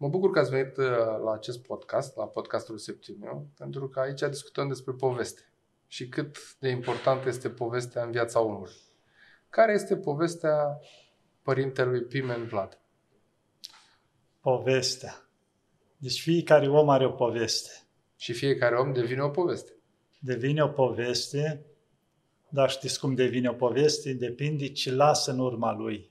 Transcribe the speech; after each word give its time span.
Mă 0.00 0.08
bucur 0.08 0.30
că 0.30 0.38
ați 0.38 0.50
venit 0.50 0.76
uh, 0.76 0.86
la 1.24 1.32
acest 1.32 1.62
podcast, 1.62 2.16
la 2.16 2.26
podcastul 2.26 2.78
Septimiu, 2.78 3.50
pentru 3.56 3.88
că 3.88 4.00
aici 4.00 4.20
discutăm 4.20 4.68
despre 4.68 4.92
poveste 4.92 5.52
și 5.86 6.08
cât 6.08 6.56
de 6.58 6.68
importantă 6.68 7.28
este 7.28 7.50
povestea 7.50 8.04
în 8.04 8.10
viața 8.10 8.40
omului. 8.40 8.72
Care 9.50 9.72
este 9.72 9.96
povestea 9.96 10.80
părintelui 11.42 12.02
Pimen 12.02 12.46
Vlad? 12.46 12.80
Povestea. 14.40 15.28
Deci 15.96 16.20
fiecare 16.20 16.68
om 16.68 16.88
are 16.88 17.06
o 17.06 17.10
poveste. 17.10 17.70
Și 18.16 18.32
fiecare 18.32 18.76
om 18.76 18.92
devine 18.92 19.22
o 19.22 19.30
poveste. 19.30 19.72
Devine 20.20 20.62
o 20.62 20.68
poveste, 20.68 21.66
dar 22.48 22.70
știți 22.70 23.00
cum 23.00 23.14
devine 23.14 23.48
o 23.48 23.54
poveste? 23.54 24.12
Depinde 24.12 24.72
ce 24.72 24.92
lasă 24.92 25.30
în 25.30 25.38
urma 25.38 25.72
lui 25.72 26.10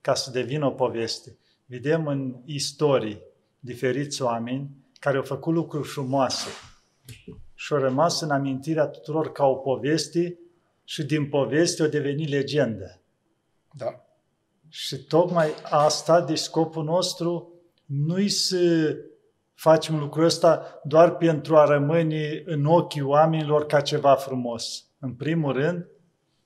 ca 0.00 0.14
să 0.14 0.30
devină 0.30 0.66
o 0.66 0.70
poveste. 0.70 1.38
Vedem 1.66 2.06
în 2.06 2.36
istorii 2.44 3.22
diferiți 3.60 4.22
oameni 4.22 4.70
care 4.98 5.16
au 5.16 5.22
făcut 5.22 5.54
lucruri 5.54 5.88
frumoase 5.88 6.48
și 7.54 7.72
au 7.72 7.78
rămas 7.78 8.20
în 8.20 8.30
amintirea 8.30 8.86
tuturor 8.86 9.32
ca 9.32 9.46
o 9.46 9.54
poveste 9.54 10.38
și 10.84 11.04
din 11.04 11.28
poveste 11.28 11.82
au 11.82 11.88
devenit 11.88 12.28
legendă. 12.28 13.00
Da. 13.72 14.04
Și 14.68 14.96
tocmai 14.96 15.48
asta, 15.62 16.20
de 16.20 16.34
scopul 16.34 16.84
nostru, 16.84 17.52
nu-i 17.84 18.28
să 18.28 18.94
facem 19.54 19.98
lucrul 19.98 20.24
ăsta 20.24 20.80
doar 20.84 21.16
pentru 21.16 21.56
a 21.56 21.64
rămâne 21.64 22.42
în 22.44 22.64
ochii 22.64 23.02
oamenilor 23.02 23.66
ca 23.66 23.80
ceva 23.80 24.14
frumos. 24.14 24.86
În 24.98 25.14
primul 25.14 25.52
rând, 25.52 25.86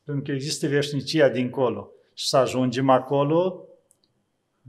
pentru 0.05 0.23
că 0.23 0.32
există 0.32 0.66
veșnicia 0.66 1.29
dincolo. 1.29 1.90
Și 2.15 2.29
să 2.29 2.37
ajungem 2.37 2.88
acolo, 2.88 3.65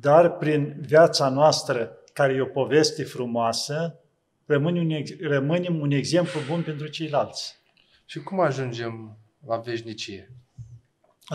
dar 0.01 0.37
prin 0.37 0.75
viața 0.79 1.29
noastră, 1.29 1.97
care 2.13 2.33
e 2.33 2.41
o 2.41 2.45
poveste 2.45 3.03
frumoasă, 3.03 3.99
rămânem 4.45 4.89
un, 4.89 5.03
rămânem 5.27 5.79
un 5.79 5.91
exemplu 5.91 6.39
bun 6.47 6.61
pentru 6.61 6.87
ceilalți. 6.87 7.59
Și 8.05 8.19
cum 8.19 8.39
ajungem 8.39 9.17
la 9.47 9.57
veșnicie? 9.57 10.31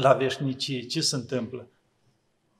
La 0.00 0.12
veșnicie, 0.12 0.81
ce 0.81 1.00
se 1.00 1.17
întâmplă? 1.17 1.69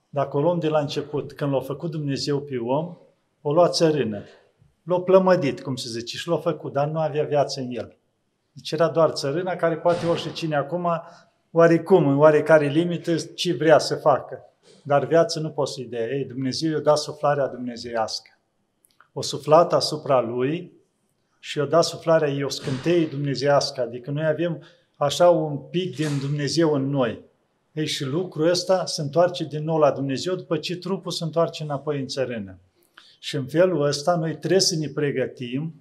Dacă 0.09 0.37
o 0.37 0.41
luăm 0.41 0.59
de 0.59 0.69
la 0.69 0.79
început, 0.79 1.33
când 1.33 1.53
l-a 1.53 1.61
făcut 1.61 1.91
Dumnezeu 1.91 2.41
pe 2.41 2.57
om, 2.57 2.97
o 3.41 3.53
lua 3.53 3.69
țărână. 3.69 4.25
L-a 4.83 5.01
plămădit, 5.01 5.63
cum 5.63 5.77
se 5.77 5.89
zice, 5.89 6.17
și 6.17 6.29
l-a 6.29 6.37
făcut, 6.39 6.73
dar 6.73 6.89
nu 6.89 6.99
avea 6.99 7.25
viață 7.25 7.61
în 7.61 7.71
el. 7.71 7.97
Deci 8.53 8.71
era 8.71 8.89
doar 8.89 9.11
țărâna 9.11 9.57
care 9.57 9.77
poate 9.77 10.07
orice 10.07 10.33
cine 10.33 10.57
acum, 10.57 10.89
oarecum, 11.51 12.09
în 12.09 12.17
oarecare 12.17 12.67
limită, 12.67 13.17
ce 13.17 13.55
vrea 13.55 13.79
să 13.79 13.95
facă. 13.95 14.56
Dar 14.83 15.07
viață 15.07 15.41
nu 15.41 15.51
poți 15.51 15.73
să-i 15.73 15.85
dea. 15.85 16.09
Ei, 16.09 16.25
Dumnezeu 16.25 16.71
i-a 16.71 16.81
dat 16.81 16.99
suflarea 16.99 17.47
dumnezeiască. 17.47 18.31
O 19.13 19.23
suflat 19.23 19.73
asupra 19.73 20.21
lui 20.21 20.73
și 21.39 21.59
i-a 21.59 21.65
dat 21.65 21.85
suflarea, 21.85 22.29
ei 22.29 22.43
o 22.43 22.49
scânteie 22.49 23.07
dumnezeiască. 23.07 23.81
Adică 23.81 24.11
noi 24.11 24.27
avem 24.27 24.63
așa 24.97 25.31
un 25.31 25.59
pic 25.59 25.97
din 25.97 26.19
Dumnezeu 26.21 26.73
în 26.73 26.89
noi. 26.89 27.25
Ei, 27.73 27.87
și 27.87 28.05
lucrul 28.05 28.49
ăsta 28.49 28.87
se 28.87 29.01
întoarce 29.01 29.45
din 29.45 29.65
nou 29.65 29.79
la 29.79 29.91
Dumnezeu 29.91 30.35
după 30.35 30.57
ce 30.57 30.77
trupul 30.77 31.11
se 31.11 31.25
întoarce 31.25 31.63
înapoi 31.63 32.01
în 32.01 32.07
țărână. 32.07 32.59
Și 33.19 33.37
în 33.37 33.47
felul 33.47 33.83
ăsta 33.83 34.17
noi 34.17 34.37
trebuie 34.37 34.61
să 34.61 34.77
ne 34.77 34.89
pregătim 34.89 35.75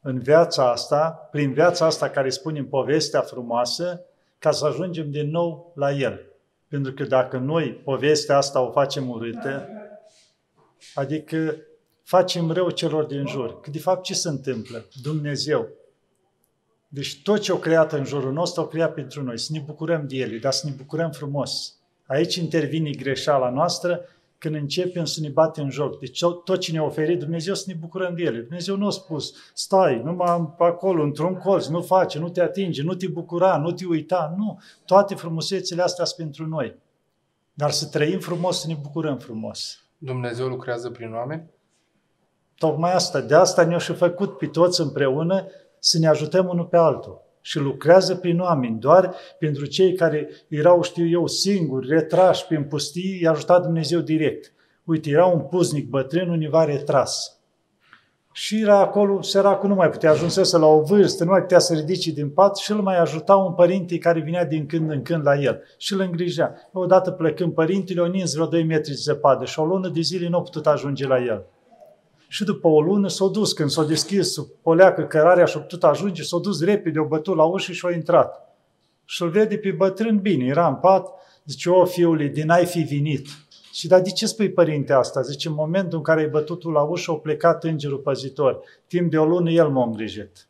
în 0.00 0.18
viața 0.18 0.70
asta, 0.70 1.28
prin 1.30 1.52
viața 1.52 1.86
asta 1.86 2.10
care 2.10 2.30
spunem 2.30 2.66
povestea 2.66 3.20
frumoasă, 3.20 4.04
ca 4.38 4.50
să 4.50 4.66
ajungem 4.66 5.10
din 5.10 5.30
nou 5.30 5.72
la 5.74 5.92
El. 5.92 6.20
Pentru 6.68 6.92
că 6.92 7.04
dacă 7.04 7.36
noi 7.38 7.72
povestea 7.72 8.36
asta 8.36 8.60
o 8.60 8.70
facem 8.70 9.10
urâtă, 9.10 9.68
adică 10.94 11.56
facem 12.02 12.50
rău 12.50 12.70
celor 12.70 13.04
din 13.04 13.26
jur. 13.26 13.60
Că 13.60 13.70
de 13.70 13.78
fapt 13.78 14.02
ce 14.02 14.14
se 14.14 14.28
întâmplă? 14.28 14.84
Dumnezeu. 15.02 15.68
Deci 16.88 17.22
tot 17.22 17.40
ce 17.40 17.52
o 17.52 17.56
creat 17.56 17.92
în 17.92 18.04
jurul 18.04 18.32
nostru, 18.32 18.62
o 18.62 18.66
creat 18.66 18.94
pentru 18.94 19.22
noi. 19.22 19.38
Să 19.38 19.48
ne 19.52 19.60
bucurăm 19.60 20.06
de 20.08 20.16
ele, 20.16 20.38
dar 20.38 20.52
să 20.52 20.66
ne 20.66 20.72
bucurăm 20.76 21.10
frumos. 21.10 21.78
Aici 22.06 22.34
intervine 22.34 22.90
greșeala 22.90 23.50
noastră 23.50 24.00
când 24.38 24.54
începem 24.54 25.04
să 25.04 25.20
ne 25.20 25.28
batem 25.28 25.64
în 25.64 25.70
joc. 25.70 25.98
Deci 25.98 26.20
tot 26.44 26.58
ce 26.58 26.72
ne-a 26.72 26.84
oferit 26.84 27.18
Dumnezeu 27.18 27.54
să 27.54 27.64
ne 27.66 27.74
bucurăm 27.74 28.14
de 28.14 28.22
ele. 28.22 28.38
Dumnezeu 28.38 28.76
nu 28.76 28.86
a 28.86 28.90
spus, 28.90 29.34
stai, 29.54 30.02
numai 30.04 30.54
acolo, 30.58 31.02
într-un 31.02 31.34
colț, 31.34 31.66
nu 31.66 31.82
face, 31.82 32.18
nu 32.18 32.28
te 32.28 32.40
atinge, 32.40 32.82
nu 32.82 32.94
te 32.94 33.08
bucura, 33.08 33.56
nu 33.56 33.72
te 33.72 33.86
uita. 33.86 34.34
Nu, 34.36 34.60
toate 34.84 35.14
frumusețile 35.14 35.82
astea 35.82 36.04
sunt 36.04 36.18
pentru 36.18 36.46
noi. 36.46 36.76
Dar 37.54 37.70
să 37.70 37.86
trăim 37.86 38.18
frumos, 38.18 38.60
să 38.60 38.66
ne 38.66 38.78
bucurăm 38.82 39.18
frumos. 39.18 39.80
Dumnezeu 39.98 40.46
lucrează 40.46 40.90
prin 40.90 41.12
oameni? 41.12 41.50
Tocmai 42.58 42.92
asta. 42.92 43.20
De 43.20 43.34
asta 43.34 43.64
ne-a 43.64 43.78
și 43.78 43.92
făcut 43.92 44.38
pe 44.38 44.46
toți 44.46 44.80
împreună 44.80 45.46
să 45.78 45.98
ne 45.98 46.06
ajutăm 46.06 46.48
unul 46.48 46.64
pe 46.64 46.76
altul 46.76 47.25
și 47.46 47.58
lucrează 47.58 48.14
prin 48.14 48.40
oameni. 48.40 48.78
Doar 48.78 49.14
pentru 49.38 49.66
cei 49.66 49.92
care 49.92 50.28
erau, 50.48 50.82
știu 50.82 51.06
eu, 51.06 51.26
singuri, 51.26 51.88
retrași 51.88 52.46
prin 52.46 52.64
pustii, 52.64 53.20
i-a 53.22 53.30
ajutat 53.30 53.62
Dumnezeu 53.62 54.00
direct. 54.00 54.52
Uite, 54.84 55.10
era 55.10 55.24
un 55.24 55.40
puznic 55.40 55.88
bătrân 55.88 56.28
univa 56.28 56.64
retras. 56.64 57.40
Și 58.32 58.60
era 58.60 58.78
acolo, 58.78 59.22
săracul 59.22 59.68
nu 59.68 59.74
mai 59.74 59.90
putea, 59.90 60.10
ajunsese 60.10 60.58
la 60.58 60.66
o 60.66 60.80
vârstă, 60.80 61.24
nu 61.24 61.30
mai 61.30 61.40
putea 61.40 61.58
să 61.58 61.74
ridice 61.74 62.10
din 62.10 62.30
pat 62.30 62.56
și 62.56 62.72
îl 62.72 62.80
mai 62.80 62.98
ajuta 62.98 63.36
un 63.36 63.52
părinte 63.52 63.98
care 63.98 64.20
vinea 64.20 64.44
din 64.44 64.66
când 64.66 64.90
în 64.90 65.02
când 65.02 65.24
la 65.24 65.34
el 65.34 65.62
și 65.78 65.92
îl 65.92 66.00
îngrijea. 66.00 66.68
Odată 66.72 67.10
plecând 67.10 67.52
părintele, 67.52 68.00
o 68.00 68.06
nins 68.06 68.34
vreo 68.34 68.46
2 68.46 68.64
metri 68.64 68.90
de 68.90 68.96
zăpadă 68.96 69.44
și 69.44 69.58
o 69.58 69.64
lună 69.64 69.88
de 69.88 70.00
zile 70.00 70.28
nu 70.28 70.36
a 70.36 70.42
putut 70.42 70.66
ajunge 70.66 71.06
la 71.06 71.18
el. 71.18 71.46
Și 72.28 72.44
după 72.44 72.68
o 72.68 72.80
lună 72.80 73.08
s-a 73.08 73.26
dus, 73.26 73.52
când 73.52 73.70
s-a 73.70 73.84
deschis 73.84 74.36
o 74.62 74.74
leacă 74.74 75.02
cărarea 75.02 75.44
și 75.44 75.56
a 75.56 75.60
putut 75.60 75.84
ajunge, 75.84 76.22
s-a 76.22 76.38
dus 76.38 76.64
repede, 76.64 76.98
o 76.98 77.04
bătut 77.04 77.36
la 77.36 77.44
ușă 77.44 77.72
și 77.72 77.86
a 77.86 77.90
intrat. 77.90 78.56
Și 79.04 79.22
îl 79.22 79.28
vede 79.28 79.56
pe 79.56 79.70
bătrân 79.70 80.18
bine, 80.18 80.46
era 80.46 80.68
în 80.68 80.74
pat, 80.74 81.08
zice, 81.44 81.70
o 81.70 81.84
fiule, 81.84 82.26
din 82.26 82.50
ai 82.50 82.66
fi 82.66 82.78
venit. 82.78 83.26
Și 83.72 83.86
dar 83.86 84.00
de 84.00 84.10
ce 84.10 84.26
spui 84.26 84.50
părinte 84.50 84.92
asta? 84.92 85.20
Zice, 85.20 85.48
în 85.48 85.54
momentul 85.54 85.98
în 85.98 86.04
care 86.04 86.20
ai 86.20 86.28
bătut 86.28 86.64
la 86.64 86.82
ușă, 86.82 87.10
a 87.10 87.14
plecat 87.14 87.64
îngerul 87.64 87.98
păzitor. 87.98 88.60
Timp 88.86 89.10
de 89.10 89.18
o 89.18 89.24
lună 89.24 89.50
el 89.50 89.68
m-a 89.68 89.84
îngrijit. 89.84 90.48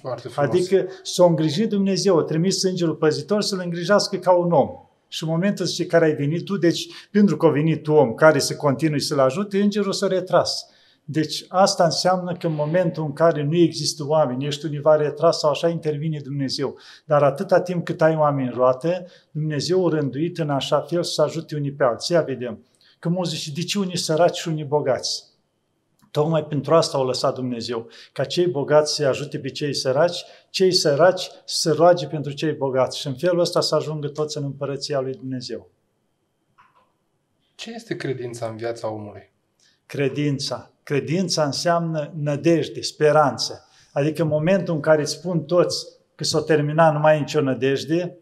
Foarte 0.00 0.28
frumos. 0.28 0.50
Adică 0.50 0.86
s-a 1.02 1.24
îngrijit 1.24 1.68
Dumnezeu, 1.68 2.18
a 2.18 2.22
trimis 2.22 2.62
îngerul 2.62 2.94
păzitor 2.94 3.42
să-l 3.42 3.60
îngrijească 3.64 4.16
ca 4.16 4.32
un 4.32 4.52
om. 4.52 4.68
Și 5.08 5.22
în 5.22 5.28
momentul 5.28 5.64
zice, 5.64 5.86
care 5.86 6.04
ai 6.04 6.14
venit 6.14 6.44
tu, 6.44 6.56
deci 6.56 6.86
pentru 7.10 7.36
că 7.36 7.46
a 7.46 7.50
venit 7.50 7.82
tu 7.82 7.92
om 7.92 8.14
care 8.14 8.38
să 8.38 8.56
continui 8.56 9.00
să-l 9.00 9.18
ajute, 9.18 9.60
îngerul 9.60 9.92
s-a 9.92 10.06
retras. 10.06 10.66
Deci 11.12 11.44
asta 11.48 11.84
înseamnă 11.84 12.36
că 12.36 12.46
în 12.46 12.52
momentul 12.52 13.04
în 13.04 13.12
care 13.12 13.42
nu 13.42 13.56
există 13.56 14.06
oameni, 14.06 14.46
ești 14.46 14.66
univa 14.66 14.96
retras 14.96 15.38
sau 15.38 15.50
așa, 15.50 15.68
intervine 15.68 16.20
Dumnezeu. 16.20 16.78
Dar 17.04 17.22
atâta 17.22 17.60
timp 17.60 17.84
cât 17.84 18.02
ai 18.02 18.16
oameni 18.16 18.48
în 18.48 18.54
roate, 18.54 19.06
Dumnezeu 19.30 19.86
a 19.86 19.90
rânduit 19.90 20.38
în 20.38 20.50
așa 20.50 20.80
fel 20.80 21.02
să 21.02 21.22
ajute 21.22 21.56
unii 21.56 21.72
pe 21.72 21.84
alții. 21.84 22.14
Ia 22.14 22.22
vedem. 22.22 22.64
Că 22.98 23.08
mulți 23.08 23.34
zice, 23.34 23.52
de 23.52 23.62
ce 23.62 23.78
unii 23.78 23.96
săraci 23.96 24.36
și 24.36 24.48
unii 24.48 24.64
bogați? 24.64 25.24
Tocmai 26.10 26.44
pentru 26.44 26.74
asta 26.74 26.98
au 26.98 27.06
lăsat 27.06 27.34
Dumnezeu, 27.34 27.88
ca 28.12 28.24
cei 28.24 28.46
bogați 28.46 28.94
să 28.94 29.06
ajute 29.06 29.38
pe 29.38 29.48
cei 29.48 29.74
săraci, 29.74 30.24
cei 30.50 30.72
săraci 30.72 31.30
să 31.44 31.72
roage 31.72 32.06
pentru 32.06 32.32
cei 32.32 32.52
bogați. 32.52 32.98
Și 32.98 33.06
în 33.06 33.14
felul 33.14 33.40
ăsta 33.40 33.60
să 33.60 33.74
ajungă 33.74 34.08
toți 34.08 34.36
în 34.36 34.44
împărăția 34.44 35.00
lui 35.00 35.14
Dumnezeu. 35.14 35.70
Ce 37.54 37.72
este 37.74 37.96
credința 37.96 38.46
în 38.46 38.56
viața 38.56 38.92
omului? 38.92 39.32
Credința 39.86 40.70
Credința 40.90 41.44
înseamnă 41.44 42.12
nădejde, 42.22 42.80
speranță. 42.80 43.68
Adică 43.92 44.22
în 44.22 44.28
momentul 44.28 44.74
în 44.74 44.80
care 44.80 45.00
îți 45.00 45.12
spun 45.12 45.40
toți 45.40 45.86
că 46.14 46.24
s-o 46.24 46.40
terminat, 46.40 46.92
nu 46.92 46.98
mai 46.98 47.16
e 47.16 47.18
nicio 47.18 47.40
nădejde, 47.40 48.18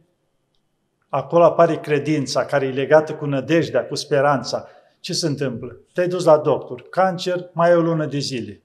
acolo 1.09 1.45
apare 1.45 1.77
credința 1.77 2.45
care 2.45 2.67
e 2.67 2.71
legată 2.71 3.15
cu 3.15 3.27
nădejdea, 3.27 3.87
cu 3.87 3.95
speranța. 3.95 4.67
Ce 5.01 5.13
se 5.13 5.27
întâmplă? 5.27 5.77
Te-ai 5.93 6.09
dus 6.09 6.25
la 6.25 6.37
doctor, 6.37 6.83
cancer, 6.91 7.51
mai 7.53 7.71
e 7.71 7.75
o 7.75 7.81
lună 7.81 8.07
de 8.07 8.19
zile. 8.19 8.63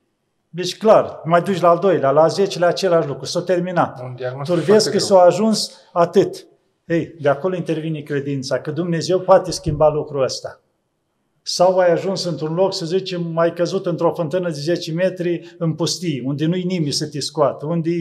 Deci 0.49 0.77
clar, 0.77 1.21
mai 1.23 1.41
duci 1.41 1.61
la 1.61 1.69
al 1.69 1.79
doilea, 1.79 2.11
la 2.11 2.21
al 2.21 2.29
zecelea, 2.29 2.67
același 2.67 3.07
lucru, 3.07 3.25
s-a 3.25 3.41
terminat. 3.41 4.01
Tu 4.43 4.53
vezi 4.53 4.91
că 4.91 4.99
s-a 4.99 5.21
ajuns 5.21 5.71
atât. 5.93 6.47
Ei, 6.85 7.15
de 7.19 7.29
acolo 7.29 7.55
intervine 7.55 7.99
credința, 7.99 8.61
că 8.61 8.71
Dumnezeu 8.71 9.19
poate 9.19 9.51
schimba 9.51 9.89
lucrul 9.89 10.23
ăsta 10.23 10.62
sau 11.43 11.77
ai 11.77 11.91
ajuns 11.91 12.23
într-un 12.23 12.53
loc, 12.53 12.73
să 12.73 12.85
zicem, 12.85 13.37
ai 13.37 13.53
căzut 13.53 13.85
într-o 13.85 14.13
fântână 14.13 14.49
de 14.49 14.59
10 14.59 14.91
metri 14.91 15.55
în 15.57 15.73
pustii, 15.73 16.21
unde 16.25 16.45
nu-i 16.45 16.63
nimeni 16.63 16.91
să 16.91 17.07
te 17.07 17.19
scoată, 17.19 17.65
unde 17.65 17.91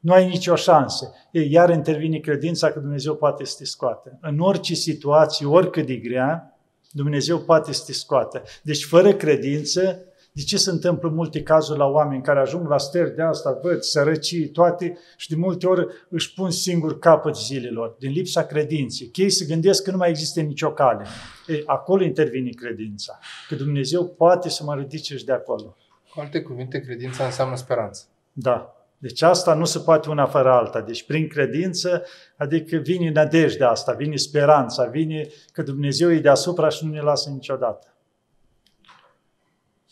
nu 0.00 0.12
ai 0.12 0.28
nicio 0.28 0.54
șansă. 0.54 1.12
Ei, 1.30 1.50
iar 1.50 1.70
intervine 1.70 2.18
credința 2.18 2.72
că 2.72 2.80
Dumnezeu 2.80 3.14
poate 3.14 3.44
să 3.44 3.54
te 3.58 3.64
scoată. 3.64 4.18
În 4.20 4.38
orice 4.38 4.74
situație, 4.74 5.46
oricât 5.46 5.86
de 5.86 5.96
grea, 5.96 6.58
Dumnezeu 6.90 7.38
poate 7.38 7.72
să 7.72 7.82
te 7.86 7.92
scoată. 7.92 8.42
Deci, 8.62 8.84
fără 8.84 9.12
credință, 9.12 10.04
De 10.36 10.42
ce 10.42 10.56
se 10.56 10.70
întâmplă 10.70 11.08
multe 11.08 11.42
cazuri 11.42 11.78
la 11.78 11.84
oameni 11.84 12.22
care 12.22 12.38
ajung 12.38 12.68
la 12.68 12.78
stări 12.78 13.14
de 13.14 13.22
asta, 13.22 13.58
văd, 13.62 13.80
sărăcii, 13.80 14.48
toate, 14.48 14.98
și 15.16 15.28
de 15.28 15.36
multe 15.36 15.66
ori 15.66 15.86
își 16.08 16.34
pun 16.34 16.50
singur 16.50 16.98
capăt 16.98 17.36
zilelor, 17.36 17.96
din 17.98 18.10
lipsa 18.10 18.44
credinței. 18.44 19.06
Că 19.06 19.20
ei 19.20 19.30
se 19.30 19.44
gândesc 19.44 19.82
că 19.82 19.90
nu 19.90 19.96
mai 19.96 20.08
există 20.08 20.40
nicio 20.40 20.72
cale. 20.72 21.06
Ei, 21.46 21.62
acolo 21.66 22.04
intervine 22.04 22.50
credința. 22.50 23.18
Că 23.48 23.54
Dumnezeu 23.54 24.06
poate 24.06 24.48
să 24.48 24.64
mă 24.64 24.74
ridice 24.74 25.16
și 25.16 25.24
de 25.24 25.32
acolo. 25.32 25.76
Cu 26.14 26.20
alte 26.20 26.42
cuvinte, 26.42 26.80
credința 26.80 27.24
înseamnă 27.24 27.56
speranță. 27.56 28.04
Da. 28.32 28.70
Deci 28.98 29.22
asta 29.22 29.54
nu 29.54 29.64
se 29.64 29.78
poate 29.78 30.08
una 30.08 30.26
fără 30.26 30.50
alta. 30.50 30.80
Deci 30.80 31.06
prin 31.06 31.28
credință, 31.28 32.02
adică 32.36 32.76
vine 32.76 33.10
nădejdea 33.10 33.70
asta, 33.70 33.92
vine 33.92 34.16
speranța, 34.16 34.84
vine 34.84 35.28
că 35.52 35.62
Dumnezeu 35.62 36.12
e 36.12 36.20
deasupra 36.20 36.68
și 36.68 36.84
nu 36.84 36.92
ne 36.92 37.00
lasă 37.00 37.30
niciodată. 37.30 37.86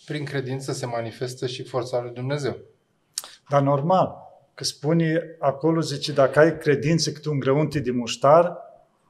Prin 0.06 0.24
credință 0.24 0.72
se 0.72 0.86
manifestă 0.86 1.46
și 1.46 1.62
forța 1.62 2.00
lui 2.00 2.10
Dumnezeu. 2.14 2.56
Dar 3.48 3.62
normal, 3.62 4.16
că 4.54 4.64
spune 4.64 5.36
acolo, 5.38 5.80
zice, 5.80 6.12
dacă 6.12 6.38
ai 6.38 6.58
credință 6.58 7.10
cât 7.10 7.24
un 7.24 7.38
grăunte 7.38 7.80
de 7.80 7.90
muștar, 7.90 8.56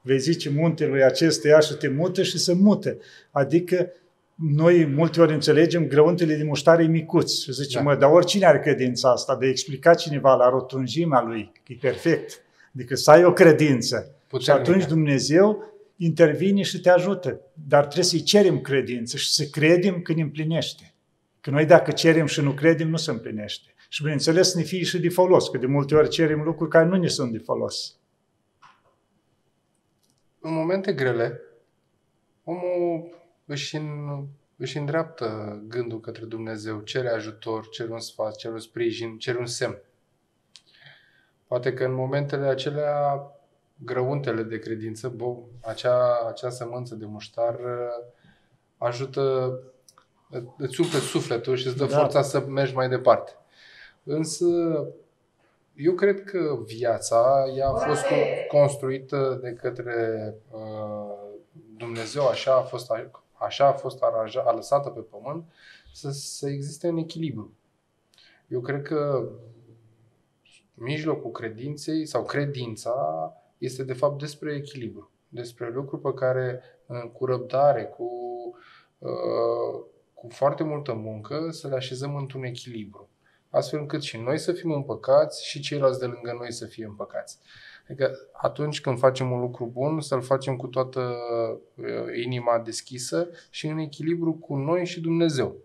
vei 0.00 0.18
zice 0.18 0.50
muntelui 0.50 1.02
acesteia 1.02 1.60
și 1.60 1.74
te 1.74 1.88
mută 1.88 2.22
și 2.22 2.38
se 2.38 2.52
mute. 2.52 2.98
Adică 3.30 3.92
noi 4.34 4.86
multe 4.86 5.20
ori 5.20 5.32
înțelegem 5.32 5.86
grăuntele 5.86 6.34
de 6.34 6.44
muștare 6.44 6.86
micuți 6.86 7.42
și 7.42 7.52
zicem, 7.52 7.84
da. 7.84 7.90
mă, 7.90 7.96
dar 7.96 8.10
oricine 8.10 8.46
are 8.46 8.60
credința 8.60 9.10
asta, 9.10 9.36
de 9.36 9.46
a 9.46 9.48
explica 9.48 9.94
cineva 9.94 10.34
la 10.34 10.48
rotunjimea 10.48 11.22
lui, 11.22 11.52
că 11.64 11.72
e 11.72 11.76
perfect. 11.80 12.42
Adică 12.74 12.94
să 12.94 13.10
ai 13.10 13.24
o 13.24 13.32
credință. 13.32 14.14
Puternică. 14.28 14.64
Și 14.64 14.70
atunci 14.70 14.88
Dumnezeu 14.88 15.73
intervine 16.04 16.62
și 16.62 16.80
te 16.80 16.90
ajută. 16.90 17.40
Dar 17.52 17.82
trebuie 17.82 18.04
să-i 18.04 18.22
cerem 18.22 18.60
credință 18.60 19.16
și 19.16 19.32
să 19.32 19.44
credem 19.44 20.02
când 20.02 20.18
împlinește. 20.18 20.94
Că 21.40 21.50
noi 21.50 21.66
dacă 21.66 21.90
cerem 21.90 22.26
și 22.26 22.40
nu 22.40 22.52
credem, 22.52 22.88
nu 22.88 22.96
se 22.96 23.10
împlinește. 23.10 23.74
Și 23.88 24.02
bineînțeles 24.02 24.50
să 24.50 24.58
ne 24.58 24.64
fie 24.64 24.82
și 24.82 24.98
de 24.98 25.08
folos, 25.08 25.48
că 25.48 25.58
de 25.58 25.66
multe 25.66 25.94
ori 25.94 26.08
cerem 26.08 26.42
lucruri 26.42 26.70
care 26.70 26.86
nu 26.86 26.96
ne 26.96 27.06
sunt 27.08 27.32
de 27.32 27.38
folos. 27.38 27.96
În 30.40 30.52
momente 30.52 30.92
grele, 30.92 31.40
omul 32.44 33.08
își, 33.44 33.76
în, 33.76 34.24
își 34.56 34.76
îndreaptă 34.76 35.60
gândul 35.68 36.00
către 36.00 36.24
Dumnezeu, 36.24 36.80
cere 36.80 37.08
ajutor, 37.08 37.68
cere 37.68 37.92
un 37.92 38.00
sfat, 38.00 38.36
cere 38.36 38.52
un 38.52 38.60
sprijin, 38.60 39.18
cere 39.18 39.38
un 39.38 39.46
semn. 39.46 39.78
Poate 41.46 41.72
că 41.72 41.84
în 41.84 41.94
momentele 41.94 42.46
acelea 42.46 43.20
grăuntele 43.76 44.42
de 44.42 44.58
credință, 44.58 45.08
bo, 45.08 45.38
acea, 45.62 46.26
acea 46.28 46.50
sămânță 46.50 46.94
de 46.94 47.04
muștar 47.06 47.54
uh, 47.54 48.04
ajută, 48.78 49.58
îți 50.56 50.80
umple 50.80 50.98
sufletul 50.98 51.56
și 51.56 51.66
îți 51.66 51.76
dă 51.76 51.84
da. 51.84 51.98
forța 51.98 52.22
să 52.22 52.40
mergi 52.40 52.74
mai 52.74 52.88
departe. 52.88 53.32
Însă, 54.02 54.46
eu 55.74 55.92
cred 55.92 56.24
că 56.24 56.58
viața 56.64 57.44
ea 57.56 57.68
a 57.68 57.74
fost 57.74 58.04
construită 58.48 59.38
de 59.42 59.52
către 59.52 60.34
uh, 60.50 61.24
Dumnezeu, 61.76 62.26
așa 62.26 62.56
a 62.56 62.62
fost, 62.62 62.90
așa 63.32 63.66
a 63.66 63.72
fost 63.72 64.02
aranjat, 64.02 64.46
a 64.46 64.52
lăsată 64.52 64.88
pe 64.88 65.00
pământ, 65.00 65.44
să, 65.92 66.10
să 66.10 66.48
existe 66.48 66.88
un 66.88 66.96
echilibru. 66.96 67.52
Eu 68.48 68.60
cred 68.60 68.82
că 68.82 69.28
mijlocul 70.74 71.30
credinței 71.30 72.06
sau 72.06 72.24
credința 72.24 72.92
este 73.64 73.84
de 73.84 73.92
fapt 73.92 74.18
despre 74.18 74.54
echilibru, 74.54 75.10
despre 75.28 75.70
lucruri 75.70 76.02
pe 76.02 76.12
care 76.14 76.60
cu 77.12 77.24
răbdare, 77.24 77.84
cu, 77.84 78.08
uh, 78.98 79.84
cu 80.14 80.28
foarte 80.28 80.62
multă 80.62 80.92
muncă 80.92 81.48
să 81.50 81.68
le 81.68 81.74
așezăm 81.74 82.16
într-un 82.16 82.44
echilibru, 82.44 83.08
astfel 83.50 83.78
încât 83.78 84.02
și 84.02 84.16
noi 84.16 84.38
să 84.38 84.52
fim 84.52 84.72
împăcați 84.72 85.46
și 85.46 85.60
ceilalți 85.60 85.98
de 85.98 86.06
lângă 86.06 86.34
noi 86.38 86.52
să 86.52 86.66
fie 86.66 86.84
împăcați. 86.84 87.38
Adică 87.84 88.16
atunci 88.32 88.80
când 88.80 88.98
facem 88.98 89.30
un 89.30 89.40
lucru 89.40 89.66
bun, 89.66 90.00
să-l 90.00 90.22
facem 90.22 90.56
cu 90.56 90.66
toată 90.66 91.14
uh, 91.74 91.84
inima 92.24 92.58
deschisă 92.58 93.28
și 93.50 93.66
în 93.66 93.78
echilibru 93.78 94.32
cu 94.34 94.56
noi 94.56 94.86
și 94.86 95.00
Dumnezeu. 95.00 95.56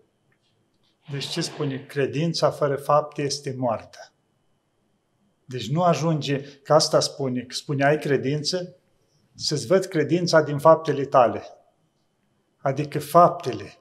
Deci 1.10 1.26
ce 1.26 1.40
spune? 1.40 1.84
Credința 1.88 2.50
fără 2.50 2.76
fapte 2.76 3.22
este 3.22 3.54
moartă. 3.58 4.12
Deci 5.50 5.70
nu 5.70 5.82
ajunge, 5.82 6.42
că 6.62 6.72
asta 6.72 7.00
spune, 7.00 7.40
că 7.40 7.54
spune 7.54 7.84
ai 7.84 7.98
credință, 7.98 8.76
să-ți 9.34 9.66
văd 9.66 9.84
credința 9.84 10.42
din 10.42 10.58
faptele 10.58 11.04
tale. 11.04 11.42
Adică 12.56 12.98
faptele 12.98 13.78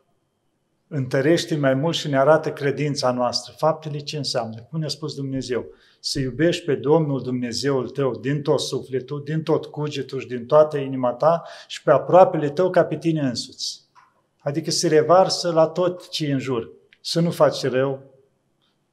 întărește 0.87 1.55
mai 1.55 1.73
mult 1.73 1.95
și 1.95 2.07
ne 2.07 2.17
arată 2.17 2.51
credința 2.51 3.11
noastră. 3.11 3.53
Faptele 3.57 3.99
ce 3.99 4.17
înseamnă? 4.17 4.67
Cum 4.69 4.79
ne-a 4.79 4.87
spus 4.87 5.15
Dumnezeu? 5.15 5.65
Să 5.99 6.19
iubești 6.19 6.65
pe 6.65 6.75
Domnul 6.75 7.21
Dumnezeul 7.21 7.89
tău 7.89 8.15
din 8.15 8.41
tot 8.41 8.59
sufletul, 8.59 9.23
din 9.23 9.43
tot 9.43 9.65
cugetul 9.65 10.19
și 10.19 10.27
din 10.27 10.45
toată 10.45 10.77
inima 10.77 11.11
ta 11.11 11.43
și 11.67 11.83
pe 11.83 11.91
aproapele 11.91 12.49
tău 12.49 12.69
ca 12.69 12.85
pe 12.85 12.97
tine 12.97 13.21
însuți. 13.21 13.81
Adică 14.39 14.71
se 14.71 14.87
revarsă 14.87 15.51
la 15.51 15.67
tot 15.67 16.09
ce 16.09 16.25
e 16.25 16.31
în 16.33 16.39
jur. 16.39 16.71
Să 17.01 17.19
nu 17.19 17.31
faci 17.31 17.63
rău, 17.63 18.08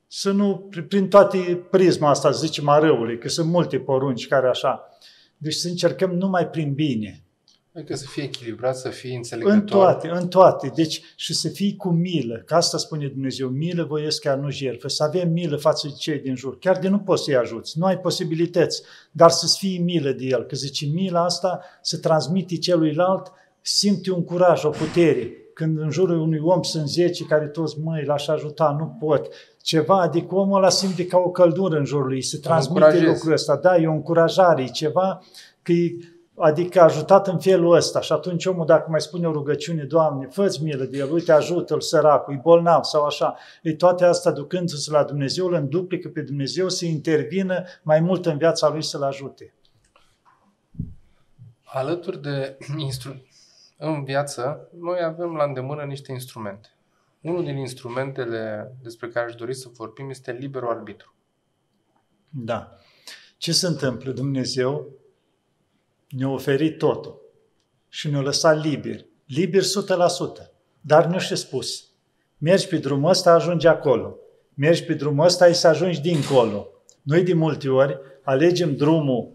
să 0.07 0.31
nu, 0.31 0.71
prin 0.89 1.09
toate 1.09 1.67
prisma 1.71 2.11
asta, 2.11 2.31
zicem, 2.31 2.69
a 2.69 2.79
răului, 2.79 3.19
că 3.19 3.29
sunt 3.29 3.49
multe 3.49 3.79
porunci 3.79 4.29
care 4.29 4.49
așa. 4.49 4.89
Deci 5.37 5.55
să 5.55 5.69
încercăm 5.69 6.11
numai 6.11 6.49
prin 6.49 6.75
bine. 6.75 7.21
Adică 7.77 7.95
să 7.95 8.07
fie 8.09 8.23
echilibrat, 8.23 8.77
să 8.77 8.89
fie 8.89 9.17
înțelegător. 9.17 9.59
În 9.59 9.67
toate, 9.67 10.09
în 10.09 10.29
toate. 10.29 10.73
Deci 10.75 11.01
și 11.17 11.35
să 11.35 11.49
fii 11.49 11.77
cu 11.77 11.89
milă. 11.89 12.43
Că 12.47 12.55
asta 12.55 12.79
spune 12.79 13.07
Dumnezeu, 13.07 13.49
milă 13.49 13.85
voiesc 13.85 14.21
chiar 14.21 14.39
nu 14.39 14.51
jertfă. 14.51 14.89
Să 14.89 15.03
avem 15.03 15.33
milă 15.33 15.57
față 15.57 15.87
de 15.87 15.95
cei 15.99 16.19
din 16.19 16.37
jur. 16.37 16.59
Chiar 16.59 16.79
de 16.79 16.89
nu 16.89 16.99
poți 16.99 17.25
să-i 17.25 17.37
ajuți, 17.37 17.79
nu 17.79 17.85
ai 17.85 17.99
posibilități, 17.99 18.83
dar 19.11 19.31
să-ți 19.31 19.59
fii 19.59 19.79
milă 19.79 20.11
de 20.11 20.25
el. 20.25 20.45
Că 20.45 20.57
zice, 20.57 20.87
mila 20.87 21.25
asta 21.25 21.61
se 21.83 21.97
transmite 21.97 22.57
celuilalt, 22.57 23.33
simte 23.61 24.13
un 24.13 24.25
curaj, 24.25 24.65
o 24.65 24.69
putere. 24.69 25.31
Când 25.57 25.79
în 25.79 25.91
jurul 25.91 26.21
unui 26.21 26.39
om 26.43 26.63
sunt 26.63 26.89
zece 26.89 27.25
care 27.25 27.47
toți, 27.47 27.81
măi, 27.81 28.05
l-aș 28.05 28.29
ajuta, 28.29 28.77
nu 28.79 29.07
pot 29.07 29.27
ceva, 29.63 30.01
adică 30.01 30.35
omul 30.35 30.57
ăla 30.57 30.69
simte 30.69 31.07
ca 31.07 31.19
o 31.19 31.31
căldură 31.31 31.79
în 31.79 31.85
jurul 31.85 32.07
lui, 32.07 32.23
se 32.23 32.39
transmite 32.39 33.05
lucrul 33.05 33.33
ăsta, 33.33 33.57
da, 33.57 33.77
e 33.77 33.87
o 33.87 33.93
încurajare, 33.93 34.63
e 34.63 34.67
ceva, 34.67 35.23
că 35.63 35.73
e, 35.73 35.97
adică 36.37 36.81
ajutat 36.81 37.29
în 37.29 37.39
felul 37.39 37.75
ăsta. 37.75 38.01
Și 38.01 38.13
atunci 38.13 38.47
omul, 38.47 38.67
dacă 38.67 38.87
mai 38.91 39.01
spune 39.01 39.27
o 39.27 39.33
rugăciune, 39.33 39.83
Doamne, 39.83 40.29
fă 40.31 40.57
milă 40.63 40.85
de 40.85 40.99
el, 40.99 41.13
uite, 41.13 41.33
ajută-l 41.33 41.81
săracul, 41.81 42.35
e 42.35 42.41
bolnav 42.43 42.83
sau 42.83 43.05
așa, 43.05 43.37
e 43.63 43.75
toate 43.75 44.05
astea 44.05 44.33
ducându-se 44.33 44.91
la 44.91 45.05
Dumnezeu, 45.05 45.47
îl 45.47 45.55
înduplică 45.55 46.09
pe 46.09 46.21
Dumnezeu 46.21 46.69
să 46.69 46.85
intervină 46.85 47.65
mai 47.83 48.01
mult 48.01 48.27
în 48.27 48.37
viața 48.37 48.69
lui 48.69 48.83
să-l 48.83 49.03
ajute. 49.03 49.55
Alături 51.65 52.23
de 52.23 52.59
instru- 52.79 53.26
în 53.77 54.05
viață, 54.05 54.69
noi 54.79 55.03
avem 55.03 55.35
la 55.35 55.45
îndemână 55.45 55.83
niște 55.83 56.13
instrumente. 56.13 56.69
Unul 57.21 57.45
din 57.45 57.57
instrumentele 57.57 58.73
despre 58.83 59.09
care 59.09 59.27
aș 59.27 59.35
dori 59.35 59.55
să 59.55 59.69
vorbim 59.73 60.11
este 60.11 60.33
liberul 60.33 60.69
arbitru. 60.69 61.15
Da. 62.29 62.79
Ce 63.37 63.53
se 63.53 63.67
întâmplă? 63.67 64.13
Dumnezeu 64.13 64.89
ne-a 66.09 66.29
oferit 66.29 66.79
totul 66.79 67.21
și 67.89 68.11
ne-a 68.11 68.21
lăsat 68.21 68.63
liberi. 68.65 69.09
Liberi 69.27 69.67
100%. 70.45 70.51
Dar 70.81 71.07
nu 71.07 71.19
și 71.19 71.37
spus. 71.37 71.91
Mergi 72.39 72.69
pe 72.69 72.79
drumul 72.79 73.11
ăsta, 73.11 73.33
ajungi 73.33 73.67
acolo. 73.67 74.17
Mergi 74.55 74.85
pe 74.85 74.95
drumul 74.95 75.25
ăsta, 75.25 75.45
ai 75.45 75.55
să 75.55 75.69
ajungi 75.69 76.01
dincolo. 76.01 76.69
Noi 77.03 77.23
de 77.23 77.35
multe 77.35 77.69
ori 77.69 77.99
alegem 78.23 78.77
drumul 78.77 79.33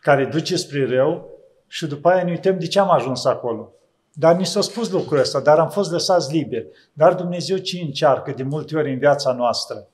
care 0.00 0.24
duce 0.26 0.56
spre 0.56 0.86
rău 0.86 1.31
și 1.72 1.86
după 1.86 2.08
aia 2.08 2.24
ne 2.24 2.30
uităm 2.30 2.58
de 2.58 2.66
ce 2.66 2.78
am 2.78 2.90
ajuns 2.90 3.24
acolo. 3.24 3.72
Dar 4.12 4.36
ni 4.36 4.46
s-a 4.46 4.60
spus 4.60 4.90
lucrul 4.90 5.18
ăsta, 5.18 5.40
dar 5.40 5.58
am 5.58 5.68
fost 5.68 5.90
lăsați 5.90 6.36
liberi. 6.36 6.68
Dar 6.92 7.14
Dumnezeu 7.14 7.56
ce 7.56 7.80
încearcă 7.80 8.32
de 8.36 8.42
multe 8.42 8.76
ori 8.76 8.92
în 8.92 8.98
viața 8.98 9.32
noastră? 9.32 9.88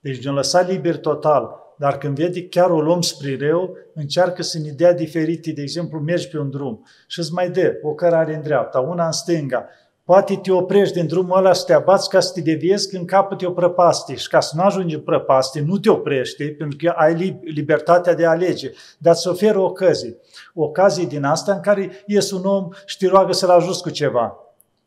Deci 0.00 0.24
ne-a 0.24 0.32
lăsat 0.32 0.68
liber 0.68 0.96
total, 0.96 1.50
dar 1.76 1.98
când 1.98 2.16
vede 2.16 2.48
chiar 2.48 2.70
o 2.70 2.80
luăm 2.80 3.00
spre 3.00 3.36
rău, 3.40 3.76
încearcă 3.94 4.42
să 4.42 4.58
ne 4.58 4.70
dea 4.70 4.92
diferite. 4.92 5.52
De 5.52 5.62
exemplu, 5.62 6.00
mergi 6.00 6.28
pe 6.28 6.38
un 6.38 6.50
drum 6.50 6.86
și 7.06 7.18
îți 7.18 7.32
mai 7.32 7.50
dă 7.50 7.78
o 7.82 7.94
cărare 7.94 8.34
în 8.34 8.42
dreapta, 8.42 8.78
una 8.78 9.06
în 9.06 9.12
stânga, 9.12 9.68
Poate 10.10 10.36
te 10.36 10.52
oprești 10.52 10.94
din 10.94 11.06
drumul 11.06 11.36
ăla 11.36 11.52
să 11.52 11.64
te 11.66 11.72
abați 11.72 12.08
ca 12.08 12.20
să 12.20 12.32
te 12.32 12.40
deviezi 12.40 12.90
când 12.90 13.06
capăt 13.06 13.42
o 13.42 13.50
prăpastie 13.50 14.14
și 14.14 14.28
ca 14.28 14.40
să 14.40 14.52
nu 14.56 14.62
ajungi 14.62 14.94
în 14.94 15.00
prăpastie, 15.00 15.64
nu 15.66 15.78
te 15.78 15.90
oprești, 15.90 16.50
pentru 16.50 16.76
că 16.80 16.92
ai 16.96 17.40
libertatea 17.44 18.14
de 18.14 18.26
a 18.26 18.30
alege, 18.30 18.70
dar 18.98 19.14
îți 19.14 19.28
oferă 19.28 19.58
ocazie. 19.58 20.16
Ocazie 20.54 21.04
din 21.04 21.24
asta 21.24 21.52
în 21.52 21.60
care 21.60 21.90
ies 22.06 22.30
un 22.30 22.44
om 22.44 22.68
și 22.86 22.98
te 22.98 23.06
roagă 23.06 23.32
să-l 23.32 23.50
ajuți 23.50 23.82
cu 23.82 23.90
ceva. 23.90 24.36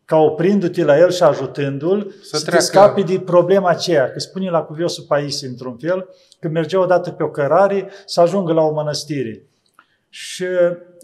Ca 0.06 0.18
oprindu-te 0.18 0.84
la 0.84 0.98
el 0.98 1.12
și 1.12 1.24
ajutându-l, 1.24 2.14
să, 2.24 2.38
să 2.38 2.50
te 2.50 2.60
scapi 2.60 3.04
de 3.04 3.20
problema 3.20 3.70
aceea. 3.70 4.12
Că 4.12 4.20
spune 4.20 4.50
la 4.50 4.62
cuviosul 4.62 5.06
Paisie, 5.08 5.48
într-un 5.48 5.78
fel, 5.78 6.10
că 6.40 6.48
mergea 6.48 6.80
odată 6.80 7.12
pe 7.12 7.24
o 7.24 7.30
cărare 7.30 7.90
să 8.06 8.22
ajungă 8.22 8.54
la 8.54 8.62
o 8.62 8.72
mănăstire. 8.72 9.46
Și 10.10 10.46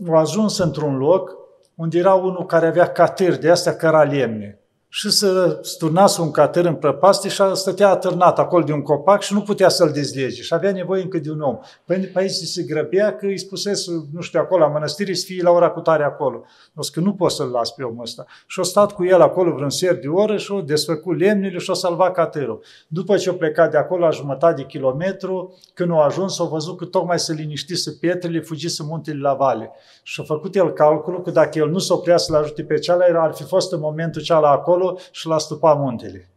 a 0.09 0.19
ajuns 0.19 0.57
într-un 0.57 0.97
loc 0.97 1.38
unde 1.79 1.97
era 1.97 2.13
unul 2.13 2.45
care 2.45 2.67
avea 2.67 2.91
catâri 2.91 3.39
de 3.39 3.49
astea 3.49 3.75
căra 3.75 4.03
lemne. 4.03 4.59
Și 4.91 5.09
să 5.09 5.59
sturnase 5.61 6.21
un 6.21 6.31
catâr 6.31 6.65
în 6.65 6.75
prăpastie 6.75 7.29
și 7.29 7.43
stătea 7.53 7.89
atârnat 7.89 8.39
acolo 8.39 8.63
de 8.63 8.71
un 8.71 8.81
copac 8.81 9.21
și 9.21 9.33
nu 9.33 9.41
putea 9.41 9.69
să-l 9.69 9.91
dezlege 9.91 10.41
și 10.41 10.53
avea 10.53 10.71
nevoie 10.71 11.01
încă 11.01 11.17
de 11.17 11.31
un 11.31 11.41
om. 11.41 11.57
Păi 11.85 11.97
pe 11.97 12.19
aici 12.19 12.31
se 12.31 12.63
grăbea 12.63 13.15
că 13.15 13.25
îi 13.25 13.37
spusese, 13.37 13.91
nu 14.13 14.21
știu, 14.21 14.39
acolo 14.39 14.63
la 14.63 14.71
mănăstire 14.71 15.13
să 15.13 15.25
fie 15.25 15.43
la 15.43 15.51
ora 15.51 15.69
cu 15.69 15.79
tare 15.79 16.03
acolo. 16.03 16.43
O 16.75 16.81
că 16.93 16.99
nu 16.99 17.13
pot 17.13 17.31
să-l 17.31 17.49
las 17.49 17.71
pe 17.71 17.83
omul 17.83 18.01
ăsta. 18.01 18.25
Și 18.47 18.59
o 18.59 18.63
stat 18.63 18.91
cu 18.91 19.05
el 19.05 19.21
acolo 19.21 19.53
vreun 19.53 19.69
ser 19.69 19.99
de 19.99 20.07
oră 20.07 20.37
și 20.37 20.51
o 20.51 20.61
desfăcut 20.61 21.19
lemnele 21.19 21.57
și 21.57 21.69
o 21.69 21.73
salvat 21.73 22.13
catârul. 22.13 22.63
După 22.87 23.17
ce 23.17 23.29
o 23.29 23.33
plecat 23.33 23.71
de 23.71 23.77
acolo 23.77 24.05
la 24.05 24.09
jumătate 24.09 24.61
de 24.61 24.67
kilometru, 24.67 25.57
când 25.73 25.91
a 25.91 26.03
ajuns, 26.03 26.39
au 26.39 26.47
văzut 26.47 26.77
că 26.77 26.85
tocmai 26.85 27.19
se 27.19 27.33
liniștise 27.33 27.91
pietrele, 27.91 28.39
fugise 28.39 28.83
muntele 28.83 29.19
la 29.19 29.33
vale. 29.33 29.71
Și 30.03 30.21
a 30.21 30.23
făcut 30.23 30.55
el 30.55 30.71
calculul 30.71 31.21
că 31.21 31.31
dacă 31.31 31.57
el 31.57 31.69
nu 31.69 31.79
s-o 31.79 31.93
oprea 31.93 32.17
să-l 32.17 32.35
ajute 32.35 32.63
pe 32.63 32.79
cealaltă, 32.79 33.17
ar 33.17 33.33
fi 33.33 33.43
fost 33.43 33.73
în 33.73 33.79
momentul 33.79 34.21
cealaltă 34.21 34.59
acolo 34.59 34.78
acolo 34.79 34.99
și 35.11 35.27
l-a 35.27 35.37
stupat 35.37 35.77
muntele. 35.77 36.29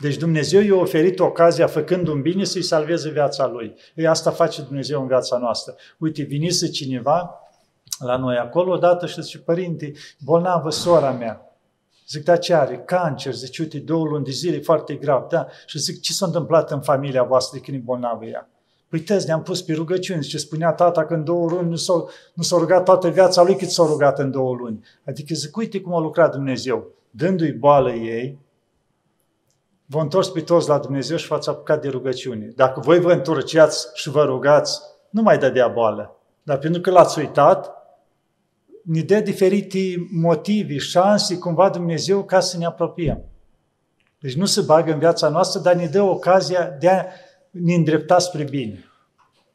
Deci 0.00 0.16
Dumnezeu 0.16 0.60
i-a 0.60 0.74
oferit 0.74 1.18
ocazia, 1.18 1.66
făcând 1.66 2.08
un 2.08 2.22
bine, 2.22 2.44
să-i 2.44 2.62
salveze 2.62 3.10
viața 3.10 3.46
lui. 3.46 3.74
Ei, 3.94 4.06
asta 4.06 4.30
face 4.30 4.62
Dumnezeu 4.62 5.00
în 5.00 5.06
viața 5.06 5.38
noastră. 5.38 5.74
Uite, 5.98 6.22
vinise 6.22 6.68
cineva 6.68 7.40
la 7.98 8.16
noi 8.16 8.36
acolo 8.36 8.72
odată 8.72 9.06
și 9.06 9.22
zice, 9.22 9.38
părinte, 9.38 9.92
bolnavă 10.24 10.70
sora 10.70 11.10
mea. 11.10 11.40
Zic, 12.08 12.24
da, 12.24 12.36
ce 12.36 12.54
are? 12.54 12.78
Cancer. 12.78 13.34
Zice, 13.34 13.62
uite, 13.62 13.78
două 13.78 14.04
luni 14.04 14.24
de 14.24 14.30
zile, 14.30 14.60
foarte 14.60 14.94
grav. 14.94 15.28
Da. 15.28 15.46
Și 15.66 15.78
zic, 15.78 16.00
ce 16.00 16.12
s-a 16.12 16.26
întâmplat 16.26 16.70
în 16.70 16.80
familia 16.80 17.22
voastră 17.22 17.58
de 17.58 17.64
când 17.64 17.76
e 17.76 17.84
bolnavă 17.84 18.24
ea? 18.24 18.50
Păi 18.88 19.00
tăzi, 19.00 19.26
ne-am 19.26 19.42
pus 19.42 19.62
pe 19.62 19.72
rugăciuni. 19.72 20.22
Ce 20.22 20.38
spunea 20.38 20.72
tata 20.72 21.04
că 21.04 21.14
în 21.14 21.24
două 21.24 21.48
luni 21.48 21.68
nu 21.68 21.76
s-a, 21.76 22.04
nu 22.34 22.42
s-a 22.42 22.56
rugat 22.56 22.84
toată 22.84 23.08
viața 23.08 23.42
lui 23.42 23.56
cât 23.56 23.68
s-a 23.68 23.84
rugat 23.86 24.18
în 24.18 24.30
două 24.30 24.54
luni. 24.54 24.84
Adică 25.06 25.34
zic, 25.34 25.56
uite 25.56 25.80
cum 25.80 25.94
a 25.94 26.00
lucrat 26.00 26.32
Dumnezeu 26.32 26.95
dându-i 27.16 27.52
boală 27.52 27.92
ei, 27.92 28.38
vă 29.86 30.00
întors 30.00 30.28
pe 30.28 30.40
toți 30.40 30.68
la 30.68 30.78
Dumnezeu 30.78 31.16
și 31.16 31.26
v-ați 31.26 31.48
apucat 31.48 31.82
de 31.82 31.88
rugăciune. 31.88 32.46
Dacă 32.46 32.80
voi 32.80 33.00
vă 33.00 33.12
întorceați 33.12 33.86
și 33.94 34.10
vă 34.10 34.24
rugați, 34.24 34.80
nu 35.10 35.22
mai 35.22 35.38
dădea 35.38 35.68
boală. 35.68 36.20
Dar 36.42 36.58
pentru 36.58 36.80
că 36.80 36.90
l-ați 36.90 37.18
uitat, 37.18 37.70
ne 38.82 39.00
dă 39.00 39.20
diferite 39.20 39.78
motive, 40.12 40.78
șanse, 40.78 41.38
cumva 41.38 41.70
Dumnezeu, 41.70 42.24
ca 42.24 42.40
să 42.40 42.58
ne 42.58 42.64
apropiem. 42.64 43.24
Deci 44.18 44.34
nu 44.34 44.44
se 44.44 44.60
bagă 44.60 44.92
în 44.92 44.98
viața 44.98 45.28
noastră, 45.28 45.60
dar 45.60 45.74
ne 45.74 45.86
dă 45.86 46.02
ocazia 46.02 46.70
de 46.70 46.88
a 46.88 47.04
ne 47.50 47.74
îndrepta 47.74 48.18
spre 48.18 48.44
bine. 48.44 48.84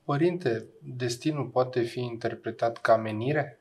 Părinte, 0.04 0.66
destinul 0.98 1.46
poate 1.46 1.82
fi 1.82 2.00
interpretat 2.00 2.78
ca 2.78 2.96
menire? 2.96 3.61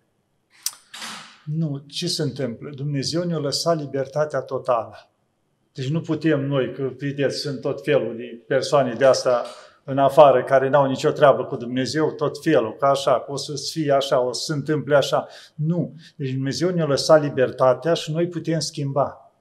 Nu, 1.56 1.82
ce 1.86 2.06
se 2.08 2.22
întâmplă? 2.22 2.70
Dumnezeu 2.74 3.22
ne-a 3.22 3.38
lăsat 3.38 3.78
libertatea 3.78 4.40
totală. 4.40 5.10
Deci 5.72 5.88
nu 5.88 6.00
putem 6.00 6.46
noi, 6.46 6.72
că 6.72 6.90
vedeți, 6.98 7.38
sunt 7.38 7.60
tot 7.60 7.82
felul 7.82 8.16
de 8.16 8.42
persoane 8.46 8.94
de 8.94 9.04
asta 9.04 9.44
în 9.84 9.98
afară 9.98 10.44
care 10.44 10.68
n-au 10.68 10.86
nicio 10.86 11.10
treabă 11.10 11.44
cu 11.44 11.56
Dumnezeu, 11.56 12.10
tot 12.10 12.42
felul, 12.42 12.76
ca 12.78 12.88
așa, 12.88 13.20
că 13.20 13.32
o 13.32 13.36
să 13.36 13.52
fie 13.72 13.92
așa, 13.92 14.20
o 14.20 14.32
să 14.32 14.44
se 14.44 14.52
întâmple 14.52 14.96
așa. 14.96 15.26
Nu. 15.54 15.94
Deci 16.16 16.30
Dumnezeu 16.30 16.70
ne-a 16.70 16.86
lăsat 16.86 17.22
libertatea 17.22 17.94
și 17.94 18.12
noi 18.12 18.28
putem 18.28 18.58
schimba. 18.58 19.32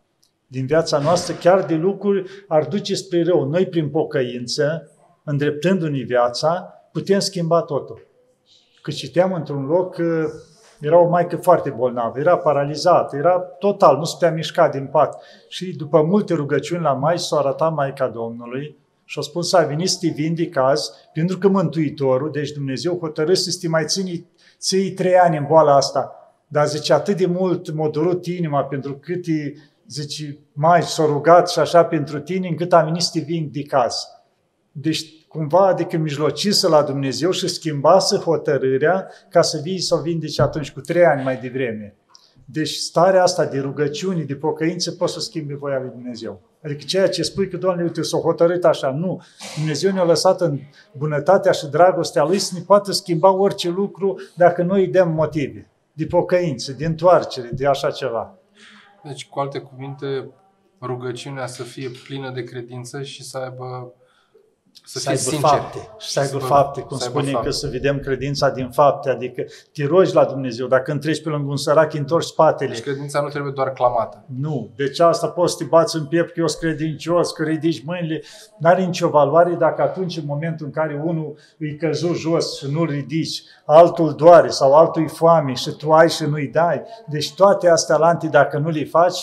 Din 0.47 0.65
viața 0.65 0.99
noastră, 0.99 1.33
chiar 1.33 1.65
de 1.65 1.75
lucruri 1.75 2.29
ar 2.47 2.67
duce 2.67 2.95
spre 2.95 3.23
rău. 3.23 3.49
Noi, 3.49 3.65
prin 3.67 3.89
pocăință, 3.89 4.91
îndreptându-ne 5.23 6.03
viața, 6.03 6.73
putem 6.91 7.19
schimba 7.19 7.61
totul. 7.61 8.07
Că 8.81 8.91
citeam 8.91 9.33
într-un 9.33 9.65
loc 9.65 9.95
că 9.95 10.29
era 10.79 10.99
o 10.99 11.09
maică 11.09 11.37
foarte 11.37 11.69
bolnavă, 11.69 12.19
era 12.19 12.37
paralizată, 12.37 13.15
era 13.15 13.39
total, 13.39 13.97
nu 13.97 14.03
se 14.03 14.13
putea 14.13 14.31
mișca 14.31 14.69
din 14.69 14.85
pat. 14.85 15.23
Și 15.47 15.75
după 15.75 16.01
multe 16.01 16.33
rugăciuni 16.33 16.81
la 16.81 16.93
mai 16.93 17.19
s-a 17.19 17.37
arătat 17.37 17.73
Maica 17.73 18.07
Domnului 18.07 18.77
și 19.03 19.19
a 19.19 19.21
spus 19.21 19.49
să 19.49 19.57
a 19.57 19.63
venit 19.63 19.89
să 19.89 19.97
te 20.01 20.07
vindic 20.07 20.57
azi, 20.57 20.91
pentru 21.13 21.37
că 21.37 21.47
Mântuitorul, 21.47 22.31
deci 22.31 22.51
Dumnezeu, 22.51 22.97
hotărât 22.99 23.37
să 23.37 23.57
te 23.61 23.67
mai 23.67 23.85
ții, 23.85 24.29
ții 24.59 24.91
trei 24.91 25.15
ani 25.15 25.37
în 25.37 25.45
boala 25.47 25.75
asta. 25.75 26.13
Dar 26.47 26.67
zice, 26.67 26.93
atât 26.93 27.17
de 27.17 27.25
mult 27.25 27.73
m-a 27.73 27.89
durut 27.89 28.25
inima 28.25 28.63
pentru 28.63 28.97
cât 28.97 29.27
e, 29.27 29.53
zice, 29.87 30.39
mai 30.53 30.83
s-a 30.83 31.05
rugat 31.05 31.49
și 31.49 31.59
așa 31.59 31.85
pentru 31.85 32.19
tine, 32.19 32.47
încât 32.47 32.73
a 32.73 32.83
venit 32.83 33.01
să 33.01 33.09
te 33.13 33.19
vindic 33.19 33.73
azi. 33.73 34.05
Deci 34.71 35.18
cumva, 35.29 35.67
adică 35.67 35.97
mijlocisă 35.97 36.67
la 36.67 36.83
Dumnezeu 36.83 37.31
și 37.31 37.47
schimbase 37.47 38.17
hotărârea 38.17 39.07
ca 39.29 39.41
să 39.41 39.59
vii 39.63 39.79
să 39.79 39.95
o 39.95 40.01
vindeci 40.01 40.39
atunci 40.39 40.71
cu 40.71 40.79
trei 40.79 41.05
ani 41.05 41.23
mai 41.23 41.37
devreme. 41.37 41.95
Deci 42.45 42.69
starea 42.69 43.23
asta 43.23 43.45
de 43.45 43.59
rugăciune, 43.59 44.23
de 44.23 44.35
pocăință, 44.35 44.91
poți 44.91 45.13
să 45.13 45.19
schimbi 45.19 45.53
voia 45.53 45.79
lui 45.79 45.89
Dumnezeu. 45.89 46.41
Adică 46.63 46.83
ceea 46.85 47.09
ce 47.09 47.23
spui 47.23 47.49
că, 47.49 47.57
Doamne, 47.57 47.83
uite, 47.83 48.01
s-a 48.01 48.17
hotărât 48.17 48.65
așa. 48.65 48.91
Nu. 48.91 49.21
Dumnezeu 49.55 49.91
ne-a 49.91 50.03
lăsat 50.03 50.41
în 50.41 50.59
bunătatea 50.97 51.51
și 51.51 51.67
dragostea 51.67 52.23
Lui 52.23 52.39
să 52.39 52.51
ne 52.55 52.61
poată 52.65 52.91
schimba 52.91 53.31
orice 53.31 53.69
lucru 53.69 54.19
dacă 54.35 54.63
noi 54.63 54.81
îi 54.81 54.91
dăm 54.91 55.11
motive 55.11 55.69
de 55.93 56.05
pocăință, 56.05 56.71
de 56.71 56.85
întoarcere, 56.85 57.49
de 57.53 57.67
așa 57.67 57.91
ceva. 57.91 58.37
Deci, 59.03 59.27
cu 59.27 59.39
alte 59.39 59.59
cuvinte, 59.59 60.29
rugăciunea 60.81 61.45
să 61.47 61.63
fie 61.63 61.89
plină 62.07 62.31
de 62.31 62.43
credință 62.43 63.01
și 63.01 63.23
să 63.23 63.37
aibă 63.37 63.93
să, 64.89 64.99
să 64.99 65.09
aibă 65.09 65.21
sincer. 65.21 65.49
fapte. 65.49 65.89
Și 65.97 66.09
să 66.09 66.19
aibă 66.19 66.37
fapte, 66.37 66.81
cum 66.81 66.97
spune 66.97 67.31
că 67.31 67.49
să 67.49 67.67
vedem 67.67 67.99
credința 67.99 68.49
din 68.49 68.69
fapte, 68.69 69.09
adică 69.09 69.43
te 69.73 69.85
rogi 69.85 70.13
la 70.13 70.25
Dumnezeu. 70.25 70.67
Dacă 70.67 70.91
întreci 70.91 71.21
pe 71.21 71.29
lângă 71.29 71.49
un 71.49 71.57
sărac, 71.57 71.93
întorci 71.93 72.25
spatele. 72.25 72.69
Deci 72.69 72.81
credința 72.81 73.21
nu 73.21 73.27
trebuie 73.27 73.51
doar 73.55 73.71
clamată. 73.73 74.23
Nu. 74.39 74.71
Deci 74.75 74.99
asta 74.99 75.27
poți 75.27 75.51
să 75.51 75.57
te 75.57 75.69
bați 75.69 75.95
în 75.95 76.05
piept 76.05 76.33
că 76.33 76.39
eu 76.39 76.47
sunt 76.47 76.61
credincios, 76.61 77.31
că 77.31 77.43
ridici 77.43 77.83
mâinile. 77.85 78.21
N-are 78.59 78.85
nicio 78.85 79.09
valoare 79.09 79.53
dacă 79.53 79.81
atunci, 79.81 80.17
în 80.17 80.23
momentul 80.25 80.65
în 80.65 80.71
care 80.71 81.01
unul 81.05 81.37
îi 81.57 81.75
căzut 81.75 82.15
jos 82.15 82.57
și 82.57 82.71
nu-l 82.71 82.89
ridici, 82.89 83.41
altul 83.65 84.13
doare 84.15 84.49
sau 84.49 84.73
altul 84.73 85.01
îi 85.01 85.07
foame 85.07 85.53
și 85.53 85.69
tu 85.69 85.91
ai 85.91 86.09
și 86.09 86.23
nu-i 86.23 86.47
dai. 86.47 86.81
Deci 87.07 87.33
toate 87.33 87.69
astea 87.69 87.97
lanti, 87.97 88.27
dacă 88.27 88.57
nu 88.57 88.69
le 88.69 88.85
faci, 88.85 89.19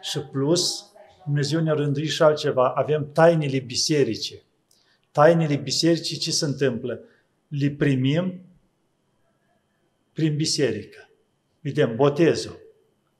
și 0.00 0.18
plus, 0.18 0.92
Dumnezeu 1.24 1.60
ne-a 1.60 1.74
rânduit 1.74 2.10
și 2.10 2.22
altceva. 2.22 2.72
Avem 2.76 3.08
tainele 3.12 3.58
bisericii 3.58 4.46
tainele 5.18 5.56
bisericii, 5.56 6.16
ce 6.16 6.30
se 6.30 6.44
întâmplă? 6.44 7.00
Le 7.48 7.70
primim 7.70 8.40
prin 10.12 10.36
biserică. 10.36 11.08
Vedem 11.60 11.96
botezul, 11.96 12.58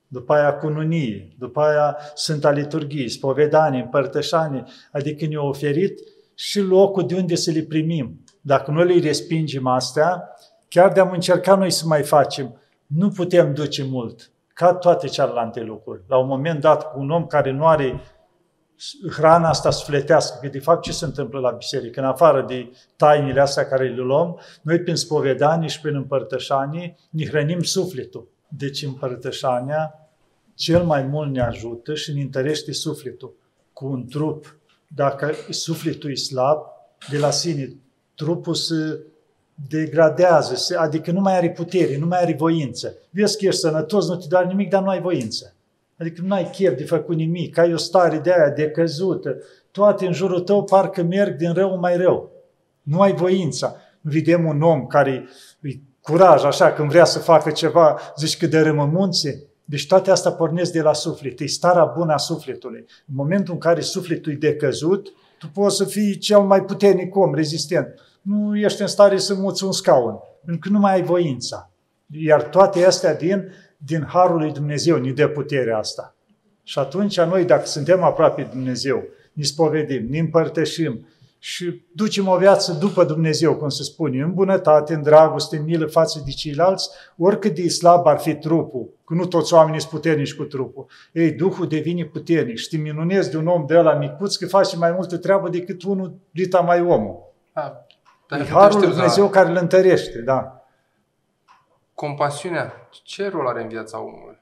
după 0.07 0.33
aia 0.33 0.53
cununie, 0.53 1.35
după 1.37 1.61
aia 1.61 1.97
Sfânta 2.15 2.51
Liturghie, 2.51 3.09
spovedanie, 3.09 3.81
împărtășanie, 3.81 4.63
adică 4.91 5.25
ne-a 5.25 5.41
oferit 5.41 5.99
și 6.33 6.59
locul 6.59 7.07
de 7.07 7.15
unde 7.15 7.35
să 7.35 7.51
le 7.51 7.61
primim. 7.61 8.23
Dacă 8.41 8.71
noi 8.71 8.85
le 8.85 9.07
respingem 9.07 9.67
astea, 9.67 10.23
chiar 10.67 10.91
de-am 10.91 11.11
încercat 11.11 11.57
noi 11.57 11.71
să 11.71 11.87
mai 11.87 12.03
facem, 12.03 12.61
nu 12.87 13.09
putem 13.09 13.53
duce 13.53 13.83
mult, 13.83 14.31
ca 14.53 14.73
toate 14.73 15.07
celelalte 15.07 15.61
lucruri. 15.61 16.01
La 16.07 16.17
un 16.17 16.27
moment 16.27 16.61
dat, 16.61 16.91
cu 16.91 16.99
un 16.99 17.09
om 17.09 17.25
care 17.25 17.51
nu 17.51 17.67
are 17.67 18.01
hrana 19.09 19.49
asta 19.49 19.69
sufletească, 19.69 20.37
că 20.41 20.47
de 20.47 20.59
fapt 20.59 20.81
ce 20.81 20.91
se 20.91 21.05
întâmplă 21.05 21.39
la 21.39 21.51
biserică? 21.51 21.99
În 21.99 22.05
afară 22.05 22.45
de 22.47 22.71
tainile 22.95 23.41
astea 23.41 23.67
care 23.67 23.89
le 23.89 24.01
luăm, 24.01 24.39
noi 24.61 24.79
prin 24.79 24.95
spovedanie 24.95 25.67
și 25.67 25.81
prin 25.81 25.95
împărtășanie 25.95 26.97
ne 27.09 27.25
hrănim 27.25 27.61
sufletul. 27.61 28.27
Deci 28.47 28.83
împărtășania 28.83 30.09
cel 30.53 30.83
mai 30.83 31.03
mult 31.03 31.31
ne 31.31 31.41
ajută 31.41 31.93
și 31.93 32.13
ne 32.13 32.21
întărește 32.21 32.71
sufletul 32.71 33.33
cu 33.73 33.85
un 33.85 34.07
trup. 34.07 34.57
Dacă 34.87 35.31
sufletul 35.49 36.11
e 36.11 36.15
slab, 36.15 36.57
de 37.09 37.17
la 37.17 37.31
sine 37.31 37.75
trupul 38.15 38.53
se 38.53 38.99
degradează, 39.67 40.77
adică 40.77 41.11
nu 41.11 41.19
mai 41.19 41.37
are 41.37 41.51
putere, 41.51 41.97
nu 41.97 42.05
mai 42.05 42.21
are 42.21 42.35
voință. 42.37 42.95
Vezi 43.09 43.37
că 43.37 43.45
ești 43.45 43.59
sănătos, 43.59 44.07
nu 44.07 44.15
te 44.15 44.25
doare 44.27 44.47
nimic, 44.47 44.69
dar 44.69 44.83
nu 44.83 44.89
ai 44.89 45.01
voință. 45.01 45.53
Adică 45.99 46.21
nu 46.25 46.33
ai 46.33 46.49
chef 46.49 46.77
de 46.77 46.83
făcut 46.83 47.15
nimic, 47.15 47.57
ai 47.57 47.73
o 47.73 47.77
stare 47.77 48.17
de 48.17 48.33
aia 48.33 48.49
de 48.49 48.69
căzută. 48.69 49.37
Toate 49.71 50.05
în 50.05 50.13
jurul 50.13 50.39
tău 50.39 50.63
parcă 50.63 51.03
merg 51.03 51.35
din 51.35 51.53
rău 51.53 51.79
mai 51.79 51.97
rău. 51.97 52.31
Nu 52.81 53.01
ai 53.01 53.13
voința. 53.13 53.75
Nu 54.01 54.11
vedem 54.11 54.45
un 54.45 54.61
om 54.61 54.85
care 54.85 55.27
îi 55.61 55.83
curaj, 56.01 56.43
așa, 56.43 56.71
când 56.71 56.89
vrea 56.89 57.05
să 57.05 57.19
facă 57.19 57.49
ceva, 57.49 57.99
zici 58.17 58.37
că 58.37 58.47
dărâmă 58.47 58.85
munții. 58.85 59.43
Deci 59.65 59.87
toate 59.87 60.11
astea 60.11 60.31
pornesc 60.31 60.71
de 60.71 60.81
la 60.81 60.93
suflet. 60.93 61.39
E 61.39 61.45
starea 61.45 61.85
bună 61.85 62.13
a 62.13 62.17
sufletului. 62.17 62.85
În 63.07 63.15
momentul 63.15 63.53
în 63.53 63.59
care 63.59 63.81
sufletul 63.81 64.31
e 64.31 64.35
decăzut, 64.35 65.13
tu 65.39 65.47
poți 65.53 65.75
să 65.75 65.85
fii 65.85 66.17
cel 66.17 66.39
mai 66.39 66.63
puternic 66.63 67.15
om, 67.15 67.33
rezistent. 67.33 67.87
Nu 68.21 68.57
ești 68.57 68.81
în 68.81 68.87
stare 68.87 69.17
să 69.17 69.33
muți 69.33 69.63
un 69.63 69.71
scaun, 69.71 70.15
pentru 70.45 70.69
că 70.69 70.75
nu 70.75 70.79
mai 70.79 70.93
ai 70.93 71.03
voința. 71.03 71.71
Iar 72.11 72.43
toate 72.43 72.85
astea 72.85 73.15
din 73.15 73.51
din 73.85 74.05
Harul 74.07 74.37
lui 74.37 74.51
Dumnezeu 74.51 74.97
ne 74.97 75.11
dă 75.11 75.27
puterea 75.27 75.77
asta. 75.77 76.15
Și 76.63 76.79
atunci 76.79 77.19
noi, 77.19 77.45
dacă 77.45 77.65
suntem 77.65 78.03
aproape 78.03 78.41
de 78.41 78.47
Dumnezeu, 78.51 79.03
ne 79.33 79.43
spovedim, 79.43 80.05
ne 80.09 80.19
împărtășim 80.19 81.07
și 81.39 81.81
ducem 81.95 82.27
o 82.27 82.37
viață 82.37 82.71
după 82.73 83.03
Dumnezeu, 83.03 83.55
cum 83.55 83.69
se 83.69 83.83
spune, 83.83 84.21
în 84.21 84.33
bunătate, 84.33 84.93
în 84.93 85.01
dragoste, 85.01 85.57
în 85.57 85.63
milă 85.63 85.85
față 85.85 86.21
de 86.25 86.31
ceilalți, 86.31 86.89
oricât 87.17 87.55
de 87.55 87.67
slab 87.67 88.07
ar 88.07 88.19
fi 88.19 88.33
trupul, 88.35 88.89
că 89.05 89.13
nu 89.13 89.25
toți 89.25 89.53
oamenii 89.53 89.79
sunt 89.79 89.91
puternici 89.91 90.35
cu 90.35 90.43
trupul. 90.43 90.85
Ei, 91.13 91.31
Duhul 91.31 91.67
devine 91.67 92.05
puternic 92.05 92.57
și 92.57 92.69
te 92.69 92.77
minunezi 92.77 93.31
de 93.31 93.37
un 93.37 93.47
om 93.47 93.65
de 93.67 93.77
ăla 93.77 93.93
micuț 93.93 94.35
că 94.35 94.47
face 94.47 94.77
mai 94.77 94.91
multă 94.91 95.17
treabă 95.17 95.49
decât 95.49 95.83
unul 95.83 96.19
dita 96.31 96.59
mai 96.59 96.81
omul. 96.81 97.33
Da, 98.27 98.37
e 98.37 98.43
Harul 98.43 98.79
lui 98.79 98.87
Dumnezeu 98.87 99.23
da. 99.23 99.29
care 99.29 99.49
îl 99.49 99.57
întărește, 99.61 100.21
da. 100.21 100.58
Compasiunea, 102.05 102.73
ce 103.03 103.29
rol 103.29 103.47
are 103.47 103.61
în 103.61 103.67
viața 103.67 103.99
omului? 103.99 104.37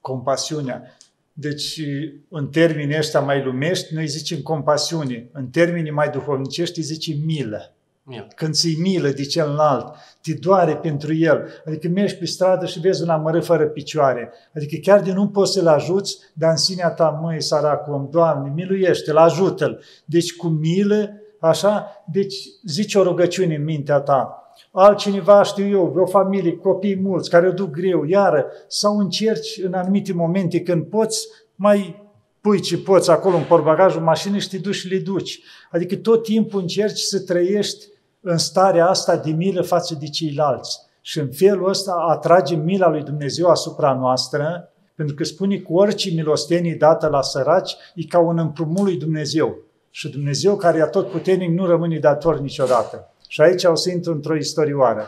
Compasiunea. 0.00 0.96
Deci, 1.32 1.80
în 2.28 2.48
termenii 2.48 2.96
ăștia 2.96 3.20
mai 3.20 3.42
lumești, 3.42 3.94
noi 3.94 4.06
zicem 4.06 4.40
compasiune. 4.40 5.28
În 5.32 5.46
termenii 5.46 5.90
mai 5.90 6.08
duhovnicești, 6.08 6.78
îi 6.78 6.84
zicem 6.84 7.16
milă. 7.24 7.72
Milă. 8.02 8.28
Când 8.34 8.54
ți 8.54 8.76
milă 8.80 9.08
de 9.08 9.24
celălalt, 9.24 9.94
te 10.22 10.34
doare 10.34 10.76
pentru 10.76 11.14
el. 11.14 11.48
Adică 11.66 11.88
mergi 11.88 12.16
pe 12.16 12.24
stradă 12.24 12.66
și 12.66 12.80
vezi 12.80 13.02
un 13.02 13.08
amărât 13.08 13.44
fără 13.44 13.64
picioare. 13.66 14.32
Adică 14.54 14.76
chiar 14.82 15.00
de 15.00 15.12
nu 15.12 15.28
poți 15.28 15.52
să-l 15.52 15.66
ajuți, 15.66 16.18
dar 16.32 16.50
în 16.50 16.56
sinea 16.56 16.90
ta, 16.90 17.08
măi, 17.08 17.42
săracul 17.42 17.92
om, 17.92 18.08
Doamne, 18.10 18.52
miluiește-l, 18.54 19.16
ajută-l. 19.16 19.84
Deci 20.04 20.36
cu 20.36 20.46
milă, 20.46 21.10
așa, 21.38 22.04
deci 22.12 22.34
zici 22.64 22.94
o 22.94 23.02
rugăciune 23.02 23.54
în 23.54 23.64
mintea 23.64 24.00
ta 24.00 24.38
altcineva, 24.72 25.42
știu 25.42 25.68
eu, 25.68 25.94
o 25.96 26.06
familie, 26.06 26.56
copii 26.56 27.00
mulți, 27.00 27.30
care 27.30 27.48
o 27.48 27.52
duc 27.52 27.70
greu, 27.70 28.04
iară, 28.04 28.46
sau 28.68 28.98
încerci 28.98 29.60
în 29.62 29.72
anumite 29.72 30.12
momente 30.12 30.60
când 30.60 30.84
poți, 30.84 31.28
mai 31.54 32.02
pui 32.40 32.60
ce 32.60 32.78
poți 32.78 33.10
acolo 33.10 33.36
în 33.36 33.44
porbagajul 33.44 34.00
mașinii 34.00 34.40
și 34.40 34.48
te 34.48 34.58
duci 34.58 34.74
și 34.74 34.88
le 34.88 34.98
duci. 34.98 35.40
Adică 35.70 35.96
tot 35.96 36.22
timpul 36.22 36.60
încerci 36.60 37.00
să 37.00 37.20
trăiești 37.20 37.86
în 38.20 38.38
starea 38.38 38.88
asta 38.88 39.16
de 39.16 39.30
milă 39.30 39.62
față 39.62 39.96
de 40.00 40.08
ceilalți. 40.08 40.78
Și 41.00 41.18
în 41.18 41.28
felul 41.32 41.68
ăsta 41.68 42.06
atrage 42.08 42.54
mila 42.54 42.88
lui 42.88 43.02
Dumnezeu 43.02 43.48
asupra 43.48 43.92
noastră, 43.92 44.72
pentru 44.94 45.14
că 45.14 45.24
spune 45.24 45.56
că 45.56 45.72
orice 45.72 46.10
milostenie 46.10 46.74
dată 46.74 47.06
la 47.06 47.22
săraci 47.22 47.76
e 47.94 48.04
ca 48.04 48.18
un 48.18 48.38
împrumut 48.38 48.82
lui 48.82 48.96
Dumnezeu. 48.96 49.56
Și 49.90 50.08
Dumnezeu, 50.08 50.56
care 50.56 50.78
e 50.78 50.84
tot 50.84 51.10
puternic, 51.10 51.50
nu 51.50 51.66
rămâne 51.66 51.98
dator 51.98 52.40
niciodată. 52.40 53.13
Și 53.34 53.40
aici 53.40 53.64
o 53.64 53.74
să 53.74 53.90
intru 53.90 54.12
într-o 54.12 54.36
istorioară. 54.36 55.06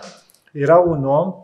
Era 0.52 0.78
un 0.78 1.04
om 1.04 1.34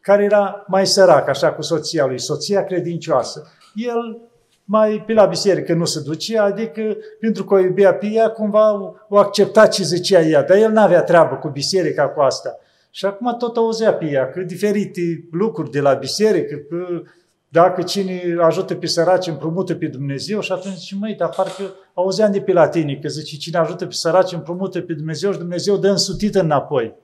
care 0.00 0.24
era 0.24 0.64
mai 0.66 0.86
sărac, 0.86 1.28
așa 1.28 1.52
cu 1.52 1.62
soția 1.62 2.06
lui, 2.06 2.20
soția 2.20 2.64
credincioasă. 2.64 3.46
El 3.74 4.20
mai 4.64 5.02
pe 5.06 5.12
la 5.12 5.24
biserică 5.24 5.74
nu 5.74 5.84
se 5.84 6.00
ducea, 6.00 6.44
adică 6.44 6.96
pentru 7.20 7.44
că 7.44 7.54
o 7.54 7.58
iubea 7.58 7.94
pe 7.94 8.06
ea, 8.06 8.30
cumva 8.30 8.72
o 9.08 9.18
accepta 9.18 9.66
ce 9.66 9.82
zicea 9.82 10.20
ea, 10.20 10.42
dar 10.42 10.56
el 10.56 10.70
n-avea 10.70 11.02
treabă 11.02 11.34
cu 11.34 11.48
biserica 11.48 12.08
cu 12.08 12.20
asta. 12.20 12.58
Și 12.90 13.06
acum 13.06 13.36
tot 13.36 13.56
auzea 13.56 13.94
pe 13.94 14.04
ea 14.04 14.30
că 14.30 14.40
diferite 14.40 15.28
lucruri 15.30 15.70
de 15.70 15.80
la 15.80 15.92
biserică, 15.92 16.54
că 16.54 17.02
dacă 17.48 17.82
cine 17.82 18.36
ajută 18.40 18.74
pe 18.74 18.86
săraci, 18.86 19.26
împrumută 19.26 19.74
pe 19.74 19.86
Dumnezeu 19.86 20.40
și 20.40 20.52
atunci 20.52 20.74
zice, 20.74 20.94
măi, 20.94 21.14
dar 21.14 21.28
parcă 21.28 21.74
auzeam 21.94 22.32
de 22.32 22.40
pe 22.40 22.52
latini, 22.52 23.00
că 23.00 23.08
zice, 23.08 23.36
cine 23.36 23.58
ajută 23.58 23.86
pe 23.86 23.92
săraci, 23.92 24.32
împrumută 24.32 24.80
pe 24.80 24.92
Dumnezeu 24.92 25.32
și 25.32 25.38
Dumnezeu 25.38 25.76
dă 25.76 25.88
însutit 25.88 26.34
înapoi. 26.34 26.94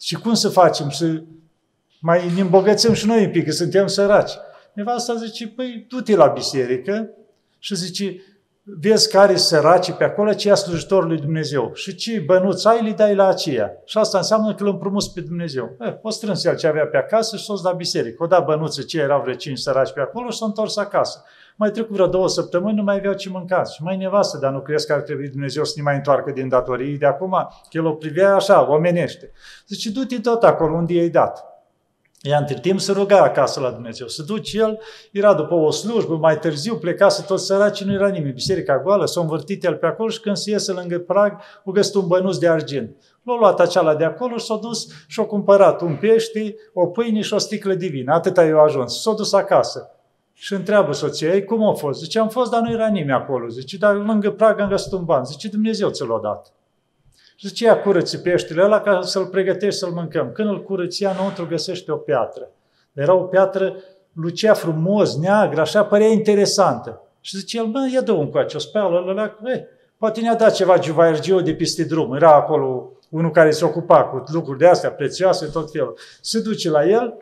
Și 0.00 0.14
cum 0.14 0.34
să 0.34 0.48
facem? 0.48 0.90
Să 0.90 1.22
mai 2.00 2.32
ne 2.34 2.40
îmbogățim 2.40 2.92
și 2.92 3.06
noi 3.06 3.24
un 3.24 3.30
pic, 3.30 3.44
că 3.44 3.50
suntem 3.50 3.86
săraci. 3.86 4.32
Nevasta 4.72 5.14
zice, 5.14 5.48
păi, 5.48 5.86
du-te 5.88 6.16
la 6.16 6.26
biserică 6.26 7.10
și 7.58 7.74
zice, 7.74 8.22
vezi 8.66 9.10
care 9.10 9.36
săraci 9.36 9.92
pe 9.92 10.04
acolo, 10.04 10.32
ce 10.32 10.48
ia 10.48 10.54
slujitorul 10.54 11.08
lui 11.08 11.20
Dumnezeu. 11.20 11.70
Și 11.74 11.94
ce 11.94 12.22
bănuți 12.26 12.68
ai, 12.68 12.82
le 12.82 12.90
dai 12.90 13.14
la 13.14 13.26
aceea. 13.26 13.72
Și 13.84 13.98
asta 13.98 14.18
înseamnă 14.18 14.54
că 14.54 14.62
îl 14.62 14.68
împrumuți 14.68 15.12
pe 15.12 15.20
Dumnezeu. 15.20 15.76
Eh, 15.80 15.94
o 16.02 16.10
strâns 16.10 16.44
el 16.44 16.56
ce 16.56 16.66
avea 16.66 16.86
pe 16.86 16.96
acasă 16.96 17.36
și 17.36 17.44
s-o 17.44 17.54
la 17.62 17.72
biserică. 17.72 18.22
O 18.22 18.26
da 18.26 18.40
bănuță 18.40 18.82
ce 18.82 19.00
erau 19.00 19.20
vreo 19.20 19.34
cinci 19.34 19.58
săraci 19.58 19.92
pe 19.92 20.00
acolo 20.00 20.30
și 20.30 20.38
s-a 20.38 20.44
întors 20.44 20.76
acasă. 20.76 21.24
Mai 21.56 21.70
trecut 21.70 21.94
vreo 21.94 22.06
două 22.06 22.28
săptămâni, 22.28 22.76
nu 22.76 22.82
mai 22.82 22.96
aveau 22.96 23.14
ce 23.14 23.28
mânca. 23.28 23.64
Și 23.64 23.82
mai 23.82 23.96
nevastă, 23.96 24.38
dar 24.38 24.52
nu 24.52 24.60
crezi 24.60 24.86
că 24.86 24.92
ar 24.92 25.00
trebui 25.00 25.28
Dumnezeu 25.28 25.64
să 25.64 25.72
ne 25.76 25.82
mai 25.82 25.96
întoarcă 25.96 26.30
din 26.30 26.48
datorii 26.48 26.98
de 26.98 27.06
acum? 27.06 27.30
Că 27.70 27.78
el 27.78 27.86
o 27.86 27.92
privea 27.92 28.34
așa, 28.34 28.70
omenește. 28.70 29.32
Zice, 29.68 29.90
du-te 29.90 30.20
tot 30.20 30.42
acolo 30.42 30.76
unde 30.76 30.92
i-ai 30.92 31.08
dat. 31.08 31.53
Ea 32.26 32.38
între 32.38 32.58
timp 32.60 32.80
se 32.80 32.92
ruga 32.92 33.22
acasă 33.22 33.60
la 33.60 33.70
Dumnezeu. 33.70 34.06
Să 34.06 34.22
duce 34.22 34.58
el, 34.58 34.78
era 35.12 35.34
după 35.34 35.54
o 35.54 35.70
slujbă, 35.70 36.16
mai 36.16 36.38
târziu 36.38 36.76
plecase 36.76 37.22
toți 37.22 37.46
săraci, 37.46 37.82
nu 37.82 37.92
era 37.92 38.08
nimeni. 38.08 38.32
Biserica 38.32 38.78
goală, 38.78 39.06
s-a 39.06 39.20
învârtit 39.20 39.64
el 39.64 39.74
pe 39.74 39.86
acolo 39.86 40.08
și 40.08 40.20
când 40.20 40.36
se 40.36 40.50
iese 40.50 40.72
lângă 40.72 40.98
prag, 40.98 41.40
o 41.64 41.70
găsit 41.72 41.94
un 41.94 42.06
bănuț 42.06 42.36
de 42.36 42.48
argint. 42.48 42.96
L-a 43.22 43.36
luat 43.38 43.60
aceala 43.60 43.94
de 43.94 44.04
acolo 44.04 44.36
și 44.36 44.44
s-a 44.44 44.56
dus 44.56 44.88
și 45.06 45.20
a 45.20 45.24
cumpărat 45.24 45.80
un 45.80 45.96
pește, 45.96 46.54
o 46.72 46.86
pâine 46.86 47.20
și 47.20 47.34
o 47.34 47.38
sticlă 47.38 47.74
de 47.74 47.86
vin. 47.86 48.08
Atâta 48.08 48.44
i-a 48.44 48.58
ajuns. 48.58 49.02
S-a 49.02 49.12
dus 49.12 49.32
acasă. 49.32 49.90
Și 50.32 50.52
întreabă 50.52 50.92
soția 50.92 51.34
ei, 51.34 51.44
cum 51.44 51.64
a 51.64 51.72
fost? 51.72 52.00
Zice, 52.00 52.18
am 52.18 52.28
fost, 52.28 52.50
dar 52.50 52.60
nu 52.60 52.72
era 52.72 52.88
nimeni 52.88 53.12
acolo. 53.12 53.48
Zice, 53.48 53.76
dar 53.76 53.94
lângă 53.94 54.30
prag 54.30 54.60
am 54.60 54.68
găsit 54.68 54.92
un 54.92 55.04
ban. 55.04 55.24
Zice, 55.24 55.48
Dumnezeu 55.48 55.88
ți 55.88 56.06
l-a 56.06 56.20
dat. 56.22 56.52
Și 57.44 57.50
zice, 57.50 57.64
ia 57.64 57.80
curăți 57.80 58.22
peștele 58.22 58.62
ăla 58.62 58.80
ca 58.80 59.00
să-l 59.00 59.26
pregătești 59.26 59.78
să-l 59.78 59.90
mâncăm. 59.90 60.32
Când 60.32 60.48
îl 60.48 60.62
curăți, 60.62 61.02
ea 61.02 61.10
înăuntru 61.10 61.46
găsește 61.46 61.92
o 61.92 61.96
piatră. 61.96 62.50
Era 62.92 63.14
o 63.14 63.22
piatră, 63.22 63.76
lucea 64.12 64.52
frumos, 64.54 65.16
neagră, 65.16 65.60
așa, 65.60 65.84
părea 65.84 66.06
interesantă. 66.06 67.02
Și 67.20 67.36
zice 67.36 67.58
el, 67.58 67.66
bă, 67.66 67.78
ia 67.92 68.00
dă 68.00 68.12
un 68.12 68.30
coace, 68.30 68.56
o 68.56 68.60
speală, 68.60 69.04
ăla, 69.08 69.38
eh, 69.44 69.62
poate 69.98 70.20
ne-a 70.20 70.34
dat 70.34 70.54
ceva 70.54 70.78
Giuvaergiu 70.78 71.40
de 71.40 71.54
peste 71.54 71.84
drum. 71.84 72.14
Era 72.14 72.34
acolo 72.34 72.92
unul 73.10 73.30
care 73.30 73.50
se 73.50 73.64
ocupa 73.64 74.04
cu 74.04 74.24
lucruri 74.26 74.58
de 74.58 74.66
astea 74.66 74.90
prețioase, 74.90 75.46
tot 75.46 75.70
felul. 75.70 75.98
Se 76.20 76.40
duce 76.40 76.70
la 76.70 76.84
el 76.84 77.14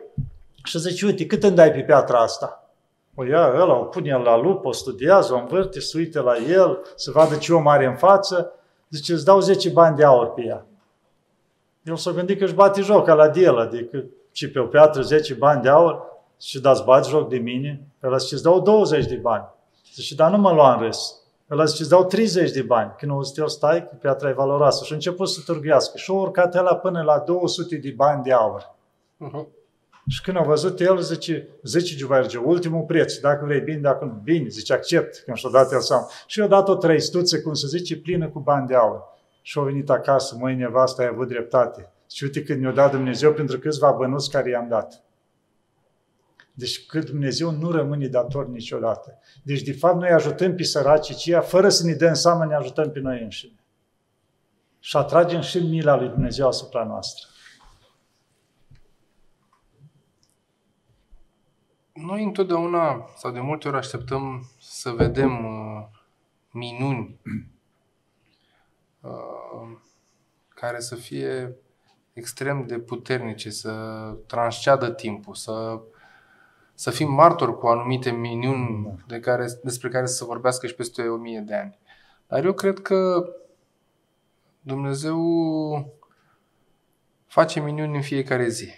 și 0.63 0.79
zice, 0.79 1.05
uite, 1.05 1.25
cât 1.25 1.43
îmi 1.43 1.55
dai 1.55 1.71
pe 1.71 1.79
piatra 1.79 2.17
asta? 2.19 2.73
O 3.15 3.25
ia 3.25 3.53
ăla, 3.55 3.79
o 3.79 3.83
pune 3.83 4.09
el 4.09 4.21
la 4.21 4.37
lup, 4.37 4.65
o 4.65 4.71
studiază, 4.71 5.33
o 5.33 5.37
învârte, 5.37 5.79
se 5.79 5.97
uite 5.97 6.19
la 6.19 6.37
el, 6.37 6.81
să 6.95 7.11
vadă 7.13 7.35
ce 7.35 7.53
om 7.53 7.67
are 7.67 7.85
în 7.85 7.95
față. 7.95 8.57
Zice, 8.93 9.13
îți 9.13 9.25
dau 9.25 9.39
10 9.39 9.69
bani 9.69 9.95
de 9.95 10.03
aur 10.03 10.33
pe 10.33 10.41
ea. 10.41 10.65
El 11.83 11.95
s-a 11.95 12.11
gândit 12.11 12.37
că 12.37 12.43
își 12.43 12.53
bate 12.53 12.81
joc 12.81 13.07
la 13.07 13.31
el, 13.35 13.57
adică 13.57 14.03
și 14.31 14.49
pe 14.49 14.59
o 14.59 14.65
piatră 14.65 15.01
10 15.01 15.33
bani 15.33 15.61
de 15.61 15.69
aur 15.69 16.01
și 16.39 16.61
dați 16.61 16.83
bați 16.83 17.09
joc 17.09 17.29
de 17.29 17.37
mine. 17.37 17.87
El 18.03 18.19
zice, 18.19 18.33
îți 18.33 18.43
dau 18.43 18.61
20 18.61 19.05
de 19.05 19.15
bani. 19.15 19.45
Zice, 19.93 20.15
dar 20.15 20.31
nu 20.31 20.37
mă 20.37 20.51
lua 20.51 20.73
în 20.73 20.81
râs. 20.81 21.21
El 21.49 21.65
zice, 21.65 21.81
îți 21.81 21.91
dau 21.91 22.05
30 22.05 22.51
de 22.51 22.61
bani. 22.61 22.93
Când 22.97 23.11
o 23.11 23.23
zis, 23.23 23.37
eu 23.37 23.47
stai, 23.47 23.87
că 23.87 23.95
piatra 24.01 24.29
e 24.29 24.33
valoroasă. 24.33 24.83
Și 24.83 24.91
a 24.91 24.95
început 24.95 25.29
să 25.29 25.41
târguiască. 25.45 25.97
Și 25.97 26.11
a 26.11 26.13
urcat 26.13 26.55
el 26.55 26.79
până 26.81 27.01
la 27.01 27.19
200 27.19 27.75
de 27.75 27.93
bani 27.95 28.23
de 28.23 28.31
aur. 28.31 28.75
Uh-huh. 29.27 29.45
Și 30.07 30.21
când 30.21 30.37
a 30.37 30.41
văzut 30.41 30.79
el, 30.79 31.01
zice, 31.01 31.47
zice 31.63 31.95
Giuvarge, 31.95 32.37
ultimul 32.37 32.83
preț, 32.83 33.17
dacă 33.17 33.45
vrei 33.45 33.61
bine, 33.61 33.77
dacă 33.77 34.05
nu, 34.05 34.21
bine, 34.23 34.47
zice, 34.47 34.73
accept, 34.73 35.21
când 35.25 35.37
și-a 35.37 35.49
dat 35.49 35.71
el 35.71 35.79
seama. 35.79 36.09
Și 36.27 36.39
i-a 36.39 36.47
dat 36.47 36.67
o 36.67 36.75
trăistuță, 36.75 37.41
cum 37.41 37.53
se 37.53 37.67
zice, 37.67 37.97
plină 37.97 38.29
cu 38.29 38.39
bani 38.39 38.67
de 38.67 38.75
aur. 38.75 39.01
Și 39.41 39.59
a 39.59 39.61
venit 39.61 39.89
acasă, 39.89 40.35
măi, 40.39 40.55
nevasta, 40.55 41.01
ai 41.01 41.07
avut 41.07 41.27
dreptate. 41.27 41.91
Și 42.11 42.23
uite 42.23 42.43
cât 42.43 42.57
ne-a 42.57 42.71
dat 42.71 42.91
Dumnezeu 42.91 43.33
pentru 43.33 43.59
câțiva 43.59 43.91
bănuți 43.91 44.31
care 44.31 44.49
i-am 44.49 44.67
dat. 44.67 45.03
Deci 46.53 46.85
că 46.85 46.99
Dumnezeu 46.99 47.51
nu 47.51 47.71
rămâne 47.71 48.07
dator 48.07 48.47
niciodată. 48.47 49.19
Deci, 49.43 49.61
de 49.61 49.73
fapt, 49.73 49.99
noi 49.99 50.09
ajutăm 50.09 50.55
pe 50.55 50.63
săracii 50.63 51.15
ceea, 51.15 51.41
fără 51.41 51.69
să 51.69 51.85
ne 51.85 51.93
dăm 51.93 52.13
seama, 52.13 52.45
ne 52.45 52.55
ajutăm 52.55 52.91
pe 52.91 52.99
noi 52.99 53.21
înșine. 53.21 53.59
Și 54.79 54.97
atragem 54.97 55.41
și 55.41 55.57
mila 55.59 55.95
lui 55.95 56.07
Dumnezeu 56.07 56.47
asupra 56.47 56.83
noastră. 56.83 57.27
Noi 62.05 62.23
întotdeauna, 62.23 63.09
sau 63.15 63.31
de 63.31 63.39
multe 63.39 63.67
ori 63.67 63.77
așteptăm 63.77 64.49
să 64.59 64.89
vedem 64.91 65.45
uh, 65.45 65.87
minuni 66.51 67.19
uh, 69.01 69.77
care 70.47 70.79
să 70.79 70.95
fie 70.95 71.55
extrem 72.13 72.65
de 72.65 72.79
puternice, 72.79 73.49
să 73.49 73.71
transceadă 74.27 74.91
timpul, 74.91 75.35
să, 75.35 75.81
să 76.73 76.91
fim 76.91 77.11
martori 77.13 77.57
cu 77.57 77.67
anumite 77.67 78.11
minuni 78.11 79.03
de 79.07 79.19
care, 79.19 79.45
despre 79.63 79.89
care 79.89 80.05
să 80.05 80.15
se 80.15 80.25
vorbească 80.25 80.67
și 80.67 80.75
peste 80.75 81.01
o 81.01 81.15
mie 81.15 81.39
de 81.39 81.55
ani. 81.55 81.77
Dar 82.27 82.43
eu 82.43 82.53
cred 82.53 82.79
că 82.79 83.29
Dumnezeu 84.61 85.21
face 87.25 87.59
minuni 87.59 87.95
în 87.95 88.01
fiecare 88.01 88.47
zi. 88.47 88.69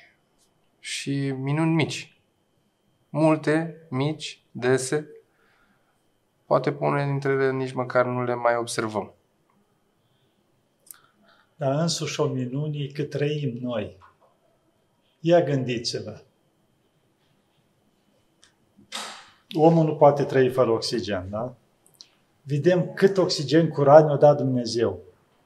Și 0.79 1.31
minuni 1.31 1.73
mici. 1.73 2.14
Multe, 3.17 3.87
mici, 3.89 4.43
dese. 4.51 5.07
Poate 6.45 6.71
pe 6.71 6.85
unele 6.85 7.05
dintre 7.05 7.31
ele 7.31 7.51
nici 7.51 7.71
măcar 7.71 8.05
nu 8.05 8.23
le 8.23 8.33
mai 8.33 8.55
observăm 8.55 9.13
dar 11.55 11.81
însuși 11.81 12.19
o 12.19 12.25
minune 12.25 12.85
că 12.93 13.03
trăim 13.03 13.57
noi. 13.61 13.97
Ia 15.19 15.41
gândiți-vă. 15.41 16.21
Omul 19.53 19.85
nu 19.85 19.95
poate 19.95 20.23
trăi 20.23 20.49
fără 20.49 20.71
oxigen, 20.71 21.27
da? 21.29 21.55
Vedem 22.41 22.93
cât 22.93 23.17
oxigen 23.17 23.69
curat 23.69 24.05
ne-a 24.05 24.15
dat 24.15 24.37
Dumnezeu. 24.37 24.99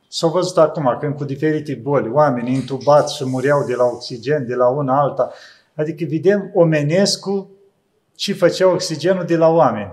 S-au 0.07 0.29
văzut 0.29 0.57
acum 0.57 0.97
când 0.99 1.15
cu 1.15 1.23
diferite 1.23 1.75
boli, 1.75 2.09
oameni 2.09 2.53
intubați 2.53 3.15
și 3.15 3.25
mureau 3.25 3.65
de 3.65 3.75
la 3.75 3.83
oxigen, 3.83 4.47
de 4.47 4.55
la 4.55 4.67
una 4.67 4.99
alta. 4.99 5.31
Adică 5.75 6.05
vedem 6.07 6.51
omenescu 6.53 7.49
ce 8.19 8.33
făcea 8.33 8.67
oxigenul 8.67 9.25
de 9.25 9.37
la 9.37 9.47
oameni. 9.47 9.91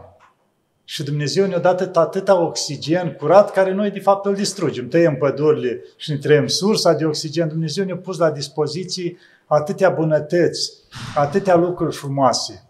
Și 0.84 1.02
Dumnezeu 1.02 1.46
ne-a 1.46 1.58
dat 1.58 1.96
atâta 1.96 2.40
oxigen 2.40 3.12
curat 3.12 3.50
care 3.50 3.72
noi 3.72 3.90
de 3.90 4.00
fapt 4.00 4.26
îl 4.26 4.34
distrugem. 4.34 4.88
Tăiem 4.88 5.16
pădurile 5.16 5.84
și 5.96 6.10
ne 6.10 6.16
trăim 6.16 6.46
sursa 6.46 6.92
de 6.92 7.04
oxigen. 7.04 7.48
Dumnezeu 7.48 7.84
ne-a 7.84 7.96
pus 7.96 8.18
la 8.18 8.30
dispoziție 8.30 9.16
atâtea 9.46 9.90
bunătăți, 9.90 10.72
atâtea 11.14 11.54
lucruri 11.54 11.96
frumoase. 11.96 12.68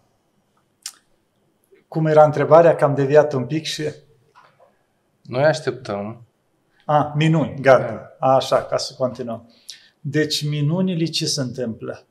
Cum 1.87 2.05
era 2.05 2.23
întrebarea, 2.23 2.75
că 2.75 2.83
am 2.83 2.95
deviat 2.95 3.33
un 3.33 3.45
pic 3.45 3.63
și... 3.63 3.83
Noi 5.21 5.43
așteptăm. 5.43 6.21
A, 6.85 7.13
minuni, 7.15 7.61
gata. 7.61 8.15
A, 8.19 8.35
așa, 8.35 8.63
ca 8.63 8.77
să 8.77 8.93
continuăm. 8.97 9.53
Deci 9.99 10.49
minunile 10.49 11.05
ce 11.05 11.25
se 11.25 11.41
întâmplă? 11.41 12.07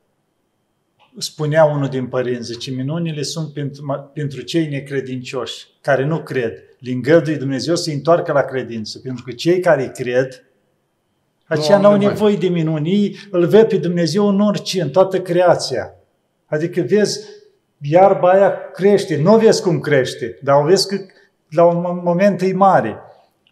Spunea 1.17 1.63
unul 1.65 1.87
din 1.87 2.07
părinți, 2.07 2.51
zice, 2.51 2.71
minunile 2.71 3.21
sunt 3.21 3.53
pentru, 3.53 4.11
pentru 4.13 4.41
cei 4.41 4.67
necredincioși, 4.67 5.67
care 5.81 6.05
nu 6.05 6.17
cred. 6.17 6.53
Le 6.79 6.91
îngădui 6.91 7.37
Dumnezeu 7.37 7.75
să 7.75 7.91
întoarcă 7.91 8.31
la 8.31 8.41
credință, 8.41 8.99
pentru 8.99 9.23
că 9.23 9.31
cei 9.31 9.59
care 9.59 9.91
cred, 9.95 10.47
aceia 11.45 11.77
nu 11.77 11.87
au 11.87 11.97
nevoie 11.97 12.35
de 12.35 12.47
minuni. 12.47 12.91
Ei 12.91 13.17
îl 13.31 13.45
văd 13.45 13.67
pe 13.67 13.77
Dumnezeu 13.77 14.27
în 14.27 14.41
orice, 14.41 14.81
în 14.81 14.89
toată 14.89 15.21
creația. 15.21 15.93
Adică 16.45 16.81
vezi, 16.81 17.19
iarba 17.81 18.29
aia 18.29 18.53
crește, 18.73 19.21
nu 19.21 19.37
vezi 19.37 19.61
cum 19.61 19.79
crește, 19.79 20.39
dar 20.43 20.61
o 20.61 20.65
vezi 20.65 20.87
că 20.87 20.97
la 21.49 21.63
un 21.63 22.01
moment 22.03 22.41
e 22.41 22.53
mare. 22.53 22.97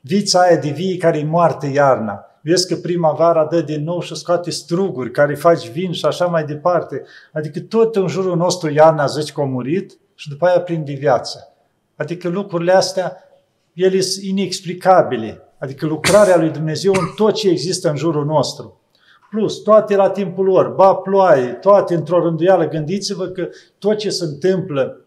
Vița 0.02 0.40
aia 0.40 0.56
de 0.56 0.70
vie 0.70 0.98
care 0.98 1.18
e 1.18 1.24
moarte 1.24 1.68
iarna, 1.68 2.25
vezi 2.46 2.68
că 2.68 2.76
primăvara 2.76 3.46
dă 3.46 3.62
din 3.62 3.84
nou 3.84 4.02
și 4.02 4.16
scoate 4.16 4.50
struguri 4.50 5.12
care 5.12 5.36
faci 5.36 5.70
vin 5.70 5.92
și 5.92 6.06
așa 6.06 6.26
mai 6.26 6.46
departe. 6.46 7.04
Adică 7.34 7.60
tot 7.60 7.96
în 7.96 8.08
jurul 8.08 8.38
nostru 8.38 8.72
iarna 8.72 9.06
zici 9.06 9.32
că 9.32 9.42
a 9.42 9.46
murit 9.46 10.00
și 10.16 10.30
după 10.30 10.46
aia 10.46 10.60
prinde 10.60 10.94
viață. 10.94 11.54
Adică 11.96 12.28
lucrurile 12.28 12.72
astea, 12.72 13.18
ele 13.74 14.00
sunt 14.00 14.26
inexplicabile. 14.26 15.42
Adică 15.58 15.86
lucrarea 15.86 16.38
lui 16.38 16.50
Dumnezeu 16.50 16.92
în 16.92 17.08
tot 17.16 17.34
ce 17.34 17.50
există 17.50 17.90
în 17.90 17.96
jurul 17.96 18.26
nostru. 18.26 18.82
Plus, 19.30 19.62
toate 19.62 19.96
la 19.96 20.10
timpul 20.10 20.46
lor, 20.46 20.68
ba 20.68 20.94
ploaie, 20.94 21.48
toate 21.48 21.96
într-o 21.96 22.24
rânduială. 22.24 22.68
Gândiți-vă 22.68 23.26
că 23.26 23.48
tot 23.78 23.98
ce 23.98 24.10
se 24.10 24.24
întâmplă 24.24 25.06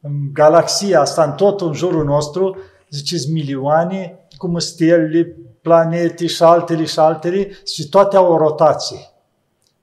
în 0.00 0.12
galaxia 0.32 1.00
asta, 1.00 1.24
în 1.24 1.32
tot 1.32 1.60
în 1.60 1.72
jurul 1.72 2.04
nostru, 2.04 2.56
ziceți 2.90 3.30
milioane, 3.30 4.18
cum 4.36 4.58
stelele, 4.58 5.36
planete 5.62 6.26
și 6.26 6.42
altele 6.42 6.84
și 6.84 6.98
altele 6.98 7.50
și 7.66 7.88
toate 7.88 8.16
au 8.16 8.32
o 8.32 8.36
rotație. 8.36 8.98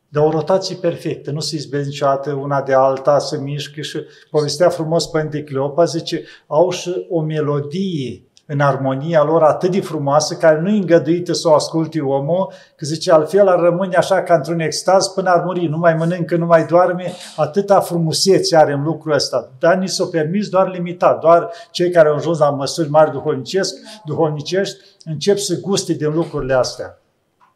Dar 0.07 0.23
o 0.23 0.29
rotație 0.29 0.75
perfectă, 0.75 1.31
nu 1.31 1.39
se 1.39 1.55
izbezi 1.55 1.87
niciodată 1.87 2.33
una 2.33 2.61
de 2.61 2.73
alta, 2.73 3.19
să 3.19 3.39
mișcă 3.39 3.81
și 3.81 3.99
povestea 4.29 4.69
frumos 4.69 5.07
Părinte 5.07 5.43
Cleopa, 5.43 5.85
zice, 5.85 6.23
au 6.47 6.69
și 6.69 7.05
o 7.09 7.21
melodie 7.21 8.23
în 8.51 8.59
armonia 8.59 9.23
lor 9.23 9.43
atât 9.43 9.71
de 9.71 9.81
frumoasă, 9.81 10.35
care 10.35 10.59
nu 10.59 10.69
e 10.69 10.77
îngăduită 10.77 11.33
să 11.33 11.47
o 11.47 11.53
asculte 11.53 11.99
omul, 12.01 12.51
că 12.75 12.85
zice, 12.85 13.11
altfel 13.11 13.47
ar 13.47 13.59
rămâne 13.59 13.95
așa 13.95 14.23
ca 14.23 14.35
într-un 14.35 14.59
extaz 14.59 15.07
până 15.07 15.29
ar 15.29 15.43
muri, 15.43 15.65
nu 15.65 15.77
mai 15.77 15.93
mănâncă, 15.93 16.35
nu 16.35 16.45
mai 16.45 16.65
doarme, 16.65 17.13
atâta 17.35 17.79
frumusețe 17.79 18.55
are 18.55 18.73
în 18.73 18.83
lucrul 18.83 19.13
ăsta. 19.13 19.51
Dar 19.59 19.75
ni 19.75 19.87
s-o 19.87 20.05
permis 20.05 20.49
doar 20.49 20.71
limitat, 20.71 21.19
doar 21.19 21.49
cei 21.71 21.91
care 21.91 22.07
au 22.07 22.15
ajuns 22.15 22.39
la 22.39 22.49
măsuri 22.49 22.89
mari 22.89 23.11
duhovnicesc, 23.11 23.75
duhovnicești, 24.05 24.77
încep 25.05 25.37
să 25.37 25.59
guste 25.59 25.93
din 25.93 26.13
lucrurile 26.13 26.53
astea. 26.53 27.01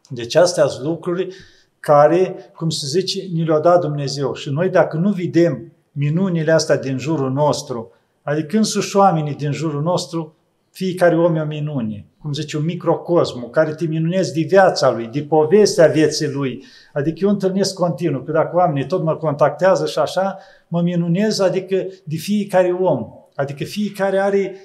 Deci 0.08 0.36
astea 0.36 0.66
sunt 0.66 0.86
lucruri 0.86 1.34
care, 1.80 2.50
cum 2.56 2.70
se 2.70 2.86
zice, 2.86 3.20
ni 3.32 3.44
le-a 3.44 3.58
dat 3.58 3.80
Dumnezeu. 3.80 4.34
Și 4.34 4.50
noi 4.50 4.68
dacă 4.68 4.96
nu 4.96 5.10
vedem 5.10 5.72
minunile 5.92 6.52
astea 6.52 6.76
din 6.76 6.98
jurul 6.98 7.30
nostru, 7.32 7.92
adică 8.22 8.56
însuși 8.56 8.96
oamenii 8.96 9.34
din 9.34 9.52
jurul 9.52 9.82
nostru, 9.82 10.34
fiecare 10.74 11.16
om 11.16 11.36
e 11.36 11.40
o 11.40 11.44
minune, 11.44 12.06
cum 12.20 12.32
zice, 12.32 12.56
un 12.56 12.64
microcosm, 12.64 13.50
care 13.50 13.74
te 13.74 13.86
minunezi 13.86 14.32
de 14.32 14.40
viața 14.40 14.90
lui, 14.90 15.06
de 15.06 15.22
povestea 15.22 15.86
vieții 15.86 16.28
lui. 16.28 16.64
Adică 16.92 17.18
eu 17.22 17.28
întâlnesc 17.28 17.74
continuu, 17.74 18.20
că 18.20 18.32
dacă 18.32 18.56
oamenii 18.56 18.86
tot 18.86 19.02
mă 19.02 19.16
contactează 19.16 19.86
și 19.86 19.98
așa, 19.98 20.38
mă 20.68 20.80
minunez, 20.80 21.38
adică 21.38 21.76
de 22.04 22.16
fiecare 22.16 22.72
om. 22.80 23.08
Adică 23.34 23.64
fiecare 23.64 24.18
are 24.18 24.56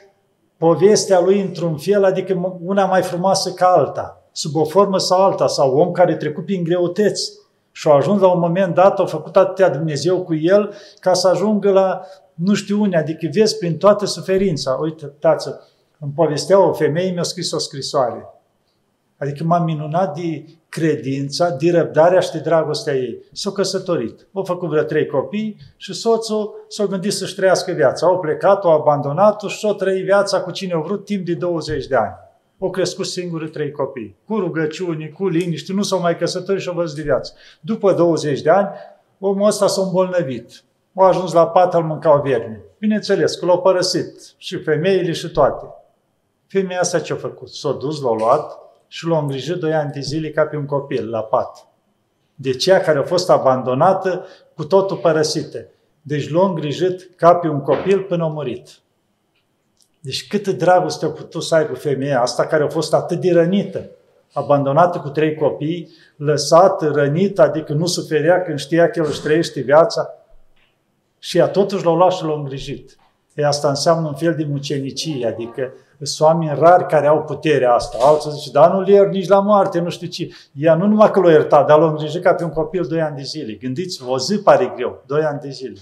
povestea 0.58 1.19
lui 1.19 1.41
într-un 1.41 1.78
fel, 1.78 2.04
adică 2.04 2.60
una 2.63 2.86
mai 2.86 3.02
frumoasă 3.02 3.52
ca 3.52 3.65
alta, 3.65 4.24
sub 4.32 4.56
o 4.56 4.63
formă 4.63 4.98
sau 4.98 5.22
alta, 5.22 5.48
sau 5.48 5.78
om 5.78 5.91
care 5.91 6.15
trecut 6.15 6.45
prin 6.45 6.63
greutăți 6.63 7.32
și 7.72 7.88
a 7.88 7.93
ajuns 7.93 8.22
la 8.22 8.32
un 8.32 8.39
moment 8.39 8.74
dat, 8.76 9.00
a 9.00 9.06
făcut 9.06 9.38
atâtea 9.38 9.69
Dumnezeu 9.69 10.24
cu 10.24 10.36
el 10.36 10.74
ca 11.00 11.13
să 11.13 11.28
ajungă 11.28 11.72
la 11.72 12.02
nu 12.34 12.54
știu 12.54 12.82
unde, 12.82 12.98
adică 12.98 13.30
vezi 13.32 13.58
prin 13.58 13.78
toată 13.78 14.06
suferința. 14.06 14.78
Uite, 14.82 15.06
tață, 15.06 15.67
îmi 16.00 16.12
povestea 16.16 16.68
o 16.68 16.74
femeie, 16.74 17.12
mi-a 17.12 17.24
scris 17.24 17.52
o 17.52 17.58
scrisoare. 17.58 18.28
Adică 19.18 19.44
m-am 19.44 19.64
minunat 19.64 20.16
de 20.16 20.46
credința, 20.70 21.50
de 21.50 21.72
răbdarea 21.72 22.20
și 22.20 22.32
de 22.32 22.40
dragostea 22.40 22.94
ei. 22.94 23.24
S-a 23.32 23.52
căsătorit. 23.52 24.28
Au 24.34 24.44
făcut 24.44 24.70
vreo 24.70 24.84
trei 24.84 25.06
copii 25.06 25.58
și 25.78 25.94
soțul 25.94 26.66
s-a 26.68 26.86
gândit 26.86 27.14
să-și 27.14 27.36
trăiască 27.36 27.72
viața. 27.72 28.08
Au 28.08 28.20
plecat, 28.20 28.64
au 28.64 28.72
abandonat-o 28.72 29.48
și 29.48 29.60
s-a 29.60 29.74
trăit 29.74 30.04
viața 30.04 30.42
cu 30.42 30.52
cine 30.52 30.74
au 30.74 30.82
vrut 30.82 31.06
timp 31.06 31.26
de 31.26 31.34
20 31.34 31.88
de 31.88 31.96
ani. 31.96 32.14
Au 32.60 32.70
crescut 32.70 33.06
singuri 33.06 33.50
trei 33.50 33.72
copii. 33.72 34.16
Cu 34.26 34.40
rugăciuni, 34.40 35.10
cu 35.10 35.28
liniște, 35.28 35.74
nu 35.74 35.82
s-au 35.82 36.00
mai 36.00 36.18
căsătorit 36.18 36.62
și 36.62 36.68
au 36.68 36.76
văzut 36.76 36.96
de 36.96 37.02
viață. 37.02 37.34
După 37.62 37.94
20 37.94 38.42
de 38.42 38.50
ani, 38.50 38.70
omul 39.20 39.48
ăsta 39.48 39.68
s-a 39.68 39.82
îmbolnăvit. 39.82 40.64
Au 40.96 41.06
ajuns 41.06 41.34
la 41.34 41.48
pat, 41.48 41.74
îl 41.74 41.84
mâncau 41.84 42.22
vierni. 42.22 42.62
Bineînțeles 42.80 43.36
că 43.36 43.46
l-au 43.46 43.62
părăsit 43.62 44.34
și 44.38 44.58
femeile 44.58 45.12
și 45.12 45.30
toate. 45.30 45.66
Femeia 46.50 46.80
asta 46.80 47.00
ce-a 47.00 47.16
făcut? 47.16 47.50
S-a 47.50 47.72
dus, 47.72 48.02
l-a 48.02 48.14
luat 48.14 48.58
și 48.88 49.08
l-a 49.08 49.18
îngrijit 49.18 49.56
doi 49.56 49.74
ani 49.74 49.92
de 49.92 50.00
zile 50.00 50.30
ca 50.30 50.46
pe 50.46 50.56
un 50.56 50.66
copil, 50.66 51.10
la 51.10 51.22
pat. 51.22 51.68
De 52.36 52.52
cea 52.52 52.80
care 52.80 53.00
a 53.00 53.04
fost 53.04 53.30
abandonată, 53.30 54.26
cu 54.56 54.66
totul 54.66 54.98
părăsită. 54.98 55.66
Deci 56.02 56.30
l-a 56.30 56.48
îngrijit 56.48 57.16
ca 57.16 57.36
pe 57.36 57.48
un 57.48 57.62
copil 57.62 58.02
până 58.02 58.24
a 58.24 58.28
murit. 58.28 58.70
Deci 60.00 60.28
câtă 60.28 60.52
dragoste 60.52 61.06
a 61.06 61.10
putut 61.10 61.44
să 61.44 61.56
aibă 61.56 61.74
femeia 61.74 62.22
asta 62.22 62.46
care 62.46 62.64
a 62.64 62.68
fost 62.68 62.94
atât 62.94 63.20
de 63.20 63.32
rănită, 63.32 63.90
abandonată 64.34 65.00
cu 65.00 65.10
trei 65.10 65.36
copii, 65.36 65.90
lăsată, 66.16 66.92
rănită, 66.94 67.42
adică 67.42 67.74
nu 67.74 67.86
suferea 67.86 68.42
când 68.42 68.60
știa 68.60 68.90
că 68.90 69.00
el 69.00 69.06
își 69.06 69.22
trăiește 69.22 69.62
viața. 69.62 70.14
Și 71.20 71.38
ea 71.38 71.48
totuși 71.48 71.86
l-a 71.86 71.96
luat 71.96 72.12
și 72.12 72.24
l-a 72.24 72.34
îngrijit. 72.34 72.98
E 73.34 73.46
asta 73.46 73.70
înseamnă 73.70 74.08
un 74.08 74.16
fel 74.16 74.36
de 74.36 74.46
mucenicie, 74.50 75.28
adică 75.28 75.74
sunt 76.06 76.28
oameni 76.28 76.60
rari 76.60 76.86
care 76.86 77.08
au 77.08 77.24
puterea 77.24 77.74
asta. 77.74 77.98
Alții 78.02 78.32
zice, 78.32 78.52
dar 78.52 78.72
nu-l 78.72 78.88
iert 78.88 79.12
nici 79.12 79.28
la 79.28 79.40
moarte, 79.40 79.80
nu 79.80 79.90
știu 79.90 80.08
ce. 80.08 80.30
Ea 80.54 80.76
nu 80.76 80.88
numai 80.88 81.12
că 81.12 81.20
l-a 81.20 81.32
iertat, 81.32 81.68
dar 81.68 81.80
l-a 81.80 81.90
îngrijit 81.90 82.22
ca 82.22 82.34
pe 82.34 82.44
un 82.44 82.50
copil 82.50 82.84
doi 82.84 83.02
ani 83.02 83.16
de 83.16 83.22
zile. 83.22 83.54
Gândiți-vă, 83.54 84.10
o 84.10 84.20
zi 84.20 84.40
pare 84.40 84.74
greu, 84.76 85.04
doi 85.06 85.22
ani 85.22 85.40
de 85.40 85.50
zile. 85.50 85.80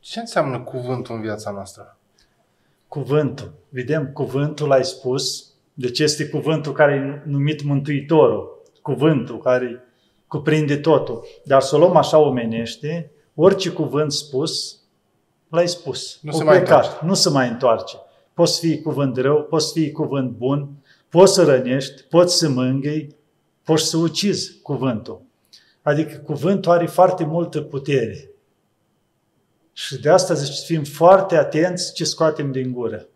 Ce 0.00 0.20
înseamnă 0.20 0.60
cuvântul 0.60 1.14
în 1.14 1.20
viața 1.20 1.50
noastră? 1.50 1.98
Cuvântul. 2.88 3.52
Vedem, 3.68 4.10
cuvântul 4.12 4.68
l-ai 4.68 4.84
spus. 4.84 5.52
Deci 5.74 5.98
este 5.98 6.28
cuvântul 6.28 6.72
care 6.72 6.92
e 6.92 7.30
numit 7.30 7.62
Mântuitorul. 7.62 8.62
Cuvântul 8.82 9.38
care 9.38 9.84
cuprinde 10.26 10.76
totul. 10.76 11.26
Dar 11.44 11.60
să 11.60 11.76
o 11.76 11.78
luăm 11.78 11.96
așa 11.96 12.18
omenește, 12.18 13.10
orice 13.34 13.70
cuvânt 13.70 14.12
spus, 14.12 14.79
l-ai 15.50 15.68
spus. 15.68 16.18
Nu 16.22 16.32
se 16.32 16.44
mai 16.44 16.58
întoarce. 16.58 17.04
Nu 17.04 17.14
se 17.14 17.28
mai 17.28 17.48
întoarce. 17.48 17.96
Poți 18.34 18.58
fi 18.58 18.80
cuvânt 18.80 19.16
rău, 19.16 19.42
poți 19.42 19.72
fi 19.72 19.92
cuvânt 19.92 20.30
bun, 20.30 20.68
poți 21.08 21.34
să 21.34 21.44
rănești, 21.44 22.02
poți 22.02 22.38
să 22.38 22.48
mângâi, 22.48 23.16
poți 23.64 23.84
să 23.84 23.96
ucizi 23.96 24.60
cuvântul. 24.62 25.22
Adică 25.82 26.16
cuvântul 26.16 26.72
are 26.72 26.86
foarte 26.86 27.24
multă 27.24 27.60
putere. 27.60 28.30
Și 29.72 30.00
de 30.00 30.10
asta 30.10 30.34
zice, 30.34 30.64
fim 30.64 30.84
foarte 30.84 31.36
atenți 31.36 31.92
ce 31.92 32.04
scoatem 32.04 32.52
din 32.52 32.72
gură. 32.72 33.06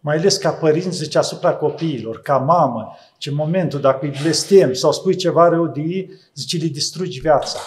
Mai 0.00 0.16
ales 0.16 0.36
ca 0.36 0.50
părinți, 0.50 0.96
zice, 0.96 1.18
asupra 1.18 1.54
copiilor, 1.54 2.20
ca 2.20 2.36
mamă, 2.36 2.96
ce 3.18 3.30
momentul, 3.30 3.80
dacă 3.80 4.04
îi 4.06 4.18
blestem 4.22 4.72
sau 4.72 4.92
spui 4.92 5.16
ceva 5.16 5.48
rău 5.48 5.66
de 5.66 5.80
ei, 5.80 6.10
zice, 6.34 6.56
le 6.56 6.66
distrugi 6.66 7.20
viața. 7.20 7.58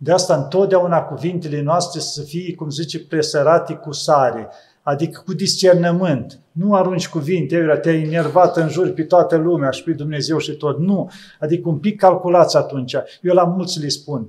De 0.00 0.12
asta 0.12 0.34
întotdeauna 0.34 1.02
cuvintele 1.02 1.62
noastre 1.62 2.00
să 2.00 2.22
fie, 2.22 2.54
cum 2.54 2.70
zice, 2.70 3.06
presărate 3.06 3.74
cu 3.74 3.92
sare, 3.92 4.48
adică 4.82 5.22
cu 5.24 5.34
discernământ. 5.34 6.40
Nu 6.52 6.74
arunci 6.74 7.08
cuvinte, 7.08 7.56
eu 7.56 7.76
te-ai 7.76 8.02
enervat 8.02 8.56
în 8.56 8.68
jur 8.68 8.90
pe 8.90 9.02
toată 9.02 9.36
lumea 9.36 9.70
și 9.70 9.82
pe 9.82 9.92
Dumnezeu 9.92 10.38
și 10.38 10.56
tot. 10.56 10.78
Nu. 10.78 11.10
Adică 11.40 11.68
un 11.68 11.78
pic 11.78 12.00
calculați 12.00 12.56
atunci. 12.56 12.96
Eu 13.22 13.34
la 13.34 13.44
mulți 13.44 13.80
le 13.80 13.88
spun. 13.88 14.26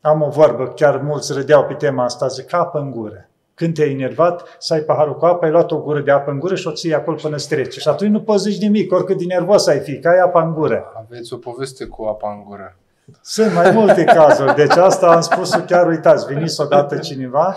Am 0.00 0.22
o 0.22 0.28
vorbă, 0.28 0.68
chiar 0.68 1.00
mulți 1.02 1.32
râdeau 1.32 1.64
pe 1.64 1.74
tema 1.74 2.04
asta, 2.04 2.26
zic, 2.26 2.46
capă 2.46 2.78
în 2.78 2.90
gură. 2.90 3.28
Când 3.54 3.74
te-ai 3.74 3.90
enervat, 3.90 4.56
să 4.58 4.74
ai 4.74 4.80
paharul 4.80 5.16
cu 5.16 5.24
apă, 5.24 5.44
ai 5.44 5.50
luat 5.50 5.70
o 5.70 5.80
gură 5.80 6.00
de 6.00 6.10
apă 6.10 6.30
în 6.30 6.38
gură 6.38 6.54
și 6.54 6.66
o 6.66 6.72
ții 6.72 6.94
acolo 6.94 7.16
până 7.22 7.36
strece. 7.36 7.80
Și 7.80 7.88
atunci 7.88 8.10
nu 8.10 8.20
poți 8.20 8.50
zici 8.50 8.60
nimic, 8.60 8.92
oricât 8.92 9.18
de 9.18 9.24
nervos 9.24 9.66
ai 9.66 9.78
fi, 9.78 9.98
că 9.98 10.08
ai 10.08 10.18
apa 10.18 10.42
în 10.42 10.54
gură. 10.54 10.92
Aveți 11.04 11.32
o 11.32 11.36
poveste 11.36 11.84
cu 11.84 12.04
apa 12.04 12.32
în 12.32 12.44
gură. 12.48 12.76
Sunt 13.20 13.54
mai 13.54 13.70
multe 13.70 14.04
cazuri, 14.04 14.54
deci 14.54 14.76
asta 14.76 15.06
am 15.06 15.20
spus 15.20 15.50
chiar, 15.50 15.86
uitați, 15.86 16.26
veniți 16.26 16.60
odată 16.60 16.98
cineva, 16.98 17.56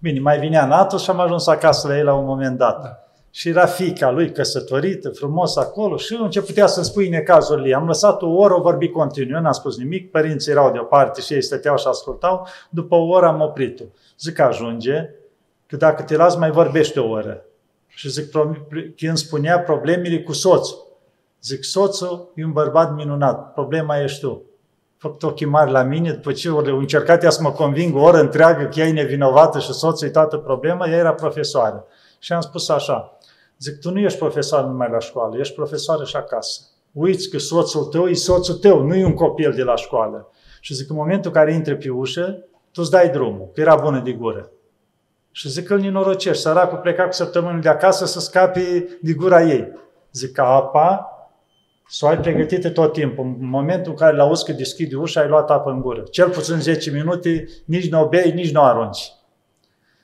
bine, 0.00 0.20
mai 0.20 0.38
vinea 0.38 0.66
natul 0.66 0.98
și 0.98 1.10
am 1.10 1.20
ajuns 1.20 1.46
acasă 1.46 1.88
la 1.88 1.96
ei 1.96 2.02
la 2.02 2.14
un 2.14 2.24
moment 2.24 2.58
dat. 2.58 2.82
Da. 2.82 2.98
Și 3.30 3.48
era 3.48 3.66
fica 3.66 4.10
lui 4.10 4.32
căsătorită, 4.32 5.10
frumos 5.10 5.56
acolo 5.56 5.96
și 5.96 6.28
ce 6.28 6.42
putea 6.42 6.66
să-mi 6.66 6.84
spui 6.84 7.08
necazurile. 7.08 7.74
Am 7.74 7.86
lăsat 7.86 8.22
o 8.22 8.28
oră, 8.28 8.54
o 8.54 8.60
vorbi 8.60 8.88
continuu, 8.88 9.40
n-am 9.40 9.52
spus 9.52 9.78
nimic, 9.78 10.10
părinții 10.10 10.50
erau 10.52 10.72
deoparte 10.72 11.20
și 11.20 11.32
ei 11.34 11.42
stăteau 11.42 11.76
și 11.76 11.86
ascultau. 11.86 12.46
După 12.70 12.94
o 12.94 13.06
oră 13.06 13.26
am 13.26 13.40
oprit-o. 13.40 13.84
Zic, 14.18 14.38
ajunge, 14.38 15.10
că 15.66 15.76
dacă 15.76 16.02
te 16.02 16.16
las 16.16 16.36
mai 16.36 16.50
vorbește 16.50 17.00
o 17.00 17.08
oră. 17.08 17.44
Și 17.86 18.10
zic, 18.10 18.30
când 18.96 19.16
spunea 19.16 19.60
problemele 19.60 20.22
cu 20.22 20.32
soțul. 20.32 20.85
Zic, 21.42 21.64
soțul 21.64 22.32
e 22.34 22.44
un 22.44 22.52
bărbat 22.52 22.94
minunat, 22.94 23.52
problema 23.52 24.00
ești 24.00 24.20
tu. 24.20 24.42
Făcut 24.96 25.22
ochii 25.22 25.46
mari 25.46 25.70
la 25.70 25.82
mine, 25.82 26.12
după 26.12 26.32
ce 26.32 26.48
au 26.48 26.78
încercat 26.78 27.22
ea 27.22 27.30
să 27.30 27.42
mă 27.42 27.50
conving 27.50 27.96
o 27.96 28.00
oră 28.00 28.18
întreagă 28.18 28.64
că 28.64 28.80
ea 28.80 28.86
e 28.86 28.92
nevinovată 28.92 29.58
și 29.58 29.72
soțul 29.72 30.06
e 30.06 30.10
toată 30.10 30.36
problema, 30.36 30.86
ea 30.86 30.96
era 30.96 31.12
profesoară. 31.12 31.84
Și 32.18 32.32
am 32.32 32.40
spus 32.40 32.68
așa, 32.68 33.18
zic, 33.58 33.80
tu 33.80 33.90
nu 33.90 33.98
ești 33.98 34.18
profesor 34.18 34.64
numai 34.64 34.88
la 34.90 34.98
școală, 34.98 35.38
ești 35.38 35.54
profesoară 35.54 36.04
și 36.04 36.16
acasă. 36.16 36.60
Uiți 36.92 37.30
că 37.30 37.38
soțul 37.38 37.84
tău 37.84 38.06
e 38.06 38.14
soțul 38.14 38.54
tău, 38.54 38.82
nu 38.82 38.94
e 38.94 39.04
un 39.04 39.14
copil 39.14 39.52
de 39.52 39.62
la 39.62 39.76
școală. 39.76 40.30
Și 40.60 40.74
zic, 40.74 40.90
în 40.90 40.96
momentul 40.96 41.30
în 41.30 41.36
care 41.36 41.52
intre 41.52 41.76
pe 41.76 41.90
ușă, 41.90 42.44
tu 42.72 42.80
îți 42.82 42.90
dai 42.90 43.08
drumul, 43.08 43.50
că 43.54 43.60
era 43.60 43.76
bună 43.76 44.00
de 44.00 44.12
gură. 44.12 44.50
Și 45.30 45.48
zic 45.48 45.66
că 45.66 45.74
îl 45.74 45.80
ninorocești, 45.80 46.42
săracul 46.42 46.78
pleca 46.78 47.04
cu 47.04 47.12
săptămâni 47.12 47.60
de 47.60 47.68
acasă 47.68 48.06
să 48.06 48.20
scape 48.20 48.88
de 49.02 49.12
gura 49.12 49.42
ei. 49.42 49.72
Zic 50.12 50.32
că 50.32 50.40
apa 50.40 51.10
să 51.88 52.04
o 52.04 52.08
ai 52.08 52.18
pregătită 52.18 52.70
tot 52.70 52.92
timpul. 52.92 53.24
În 53.24 53.48
momentul 53.48 53.90
în 53.90 53.98
care 53.98 54.16
la 54.16 54.22
auzi 54.22 54.44
că 54.44 54.52
deschide 54.52 54.96
ușa, 54.96 55.20
ai 55.20 55.28
luat 55.28 55.50
apă 55.50 55.70
în 55.70 55.80
gură. 55.80 56.02
Cel 56.10 56.28
puțin 56.28 56.60
10 56.60 56.90
minute, 56.90 57.48
nici 57.64 57.90
nu 57.90 58.02
o 58.02 58.08
bei, 58.08 58.32
nici 58.32 58.52
nu 58.52 58.60
o 58.60 58.64
arunci. 58.64 59.12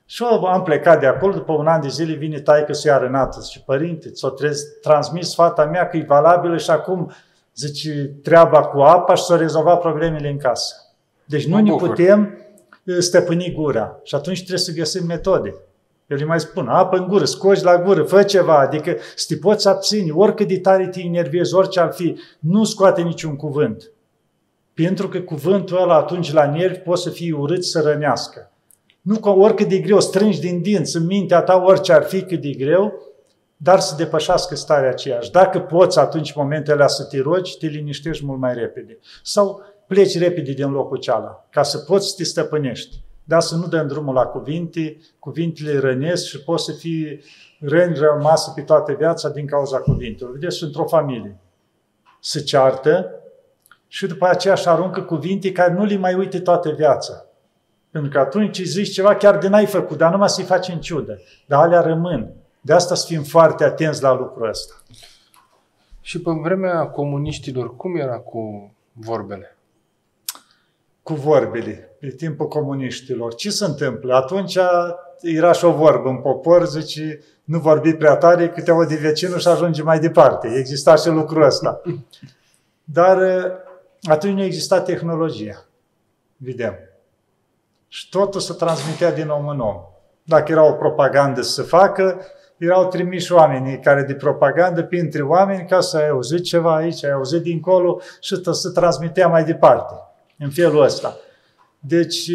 Și 0.07 0.23
eu 0.31 0.45
am 0.45 0.63
plecat 0.63 1.01
de 1.01 1.07
acolo, 1.07 1.33
după 1.33 1.53
un 1.53 1.67
an 1.67 1.81
de 1.81 1.89
zile 1.89 2.15
vine 2.15 2.41
taică 2.41 2.73
să 2.73 2.89
ia 2.89 2.99
Renată. 2.99 3.41
Zice, 3.41 3.61
părinte, 3.61 4.11
ți-o 4.11 4.29
transmis 4.83 5.35
fata 5.35 5.65
mea 5.65 5.89
că 5.89 5.97
e 5.97 6.05
valabilă 6.09 6.57
și 6.57 6.71
acum, 6.71 7.13
zice, 7.55 8.11
treaba 8.23 8.63
cu 8.63 8.81
apa 8.81 9.15
și 9.15 9.23
s-o 9.23 9.37
rezolva 9.37 9.77
problemele 9.77 10.29
în 10.29 10.39
casă. 10.39 10.75
Deci 11.25 11.47
nu 11.47 11.61
ne 11.61 11.75
putem 11.77 12.39
uh, 12.85 12.97
stăpâni 12.99 13.53
gura. 13.57 14.01
Și 14.03 14.15
atunci 14.15 14.39
trebuie 14.39 14.59
să 14.59 14.73
găsim 14.73 15.07
metode. 15.07 15.55
Eu 16.13 16.19
îi 16.19 16.27
mai 16.27 16.41
spun, 16.41 16.69
apă 16.69 16.97
în 16.97 17.07
gură, 17.07 17.25
scoți 17.25 17.65
la 17.65 17.83
gură, 17.83 18.03
fă 18.03 18.23
ceva, 18.23 18.59
adică 18.59 18.97
să 19.17 19.25
te 19.29 19.37
poți 19.37 19.69
abține, 19.69 20.13
oricât 20.13 20.49
de 20.49 20.59
tare 20.59 20.89
te 20.89 21.01
enervezi, 21.01 21.55
orice 21.55 21.81
ar 21.81 21.93
fi, 21.93 22.17
nu 22.39 22.65
scoate 22.65 23.03
niciun 23.03 23.37
cuvânt. 23.37 23.91
Pentru 24.75 25.09
că 25.09 25.21
cuvântul 25.21 25.83
ăla 25.83 25.97
atunci 25.97 26.33
la 26.33 26.51
nervi 26.51 26.79
poate 26.79 27.01
să 27.01 27.11
fie 27.11 27.35
urât 27.35 27.65
să 27.65 27.81
rănească. 27.81 28.51
Nu 29.01 29.17
că 29.17 29.29
oricât 29.29 29.69
de 29.69 29.79
greu 29.79 30.01
strângi 30.01 30.41
din 30.41 30.63
dinți 30.63 30.97
în 30.97 31.07
mintea 31.07 31.43
ta 31.43 31.63
orice 31.67 31.93
ar 31.93 32.03
fi 32.03 32.23
cât 32.23 32.41
de 32.41 32.51
greu, 32.51 32.93
dar 33.57 33.81
să 33.81 33.95
depășească 33.97 34.55
starea 34.55 34.89
aceeași. 34.89 35.31
Dacă 35.31 35.61
poți 35.61 35.99
atunci 35.99 36.33
în 36.35 36.43
momentele 36.43 36.75
alea 36.75 36.87
să 36.87 37.05
te 37.05 37.21
rogi, 37.21 37.59
te 37.59 37.67
liniștești 37.67 38.25
mult 38.25 38.41
mai 38.41 38.55
repede. 38.55 38.99
Sau 39.23 39.63
pleci 39.87 40.19
repede 40.19 40.53
din 40.53 40.71
locul 40.71 40.97
cealaltă, 40.97 41.47
ca 41.51 41.63
să 41.63 41.79
poți 41.79 42.09
să 42.09 42.15
te 42.17 42.25
stăpânești. 42.25 42.97
Dar 43.25 43.41
să 43.41 43.57
nu 43.57 43.67
dăm 43.67 43.87
drumul 43.87 44.15
la 44.15 44.25
cuvinte, 44.25 44.97
cuvintele 45.19 45.79
rănesc 45.79 46.25
și 46.25 46.43
poți 46.43 46.65
să 46.65 46.73
fii 46.73 47.21
răni 47.61 47.95
rămasă 47.95 48.53
pe 48.55 48.63
toată 48.63 48.93
viața 48.93 49.29
din 49.29 49.47
cauza 49.47 49.79
cuvintelor. 49.79 50.33
Vedeți, 50.33 50.63
într-o 50.63 50.85
familie 50.85 51.37
se 52.21 52.41
ceartă 52.41 53.11
și 53.89 54.07
după 54.07 54.27
aceea 54.27 54.55
își 54.55 54.69
aruncă 54.69 55.03
cuvinte 55.03 55.53
care 55.53 55.73
nu 55.73 55.85
le 55.85 55.97
mai 55.97 56.15
uite 56.15 56.41
toată 56.41 56.71
viața. 56.71 57.25
Pentru 57.91 58.11
că 58.11 58.19
atunci 58.19 58.59
îi 58.59 58.65
zici 58.65 58.93
ceva 58.93 59.17
chiar 59.17 59.39
de 59.39 59.49
n-ai 59.49 59.67
făcut, 59.67 59.97
dar 59.97 60.11
numai 60.11 60.29
să-i 60.29 60.45
faci 60.45 60.69
în 60.69 60.81
ciudă. 60.81 61.21
Dar 61.47 61.61
alea 61.61 61.81
rămân. 61.81 62.33
De 62.61 62.73
asta 62.73 62.95
să 62.95 63.07
fim 63.07 63.23
foarte 63.23 63.65
atenți 63.65 64.03
la 64.03 64.13
lucrul 64.13 64.49
ăsta. 64.49 64.75
Și 66.01 66.21
pe 66.21 66.31
vremea 66.43 66.87
comuniștilor, 66.87 67.77
cum 67.77 67.97
era 67.97 68.19
cu 68.19 68.73
vorbele? 68.93 69.57
Cu 71.03 71.15
vorbele, 71.15 71.92
pe 72.03 72.09
timpul 72.09 72.49
comuniștilor. 72.49 73.35
Ce 73.35 73.51
se 73.51 73.65
întâmplă? 73.65 74.15
Atunci 74.15 74.59
era 75.21 75.53
și 75.53 75.65
o 75.65 75.73
vorbă 75.73 76.09
în 76.09 76.17
popor, 76.17 76.67
zice, 76.67 77.21
nu 77.45 77.59
vorbi 77.59 77.93
prea 77.93 78.17
tare, 78.17 78.49
câte 78.49 78.71
o 78.71 78.85
de 78.85 78.95
vecinul 78.95 79.39
și 79.39 79.49
ajunge 79.49 79.83
mai 79.83 79.99
departe. 79.99 80.55
Exista 80.57 80.95
și 80.95 81.09
lucrul 81.09 81.43
ăsta. 81.43 81.81
Dar 82.99 83.19
atunci 84.03 84.35
nu 84.35 84.43
exista 84.43 84.81
tehnologia. 84.81 85.65
Vedem 86.37 86.75
și 87.89 88.09
totul 88.09 88.41
se 88.41 88.53
transmitea 88.53 89.13
din 89.13 89.29
om 89.29 89.49
în 89.49 89.61
om. 89.61 89.77
Dacă 90.23 90.53
era 90.53 90.65
o 90.65 90.73
propagandă 90.73 91.43
să 91.43 91.51
se 91.51 91.63
facă, 91.63 92.21
erau 92.57 92.89
trimiși 92.89 93.33
oamenii 93.33 93.81
care 93.81 94.03
de 94.03 94.15
propagandă 94.15 94.83
printre 94.83 95.23
oameni 95.23 95.69
ca 95.69 95.81
să 95.81 95.97
ai 95.97 96.09
auzit 96.09 96.43
ceva 96.43 96.77
aici, 96.77 97.05
ai 97.05 97.13
auzit 97.13 97.43
dincolo 97.43 98.01
și 98.21 98.41
se 98.53 98.71
transmitea 98.75 99.29
mai 99.29 99.45
departe. 99.45 99.95
În 100.39 100.51
felul 100.51 100.83
ăsta. 100.83 101.17
Deci, 101.85 102.31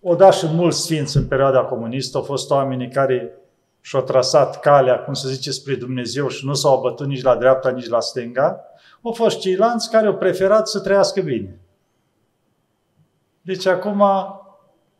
o 0.00 0.14
da 0.14 0.30
și 0.30 0.46
mulți 0.46 0.80
sfinți 0.82 1.16
în 1.16 1.26
perioada 1.26 1.60
comunistă, 1.60 2.16
au 2.16 2.22
fost 2.22 2.50
oamenii 2.50 2.88
care 2.88 3.38
și-au 3.80 4.02
trasat 4.02 4.60
calea, 4.60 4.98
cum 4.98 5.14
să 5.14 5.28
zice, 5.28 5.50
spre 5.50 5.74
Dumnezeu 5.74 6.28
și 6.28 6.46
nu 6.46 6.54
s-au 6.54 6.76
abătut 6.76 7.06
nici 7.06 7.22
la 7.22 7.36
dreapta, 7.36 7.70
nici 7.70 7.88
la 7.88 8.00
stânga. 8.00 8.60
Au 9.02 9.12
fost 9.12 9.38
ceilalți 9.38 9.90
care 9.90 10.06
au 10.06 10.14
preferat 10.14 10.68
să 10.68 10.80
trăiască 10.80 11.20
bine. 11.20 11.58
Deci 13.40 13.66
acum 13.66 14.02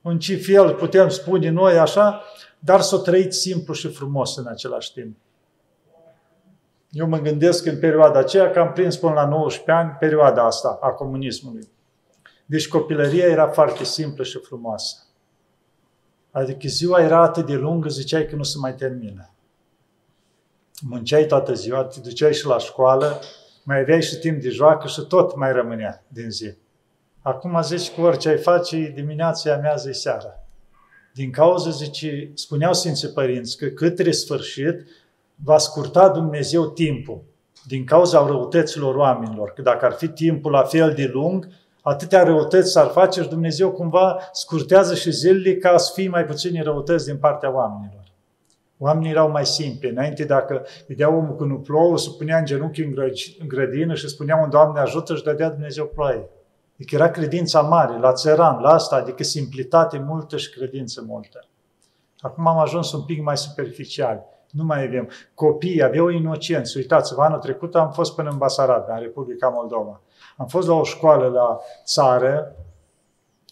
în 0.02 0.18
ce 0.18 0.36
fel 0.36 0.74
putem 0.74 1.08
spune 1.08 1.50
noi 1.50 1.78
așa, 1.78 2.22
dar 2.58 2.80
să 2.80 2.94
o 2.94 2.98
trăiți 2.98 3.38
simplu 3.38 3.72
și 3.72 3.88
frumos 3.88 4.36
în 4.36 4.46
același 4.46 4.92
timp. 4.92 5.16
Eu 6.90 7.08
mă 7.08 7.18
gândesc 7.18 7.66
în 7.66 7.78
perioada 7.78 8.18
aceea 8.18 8.50
că 8.50 8.58
am 8.58 8.72
prins 8.72 8.96
până 8.96 9.12
la 9.12 9.28
19 9.28 9.70
ani 9.70 9.96
perioada 9.98 10.44
asta 10.44 10.78
a 10.80 10.88
comunismului. 10.88 11.68
Deci 12.46 12.68
copilăria 12.68 13.26
era 13.26 13.48
foarte 13.48 13.84
simplă 13.84 14.24
și 14.24 14.38
frumoasă. 14.38 14.96
Adică 16.30 16.68
ziua 16.68 17.00
era 17.00 17.22
atât 17.22 17.46
de 17.46 17.54
lungă, 17.54 17.88
ziceai 17.88 18.26
că 18.26 18.36
nu 18.36 18.42
se 18.42 18.58
mai 18.58 18.74
termină. 18.74 19.30
Munceai 20.82 21.26
toată 21.26 21.54
ziua, 21.54 21.84
te 21.84 22.00
duceai 22.00 22.34
și 22.34 22.46
la 22.46 22.58
școală, 22.58 23.20
mai 23.62 23.78
aveai 23.78 24.02
și 24.02 24.18
timp 24.18 24.42
de 24.42 24.48
joacă 24.48 24.86
și 24.86 25.00
tot 25.08 25.36
mai 25.36 25.52
rămânea 25.52 26.04
din 26.08 26.30
zi. 26.30 26.54
Acum 27.22 27.62
zici 27.62 27.90
cu 27.90 28.00
orice 28.00 28.28
ai 28.28 28.38
face, 28.38 28.92
dimineața 28.94 29.54
amează 29.54 29.92
seara. 29.92 30.44
Din 31.14 31.30
cauza, 31.30 31.70
zice, 31.70 32.30
spuneau 32.34 32.72
Sfinții 32.72 33.08
Părinți 33.08 33.56
că 33.56 33.66
către 33.66 34.10
sfârșit 34.10 34.86
va 35.34 35.58
scurta 35.58 36.08
Dumnezeu 36.08 36.66
timpul 36.70 37.22
din 37.66 37.84
cauza 37.84 38.26
răutăților 38.26 38.94
oamenilor. 38.94 39.52
Că 39.52 39.62
dacă 39.62 39.84
ar 39.84 39.92
fi 39.92 40.08
timpul 40.08 40.50
la 40.50 40.62
fel 40.62 40.94
de 40.94 41.10
lung, 41.12 41.48
atâtea 41.86 42.22
răutăți 42.22 42.70
s-ar 42.70 42.86
face 42.86 43.22
și 43.22 43.28
Dumnezeu 43.28 43.70
cumva 43.70 44.18
scurtează 44.32 44.94
și 44.94 45.10
zilele 45.10 45.56
ca 45.56 45.76
să 45.76 45.92
fie 45.94 46.08
mai 46.08 46.24
puține 46.24 46.62
răutăți 46.62 47.06
din 47.06 47.16
partea 47.16 47.54
oamenilor. 47.54 48.02
Oamenii 48.78 49.10
erau 49.10 49.30
mai 49.30 49.46
simpli. 49.46 49.88
Înainte, 49.88 50.24
dacă 50.24 50.66
vedea 50.88 51.08
omul 51.08 51.36
că 51.36 51.44
nu 51.44 51.58
plouă, 51.58 51.98
se 51.98 52.08
punea 52.18 52.38
în 52.38 52.44
genunchi 52.44 52.82
în 53.38 53.48
grădină 53.48 53.94
și 53.94 54.08
spunea 54.08 54.36
un 54.36 54.50
Doamne 54.50 54.80
ajută 54.80 55.14
și 55.14 55.22
dădea 55.22 55.50
Dumnezeu 55.50 55.86
ploaie. 55.86 56.28
Adică 56.74 56.94
era 56.94 57.10
credința 57.10 57.60
mare, 57.60 57.98
la 57.98 58.12
țăran, 58.12 58.60
la 58.60 58.68
asta, 58.68 58.96
adică 58.96 59.22
simplitate 59.22 59.98
multă 59.98 60.36
și 60.36 60.50
credință 60.50 61.04
multă. 61.06 61.44
Acum 62.20 62.46
am 62.46 62.58
ajuns 62.58 62.92
un 62.92 63.02
pic 63.02 63.22
mai 63.22 63.36
superficial. 63.36 64.24
Nu 64.50 64.64
mai 64.64 64.84
avem. 64.84 65.08
Copiii 65.34 65.82
aveau 65.82 66.08
inocență. 66.08 66.78
Uitați-vă, 66.78 67.22
anul 67.22 67.38
trecut 67.38 67.74
am 67.74 67.90
fost 67.90 68.14
până 68.14 68.30
în 68.30 68.38
Basarabia, 68.38 68.94
în 68.94 69.00
Republica 69.00 69.48
Moldova. 69.48 70.00
Am 70.36 70.46
fost 70.46 70.68
la 70.68 70.74
o 70.74 70.84
școală 70.84 71.28
la 71.28 71.58
țară, 71.84 72.54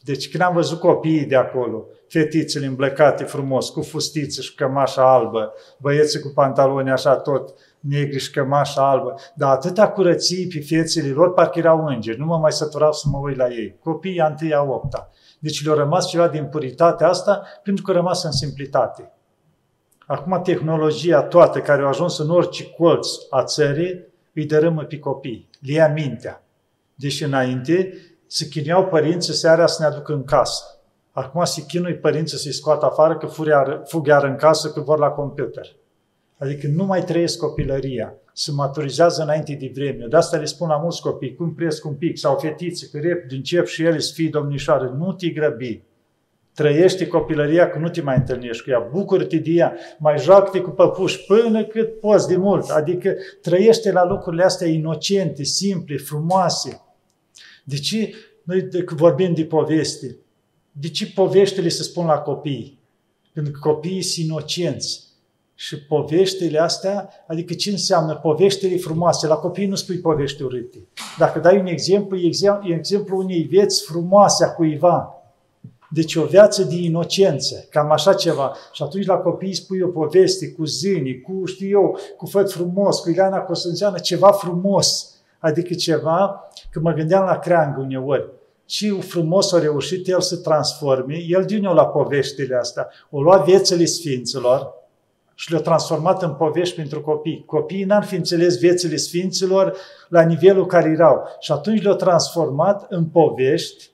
deci 0.05 0.31
când 0.31 0.43
am 0.43 0.55
văzut 0.55 0.79
copiii 0.79 1.27
de 1.27 1.37
acolo, 1.37 1.85
fetițele 2.09 2.67
îmblăcate 2.67 3.25
frumos, 3.25 3.69
cu 3.69 3.83
fustiță 3.83 4.41
și 4.41 4.55
cămașa 4.55 5.13
albă, 5.15 5.53
băieții 5.79 6.21
cu 6.21 6.29
pantaloni 6.35 6.91
așa 6.91 7.17
tot 7.17 7.55
negri 7.81 8.19
și 8.19 8.31
cămașa 8.31 8.91
albă, 8.91 9.15
dar 9.35 9.51
atâta 9.51 9.89
curăție 9.89 10.47
pe 10.55 10.61
fețele 10.61 11.09
lor, 11.09 11.33
parcă 11.33 11.59
erau 11.59 11.87
îngeri, 11.87 12.19
nu 12.19 12.25
mă 12.25 12.37
mai 12.37 12.53
săturau 12.53 12.93
să 12.93 13.09
mă 13.11 13.19
uit 13.19 13.37
la 13.37 13.49
ei. 13.49 13.77
Copiii 13.83 14.21
a 14.21 14.27
întâia 14.27 14.63
opta. 14.63 15.11
Deci 15.39 15.65
le-a 15.65 15.75
rămas 15.75 16.09
ceva 16.09 16.29
din 16.29 16.45
puritatea 16.47 17.09
asta, 17.09 17.43
pentru 17.63 17.85
că 17.85 17.91
a 17.91 17.95
rămas 17.95 18.25
în 18.25 18.33
simplitate. 18.33 19.13
Acum 20.07 20.41
tehnologia 20.43 21.23
toată 21.23 21.61
care 21.61 21.83
a 21.83 21.87
ajuns 21.87 22.19
în 22.19 22.31
orice 22.31 22.71
colț 22.71 23.09
a 23.31 23.45
țării, 23.45 24.07
îi 24.35 24.45
dărâmă 24.45 24.83
pe 24.83 24.99
copii, 24.99 25.49
le 25.61 25.73
ia 25.73 25.89
mintea. 25.89 26.43
Deci 26.95 27.21
înainte 27.21 27.93
se 28.27 28.49
chineau 28.49 28.87
părinții 28.87 29.33
seara 29.33 29.67
să 29.67 29.83
ne 29.83 29.89
aducă 29.89 30.13
în 30.13 30.25
casă. 30.25 30.65
Acum 31.11 31.45
se 31.45 31.63
chinui 31.63 31.95
părinții 31.95 32.39
să-i 32.39 32.53
scoată 32.53 32.85
afară 32.85 33.17
că 33.17 33.27
fug 33.85 34.07
iar 34.07 34.25
în 34.25 34.37
casă, 34.37 34.71
că 34.71 34.81
vor 34.81 34.99
la 34.99 35.09
computer. 35.09 35.67
Adică 36.39 36.67
nu 36.67 36.85
mai 36.85 37.05
trăiesc 37.05 37.39
copilăria, 37.39 38.15
se 38.33 38.51
maturizează 38.53 39.23
înainte 39.23 39.55
de 39.55 39.71
vreme. 39.75 40.07
De 40.07 40.17
asta 40.17 40.37
le 40.37 40.45
spun 40.45 40.69
la 40.69 40.77
mulți 40.77 41.01
copii, 41.01 41.35
cum 41.35 41.55
cresc 41.55 41.85
un 41.85 41.95
pic, 41.95 42.19
sau 42.19 42.39
fetițe, 42.39 42.89
că 42.89 42.99
rep, 42.99 43.29
din 43.29 43.37
încep 43.37 43.67
și 43.67 43.85
ele 43.85 43.99
să 43.99 44.13
fie 44.15 44.29
domnișoare, 44.29 44.93
nu 44.97 45.13
te 45.13 45.29
grăbi. 45.29 45.83
Trăiește 46.55 47.07
copilăria 47.07 47.71
că 47.71 47.79
nu 47.79 47.89
te 47.89 48.03
mai 48.03 48.17
întâlnești 48.17 48.63
cu 48.63 48.71
ea, 48.71 48.89
bucură-te 48.93 49.37
de 49.37 49.51
ea, 49.51 49.77
mai 49.99 50.19
joacă-te 50.19 50.61
cu 50.61 50.71
păpuși 50.71 51.25
până 51.25 51.65
cât 51.65 52.01
poți 52.01 52.29
de 52.29 52.37
mult. 52.37 52.71
Adică 52.71 53.15
trăiește 53.43 53.93
la 53.93 54.05
lucrurile 54.05 54.45
astea 54.45 54.69
inocente, 54.69 55.43
simple, 55.43 55.97
frumoase. 55.97 56.81
De 57.65 57.77
ce 57.77 58.15
noi 58.43 58.69
vorbim 58.97 59.35
de 59.35 59.45
poveste? 59.45 60.17
De 60.73 60.89
ce 60.89 61.13
poveștile 61.15 61.69
se 61.69 61.83
spun 61.83 62.07
la 62.07 62.19
copii? 62.19 62.79
Pentru 63.33 63.53
că 63.53 63.59
copiii 63.59 64.03
sunt 64.03 64.27
inocenți. 64.27 65.11
Și 65.55 65.77
poveștile 65.87 66.59
astea, 66.59 67.11
adică 67.27 67.55
ce 67.55 67.71
înseamnă 67.71 68.15
poveștile 68.15 68.77
frumoase? 68.77 69.27
La 69.27 69.35
copii 69.35 69.67
nu 69.67 69.75
spui 69.75 69.99
povești 69.99 70.43
urâte. 70.43 70.79
Dacă 71.19 71.39
dai 71.39 71.59
un 71.59 71.67
exemplu, 71.67 72.17
e 72.17 72.31
exemplu 72.75 73.17
unei 73.17 73.43
vieți 73.43 73.85
frumoase 73.85 74.45
a 74.45 74.51
cuiva. 74.51 75.22
Deci 75.95 76.15
o 76.15 76.25
viață 76.25 76.63
de 76.63 76.75
inocență, 76.75 77.67
cam 77.71 77.91
așa 77.91 78.15
ceva. 78.15 78.53
Și 78.73 78.83
atunci 78.83 79.07
la 79.07 79.17
copii 79.17 79.55
spui 79.55 79.81
o 79.81 79.89
poveste 79.89 80.51
cu 80.51 80.65
zânii, 80.65 81.21
cu, 81.21 81.45
știu 81.45 81.69
eu, 81.69 81.99
cu 82.17 82.27
făt 82.27 82.53
frumos, 82.53 83.01
cu 83.01 83.11
Ileana 83.11 83.39
Cosânțeană, 83.39 83.99
ceva 83.99 84.31
frumos. 84.31 85.15
Adică 85.39 85.75
ceva, 85.75 86.49
că 86.71 86.81
mă 86.81 86.93
gândeam 86.93 87.25
la 87.25 87.39
creangă 87.39 87.81
uneori 87.81 88.31
ce 88.73 88.93
frumos 88.93 89.53
a 89.53 89.59
reușit 89.59 90.09
el 90.09 90.21
să 90.21 90.37
transforme, 90.37 91.17
el 91.29 91.45
din 91.45 91.63
nou 91.63 91.75
la 91.75 91.87
poveștile 91.87 92.57
astea, 92.57 92.89
o 93.11 93.23
lua 93.23 93.37
viețile 93.37 93.85
Sfinților 93.85 94.75
și 95.35 95.51
le-a 95.51 95.61
transformat 95.61 96.23
în 96.23 96.35
povești 96.35 96.77
pentru 96.77 97.01
copii. 97.01 97.45
Copiii 97.47 97.85
n-ar 97.85 98.05
fi 98.05 98.15
înțeles 98.15 98.59
viețile 98.59 98.97
Sfinților 98.97 99.77
la 100.09 100.23
nivelul 100.23 100.67
care 100.67 100.91
erau. 100.91 101.23
Și 101.41 101.53
atunci 101.53 101.83
le-a 101.83 101.95
transformat 101.95 102.87
în 102.89 103.05
povești 103.05 103.91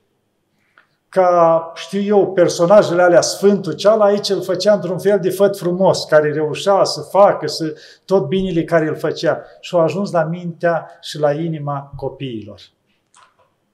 ca, 1.09 1.73
știu 1.75 2.01
eu, 2.01 2.33
personajele 2.33 3.03
alea, 3.03 3.21
Sfântul 3.21 3.73
ceala, 3.73 4.05
aici 4.05 4.29
îl 4.29 4.43
făcea 4.43 4.75
într-un 4.75 4.99
fel 4.99 5.21
de 5.21 5.31
făt 5.31 5.57
frumos, 5.57 6.05
care 6.05 6.33
reușea 6.33 6.85
să 6.85 7.01
facă 7.01 7.47
să, 7.47 7.75
tot 8.05 8.27
binele 8.27 8.65
care 8.65 8.89
îl 8.89 8.97
făcea. 8.97 9.43
Și 9.61 9.77
a 9.77 9.79
ajuns 9.79 10.11
la 10.11 10.25
mintea 10.25 10.99
și 11.01 11.19
la 11.19 11.33
inima 11.33 11.93
copiilor. 11.97 12.61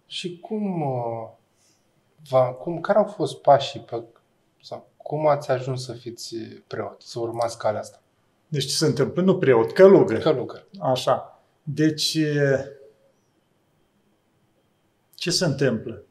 Și 0.06 0.38
cum, 0.38 0.80
uh, 0.82 1.28
va, 2.28 2.44
cum, 2.44 2.80
care 2.80 2.98
au 2.98 3.04
fost 3.04 3.40
pașii 3.40 3.80
pe, 3.80 4.02
sau 4.62 4.88
cum 4.96 5.26
ați 5.26 5.50
ajuns 5.50 5.84
să 5.84 5.92
fiți 5.92 6.36
preot, 6.66 7.02
să 7.02 7.20
urmați 7.20 7.58
calea 7.58 7.80
asta? 7.80 7.98
Deci 8.48 8.64
ce 8.64 8.74
se 8.74 8.86
întâmplă? 8.86 9.22
Nu 9.22 9.38
preot, 9.38 9.72
călugăr. 9.72 10.18
Călugăr. 10.18 10.66
Așa. 10.80 11.42
Deci, 11.62 12.18
ce 15.14 15.30
se 15.30 15.44
întâmplă? 15.44 16.02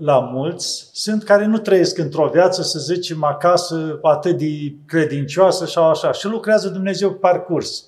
La 0.00 0.18
mulți 0.18 0.90
sunt 0.92 1.22
care 1.22 1.46
nu 1.46 1.58
trăiesc 1.58 1.98
într-o 1.98 2.30
viață, 2.32 2.62
să 2.62 2.78
zicem, 2.78 3.24
acasă 3.24 3.98
atât 4.02 4.38
de 4.38 4.74
credincioasă 4.86 5.66
sau 5.66 5.88
așa. 5.88 6.12
Și 6.12 6.26
lucrează 6.26 6.68
Dumnezeu 6.68 7.12
parcurs. 7.12 7.84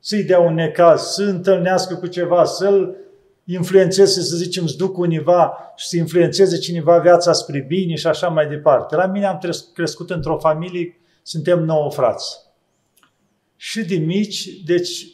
Să-i 0.00 0.22
dea 0.22 0.40
un 0.40 0.54
necaz, 0.54 1.02
să 1.02 1.22
întâlnească 1.22 1.94
cu 1.94 2.06
ceva, 2.06 2.44
să-l 2.44 2.96
influențeze, 3.44 4.20
să 4.20 4.36
zicem, 4.36 4.66
să 4.66 4.76
duc 4.76 4.98
univa 4.98 5.72
și 5.76 5.86
să 5.86 5.96
influențeze 5.96 6.58
cineva 6.58 6.98
viața 6.98 7.32
spre 7.32 7.64
bine 7.68 7.94
și 7.94 8.06
așa 8.06 8.28
mai 8.28 8.48
departe. 8.48 8.96
La 8.96 9.06
mine 9.06 9.26
am 9.26 9.40
crescut 9.74 10.10
într-o 10.10 10.38
familie, 10.38 11.00
suntem 11.22 11.64
nouă 11.64 11.90
frați. 11.90 12.38
Și 13.56 13.84
de 13.84 13.96
mici, 13.96 14.62
deci 14.64 15.06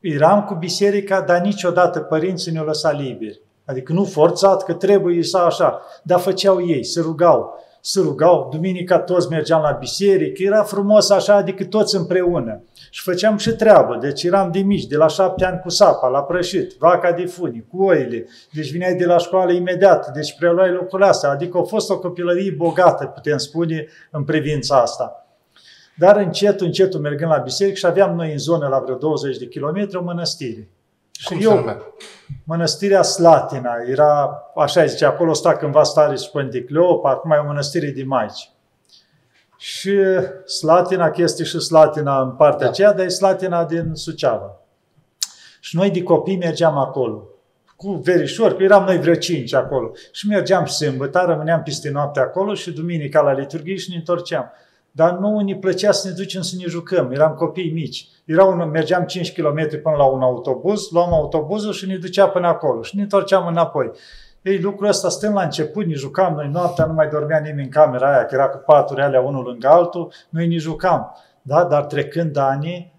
eram 0.00 0.44
cu 0.44 0.54
biserica, 0.54 1.20
dar 1.20 1.40
niciodată 1.40 2.00
părinții 2.00 2.52
ne-au 2.52 2.64
lăsat 2.64 3.00
liberi. 3.00 3.40
Adică 3.64 3.92
nu 3.92 4.04
forțat 4.04 4.64
că 4.64 4.72
trebuie 4.72 5.22
să 5.22 5.38
așa, 5.38 5.80
dar 6.02 6.18
făceau 6.18 6.66
ei, 6.66 6.84
se 6.84 7.00
rugau. 7.00 7.62
Se 7.80 8.00
rugau, 8.00 8.48
duminica 8.52 8.98
toți 8.98 9.28
mergeam 9.28 9.62
la 9.62 9.70
biserică, 9.70 10.42
era 10.42 10.62
frumos 10.62 11.10
așa, 11.10 11.34
adică 11.34 11.64
toți 11.64 11.96
împreună. 11.96 12.62
Și 12.90 13.02
făceam 13.02 13.36
și 13.36 13.50
treabă, 13.50 13.98
deci 14.00 14.22
eram 14.22 14.50
de 14.50 14.58
mici, 14.58 14.86
de 14.86 14.96
la 14.96 15.06
șapte 15.06 15.44
ani 15.44 15.60
cu 15.60 15.68
sapa, 15.68 16.08
la 16.08 16.22
prășit, 16.22 16.76
vaca 16.78 17.12
de 17.12 17.26
funi, 17.26 17.66
cu 17.68 17.82
oile, 17.82 18.26
deci 18.52 18.70
vineai 18.70 18.94
de 18.94 19.04
la 19.04 19.18
școală 19.18 19.52
imediat, 19.52 20.12
deci 20.12 20.36
preluai 20.38 20.72
lucrurile 20.72 21.08
astea, 21.08 21.30
adică 21.30 21.58
a 21.58 21.62
fost 21.62 21.90
o 21.90 21.98
copilărie 21.98 22.54
bogată, 22.56 23.04
putem 23.04 23.36
spune, 23.36 23.86
în 24.10 24.24
privința 24.24 24.80
asta. 24.80 25.26
Dar 25.96 26.16
încet, 26.16 26.60
încet 26.60 26.98
mergând 26.98 27.30
la 27.30 27.36
biserică 27.36 27.76
și 27.76 27.86
aveam 27.86 28.16
noi 28.16 28.32
în 28.32 28.38
zonă 28.38 28.68
la 28.68 28.78
vreo 28.78 28.96
20 28.96 29.38
de 29.38 29.46
kilometri 29.46 29.96
o 29.96 30.02
mănăstire. 30.02 30.68
Și 31.18 31.26
Cum 31.26 31.40
eu, 31.40 31.84
mănăstirea 32.44 33.02
Slatina, 33.02 33.72
era, 33.86 34.42
așa 34.56 34.84
zice, 34.84 35.04
acolo 35.04 35.32
sta 35.32 35.56
cândva 35.56 35.82
stare 35.82 36.16
Sfântii 36.16 36.64
Cleopa, 36.64 37.10
acum 37.10 37.30
e 37.30 37.36
o 37.36 37.44
mănăstire 37.44 37.90
de 37.90 38.04
maici. 38.04 38.50
Și 39.56 39.98
Slatina, 40.44 41.10
că 41.10 41.22
este 41.22 41.44
și 41.44 41.60
Slatina 41.60 42.20
în 42.20 42.30
partea 42.30 42.66
da. 42.66 42.72
aceea, 42.72 42.92
dar 42.92 43.04
e 43.04 43.08
Slatina 43.08 43.64
din 43.64 43.90
Suceava. 43.94 44.60
Și 45.60 45.76
noi 45.76 45.90
de 45.90 46.02
copii 46.02 46.36
mergeam 46.36 46.78
acolo 46.78 47.28
cu 47.76 47.92
verișor, 47.92 48.56
că 48.56 48.62
eram 48.62 48.84
noi 48.84 48.98
vreo 48.98 49.14
cinci 49.14 49.54
acolo. 49.54 49.92
Și 50.12 50.28
mergeam 50.28 50.66
sâmbătă, 50.66 51.24
rămâneam 51.26 51.62
peste 51.62 51.90
noapte 51.90 52.20
acolo 52.20 52.54
și 52.54 52.70
duminica 52.70 53.20
la 53.20 53.32
liturghie 53.32 53.76
și 53.76 53.90
ne 53.90 53.96
întorceam. 53.96 54.52
Dar 54.96 55.12
nu 55.18 55.40
ne 55.40 55.56
plăcea 55.56 55.92
să 55.92 56.08
ne 56.08 56.14
ducem 56.14 56.40
să 56.40 56.54
ne 56.58 56.66
jucăm, 56.66 57.10
eram 57.10 57.34
copii 57.34 57.72
mici. 57.72 58.08
Era 58.24 58.44
un, 58.44 58.70
mergeam 58.70 59.04
5 59.04 59.32
km 59.32 59.82
până 59.82 59.96
la 59.96 60.04
un 60.04 60.22
autobuz, 60.22 60.90
luam 60.90 61.12
autobuzul 61.12 61.72
și 61.72 61.86
ne 61.86 61.96
ducea 61.96 62.28
până 62.28 62.46
acolo 62.46 62.82
și 62.82 62.96
ne 62.96 63.02
întorceam 63.02 63.46
înapoi. 63.46 63.90
Ei, 64.42 64.60
lucrul 64.60 64.88
ăsta, 64.88 65.08
stăm 65.08 65.32
la 65.32 65.42
început, 65.42 65.86
ne 65.86 65.94
jucam, 65.94 66.34
noi 66.34 66.48
noaptea 66.52 66.84
nu 66.84 66.92
mai 66.92 67.08
dormea 67.08 67.38
nimeni 67.38 67.62
în 67.62 67.68
camera 67.68 68.12
aia, 68.12 68.24
că 68.24 68.34
era 68.34 68.48
cu 68.48 68.62
paturi 68.66 69.00
alea 69.00 69.20
unul 69.20 69.44
lângă 69.44 69.68
altul, 69.68 70.12
noi 70.28 70.46
ne 70.46 70.56
jucam. 70.56 71.16
Da? 71.42 71.64
Dar 71.64 71.84
trecând 71.84 72.36
ani, 72.36 72.92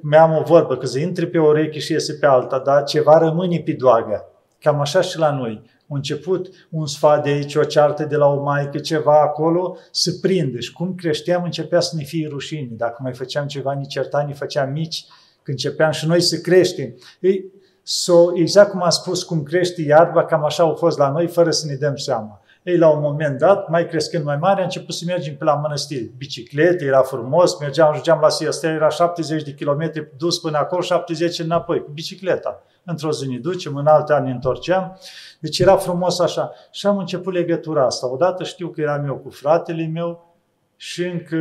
mi-am 0.00 0.36
o 0.36 0.42
vorbă, 0.42 0.76
că 0.76 0.86
se 0.86 1.00
intre 1.00 1.26
pe 1.26 1.38
o 1.38 1.46
ureche 1.46 1.78
și 1.78 1.92
iese 1.92 2.14
pe 2.14 2.26
alta, 2.26 2.58
dar 2.58 2.82
ceva 2.82 3.18
rămâne 3.18 3.58
pe 3.58 3.72
doagă. 3.72 4.24
Cam 4.60 4.80
așa 4.80 5.00
și 5.00 5.18
la 5.18 5.30
noi. 5.30 5.62
Un 5.88 5.96
început 5.96 6.48
un 6.70 6.86
sfat 6.86 7.22
de 7.22 7.28
aici, 7.28 7.54
o 7.54 7.64
ceartă 7.64 8.04
de 8.04 8.16
la 8.16 8.26
o 8.26 8.42
maică, 8.42 8.78
ceva 8.78 9.20
acolo, 9.20 9.76
se 9.90 10.18
prinde. 10.20 10.60
Și 10.60 10.72
cum 10.72 10.94
creșteam, 10.94 11.44
începea 11.44 11.80
să 11.80 11.96
ne 11.96 12.02
fie 12.02 12.28
rușine. 12.28 12.68
Dacă 12.70 12.98
mai 13.02 13.12
făceam 13.12 13.46
ceva, 13.46 13.72
ni 13.72 13.86
certa, 13.86 14.20
ni 14.20 14.32
făceam 14.32 14.72
mici, 14.72 15.04
când 15.42 15.58
începeam 15.58 15.90
și 15.90 16.06
noi 16.06 16.20
să 16.20 16.36
creștem. 16.36 16.94
Ei, 17.20 17.44
so, 17.82 18.14
exact 18.34 18.70
cum 18.70 18.82
am 18.82 18.90
spus, 18.90 19.22
cum 19.22 19.42
crește 19.42 19.82
iarba, 19.82 20.24
cam 20.24 20.44
așa 20.44 20.62
au 20.62 20.74
fost 20.74 20.98
la 20.98 21.10
noi, 21.10 21.26
fără 21.26 21.50
să 21.50 21.66
ne 21.66 21.74
dăm 21.74 21.96
seama. 21.96 22.40
Ei, 22.68 22.76
la 22.76 22.88
un 22.88 23.00
moment 23.00 23.38
dat, 23.38 23.68
mai 23.68 23.86
crescând 23.86 24.24
mai 24.24 24.36
mare, 24.36 24.60
a 24.60 24.64
început 24.64 24.94
să 24.94 25.04
mergem 25.06 25.36
pe 25.36 25.44
la 25.44 25.54
mănăstiri. 25.54 26.10
Biciclete, 26.16 26.84
era 26.84 27.00
frumos, 27.00 27.58
mergeam, 27.58 27.88
ajungeam 27.90 28.18
la 28.20 28.28
Siestea, 28.28 28.70
era 28.70 28.88
70 28.88 29.42
de 29.42 29.54
kilometri 29.54 30.08
dus 30.16 30.38
până 30.38 30.58
acolo, 30.58 30.80
70 30.80 31.38
înapoi, 31.38 31.82
cu 31.82 31.90
bicicleta. 31.90 32.62
Într-o 32.84 33.12
zi 33.12 33.28
ne 33.28 33.38
ducem, 33.38 33.76
în 33.76 33.86
alte 33.86 34.12
ani 34.12 34.26
ne 34.26 34.32
întorceam. 34.32 34.98
Deci 35.40 35.58
era 35.58 35.76
frumos 35.76 36.20
așa. 36.20 36.52
Și 36.70 36.86
am 36.86 36.98
început 36.98 37.32
legătura 37.32 37.84
asta. 37.84 38.12
Odată 38.12 38.44
știu 38.44 38.68
că 38.68 38.80
eram 38.80 39.06
eu 39.06 39.16
cu 39.16 39.30
fratele 39.30 39.86
meu 39.86 40.36
și 40.76 41.04
încă 41.04 41.36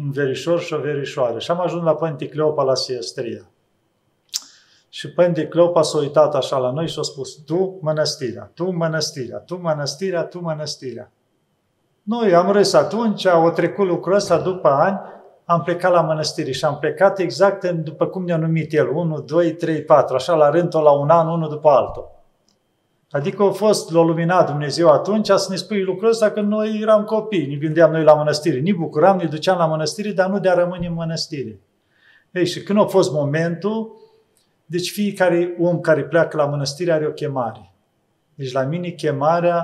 un 0.00 0.10
verișor 0.10 0.60
și 0.60 0.72
o 0.72 0.78
verișoară. 0.78 1.38
Și 1.38 1.50
am 1.50 1.60
ajuns 1.60 1.84
la 1.84 1.94
Pânte 1.94 2.28
Cleopa 2.28 2.62
la 2.62 2.74
Siestria. 2.74 3.51
Și 4.94 5.12
Pânte 5.12 5.46
Cleopa 5.46 5.82
s-a 5.82 5.98
uitat 5.98 6.34
așa 6.34 6.58
la 6.58 6.70
noi 6.70 6.88
și 6.88 6.98
a 6.98 7.02
spus, 7.02 7.34
tu 7.34 7.78
mănăstirea, 7.80 8.50
tu 8.54 8.70
mănăstirea, 8.70 9.38
tu 9.38 9.56
mănăstirea, 9.56 10.22
tu 10.22 10.40
mănăstirea. 10.40 11.12
Noi 12.02 12.34
am 12.34 12.50
râs 12.50 12.72
atunci, 12.72 13.24
o 13.24 13.50
trecut 13.50 13.86
lucrul 13.86 14.14
ăsta 14.14 14.38
după 14.38 14.68
ani, 14.68 15.00
am 15.44 15.62
plecat 15.62 15.92
la 15.92 16.00
mănăstire 16.00 16.50
și 16.50 16.64
am 16.64 16.78
plecat 16.78 17.18
exact 17.18 17.70
după 17.70 18.06
cum 18.06 18.24
ne-a 18.24 18.36
numit 18.36 18.72
el, 18.72 18.88
1, 18.88 19.20
2, 19.20 19.52
3, 19.52 19.82
4, 19.82 20.14
așa 20.14 20.34
la 20.34 20.50
rând 20.50 20.74
la 20.74 20.90
un 20.90 21.08
an, 21.08 21.28
unul 21.28 21.48
după 21.48 21.68
altul. 21.68 22.10
Adică 23.10 23.42
a 23.42 23.50
fost, 23.50 23.92
l-a 23.92 24.02
luminat 24.02 24.46
Dumnezeu 24.46 24.88
atunci 24.88 25.26
să 25.26 25.46
ne 25.50 25.56
spui 25.56 25.82
lucrul 25.82 26.08
ăsta 26.08 26.30
că 26.30 26.40
noi 26.40 26.78
eram 26.82 27.04
copii, 27.04 27.46
ne 27.46 27.56
gândeam 27.56 27.90
noi 27.90 28.02
la 28.02 28.14
mănăstire, 28.14 28.60
ne 28.60 28.72
bucuram, 28.72 29.16
ne 29.16 29.24
duceam 29.24 29.58
la 29.58 29.66
mănăstire, 29.66 30.10
dar 30.10 30.28
nu 30.28 30.38
de 30.38 30.48
a 30.48 30.54
rămâne 30.54 30.86
în 30.86 30.94
mănăstire. 30.94 31.60
Ei, 32.30 32.46
și 32.46 32.62
când 32.62 32.78
a 32.78 32.84
fost 32.84 33.12
momentul, 33.12 34.00
deci 34.72 34.90
fiecare 34.90 35.56
om 35.58 35.80
care 35.80 36.04
pleacă 36.04 36.36
la 36.36 36.46
mănăstire 36.46 36.92
are 36.92 37.06
o 37.06 37.10
chemare. 37.10 37.72
Deci 38.34 38.52
la 38.52 38.62
mine 38.62 38.88
chemarea 38.88 39.56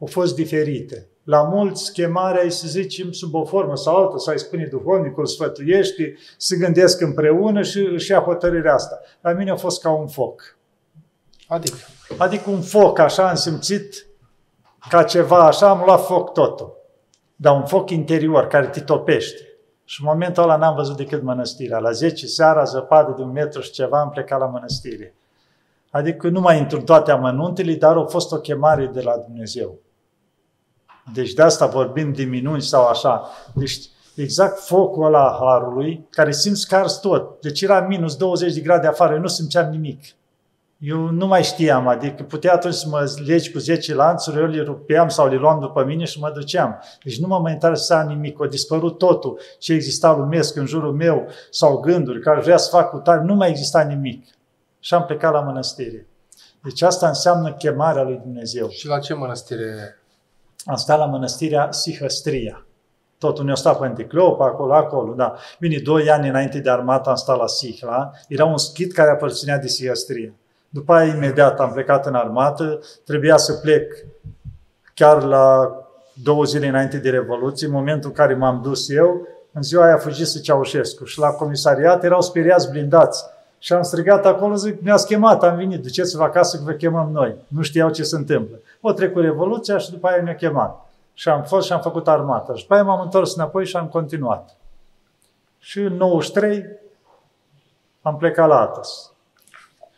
a 0.00 0.04
fost 0.04 0.34
diferită. 0.34 1.06
La 1.24 1.42
mulți 1.42 1.92
chemarea 1.92 2.42
e 2.42 2.48
să 2.48 2.66
zicem 2.68 3.12
sub 3.12 3.34
o 3.34 3.44
formă 3.44 3.76
sau 3.76 3.96
altă, 3.96 4.18
sau 4.18 4.32
îi 4.32 4.38
spune 4.38 4.66
duhovnicul, 4.66 5.26
sfătuiește, 5.26 6.16
se 6.36 6.56
gândesc 6.56 7.00
împreună 7.00 7.62
și 7.62 7.78
își 7.78 8.10
ia 8.10 8.18
hotărârea 8.18 8.74
asta. 8.74 9.00
La 9.20 9.32
mine 9.32 9.50
a 9.50 9.56
fost 9.56 9.82
ca 9.82 9.90
un 9.90 10.06
foc. 10.06 10.56
Adică? 11.48 11.76
Adică 12.18 12.50
un 12.50 12.60
foc, 12.60 12.98
așa 12.98 13.28
am 13.28 13.34
simțit 13.34 14.06
ca 14.88 15.02
ceva 15.02 15.46
așa, 15.46 15.68
am 15.68 15.82
luat 15.84 16.04
foc 16.04 16.32
totul. 16.32 16.76
Dar 17.36 17.54
un 17.54 17.64
foc 17.64 17.90
interior 17.90 18.46
care 18.46 18.66
te 18.66 18.80
topește. 18.80 19.42
Și 19.84 20.00
în 20.02 20.08
momentul 20.12 20.42
ăla 20.42 20.56
n-am 20.56 20.74
văzut 20.74 20.96
decât 20.96 21.22
mănăstirea. 21.22 21.78
La 21.78 21.90
10 21.90 22.26
seara, 22.26 22.64
zăpadă 22.64 23.14
de 23.16 23.22
un 23.22 23.32
metru 23.32 23.60
și 23.60 23.70
ceva, 23.70 24.00
am 24.00 24.10
plecat 24.10 24.38
la 24.38 24.46
mănăstire. 24.46 25.14
Adică 25.90 26.28
nu 26.28 26.40
mai 26.40 26.58
intru 26.58 26.78
în 26.78 26.84
toate 26.84 27.10
amănuntele, 27.10 27.74
dar 27.74 27.96
a 27.96 28.04
fost 28.04 28.32
o 28.32 28.36
chemare 28.36 28.86
de 28.86 29.00
la 29.00 29.16
Dumnezeu. 29.16 29.78
Deci 31.12 31.32
de 31.32 31.42
asta 31.42 31.66
vorbim 31.66 32.12
de 32.12 32.24
minuni 32.24 32.62
sau 32.62 32.86
așa. 32.86 33.28
Deci 33.52 33.80
exact 34.14 34.58
focul 34.58 35.04
ăla 35.04 35.36
harului, 35.40 36.06
care 36.10 36.32
simți 36.32 36.68
că 36.68 36.76
ars 36.76 36.94
tot. 36.94 37.40
Deci 37.40 37.62
era 37.62 37.80
minus 37.80 38.16
20 38.16 38.54
de 38.54 38.60
grade 38.60 38.86
afară, 38.86 39.14
eu 39.14 39.20
nu 39.20 39.26
simțeam 39.26 39.70
nimic. 39.70 40.02
Eu 40.78 40.98
nu 40.98 41.26
mai 41.26 41.42
știam, 41.42 41.88
adică 41.88 42.22
putea 42.22 42.52
atunci 42.52 42.74
să 42.74 42.88
mă 42.88 43.12
legi 43.26 43.52
cu 43.52 43.58
10 43.58 43.94
lanțuri, 43.94 44.38
eu 44.38 44.46
le 44.46 44.62
rupeam 44.62 45.08
sau 45.08 45.28
le 45.28 45.36
luam 45.36 45.60
după 45.60 45.84
mine 45.84 46.04
și 46.04 46.20
mă 46.20 46.30
duceam. 46.34 46.82
Deci 47.02 47.20
nu 47.20 47.26
mă 47.26 47.38
mai 47.38 47.52
interesa 47.52 48.02
nimic, 48.02 48.42
a 48.42 48.46
dispărut 48.46 48.98
totul 48.98 49.40
ce 49.58 49.72
exista 49.72 50.12
lumesc 50.12 50.56
în 50.56 50.66
jurul 50.66 50.92
meu 50.92 51.28
sau 51.50 51.80
gânduri 51.80 52.20
care 52.20 52.40
vrea 52.40 52.56
să 52.56 52.68
fac 52.70 52.90
cu 52.90 52.98
tare, 52.98 53.22
nu 53.22 53.34
mai 53.34 53.48
exista 53.48 53.82
nimic. 53.82 54.26
Și 54.80 54.94
am 54.94 55.04
plecat 55.04 55.32
la 55.32 55.40
mănăstire. 55.40 56.06
Deci 56.62 56.82
asta 56.82 57.08
înseamnă 57.08 57.52
chemarea 57.52 58.02
lui 58.02 58.20
Dumnezeu. 58.22 58.68
Și 58.68 58.86
la 58.86 58.98
ce 58.98 59.14
mănăstire? 59.14 59.98
Am 60.64 60.76
stat 60.76 60.98
la 60.98 61.06
mănăstirea 61.06 61.72
Sihăstria. 61.72 62.66
Totul 63.18 63.44
ne-a 63.44 63.54
stat 63.54 63.78
pe 63.78 63.84
Anticleopa, 63.84 64.44
acolo, 64.44 64.74
acolo, 64.74 65.14
da. 65.14 65.34
Bine, 65.58 65.78
doi 65.78 66.10
ani 66.10 66.28
înainte 66.28 66.58
de 66.58 66.70
armată 66.70 67.08
am 67.08 67.14
stat 67.14 67.38
la 67.38 67.46
Sihla. 67.46 68.10
Era 68.28 68.44
un 68.44 68.56
schit 68.56 68.92
care 68.92 69.10
aparținea 69.10 69.58
de 69.58 69.66
Sihăstria. 69.66 70.32
După 70.74 70.92
aia, 70.94 71.14
imediat, 71.14 71.60
am 71.60 71.72
plecat 71.72 72.06
în 72.06 72.14
armată. 72.14 72.80
Trebuia 73.04 73.36
să 73.36 73.52
plec 73.52 73.92
chiar 74.94 75.22
la 75.22 75.76
două 76.22 76.44
zile 76.44 76.66
înainte 76.66 76.98
de 76.98 77.10
Revoluție, 77.10 77.66
în 77.66 77.72
momentul 77.72 78.08
în 78.08 78.16
care 78.16 78.34
m-am 78.34 78.60
dus 78.62 78.90
eu, 78.90 79.26
în 79.52 79.62
ziua 79.62 79.84
aia 79.84 79.94
a 79.94 79.98
fugit 79.98 80.26
să 80.26 80.38
Ceaușescu 80.38 81.04
și 81.04 81.18
la 81.18 81.28
comisariat 81.28 82.04
erau 82.04 82.20
speriați 82.20 82.70
blindați. 82.70 83.24
Și 83.58 83.72
am 83.72 83.82
strigat 83.82 84.26
acolo, 84.26 84.54
zic, 84.54 84.80
ne-ați 84.80 85.06
chemat, 85.06 85.42
am 85.42 85.56
venit, 85.56 85.82
duceți-vă 85.82 86.22
acasă 86.22 86.56
că 86.56 86.62
vă 86.64 86.72
chemăm 86.72 87.10
noi. 87.12 87.34
Nu 87.48 87.62
știau 87.62 87.90
ce 87.90 88.02
se 88.02 88.16
întâmplă. 88.16 88.56
O 88.80 88.92
trecut 88.92 89.22
Revoluția 89.22 89.78
și 89.78 89.90
după 89.90 90.08
aia 90.08 90.22
ne-a 90.22 90.34
chemat. 90.34 90.90
Și 91.12 91.28
am 91.28 91.42
fost 91.42 91.66
și 91.66 91.72
am 91.72 91.80
făcut 91.80 92.08
armata. 92.08 92.54
Și 92.54 92.62
după 92.62 92.74
aia 92.74 92.82
m-am 92.82 93.00
întors 93.00 93.34
înapoi 93.34 93.66
și 93.66 93.76
am 93.76 93.86
continuat. 93.86 94.56
Și 95.58 95.80
în 95.80 95.92
93 95.92 96.66
am 98.02 98.16
plecat 98.16 98.48
la 98.48 98.60
Atos. 98.60 99.13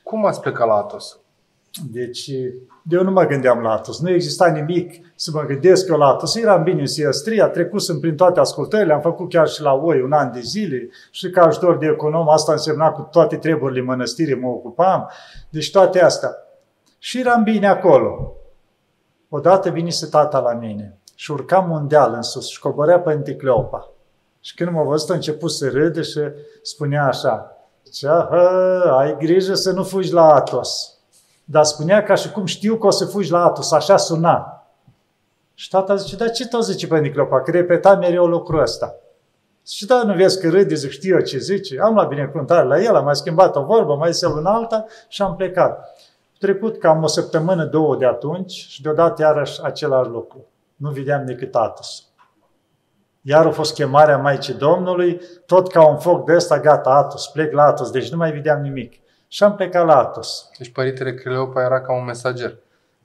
Cum 0.08 0.26
ați 0.26 0.40
plecat 0.40 0.66
la 0.66 0.74
Atos? 0.74 1.18
Deci, 1.90 2.30
eu 2.90 3.02
nu 3.02 3.10
mă 3.10 3.24
gândeam 3.24 3.60
la 3.60 3.70
Atos. 3.70 4.00
Nu 4.00 4.10
exista 4.10 4.46
nimic 4.46 5.06
să 5.14 5.30
mă 5.34 5.42
gândesc 5.42 5.88
eu 5.88 5.96
la 5.96 6.06
Atos. 6.06 6.34
Eram 6.34 6.62
bine 6.62 6.80
în 6.80 6.86
Siastria, 6.86 7.48
trecusem 7.48 7.98
prin 7.98 8.16
toate 8.16 8.40
ascultările, 8.40 8.92
am 8.92 9.00
făcut 9.00 9.28
chiar 9.30 9.48
și 9.48 9.62
la 9.62 9.72
OI 9.72 10.00
un 10.00 10.12
an 10.12 10.32
de 10.32 10.40
zile 10.40 10.88
și 11.10 11.30
ca 11.30 11.42
ajutor 11.42 11.78
de 11.78 11.86
econom, 11.86 12.28
asta 12.28 12.52
însemna 12.52 12.90
cu 12.90 13.08
toate 13.10 13.36
treburile 13.36 13.82
mănăstirii 13.82 14.34
mă 14.34 14.48
ocupam. 14.48 15.10
Deci 15.50 15.70
toate 15.70 16.02
astea. 16.02 16.30
Și 16.98 17.20
eram 17.20 17.42
bine 17.42 17.66
acolo. 17.66 18.32
Odată 19.28 19.70
vinise 19.70 20.06
tata 20.06 20.38
la 20.38 20.52
mine 20.52 20.98
și 21.14 21.30
urcam 21.30 21.70
un 21.70 21.88
deal 21.88 22.12
în 22.14 22.22
sus 22.22 22.48
și 22.48 22.60
coborea 22.60 23.00
pe 23.00 23.10
Anticleopa. 23.10 23.90
Și 24.40 24.54
când 24.54 24.70
m-a 24.70 24.82
văzut, 24.82 25.10
a 25.10 25.14
început 25.14 25.50
să 25.50 25.68
râde 25.68 26.02
și 26.02 26.20
spunea 26.62 27.06
așa, 27.06 27.55
Zicea, 27.86 28.28
ai 28.98 29.16
grijă 29.18 29.54
să 29.54 29.72
nu 29.72 29.82
fugi 29.84 30.12
la 30.12 30.34
Atos. 30.34 30.98
Dar 31.44 31.64
spunea 31.64 32.02
ca 32.02 32.14
și 32.14 32.30
cum 32.30 32.44
știu 32.44 32.76
că 32.76 32.86
o 32.86 32.90
să 32.90 33.04
fugi 33.04 33.30
la 33.30 33.44
Atos, 33.44 33.72
așa 33.72 33.96
suna. 33.96 34.66
Și 35.54 35.68
tata 35.68 35.94
zice, 35.94 36.16
dar 36.16 36.30
ce 36.30 36.48
tot 36.48 36.64
zice 36.64 36.86
pe 36.86 36.98
Niclopa? 36.98 37.42
Că 37.42 37.50
repeta 37.50 37.96
mereu 37.96 38.26
lucrul 38.26 38.60
ăsta. 38.60 38.94
Și 39.66 39.86
da, 39.86 40.02
nu 40.02 40.14
vezi 40.14 40.40
că 40.40 40.48
râde, 40.48 40.74
zic, 40.74 40.90
știu 40.90 41.14
eu 41.14 41.22
ce 41.22 41.38
zice. 41.38 41.80
Am 41.80 41.94
luat 41.94 42.08
binecuvântare 42.08 42.66
la 42.66 42.80
el, 42.80 42.96
am 42.96 43.04
mai 43.04 43.16
schimbat 43.16 43.56
o 43.56 43.62
vorbă, 43.64 43.96
mai 43.96 44.12
zis 44.12 44.22
în 44.22 44.46
alta 44.46 44.84
și 45.08 45.22
am 45.22 45.36
plecat. 45.36 45.98
Trecut 46.38 46.78
cam 46.78 47.02
o 47.02 47.06
săptămână, 47.06 47.64
două 47.64 47.96
de 47.96 48.06
atunci 48.06 48.52
și 48.52 48.82
deodată 48.82 49.22
iarăși 49.22 49.62
același 49.62 50.08
lucru. 50.08 50.44
Nu 50.76 50.90
vedeam 50.90 51.26
decât 51.26 51.54
Atos. 51.54 52.05
Iar 53.28 53.46
a 53.46 53.50
fost 53.50 53.74
chemarea 53.74 54.18
Maicii 54.18 54.54
Domnului, 54.54 55.20
tot 55.46 55.68
ca 55.68 55.86
un 55.86 55.98
foc 55.98 56.24
de 56.24 56.34
ăsta, 56.34 56.60
gata, 56.60 56.90
Atos, 56.90 57.26
plec 57.26 57.52
la 57.52 57.62
Atos, 57.62 57.90
deci 57.90 58.10
nu 58.10 58.16
mai 58.16 58.32
vedeam 58.32 58.60
nimic. 58.60 58.92
Și 59.28 59.42
am 59.42 59.54
plecat 59.54 59.86
la 59.86 59.98
Atos. 59.98 60.48
Deci 60.58 60.72
Părintele 60.72 61.14
Cleopa 61.14 61.62
era 61.62 61.80
ca 61.80 61.92
un 61.92 62.04
mesager. 62.04 62.56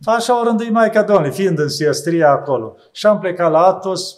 Așa 0.05 0.39
o 0.39 0.43
rândui 0.43 0.69
Maica 0.69 1.03
Domnului, 1.03 1.31
fiind 1.31 1.59
în 1.59 1.69
Siestria 1.69 2.29
acolo. 2.29 2.75
Și 2.91 3.05
am 3.05 3.19
plecat 3.19 3.51
la 3.51 3.65
Atos, 3.65 4.15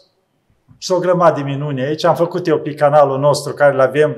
s-o 0.78 1.00
grămadă 1.00 1.36
de 1.36 1.46
minuni 1.46 1.82
aici. 1.82 2.06
Am 2.06 2.16
făcut 2.16 2.48
eu 2.48 2.60
pe 2.60 2.74
canalul 2.74 3.20
nostru, 3.20 3.54
care 3.54 3.74
îl 3.74 3.80
avem 3.80 4.16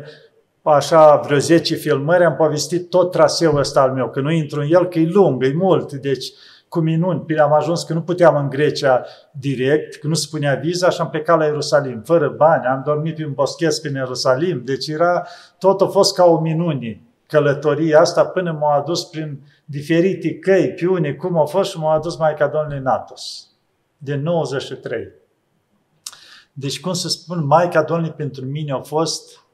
așa 0.61 1.15
vreo 1.15 1.38
10 1.38 1.75
filmări, 1.75 2.23
am 2.23 2.36
povestit 2.36 2.89
tot 2.89 3.11
traseul 3.11 3.57
ăsta 3.57 3.81
al 3.81 3.91
meu, 3.91 4.09
că 4.09 4.19
nu 4.19 4.31
intru 4.31 4.59
în 4.59 4.67
el, 4.69 4.88
că 4.88 4.99
e 4.99 5.09
lung, 5.13 5.43
e 5.43 5.53
mult, 5.55 5.93
deci 5.93 6.25
cu 6.76 6.82
minuni. 6.82 7.38
Am 7.39 7.53
ajuns 7.53 7.84
că 7.84 7.93
nu 7.93 8.01
puteam 8.01 8.36
în 8.36 8.49
Grecia 8.49 9.05
direct, 9.32 9.95
că 9.95 10.07
nu 10.07 10.13
se 10.13 10.28
punea 10.32 10.55
viza 10.55 10.89
și 10.89 11.01
am 11.01 11.09
plecat 11.09 11.38
la 11.38 11.45
Ierusalim, 11.45 12.01
fără 12.01 12.30
bani. 12.30 12.65
Am 12.65 12.82
dormit 12.86 13.15
pe 13.15 13.26
un 13.26 13.34
boschet 13.34 13.82
prin 13.82 13.95
Ierusalim. 13.95 14.61
Deci 14.63 14.88
era, 14.88 15.28
tot 15.59 15.82
a 15.82 15.86
fost 15.86 16.15
ca 16.15 16.26
o 16.26 16.39
minune. 16.39 17.01
Călătoria 17.28 17.99
asta 17.99 18.26
până 18.26 18.51
m-a 18.51 18.76
adus 18.76 19.03
prin 19.03 19.39
diferite 19.65 20.34
căi, 20.34 20.73
piune, 20.73 21.13
cum 21.13 21.38
a 21.38 21.45
fost 21.45 21.69
și 21.69 21.80
m-a 21.80 21.93
adus 21.93 22.17
Maica 22.17 22.47
Domnului 22.47 22.80
Natos. 22.80 23.47
De 23.97 24.15
93. 24.15 25.07
Deci, 26.53 26.80
cum 26.80 26.93
să 26.93 27.07
spun, 27.07 27.45
Maica 27.45 27.84
Domnului 27.84 28.13
pentru 28.13 28.45
mine 28.45 28.71
a 28.71 28.80
fost 28.80 29.45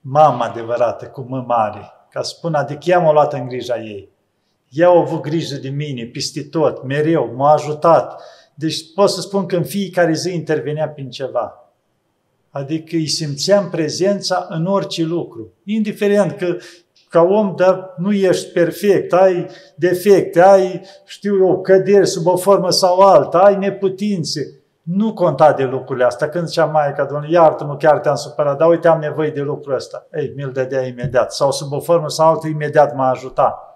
mama 0.00 0.44
adevărată, 0.44 1.06
cu 1.06 1.20
mă 1.28 1.44
mare. 1.46 1.92
Ca 2.10 2.22
să 2.22 2.34
spun, 2.36 2.54
adică 2.54 2.80
ea 2.84 2.98
m-a 2.98 3.12
luat 3.12 3.32
în 3.32 3.48
grija 3.48 3.76
ei. 3.76 4.09
Ea 4.70 4.88
a 4.88 4.98
avut 4.98 5.20
grijă 5.22 5.56
de 5.56 5.68
mine, 5.68 6.04
peste 6.04 6.42
tot, 6.42 6.84
mereu, 6.84 7.32
m-a 7.36 7.52
ajutat. 7.52 8.22
Deci 8.54 8.92
pot 8.94 9.10
să 9.10 9.20
spun 9.20 9.46
că 9.46 9.56
în 9.56 9.64
fiecare 9.64 10.12
zi 10.12 10.34
intervenea 10.34 10.88
prin 10.88 11.10
ceva. 11.10 11.72
Adică 12.50 12.96
îi 12.96 13.06
simțeam 13.06 13.70
prezența 13.70 14.46
în 14.48 14.66
orice 14.66 15.02
lucru. 15.02 15.52
Indiferent 15.64 16.36
că 16.36 16.56
ca 17.08 17.22
om, 17.22 17.54
dar 17.56 17.94
nu 17.96 18.12
ești 18.12 18.52
perfect, 18.52 19.12
ai 19.12 19.46
defecte, 19.74 20.42
ai, 20.42 20.80
știu 21.06 21.46
eu, 21.46 21.60
căderi 21.60 22.06
sub 22.06 22.26
o 22.26 22.36
formă 22.36 22.70
sau 22.70 22.98
alta, 22.98 23.38
ai 23.38 23.56
neputințe. 23.56 24.60
Nu 24.82 25.12
conta 25.12 25.52
de 25.52 25.64
lucrurile 25.64 26.04
astea. 26.04 26.28
Când 26.28 26.46
zicea 26.46 26.64
Maica, 26.64 27.04
Doamne, 27.04 27.28
iartă-mă, 27.30 27.76
chiar 27.76 27.98
te-am 27.98 28.14
supărat, 28.14 28.58
dar 28.58 28.68
uite, 28.68 28.88
am 28.88 29.00
nevoie 29.00 29.30
de 29.30 29.40
lucrul 29.40 29.74
ăsta. 29.74 30.06
Ei, 30.12 30.32
mi-l 30.36 30.50
dădea 30.52 30.86
imediat. 30.86 31.32
Sau 31.32 31.52
sub 31.52 31.72
o 31.72 31.80
formă 31.80 32.08
sau 32.08 32.28
altă, 32.28 32.46
imediat 32.46 32.94
m-a 32.94 33.10
ajutat. 33.10 33.69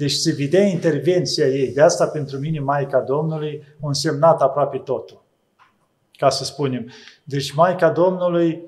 Deci 0.00 0.12
se 0.12 0.34
vedea 0.38 0.62
intervenția 0.62 1.46
ei. 1.46 1.72
De 1.72 1.82
asta, 1.82 2.06
pentru 2.06 2.38
mine, 2.38 2.60
Maica 2.60 3.00
Domnului 3.00 3.62
a 3.82 3.86
însemnat 3.86 4.42
aproape 4.42 4.78
totul. 4.78 5.22
Ca 6.12 6.28
să 6.28 6.44
spunem. 6.44 6.90
Deci 7.24 7.54
Maica 7.54 7.90
Domnului 7.90 8.62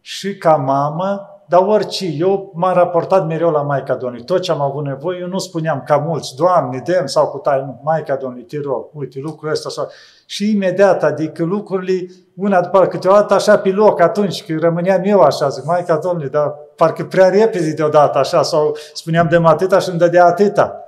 și 0.00 0.36
ca 0.36 0.56
mamă, 0.56 1.30
dar 1.48 1.60
orice, 1.66 2.06
eu 2.06 2.52
m-am 2.54 2.74
raportat 2.74 3.26
mereu 3.26 3.50
la 3.50 3.62
Maica 3.62 3.94
Domnului. 3.94 4.24
Tot 4.24 4.40
ce 4.40 4.50
am 4.50 4.60
avut 4.60 4.84
nevoie, 4.84 5.18
eu 5.20 5.26
nu 5.26 5.38
spuneam 5.38 5.82
ca 5.86 5.96
mulți, 5.96 6.36
Doamne, 6.36 6.82
dăm 6.84 7.06
sau 7.06 7.26
cu 7.26 7.38
tare, 7.38 7.62
nu, 7.64 7.80
Maica 7.84 8.16
Domnului, 8.16 8.44
te 8.44 8.60
rog, 8.60 8.86
uite, 8.92 9.18
lucrul 9.18 9.50
ăsta 9.50 9.68
sau... 9.68 9.88
Și 10.26 10.50
imediat, 10.50 11.02
adică 11.02 11.44
lucrurile, 11.44 12.06
una 12.36 12.60
după 12.60 12.76
alta, 12.76 12.90
câteodată 12.90 13.34
așa 13.34 13.58
pe 13.58 13.70
loc, 13.70 14.00
atunci, 14.00 14.44
că 14.44 14.56
rămâneam 14.60 15.02
eu 15.04 15.20
așa, 15.20 15.48
zic, 15.48 15.64
Maica 15.64 15.96
Domnului, 15.96 16.30
dar 16.30 16.54
parcă 16.80 17.04
prea 17.04 17.28
repede 17.28 17.72
deodată 17.72 18.18
așa, 18.18 18.42
sau 18.42 18.76
spuneam 18.94 19.28
de 19.28 19.36
atâta 19.42 19.78
și 19.78 19.88
îmi 19.88 19.98
dădea 19.98 20.24
atâta. 20.24 20.84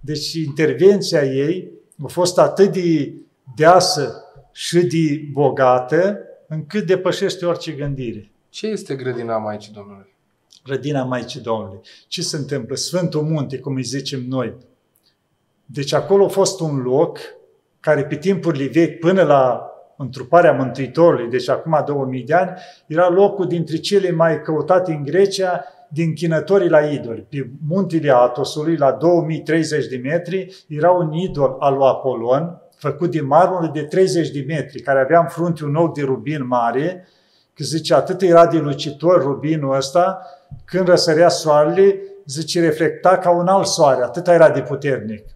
Deci 0.00 0.32
intervenția 0.32 1.22
ei 1.22 1.70
a 2.04 2.06
fost 2.06 2.38
atât 2.38 2.72
de 2.72 3.12
deasă 3.56 4.24
și 4.52 4.80
de 4.80 5.28
bogată, 5.32 6.18
încât 6.48 6.86
depășește 6.86 7.46
orice 7.46 7.72
gândire. 7.72 8.30
Ce 8.48 8.66
este 8.66 8.94
grădina 8.94 9.38
Maicii 9.38 9.72
Domnului? 9.72 10.14
Grădina 10.64 11.04
Maicii 11.04 11.40
Domnului. 11.40 11.80
Ce 12.08 12.22
se 12.22 12.36
întâmplă? 12.36 12.74
Sfântul 12.74 13.22
Munte, 13.22 13.58
cum 13.58 13.74
îi 13.74 13.82
zicem 13.82 14.24
noi. 14.28 14.54
Deci 15.64 15.92
acolo 15.92 16.24
a 16.24 16.28
fost 16.28 16.60
un 16.60 16.76
loc 16.76 17.18
care 17.80 18.04
pe 18.04 18.16
timpurile 18.16 18.66
vechi, 18.66 18.98
până 18.98 19.22
la 19.22 19.68
întruparea 19.96 20.52
Mântuitorului, 20.52 21.30
deci 21.30 21.48
acum 21.48 21.82
2000 21.86 22.22
de 22.22 22.34
ani, 22.34 22.50
era 22.86 23.08
locul 23.08 23.46
dintre 23.46 23.76
cele 23.76 24.10
mai 24.10 24.42
căutate 24.42 24.92
în 24.92 25.02
Grecia 25.02 25.64
din 25.88 26.14
chinătorii 26.14 26.68
la 26.68 26.80
idoli. 26.80 27.26
Pe 27.30 27.50
muntele 27.68 28.10
Atosului, 28.10 28.76
la 28.76 28.92
2030 28.92 29.86
de 29.86 29.96
metri, 29.96 30.64
era 30.68 30.90
un 30.90 31.12
idol 31.12 31.56
al 31.58 31.74
lui 31.74 31.86
Apolon, 31.86 32.62
făcut 32.76 33.10
din 33.10 33.26
marmură 33.26 33.70
de 33.72 33.82
30 33.82 34.30
de 34.30 34.44
metri, 34.46 34.80
care 34.82 35.00
avea 35.00 35.20
în 35.20 35.26
frunte 35.26 35.64
un 35.64 35.74
ochi 35.74 35.94
de 35.94 36.02
rubin 36.02 36.46
mare, 36.46 37.08
că 37.54 37.64
zice, 37.64 37.94
atât 37.94 38.22
era 38.22 38.46
de 38.46 38.58
lucitor 38.58 39.22
rubinul 39.22 39.76
ăsta, 39.76 40.18
când 40.64 40.88
răsărea 40.88 41.28
soarele, 41.28 42.00
zice, 42.26 42.60
reflecta 42.60 43.18
ca 43.18 43.30
un 43.30 43.46
alt 43.46 43.66
soare, 43.66 44.02
atât 44.02 44.26
era 44.26 44.50
de 44.50 44.60
puternic. 44.60 45.33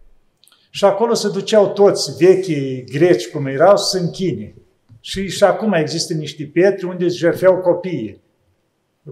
Și 0.78 0.84
acolo 0.84 1.14
se 1.14 1.28
duceau 1.28 1.68
toți 1.68 2.16
vechii 2.24 2.84
greci 2.92 3.30
cum 3.30 3.46
erau 3.46 3.76
să 3.76 3.98
închine. 3.98 4.54
Și, 5.00 5.28
și 5.28 5.44
acum 5.44 5.72
există 5.72 6.14
niște 6.14 6.50
pietre 6.52 6.86
unde 6.86 7.04
îți 7.04 7.16
jertfeau 7.16 7.56
copiii. 7.56 8.22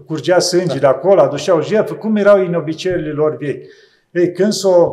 Curgea 0.05 0.39
sânge 0.39 0.73
da. 0.73 0.79
de 0.79 0.85
acolo, 0.85 1.21
aduceau 1.21 1.61
jertfă, 1.61 1.93
cum 1.93 2.15
erau 2.15 2.45
în 2.45 2.53
obiceiurile 2.53 3.11
lor 3.11 3.37
vechi. 3.37 3.65
Ei, 4.11 4.31
când 4.31 4.51
s-o, 4.51 4.91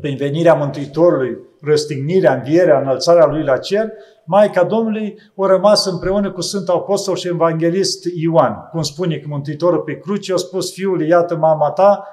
prin 0.00 0.16
venirea 0.16 0.54
Mântuitorului, 0.54 1.38
răstignirea, 1.60 2.34
învierea, 2.34 2.80
înălțarea 2.80 3.26
lui 3.26 3.42
la 3.42 3.58
cer, 3.58 3.92
Maica 4.24 4.64
Domnului 4.64 5.18
a 5.36 5.46
rămas 5.46 5.86
împreună 5.86 6.32
cu 6.32 6.40
Sfântul 6.40 6.74
Apostol 6.74 7.16
și 7.16 7.28
Evanghelist 7.28 8.04
Ioan. 8.14 8.68
Cum 8.70 8.82
spune 8.82 9.16
că 9.16 9.26
Mântuitorul 9.28 9.80
pe 9.80 9.98
cruce 9.98 10.32
a 10.32 10.36
spus 10.36 10.72
fiului, 10.72 11.08
iată 11.08 11.36
mama 11.36 11.70
ta, 11.70 12.04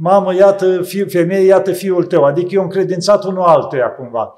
mamă, 0.00 0.34
iată, 0.34 0.82
fi, 0.82 1.08
femeie, 1.08 1.46
iată 1.46 1.72
fiul 1.72 2.04
tău. 2.04 2.24
Adică 2.24 2.48
eu 2.50 2.62
încredințat 2.62 3.24
unul 3.24 3.42
altuia 3.42 3.90
cumva. 3.90 4.34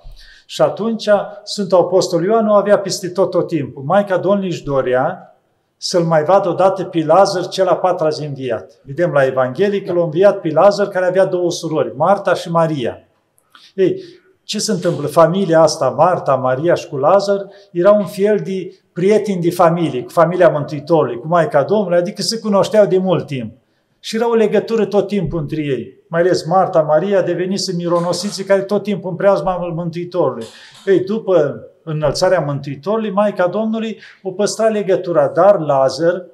Și 0.47 0.63
atunci 0.63 1.09
Sfântul 1.45 1.79
Apostol 1.79 2.25
Ioan 2.25 2.45
nu 2.45 2.53
avea 2.53 2.79
peste 2.79 3.09
tot 3.09 3.31
tot 3.31 3.47
timpul. 3.47 3.83
Maica 3.83 4.17
Domnului 4.17 4.49
își 4.49 4.65
dorea 4.65 5.35
să-l 5.77 6.03
mai 6.03 6.25
vadă 6.25 6.49
odată 6.49 6.85
pe 6.85 7.05
Lazar, 7.05 7.49
cel 7.49 7.67
a 7.67 7.77
patra 7.77 8.09
zi 8.09 8.25
înviat. 8.25 8.81
Vedem 8.83 9.11
la 9.11 9.25
Evanghelie 9.25 9.83
că 9.83 9.93
l-a 9.93 10.03
înviat 10.03 10.41
pe 10.41 10.51
Lazar, 10.53 10.89
care 10.89 11.07
avea 11.07 11.25
două 11.25 11.51
surori, 11.51 11.97
Marta 11.97 12.35
și 12.35 12.51
Maria. 12.51 12.99
Ei, 13.75 14.03
ce 14.45 14.59
se 14.59 14.73
întâmplă? 14.73 15.07
Familia 15.07 15.61
asta, 15.61 15.89
Marta, 15.89 16.35
Maria 16.35 16.75
și 16.75 16.89
cu 16.89 16.97
Lazar, 16.97 17.47
era 17.73 17.91
un 17.91 18.05
fel 18.05 18.41
de 18.45 18.81
prieteni 18.93 19.41
de 19.41 19.51
familie, 19.51 20.03
cu 20.03 20.11
familia 20.11 20.49
Mântuitorului, 20.49 21.19
cu 21.19 21.27
Maica 21.27 21.63
Domnului, 21.63 21.99
adică 21.99 22.23
se 22.23 22.39
cunoșteau 22.39 22.87
de 22.87 22.99
mult 22.99 23.27
timp. 23.27 23.53
Și 24.01 24.17
era 24.17 24.31
o 24.31 24.35
legătură 24.35 24.85
tot 24.87 25.07
timpul 25.07 25.39
între 25.39 25.63
ei. 25.63 25.99
Mai 26.09 26.21
ales 26.21 26.45
Marta, 26.45 26.81
Maria 26.81 27.23
devenise 27.23 27.73
mironosiții 27.77 28.45
care 28.45 28.61
tot 28.61 28.83
timpul 28.83 29.11
în 29.11 29.17
preajma 29.17 29.57
Mântuitorului. 29.75 30.45
Ei, 30.87 31.01
după 31.01 31.65
înălțarea 31.83 32.41
Mântuitorului, 32.41 33.11
Maica 33.11 33.47
Domnului 33.47 33.99
o 34.23 34.31
păstra 34.31 34.69
legătura, 34.69 35.29
dar 35.29 35.59
Lazar, 35.59 36.27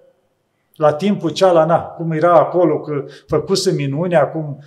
la 0.77 0.93
timpul 0.93 1.31
cealaltă, 1.31 1.95
cum 1.97 2.13
era 2.13 2.35
acolo, 2.35 2.81
că 2.81 3.05
făcuse 3.27 3.73
minuni, 3.73 4.17
acum 4.17 4.59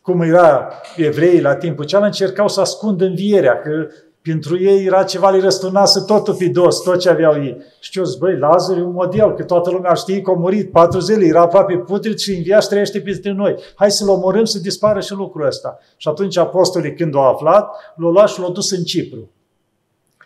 cum 0.00 0.20
era 0.20 0.68
evreii 0.96 1.40
la 1.40 1.54
timpul 1.54 1.84
cealaltă, 1.84 2.16
încercau 2.20 2.48
să 2.48 2.60
ascundă 2.60 3.04
învierea, 3.04 3.60
că 3.60 3.86
pentru 4.22 4.62
ei 4.62 4.84
era 4.84 5.02
ceva, 5.02 5.30
le 5.30 5.40
răsturnase 5.40 6.00
totul 6.06 6.34
pe 6.34 6.48
dos, 6.48 6.82
tot 6.82 6.98
ce 6.98 7.08
aveau 7.08 7.34
ei. 7.34 7.56
Și 7.80 7.98
eu 7.98 8.04
zic, 8.04 8.18
băi, 8.18 8.38
Lazar 8.38 8.76
e 8.76 8.82
un 8.82 8.92
model, 8.92 9.34
că 9.34 9.42
toată 9.42 9.70
lumea 9.70 9.94
știe 9.94 10.20
că 10.20 10.30
a 10.30 10.34
murit 10.34 10.70
patru 10.70 11.00
zile, 11.00 11.26
era 11.26 11.40
aproape 11.40 11.76
putrit 11.76 12.20
și 12.20 12.34
învia 12.34 12.60
și 12.60 12.68
trăiește 12.68 13.00
peste 13.00 13.30
noi. 13.30 13.54
Hai 13.74 13.90
să-l 13.90 14.08
omorâm 14.08 14.44
să 14.44 14.58
dispară 14.58 15.00
și 15.00 15.12
lucrul 15.12 15.46
ăsta. 15.46 15.78
Și 15.96 16.08
atunci 16.08 16.36
apostolii, 16.36 16.94
când 16.94 17.14
au 17.14 17.28
aflat, 17.28 17.94
l-au 17.96 18.10
luat 18.10 18.28
și 18.28 18.40
l-au 18.40 18.50
dus 18.50 18.70
în 18.70 18.82
Cipru 18.82 19.30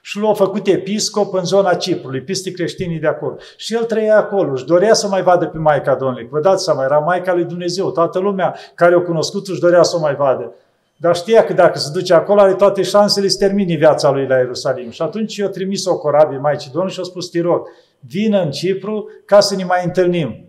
și 0.07 0.20
l-a 0.20 0.32
făcut 0.32 0.66
episcop 0.66 1.34
în 1.34 1.44
zona 1.44 1.74
Ciprului, 1.74 2.20
peste 2.20 2.51
creștinii 2.51 2.99
de 2.99 3.07
acolo. 3.07 3.36
Și 3.57 3.74
el 3.74 3.84
trăia 3.84 4.16
acolo, 4.16 4.53
își 4.53 4.64
dorea 4.64 4.94
să 4.94 5.09
mai 5.09 5.22
vadă 5.22 5.47
pe 5.47 5.59
Maica 5.59 5.94
Domnului. 5.94 6.28
Vă 6.30 6.40
dați 6.40 6.64
seama, 6.64 6.84
era 6.84 6.99
Maica 6.99 7.34
lui 7.34 7.44
Dumnezeu. 7.44 7.90
Toată 7.90 8.18
lumea 8.18 8.57
care 8.74 8.97
o 8.97 9.01
cunoscut 9.01 9.47
își 9.47 9.61
dorea 9.61 9.82
să 9.82 9.97
o 9.97 10.01
mai 10.01 10.14
vadă. 10.14 10.55
Dar 10.97 11.16
știa 11.16 11.44
că 11.44 11.53
dacă 11.53 11.78
se 11.78 11.90
duce 11.92 12.14
acolo, 12.14 12.40
are 12.40 12.55
toate 12.55 12.82
șansele 12.82 13.28
să 13.28 13.38
termine 13.38 13.76
viața 13.76 14.11
lui 14.11 14.26
la 14.26 14.36
Ierusalim. 14.36 14.90
Și 14.90 15.03
atunci 15.03 15.36
eu 15.36 15.49
trimis 15.49 15.86
o 15.86 15.99
corabie 15.99 16.38
Maicii 16.38 16.70
Domnului 16.70 16.94
și 16.94 17.01
a 17.01 17.05
spus, 17.05 17.28
te 17.28 17.40
rog, 17.40 17.68
vină 18.01 18.40
în 18.40 18.51
Cipru 18.51 19.09
ca 19.24 19.40
să 19.40 19.57
ne 19.57 19.64
mai 19.64 19.84
întâlnim. 19.84 20.47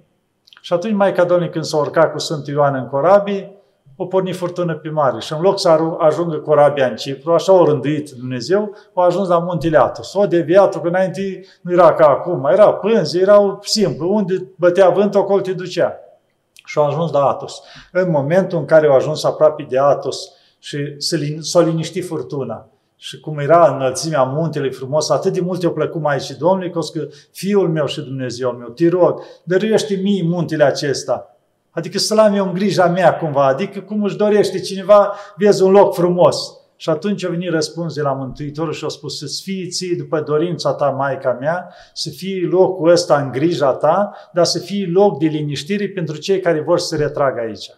Și 0.61 0.73
atunci 0.73 0.93
Maica 0.93 1.23
Domnului, 1.23 1.51
când 1.51 1.63
s-a 1.63 1.77
urcat 1.77 2.11
cu 2.11 2.17
Sfântul 2.17 2.53
Ioan 2.53 2.75
în 2.75 2.87
corabie, 2.87 3.51
o 3.99 4.05
porni 4.05 4.33
furtună 4.33 4.75
pe 4.75 4.89
mare 4.89 5.19
și 5.19 5.33
în 5.33 5.41
loc 5.41 5.59
să 5.59 5.79
ajungă 5.97 6.35
corabia 6.35 6.87
în 6.87 6.95
Cipru, 6.95 7.33
așa 7.33 7.53
o 7.53 7.65
rânduit 7.65 8.09
Dumnezeu, 8.09 8.75
au 8.93 9.03
ajuns 9.03 9.27
la 9.27 9.39
muntele 9.39 9.77
Atos. 9.77 10.13
O 10.13 10.25
deviat 10.25 10.81
că 10.81 10.87
înainte 10.87 11.41
nu 11.61 11.71
era 11.71 11.93
ca 11.93 12.07
acum, 12.07 12.45
era 12.51 12.73
pânzi, 12.73 13.19
erau 13.19 13.59
simplu, 13.61 14.13
unde 14.13 14.47
bătea 14.55 14.89
vânt, 14.89 15.15
acolo 15.15 15.41
te 15.41 15.53
ducea. 15.53 15.99
Și 16.65 16.77
au 16.77 16.85
ajuns 16.85 17.11
la 17.11 17.27
Atos. 17.27 17.61
În 17.91 18.11
momentul 18.11 18.57
în 18.57 18.65
care 18.65 18.87
au 18.87 18.95
ajuns 18.95 19.23
aproape 19.23 19.65
de 19.69 19.79
Atos 19.79 20.31
și 20.59 20.95
s-a 21.39 21.61
liniștit 21.61 22.05
furtuna, 22.05 22.69
și 22.95 23.19
cum 23.19 23.39
era 23.39 23.75
înălțimea 23.75 24.23
muntelui 24.23 24.71
frumos, 24.71 25.09
atât 25.09 25.33
de 25.33 25.41
mult 25.41 25.61
i-a 25.61 25.69
plăcut 25.69 26.01
Maicii 26.01 26.35
Domnului, 26.35 26.71
că 26.71 26.79
Fiul 27.31 27.69
meu 27.69 27.85
și 27.85 28.01
Dumnezeu 28.01 28.51
meu, 28.51 28.69
te 28.69 28.89
rog, 28.89 29.21
dăruiește 29.43 29.95
mie 29.95 30.23
muntele 30.23 30.63
acesta, 30.63 31.37
Adică 31.77 31.97
să-l 31.97 32.17
am 32.17 32.33
eu 32.33 32.45
în 32.45 32.53
grija 32.53 32.87
mea 32.87 33.17
cumva, 33.17 33.45
adică 33.45 33.79
cum 33.79 34.03
își 34.03 34.17
dorește 34.17 34.59
cineva, 34.59 35.13
vezi 35.35 35.63
un 35.63 35.71
loc 35.71 35.93
frumos. 35.93 36.37
Și 36.75 36.89
atunci 36.89 37.25
a 37.25 37.29
venit 37.29 37.49
răspuns 37.49 37.93
de 37.93 38.01
la 38.01 38.11
Mântuitorul 38.11 38.73
și 38.73 38.85
a 38.85 38.87
spus 38.87 39.17
să-ți 39.17 39.41
fie 39.41 39.67
ție 39.67 39.95
după 39.97 40.21
dorința 40.21 40.73
ta, 40.73 40.89
Maica 40.89 41.37
mea, 41.39 41.73
să 41.93 42.09
fie 42.09 42.47
locul 42.47 42.89
ăsta 42.89 43.21
în 43.21 43.31
grija 43.31 43.71
ta, 43.71 44.11
dar 44.33 44.45
să 44.45 44.59
fie 44.59 44.89
loc 44.91 45.19
de 45.19 45.25
liniștire 45.25 45.87
pentru 45.89 46.17
cei 46.17 46.39
care 46.39 46.61
vor 46.61 46.79
să 46.79 46.87
se 46.87 47.03
retragă 47.03 47.39
aici. 47.39 47.71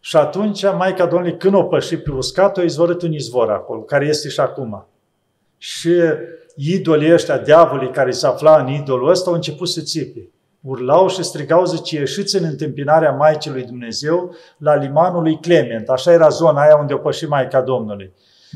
Și 0.00 0.16
atunci 0.16 0.62
Maica 0.62 1.06
Domnului, 1.06 1.36
când 1.36 1.54
o 1.54 1.62
păși 1.62 1.96
pe 1.96 2.10
uscat, 2.10 2.56
o 2.56 2.62
izvorât 2.62 3.02
un 3.02 3.12
izvor 3.12 3.50
acolo, 3.50 3.80
care 3.80 4.06
este 4.06 4.28
și 4.28 4.40
acum. 4.40 4.86
Și 5.58 5.94
idolii 6.56 7.12
ăștia, 7.12 7.38
diavolii 7.38 7.90
care 7.90 8.10
se 8.10 8.26
afla 8.26 8.60
în 8.60 8.68
idolul 8.68 9.08
ăsta, 9.08 9.30
au 9.30 9.36
început 9.36 9.68
să 9.68 9.80
țipe 9.80 10.30
urlau 10.60 11.08
și 11.08 11.22
strigau, 11.22 11.64
zice, 11.64 11.98
ieșiți 11.98 12.36
în 12.36 12.44
întâmpinarea 12.44 13.10
Maicii 13.10 13.50
lui 13.50 13.64
Dumnezeu 13.64 14.34
la 14.56 14.74
limanul 14.74 15.22
lui 15.22 15.38
Clement. 15.40 15.88
Așa 15.88 16.12
era 16.12 16.28
zona 16.28 16.62
aia 16.62 16.76
unde 16.76 16.94
o 16.94 16.98
păși 16.98 17.26
Maica 17.26 17.60
Domnului. 17.60 18.12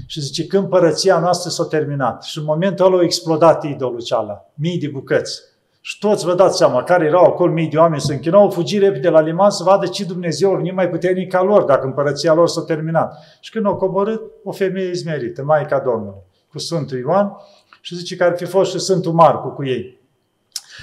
Și 0.07 0.20
zice, 0.20 0.47
când 0.47 0.68
părăția 0.68 1.18
noastră 1.18 1.51
s-a 1.51 1.64
terminat. 1.64 2.22
Și 2.22 2.38
în 2.38 2.45
momentul 2.45 2.86
ăla 2.86 2.99
a 2.99 3.03
explodat 3.03 3.64
idolul 3.64 4.03
ceala, 4.03 4.51
mii 4.55 4.78
de 4.78 4.88
bucăți. 4.88 5.42
Și 5.87 5.99
toți 5.99 6.24
vă 6.24 6.35
dați 6.35 6.57
seama, 6.57 6.82
care 6.82 7.05
erau 7.05 7.24
acolo 7.24 7.53
mii 7.53 7.68
de 7.68 7.76
oameni, 7.76 8.01
se 8.01 8.14
închinau, 8.14 8.41
au 8.41 8.51
fugit 8.51 8.80
repede 8.80 9.09
la 9.09 9.20
liman 9.20 9.51
să 9.51 9.62
vadă 9.62 9.87
ce 9.87 10.05
Dumnezeu 10.05 10.53
a 10.53 10.57
venit 10.57 10.74
mai 10.74 10.89
puternic 10.89 11.30
ca 11.30 11.43
lor, 11.43 11.62
dacă 11.62 11.87
împărăția 11.87 12.35
lor 12.35 12.49
s-a 12.49 12.62
terminat. 12.62 13.14
Și 13.41 13.51
când 13.51 13.66
au 13.66 13.76
coborât, 13.76 14.22
o 14.45 14.53
femeie 14.53 14.91
izmerită, 14.91 15.43
Maica 15.43 15.78
Domnului, 15.78 16.22
cu 16.51 16.59
Sfântul 16.59 16.99
Ioan, 16.99 17.32
și 17.80 17.97
zice 17.97 18.16
că 18.16 18.24
ar 18.24 18.37
fi 18.37 18.45
fost 18.45 18.70
și 18.70 18.78
Sfântul 18.78 19.12
Marcu 19.12 19.49
cu 19.49 19.64
ei. 19.64 20.01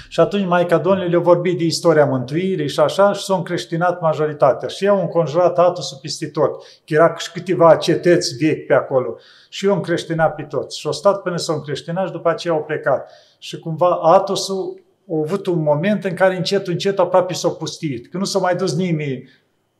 Și 0.08 0.20
atunci 0.20 0.46
Maica 0.46 0.78
Domnului 0.78 1.10
le-a 1.10 1.18
vorbit 1.18 1.58
de 1.58 1.64
istoria 1.64 2.04
mântuirii 2.04 2.68
și 2.68 2.80
așa 2.80 3.12
și 3.12 3.24
s-au 3.24 3.36
încreștinat 3.36 4.00
majoritatea. 4.00 4.68
Și 4.68 4.84
eu 4.84 4.94
am 4.94 5.00
înconjurat 5.00 5.58
Atosul 5.58 5.98
peste 6.02 6.26
tot, 6.26 6.62
că 6.62 6.94
era 6.94 7.14
și 7.16 7.32
câteva 7.32 7.76
cetăți 7.76 8.36
vechi 8.36 8.66
pe 8.66 8.74
acolo. 8.74 9.16
Și 9.48 9.64
eu 9.64 9.70
am 9.70 9.76
încreștinat 9.76 10.34
pe 10.34 10.42
toți. 10.42 10.78
Și 10.78 10.86
au 10.86 10.92
stat 10.92 11.22
până 11.22 11.36
s-au 11.36 11.56
încreștinat 11.56 12.06
și 12.06 12.12
după 12.12 12.28
aceea 12.28 12.54
au 12.54 12.62
plecat. 12.62 13.10
Și 13.38 13.58
cumva 13.58 13.98
Atosul 14.02 14.80
a 15.12 15.20
avut 15.24 15.46
un 15.46 15.62
moment 15.62 16.04
în 16.04 16.14
care 16.14 16.36
încet, 16.36 16.66
încet 16.66 16.98
aproape 16.98 17.32
s-a 17.32 17.48
pustit. 17.48 18.10
Că 18.10 18.18
nu 18.18 18.24
s-a 18.24 18.38
mai 18.38 18.56
dus 18.56 18.74
nimeni 18.74 19.28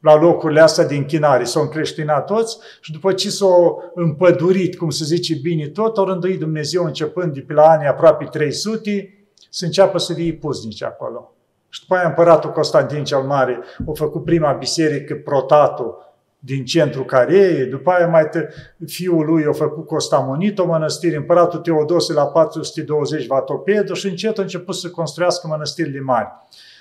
la 0.01 0.15
locurile 0.15 0.61
astea 0.61 0.87
de 0.87 0.95
închinare. 0.95 1.45
S-au 1.45 1.63
încreștinat 1.63 2.27
toți 2.27 2.59
și 2.81 2.93
după 2.93 3.13
ce 3.13 3.31
s-au 3.31 3.93
împădurit, 3.95 4.77
cum 4.77 4.91
se 4.91 5.05
zice 5.05 5.35
bine 5.43 5.69
tot, 5.69 5.97
au 5.97 6.05
rânduit 6.05 6.39
Dumnezeu 6.39 6.85
începând 6.85 7.35
de 7.35 7.41
pe 7.41 7.53
la 7.53 7.63
anii 7.63 7.87
aproape 7.87 8.25
300, 8.25 9.27
să 9.51 9.65
înceapă 9.65 9.99
să 9.99 10.13
fie 10.13 10.33
puznici 10.33 10.83
acolo. 10.83 11.35
Și 11.69 11.81
după 11.81 11.95
aia 11.95 12.09
împăratul 12.09 12.51
Constantin 12.51 13.05
cel 13.05 13.23
Mare 13.23 13.61
a 13.89 13.93
făcut 13.95 14.25
prima 14.25 14.53
biserică, 14.53 15.15
Protatul, 15.15 16.12
din 16.45 16.65
centrul 16.65 17.05
Careiei, 17.05 17.67
după 17.67 17.91
aia 17.91 18.09
mai 18.09 18.29
te, 18.29 18.49
fiul 18.87 19.27
lui 19.27 19.45
a 19.45 19.53
făcut 19.53 19.87
Costamonit, 19.87 20.59
o 20.59 20.67
mănăstire, 20.67 21.17
împăratul 21.17 21.59
Teodose 21.59 22.13
la 22.13 22.27
420 22.27 23.27
Vatopedu 23.27 23.95
și 23.95 24.07
încet 24.07 24.39
a 24.39 24.43
început 24.43 24.75
să 24.75 24.91
construiască 24.91 25.47
mănăstirile 25.47 26.01
mari. 26.01 26.29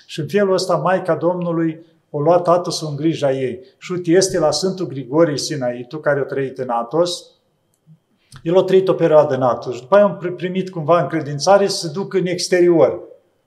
Și 0.06 0.20
în 0.20 0.28
felul 0.28 0.52
ăsta 0.52 0.74
Maica 0.74 1.14
Domnului 1.14 1.86
o 2.10 2.20
luat 2.20 2.48
Atos 2.48 2.80
în 2.80 2.96
grija 2.96 3.32
ei. 3.32 3.60
Și 3.78 3.92
uite, 3.92 4.10
este 4.10 4.38
la 4.38 4.50
Sfântul 4.50 4.86
Grigorie 4.86 5.36
Sinaitu, 5.36 5.98
care 5.98 6.20
a 6.20 6.24
trăit 6.24 6.58
în 6.58 6.68
Atos, 6.68 7.24
el 8.42 8.58
a 8.58 8.62
trăit 8.62 8.88
o 8.88 8.92
perioadă 8.92 9.34
în 9.34 9.42
Atos. 9.42 9.80
După 9.80 9.94
aia 9.94 10.04
a 10.04 10.28
primit 10.36 10.70
cumva 10.70 11.02
încredințare 11.02 11.66
să 11.66 11.86
se 11.86 11.92
ducă 11.92 12.18
în 12.18 12.26
exterior. 12.26 13.00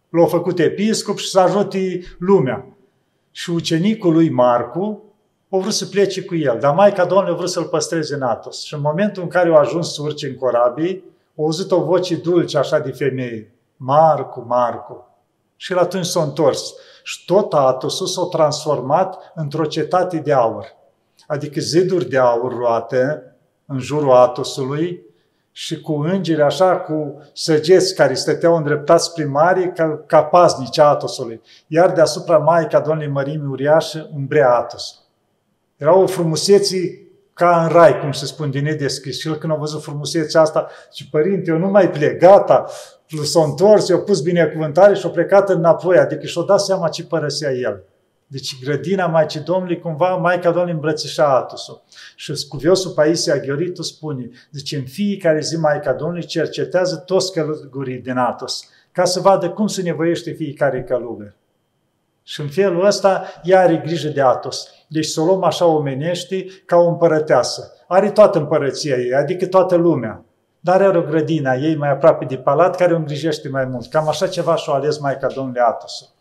L-a 0.10 0.26
făcut 0.26 0.60
episcop 0.60 1.18
și 1.18 1.30
să 1.30 1.40
ajute 1.40 2.02
lumea. 2.20 2.78
Și 3.32 3.50
ucenicul 3.50 4.14
lui 4.14 4.30
Marcu 4.30 5.05
a 5.56 5.60
vrut 5.60 5.74
să 5.74 5.86
plece 5.86 6.22
cu 6.22 6.36
el, 6.36 6.58
dar 6.60 6.74
Maica 6.74 7.06
Domnului 7.06 7.34
a 7.34 7.36
vrut 7.38 7.50
să-l 7.50 7.64
păstreze 7.64 8.16
în 8.16 8.22
Atos. 8.22 8.64
Și 8.64 8.74
în 8.74 8.82
momentul 8.82 9.24
în 9.24 9.30
care 9.30 9.50
a 9.50 9.60
ajuns 9.60 9.94
să 9.94 10.02
urce 10.02 10.28
în 10.28 10.36
corabii, 10.36 11.04
a 11.38 11.42
auzit 11.42 11.72
o 11.72 11.84
voce 11.84 12.16
dulce 12.16 12.58
așa 12.58 12.80
de 12.80 12.92
femeie. 12.92 13.54
Marcu, 13.78 14.46
Marcu. 14.48 15.08
Și 15.56 15.72
el 15.72 15.78
atunci 15.78 16.06
s-a 16.06 16.22
întors. 16.22 16.74
Și 17.04 17.26
tot 17.26 17.54
Atosul 17.54 18.08
s-a 18.08 18.28
transformat 18.32 19.32
într-o 19.36 19.66
cetate 19.66 20.18
de 20.18 20.34
aur. 20.34 20.66
Adică 21.28 21.60
ziduri 21.60 22.10
de 22.10 22.18
aur 22.18 22.58
roate, 22.58 23.36
în 23.66 23.80
jurul 23.80 24.12
Atosului 24.12 25.04
și 25.52 25.82
cu 25.82 25.94
îngeri 25.94 26.42
așa, 26.42 26.78
cu 26.78 27.22
săgeți 27.34 27.96
care 27.96 28.14
stăteau 28.14 28.56
îndreptați 28.56 29.14
prin 29.14 29.30
mare 29.30 29.68
ca, 29.68 30.04
ca 30.06 30.24
paznici 30.24 30.78
Atosului. 30.78 31.42
Iar 31.68 31.92
deasupra 31.92 32.38
Maica 32.38 32.80
Domnului 32.80 33.12
Mărimi 33.12 33.48
Uriașă 33.48 34.10
umbrea 34.16 34.56
Atos. 34.56 35.05
Era 35.78 35.96
o 35.96 36.08
frumusețe 36.08 37.00
ca 37.34 37.64
în 37.64 37.70
rai, 37.70 38.00
cum 38.00 38.12
se 38.12 38.26
spune, 38.26 38.50
din 38.50 38.64
nedeschis. 38.64 39.20
Și 39.20 39.28
el 39.28 39.36
când 39.36 39.52
a 39.52 39.56
văzut 39.56 39.84
frumusețea 39.84 40.42
asta, 40.42 40.70
și 40.94 41.10
părinte, 41.10 41.52
eu 41.52 41.58
nu 41.58 41.68
mai 41.68 41.90
plec, 41.90 42.20
gata, 42.20 42.66
s-a 43.24 43.44
întors, 43.44 43.88
i-a 43.88 43.98
pus 43.98 44.22
binecuvântare 44.22 44.94
și 44.94 45.06
a 45.06 45.10
plecat 45.10 45.50
înapoi, 45.50 45.98
adică 45.98 46.26
și-a 46.26 46.42
dat 46.42 46.60
seama 46.60 46.90
ce 46.90 47.04
părăsea 47.04 47.52
el. 47.52 47.84
Deci 48.28 48.60
grădina 48.64 49.08
Maicii 49.08 49.40
Domnului, 49.40 49.80
cumva 49.80 50.16
Maica 50.16 50.50
Domnului 50.50 50.74
îmbrățișa 50.74 51.36
Atosul. 51.36 51.84
Și 52.16 52.36
scuviosul 52.36 52.92
Paisia 52.92 53.38
Gheoritu 53.38 53.82
spune, 53.82 54.30
zice, 54.52 54.78
în 54.78 54.86
fiecare 54.86 55.40
zi 55.40 55.56
Maica 55.56 55.94
Domnului 55.94 56.26
cercetează 56.26 56.96
toți 56.96 57.32
călăgurii 57.32 57.98
din 57.98 58.18
Atos, 58.18 58.70
ca 58.92 59.06
să 59.06 59.20
vadă 59.20 59.50
cum 59.50 59.68
se 59.68 59.82
nevoiește 59.82 60.32
fiecare 60.32 60.84
călugăr. 60.84 61.36
Și 62.24 62.42
în 62.42 62.48
felul 62.48 62.86
ăsta 62.86 63.26
ea 63.44 63.60
are 63.60 63.82
grijă 63.86 64.08
de 64.08 64.22
Atos. 64.22 64.68
Deci 64.96 65.06
să 65.06 65.22
o 65.22 65.26
luăm 65.26 65.44
așa 65.44 65.66
omenește 65.66 66.46
ca 66.66 66.76
o 66.78 66.88
împărăteasă. 66.88 67.72
Are 67.88 68.12
toată 68.12 68.40
împărăția 68.40 68.96
ei, 68.96 69.14
adică 69.14 69.48
toată 69.48 69.76
lumea. 69.76 70.26
Dar 70.60 70.82
are 70.82 70.98
o 70.98 71.02
grădină 71.02 71.50
a 71.50 71.56
ei 71.56 71.76
mai 71.76 71.90
aproape 71.90 72.26
de 72.26 72.38
palat 72.38 72.76
care 72.76 72.94
o 72.94 72.96
îngrijește 72.96 73.50
mai 73.50 73.66
mult. 73.66 73.90
Cam 73.90 74.08
așa 74.08 74.28
ceva 74.28 74.56
și-o 74.56 74.74
ales 74.74 74.98
Maica 74.98 75.28
Domnului 75.28 75.62
Atos. 75.62 76.14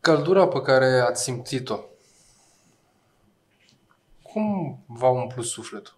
Căldura 0.00 0.48
pe 0.48 0.60
care 0.60 0.86
ați 1.08 1.22
simțit-o, 1.22 1.78
cum 4.22 4.78
v-a 4.86 5.10
umplut 5.10 5.44
sufletul? 5.44 5.96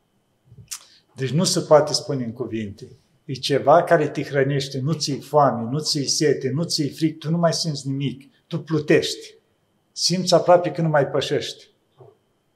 Deci 1.14 1.30
nu 1.30 1.45
se 1.45 1.61
poate 1.61 1.93
spune 1.93 2.24
în 2.24 2.32
cuvinte. 2.32 2.88
E 3.24 3.32
ceva 3.32 3.82
care 3.82 4.09
te 4.09 4.22
hrănește, 4.22 4.80
nu 4.80 4.93
ți-i 4.93 5.20
foame, 5.20 5.68
nu 5.70 5.78
ți-i 5.78 6.09
sete, 6.09 6.51
nu 6.55 6.62
ți-i 6.62 6.91
fric, 6.91 7.18
tu 7.18 7.30
nu 7.30 7.38
mai 7.38 7.53
simți 7.53 7.88
nimic, 7.88 8.34
tu 8.47 8.61
plutești. 8.61 9.38
Simți 9.93 10.34
aproape 10.34 10.70
că 10.70 10.80
nu 10.80 10.88
mai 10.88 11.07
pășești. 11.07 11.68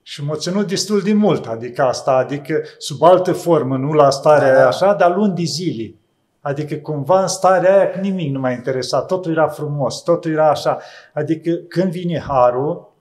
Și 0.02 0.24
m-a 0.24 0.36
ținut 0.36 0.68
destul 0.68 1.00
de 1.00 1.12
mult, 1.12 1.46
adică 1.46 1.82
asta, 1.82 2.12
adică 2.12 2.62
sub 2.78 3.02
altă 3.02 3.32
formă, 3.32 3.76
nu 3.76 3.92
la 3.92 4.10
starea 4.10 4.52
da. 4.52 4.56
aia 4.56 4.66
așa, 4.66 4.94
dar 4.94 5.16
luni 5.16 5.34
de 5.34 5.42
zile. 5.42 5.94
Adică 6.40 6.74
cumva 6.74 7.20
în 7.20 7.28
starea 7.28 7.76
aia 7.76 8.00
nimic 8.00 8.32
nu 8.32 8.40
m-a 8.40 8.50
interesat, 8.50 9.06
totul 9.06 9.32
era 9.32 9.48
frumos, 9.48 10.02
totul 10.02 10.30
era 10.30 10.50
așa. 10.50 10.80
Adică 11.12 11.52
când 11.52 11.90
vine 11.90 12.18
harul, 12.18 12.92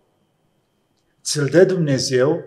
ți-l 1.23 1.45
dă 1.51 1.65
Dumnezeu 1.65 2.43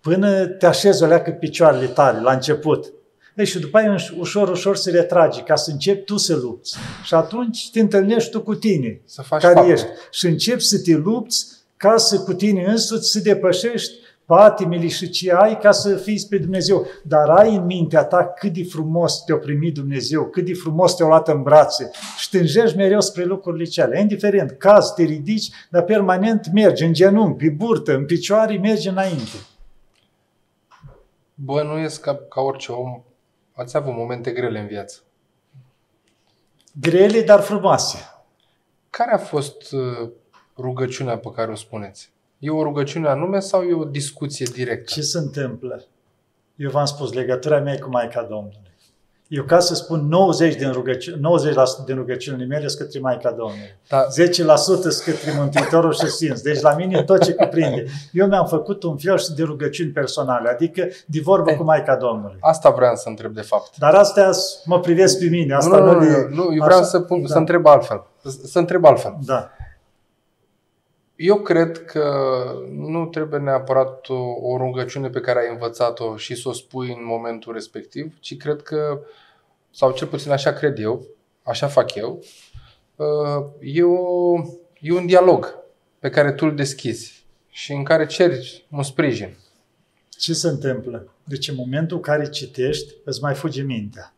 până 0.00 0.46
te 0.46 0.66
așezi 0.66 1.02
o 1.02 1.06
leacă 1.06 1.30
picioarele 1.30 1.86
tale 1.86 2.20
la 2.20 2.32
început. 2.32 2.92
Ei, 3.34 3.46
și 3.46 3.58
după 3.58 3.78
aia 3.78 3.96
ușor, 4.18 4.48
ușor 4.48 4.76
se 4.76 4.90
retrage 4.90 5.42
ca 5.42 5.54
să 5.54 5.70
începi 5.70 6.04
tu 6.04 6.16
să 6.16 6.36
lupți. 6.36 6.76
Și 7.04 7.14
atunci 7.14 7.70
te 7.70 7.80
întâlnești 7.80 8.30
tu 8.30 8.42
cu 8.42 8.54
tine, 8.54 9.00
să 9.04 9.22
faci 9.22 9.42
care 9.42 9.54
fapte. 9.54 9.72
ești. 9.72 9.86
Și 10.10 10.26
începi 10.26 10.62
să 10.62 10.80
te 10.80 10.96
lupți 10.96 11.46
ca 11.76 11.96
să 11.96 12.20
cu 12.20 12.32
tine 12.32 12.64
însuți 12.64 13.10
să 13.10 13.20
depășești 13.20 13.92
patimile 14.26 14.88
și 14.88 15.10
ce 15.10 15.32
ai 15.32 15.58
ca 15.58 15.70
să 15.70 15.96
fii 15.96 16.18
spre 16.18 16.38
Dumnezeu. 16.38 16.86
Dar 17.02 17.28
ai 17.28 17.54
în 17.54 17.64
mintea 17.64 18.04
ta 18.04 18.24
cât 18.38 18.52
de 18.52 18.64
frumos 18.64 19.24
te-a 19.24 19.36
primit 19.36 19.74
Dumnezeu, 19.74 20.24
cât 20.24 20.44
de 20.44 20.54
frumos 20.54 20.94
te-a 20.94 21.06
luat 21.06 21.28
în 21.28 21.42
brațe 21.42 21.90
și 22.18 22.30
te 22.30 22.38
înjești 22.38 22.76
mereu 22.76 23.00
spre 23.00 23.24
lucrurile 23.24 23.64
cele. 23.64 24.00
Indiferent, 24.00 24.50
caz, 24.50 24.92
te 24.92 25.02
ridici, 25.02 25.50
dar 25.70 25.82
permanent 25.82 26.52
mergi 26.52 26.84
în 26.84 26.92
genunchi, 26.92 27.44
pe 27.44 27.50
burtă, 27.50 27.94
în 27.94 28.04
picioare, 28.04 28.58
mergi 28.58 28.88
înainte. 28.88 29.38
Bănuiesc 31.34 32.00
ca, 32.00 32.14
ca 32.14 32.40
orice 32.40 32.72
om, 32.72 33.02
ați 33.54 33.76
avut 33.76 33.94
momente 33.94 34.30
grele 34.30 34.60
în 34.60 34.66
viață. 34.66 35.00
Grele, 36.80 37.22
dar 37.22 37.40
frumoase. 37.40 37.98
Care 38.90 39.12
a 39.12 39.18
fost 39.18 39.72
uh, 39.72 40.10
rugăciunea 40.56 41.18
pe 41.18 41.30
care 41.34 41.50
o 41.50 41.54
spuneți? 41.54 42.12
E 42.38 42.50
o 42.50 42.62
rugăciune 42.62 43.08
anume 43.08 43.40
sau 43.40 43.62
e 43.62 43.74
o 43.74 43.84
discuție 43.84 44.46
directă? 44.52 44.92
Ce 44.92 45.00
se 45.00 45.18
întâmplă? 45.18 45.84
Eu 46.56 46.70
v-am 46.70 46.84
spus, 46.84 47.12
legătura 47.12 47.60
mea 47.60 47.72
e 47.72 47.78
cu 47.78 47.88
Maica 47.88 48.22
Domnului. 48.22 48.63
Eu 49.28 49.42
ca 49.42 49.58
să 49.58 49.74
spun 49.74 50.06
90 50.08 50.54
din 50.54 50.72
rugăciune, 50.72 51.16
90% 51.82 51.84
din 51.86 51.94
rugăciunile 51.96 52.44
mele 52.44 52.68
sunt 52.68 52.80
către 52.80 52.98
Maica 53.00 53.30
Domnului. 53.30 53.76
Da. 53.88 54.06
10% 54.06 54.10
sunt 54.54 55.02
către 55.04 55.32
Mântuitorul 55.38 55.92
și 55.92 56.06
Sfinț. 56.06 56.40
Deci 56.40 56.60
la 56.60 56.74
mine 56.74 57.02
tot 57.02 57.24
ce 57.24 57.32
cuprinde. 57.34 57.84
Eu 58.12 58.26
mi-am 58.26 58.46
făcut 58.46 58.82
un 58.82 58.96
fel 58.96 59.18
și 59.18 59.32
de 59.32 59.42
rugăciuni 59.42 59.90
personale, 59.90 60.48
adică 60.48 60.88
de 61.06 61.20
vorbă 61.22 61.50
Eh. 61.50 61.56
cu 61.56 61.62
Maica 61.64 61.96
Domnului. 61.96 62.36
Asta 62.40 62.70
vreau 62.70 62.94
să 62.94 63.08
întreb 63.08 63.32
de 63.34 63.40
fapt. 63.40 63.76
Dar 63.78 63.94
astea 63.94 64.30
mă 64.64 64.80
privesc 64.80 65.18
pe 65.18 65.24
mine. 65.30 65.54
Asta 65.54 65.78
nu, 65.78 65.84
nu, 65.84 65.92
nu, 65.92 65.98
le- 66.00 66.28
nu, 66.30 66.42
eu 66.42 66.64
vreau 66.64 66.78
așa- 66.78 66.82
să, 66.88 67.00
pun, 67.00 67.20
da. 67.20 67.26
să 67.26 67.38
întreb 67.38 67.66
altfel. 67.66 68.02
Să 68.22 68.30
să 68.44 68.58
întreb 68.58 68.84
altfel. 68.84 69.16
Da. 69.24 69.50
Eu 71.16 71.40
cred 71.40 71.84
că 71.84 72.44
nu 72.70 73.06
trebuie 73.06 73.40
neapărat 73.40 74.08
o, 74.08 74.24
o 74.40 74.56
rugăciune 74.56 75.08
pe 75.08 75.20
care 75.20 75.38
ai 75.38 75.52
învățat-o 75.52 76.16
și 76.16 76.34
să 76.34 76.48
o 76.48 76.52
spui 76.52 76.88
în 76.88 77.04
momentul 77.04 77.52
respectiv, 77.52 78.16
ci 78.20 78.36
cred 78.36 78.62
că, 78.62 79.00
sau 79.70 79.92
cel 79.92 80.06
puțin 80.06 80.30
așa 80.30 80.52
cred 80.52 80.78
eu, 80.78 81.06
așa 81.42 81.66
fac 81.66 81.94
eu, 81.94 82.22
uh, 82.96 83.46
e, 83.60 83.82
o, 83.82 84.34
e 84.80 84.92
un 84.92 85.06
dialog 85.06 85.54
pe 85.98 86.10
care 86.10 86.32
tu 86.32 86.46
îl 86.46 86.54
deschizi 86.54 87.26
și 87.48 87.72
în 87.72 87.84
care 87.84 88.06
ceri 88.06 88.66
un 88.70 88.82
sprijin. 88.82 89.36
Ce 90.08 90.32
se 90.32 90.48
întâmplă? 90.48 91.12
Deci 91.24 91.48
în 91.48 91.54
momentul 91.54 91.96
în 91.96 92.02
care 92.02 92.28
citești, 92.28 92.94
îți 93.04 93.22
mai 93.22 93.34
fuge 93.34 93.62
mintea. 93.62 94.14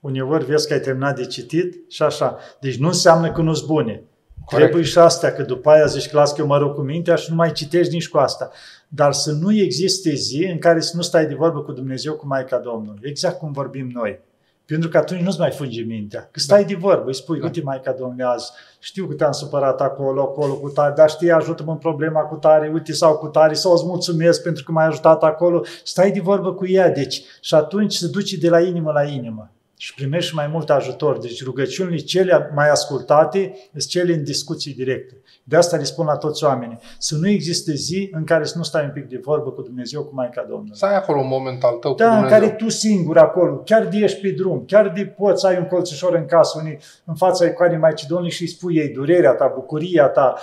Uneori 0.00 0.44
vezi 0.44 0.66
că 0.66 0.72
ai 0.72 0.80
terminat 0.80 1.16
de 1.16 1.26
citit 1.26 1.90
și 1.90 2.02
așa. 2.02 2.38
Deci 2.60 2.76
nu 2.76 2.86
înseamnă 2.86 3.32
că 3.32 3.40
nu-s 3.40 3.60
bune. 3.60 4.02
Corect. 4.44 4.68
Trebuie 4.68 4.90
și 4.90 4.98
astea, 4.98 5.32
că 5.32 5.42
după 5.42 5.70
aia 5.70 5.86
zici 5.86 6.08
că 6.08 6.16
las 6.16 6.32
că 6.32 6.40
eu 6.40 6.46
mă 6.46 6.58
rog 6.58 6.74
cu 6.74 6.80
mintea 6.80 7.14
și 7.14 7.30
nu 7.30 7.36
mai 7.36 7.52
citești 7.52 7.92
nici 7.92 8.08
cu 8.08 8.18
asta. 8.18 8.50
Dar 8.88 9.12
să 9.12 9.32
nu 9.32 9.52
existe 9.54 10.14
zi 10.14 10.48
în 10.52 10.58
care 10.58 10.80
să 10.80 10.96
nu 10.96 11.02
stai 11.02 11.26
de 11.26 11.34
vorbă 11.34 11.60
cu 11.60 11.72
Dumnezeu, 11.72 12.14
cu 12.14 12.26
Maica 12.26 12.58
Domnului. 12.58 13.00
Exact 13.02 13.38
cum 13.38 13.52
vorbim 13.52 13.90
noi. 13.94 14.20
Pentru 14.64 14.88
că 14.88 14.98
atunci 14.98 15.20
nu-ți 15.20 15.38
mai 15.38 15.50
fuge 15.50 15.82
mintea. 15.82 16.28
Că 16.32 16.38
stai 16.38 16.64
de 16.64 16.74
vorbă, 16.74 17.04
îi 17.06 17.14
spui, 17.14 17.38
Da. 17.38 17.44
uite 17.44 17.60
Maica 17.62 17.92
Domnului 17.92 18.24
azi, 18.24 18.50
știu 18.78 19.06
că 19.06 19.14
te-am 19.14 19.32
supărat 19.32 19.80
acolo, 19.80 20.22
acolo 20.22 20.54
cu 20.54 20.68
tare, 20.68 20.94
dar 20.96 21.10
știi, 21.10 21.30
ajută-mă 21.30 21.70
în 21.72 21.78
problema 21.78 22.20
cu 22.20 22.34
tare, 22.34 22.70
uite 22.72 22.92
sau 22.92 23.16
cu 23.16 23.26
tare, 23.26 23.54
sau 23.54 23.72
îți 23.72 23.86
mulțumesc 23.86 24.42
pentru 24.42 24.64
că 24.64 24.72
m-ai 24.72 24.86
ajutat 24.86 25.22
acolo. 25.22 25.64
Stai 25.84 26.10
de 26.10 26.20
vorbă 26.20 26.54
cu 26.54 26.66
ea, 26.66 26.90
deci. 26.90 27.22
Și 27.40 27.54
atunci 27.54 27.92
se 27.92 28.06
duce 28.06 28.36
de 28.36 28.48
la 28.48 28.60
inimă 28.60 28.92
la 28.92 29.02
inimă 29.02 29.50
și 29.82 29.94
primești 29.94 30.34
mai 30.34 30.46
mult 30.46 30.70
ajutor. 30.70 31.18
Deci 31.18 31.44
rugăciunile 31.44 31.96
cele 31.96 32.50
mai 32.54 32.70
ascultate 32.70 33.52
sunt 33.70 33.82
cele 33.82 34.12
în 34.12 34.24
discuții 34.24 34.74
directe. 34.74 35.20
De 35.44 35.56
asta 35.56 35.76
le 35.76 35.82
spun 35.82 36.06
la 36.06 36.16
toți 36.16 36.44
oamenii. 36.44 36.78
Să 36.98 37.16
nu 37.16 37.28
existe 37.28 37.74
zi 37.74 38.08
în 38.12 38.24
care 38.24 38.44
să 38.44 38.56
nu 38.56 38.62
stai 38.62 38.84
un 38.84 38.90
pic 38.90 39.08
de 39.08 39.20
vorbă 39.22 39.50
cu 39.50 39.62
Dumnezeu, 39.62 40.02
cu 40.02 40.14
Maica 40.14 40.46
Domnului. 40.48 40.76
Să 40.76 40.86
ai 40.86 40.96
acolo 40.96 41.20
un 41.20 41.28
moment 41.28 41.62
al 41.62 41.76
tău 41.76 41.90
cu 41.90 41.96
Da, 41.96 42.08
în 42.10 42.14
Dumnezeu. 42.14 42.38
care 42.38 42.50
tu 42.52 42.68
singur 42.68 43.18
acolo, 43.18 43.56
chiar 43.56 43.86
de 43.86 43.98
ești 43.98 44.20
pe 44.20 44.28
drum, 44.28 44.64
chiar 44.66 44.88
de 44.88 45.04
poți 45.04 45.46
ai 45.46 45.58
un 45.58 45.64
colțișor 45.66 46.14
în 46.14 46.24
casă, 46.24 46.58
unii 46.62 46.78
în 47.04 47.14
fața 47.14 47.44
icoanei 47.46 47.78
Maicii 47.78 48.08
Domnului 48.08 48.32
și 48.32 48.42
îi 48.42 48.48
spui 48.48 48.76
ei 48.76 48.88
durerea 48.88 49.32
ta, 49.32 49.52
bucuria 49.54 50.06
ta, 50.06 50.34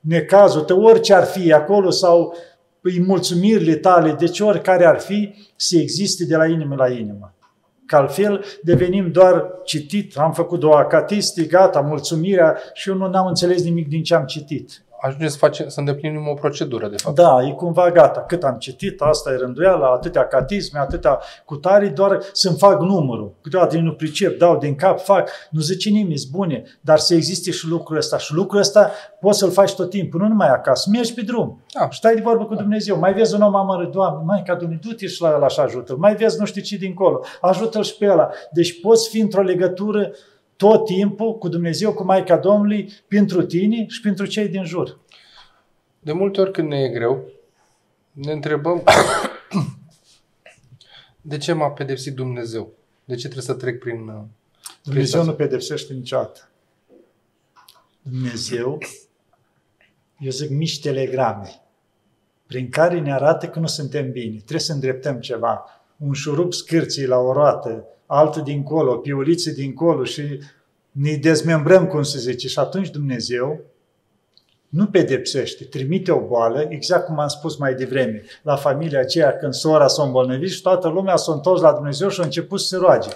necazul 0.00 0.62
tău, 0.62 0.82
orice 0.82 1.14
ar 1.14 1.24
fi 1.24 1.52
acolo 1.52 1.90
sau 1.90 2.36
îi 2.80 3.02
mulțumirile 3.06 3.74
tale, 3.74 4.12
deci 4.12 4.40
oricare 4.40 4.84
ar 4.84 4.98
fi, 4.98 5.34
să 5.56 5.76
existe 5.76 6.24
de 6.24 6.36
la 6.36 6.46
inimă 6.46 6.74
la 6.74 6.88
inimă. 6.88 7.30
Că 7.86 7.96
altfel 7.96 8.44
devenim 8.62 9.10
doar 9.10 9.44
citit, 9.64 10.16
am 10.16 10.32
făcut 10.32 10.60
două 10.60 10.76
acatiste, 10.76 11.44
gata, 11.44 11.80
mulțumirea 11.80 12.58
și 12.72 12.88
eu 12.88 12.94
nu 12.94 13.04
am 13.04 13.26
înțeles 13.26 13.62
nimic 13.62 13.88
din 13.88 14.02
ce 14.02 14.14
am 14.14 14.24
citit. 14.24 14.84
Ajunge 15.00 15.28
să, 15.28 15.36
face, 15.36 15.68
să 15.68 15.78
îndeplinim 15.80 16.28
o 16.28 16.34
procedură, 16.34 16.88
de 16.88 16.96
fapt. 16.96 17.16
Da, 17.16 17.42
e 17.48 17.52
cumva 17.52 17.90
gata. 17.90 18.20
Cât 18.20 18.44
am 18.44 18.56
citit, 18.58 19.00
asta 19.00 19.30
e 19.30 19.36
rânduiala, 19.36 19.86
atâtea 19.86 20.26
catisme, 20.26 20.78
atâtea 20.78 21.20
cutarii, 21.44 21.90
doar 21.90 22.18
să-mi 22.32 22.56
fac 22.56 22.80
numărul. 22.80 23.34
Câteodată 23.42 23.76
nu 23.76 23.92
pricep, 23.92 24.38
dau 24.38 24.58
din 24.58 24.74
cap, 24.74 25.00
fac. 25.00 25.30
Nu 25.50 25.60
zice 25.60 25.90
nimeni, 25.90 26.18
sunt 26.18 26.32
bune, 26.32 26.62
dar 26.80 26.98
să 26.98 27.14
existe 27.14 27.50
și 27.50 27.68
lucrul 27.68 27.96
ăsta. 27.96 28.18
Și 28.18 28.34
lucrul 28.34 28.60
ăsta 28.60 28.90
poți 29.20 29.38
să-l 29.38 29.50
faci 29.50 29.74
tot 29.74 29.90
timpul, 29.90 30.20
nu 30.20 30.28
numai 30.28 30.48
acasă. 30.48 30.90
Mergi 30.92 31.14
pe 31.14 31.20
drum. 31.20 31.64
Da. 31.78 31.88
Stai 31.90 32.14
de 32.14 32.20
vorbă 32.24 32.44
cu 32.44 32.54
Dumnezeu. 32.54 32.98
Mai 32.98 33.12
vezi 33.12 33.34
un 33.34 33.42
om 33.42 33.54
amărât, 33.54 33.90
Doamne, 33.90 34.22
mai 34.24 34.42
ca 34.46 34.54
Dumnezeu, 34.54 34.90
du-te 34.90 35.06
și 35.06 35.22
la 35.22 35.32
ăla 35.34 35.48
și 35.48 35.60
ajută-l. 35.60 35.96
Mai 35.96 36.14
vezi 36.14 36.38
nu 36.38 36.44
știu 36.44 36.62
ce 36.62 36.76
dincolo, 36.76 37.20
ajută-l 37.40 37.82
și 37.82 37.96
pe 37.96 38.08
ăla. 38.10 38.28
Deci 38.52 38.80
poți 38.80 39.08
fi 39.08 39.20
într-o 39.20 39.42
legătură 39.42 40.10
tot 40.56 40.84
timpul 40.84 41.38
cu 41.38 41.48
Dumnezeu, 41.48 41.92
cu 41.92 42.04
Maica 42.04 42.36
Domnului, 42.36 42.92
pentru 43.08 43.42
tine 43.42 43.86
și 43.86 44.00
pentru 44.00 44.26
cei 44.26 44.48
din 44.48 44.64
jur. 44.64 45.00
De 46.00 46.12
multe 46.12 46.40
ori 46.40 46.52
când 46.52 46.68
ne 46.68 46.78
e 46.78 46.88
greu, 46.88 47.24
ne 48.12 48.32
întrebăm 48.32 48.82
de 51.20 51.36
ce 51.36 51.52
m-a 51.52 51.70
pedepsit 51.70 52.14
Dumnezeu? 52.14 52.72
De 53.04 53.14
ce 53.14 53.28
trebuie 53.28 53.42
să 53.42 53.54
trec 53.54 53.78
prin... 53.78 54.08
uh, 54.08 54.22
Dumnezeu 54.82 55.20
asta. 55.20 55.32
nu 55.32 55.36
pedepsește 55.36 55.92
niciodată. 55.92 56.48
Dumnezeu, 58.02 58.78
eu 60.18 60.30
zic 60.30 60.50
mici 60.50 60.80
telegrame, 60.80 61.62
prin 62.46 62.68
care 62.68 63.00
ne 63.00 63.12
arată 63.12 63.48
că 63.48 63.58
nu 63.58 63.66
suntem 63.66 64.10
bine. 64.10 64.36
Trebuie 64.36 64.60
să 64.60 64.72
îndreptăm 64.72 65.20
ceva. 65.20 65.64
Un 65.96 66.12
șurup 66.12 66.52
scârții 66.52 67.06
la 67.06 67.16
o 67.16 67.32
roată, 67.32 67.84
altul 68.06 68.42
dincolo, 68.42 68.96
piulițe 68.96 69.52
dincolo 69.52 70.04
și 70.04 70.22
ne 70.90 71.14
dezmembrăm, 71.14 71.86
cum 71.86 72.02
se 72.02 72.18
zice. 72.18 72.48
Și 72.48 72.58
atunci 72.58 72.90
Dumnezeu 72.90 73.60
nu 74.68 74.86
pedepsește, 74.86 75.64
trimite 75.64 76.12
o 76.12 76.20
boală, 76.20 76.66
exact 76.68 77.06
cum 77.06 77.18
am 77.18 77.28
spus 77.28 77.56
mai 77.56 77.74
devreme, 77.74 78.22
la 78.42 78.56
familia 78.56 79.00
aceea 79.00 79.36
când 79.36 79.52
sora 79.52 79.86
s-a 79.86 80.02
îmbolnăvit 80.02 80.50
și 80.50 80.62
toată 80.62 80.88
lumea 80.88 81.16
s-a 81.16 81.32
întors 81.32 81.60
la 81.60 81.72
Dumnezeu 81.72 82.08
și 82.08 82.20
a 82.20 82.24
început 82.24 82.60
să 82.60 82.66
se 82.66 82.76
roage. 82.76 83.08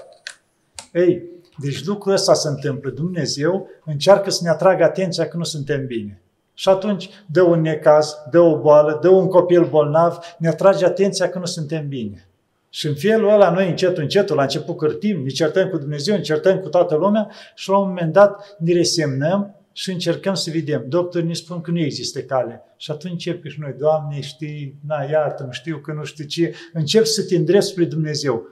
Ei, 0.93 1.23
deci 1.59 1.85
lucrul 1.85 2.13
ăsta 2.13 2.35
se 2.35 2.49
întâmplă. 2.49 2.91
Dumnezeu 2.91 3.69
încearcă 3.85 4.31
să 4.31 4.41
ne 4.43 4.51
atragă 4.51 4.85
atenția 4.85 5.29
că 5.29 5.37
nu 5.37 5.45
suntem 5.45 5.87
bine. 5.87 6.21
Și 6.55 6.69
atunci 6.69 7.11
dă 7.27 7.43
un 7.43 7.61
necaz, 7.61 8.15
dă 8.31 8.39
o 8.39 8.61
boală, 8.61 8.99
dă 9.03 9.09
un 9.09 9.27
copil 9.27 9.65
bolnav, 9.65 10.19
ne 10.39 10.49
atrage 10.49 10.85
atenția 10.85 11.29
că 11.29 11.39
nu 11.39 11.45
suntem 11.45 11.89
bine. 11.89 12.30
Și 12.71 12.87
în 12.87 12.95
felul 12.95 13.33
ăla 13.33 13.53
noi 13.53 13.69
încet, 13.69 13.99
încet, 13.99 14.29
la 14.29 14.43
început 14.43 14.77
cârtim, 14.77 15.23
ne 15.23 15.29
certăm 15.29 15.69
cu 15.69 15.79
Dumnezeu, 15.79 16.15
ne 16.15 16.21
certăm 16.21 16.59
cu 16.59 16.69
toată 16.69 16.95
lumea 16.95 17.31
și 17.55 17.69
la 17.69 17.79
un 17.79 17.89
moment 17.89 18.13
dat 18.13 18.57
ne 18.59 18.73
resemnăm 18.73 19.55
și 19.73 19.91
încercăm 19.91 20.35
să 20.35 20.51
vedem. 20.53 20.85
Doctorii 20.89 21.27
ne 21.27 21.33
spun 21.33 21.61
că 21.61 21.71
nu 21.71 21.79
există 21.79 22.21
cale. 22.21 22.63
Și 22.77 22.91
atunci 22.91 23.13
încep 23.13 23.47
și 23.47 23.61
noi, 23.61 23.75
Doamne, 23.79 24.21
știi, 24.21 24.75
na, 24.87 25.03
iartă 25.11 25.49
știu 25.51 25.77
că 25.77 25.93
nu 25.93 26.05
știu 26.05 26.25
ce. 26.25 26.55
Încep 26.73 27.05
să 27.05 27.23
te 27.23 27.37
îndrept 27.37 27.65
spre 27.65 27.85
Dumnezeu. 27.85 28.49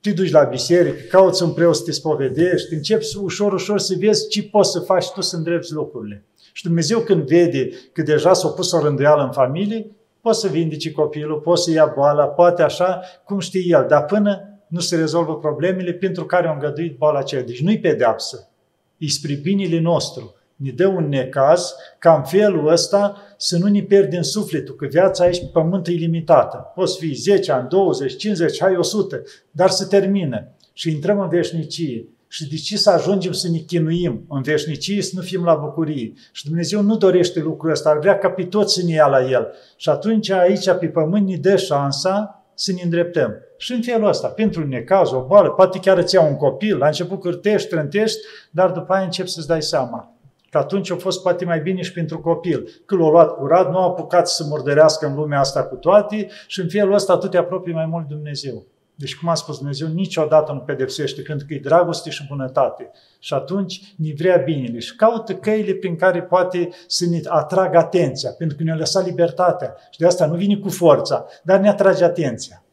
Te 0.00 0.10
duci 0.10 0.30
la 0.30 0.42
biserică, 0.42 0.98
cauți 1.10 1.42
un 1.42 1.52
preot 1.52 1.76
să 1.76 1.82
te 1.84 1.92
spovedești, 1.92 2.74
începi 2.74 3.04
ușor, 3.20 3.52
ușor 3.52 3.78
să 3.78 3.94
vezi 3.98 4.28
ce 4.28 4.42
poți 4.42 4.70
să 4.70 4.78
faci 4.78 5.10
tu 5.10 5.20
să 5.20 5.36
îndrepți 5.36 5.72
lucrurile. 5.72 6.24
Și 6.52 6.62
Dumnezeu 6.62 7.00
când 7.00 7.26
vede 7.26 7.70
că 7.92 8.02
deja 8.02 8.32
s-a 8.32 8.48
pus 8.48 8.72
o 8.72 8.82
rânduială 8.82 9.22
în 9.22 9.32
familie, 9.32 9.90
poți 10.28 10.40
să 10.40 10.48
vindeci 10.48 10.92
copilul, 10.92 11.40
poți 11.40 11.62
să 11.62 11.70
ia 11.70 11.92
boala, 11.94 12.26
poate 12.26 12.62
așa, 12.62 13.00
cum 13.24 13.38
știe 13.38 13.62
el, 13.66 13.86
dar 13.88 14.04
până 14.04 14.60
nu 14.66 14.80
se 14.80 14.96
rezolvă 14.96 15.36
problemele 15.36 15.92
pentru 15.92 16.24
care 16.24 16.46
au 16.46 16.54
îngăduit 16.54 16.96
boala 16.96 17.18
aceea. 17.18 17.42
Deci 17.42 17.62
nu-i 17.62 17.78
pedeapsă, 17.78 18.48
e 18.96 19.08
spre 19.08 19.34
binele 19.34 19.80
nostru 19.80 20.34
ne 20.56 20.70
dă 20.70 20.86
un 20.86 21.08
necaz, 21.08 21.74
ca 21.98 22.14
în 22.14 22.22
felul 22.22 22.68
ăsta 22.68 23.16
să 23.36 23.58
nu 23.58 23.66
ne 23.66 23.82
pierdem 23.82 24.22
sufletul, 24.22 24.74
că 24.74 24.86
viața 24.86 25.24
aici 25.24 25.38
pe 25.38 25.48
pământ 25.52 25.86
e 25.86 25.90
limitată. 25.90 26.72
Poți 26.74 26.98
fi 26.98 27.12
10 27.14 27.52
ani, 27.52 27.68
20, 27.68 28.16
50, 28.16 28.60
hai 28.60 28.76
100, 28.76 29.22
dar 29.50 29.70
se 29.70 29.84
termină 29.84 30.48
și 30.72 30.90
intrăm 30.90 31.20
în 31.20 31.28
veșnicie. 31.28 32.08
Și 32.28 32.48
de 32.48 32.56
ce 32.56 32.76
să 32.76 32.90
ajungem 32.90 33.32
să 33.32 33.48
ne 33.48 33.58
chinuim 33.58 34.24
în 34.28 34.42
veșnicie, 34.42 35.02
să 35.02 35.12
nu 35.14 35.22
fim 35.22 35.44
la 35.44 35.54
bucurie? 35.54 36.12
Și 36.32 36.44
Dumnezeu 36.44 36.82
nu 36.82 36.96
dorește 36.96 37.40
lucrul 37.40 37.70
ăsta, 37.70 37.90
ar 37.90 37.98
vrea 37.98 38.18
ca 38.18 38.30
pe 38.30 38.44
toți 38.44 38.74
să 38.74 38.82
ne 38.84 38.92
ia 38.92 39.06
la 39.06 39.30
El. 39.30 39.48
Și 39.76 39.88
atunci 39.88 40.30
aici 40.30 40.70
pe 40.70 40.86
pământ 40.86 41.28
ne 41.28 41.36
dă 41.36 41.56
șansa 41.56 42.44
să 42.54 42.72
ne 42.72 42.82
îndreptăm. 42.82 43.34
Și 43.56 43.72
în 43.72 43.82
felul 43.82 44.08
ăsta, 44.08 44.28
pentru 44.28 44.62
un 44.62 44.68
necaz, 44.68 45.12
o 45.12 45.24
boală, 45.26 45.48
poate 45.48 45.78
chiar 45.78 45.98
îți 45.98 46.14
ia 46.14 46.22
un 46.22 46.36
copil, 46.36 46.76
la 46.76 46.86
început 46.86 47.20
cârtești, 47.20 47.68
trântești, 47.68 48.18
dar 48.50 48.70
după 48.70 48.92
aia 48.92 49.04
începi 49.04 49.28
să-ți 49.28 49.46
dai 49.46 49.62
seama 49.62 50.18
Că 50.50 50.58
atunci 50.58 50.90
a 50.90 50.96
fost 50.96 51.22
poate 51.22 51.44
mai 51.44 51.60
bine 51.60 51.82
și 51.82 51.92
pentru 51.92 52.20
copil. 52.20 52.68
Că 52.86 52.96
l-a 52.96 53.08
luat 53.08 53.36
curat, 53.36 53.70
nu 53.70 53.78
a 53.78 53.82
apucat 53.82 54.28
să 54.28 54.44
murdărească 54.48 55.06
în 55.06 55.14
lumea 55.14 55.38
asta 55.38 55.64
cu 55.64 55.74
toate 55.74 56.28
și 56.46 56.60
în 56.60 56.68
felul 56.68 56.94
ăsta 56.94 57.16
tu 57.16 57.28
te 57.28 57.36
apropii 57.36 57.72
mai 57.72 57.86
mult 57.86 58.08
de 58.08 58.14
Dumnezeu. 58.14 58.66
Deci, 58.98 59.16
cum 59.16 59.28
a 59.28 59.34
spus 59.34 59.56
Dumnezeu, 59.56 59.88
niciodată 59.88 60.52
nu 60.52 60.58
pedepsește, 60.58 61.22
când 61.22 61.42
că 61.42 61.54
e 61.54 61.58
dragoste 61.58 62.10
și 62.10 62.26
bunătate. 62.26 62.90
Și 63.18 63.34
atunci 63.34 63.94
ne 63.96 64.12
vrea 64.16 64.36
binele 64.36 64.78
și 64.78 64.96
caută 64.96 65.34
căile 65.34 65.72
prin 65.74 65.96
care 65.96 66.22
poate 66.22 66.68
să 66.86 67.06
ne 67.06 67.20
atragă 67.24 67.78
atenția, 67.78 68.30
pentru 68.30 68.56
că 68.56 68.62
ne-a 68.62 68.74
lăsat 68.74 69.04
libertatea. 69.04 69.76
Și 69.90 69.98
de 69.98 70.06
asta 70.06 70.26
nu 70.26 70.36
vine 70.36 70.56
cu 70.56 70.68
forța, 70.68 71.26
dar 71.42 71.60
ne 71.60 71.68
atrage 71.68 72.04
atenția. 72.04 72.64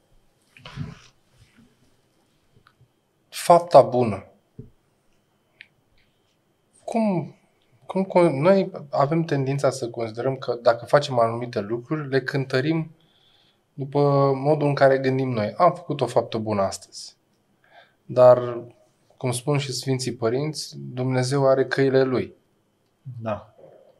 Fapta 3.30 3.82
bună. 3.82 4.26
Cum 6.84 7.36
cum 7.86 8.42
noi 8.42 8.72
avem 8.90 9.24
tendința 9.24 9.70
să 9.70 9.90
considerăm 9.90 10.36
că 10.36 10.58
dacă 10.62 10.86
facem 10.86 11.20
anumite 11.20 11.60
lucruri, 11.60 12.10
le 12.10 12.22
cântărim 12.22 12.95
după 13.78 14.32
modul 14.36 14.68
în 14.68 14.74
care 14.74 14.98
gândim 14.98 15.30
noi. 15.30 15.54
Am 15.58 15.74
făcut 15.74 16.02
o 16.02 16.06
faptă 16.06 16.38
bună 16.38 16.62
astăzi. 16.62 17.16
Dar, 18.06 18.64
cum 19.18 19.32
spun 19.32 19.58
și 19.58 19.72
Sfinții 19.72 20.14
Părinți, 20.14 20.78
Dumnezeu 20.94 21.48
are 21.48 21.66
căile 21.66 22.04
Lui. 22.04 22.34
Da. 23.22 23.56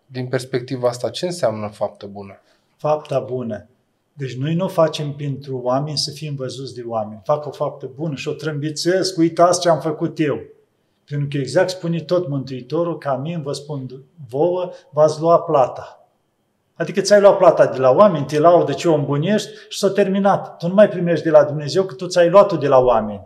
Din 0.06 0.28
perspectiva 0.28 0.88
asta, 0.88 1.10
ce 1.10 1.26
înseamnă 1.26 1.68
faptă 1.68 2.06
bună? 2.06 2.40
Fapta 2.78 3.20
bună. 3.20 3.68
Deci 4.14 4.38
noi 4.38 4.56
nu 4.56 4.68
facem 4.68 5.14
pentru 5.14 5.58
oameni 5.58 5.98
să 5.98 6.12
fim 6.12 6.36
văzuți 6.36 6.76
de 6.76 6.84
oameni. 6.88 7.22
Fac 7.24 7.46
o 7.46 7.52
faptă 7.52 7.90
bună 7.96 8.16
și 8.16 8.28
o 8.28 8.34
trâmbițesc, 8.34 9.18
uitați 9.18 9.60
ce 9.60 9.70
am 9.70 9.80
făcut 9.80 10.20
eu. 10.20 10.40
Pentru 11.06 11.28
că 11.28 11.38
exact 11.38 11.70
spune 11.70 12.00
tot 12.00 12.28
Mântuitorul, 12.28 12.98
ca 12.98 13.16
mie 13.16 13.38
vă 13.44 13.52
spun 13.52 14.04
vouă, 14.30 14.72
v-ați 14.90 15.20
lua 15.20 15.40
plata. 15.40 16.05
Adică 16.78 17.02
ți-ai 17.02 17.22
luat 17.22 17.38
plata 17.38 17.66
de 17.66 17.78
la 17.78 17.92
oameni, 17.92 18.26
te 18.26 18.40
laudă 18.40 18.72
ce 18.72 18.90
o 18.90 18.94
îmbunești 18.94 19.50
și 19.70 19.78
s-a 19.78 19.90
terminat. 19.90 20.58
Tu 20.58 20.68
nu 20.68 20.74
mai 20.74 20.90
primești 20.90 21.24
de 21.24 21.30
la 21.30 21.44
Dumnezeu, 21.44 21.84
că 21.84 21.94
tu 21.94 22.08
ți-ai 22.08 22.30
luat-o 22.30 22.56
de 22.56 22.68
la 22.68 22.78
oameni. 22.78 23.22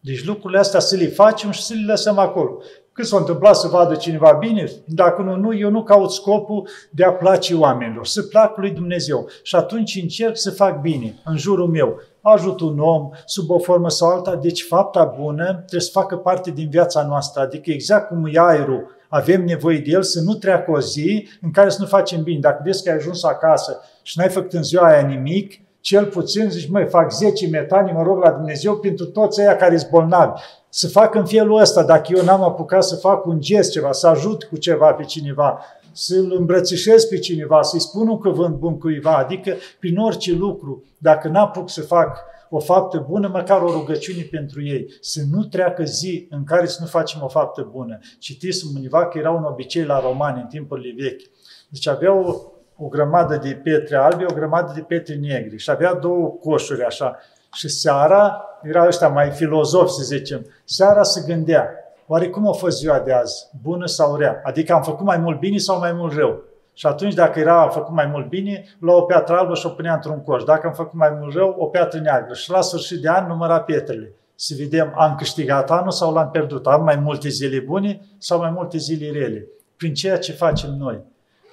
Deci 0.00 0.24
lucrurile 0.24 0.58
astea 0.58 0.80
să 0.80 0.96
le 0.96 1.06
facem 1.06 1.50
și 1.50 1.62
să 1.62 1.74
le 1.74 1.84
lăsăm 1.86 2.18
acolo. 2.18 2.58
Cât 2.92 3.06
s-a 3.06 3.16
întâmplat 3.16 3.56
să 3.56 3.68
vadă 3.68 3.94
cineva 3.94 4.32
bine, 4.32 4.70
dacă 4.86 5.22
nu, 5.22 5.36
nu, 5.36 5.56
eu 5.56 5.70
nu 5.70 5.82
caut 5.82 6.10
scopul 6.10 6.68
de 6.90 7.04
a 7.04 7.12
place 7.12 7.54
oamenilor, 7.54 8.06
să 8.06 8.22
plac 8.22 8.56
lui 8.56 8.70
Dumnezeu. 8.70 9.28
Și 9.42 9.56
atunci 9.56 9.98
încerc 10.02 10.36
să 10.36 10.50
fac 10.50 10.80
bine 10.80 11.14
în 11.24 11.36
jurul 11.36 11.66
meu 11.66 12.00
ajut 12.20 12.60
un 12.60 12.78
om 12.78 13.10
sub 13.24 13.50
o 13.50 13.58
formă 13.58 13.90
sau 13.90 14.08
alta, 14.08 14.36
deci 14.36 14.62
fapta 14.62 15.14
bună 15.20 15.44
trebuie 15.44 15.80
să 15.80 15.90
facă 15.92 16.16
parte 16.16 16.50
din 16.50 16.68
viața 16.70 17.06
noastră, 17.06 17.42
adică 17.42 17.70
exact 17.70 18.08
cum 18.08 18.28
e 18.32 18.38
aerul, 18.38 18.90
avem 19.14 19.44
nevoie 19.44 19.78
de 19.78 19.90
el, 19.90 20.02
să 20.02 20.20
nu 20.20 20.34
treacă 20.34 20.70
o 20.70 20.80
zi 20.80 21.28
în 21.40 21.50
care 21.50 21.68
să 21.68 21.76
nu 21.80 21.86
facem 21.86 22.22
bine. 22.22 22.38
Dacă 22.40 22.60
vezi 22.64 22.82
că 22.82 22.90
ai 22.90 22.96
ajuns 22.96 23.24
acasă 23.24 23.80
și 24.02 24.18
n-ai 24.18 24.28
făcut 24.28 24.52
în 24.52 24.62
ziua 24.62 24.86
aia 24.86 25.06
nimic, 25.06 25.60
cel 25.80 26.04
puțin 26.04 26.50
zici, 26.50 26.70
măi, 26.70 26.86
fac 26.86 27.12
10 27.12 27.48
metani, 27.48 27.92
mă 27.92 28.02
rog 28.02 28.22
la 28.22 28.30
Dumnezeu 28.30 28.76
pentru 28.76 29.06
toți 29.06 29.40
aia 29.40 29.56
care 29.56 29.76
sunt 29.76 29.90
bolnavi. 29.90 30.40
Să 30.68 30.88
fac 30.88 31.14
în 31.14 31.24
felul 31.24 31.60
ăsta, 31.60 31.82
dacă 31.82 32.12
eu 32.16 32.24
n-am 32.24 32.42
apucat 32.42 32.84
să 32.84 32.96
fac 32.96 33.26
un 33.26 33.40
gest 33.40 33.70
ceva, 33.70 33.92
să 33.92 34.06
ajut 34.06 34.44
cu 34.44 34.56
ceva 34.56 34.92
pe 34.92 35.02
cineva, 35.02 35.64
să-l 35.92 36.34
îmbrățișez 36.38 37.04
pe 37.04 37.18
cineva, 37.18 37.62
să-i 37.62 37.80
spun 37.80 38.08
un 38.08 38.18
cuvânt 38.18 38.54
bun 38.54 38.78
cuiva, 38.78 39.16
adică 39.16 39.54
prin 39.78 39.96
orice 39.96 40.32
lucru, 40.32 40.84
dacă 40.98 41.28
n-apuc 41.28 41.70
să 41.70 41.80
fac 41.80 42.18
o 42.54 42.58
faptă 42.58 43.06
bună, 43.08 43.28
măcar 43.28 43.62
o 43.62 43.70
rugăciune 43.70 44.22
pentru 44.30 44.64
ei. 44.64 44.86
Să 45.00 45.20
nu 45.30 45.44
treacă 45.44 45.84
zi 45.84 46.26
în 46.30 46.44
care 46.44 46.66
să 46.66 46.78
nu 46.80 46.86
facem 46.86 47.22
o 47.22 47.28
faptă 47.28 47.68
bună. 47.70 47.98
Citiți 48.18 48.66
univa 48.74 49.06
că 49.06 49.18
era 49.18 49.30
un 49.30 49.42
obicei 49.42 49.84
la 49.84 50.00
romani 50.00 50.40
în 50.40 50.46
timpurile 50.46 51.02
vechi. 51.02 51.30
Deci 51.68 51.88
aveau 51.88 52.52
o 52.76 52.88
grămadă 52.88 53.36
de 53.36 53.60
pietre 53.62 53.96
albe, 53.96 54.24
o 54.24 54.34
grămadă 54.34 54.72
de 54.74 54.80
pietre 54.80 55.14
negre 55.14 55.56
și 55.56 55.70
avea 55.70 55.94
două 55.94 56.28
coșuri 56.28 56.84
așa. 56.84 57.16
Și 57.52 57.68
seara, 57.68 58.44
erau 58.62 58.86
ăștia 58.86 59.08
mai 59.08 59.30
filozofi 59.30 59.92
să 59.92 60.02
zicem, 60.02 60.46
seara 60.64 61.02
se 61.02 61.22
gândea, 61.26 61.68
Oare 62.06 62.28
cum 62.28 62.48
a 62.48 62.52
fost 62.52 62.78
ziua 62.78 63.00
de 63.00 63.12
azi? 63.12 63.48
Bună 63.62 63.86
sau 63.86 64.16
rea? 64.16 64.40
Adică 64.44 64.72
am 64.72 64.82
făcut 64.82 65.06
mai 65.06 65.18
mult 65.18 65.38
bine 65.38 65.56
sau 65.56 65.78
mai 65.78 65.92
mult 65.92 66.12
rău? 66.12 66.42
Și 66.74 66.86
atunci, 66.86 67.14
dacă 67.14 67.38
era 67.38 67.68
făcut 67.68 67.94
mai 67.94 68.06
mult 68.06 68.28
bine, 68.28 68.64
lua 68.78 68.96
o 68.96 69.02
piatră 69.02 69.36
albă 69.36 69.54
și 69.54 69.66
o 69.66 69.68
punea 69.68 69.94
într-un 69.94 70.22
coș. 70.22 70.42
Dacă 70.42 70.66
am 70.66 70.72
făcut 70.72 70.98
mai 70.98 71.16
mult 71.20 71.34
rău, 71.34 71.54
o 71.58 71.66
piatră 71.66 72.00
neagră. 72.00 72.34
Și 72.34 72.50
la 72.50 72.60
sfârșit 72.60 73.00
de 73.00 73.08
an 73.08 73.26
număra 73.26 73.60
pietrele. 73.60 74.14
Să 74.34 74.54
vedem, 74.58 74.92
am 74.96 75.14
câștigat 75.14 75.70
anul 75.70 75.90
sau 75.90 76.12
l-am 76.12 76.30
pierdut? 76.30 76.66
Am 76.66 76.84
mai 76.84 76.96
multe 76.96 77.28
zile 77.28 77.58
bune 77.58 78.00
sau 78.18 78.38
mai 78.38 78.50
multe 78.50 78.78
zile 78.78 79.10
rele? 79.10 79.46
Prin 79.76 79.94
ceea 79.94 80.18
ce 80.18 80.32
facem 80.32 80.70
noi. 80.70 81.00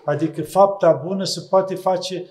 Adică 0.06 0.42
fapta 0.42 0.92
bună 0.92 1.24
se 1.24 1.48
poate 1.50 1.76
face 1.76 2.26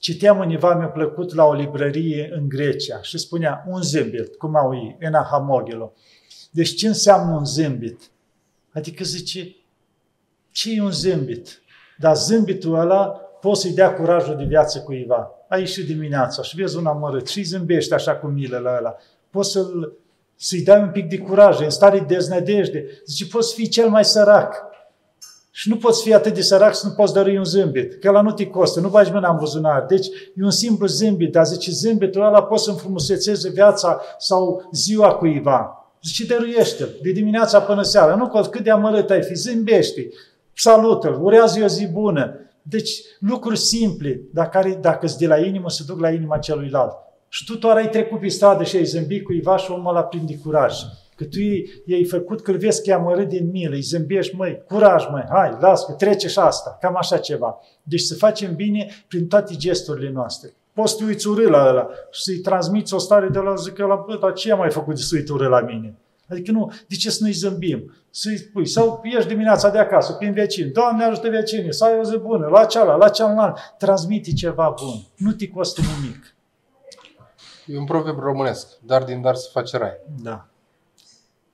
Citeam 0.00 0.38
univa, 0.38 0.74
mi-a 0.74 0.88
plăcut 0.88 1.34
la 1.34 1.44
o 1.44 1.54
librărie 1.54 2.30
în 2.32 2.48
Grecia 2.48 3.02
și 3.02 3.18
spunea 3.18 3.64
un 3.68 3.82
zâmbet, 3.82 4.36
cum 4.36 4.56
au 4.56 4.74
ei, 4.74 4.96
în 5.00 5.14
Ahamogelo. 5.14 5.92
Deci 6.50 6.74
ce 6.74 6.86
înseamnă 6.86 7.34
un 7.34 7.44
zâmbit? 7.44 8.10
Adică 8.72 9.04
zice, 9.04 9.56
ce 10.50 10.74
e 10.74 10.82
un 10.82 10.90
zâmbit? 10.90 11.59
Dar 12.00 12.16
zâmbitul 12.16 12.74
ăla 12.74 13.06
poți 13.40 13.60
să-i 13.60 13.72
dea 13.72 13.94
curajul 13.94 14.36
de 14.36 14.44
viață 14.44 14.78
cuiva. 14.78 15.30
Ai 15.48 15.60
ieșit 15.60 15.86
dimineața 15.86 16.42
și 16.42 16.56
vezi 16.56 16.76
un 16.76 16.86
amărât 16.86 17.28
și 17.28 17.42
zâmbești 17.42 17.94
așa 17.94 18.16
cu 18.16 18.26
milă 18.26 18.58
la 18.58 18.76
ăla. 18.78 18.96
Poți 19.30 19.50
să-l, 19.50 19.92
să-i 20.36 20.62
dai 20.62 20.80
un 20.80 20.90
pic 20.90 21.08
de 21.08 21.18
curaj, 21.18 21.60
în 21.60 21.70
stare 21.70 21.98
de 21.98 22.14
deznădejde. 22.14 22.84
Zice, 23.06 23.26
poți 23.26 23.54
fi 23.54 23.68
cel 23.68 23.88
mai 23.88 24.04
sărac. 24.04 24.68
Și 25.50 25.68
nu 25.68 25.76
poți 25.76 26.02
fi 26.02 26.14
atât 26.14 26.34
de 26.34 26.40
sărac 26.40 26.74
să 26.74 26.86
nu 26.86 26.92
poți 26.92 27.12
dărui 27.12 27.36
un 27.36 27.44
zâmbit, 27.44 28.00
că 28.00 28.10
la 28.10 28.20
nu 28.20 28.32
te 28.32 28.46
costă, 28.46 28.80
nu 28.80 28.88
bagi 28.88 29.12
mâna 29.12 29.30
în 29.30 29.36
buzunar. 29.36 29.84
Deci 29.88 30.06
e 30.06 30.44
un 30.44 30.50
simplu 30.50 30.86
zâmbit, 30.86 31.32
dar 31.32 31.46
zice, 31.46 31.70
zâmbitul 31.70 32.22
ăla 32.22 32.42
poți 32.42 32.64
să 32.64 32.70
înfrumusețeze 32.70 33.50
viața 33.50 34.00
sau 34.18 34.68
ziua 34.72 35.14
cuiva. 35.14 35.74
Zice, 36.02 36.26
dăruiește-l, 36.26 36.88
de 37.02 37.10
dimineața 37.10 37.60
până 37.60 37.82
seara. 37.82 38.14
Nu 38.14 38.48
cât 38.50 38.62
de 38.62 38.70
amărât 38.70 39.10
ai 39.10 39.22
fi, 39.22 39.34
zâmbește 39.34 40.08
salută-l, 40.54 41.18
urează 41.22 41.64
o 41.64 41.66
zi 41.66 41.86
bună. 41.86 42.34
Deci 42.62 42.90
lucruri 43.20 43.58
simple, 43.58 44.20
dar 44.32 44.48
care, 44.48 44.78
dacă 44.80 45.06
îți 45.06 45.18
de 45.18 45.26
la 45.26 45.38
inimă, 45.38 45.70
se 45.70 45.82
duc 45.86 46.00
la 46.00 46.10
inima 46.10 46.38
celuilalt. 46.38 46.96
Și 47.28 47.44
tu 47.44 47.56
doar 47.56 47.76
ai 47.76 47.88
trecut 47.88 48.20
pe 48.20 48.28
stradă 48.28 48.64
și 48.64 48.76
ai 48.76 48.84
zâmbit 48.84 49.24
cuiva 49.24 49.56
și 49.56 49.70
omul 49.70 49.88
ăla 49.88 50.02
plin 50.02 50.26
de 50.26 50.38
curaj. 50.38 50.74
Că 51.16 51.24
tu 51.24 51.38
i-ai 51.84 52.04
făcut 52.04 52.40
că 52.40 52.50
îl 52.50 52.56
vezi 52.56 52.82
că 52.82 52.90
e 52.90 52.92
amărât 52.92 53.28
din 53.28 53.50
milă, 53.50 53.74
îi 53.74 53.80
zâmbești, 53.80 54.36
măi, 54.36 54.62
curaj, 54.68 55.04
măi, 55.10 55.24
hai, 55.28 55.56
las 55.60 55.86
că 55.86 55.92
trece 55.92 56.28
și 56.28 56.38
asta. 56.38 56.78
Cam 56.80 56.96
așa 56.96 57.16
ceva. 57.16 57.58
Deci 57.82 58.00
să 58.00 58.14
facem 58.14 58.54
bine 58.54 58.88
prin 59.08 59.26
toate 59.26 59.54
gesturile 59.54 60.10
noastre. 60.10 60.52
Poți 60.72 60.92
să 60.92 60.98
te 60.98 61.04
uiți 61.04 61.28
urât 61.28 61.48
la 61.48 61.68
ăla 61.68 61.88
și 62.10 62.22
să-i 62.22 62.38
transmiți 62.38 62.94
o 62.94 62.98
stare 62.98 63.28
de 63.28 63.38
la 63.38 63.54
zic 63.54 63.78
la 63.78 64.04
bă, 64.06 64.18
dar 64.20 64.32
ce 64.32 64.52
am 64.52 64.58
mai 64.58 64.70
făcut 64.70 64.94
de 64.94 65.00
să 65.00 65.16
uiți 65.16 65.32
urât 65.32 65.50
la 65.50 65.60
mine? 65.60 65.94
Adică 66.30 66.52
nu, 66.52 66.72
de 66.88 66.94
ce 66.94 67.10
să 67.10 67.18
nu-i 67.20 67.32
zâmbim? 67.32 67.94
Să-i 68.10 68.36
spui, 68.36 68.66
sau 68.66 69.00
ieși 69.04 69.26
dimineața 69.26 69.70
de 69.70 69.78
acasă, 69.78 70.12
prin 70.12 70.32
vecini, 70.32 70.70
Doamne 70.70 71.04
ajută 71.04 71.28
vecinii, 71.28 71.74
să 71.74 71.84
ai 71.84 71.98
o 71.98 72.02
zi 72.02 72.16
bună, 72.16 72.46
la 72.46 72.64
cealaltă, 72.64 73.04
la 73.04 73.10
cealaltă, 73.10 73.60
transmite 73.78 74.32
ceva 74.32 74.74
bun. 74.80 74.94
Nu 75.16 75.32
te 75.32 75.48
costă 75.48 75.80
nimic. 75.80 76.34
E 77.66 77.78
un 77.78 77.84
proverb 77.84 78.18
românesc, 78.18 78.68
dar 78.86 79.02
din 79.02 79.20
dar 79.22 79.34
se 79.34 79.48
face 79.52 79.76
rai. 79.76 79.98
Da. 80.22 80.46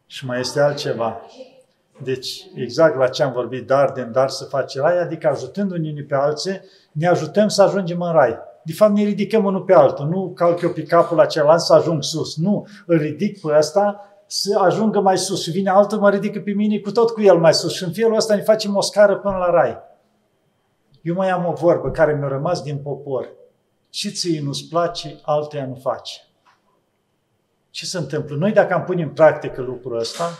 Și 0.07 0.27
mai 0.27 0.41
este 0.41 0.61
altceva. 0.61 1.21
Deci, 2.03 2.47
exact 2.55 2.97
la 2.97 3.09
ce 3.09 3.23
am 3.23 3.33
vorbit, 3.33 3.67
dar 3.67 3.91
din 3.91 4.13
dar 4.13 4.29
să 4.29 4.45
face 4.45 4.81
rai, 4.81 4.99
adică 4.99 5.29
ajutându-ne 5.29 5.89
unii 5.89 6.05
pe 6.05 6.15
alții, 6.15 6.61
ne 6.93 7.07
ajutăm 7.07 7.49
să 7.49 7.63
ajungem 7.63 8.01
în 8.01 8.13
rai. 8.13 8.39
De 8.65 8.73
fapt, 8.73 8.93
ne 8.93 9.03
ridicăm 9.03 9.45
unul 9.45 9.63
pe 9.63 9.73
altul. 9.73 10.07
Nu 10.07 10.33
calc 10.35 10.61
eu 10.61 10.71
pe 10.71 10.83
capul 10.83 11.17
la 11.17 11.27
celălalt 11.27 11.61
să 11.61 11.75
ajung 11.75 12.03
sus. 12.03 12.37
Nu, 12.37 12.67
îl 12.87 12.99
ridic 12.99 13.41
pe 13.41 13.57
ăsta 13.59 14.16
să 14.27 14.59
ajungă 14.59 15.01
mai 15.01 15.19
sus. 15.19 15.43
Și 15.43 15.51
vine 15.51 15.71
altul, 15.71 15.99
mă 15.99 16.11
ridică 16.11 16.41
pe 16.41 16.51
mine 16.51 16.79
cu 16.79 16.91
tot 16.91 17.11
cu 17.11 17.23
el 17.23 17.39
mai 17.39 17.55
sus. 17.55 17.75
Și 17.75 17.85
în 17.85 17.93
felul 17.93 18.17
ăsta 18.17 18.35
ne 18.35 18.43
facem 18.43 18.77
o 18.77 18.81
scară 18.81 19.17
până 19.17 19.37
la 19.37 19.51
rai. 19.51 19.79
Eu 21.03 21.15
mai 21.15 21.31
am 21.31 21.47
o 21.47 21.53
vorbă 21.53 21.91
care 21.91 22.15
mi-a 22.15 22.29
rămas 22.29 22.63
din 22.63 22.79
popor. 22.79 23.29
Ce 23.91 24.09
ție 24.09 24.41
nu-ți 24.41 24.69
place, 24.69 25.19
altuia 25.23 25.67
nu 25.67 25.75
face. 25.75 26.21
Ce 27.71 27.85
se 27.85 27.99
întâmplă? 27.99 28.37
Noi 28.37 28.53
dacă 28.53 28.75
am 28.75 28.85
pune 28.85 29.03
în 29.03 29.11
practică 29.11 29.63
lucrul 29.63 29.99
ăsta, 29.99 30.31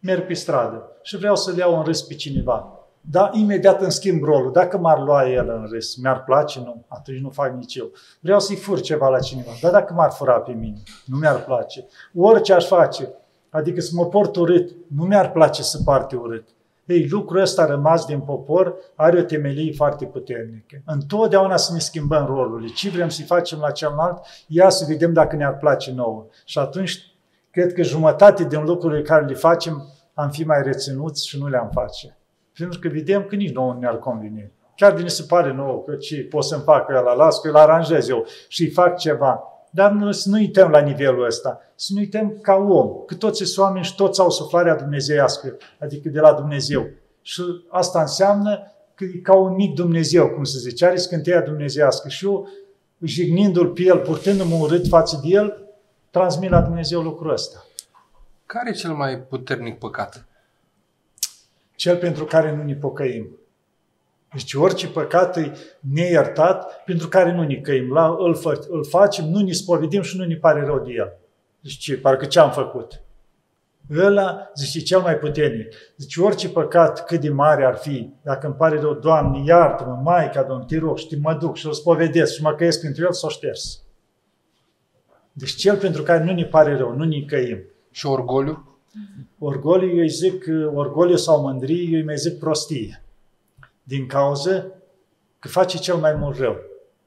merg 0.00 0.26
pe 0.26 0.34
stradă 0.34 0.96
și 1.02 1.16
vreau 1.16 1.36
să-l 1.36 1.56
iau 1.56 1.76
în 1.76 1.84
râs 1.84 2.02
pe 2.02 2.14
cineva. 2.14 2.75
Da, 3.10 3.30
imediat 3.32 3.80
îmi 3.80 3.92
schimb 3.92 4.22
rolul. 4.22 4.52
Dacă 4.52 4.78
m-ar 4.78 5.00
lua 5.00 5.28
el 5.28 5.48
în 5.48 5.68
râs, 5.70 5.96
mi-ar 5.96 6.24
place? 6.24 6.60
Nu. 6.60 6.84
Atunci 6.88 7.20
nu 7.20 7.30
fac 7.30 7.54
nici 7.54 7.74
eu. 7.74 7.90
Vreau 8.20 8.40
să-i 8.40 8.56
fur 8.56 8.80
ceva 8.80 9.08
la 9.08 9.18
cineva. 9.18 9.50
Dar 9.62 9.72
dacă 9.72 9.92
m-ar 9.92 10.10
fura 10.10 10.40
pe 10.40 10.52
mine, 10.52 10.82
nu 11.04 11.16
mi-ar 11.16 11.44
place. 11.44 11.86
Orice 12.16 12.52
aș 12.52 12.66
face, 12.66 13.08
adică 13.50 13.80
să 13.80 13.90
mă 13.94 14.06
port 14.06 14.36
urât, 14.36 14.70
nu 14.94 15.04
mi-ar 15.04 15.32
place 15.32 15.62
să 15.62 15.78
parte 15.84 16.16
urât. 16.16 16.48
Ei, 16.84 17.08
lucrul 17.08 17.40
ăsta 17.40 17.66
rămas 17.66 18.04
din 18.04 18.20
popor 18.20 18.74
are 18.94 19.18
o 19.18 19.22
temelie 19.22 19.72
foarte 19.72 20.04
puternică. 20.04 20.82
Întotdeauna 20.84 21.56
să 21.56 21.72
ne 21.72 21.78
schimbăm 21.78 22.26
rolurile. 22.26 22.72
Ce 22.72 22.90
vrem 22.90 23.08
să-i 23.08 23.24
facem 23.24 23.58
la 23.58 23.70
celălalt, 23.70 24.18
ia 24.46 24.68
să 24.68 24.84
vedem 24.88 25.12
dacă 25.12 25.36
ne-ar 25.36 25.56
place 25.56 25.92
nouă. 25.92 26.26
Și 26.44 26.58
atunci, 26.58 27.14
cred 27.50 27.72
că 27.72 27.82
jumătate 27.82 28.44
din 28.44 28.64
lucrurile 28.64 29.02
care 29.02 29.26
le 29.26 29.34
facem 29.34 29.88
am 30.14 30.30
fi 30.30 30.44
mai 30.44 30.62
reținuți 30.62 31.28
și 31.28 31.38
nu 31.38 31.48
le-am 31.48 31.70
face. 31.72 32.16
Pentru 32.58 32.78
că 32.78 32.88
vedem 32.88 33.22
că 33.22 33.34
nici 33.34 33.54
nouă 33.54 33.72
nu 33.72 33.78
ne-ar 33.78 33.98
conveni. 33.98 34.50
Chiar 34.76 34.92
din 34.92 35.08
se 35.08 35.22
pare 35.28 35.52
nouă 35.52 35.82
că 35.86 35.94
ce 35.94 36.22
pot 36.30 36.44
să-mi 36.44 36.62
fac 36.62 36.88
ăla, 36.88 37.12
las 37.12 37.40
că 37.40 37.48
îl 37.48 37.56
aranjez 37.56 38.08
eu 38.08 38.26
și 38.48 38.62
îi 38.62 38.70
fac 38.70 38.98
ceva. 38.98 39.42
Dar 39.70 39.90
nu, 39.90 40.12
să 40.12 40.28
nu 40.28 40.34
uităm 40.34 40.70
la 40.70 40.80
nivelul 40.80 41.24
ăsta, 41.24 41.60
să 41.74 41.90
nu 41.94 42.00
uităm 42.00 42.38
ca 42.42 42.54
om, 42.54 43.04
că 43.06 43.14
toți 43.14 43.44
sunt 43.44 43.64
oameni 43.66 43.84
și 43.84 43.94
toți 43.94 44.20
au 44.20 44.30
suflarea 44.30 44.76
dumnezeiască, 44.76 45.56
adică 45.80 46.08
de 46.08 46.20
la 46.20 46.32
Dumnezeu. 46.32 46.86
Și 47.22 47.42
asta 47.68 48.00
înseamnă 48.00 48.72
că 48.94 49.04
e 49.04 49.18
ca 49.22 49.34
un 49.34 49.54
mic 49.54 49.74
Dumnezeu, 49.74 50.28
cum 50.28 50.44
se 50.44 50.58
zice, 50.58 50.86
are 50.86 50.96
scânteia 50.96 51.40
dumnezeiască. 51.40 52.08
Și 52.08 52.24
eu, 52.24 52.48
jignindu-l 53.02 53.68
pe 53.68 53.82
el, 53.82 53.98
purtându-mă 53.98 54.56
urât 54.60 54.86
față 54.86 55.20
de 55.22 55.28
el, 55.28 55.66
transmit 56.10 56.50
la 56.50 56.60
Dumnezeu 56.60 57.00
lucrul 57.00 57.32
ăsta. 57.32 57.64
Care 58.46 58.70
e 58.70 58.72
cel 58.72 58.92
mai 58.92 59.18
puternic 59.18 59.78
păcat? 59.78 60.24
Cel 61.76 61.96
pentru 61.96 62.24
care 62.24 62.56
nu 62.56 62.62
ne 62.62 62.74
pocăim. 62.74 63.38
Deci 64.32 64.54
orice 64.54 64.88
păcat 64.88 65.36
e 65.36 65.52
neiertat 65.80 66.84
pentru 66.84 67.08
care 67.08 67.32
nu 67.32 67.42
ne 67.42 67.54
căim. 67.54 67.92
La, 67.92 68.16
îl, 68.18 68.34
fă, 68.34 68.66
îl 68.68 68.84
facem, 68.84 69.24
nu 69.24 69.40
ne 69.40 69.52
spovedim 69.52 70.02
și 70.02 70.16
nu 70.16 70.24
ne 70.24 70.36
pare 70.36 70.64
rău 70.64 70.78
de 70.78 70.92
el. 70.92 71.12
Deci 71.60 71.76
ce, 71.76 71.98
parcă 71.98 72.24
ce 72.24 72.38
am 72.38 72.50
făcut? 72.50 73.00
Ăla, 73.98 74.50
zice, 74.54 74.80
cel 74.80 75.00
mai 75.00 75.16
puternic. 75.16 75.74
Deci 75.96 76.16
orice 76.16 76.48
păcat, 76.48 77.04
cât 77.04 77.20
de 77.20 77.28
mare 77.28 77.64
ar 77.64 77.76
fi, 77.76 78.10
dacă 78.22 78.46
îmi 78.46 78.56
pare 78.56 78.80
rău, 78.80 78.94
Doamne, 78.94 79.42
iartă-mă, 79.44 80.00
Maica, 80.02 80.42
Domn, 80.42 80.64
te 80.66 80.78
rog, 80.78 80.98
și 80.98 81.06
te 81.06 81.16
mă 81.20 81.34
duc 81.34 81.56
și 81.56 81.66
îl 81.66 81.72
spovedesc 81.72 82.34
și 82.34 82.42
mă 82.42 82.54
căiesc 82.54 82.80
pentru 82.80 83.04
el, 83.04 83.12
s-o 83.12 83.28
șters. 83.28 83.82
Deci 85.32 85.54
cel 85.54 85.76
pentru 85.76 86.02
care 86.02 86.24
nu 86.24 86.32
ne 86.32 86.44
pare 86.44 86.76
rău, 86.76 86.96
nu 86.96 87.04
ne 87.04 87.20
căim. 87.20 87.58
Și 87.90 88.06
orgoliu? 88.06 88.65
Orgoliu, 89.38 89.88
eu 89.88 90.00
îi 90.00 90.08
zic, 90.08 90.44
orgoliu 90.74 91.16
sau 91.16 91.40
mândrie, 91.40 91.88
eu 91.90 91.98
îi 91.98 92.04
mai 92.04 92.16
zic 92.16 92.38
prostie 92.38 93.00
din 93.88 94.06
cauză 94.06 94.72
că 95.38 95.48
face 95.48 95.78
cel 95.78 95.96
mai 95.96 96.14
mult 96.14 96.38
rău. 96.38 96.56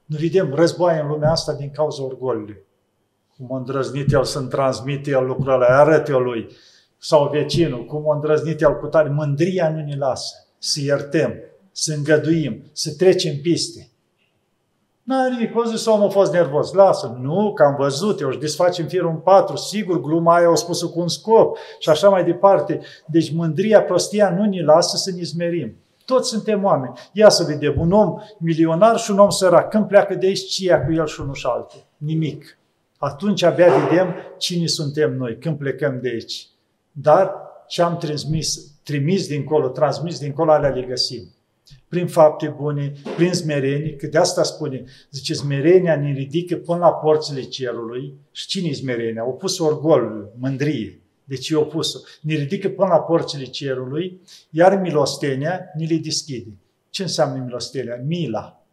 Nu 0.05 0.17
vedem 0.17 0.53
războaie 0.53 1.01
în 1.01 1.07
lumea 1.07 1.31
asta 1.31 1.53
din 1.53 1.71
cauza 1.71 2.03
orgolului. 2.03 2.57
Cum 3.37 3.53
a 3.53 3.57
îndrăznit 3.57 4.11
el 4.11 4.23
să-mi 4.23 4.49
transmite 4.49 5.09
el 5.09 5.25
lucrurile 5.25 5.53
alea, 5.53 5.79
arăt 5.79 6.07
eu 6.07 6.19
lui. 6.19 6.47
Sau 6.97 7.29
vecinul, 7.29 7.85
cum 7.85 8.11
a 8.11 8.15
îndrăznit 8.15 8.61
el 8.61 8.77
cu 8.77 8.87
tare. 8.87 9.09
Mândria 9.09 9.69
nu 9.69 9.83
ne 9.83 9.95
lasă 9.95 10.35
să 10.57 10.79
iertăm, 10.81 11.33
să 11.71 11.93
îngăduim, 11.93 12.63
să 12.71 12.93
trecem 12.97 13.41
piste. 13.41 13.88
N-are 15.09 15.29
nimic, 15.29 15.55
o 15.55 15.63
zis 15.63 15.85
omul 15.85 16.07
a 16.07 16.09
fost 16.09 16.31
nervos. 16.31 16.73
Lasă, 16.73 17.17
nu, 17.21 17.53
că 17.53 17.63
am 17.63 17.75
văzut, 17.75 18.19
eu 18.19 18.27
își 18.27 18.37
desfacem 18.37 18.87
firul 18.87 19.09
în 19.09 19.17
patru, 19.17 19.55
sigur, 19.55 20.01
gluma 20.01 20.35
aia 20.35 20.49
o 20.49 20.55
spus 20.55 20.81
cu 20.81 20.99
un 20.99 21.07
scop 21.07 21.57
și 21.79 21.89
așa 21.89 22.09
mai 22.09 22.23
departe. 22.23 22.79
Deci 23.05 23.33
mândria, 23.33 23.83
prostia 23.83 24.29
nu 24.29 24.45
ne 24.45 24.63
lasă 24.63 24.97
să 24.97 25.11
ne 25.15 25.23
zmerim. 25.23 25.75
Toți 26.05 26.29
suntem 26.29 26.63
oameni. 26.63 26.93
Ia 27.11 27.29
să 27.29 27.43
vedem, 27.43 27.73
un 27.77 27.91
om 27.91 28.19
milionar 28.37 28.97
și 28.97 29.11
un 29.11 29.19
om 29.19 29.29
sărac. 29.29 29.69
Când 29.69 29.87
pleacă 29.87 30.15
de 30.15 30.25
aici, 30.25 30.47
ce 30.47 30.63
ia 30.63 30.85
cu 30.85 30.91
el 30.93 31.07
și 31.07 31.21
unul 31.21 31.33
și 31.33 31.45
altul? 31.45 31.85
Nimic. 31.97 32.57
Atunci 32.97 33.43
abia 33.43 33.73
vedem 33.73 34.15
cine 34.37 34.65
suntem 34.65 35.13
noi, 35.13 35.37
când 35.37 35.57
plecăm 35.57 35.99
de 36.01 36.09
aici. 36.09 36.47
Dar 36.91 37.33
ce 37.67 37.81
am 37.81 37.97
transmis, 37.97 38.71
trimis 38.83 39.27
dincolo, 39.27 39.67
transmis 39.67 40.19
dincolo, 40.19 40.51
alea 40.51 40.69
le 40.69 40.81
găsim. 40.81 41.33
Prin 41.89 42.07
fapte 42.07 42.55
bune, 42.57 42.93
prin 43.15 43.33
smerenie, 43.33 43.95
că 43.95 44.07
de 44.07 44.17
asta 44.17 44.43
spune, 44.43 44.83
zice, 45.11 45.33
smerenia 45.33 45.95
ne 45.95 46.11
ridică 46.11 46.55
până 46.55 46.77
la 46.77 46.91
porțile 46.91 47.41
cerului. 47.41 48.13
Și 48.31 48.47
cine 48.47 48.67
e 48.67 48.73
smerenia? 48.73 49.21
Au 49.21 49.33
pus 49.33 49.59
orgol, 49.59 50.31
mândrie. 50.39 51.01
Deci 51.23 51.49
e 51.49 51.55
opusul. 51.55 52.01
Ne 52.21 52.33
ridică 52.33 52.69
până 52.69 52.87
la 52.87 52.99
porțile 52.99 53.43
cerului, 53.43 54.21
iar 54.49 54.81
milostenia 54.81 55.59
ne 55.77 55.85
le 55.85 55.95
deschide. 55.95 56.49
Ce 56.89 57.01
înseamnă 57.01 57.43
milostenia? 57.43 57.95
Mila. 58.05 58.63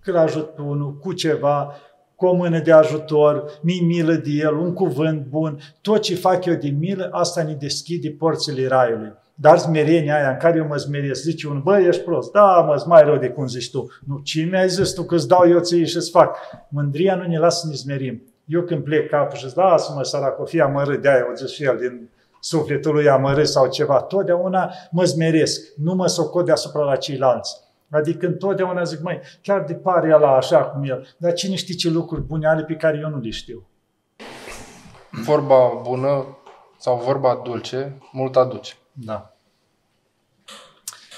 Că 0.00 0.18
ajut 0.18 0.48
pe 0.54 0.60
unul 0.62 0.96
cu 0.96 1.12
ceva, 1.12 1.74
cu 2.14 2.26
o 2.26 2.34
mână 2.34 2.58
de 2.58 2.72
ajutor, 2.72 3.58
mi 3.62 3.80
milă 3.80 4.14
de 4.14 4.30
el, 4.30 4.54
un 4.54 4.72
cuvânt 4.72 5.26
bun, 5.26 5.60
tot 5.80 6.00
ce 6.00 6.14
fac 6.14 6.44
eu 6.44 6.54
de 6.54 6.68
milă, 6.68 7.08
asta 7.12 7.42
ne 7.42 7.54
deschide 7.54 8.10
porțile 8.10 8.66
raiului. 8.66 9.12
Dar 9.34 9.58
smerenia 9.58 10.16
aia 10.16 10.30
în 10.30 10.36
care 10.36 10.56
eu 10.56 10.66
mă 10.66 10.76
smeresc, 10.76 11.22
zice 11.22 11.48
un 11.48 11.60
băi, 11.62 11.86
ești 11.86 12.02
prost, 12.02 12.32
da, 12.32 12.60
mă, 12.60 12.84
mai 12.86 13.02
rău 13.02 13.16
de 13.16 13.28
cum 13.28 13.46
zici 13.46 13.70
tu. 13.70 13.86
Nu, 14.06 14.18
ce 14.18 14.42
mi-ai 14.42 14.68
zis 14.68 14.92
tu 14.92 15.02
că-ți 15.02 15.28
dau 15.28 15.48
eu 15.48 15.58
ție 15.58 15.84
și-ți 15.84 16.10
fac? 16.10 16.36
Mândria 16.68 17.14
nu 17.14 17.26
ne 17.26 17.38
lasă 17.38 17.60
să 17.60 17.66
ne 17.68 17.74
smerim. 17.74 18.22
Eu 18.44 18.62
când 18.62 18.84
plec 18.84 19.08
capul 19.08 19.38
și 19.38 19.48
zic, 19.48 19.56
lasă-mă, 19.56 20.02
sărac, 20.02 20.40
o 20.40 20.44
fi 20.44 20.60
amărât, 20.60 21.02
de-aia 21.02 21.26
o 21.30 21.34
zis 21.34 21.50
și 21.50 21.64
el 21.64 21.76
din 21.78 22.10
sufletul 22.40 22.92
lui 22.92 23.08
amărât 23.08 23.48
sau 23.48 23.68
ceva. 23.68 24.00
Totdeauna 24.00 24.72
mă 24.90 25.04
zmeresc, 25.04 25.60
nu 25.76 25.94
mă 25.94 26.06
socot 26.06 26.44
deasupra 26.44 26.82
la 26.82 26.96
ceilalți. 26.96 27.56
Adică 27.90 28.26
întotdeauna 28.26 28.82
zic, 28.82 29.02
mai 29.02 29.20
chiar 29.42 29.64
de 29.64 29.74
pare 29.74 30.08
la 30.08 30.30
așa 30.36 30.64
cum 30.64 30.82
el, 30.84 31.14
dar 31.16 31.32
cine 31.32 31.54
știe 31.54 31.74
ce 31.74 31.90
lucruri 31.90 32.22
bune 32.22 32.46
ale 32.46 32.62
pe 32.62 32.74
care 32.74 32.98
eu 33.02 33.08
nu 33.08 33.18
le 33.18 33.30
știu. 33.30 33.66
Vorba 35.10 35.80
bună 35.82 36.38
sau 36.78 37.02
vorba 37.04 37.40
dulce, 37.44 37.98
mult 38.12 38.36
aduce. 38.36 38.74
Da. 38.92 39.36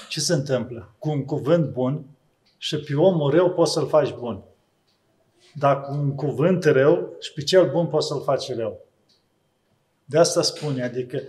Ce 0.09 0.19
se 0.19 0.33
întâmplă? 0.33 0.95
Cu 0.99 1.09
un 1.09 1.25
cuvânt 1.25 1.71
bun 1.71 2.05
și 2.57 2.77
pe 2.77 2.95
omul 2.95 3.31
rău 3.31 3.51
poți 3.51 3.71
să-l 3.71 3.87
faci 3.87 4.13
bun. 4.13 4.43
Dar 5.53 5.81
cu 5.81 5.93
un 5.93 6.15
cuvânt 6.15 6.63
rău 6.63 7.15
și 7.19 7.33
pe 7.33 7.41
cel 7.41 7.71
bun 7.71 7.87
poți 7.87 8.07
să-l 8.07 8.21
faci 8.21 8.55
rău. 8.55 8.79
De 10.05 10.17
asta 10.17 10.41
spune, 10.41 10.83
adică 10.83 11.21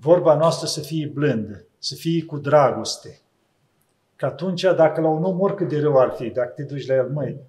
vorba 0.00 0.34
noastră 0.34 0.66
să 0.66 0.80
fie 0.80 1.06
blândă, 1.06 1.64
să 1.78 1.94
fie 1.94 2.24
cu 2.24 2.38
dragoste. 2.38 3.20
Că 4.16 4.26
atunci, 4.26 4.62
dacă 4.62 5.00
la 5.00 5.08
un 5.08 5.24
om 5.24 5.40
oricât 5.40 5.68
de 5.68 5.80
rău 5.80 5.98
ar 5.98 6.10
fi, 6.10 6.28
dacă 6.30 6.52
te 6.56 6.62
duci 6.62 6.86
la 6.86 6.94
el, 6.94 7.10
măi, 7.10 7.40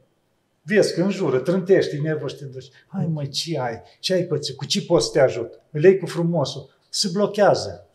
vezi 0.62 0.94
că 0.94 1.02
înjură, 1.02 1.40
trântești, 1.40 2.00
nervos 2.00 2.32
și 2.32 2.38
te 2.38 2.46
duci. 2.46 2.70
Hai 2.88 3.08
măi, 3.08 3.30
ce 3.30 3.60
ai? 3.60 3.82
Ce 4.00 4.14
ai 4.14 4.24
pățit? 4.24 4.56
Cu 4.56 4.66
ce 4.66 4.86
poți 4.86 5.06
să 5.06 5.12
te 5.12 5.20
ajut? 5.20 5.62
Îl 5.72 5.84
iei 5.84 5.98
cu 5.98 6.06
frumosul. 6.06 6.70
Se 6.90 7.10
blochează. 7.14 7.89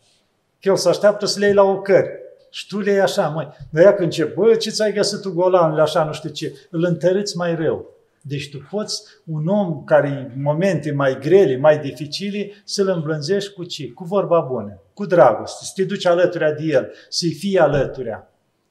Că 0.65 0.71
el 0.71 0.77
se 0.77 0.89
așteaptă 0.89 1.25
să 1.25 1.39
le 1.39 1.45
iei 1.45 1.53
la 1.53 1.63
ocări. 1.63 2.09
Și 2.49 2.67
tu 2.67 2.79
le 2.79 2.91
iei 2.91 3.01
așa, 3.01 3.27
măi. 3.27 3.47
Dar 3.69 3.83
ea 3.83 3.93
când 3.93 4.11
ce, 4.11 4.23
bă, 4.23 4.55
ce 4.55 4.69
ți-ai 4.69 4.93
găsit 4.93 5.21
tu 5.21 5.33
golanule, 5.33 5.81
așa, 5.81 6.03
nu 6.03 6.13
știu 6.13 6.29
ce, 6.29 6.53
îl 6.69 6.83
întărâți 6.83 7.37
mai 7.37 7.55
rău. 7.55 7.89
Deci 8.21 8.49
tu 8.49 8.67
poți 8.71 9.01
un 9.25 9.47
om 9.47 9.83
care 9.83 10.07
în 10.07 10.41
momente 10.41 10.91
mai 10.91 11.19
grele, 11.19 11.57
mai 11.57 11.77
dificile, 11.77 12.51
să-l 12.63 12.87
îmblânzești 12.87 13.53
cu 13.53 13.63
ce? 13.63 13.91
Cu 13.91 14.03
vorba 14.03 14.39
bună, 14.39 14.81
cu 14.93 15.05
dragoste, 15.05 15.65
să 15.65 15.71
te 15.75 15.83
duci 15.83 16.05
alături 16.05 16.55
de 16.57 16.63
el, 16.63 16.91
să-i 17.09 17.33
fii 17.33 17.59
alături. 17.59 18.23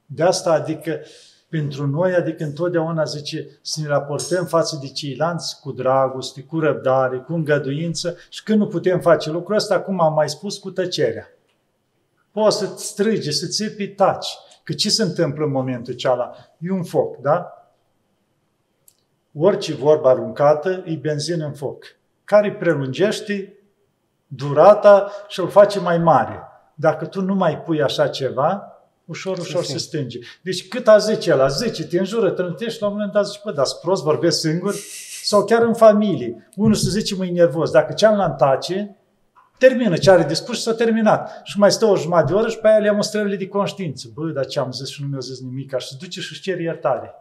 De 0.07 0.23
asta, 0.23 0.53
adică, 0.53 1.01
pentru 1.49 1.87
noi, 1.87 2.15
adică 2.15 2.45
întotdeauna 2.45 3.05
zice 3.05 3.47
să 3.63 3.81
ne 3.81 3.87
raportăm 3.87 4.45
față 4.45 4.79
de 4.81 4.89
ceilalți 4.89 5.61
cu 5.61 5.73
dragoste, 5.73 6.43
cu 6.43 6.59
răbdare, 6.59 7.17
cu 7.17 7.33
îngăduință 7.33 8.17
și 8.29 8.43
când 8.43 8.59
nu 8.59 8.67
putem 8.67 9.01
face 9.01 9.31
lucrul 9.31 9.57
ăsta, 9.57 9.81
cum 9.81 10.01
am 10.01 10.15
mai 10.15 10.29
spus, 10.29 10.59
cu 10.59 10.71
tăcerea. 10.71 11.29
Poți 12.35 12.59
să 12.59 12.73
strige, 12.77 13.31
să 13.31 13.47
țipi, 13.47 13.89
taci. 13.89 14.27
Că 14.65 14.73
ce 14.73 14.91
se 14.91 15.03
întâmplă 15.03 15.45
în 15.45 15.51
momentul 15.51 15.95
ceala? 15.95 16.35
E 16.59 16.71
un 16.71 16.83
foc, 16.83 17.17
da? 17.17 17.49
Orice 19.39 19.75
vorbă 19.75 20.09
aruncată 20.09 20.83
e 20.87 20.95
benzină 20.95 21.45
în 21.45 21.53
foc, 21.53 21.85
care 22.25 22.53
prelungește 22.53 23.59
durata 24.27 25.11
și 25.29 25.41
îl 25.41 25.49
face 25.49 25.81
mai 25.81 25.99
mare. 25.99 26.43
Dacă 26.75 27.07
tu 27.07 27.21
nu 27.21 27.35
mai 27.35 27.63
pui 27.63 27.83
așa 27.83 28.09
ceva, 28.09 28.79
ușor, 29.05 29.39
ușor 29.39 29.65
se 29.65 29.79
stânge. 29.79 30.19
Deci 30.43 30.69
cât 30.69 30.89
a 30.89 30.99
zice 30.99 31.31
el, 31.31 31.41
a 31.41 31.49
zice, 31.49 31.87
te 31.87 31.99
înjură, 31.99 32.31
te 32.31 32.43
întâlnești, 32.43 32.81
la 32.81 32.87
un 32.87 32.93
moment 32.93 33.13
dat 33.13 33.27
zici, 33.27 33.41
bă, 33.45 33.53
dar 33.53 33.67
prost, 33.83 34.03
vorbesc 34.03 34.41
singur? 34.41 34.75
Sau 35.23 35.45
chiar 35.45 35.63
în 35.63 35.75
familie. 35.75 36.51
Unul 36.57 36.75
se 36.75 36.91
zice, 36.91 37.15
mă 37.15 37.25
nervos. 37.25 37.71
Dacă 37.71 37.93
cealaltă 37.93 38.45
tace, 38.45 38.97
termină 39.59 39.97
ce 39.97 40.11
are 40.11 40.23
de 40.23 40.35
spus 40.35 40.57
și 40.57 40.63
s-a 40.63 40.75
terminat. 40.75 41.41
Și 41.45 41.59
mai 41.59 41.73
stă 41.73 41.87
o 41.87 41.97
jumătate 41.97 42.33
de 42.33 42.39
oră 42.39 42.49
și 42.49 42.59
pe 42.59 42.69
aia 42.69 42.79
le 42.79 42.89
am 42.89 43.01
strările 43.01 43.37
de 43.37 43.49
conștiință. 43.49 44.09
Bă, 44.15 44.31
dar 44.31 44.47
ce 44.47 44.59
am 44.59 44.73
zis 44.73 44.89
și 44.89 45.03
nu 45.03 45.09
mi-a 45.09 45.19
zis 45.19 45.41
nimic, 45.41 45.79
și 45.79 45.89
se 45.89 45.97
duce 45.99 46.21
și 46.21 46.33
își 46.33 46.43
cere 46.43 46.63
iertare. 46.63 47.15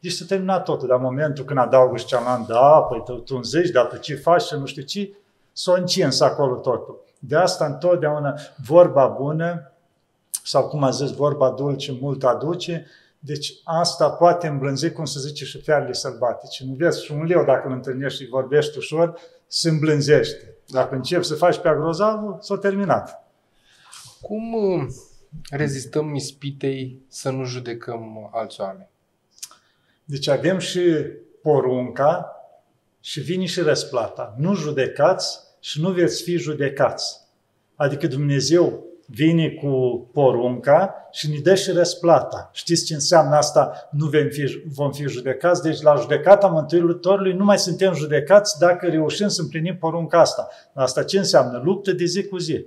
Deci 0.00 0.12
s-a 0.12 0.24
terminat 0.28 0.64
totul, 0.64 0.88
dar 0.88 0.96
în 0.96 1.02
momentul 1.02 1.44
când 1.44 1.58
adaugă 1.58 1.96
și 1.96 2.04
cealaltă, 2.04 2.52
da, 2.52 2.86
păi 2.88 3.02
tu, 3.04 3.12
tu 3.12 3.42
zici, 3.42 3.70
dar 3.70 3.84
tu 3.86 3.96
ce 3.96 4.14
faci 4.14 4.42
și 4.42 4.54
nu 4.54 4.66
știu 4.66 4.82
ce, 4.82 5.12
s-a 5.52 5.74
încins 5.76 6.20
acolo 6.20 6.54
totul. 6.54 7.04
De 7.18 7.36
asta 7.36 7.64
întotdeauna 7.64 8.38
vorba 8.66 9.06
bună, 9.06 9.72
sau 10.44 10.68
cum 10.68 10.82
a 10.82 10.90
zis, 10.90 11.10
vorba 11.10 11.50
dulce, 11.50 11.96
mult 12.00 12.24
aduce, 12.24 12.86
deci 13.18 13.52
asta 13.64 14.10
poate 14.10 14.46
îmblânzi, 14.46 14.90
cum 14.90 15.04
se 15.04 15.20
zice, 15.20 15.44
și 15.44 15.60
fiarele 15.60 15.92
sălbatice. 15.92 16.64
Nu 16.66 16.74
vezi, 16.74 17.04
și 17.04 17.12
un 17.12 17.24
leu 17.24 17.44
dacă 17.44 17.68
îl 17.68 17.72
întâlnești 17.72 18.22
și 18.22 18.28
vorbești 18.28 18.78
ușor, 18.78 19.18
se 19.46 19.68
îmblânzește. 19.68 20.56
Dacă 20.70 20.94
începi 20.94 21.24
să 21.24 21.34
faci 21.34 21.58
pe 21.58 21.68
agrozavul, 21.68 22.38
s-a 22.40 22.58
terminat. 22.58 23.26
Cum 24.20 24.52
uh, 24.52 24.86
rezistăm 25.50 26.14
ispitei 26.14 27.02
să 27.08 27.30
nu 27.30 27.44
judecăm 27.44 28.30
alți 28.32 28.60
oameni? 28.60 28.88
Deci 30.04 30.28
avem 30.28 30.58
și 30.58 30.80
porunca 31.42 32.32
și 33.00 33.20
vine 33.20 33.44
și 33.44 33.60
răsplata. 33.60 34.34
Nu 34.38 34.54
judecați 34.54 35.38
și 35.60 35.80
nu 35.80 35.90
veți 35.90 36.22
fi 36.22 36.36
judecați. 36.36 37.20
Adică 37.74 38.06
Dumnezeu 38.06 38.87
vine 39.10 39.48
cu 39.48 40.06
porunca 40.12 40.94
și 41.10 41.30
ne 41.30 41.38
dă 41.42 41.54
și 41.54 41.70
răsplata. 41.70 42.50
Știți 42.52 42.84
ce 42.84 42.94
înseamnă 42.94 43.36
asta? 43.36 43.88
Nu 43.90 44.06
vom 44.06 44.28
fi, 44.28 44.62
vom 44.74 44.92
fi 44.92 45.08
judecați. 45.08 45.62
Deci 45.62 45.80
la 45.80 45.94
judecata 45.94 46.46
Mântuitorului 46.46 47.32
nu 47.32 47.44
mai 47.44 47.58
suntem 47.58 47.94
judecați 47.94 48.58
dacă 48.58 48.86
reușim 48.86 49.28
să 49.28 49.42
împlinim 49.42 49.76
porunca 49.76 50.20
asta. 50.20 50.48
Asta 50.74 51.02
ce 51.02 51.18
înseamnă? 51.18 51.60
Luptă 51.64 51.92
de 51.92 52.04
zi 52.04 52.26
cu 52.26 52.38
zi. 52.38 52.64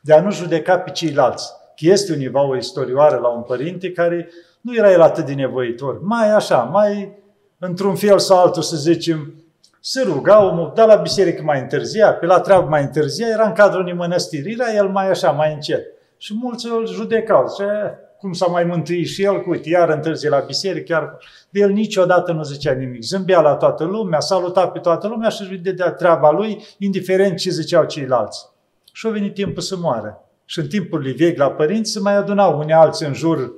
De 0.00 0.12
a 0.12 0.20
nu 0.20 0.30
judeca 0.30 0.78
pe 0.78 0.90
ceilalți. 0.90 1.52
Este 1.78 2.12
univa 2.12 2.42
o 2.42 2.56
istorioară 2.56 3.16
la 3.16 3.28
un 3.28 3.42
părinte 3.42 3.92
care 3.92 4.28
nu 4.60 4.76
era 4.76 4.92
el 4.92 5.00
atât 5.00 5.26
de 5.26 5.32
nevoitor. 5.32 6.00
Mai 6.02 6.30
așa, 6.30 6.56
mai 6.56 7.18
într-un 7.58 7.94
fel 7.94 8.18
sau 8.18 8.38
altul 8.38 8.62
să 8.62 8.76
zicem, 8.76 9.39
se 9.80 10.02
ruga 10.02 10.44
omul, 10.44 10.72
da 10.74 10.84
la 10.84 10.94
biserică 10.94 11.42
mai 11.42 11.60
întârzia, 11.60 12.12
pe 12.12 12.26
la 12.26 12.40
treabă 12.40 12.68
mai 12.68 12.82
întârzia, 12.82 13.26
era 13.26 13.46
în 13.46 13.52
cadrul 13.52 13.80
unei 13.80 13.94
mănăstiri, 13.94 14.52
era 14.52 14.74
el 14.74 14.88
mai 14.88 15.10
așa, 15.10 15.30
mai 15.30 15.52
încet. 15.52 15.86
Și 16.16 16.34
mulți 16.42 16.66
îl 16.66 16.86
judecau, 16.86 17.54
ce, 17.56 17.64
cum 18.18 18.32
s-a 18.32 18.46
mai 18.46 18.64
mântuit 18.64 19.06
și 19.06 19.22
el, 19.22 19.40
cu 19.40 19.50
uite, 19.50 19.68
iar 19.68 19.88
întârzie 19.88 20.28
la 20.28 20.38
biserică, 20.38 20.92
iar 20.92 21.18
de 21.50 21.60
el 21.60 21.70
niciodată 21.70 22.32
nu 22.32 22.42
zicea 22.42 22.72
nimic. 22.72 23.02
Zâmbea 23.02 23.40
la 23.40 23.54
toată 23.54 23.84
lumea, 23.84 24.20
saluta 24.20 24.68
pe 24.68 24.78
toată 24.78 25.08
lumea 25.08 25.28
și 25.28 25.42
își 25.42 25.54
vedea 25.54 25.90
treaba 25.90 26.30
lui, 26.30 26.64
indiferent 26.78 27.36
ce 27.36 27.50
ziceau 27.50 27.84
ceilalți. 27.84 28.48
Și 28.92 29.06
a 29.06 29.10
venit 29.10 29.34
timpul 29.34 29.62
să 29.62 29.76
moară. 29.76 30.24
Și 30.44 30.58
în 30.58 30.68
timpul 30.68 31.14
vechi 31.16 31.38
la 31.38 31.50
părinți 31.50 31.90
se 31.90 32.00
mai 32.00 32.16
adunau 32.16 32.58
unii 32.58 32.72
alții 32.72 33.06
în 33.06 33.14
jur 33.14 33.52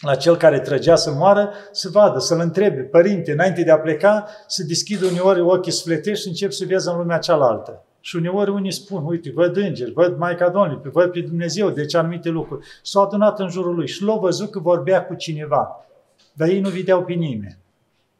la 0.00 0.14
cel 0.14 0.36
care 0.36 0.60
trăgea 0.60 0.96
să 0.96 1.10
moară, 1.10 1.52
să 1.70 1.88
vadă, 1.92 2.18
să-l 2.18 2.40
întrebe, 2.40 2.80
părinte, 2.80 3.32
înainte 3.32 3.62
de 3.62 3.70
a 3.70 3.78
pleca, 3.78 4.26
să 4.46 4.64
deschidă 4.64 5.06
uneori 5.06 5.40
ochii 5.40 5.72
sufletești 5.72 6.22
și 6.22 6.28
încep 6.28 6.50
să 6.50 6.64
vezi 6.68 6.88
în 6.88 6.96
lumea 6.96 7.18
cealaltă. 7.18 7.84
Și 8.00 8.16
uneori 8.16 8.50
unii 8.50 8.72
spun, 8.72 9.04
uite, 9.04 9.30
văd 9.34 9.56
îngeri, 9.56 9.92
văd 9.92 10.16
Maica 10.16 10.48
Domnului, 10.48 10.90
văd 10.90 11.10
pe 11.10 11.20
Dumnezeu, 11.20 11.70
deci 11.70 11.94
anumite 11.94 12.28
lucruri. 12.28 12.66
S-au 12.82 13.02
adunat 13.04 13.40
în 13.40 13.48
jurul 13.48 13.74
lui 13.74 13.88
și 13.88 14.02
l-au 14.02 14.18
văzut 14.18 14.50
că 14.50 14.58
vorbea 14.58 15.04
cu 15.04 15.14
cineva, 15.14 15.86
dar 16.32 16.48
ei 16.48 16.60
nu 16.60 16.68
vedeau 16.68 17.04
pe 17.04 17.12
nimeni. 17.12 17.58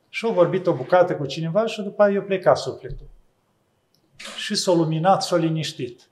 Și 0.08 0.24
au 0.24 0.32
vorbit 0.32 0.66
o 0.66 0.72
bucată 0.72 1.14
cu 1.14 1.26
cineva 1.26 1.66
și 1.66 1.82
după 1.82 2.02
aia 2.02 2.12
i-a 2.12 2.22
plecat 2.22 2.58
sufletul. 2.58 3.08
Și 4.36 4.54
s-a 4.54 4.72
luminat, 4.72 5.22
s-a 5.22 5.36
liniștit. 5.36 6.09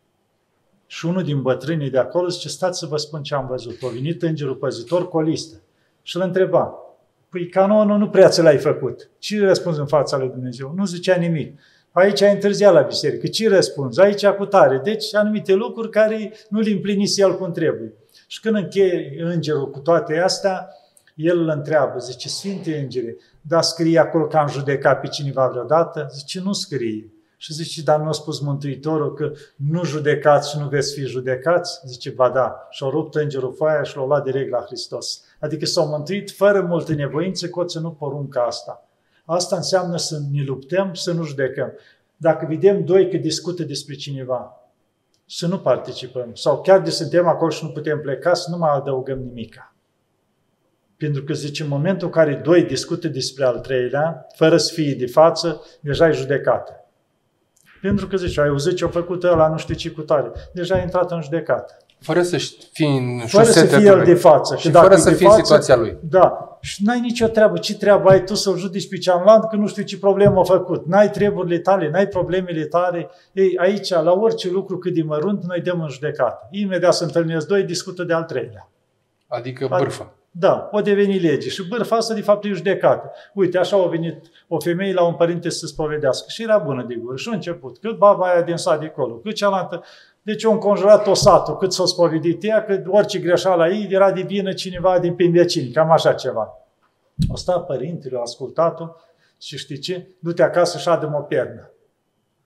Și 0.91 1.07
unul 1.07 1.23
din 1.23 1.43
bătrânii 1.43 1.91
de 1.91 1.99
acolo 1.99 2.29
zice, 2.29 2.49
stați 2.49 2.79
să 2.79 2.87
vă 2.87 2.97
spun 2.97 3.23
ce 3.23 3.35
am 3.35 3.47
văzut. 3.47 3.83
A 3.83 3.89
venit 3.93 4.23
îngerul 4.23 4.55
păzitor 4.55 5.09
cu 5.09 5.17
o 5.17 5.21
listă 5.21 5.57
și 6.03 6.17
îl 6.17 6.23
întreba, 6.23 6.75
păi 7.29 7.49
canonul 7.49 7.99
nu 7.99 8.09
prea 8.09 8.29
ți 8.29 8.43
l-ai 8.43 8.59
făcut. 8.59 9.11
Ce 9.19 9.41
răspunzi 9.41 9.81
în 9.81 9.87
fața 9.87 10.17
lui 10.17 10.29
Dumnezeu? 10.29 10.73
Nu 10.77 10.85
zicea 10.85 11.17
nimic. 11.17 11.59
Aici 11.93 12.23
ai 12.23 12.33
întârziat 12.33 12.73
la 12.73 12.81
biserică. 12.81 13.27
Ce 13.27 13.49
răspunzi? 13.49 14.01
Aici 14.01 14.27
cu 14.27 14.45
tare. 14.45 14.81
Deci 14.85 15.15
anumite 15.15 15.55
lucruri 15.55 15.91
care 15.91 16.33
nu 16.49 16.61
le 16.61 16.71
împlinise 16.71 17.23
el 17.23 17.37
cum 17.37 17.53
trebuie. 17.53 17.93
Și 18.27 18.41
când 18.41 18.57
încheie 18.57 19.17
îngerul 19.19 19.71
cu 19.71 19.79
toate 19.79 20.19
astea, 20.19 20.69
el 21.15 21.39
îl 21.39 21.49
întreabă, 21.49 21.99
zice, 21.99 22.29
Sfinte 22.29 22.79
Îngere, 22.79 23.17
dar 23.41 23.63
scrie 23.63 23.99
acolo 23.99 24.27
că 24.27 24.37
am 24.37 24.49
judecat 24.49 25.01
pe 25.01 25.07
cineva 25.07 25.49
vreodată? 25.49 26.09
Zice, 26.13 26.41
nu 26.41 26.53
scrie. 26.53 27.13
Și 27.41 27.53
zice, 27.53 27.83
dar 27.83 28.01
nu 28.01 28.09
a 28.09 28.13
spus 28.13 28.41
Mântuitorul 28.41 29.15
că 29.15 29.33
nu 29.57 29.85
judecați 29.85 30.51
și 30.51 30.59
nu 30.59 30.69
veți 30.69 30.95
fi 30.95 31.01
judecați? 31.01 31.81
Zice, 31.85 32.11
ba 32.11 32.31
da. 32.31 32.67
Și 32.71 32.83
au 32.83 32.91
rupt 32.91 33.15
îngerul 33.15 33.55
foaia 33.55 33.83
și 33.83 33.97
l-au 33.97 34.07
luat 34.07 34.25
direct 34.25 34.51
la 34.51 34.61
Hristos. 34.67 35.25
Adică 35.41 35.67
s-au 35.67 35.87
mântuit 35.87 36.31
fără 36.31 36.61
multe 36.61 36.95
nevoințe, 36.95 37.49
că 37.49 37.61
o 37.61 37.65
ținut 37.65 37.97
porunca 37.97 38.43
asta. 38.43 38.89
Asta 39.25 39.57
înseamnă 39.57 39.97
să 39.97 40.21
ne 40.33 40.43
luptăm, 40.43 40.95
să 40.95 41.13
nu 41.13 41.25
judecăm. 41.25 41.73
Dacă 42.17 42.47
vedem 42.49 42.85
doi 42.85 43.11
că 43.11 43.17
discută 43.17 43.63
despre 43.63 43.95
cineva, 43.95 44.71
să 45.27 45.47
nu 45.47 45.59
participăm. 45.59 46.35
Sau 46.35 46.61
chiar 46.61 46.81
de 46.81 46.91
suntem 46.91 47.27
acolo 47.27 47.51
și 47.51 47.65
nu 47.65 47.71
putem 47.71 48.01
pleca, 48.01 48.35
să 48.35 48.51
nu 48.51 48.57
mai 48.59 48.71
adăugăm 48.75 49.19
nimica. 49.19 49.75
Pentru 50.97 51.23
că 51.23 51.33
zice, 51.33 51.63
în 51.63 51.69
momentul 51.69 52.07
în 52.07 52.13
care 52.13 52.35
doi 52.35 52.63
discută 52.63 53.09
despre 53.09 53.45
al 53.45 53.59
treilea, 53.59 54.27
fără 54.35 54.57
să 54.57 54.73
fie 54.73 54.95
de 54.95 55.07
față, 55.07 55.63
deja 55.81 56.09
e 56.09 56.13
judecată. 56.13 56.88
Pentru 57.83 58.07
că 58.07 58.17
zice, 58.17 58.41
ai 58.41 58.49
auzit 58.49 58.77
ce-a 58.77 58.89
făcut 58.89 59.25
ăla, 59.25 59.49
nu 59.49 59.57
știu 59.57 59.75
ce 59.75 59.91
cu 59.91 60.01
tare. 60.01 60.33
Deja 60.53 60.75
a 60.75 60.79
intrat 60.79 61.11
în 61.11 61.23
judecată. 61.23 61.77
Fără 62.01 62.23
să 62.23 62.37
fii 62.73 62.97
în 62.97 63.27
Fără 63.27 63.45
să 63.45 63.65
fie 63.65 63.87
el 63.87 64.03
de 64.05 64.15
față. 64.15 64.57
Și 64.57 64.71
fără 64.71 64.97
să 64.97 65.11
fie 65.11 65.27
în 65.27 65.33
situația 65.33 65.77
lui. 65.77 65.97
Da. 66.01 66.59
Și 66.61 66.85
n-ai 66.85 67.01
nicio 67.01 67.27
treabă. 67.27 67.59
Ce 67.59 67.77
treabă 67.77 68.11
ai 68.11 68.25
tu 68.25 68.35
să-l 68.35 68.57
judici 68.57 68.89
pe 68.89 68.97
cealaltă 68.97 69.47
că 69.51 69.57
nu 69.57 69.67
știu 69.67 69.83
ce 69.83 69.99
problemă 69.99 70.41
a 70.41 70.43
făcut? 70.43 70.87
N-ai 70.87 71.11
treburile 71.11 71.59
tale, 71.59 71.91
n-ai 71.91 72.07
problemele 72.07 72.65
tale. 72.65 73.11
Ei, 73.33 73.57
aici, 73.57 73.91
la 73.91 74.13
orice 74.13 74.51
lucru 74.51 74.79
cât 74.79 74.95
de 74.95 75.03
mărunt, 75.03 75.45
noi 75.45 75.61
dăm 75.61 75.81
în 75.81 75.89
judecată. 75.89 76.49
Imediat 76.51 76.95
se 76.95 77.05
întâlnesc 77.05 77.47
doi, 77.47 77.63
discută 77.63 78.03
de 78.03 78.13
al 78.13 78.23
treilea. 78.23 78.71
Adică 79.27 79.67
bârfă. 79.79 80.13
Da, 80.31 80.69
o 80.73 80.81
deveni 80.81 81.19
lege. 81.19 81.49
Și 81.49 81.69
bârfa 81.69 81.97
asta, 81.97 82.15
de 82.15 82.21
fapt, 82.21 82.45
e 82.45 82.49
judecată. 82.49 83.13
Uite, 83.35 83.59
așa 83.59 83.77
a 83.77 83.87
venit 83.87 84.31
o 84.49 84.61
femeie 84.61 84.93
la 84.93 85.03
un 85.03 85.15
părinte 85.15 85.49
să 85.49 85.67
spovedească 85.67 86.27
și 86.29 86.43
era 86.43 86.59
bună 86.59 86.85
de 86.89 86.95
gură. 86.95 87.17
Și 87.17 87.29
a 87.29 87.35
început, 87.35 87.79
cât 87.79 87.99
baba 87.99 88.27
aia 88.27 88.43
din 88.43 88.57
sat 88.57 88.81
de 88.81 88.87
acolo, 88.87 89.15
cât 89.15 89.35
cealaltă. 89.35 89.85
Deci 90.23 90.45
a 90.45 90.51
înconjurat 90.51 91.07
o 91.07 91.15
satul, 91.15 91.57
cât 91.57 91.73
s-a 91.73 91.85
spovedit 91.85 92.45
ea, 92.45 92.65
că 92.65 92.83
orice 92.87 93.19
greșeală 93.19 93.69
ei 93.69 93.87
era 93.91 94.13
de 94.13 94.21
vină 94.21 94.53
cineva 94.53 94.99
din 94.99 95.15
prin 95.15 95.33
vecini, 95.33 95.71
cam 95.71 95.91
așa 95.91 96.13
ceva. 96.13 96.59
O 97.33 97.37
stat 97.37 97.67
părintele, 97.67 98.17
a 98.17 98.21
ascultat-o 98.21 98.85
și 99.41 99.57
știi 99.57 99.79
ce? 99.79 100.09
Du-te 100.19 100.43
acasă 100.43 100.79
și 100.79 100.89
adă 100.89 101.13
o 101.17 101.21
pernă. 101.21 101.71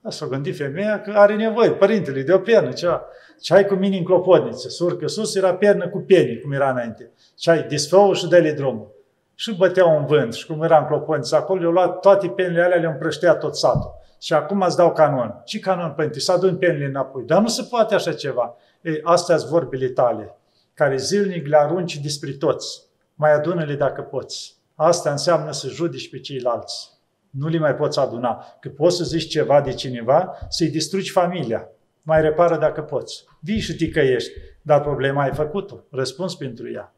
S-a 0.08 0.26
gândit 0.26 0.56
femeia 0.56 1.00
că 1.00 1.12
are 1.14 1.36
nevoie, 1.36 1.70
părintele, 1.70 2.22
de 2.22 2.32
o 2.32 2.38
pernă, 2.38 2.72
ceva. 2.72 3.04
Ce 3.40 3.54
ai 3.54 3.66
cu 3.66 3.74
mine 3.74 3.96
în 3.96 4.04
clopotniță? 4.04 4.68
Surcă 4.68 5.06
sus 5.06 5.34
era 5.34 5.54
pernă 5.54 5.88
cu 5.88 5.98
penii, 5.98 6.40
cum 6.40 6.52
era 6.52 6.70
înainte. 6.70 7.10
Ce 7.36 7.50
ai, 7.50 7.62
desfă 7.62 8.10
și 8.12 8.28
dă-le 8.28 8.52
drumul. 8.52 8.90
Și 9.34 9.56
băteau 9.56 9.96
un 9.96 10.06
vânt 10.06 10.34
și 10.34 10.46
cum 10.46 10.62
era 10.62 10.78
în 10.78 10.86
clopotniță 10.86 11.36
acolo, 11.36 11.60
le-au 11.60 11.72
luat 11.72 12.00
toate 12.00 12.28
penile 12.28 12.62
alea, 12.62 12.78
le-au 12.78 12.92
împrăștea 12.92 13.34
tot 13.34 13.56
satul. 13.56 13.94
Și 14.20 14.32
acum 14.32 14.60
îți 14.60 14.76
dau 14.76 14.92
canon. 14.92 15.42
Ce 15.44 15.58
canon, 15.58 15.92
părinte? 15.96 16.20
Să 16.20 16.32
adun 16.32 16.56
penile 16.56 16.84
înapoi. 16.84 17.22
Dar 17.26 17.40
nu 17.40 17.48
se 17.48 17.62
poate 17.70 17.94
așa 17.94 18.12
ceva. 18.12 18.56
Ei, 18.80 19.00
astea 19.02 19.36
sunt 19.36 19.50
vorbile 19.50 19.88
tale, 19.88 20.36
care 20.74 20.96
zilnic 20.96 21.46
le 21.46 21.56
arunci 21.56 21.98
despre 21.98 22.30
toți. 22.30 22.82
Mai 23.14 23.32
adună-le 23.32 23.74
dacă 23.74 24.02
poți. 24.02 24.56
Asta 24.74 25.10
înseamnă 25.10 25.52
să 25.52 25.68
judici 25.68 26.10
pe 26.10 26.20
ceilalți. 26.20 26.91
Nu 27.32 27.48
li 27.48 27.58
mai 27.58 27.74
poți 27.74 27.98
aduna. 27.98 28.44
Că 28.60 28.68
poți 28.68 28.96
să 28.96 29.04
zici 29.04 29.30
ceva 29.30 29.60
de 29.60 29.72
cineva, 29.72 30.36
să-i 30.48 30.68
distrugi 30.68 31.10
familia. 31.10 31.68
Mai 32.02 32.20
repară 32.20 32.58
dacă 32.58 32.80
poți. 32.80 33.24
Vii 33.40 33.60
și 33.60 33.74
ticăiești, 33.74 34.30
dar 34.62 34.80
problema 34.80 35.22
ai 35.22 35.32
făcut-o. 35.32 35.80
Răspuns 35.90 36.34
pentru 36.34 36.72
ea. 36.72 36.94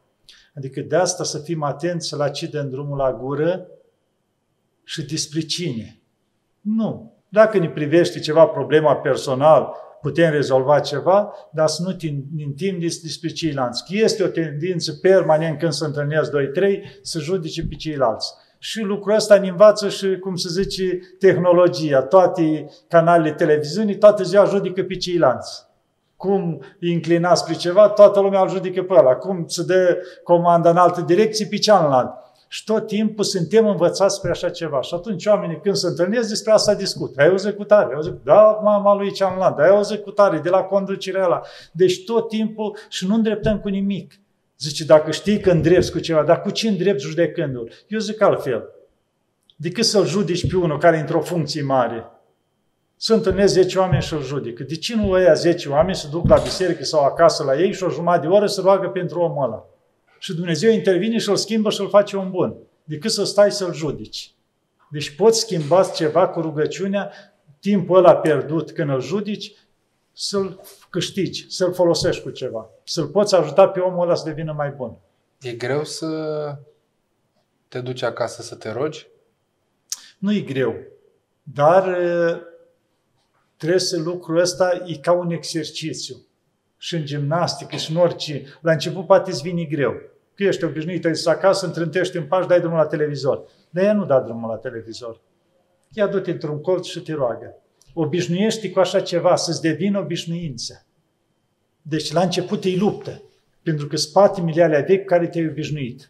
Adică 0.55 0.81
de 0.81 0.95
asta 0.95 1.23
să 1.23 1.39
fim 1.39 1.63
atenți 1.63 2.07
să-l 2.07 2.31
în 2.51 2.69
drumul 2.69 2.97
la 2.97 3.13
gură 3.13 3.67
și 4.83 5.05
despre 5.05 5.39
cine. 5.39 5.99
Nu. 6.61 7.13
Dacă 7.29 7.57
ne 7.57 7.69
privește 7.69 8.19
ceva 8.19 8.45
problema 8.45 8.95
personal, 8.95 9.73
putem 10.01 10.31
rezolva 10.31 10.79
ceva, 10.79 11.33
dar 11.51 11.67
să 11.67 11.81
nu 11.83 11.95
mintim 12.35 12.79
despre 12.79 13.29
ceilalți. 13.29 13.95
Este 13.95 14.23
o 14.23 14.27
tendință 14.27 14.93
permanent 14.93 15.59
când 15.59 15.71
se 15.71 15.85
întâlnesc 15.85 16.31
2-3 16.31 16.33
să 17.01 17.19
judece 17.19 17.65
pe 17.67 17.75
ceilalți. 17.75 18.33
Și 18.59 18.81
lucrul 18.81 19.15
ăsta 19.15 19.39
ne 19.39 19.47
învață 19.47 19.89
și, 19.89 20.17
cum 20.19 20.35
se 20.35 20.61
zice, 20.61 20.99
tehnologia. 21.19 22.01
Toate 22.01 22.69
canalele 22.87 23.33
televiziunii, 23.33 23.97
toată 23.97 24.23
ziua 24.23 24.45
judecă 24.45 24.83
pe 24.83 24.95
ceilalți. 24.95 25.63
Cum 26.15 26.61
inclina 26.79 27.35
spre 27.35 27.53
ceva, 27.53 27.89
toată 27.89 28.19
lumea 28.19 28.41
îl 28.41 28.49
judecă 28.49 28.83
pe 28.83 28.93
ăla. 28.93 29.15
Cum 29.15 29.43
se 29.47 29.63
dă 29.63 29.97
comanda 30.23 30.69
în 30.69 30.77
altă 30.77 31.01
direcție, 31.01 31.47
pe 31.49 31.57
cealaltă. 31.57 32.19
Și 32.47 32.63
tot 32.63 32.87
timpul 32.87 33.23
suntem 33.23 33.67
învățați 33.67 34.15
spre 34.15 34.29
așa 34.29 34.49
ceva. 34.49 34.81
Și 34.81 34.93
atunci 34.93 35.25
oamenii 35.25 35.59
când 35.59 35.75
se 35.75 35.87
întâlnesc 35.87 36.29
despre 36.29 36.51
asta 36.51 36.73
discută. 36.73 37.21
Ai 37.21 37.29
o 37.29 37.35
zecutare, 37.35 37.85
ai 37.93 37.97
o 37.97 38.01
zecutare. 38.01 38.37
Da, 38.37 38.59
mama 38.63 38.95
lui 38.95 39.11
cealaltă, 39.11 39.61
ai 39.61 39.77
o 39.77 39.81
zecutare 39.81 40.37
de 40.37 40.49
la 40.49 40.61
conducerea 40.61 41.25
ăla. 41.25 41.41
Deci 41.71 42.03
tot 42.03 42.29
timpul 42.29 42.77
și 42.89 43.07
nu 43.07 43.15
îndreptăm 43.15 43.59
cu 43.59 43.67
nimic. 43.67 44.19
Zice, 44.59 44.85
dacă 44.85 45.11
știi 45.11 45.39
că 45.39 45.51
îndrepți 45.51 45.91
cu 45.91 45.99
ceva, 45.99 46.23
dar 46.23 46.41
cu 46.41 46.49
ce 46.49 46.67
îndrepți 46.67 47.05
judecându-l? 47.05 47.71
Eu 47.87 47.99
zic 47.99 48.21
altfel. 48.21 48.69
Decât 49.55 49.85
să-l 49.85 50.05
judici 50.05 50.47
pe 50.47 50.57
unul 50.57 50.77
care 50.77 50.97
e 50.97 50.99
într-o 50.99 51.21
funcție 51.21 51.61
mare. 51.61 52.05
Să 52.95 53.13
întâlnesc 53.13 53.53
10 53.53 53.79
oameni 53.79 54.01
și-l 54.01 54.23
judecă. 54.23 54.63
De 54.63 54.75
ce 54.75 54.95
nu 54.95 55.09
ăia 55.09 55.33
10 55.33 55.69
oameni 55.69 55.95
să 55.95 56.07
duc 56.07 56.27
la 56.27 56.39
biserică 56.39 56.83
sau 56.83 57.03
acasă 57.03 57.43
la 57.43 57.59
ei 57.59 57.73
și 57.73 57.83
o 57.83 57.89
jumătate 57.89 58.27
de 58.27 58.33
oră 58.33 58.47
să 58.47 58.61
roagă 58.61 58.87
pentru 58.87 59.19
omul 59.19 59.43
ăla? 59.43 59.65
Și 60.19 60.33
Dumnezeu 60.33 60.71
intervine 60.71 61.17
și 61.17 61.29
îl 61.29 61.35
schimbă 61.35 61.69
și 61.69 61.81
îl 61.81 61.89
face 61.89 62.17
un 62.17 62.29
bun. 62.29 62.55
Decât 62.83 63.11
să 63.11 63.23
stai 63.23 63.51
să-l 63.51 63.73
judici. 63.73 64.33
Deci 64.91 65.15
poți 65.15 65.39
schimba 65.39 65.83
ceva 65.83 66.27
cu 66.27 66.41
rugăciunea, 66.41 67.11
timpul 67.59 67.97
ăla 67.97 68.15
pierdut 68.15 68.71
când 68.71 68.89
îl 68.89 69.01
judici, 69.01 69.53
să-l 70.17 70.61
câștigi, 70.89 71.45
să-l 71.49 71.73
folosești 71.73 72.23
cu 72.23 72.29
ceva. 72.29 72.69
Să-l 72.83 73.07
poți 73.07 73.35
ajuta 73.35 73.67
pe 73.67 73.79
omul 73.79 74.01
ăla 74.01 74.15
să 74.15 74.23
devină 74.25 74.53
mai 74.53 74.69
bun. 74.69 74.97
E 75.41 75.51
greu 75.51 75.83
să 75.83 76.07
te 77.67 77.81
duci 77.81 78.01
acasă 78.01 78.41
să 78.41 78.55
te 78.55 78.71
rogi? 78.71 79.07
Nu 80.17 80.33
e 80.33 80.41
greu. 80.41 80.75
Dar 81.43 81.97
trebuie 83.57 83.79
să 83.79 83.99
lucrul 83.99 84.37
ăsta 84.37 84.83
e 84.85 84.97
ca 84.97 85.11
un 85.11 85.31
exercițiu. 85.31 86.15
Și 86.77 86.95
în 86.95 87.05
gimnastică 87.05 87.75
și 87.75 87.91
în 87.91 87.97
orice. 87.97 88.43
La 88.61 88.71
început 88.71 89.05
poate 89.05 89.29
îți 89.31 89.41
vine 89.41 89.63
greu. 89.63 89.93
Că 90.33 90.43
ești 90.43 90.63
obișnuit, 90.63 91.05
ai 91.05 91.15
să 91.15 91.29
acasă, 91.29 91.65
întrântești 91.65 92.17
în 92.17 92.27
pași, 92.27 92.47
dai 92.47 92.59
drumul 92.59 92.77
la 92.77 92.85
televizor. 92.85 93.43
Dar 93.69 93.83
ea 93.83 93.93
nu 93.93 94.05
da 94.05 94.19
drumul 94.19 94.49
la 94.49 94.55
televizor. 94.55 95.21
Ia 95.91 96.07
du-te 96.07 96.31
într-un 96.31 96.61
colț 96.61 96.85
și 96.85 97.01
te 97.01 97.13
roagă. 97.13 97.55
Obișnuiești 97.97 98.71
cu 98.71 98.79
așa 98.79 98.99
ceva, 98.99 99.35
să-ți 99.35 99.61
devină 99.61 99.99
obișnuință. 99.99 100.85
Deci 101.81 102.11
la 102.11 102.21
început 102.21 102.63
e 102.63 102.75
luptă, 102.75 103.21
pentru 103.63 103.87
că 103.87 103.95
spate 103.95 104.61
alea 104.61 104.81
vechi 104.81 105.05
care 105.05 105.27
te-ai 105.27 105.47
obișnuit. 105.47 106.09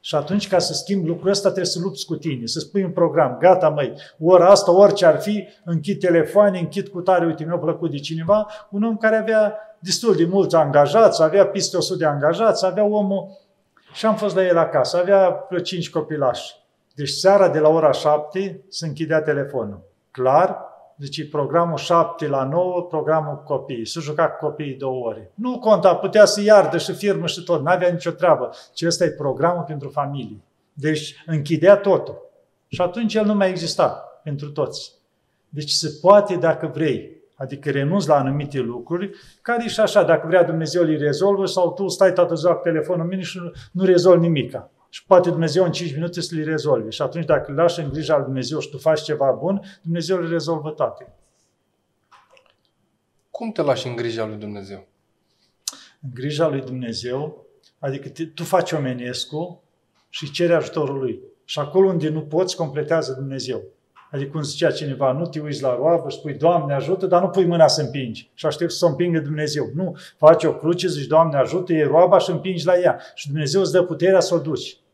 Și 0.00 0.14
atunci, 0.14 0.48
ca 0.48 0.58
să 0.58 0.72
schimbi 0.72 1.08
lucrul 1.08 1.30
ăsta, 1.30 1.46
trebuie 1.46 1.70
să 1.70 1.78
lupți 1.82 2.06
cu 2.06 2.16
tine, 2.16 2.46
să 2.46 2.60
spui 2.60 2.82
un 2.82 2.90
program, 2.90 3.38
gata 3.40 3.68
măi, 3.68 3.92
ora 4.18 4.48
asta, 4.48 4.70
orice 4.70 5.06
ar 5.06 5.20
fi, 5.20 5.46
închid 5.64 6.00
telefoane, 6.00 6.58
închid 6.58 6.88
cu 6.88 7.00
tare, 7.00 7.26
uite, 7.26 7.44
mi-a 7.44 7.58
plăcut 7.58 7.90
de 7.90 7.96
cineva, 7.96 8.46
un 8.70 8.82
om 8.82 8.96
care 8.96 9.16
avea 9.16 9.54
destul 9.78 10.14
de 10.16 10.24
mulți 10.24 10.54
angajați, 10.54 11.22
avea 11.22 11.46
peste 11.46 11.76
100 11.76 11.98
de 11.98 12.04
angajați, 12.04 12.66
avea 12.66 12.84
omul, 12.84 13.28
și 13.92 14.06
am 14.06 14.16
fost 14.16 14.34
la 14.34 14.46
el 14.46 14.58
acasă, 14.58 14.96
avea 14.96 15.46
vreo 15.48 15.60
5 15.60 15.90
copilași. 15.90 16.54
Deci 16.94 17.08
seara 17.08 17.48
de 17.48 17.58
la 17.58 17.68
ora 17.68 17.92
7 17.92 18.60
se 18.68 18.86
închidea 18.86 19.22
telefonul. 19.22 19.80
Clar, 20.10 20.58
deci 20.96 21.30
programul 21.30 21.76
7 21.76 22.28
la 22.28 22.44
9, 22.44 22.82
programul 22.82 23.42
copiii. 23.44 23.86
Să 23.86 24.00
juca 24.00 24.28
cu 24.28 24.46
copiii 24.46 24.74
două 24.74 25.06
ore. 25.06 25.32
Nu 25.34 25.58
conta, 25.58 25.94
putea 25.94 26.24
să 26.24 26.42
iardă 26.42 26.78
și 26.78 26.92
firmă 26.92 27.26
și 27.26 27.42
tot, 27.42 27.62
n-avea 27.62 27.88
nicio 27.88 28.10
treabă. 28.10 28.50
Ci 28.72 28.82
ăsta 28.82 29.04
e 29.04 29.10
programul 29.10 29.62
pentru 29.62 29.88
familie. 29.88 30.40
Deci 30.72 31.22
închidea 31.26 31.76
totul. 31.76 32.18
Și 32.68 32.80
atunci 32.80 33.14
el 33.14 33.24
nu 33.24 33.34
mai 33.34 33.48
exista 33.48 34.20
pentru 34.22 34.50
toți. 34.50 34.92
Deci 35.48 35.70
se 35.70 35.98
poate 36.00 36.36
dacă 36.36 36.70
vrei. 36.74 37.14
Adică 37.34 37.70
renunți 37.70 38.08
la 38.08 38.16
anumite 38.16 38.58
lucruri, 38.58 39.10
care 39.42 39.64
e 39.64 39.68
și 39.68 39.80
așa, 39.80 40.02
dacă 40.02 40.26
vrea 40.26 40.44
Dumnezeu 40.44 40.82
îi 40.82 40.96
rezolvă 40.96 41.46
sau 41.46 41.72
tu 41.72 41.88
stai 41.88 42.12
toată 42.12 42.34
ziua 42.34 42.54
cu 42.54 42.62
telefonul 42.62 43.02
în 43.02 43.08
mine 43.08 43.22
și 43.22 43.38
nu, 43.38 43.50
nu 43.72 43.84
rezolvi 43.84 44.20
nimica. 44.20 44.70
Și 44.96 45.04
poate 45.04 45.30
Dumnezeu 45.30 45.64
în 45.64 45.72
5 45.72 45.92
minute 45.92 46.20
să 46.20 46.34
le 46.34 46.44
rezolve. 46.44 46.90
Și 46.90 47.02
atunci 47.02 47.24
dacă 47.24 47.50
îl 47.50 47.56
lași 47.56 47.80
în 47.80 47.88
grija 47.88 48.16
lui 48.16 48.24
Dumnezeu 48.24 48.58
și 48.58 48.68
tu 48.68 48.78
faci 48.78 49.02
ceva 49.02 49.30
bun, 49.30 49.60
Dumnezeu 49.82 50.18
le 50.18 50.28
rezolvă 50.28 50.70
toate. 50.70 51.14
Cum 53.30 53.52
te 53.52 53.62
lași 53.62 53.86
în 53.86 53.96
grija 53.96 54.26
lui 54.26 54.36
Dumnezeu? 54.36 54.86
În 56.02 56.10
grija 56.14 56.48
lui 56.48 56.60
Dumnezeu, 56.60 57.46
adică 57.78 58.08
te, 58.08 58.26
tu 58.26 58.44
faci 58.44 58.72
omenescul 58.72 59.60
și 60.08 60.30
ceri 60.30 60.52
ajutorul 60.52 60.98
lui. 60.98 61.20
Și 61.44 61.58
acolo 61.58 61.88
unde 61.88 62.08
nu 62.08 62.22
poți, 62.22 62.56
completează 62.56 63.12
Dumnezeu. 63.12 63.62
Adică 64.10 64.30
cum 64.30 64.42
zicea 64.42 64.70
cineva, 64.70 65.12
nu 65.12 65.26
te 65.26 65.40
uiți 65.40 65.62
la 65.62 65.74
roabă 65.74 66.08
și 66.08 66.16
spui, 66.16 66.34
Doamne 66.34 66.74
ajută, 66.74 67.06
dar 67.06 67.22
nu 67.22 67.28
pui 67.28 67.46
mâna 67.46 67.68
să 67.68 67.82
împingi 67.82 68.30
și 68.34 68.46
aștept 68.46 68.72
să 68.72 68.84
o 68.84 68.88
împingă 68.88 69.18
Dumnezeu. 69.18 69.70
Nu, 69.74 69.96
faci 70.16 70.44
o 70.44 70.54
cruce, 70.54 70.88
zici, 70.88 71.06
Doamne 71.06 71.36
ajută, 71.36 71.72
e 71.72 71.84
roaba 71.84 72.18
și 72.18 72.30
împingi 72.30 72.66
la 72.66 72.78
ea. 72.78 73.00
Și 73.14 73.26
Dumnezeu 73.26 73.60
îți 73.60 73.72
dă 73.72 73.82
puterea 73.82 74.20
să 74.20 74.34
o 74.34 74.38
duci. 74.38 74.84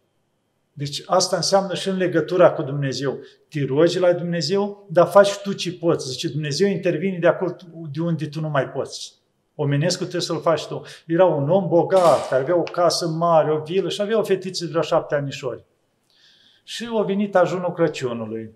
Deci 0.72 1.02
asta 1.06 1.36
înseamnă 1.36 1.74
și 1.74 1.88
în 1.88 1.96
legătura 1.96 2.52
cu 2.52 2.62
Dumnezeu. 2.62 3.18
Te 3.48 3.64
rogi 3.66 3.98
la 3.98 4.12
Dumnezeu, 4.12 4.86
dar 4.90 5.06
faci 5.06 5.36
tu 5.36 5.52
ce 5.52 5.72
poți. 5.72 6.08
Zice, 6.08 6.28
Dumnezeu 6.28 6.68
intervine 6.68 7.18
de 7.18 7.26
acolo 7.26 7.56
de 7.92 8.00
unde 8.00 8.26
tu 8.26 8.40
nu 8.40 8.48
mai 8.48 8.68
poți. 8.68 9.14
Omenescul 9.54 10.06
trebuie 10.06 10.20
să-l 10.20 10.40
faci 10.40 10.66
tu. 10.66 10.82
Era 11.06 11.24
un 11.24 11.50
om 11.50 11.68
bogat, 11.68 12.28
care 12.28 12.42
avea 12.42 12.56
o 12.56 12.62
casă 12.62 13.08
mare, 13.08 13.52
o 13.52 13.58
vilă 13.58 13.88
și 13.88 14.00
avea 14.00 14.18
o 14.18 14.22
fetiță 14.22 14.64
de 14.64 14.70
vreo 14.70 14.82
șapte 14.82 15.14
anișori. 15.14 15.64
Și 16.64 16.88
a 16.98 17.02
venit 17.02 17.36
ajunul 17.36 17.72
Crăciunului. 17.72 18.50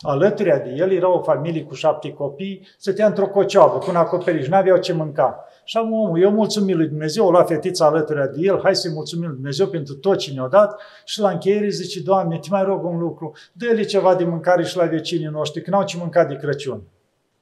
Alături 0.00 0.48
de 0.48 0.74
el 0.76 0.92
era 0.92 1.08
o 1.08 1.22
familie 1.22 1.62
cu 1.62 1.74
șapte 1.74 2.12
copii, 2.12 2.66
stătea 2.78 3.06
într-o 3.06 3.28
cocioabă 3.28 3.78
cu 3.78 3.90
un 3.90 3.96
acoperiș, 3.96 4.48
nu 4.48 4.56
aveau 4.56 4.76
ce 4.76 4.92
mânca. 4.92 5.44
Și 5.70 5.76
am 5.76 5.92
omul, 5.92 6.20
eu 6.20 6.30
mulțumim 6.30 6.76
lui 6.76 6.88
Dumnezeu, 6.88 7.26
o 7.26 7.30
lua 7.30 7.42
fetița 7.42 7.86
alături 7.86 8.32
de 8.32 8.40
el, 8.40 8.60
hai 8.62 8.76
să-i 8.76 8.92
mulțumim 8.92 9.26
lui 9.26 9.34
Dumnezeu 9.34 9.66
pentru 9.66 9.94
tot 9.94 10.18
ce 10.18 10.32
ne-a 10.32 10.48
dat 10.48 10.80
și 11.04 11.20
la 11.20 11.30
încheiere 11.30 11.68
zice, 11.68 12.02
Doamne, 12.02 12.38
te 12.38 12.48
mai 12.50 12.62
rog 12.64 12.84
un 12.84 12.98
lucru, 12.98 13.32
dă-le 13.52 13.82
ceva 13.82 14.14
de 14.14 14.24
mâncare 14.24 14.64
și 14.64 14.76
la 14.76 14.84
vecinii 14.84 15.26
noștri, 15.26 15.62
că 15.62 15.70
n-au 15.70 15.84
ce 15.84 15.96
mânca 15.96 16.24
de 16.24 16.36
Crăciun. 16.36 16.82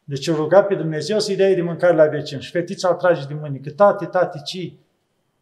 Deci 0.04 0.28
o 0.28 0.34
ruga 0.34 0.62
pe 0.62 0.74
Dumnezeu 0.74 1.18
să-i 1.18 1.36
dea 1.36 1.54
de 1.54 1.62
mâncare 1.62 1.94
la 1.96 2.06
vecini. 2.06 2.40
Și 2.40 2.50
fetița 2.50 2.88
îl 2.88 2.94
trage 2.94 3.26
din 3.26 3.38
mâini, 3.40 3.60
că 3.60 3.70
tate, 3.70 4.04
tate, 4.06 4.40
ci? 4.44 4.72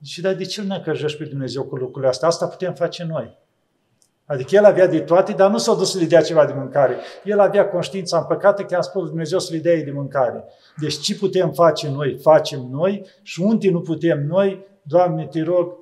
Și 0.03 0.21
dar 0.21 0.35
de 0.35 0.45
ce 0.45 0.63
nu 0.63 0.67
ne 0.67 0.83
pe 1.19 1.25
Dumnezeu 1.25 1.63
cu 1.63 1.77
lucrurile 1.77 2.11
astea? 2.11 2.29
Asta 2.29 2.47
putem 2.47 2.75
face 2.75 3.05
noi. 3.05 3.39
Adică 4.27 4.55
el 4.55 4.65
avea 4.65 4.87
de 4.87 5.01
toate, 5.01 5.33
dar 5.33 5.51
nu 5.51 5.59
s-a 5.59 5.75
dus 5.75 5.91
să 5.91 5.99
le 5.99 6.05
dea 6.05 6.21
ceva 6.21 6.47
de 6.47 6.53
mâncare. 6.57 6.97
El 7.25 7.39
avea 7.39 7.69
conștiința 7.69 8.19
împăcată 8.19 8.63
că 8.63 8.77
a 8.77 8.81
spus 8.81 9.09
Dumnezeu 9.09 9.39
să 9.39 9.53
le 9.53 9.59
dea 9.59 9.83
de 9.83 9.91
mâncare. 9.91 10.45
Deci 10.77 10.99
ce 10.99 11.17
putem 11.17 11.53
face 11.53 11.91
noi, 11.91 12.19
facem 12.23 12.69
noi 12.71 13.07
și 13.23 13.41
unde 13.41 13.71
nu 13.71 13.81
putem 13.81 14.27
noi, 14.27 14.67
Doamne, 14.83 15.27
te 15.27 15.43
rog, 15.43 15.73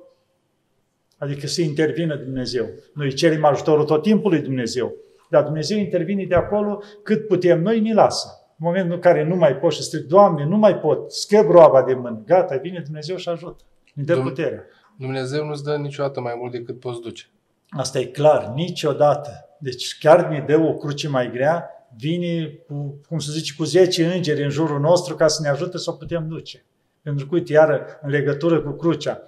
adică 1.17 1.47
să 1.47 1.61
intervină 1.61 2.15
Dumnezeu. 2.15 2.65
Noi 2.93 3.13
cerem 3.13 3.45
ajutorul 3.45 3.85
tot 3.85 4.01
timpul 4.01 4.31
lui 4.31 4.41
Dumnezeu, 4.41 4.93
dar 5.29 5.43
Dumnezeu 5.43 5.77
intervine 5.77 6.25
de 6.25 6.35
acolo 6.35 6.81
cât 7.03 7.27
putem 7.27 7.61
noi, 7.61 7.79
ne 7.79 7.93
lasă. 7.93 8.27
În 8.57 8.65
momentul 8.65 8.93
în 8.93 8.99
care 8.99 9.23
nu 9.23 9.35
mai 9.35 9.55
pot 9.55 9.71
și 9.71 9.81
stric, 9.83 10.05
Doamne, 10.07 10.45
nu 10.45 10.57
mai 10.57 10.75
pot, 10.77 11.11
scăp 11.11 11.49
roaba 11.49 11.83
de 11.83 11.93
mână. 11.93 12.21
Gata, 12.25 12.57
vine 12.57 12.81
Dumnezeu 12.83 13.15
și 13.15 13.29
ajută. 13.29 13.63
Ne 13.93 14.03
dă 14.03 14.21
puterea. 14.21 14.63
Dumnezeu 14.99 15.45
nu-ți 15.45 15.63
dă 15.63 15.75
niciodată 15.75 16.21
mai 16.21 16.33
mult 16.37 16.51
decât 16.51 16.79
poți 16.79 17.01
duce. 17.01 17.25
Asta 17.69 17.99
e 17.99 18.05
clar, 18.05 18.51
niciodată. 18.55 19.29
Deci 19.57 19.97
chiar 19.97 20.27
ne 20.27 20.43
dă 20.47 20.59
o 20.59 20.73
cruce 20.73 21.07
mai 21.07 21.31
grea, 21.31 21.69
vine 21.97 22.59
cu, 22.67 22.99
cum 23.07 23.19
să 23.19 23.31
zice, 23.31 23.53
cu 23.57 23.63
10 23.63 24.13
îngeri 24.13 24.43
în 24.43 24.49
jurul 24.49 24.79
nostru 24.79 25.15
ca 25.15 25.27
să 25.27 25.41
ne 25.41 25.49
ajute 25.49 25.77
să 25.77 25.89
o 25.89 25.93
putem 25.93 26.27
duce. 26.27 26.65
Pentru 27.01 27.27
că, 27.27 27.35
uite, 27.35 27.53
iară, 27.53 27.85
în 28.01 28.09
legătură 28.09 28.61
cu 28.61 28.71
crucea, 28.71 29.21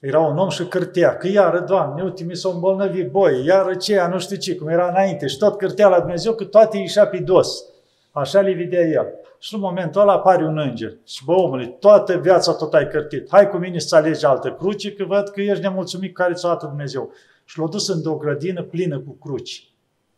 era 0.00 0.20
un 0.20 0.38
om 0.38 0.48
și 0.48 0.64
cârtea, 0.64 1.16
că 1.16 1.28
iară, 1.28 1.60
Doamne, 1.60 2.02
uite, 2.02 2.24
mi 2.24 2.36
s-o 2.36 2.50
îmbolnăvit 2.50 3.10
boi, 3.10 3.44
iară 3.44 3.74
ceea, 3.74 4.08
nu 4.08 4.18
știu 4.18 4.36
ce, 4.36 4.54
cum 4.54 4.68
era 4.68 4.88
înainte, 4.88 5.26
și 5.26 5.38
tot 5.38 5.58
cârtea 5.58 5.88
la 5.88 6.00
Dumnezeu, 6.00 6.34
că 6.34 6.44
toate 6.44 6.76
ieșea 6.76 7.06
pe 7.06 7.18
dos. 7.18 7.64
Așa 8.10 8.40
le 8.40 8.52
vedea 8.52 8.80
el. 8.80 9.06
Și 9.38 9.54
în 9.54 9.60
momentul 9.60 10.00
ăla 10.00 10.12
apare 10.12 10.44
un 10.44 10.58
înger. 10.58 10.96
Și 11.06 11.24
bă, 11.24 11.32
omule, 11.32 11.66
toată 11.66 12.16
viața 12.16 12.52
tot 12.52 12.74
ai 12.74 12.88
cărtit. 12.88 13.28
Hai 13.30 13.48
cu 13.48 13.56
mine 13.56 13.78
să 13.78 13.96
alegi 13.96 14.24
altă 14.24 14.52
cruce, 14.52 14.92
că 14.92 15.04
văd 15.04 15.28
că 15.28 15.40
ești 15.40 15.62
nemulțumit 15.62 16.14
care 16.14 16.32
ți-o 16.32 16.54
Dumnezeu. 16.54 17.12
Și 17.48 17.58
l-a 17.58 17.66
dus 17.66 17.88
în 17.88 18.06
o 18.06 18.16
grădină 18.16 18.62
plină 18.62 18.98
cu 18.98 19.16
cruci. 19.20 19.70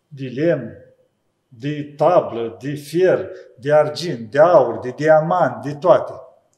De 0.08 0.26
lemn, 0.34 0.72
de 1.48 1.94
tablă, 1.96 2.56
de 2.60 2.70
fier, 2.70 3.28
de 3.56 3.72
argint, 3.72 4.30
de 4.30 4.38
aur, 4.38 4.78
de 4.78 4.92
diamant, 4.96 5.62
de 5.62 5.74
toate. 5.74 6.12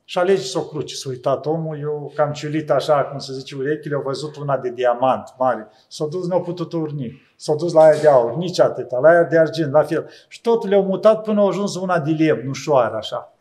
Și 0.05 0.19
alege 0.19 0.43
să 0.43 0.59
o 0.59 0.63
cruci. 0.63 0.93
S-a 0.93 1.09
uitat 1.09 1.47
omul, 1.47 1.79
eu 1.81 2.13
cam 2.15 2.33
ciulit 2.33 2.71
așa, 2.71 3.05
cum 3.05 3.19
se 3.19 3.33
zice, 3.33 3.55
urechile, 3.55 3.95
au 3.95 4.03
văzut 4.03 4.37
una 4.37 4.59
de 4.59 4.71
diamant 4.71 5.35
mare. 5.39 5.69
S-a 5.89 6.07
dus, 6.07 6.27
nu 6.27 6.35
au 6.35 6.43
putut 6.43 6.73
urni. 6.73 7.23
S-a 7.37 7.55
dus 7.55 7.73
la 7.73 7.83
aia 7.83 8.01
de 8.01 8.09
aur, 8.09 8.37
nici 8.37 8.61
atâta, 8.61 8.99
la 8.99 9.09
aia 9.09 9.25
de 9.25 9.39
argint, 9.39 9.73
la 9.73 9.83
fel. 9.83 10.09
Și 10.29 10.41
totul 10.41 10.69
le-au 10.69 10.83
mutat 10.85 11.23
până 11.23 11.41
au 11.41 11.49
ajuns 11.49 11.77
una 11.77 11.99
de 11.99 12.11
lemn, 12.11 12.49
ușoară 12.49 12.97
așa. 12.97 13.35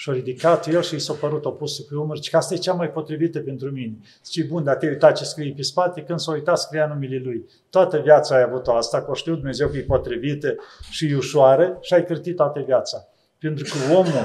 Și-a 0.00 0.12
ridicat 0.12 0.66
el 0.66 0.82
și 0.82 0.94
i 0.94 0.98
s-a 0.98 1.12
părut, 1.12 1.44
a 1.44 1.50
pus 1.50 1.80
pe 1.80 1.96
umăr, 1.96 2.18
că 2.30 2.36
asta 2.36 2.54
e 2.54 2.56
cea 2.56 2.72
mai 2.72 2.90
potrivită 2.90 3.40
pentru 3.40 3.70
mine. 3.70 3.96
Zice, 4.24 4.42
bun, 4.42 4.64
dar 4.64 4.76
te-ai 4.76 4.92
uitat 4.92 5.16
ce 5.16 5.24
scrie 5.24 5.52
pe 5.56 5.62
spate, 5.62 6.02
când 6.02 6.18
s-a 6.18 6.32
uitat, 6.32 6.58
scria 6.58 6.86
numele 6.86 7.20
lui. 7.24 7.44
Toată 7.70 7.98
viața 7.98 8.34
ai 8.34 8.42
avut 8.42 8.66
asta, 8.66 9.02
că 9.02 9.14
știu 9.14 9.34
Dumnezeu 9.34 9.68
că 9.68 9.76
e 9.76 9.82
potrivită 9.82 10.54
și 10.90 11.10
e 11.10 11.16
ușoară 11.16 11.78
și 11.80 11.94
ai 11.94 12.04
cârtit 12.04 12.36
toată 12.36 12.60
viața. 12.66 13.08
Pentru 13.38 13.64
că 13.64 13.94
omul 13.94 14.24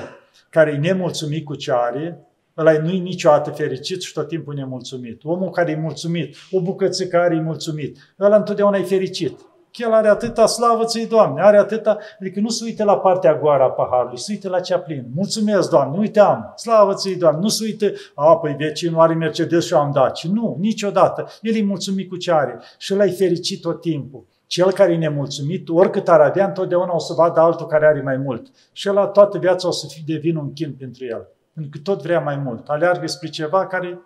care 0.49 0.71
e 0.71 0.77
nemulțumit 0.77 1.45
cu 1.45 1.55
ce 1.55 1.71
are, 1.71 2.27
ăla 2.57 2.81
nu-i 2.81 2.99
niciodată 2.99 3.49
fericit 3.49 4.01
și 4.01 4.13
tot 4.13 4.27
timpul 4.27 4.53
nemulțumit. 4.53 5.23
Omul 5.23 5.49
care 5.49 5.71
e 5.71 5.75
mulțumit, 5.75 6.35
o 6.51 6.61
bucățică 6.61 7.17
are 7.17 7.35
e 7.35 7.41
mulțumit, 7.41 8.15
ăla 8.19 8.35
întotdeauna 8.35 8.77
e 8.77 8.83
fericit. 8.83 9.39
El 9.75 9.93
are 9.93 10.07
atâta 10.07 10.45
slavă 10.45 10.85
ți 10.85 11.07
Doamne, 11.07 11.41
are 11.41 11.57
atâta, 11.57 11.97
adică 12.19 12.39
nu 12.39 12.49
se 12.49 12.63
uite 12.63 12.83
la 12.83 12.97
partea 12.97 13.37
goară 13.37 13.63
a 13.63 13.69
paharului, 13.69 14.19
se 14.19 14.31
uite 14.31 14.47
la 14.47 14.59
cea 14.59 14.79
plină. 14.79 15.05
Mulțumesc, 15.15 15.69
Doamne, 15.69 15.97
uite 15.97 16.19
am, 16.19 16.53
slavă 16.55 16.93
ți 16.93 17.09
Doamne, 17.09 17.39
nu 17.41 17.47
se 17.47 17.63
uite, 17.63 17.93
a, 18.15 18.37
păi 18.37 18.55
vecinul 18.55 18.99
are 18.99 19.13
Mercedes 19.13 19.65
și 19.65 19.73
am 19.73 19.91
Daci. 19.91 20.27
Nu, 20.27 20.57
niciodată. 20.59 21.27
El 21.41 21.55
e 21.55 21.63
mulțumit 21.63 22.09
cu 22.09 22.17
ce 22.17 22.31
are 22.31 22.61
și 22.77 22.93
ăla 22.93 23.05
e 23.05 23.11
fericit 23.11 23.61
tot 23.61 23.81
timpul. 23.81 24.25
Cel 24.47 24.71
care 24.71 24.91
e 24.91 24.97
nemulțumit, 24.97 25.69
oricât 25.69 26.07
ar 26.07 26.21
avea, 26.21 26.45
întotdeauna 26.45 26.93
o 26.93 26.99
să 26.99 27.13
vadă 27.13 27.39
altul 27.39 27.65
care 27.65 27.85
are 27.85 28.01
mai 28.01 28.17
mult. 28.17 28.47
Și 28.71 28.89
ăla 28.89 29.07
toată 29.07 29.37
viața 29.37 29.67
o 29.67 29.71
să 29.71 29.87
fie 29.87 30.03
devin 30.05 30.35
un 30.35 30.53
chin 30.53 30.75
pentru 30.79 31.05
el. 31.05 31.27
Pentru 31.53 31.71
că 31.71 31.77
tot 31.83 32.01
vrea 32.01 32.19
mai 32.19 32.35
mult. 32.35 32.69
Aleargă 32.69 33.07
spre 33.07 33.29
ceva 33.29 33.67
care 33.67 33.99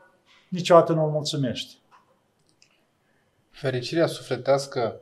niciodată 0.50 0.94
nu 0.94 1.04
o 1.04 1.10
mulțumește. 1.10 1.74
Fericirea 3.50 4.08
sufletească 4.08 5.02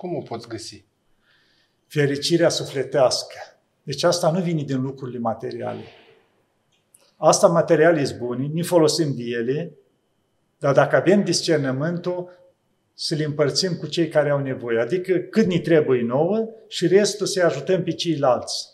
cum 0.00 0.16
o 0.16 0.20
poți 0.20 0.48
găsi? 0.48 0.84
Fericirea 1.86 2.48
sufletească. 2.48 3.36
Deci 3.82 4.02
asta 4.02 4.30
nu 4.30 4.40
vine 4.40 4.62
din 4.62 4.82
lucrurile 4.82 5.18
materiale. 5.18 5.82
Asta 7.16 7.46
materiale 7.46 8.04
sunt 8.04 8.18
bune, 8.18 8.46
ne 8.46 8.62
folosim 8.62 9.14
de 9.16 9.22
ele, 9.22 9.72
dar 10.58 10.74
dacă 10.74 10.96
avem 10.96 11.24
discernământul, 11.24 12.30
să 12.94 13.14
le 13.14 13.24
împărțim 13.24 13.74
cu 13.74 13.86
cei 13.86 14.08
care 14.08 14.30
au 14.30 14.38
nevoie. 14.38 14.80
Adică 14.80 15.14
cât 15.14 15.46
ne 15.46 15.58
trebuie 15.58 16.02
nouă 16.02 16.48
și 16.68 16.86
restul 16.86 17.26
să 17.26 17.44
ajutăm 17.44 17.82
pe 17.82 17.90
ceilalți. 17.90 18.68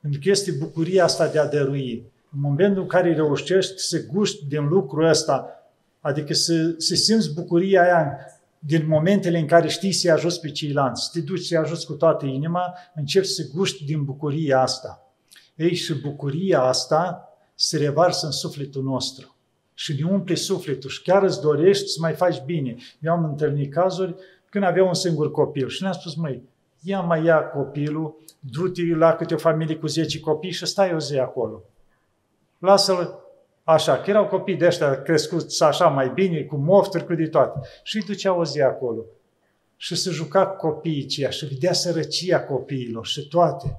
Pentru 0.00 0.20
că 0.22 0.30
este 0.30 0.50
bucuria 0.50 1.04
asta 1.04 1.28
de 1.28 1.38
a 1.38 1.46
dărui. 1.46 2.04
În 2.32 2.40
momentul 2.40 2.82
în 2.82 2.88
care 2.88 3.14
reușești 3.14 3.72
să 3.76 4.06
guști 4.12 4.44
din 4.48 4.68
lucrul 4.68 5.08
ăsta, 5.08 5.64
adică 6.00 6.34
să, 6.34 6.74
să 6.76 6.94
simți 6.94 7.34
bucuria 7.34 7.82
aia 7.82 8.18
din 8.62 8.86
momentele 8.86 9.38
în 9.38 9.46
care 9.46 9.68
știi 9.68 9.92
să-i 9.92 10.10
ajuți 10.10 10.40
pe 10.40 10.50
ceilalți, 10.50 11.04
să 11.04 11.10
te 11.12 11.20
duci 11.20 11.44
să-i 11.44 11.56
ajuți 11.56 11.86
cu 11.86 11.92
toată 11.92 12.26
inima, 12.26 12.74
începi 12.94 13.26
să 13.26 13.48
guști 13.54 13.84
din 13.84 14.04
bucuria 14.04 14.60
asta. 14.60 15.14
Ei, 15.54 15.74
și 15.74 15.94
bucuria 15.94 16.62
asta 16.62 17.28
se 17.54 17.78
revarsă 17.78 18.26
în 18.26 18.32
sufletul 18.32 18.82
nostru 18.82 19.34
și 19.74 19.94
ne 20.00 20.10
umple 20.10 20.34
sufletul 20.34 20.90
și 20.90 21.02
chiar 21.02 21.22
îți 21.22 21.40
dorești 21.40 21.86
să 21.86 21.96
mai 22.00 22.12
faci 22.12 22.42
bine. 22.44 22.76
Eu 23.00 23.12
am 23.12 23.24
întâlnit 23.24 23.72
cazuri 23.72 24.14
când 24.50 24.64
avea 24.64 24.84
un 24.84 24.94
singur 24.94 25.30
copil 25.30 25.68
și 25.68 25.82
ne-a 25.82 25.92
spus, 25.92 26.14
măi, 26.14 26.42
ia 26.82 27.00
mai 27.00 27.24
ia 27.24 27.42
copilul, 27.42 28.16
du-te 28.40 28.82
la 28.82 29.12
câte 29.12 29.34
o 29.34 29.38
familie 29.38 29.76
cu 29.76 29.86
10 29.86 30.20
copii 30.20 30.50
și 30.50 30.66
stai 30.66 30.94
o 30.94 30.98
zi 30.98 31.18
acolo. 31.18 31.62
Lasă-l 32.58 33.18
Așa, 33.64 33.98
că 33.98 34.10
erau 34.10 34.26
copii 34.26 34.56
de 34.56 34.66
ăștia 34.66 35.02
crescuți 35.02 35.64
așa 35.64 35.86
mai 35.86 36.10
bine, 36.14 36.42
cu 36.42 36.56
mofturi, 36.56 37.06
cu 37.06 37.14
de 37.14 37.26
toate. 37.26 37.68
Și 37.82 37.96
îi 37.96 38.02
ducea 38.02 38.34
o 38.34 38.44
zi 38.44 38.60
acolo. 38.60 39.04
Și 39.76 39.96
se 39.96 40.10
juca 40.10 40.46
cu 40.46 40.66
copiii 40.68 41.04
aceia 41.04 41.30
și 41.30 41.46
vedea 41.46 41.72
sărăcia 41.72 42.40
copiilor 42.40 43.06
și 43.06 43.28
toate. 43.28 43.78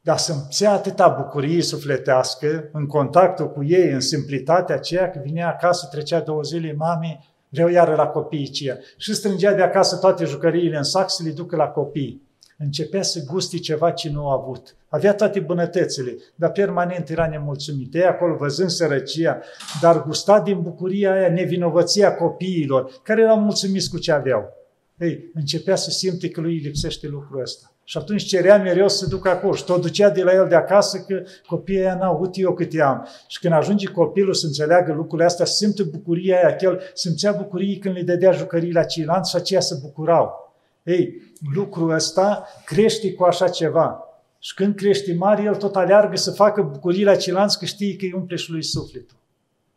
Dar 0.00 0.16
să 0.16 0.32
împțea 0.32 0.72
atâta 0.72 1.08
bucurie 1.08 1.62
sufletească 1.62 2.68
în 2.72 2.86
contactul 2.86 3.50
cu 3.50 3.64
ei, 3.64 3.90
în 3.90 4.00
simplitatea 4.00 4.74
aceea, 4.74 5.10
că 5.10 5.20
vinea 5.22 5.48
acasă, 5.48 5.88
trecea 5.90 6.20
două 6.20 6.42
zile, 6.42 6.74
mami, 6.76 7.34
vreau 7.48 7.68
iară 7.68 7.94
la 7.94 8.06
copiii 8.06 8.48
aceia. 8.48 8.76
Și 8.96 9.14
strângea 9.14 9.54
de 9.54 9.62
acasă 9.62 9.96
toate 9.96 10.24
jucăriile 10.24 10.76
în 10.76 10.82
sac 10.82 11.10
să 11.10 11.22
le 11.22 11.30
ducă 11.30 11.56
la 11.56 11.66
copii 11.66 12.27
începea 12.58 13.02
să 13.02 13.24
guste 13.26 13.58
ceva 13.58 13.90
ce 13.90 14.10
nu 14.10 14.28
a 14.28 14.32
avut. 14.32 14.76
Avea 14.88 15.14
toate 15.14 15.40
bunătățile, 15.40 16.16
dar 16.34 16.50
permanent 16.50 17.08
era 17.08 17.28
nemulțumit. 17.28 17.94
Ei 17.94 18.04
acolo 18.04 18.36
văzând 18.36 18.70
sărăcia, 18.70 19.40
dar 19.80 20.02
gusta 20.02 20.40
din 20.40 20.60
bucuria 20.62 21.12
aia, 21.12 21.28
nevinovăția 21.28 22.14
copiilor, 22.14 23.00
care 23.02 23.22
erau 23.22 23.38
mulțumiți 23.38 23.90
cu 23.90 23.98
ce 23.98 24.12
aveau. 24.12 24.56
Ei, 24.98 25.30
începea 25.34 25.76
să 25.76 25.90
simte 25.90 26.28
că 26.30 26.40
lui 26.40 26.52
îi 26.52 26.60
lipsește 26.60 27.08
lucrul 27.08 27.40
ăsta. 27.40 27.72
Și 27.84 27.98
atunci 27.98 28.24
cerea 28.24 28.58
mereu 28.58 28.88
să 28.88 28.96
se 28.96 29.06
ducă 29.06 29.28
acolo 29.28 29.54
și 29.54 29.64
tot 29.64 29.80
ducea 29.80 30.10
de 30.10 30.22
la 30.22 30.32
el 30.32 30.48
de 30.48 30.54
acasă 30.54 30.98
că 30.98 31.22
copiii 31.46 31.78
aia 31.78 31.94
n-au 31.94 32.14
avut 32.14 32.30
eu 32.32 32.54
cât 32.54 32.80
am. 32.80 33.06
Și 33.26 33.40
când 33.40 33.52
ajunge 33.52 33.86
copilul 33.86 34.34
să 34.34 34.46
înțeleagă 34.46 34.92
lucrurile 34.92 35.26
astea, 35.26 35.44
simte 35.44 35.82
bucuria 35.82 36.36
aia, 36.36 36.56
că 36.56 36.64
el 36.64 36.80
simțea 36.94 37.32
bucurie 37.32 37.78
când 37.78 37.94
le 37.94 38.02
dădea 38.02 38.32
jucării 38.32 38.72
la 38.72 38.84
ceilalți 38.84 39.30
și 39.30 39.36
aceia 39.36 39.60
se 39.60 39.78
bucurau. 39.82 40.47
Ei, 40.88 41.22
lucrul 41.54 41.90
ăsta 41.90 42.46
crește 42.64 43.12
cu 43.12 43.24
așa 43.24 43.48
ceva. 43.48 44.02
Și 44.38 44.54
când 44.54 44.74
crește 44.74 45.14
mare, 45.14 45.42
el 45.42 45.54
tot 45.56 45.76
aleargă 45.76 46.16
să 46.16 46.30
facă 46.30 46.62
bucurii 46.62 47.04
la 47.04 47.16
ceilalți, 47.16 47.58
că 47.58 47.64
știe 47.64 47.96
că 47.96 48.04
îi 48.04 48.12
umple 48.12 48.36
și 48.36 48.50
lui 48.50 48.62
sufletul. 48.62 49.16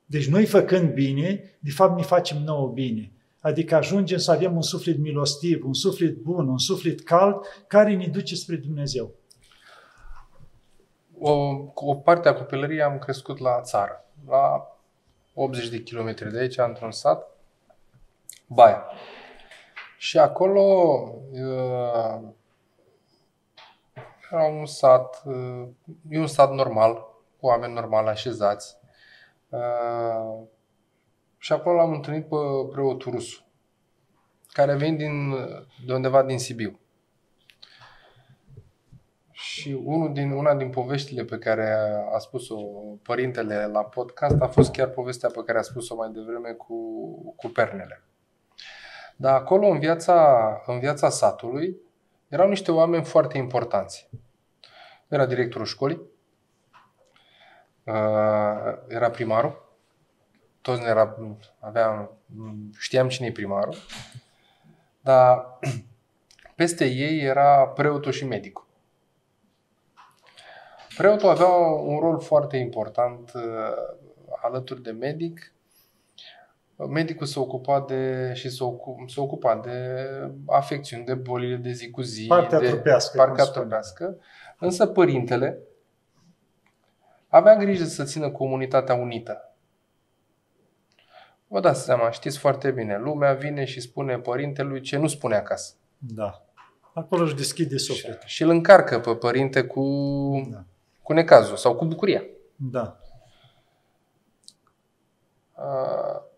Deci 0.05 0.27
noi 0.27 0.45
făcând 0.45 0.93
bine, 0.93 1.43
de 1.59 1.71
fapt 1.71 1.97
ne 1.97 2.03
facem 2.03 2.37
nouă 2.43 2.71
bine. 2.73 3.11
Adică 3.41 3.75
ajungem 3.75 4.17
să 4.17 4.31
avem 4.31 4.55
un 4.55 4.61
suflet 4.61 4.97
milostiv, 4.97 5.65
un 5.65 5.73
suflet 5.73 6.15
bun, 6.15 6.47
un 6.47 6.57
suflet 6.57 7.01
cald, 7.03 7.35
care 7.67 7.95
ne 7.95 8.07
duce 8.07 8.35
spre 8.35 8.55
Dumnezeu. 8.55 9.11
O, 11.19 11.31
o 11.73 11.95
parte 11.95 12.27
a 12.27 12.33
copilăriei 12.33 12.81
am 12.81 12.97
crescut 12.97 13.39
la 13.39 13.61
țară, 13.61 14.05
la 14.27 14.75
80 15.33 15.69
de 15.69 15.83
kilometri 15.83 16.31
de 16.31 16.39
aici, 16.39 16.57
într-un 16.57 16.91
sat, 16.91 17.31
Baia. 18.47 18.83
Și 20.01 20.17
acolo 20.17 20.61
uh, 21.31 22.21
era 24.31 24.43
un 24.43 24.65
sat, 24.65 25.23
uh, 25.25 25.67
e 26.09 26.19
un 26.19 26.27
sat 26.27 26.53
normal, 26.53 26.93
cu 27.39 27.45
oameni 27.45 27.73
normali 27.73 28.07
așezați. 28.07 28.77
Uh, 29.49 30.39
și 31.37 31.53
acolo 31.53 31.75
l-am 31.75 31.91
întâlnit 31.91 32.27
pe 32.27 32.35
preotul 32.71 33.11
Rusu, 33.11 33.45
care 34.51 34.75
vine 34.75 34.95
din, 34.95 35.31
de 35.85 35.93
undeva 35.93 36.23
din 36.23 36.39
Sibiu. 36.39 36.79
Și 39.31 39.81
unul 39.83 40.13
din, 40.13 40.31
una 40.31 40.55
din 40.55 40.69
poveștile 40.69 41.23
pe 41.23 41.37
care 41.37 41.77
a 42.13 42.17
spus-o 42.17 42.55
părintele 43.03 43.65
la 43.65 43.83
podcast 43.83 44.41
a 44.41 44.47
fost 44.47 44.71
chiar 44.71 44.87
povestea 44.87 45.29
pe 45.29 45.43
care 45.45 45.57
a 45.57 45.61
spus-o 45.61 45.95
mai 45.95 46.09
devreme 46.09 46.51
cu, 46.51 46.75
cu 47.35 47.47
pernele. 47.47 48.03
Dar 49.21 49.35
acolo, 49.35 49.67
în 49.67 49.79
viața, 49.79 50.61
în 50.65 50.79
viața 50.79 51.09
satului, 51.09 51.77
erau 52.27 52.47
niște 52.47 52.71
oameni 52.71 53.03
foarte 53.03 53.37
importanți. 53.37 54.09
Era 55.07 55.25
directorul 55.25 55.65
școlii, 55.65 56.01
uh, 57.83 58.77
era 58.87 59.09
primarul, 59.11 59.77
toți 60.61 60.81
ne 60.81 60.87
era, 60.87 61.17
aveam, 61.59 62.11
știam 62.77 63.07
cine 63.07 63.27
e 63.27 63.31
primarul, 63.31 63.75
dar 65.01 65.59
peste 66.55 66.85
ei 66.85 67.19
era 67.19 67.67
preotul 67.67 68.11
și 68.11 68.25
medicul. 68.25 68.67
Preotul 70.97 71.29
avea 71.29 71.47
un 71.47 71.99
rol 71.99 72.19
foarte 72.19 72.57
important 72.57 73.31
uh, 73.33 73.41
alături 74.41 74.81
de 74.81 74.91
medic, 74.91 75.53
medicul 76.89 77.25
se 77.25 77.39
ocupa 77.39 77.85
de 77.87 78.31
și 78.33 78.49
se, 78.49 78.63
ocupa, 78.63 79.03
se 79.07 79.19
ocupa 79.19 79.55
de 79.55 80.07
afecțiuni, 80.45 81.05
de 81.05 81.13
bolile 81.13 81.55
de 81.55 81.71
zi 81.71 81.89
cu 81.89 82.01
zi, 82.01 82.25
partea 82.27 82.59
de 82.59 82.67
trupească, 82.67 83.17
partea 83.17 83.45
trupească. 83.45 84.17
Însă 84.59 84.87
părintele 84.87 85.59
avea 87.27 87.55
grijă 87.55 87.83
să 87.83 88.03
țină 88.03 88.29
comunitatea 88.29 88.95
unită. 88.95 89.55
Vă 91.47 91.59
dați 91.59 91.83
seama, 91.83 92.11
știți 92.11 92.37
foarte 92.37 92.71
bine, 92.71 92.97
lumea 92.97 93.33
vine 93.33 93.65
și 93.65 93.79
spune 93.79 94.17
părintelui 94.19 94.81
ce 94.81 94.97
nu 94.97 95.07
spune 95.07 95.35
acasă. 95.35 95.73
Da. 95.97 96.45
Acolo 96.93 97.23
își 97.23 97.35
deschide 97.35 97.77
sufletul. 97.77 98.27
Și, 98.27 98.35
și 98.35 98.43
îl 98.43 98.49
încarcă 98.49 98.99
pe 98.99 99.15
părinte 99.15 99.63
cu, 99.63 99.83
da. 100.51 100.63
cu 101.01 101.13
necazul 101.13 101.55
sau 101.55 101.75
cu 101.75 101.85
bucuria. 101.85 102.23
Da. 102.55 102.99
Uh, 105.55 106.29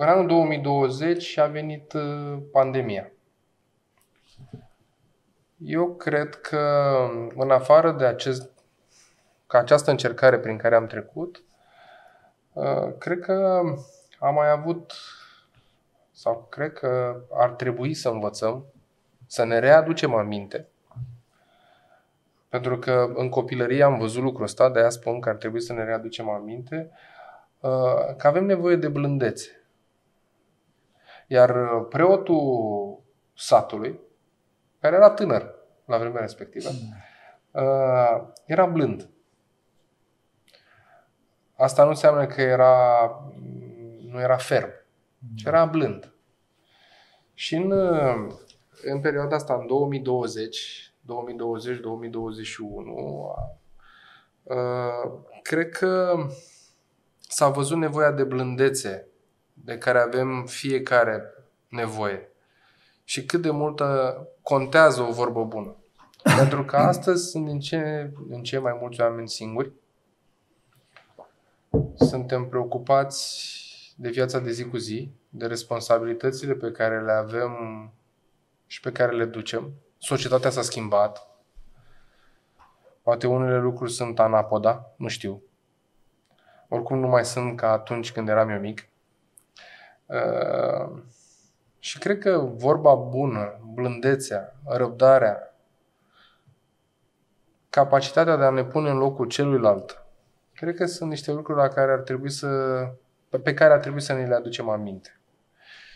în 0.00 0.08
anul 0.08 0.26
2020 0.26 1.36
a 1.38 1.46
venit 1.46 1.92
uh, 1.92 2.38
pandemia. 2.52 3.12
Eu 5.56 5.94
cred 5.94 6.34
că 6.34 6.94
în 7.36 7.50
afară 7.50 7.92
de 7.92 8.04
acest, 8.04 8.50
că 9.46 9.56
această 9.56 9.90
încercare 9.90 10.38
prin 10.38 10.56
care 10.56 10.74
am 10.74 10.86
trecut, 10.86 11.42
uh, 12.52 12.94
cred 12.98 13.18
că 13.18 13.62
am 14.18 14.34
mai 14.34 14.50
avut 14.50 14.92
sau 16.12 16.46
cred 16.50 16.72
că 16.72 17.20
ar 17.32 17.50
trebui 17.50 17.94
să 17.94 18.08
învățăm 18.08 18.64
să 19.26 19.44
ne 19.44 19.58
readucem 19.58 20.14
aminte 20.14 20.68
pentru 22.48 22.78
că 22.78 23.12
în 23.14 23.28
copilărie 23.28 23.82
am 23.82 23.98
văzut 23.98 24.22
lucrul 24.22 24.44
ăsta, 24.44 24.70
de 24.70 24.78
aia 24.78 24.90
spun 24.90 25.20
că 25.20 25.28
ar 25.28 25.36
trebui 25.36 25.60
să 25.60 25.72
ne 25.72 25.84
readucem 25.84 26.28
aminte, 26.28 26.90
uh, 27.60 28.16
că 28.16 28.26
avem 28.26 28.44
nevoie 28.44 28.76
de 28.76 28.88
blândețe. 28.88 29.57
Iar 31.30 31.80
preotul 31.88 33.00
satului, 33.34 34.00
care 34.80 34.96
era 34.96 35.10
tânăr 35.10 35.54
la 35.84 35.98
vremea 35.98 36.20
respectivă, 36.20 36.68
uh, 37.50 38.28
era 38.46 38.66
blând. 38.66 39.10
Asta 41.56 41.82
nu 41.82 41.88
înseamnă 41.88 42.26
că 42.26 42.40
era, 42.40 43.10
nu 44.10 44.20
era 44.20 44.36
ferm, 44.36 44.70
ci 45.34 45.44
era 45.44 45.64
blând. 45.64 46.12
Și 47.34 47.54
în, 47.54 47.70
în 48.82 49.00
perioada 49.00 49.36
asta, 49.36 49.54
în 49.54 49.66
2020, 49.66 50.92
2020-2021, 51.02 51.08
uh, 54.42 54.56
cred 55.42 55.68
că 55.68 56.16
s-a 57.20 57.48
văzut 57.48 57.76
nevoia 57.76 58.12
de 58.12 58.24
blândețe 58.24 59.08
de 59.68 59.78
care 59.78 59.98
avem 59.98 60.46
fiecare 60.46 61.34
nevoie 61.68 62.28
și 63.04 63.26
cât 63.26 63.42
de 63.42 63.50
multă 63.50 64.28
contează 64.42 65.02
o 65.02 65.12
vorbă 65.12 65.44
bună. 65.44 65.76
Pentru 66.38 66.64
că 66.64 66.76
astăzi 66.76 67.30
sunt 67.30 67.46
din 67.46 67.60
ce 67.60 68.10
în 68.28 68.42
ce 68.42 68.58
mai 68.58 68.78
mulți 68.80 69.00
oameni 69.00 69.28
singuri. 69.28 69.72
Suntem 71.94 72.48
preocupați 72.48 73.94
de 73.96 74.08
viața 74.08 74.38
de 74.38 74.50
zi 74.50 74.64
cu 74.64 74.76
zi, 74.76 75.10
de 75.28 75.46
responsabilitățile 75.46 76.54
pe 76.54 76.70
care 76.70 77.04
le 77.04 77.12
avem 77.12 77.52
și 78.66 78.80
pe 78.80 78.92
care 78.92 79.16
le 79.16 79.24
ducem 79.24 79.72
societatea 79.98 80.50
s-a 80.50 80.62
schimbat. 80.62 81.28
Poate 83.02 83.26
unele 83.26 83.58
lucruri 83.58 83.92
sunt 83.92 84.18
anapoda, 84.20 84.92
nu 84.96 85.08
știu. 85.08 85.42
Oricum 86.68 86.98
nu 86.98 87.08
mai 87.08 87.24
sunt 87.24 87.56
ca 87.56 87.72
atunci 87.72 88.12
când 88.12 88.28
eram 88.28 88.48
eu 88.48 88.60
mic. 88.60 88.88
Uh, 90.08 91.02
și 91.78 91.98
cred 91.98 92.18
că 92.18 92.38
vorba 92.38 92.94
bună, 92.94 93.60
blândețea, 93.74 94.56
răbdarea, 94.66 95.54
capacitatea 97.70 98.36
de 98.36 98.44
a 98.44 98.50
ne 98.50 98.64
pune 98.64 98.90
în 98.90 98.96
locul 98.96 99.26
celuilalt, 99.26 100.02
cred 100.54 100.74
că 100.74 100.86
sunt 100.86 101.10
niște 101.10 101.32
lucruri 101.32 101.58
la 101.58 101.68
care 101.68 101.92
ar 101.92 101.98
trebui 101.98 102.30
să, 102.30 102.48
pe 103.42 103.54
care 103.54 103.72
ar 103.72 103.78
trebui 103.78 104.00
să 104.00 104.12
ne 104.12 104.26
le 104.26 104.34
aducem 104.34 104.68
aminte. 104.68 105.20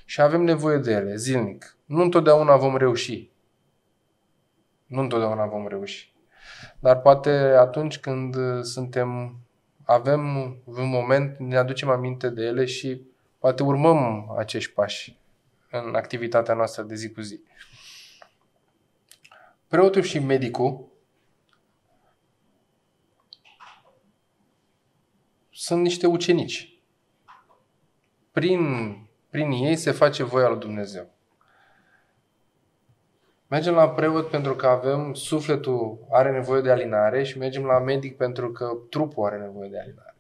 Și 0.04 0.20
avem 0.20 0.42
nevoie 0.42 0.78
de 0.78 0.92
ele, 0.92 1.16
zilnic. 1.16 1.76
Nu 1.84 2.02
întotdeauna 2.02 2.56
vom 2.56 2.76
reuși. 2.76 3.30
Nu 4.86 5.00
întotdeauna 5.00 5.46
vom 5.46 5.68
reuși. 5.68 6.14
Dar 6.80 7.00
poate 7.00 7.30
atunci 7.58 7.98
când 7.98 8.36
suntem, 8.64 9.38
avem 9.84 10.34
un 10.64 10.88
moment, 10.88 11.38
ne 11.38 11.56
aducem 11.56 11.88
aminte 11.88 12.28
de 12.30 12.42
ele 12.42 12.64
și 12.64 13.11
poate 13.42 13.62
urmăm 13.62 14.30
acești 14.38 14.72
pași 14.72 15.18
în 15.70 15.94
activitatea 15.94 16.54
noastră 16.54 16.82
de 16.82 16.94
zi 16.94 17.10
cu 17.10 17.20
zi. 17.20 17.40
Preotul 19.68 20.02
și 20.02 20.18
medicul 20.18 20.88
sunt 25.50 25.82
niște 25.82 26.06
ucenici. 26.06 26.82
Prin, 28.30 28.96
prin 29.30 29.50
ei 29.50 29.76
se 29.76 29.90
face 29.90 30.22
voia 30.22 30.48
lui 30.48 30.58
Dumnezeu. 30.58 31.10
Mergem 33.46 33.74
la 33.74 33.90
preot 33.90 34.30
pentru 34.30 34.54
că 34.54 34.66
avem, 34.66 35.14
sufletul 35.14 36.06
are 36.10 36.30
nevoie 36.30 36.60
de 36.60 36.70
alinare 36.70 37.22
și 37.22 37.38
mergem 37.38 37.64
la 37.64 37.78
medic 37.78 38.16
pentru 38.16 38.52
că 38.52 38.72
trupul 38.90 39.26
are 39.26 39.38
nevoie 39.38 39.68
de 39.68 39.80
alinare. 39.80 40.11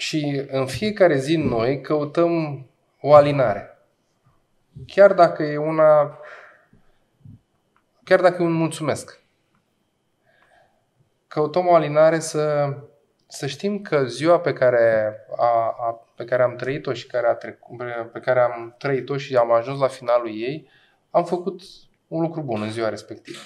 Și 0.00 0.46
în 0.48 0.66
fiecare 0.66 1.16
zi 1.16 1.36
noi 1.36 1.80
căutăm 1.80 2.66
o 3.00 3.14
alinare. 3.14 3.78
Chiar 4.86 5.12
dacă 5.12 5.42
e 5.42 5.56
una 5.56 6.18
chiar 8.04 8.20
dacă 8.20 8.42
e 8.42 8.44
un 8.44 8.52
mulțumesc. 8.52 9.20
Căutăm 11.28 11.66
o 11.66 11.74
alinare 11.74 12.18
să 12.18 12.74
să 13.26 13.46
știm 13.46 13.80
că 13.80 14.04
ziua 14.04 14.40
pe 14.40 14.52
care, 14.52 15.16
a, 15.36 15.74
a, 15.78 16.06
pe 16.16 16.24
care 16.24 16.42
am 16.42 16.56
trăit-o 16.56 16.92
și 16.92 17.06
care 17.06 17.26
a 17.26 17.34
trecut, 17.34 17.78
pe 18.12 18.20
care 18.20 18.40
am 18.40 18.74
trăit-o 18.78 19.16
și 19.16 19.36
am 19.36 19.52
ajuns 19.52 19.78
la 19.78 19.88
finalul 19.88 20.28
ei, 20.28 20.68
am 21.10 21.24
făcut 21.24 21.62
un 22.08 22.20
lucru 22.20 22.42
bun 22.42 22.62
în 22.62 22.70
ziua 22.70 22.88
respectivă. 22.88 23.38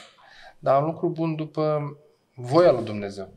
Dar 0.58 0.80
un 0.80 0.86
lucru 0.86 1.08
bun 1.08 1.34
după 1.34 1.96
voia 2.34 2.72
lui 2.72 2.84
Dumnezeu. 2.84 3.32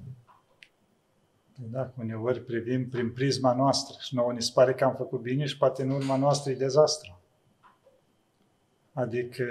Da, 1.59 1.93
uneori 1.97 2.41
privim 2.41 2.89
prin 2.89 3.11
prisma 3.11 3.53
noastră 3.53 3.95
și 3.99 4.15
nouă 4.15 4.33
ne 4.33 4.39
pare 4.53 4.73
că 4.73 4.83
am 4.83 4.95
făcut 4.95 5.21
bine 5.21 5.45
și 5.45 5.57
poate 5.57 5.81
în 5.81 5.89
urma 5.89 6.17
noastră 6.17 6.51
e 6.51 6.55
dezastru. 6.55 7.21
Adică 8.93 9.43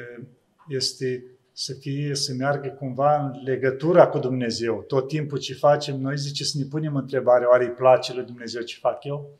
este 0.68 1.24
să 1.52 1.74
fie, 1.74 2.14
să 2.14 2.34
meargă 2.34 2.68
cumva 2.68 3.16
în 3.16 3.42
legătura 3.44 4.08
cu 4.08 4.18
Dumnezeu. 4.18 4.82
Tot 4.82 5.08
timpul 5.08 5.38
ce 5.38 5.54
facem, 5.54 6.00
noi 6.00 6.18
zice 6.18 6.44
să 6.44 6.58
ne 6.58 6.64
punem 6.64 6.96
întrebarea, 6.96 7.48
oare 7.48 7.64
îi 7.64 7.70
place 7.70 8.14
lui 8.14 8.24
Dumnezeu 8.24 8.62
ce 8.62 8.78
fac 8.80 9.04
eu? 9.04 9.30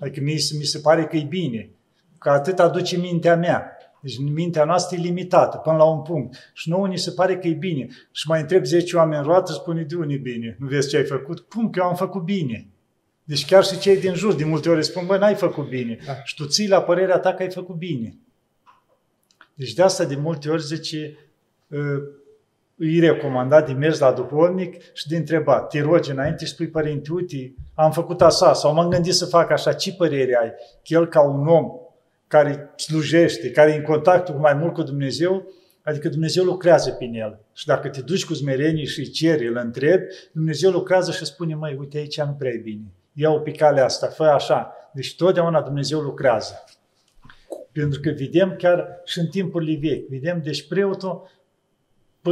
Adică 0.00 0.20
mi, 0.20 0.32
mi 0.32 0.64
se 0.64 0.78
pare 0.78 1.06
că 1.06 1.16
e 1.16 1.24
bine, 1.24 1.70
că 2.18 2.30
atât 2.30 2.58
aduce 2.58 2.96
mintea 2.96 3.36
mea. 3.36 3.75
Deci 4.06 4.18
mintea 4.18 4.64
noastră 4.64 4.96
e 4.96 5.00
limitată 5.00 5.56
până 5.56 5.76
la 5.76 5.84
un 5.84 6.02
punct. 6.02 6.50
Și 6.54 6.68
nouă 6.68 6.86
ni 6.86 6.98
se 6.98 7.10
pare 7.10 7.38
că 7.38 7.46
e 7.46 7.52
bine. 7.52 7.88
Și 8.12 8.28
mai 8.28 8.40
întreb 8.40 8.64
10 8.64 8.96
oameni 8.96 9.20
în 9.20 9.26
roată, 9.26 9.52
spune 9.52 9.82
de 9.82 9.96
unde 9.96 10.14
e 10.14 10.16
bine. 10.16 10.56
Nu 10.58 10.66
vezi 10.66 10.88
ce 10.88 10.96
ai 10.96 11.04
făcut? 11.04 11.40
Cum 11.40 11.70
că 11.70 11.78
eu 11.82 11.88
am 11.88 11.94
făcut 11.94 12.22
bine? 12.22 12.66
Deci 13.24 13.46
chiar 13.46 13.64
și 13.64 13.78
cei 13.78 13.96
din 13.96 14.14
jur, 14.14 14.34
de 14.34 14.44
multe 14.44 14.68
ori 14.68 14.84
spun, 14.84 15.06
bă, 15.06 15.16
n-ai 15.16 15.34
făcut 15.34 15.68
bine. 15.68 15.98
Da. 16.06 16.12
Și 16.24 16.34
tu 16.34 16.46
ții 16.46 16.68
la 16.68 16.82
părerea 16.82 17.18
ta 17.18 17.34
că 17.34 17.42
ai 17.42 17.50
făcut 17.50 17.74
bine. 17.74 18.16
Deci 19.54 19.72
de 19.72 19.82
asta 19.82 20.04
de 20.04 20.16
multe 20.16 20.48
ori 20.48 20.62
zice, 20.62 21.18
îi 22.76 23.00
recomanda 23.00 23.60
de 23.60 23.72
mers 23.72 23.98
la 23.98 24.12
duhovnic 24.12 24.92
și 24.92 25.08
de 25.08 25.16
întrebat, 25.16 25.68
te 25.68 25.80
rogi 25.80 26.10
înainte 26.10 26.44
și 26.44 26.52
spui, 26.52 26.68
părinte, 26.68 27.12
uite, 27.12 27.54
am 27.74 27.92
făcut 27.92 28.22
așa 28.22 28.52
sau 28.52 28.74
m-am 28.74 28.88
gândit 28.88 29.14
să 29.14 29.26
fac 29.26 29.50
așa, 29.50 29.72
ce 29.72 29.92
părere 29.92 30.38
ai? 30.42 30.50
Că 30.50 30.94
el 30.94 31.06
ca 31.06 31.20
un 31.20 31.46
om 31.46 31.70
care 32.28 32.70
slujește, 32.76 33.50
care 33.50 33.72
e 33.72 33.76
în 33.76 33.82
contact 33.82 34.28
cu 34.28 34.38
mai 34.38 34.54
mult 34.54 34.72
cu 34.72 34.82
Dumnezeu, 34.82 35.52
adică 35.82 36.08
Dumnezeu 36.08 36.44
lucrează 36.44 36.90
prin 36.90 37.14
el. 37.14 37.40
Și 37.52 37.66
dacă 37.66 37.88
te 37.88 38.00
duci 38.00 38.24
cu 38.24 38.34
smerenie 38.34 38.84
și 38.84 38.98
îi 38.98 39.08
ceri, 39.08 39.46
îl 39.46 39.56
întrebi, 39.56 40.04
Dumnezeu 40.32 40.70
lucrează 40.70 41.10
și 41.10 41.24
spune, 41.24 41.54
măi, 41.54 41.76
uite 41.78 41.98
aici 41.98 42.20
nu 42.20 42.32
prea 42.38 42.50
e 42.50 42.56
bine. 42.56 42.92
Ia-o 43.12 43.38
pe 43.38 43.50
calea 43.50 43.84
asta, 43.84 44.06
fă 44.06 44.24
așa. 44.24 44.72
Deci 44.92 45.16
totdeauna 45.16 45.62
Dumnezeu 45.62 46.00
lucrează. 46.00 46.64
Pentru 47.72 48.00
că 48.00 48.10
vedem 48.10 48.54
chiar 48.58 49.00
și 49.04 49.18
în 49.18 49.26
timpurile 49.26 49.78
vechi, 49.88 50.08
vedem, 50.08 50.40
deci 50.44 50.68
preotul 50.68 51.30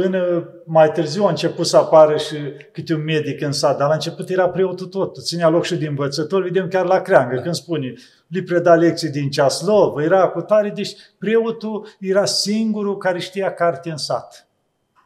Până 0.01 0.49
mai 0.65 0.91
târziu 0.91 1.23
a 1.25 1.29
început 1.29 1.65
să 1.65 1.77
apară 1.77 2.17
și 2.17 2.35
câte 2.71 2.93
un 2.93 3.03
medic 3.03 3.41
în 3.41 3.51
sat, 3.51 3.77
dar 3.77 3.87
la 3.87 3.93
început 3.93 4.29
era 4.29 4.49
preotul 4.49 4.85
tot. 4.85 5.23
Ținea 5.23 5.49
loc 5.49 5.63
și 5.63 5.75
de 5.75 5.87
învățător, 5.87 6.43
vedem 6.43 6.67
chiar 6.67 6.85
la 6.85 7.01
creangă, 7.01 7.35
da. 7.35 7.41
când 7.41 7.55
spune, 7.55 7.93
li 8.27 8.43
preda 8.43 8.75
lecții 8.75 9.09
din 9.09 9.29
ceaslov, 9.29 9.97
era 9.97 10.27
cu 10.27 10.41
tare, 10.41 10.69
deci 10.69 10.91
preotul 11.19 11.87
era 11.99 12.25
singurul 12.25 12.97
care 12.97 13.19
știa 13.19 13.53
carte 13.53 13.89
în 13.89 13.97
sat. 13.97 14.47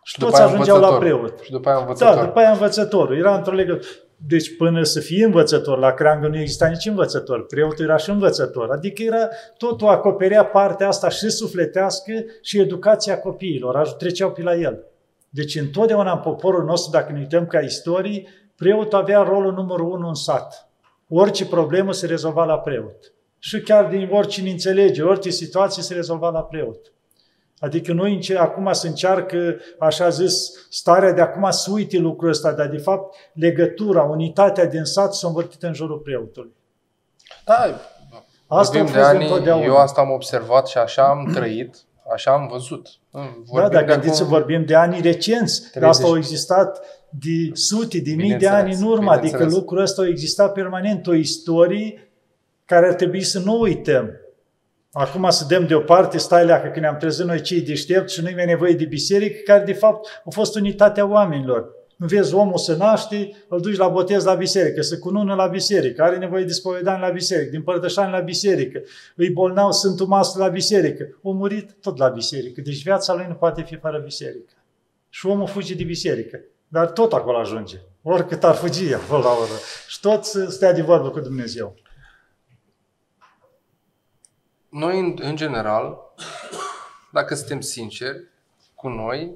Și, 0.03 0.14
și 0.14 0.20
toți 0.20 0.41
ajungeau 0.41 0.80
la 0.80 0.98
preot. 0.98 1.40
Și 1.40 1.52
după 1.52 1.70
aia 1.70 1.78
învățător. 1.78 2.16
Da, 2.16 2.26
după 2.26 2.40
aia 2.40 2.52
învățătorul. 2.52 3.18
Era 3.18 3.36
într-o 3.36 3.53
legătură. 3.53 3.90
Deci 4.27 4.55
până 4.57 4.83
să 4.83 4.99
fie 4.99 5.25
învățător, 5.25 5.77
la 5.77 5.91
creangă 5.91 6.27
nu 6.27 6.39
exista 6.39 6.67
nici 6.67 6.85
învățător, 6.85 7.45
preotul 7.45 7.85
era 7.85 7.97
și 7.97 8.09
învățător. 8.09 8.71
Adică 8.71 9.03
era, 9.03 9.27
totul 9.57 9.87
acoperea 9.87 10.45
partea 10.45 10.87
asta 10.87 11.09
și 11.09 11.29
sufletească 11.29 12.11
și 12.41 12.59
educația 12.59 13.19
copiilor, 13.19 13.87
treceau 13.87 14.31
pe 14.31 14.41
la 14.41 14.55
el. 14.55 14.83
Deci 15.29 15.55
întotdeauna 15.55 16.11
în 16.11 16.19
poporul 16.19 16.63
nostru, 16.63 16.91
dacă 16.91 17.11
ne 17.11 17.19
uităm 17.19 17.45
ca 17.45 17.59
istorii, 17.59 18.27
preotul 18.55 18.99
avea 18.99 19.21
rolul 19.21 19.53
numărul 19.53 19.91
unu 19.91 20.07
în 20.07 20.13
sat. 20.13 20.69
Orice 21.09 21.45
problemă 21.45 21.91
se 21.91 22.05
rezolva 22.05 22.45
la 22.45 22.59
preot. 22.59 23.13
Și 23.39 23.61
chiar 23.61 23.85
din 23.85 24.09
orice 24.11 24.49
înțelege, 24.49 25.01
orice 25.01 25.29
situație 25.29 25.83
se 25.83 25.93
rezolva 25.93 26.29
la 26.29 26.43
preot. 26.43 26.91
Adică 27.60 27.94
noi 27.94 28.14
înce- 28.14 28.38
acum 28.38 28.73
să 28.73 28.88
încearcă, 28.88 29.56
așa 29.80 30.10
zis, 30.10 30.52
starea 30.69 31.11
de 31.11 31.22
acum 31.22 31.49
să 31.52 31.72
uite 31.72 31.98
lucrul 31.98 32.30
ăsta, 32.30 32.52
dar 32.52 32.68
de 32.68 32.77
fapt 32.77 33.15
legătura, 33.34 34.03
unitatea 34.03 34.65
din 34.65 34.84
sat 34.84 35.14
s-a 35.14 35.27
învârtit 35.27 35.64
în 35.64 35.73
jurul 35.73 35.98
preotului. 35.98 36.52
Da, 37.45 37.53
Asta 37.53 37.77
a 38.48 38.61
vorbim 38.64 38.81
fost 38.81 38.94
de 38.94 38.99
ani, 39.02 39.23
întotdeauna. 39.23 39.65
eu 39.65 39.76
asta 39.76 40.02
am 40.02 40.11
observat 40.11 40.68
și 40.68 40.77
așa 40.77 41.03
am 41.03 41.31
trăit, 41.34 41.76
așa 42.14 42.31
am 42.31 42.48
văzut. 42.52 42.88
Da, 43.11 43.19
Vorbim 43.45 43.72
dar 43.72 43.84
de 43.84 43.91
gândiți 43.91 44.15
să 44.18 44.23
acum- 44.23 44.36
vorbim 44.38 44.65
de 44.65 44.76
ani 44.76 45.02
recenți. 45.02 45.61
Dar 45.61 45.69
30. 45.72 45.90
asta 45.90 46.07
au 46.07 46.18
existat 46.18 46.80
de 47.10 47.49
sute, 47.53 47.99
de 47.99 48.14
mii 48.14 48.34
de 48.36 48.48
ani 48.48 48.56
Bineînțeles, 48.57 48.80
în 48.80 48.88
urmă. 48.88 49.11
Adică 49.11 49.26
bineînțeles. 49.26 49.53
lucrul 49.53 49.81
ăsta 49.81 50.02
a 50.02 50.07
existat 50.07 50.53
permanent, 50.53 51.07
o 51.07 51.14
istorie 51.14 52.11
care 52.65 52.88
ar 52.88 52.94
trebui 52.94 53.23
să 53.23 53.40
nu 53.40 53.60
uităm. 53.60 54.10
Acum 54.91 55.30
să 55.30 55.45
dăm 55.48 55.68
deoparte, 55.68 56.18
stai 56.18 56.45
leacă, 56.45 56.68
că 56.68 56.80
ne-am 56.80 56.98
trezit 56.98 57.26
noi 57.26 57.41
cei 57.41 57.61
deștepți 57.61 58.14
și 58.14 58.22
nu 58.22 58.30
mai 58.36 58.45
nevoie 58.45 58.74
de 58.74 58.86
biserică, 58.86 59.38
care 59.45 59.64
de 59.64 59.74
fapt 59.74 60.22
a 60.26 60.30
fost 60.30 60.56
unitatea 60.56 61.06
oamenilor. 61.06 61.78
Nu 61.95 62.07
vezi, 62.07 62.34
omul 62.34 62.57
se 62.57 62.76
naște, 62.76 63.30
îl 63.48 63.61
duci 63.61 63.78
la 63.78 63.88
botez 63.88 64.24
la 64.24 64.34
biserică, 64.34 64.82
se 64.82 64.98
cunună 64.98 65.34
la 65.34 65.48
biserică, 65.48 66.03
are 66.03 66.18
nevoie 66.18 66.44
de 66.44 66.52
spovedani 66.52 67.02
la 67.02 67.10
biserică, 67.10 67.49
din 67.49 67.61
părtășani 67.61 68.11
la 68.11 68.20
biserică, 68.20 68.82
îi 69.16 69.30
bolnav 69.30 69.72
Sfântul 69.72 70.06
Maslu 70.06 70.41
la 70.41 70.48
biserică, 70.48 71.20
a 71.24 71.30
murit 71.30 71.78
tot 71.82 71.98
la 71.98 72.07
biserică. 72.07 72.61
Deci 72.61 72.84
viața 72.84 73.14
lui 73.14 73.26
nu 73.28 73.34
poate 73.34 73.61
fi 73.61 73.76
fără 73.76 74.02
biserică. 74.03 74.53
Și 75.10 75.26
omul 75.26 75.48
fuge 75.48 75.74
de 75.74 75.84
biserică, 75.84 76.40
dar 76.68 76.88
tot 76.88 77.14
acolo 77.14 77.38
ajunge. 77.38 77.78
Oricât 78.02 78.44
ar 78.44 78.56
fugi 78.56 78.94
acolo 78.94 79.22
la 79.22 79.30
oră. 79.30 79.60
Și 79.88 79.99
tot 79.99 80.24
să 80.24 80.45
stea 80.49 80.74
de 80.74 80.82
vorbă 80.82 81.10
cu 81.10 81.20
Dumnezeu. 81.20 81.76
Noi, 84.69 84.99
în, 84.99 85.17
în 85.21 85.35
general, 85.35 85.97
dacă 87.11 87.35
suntem 87.35 87.61
sinceri 87.61 88.27
cu 88.75 88.87
noi, 88.87 89.35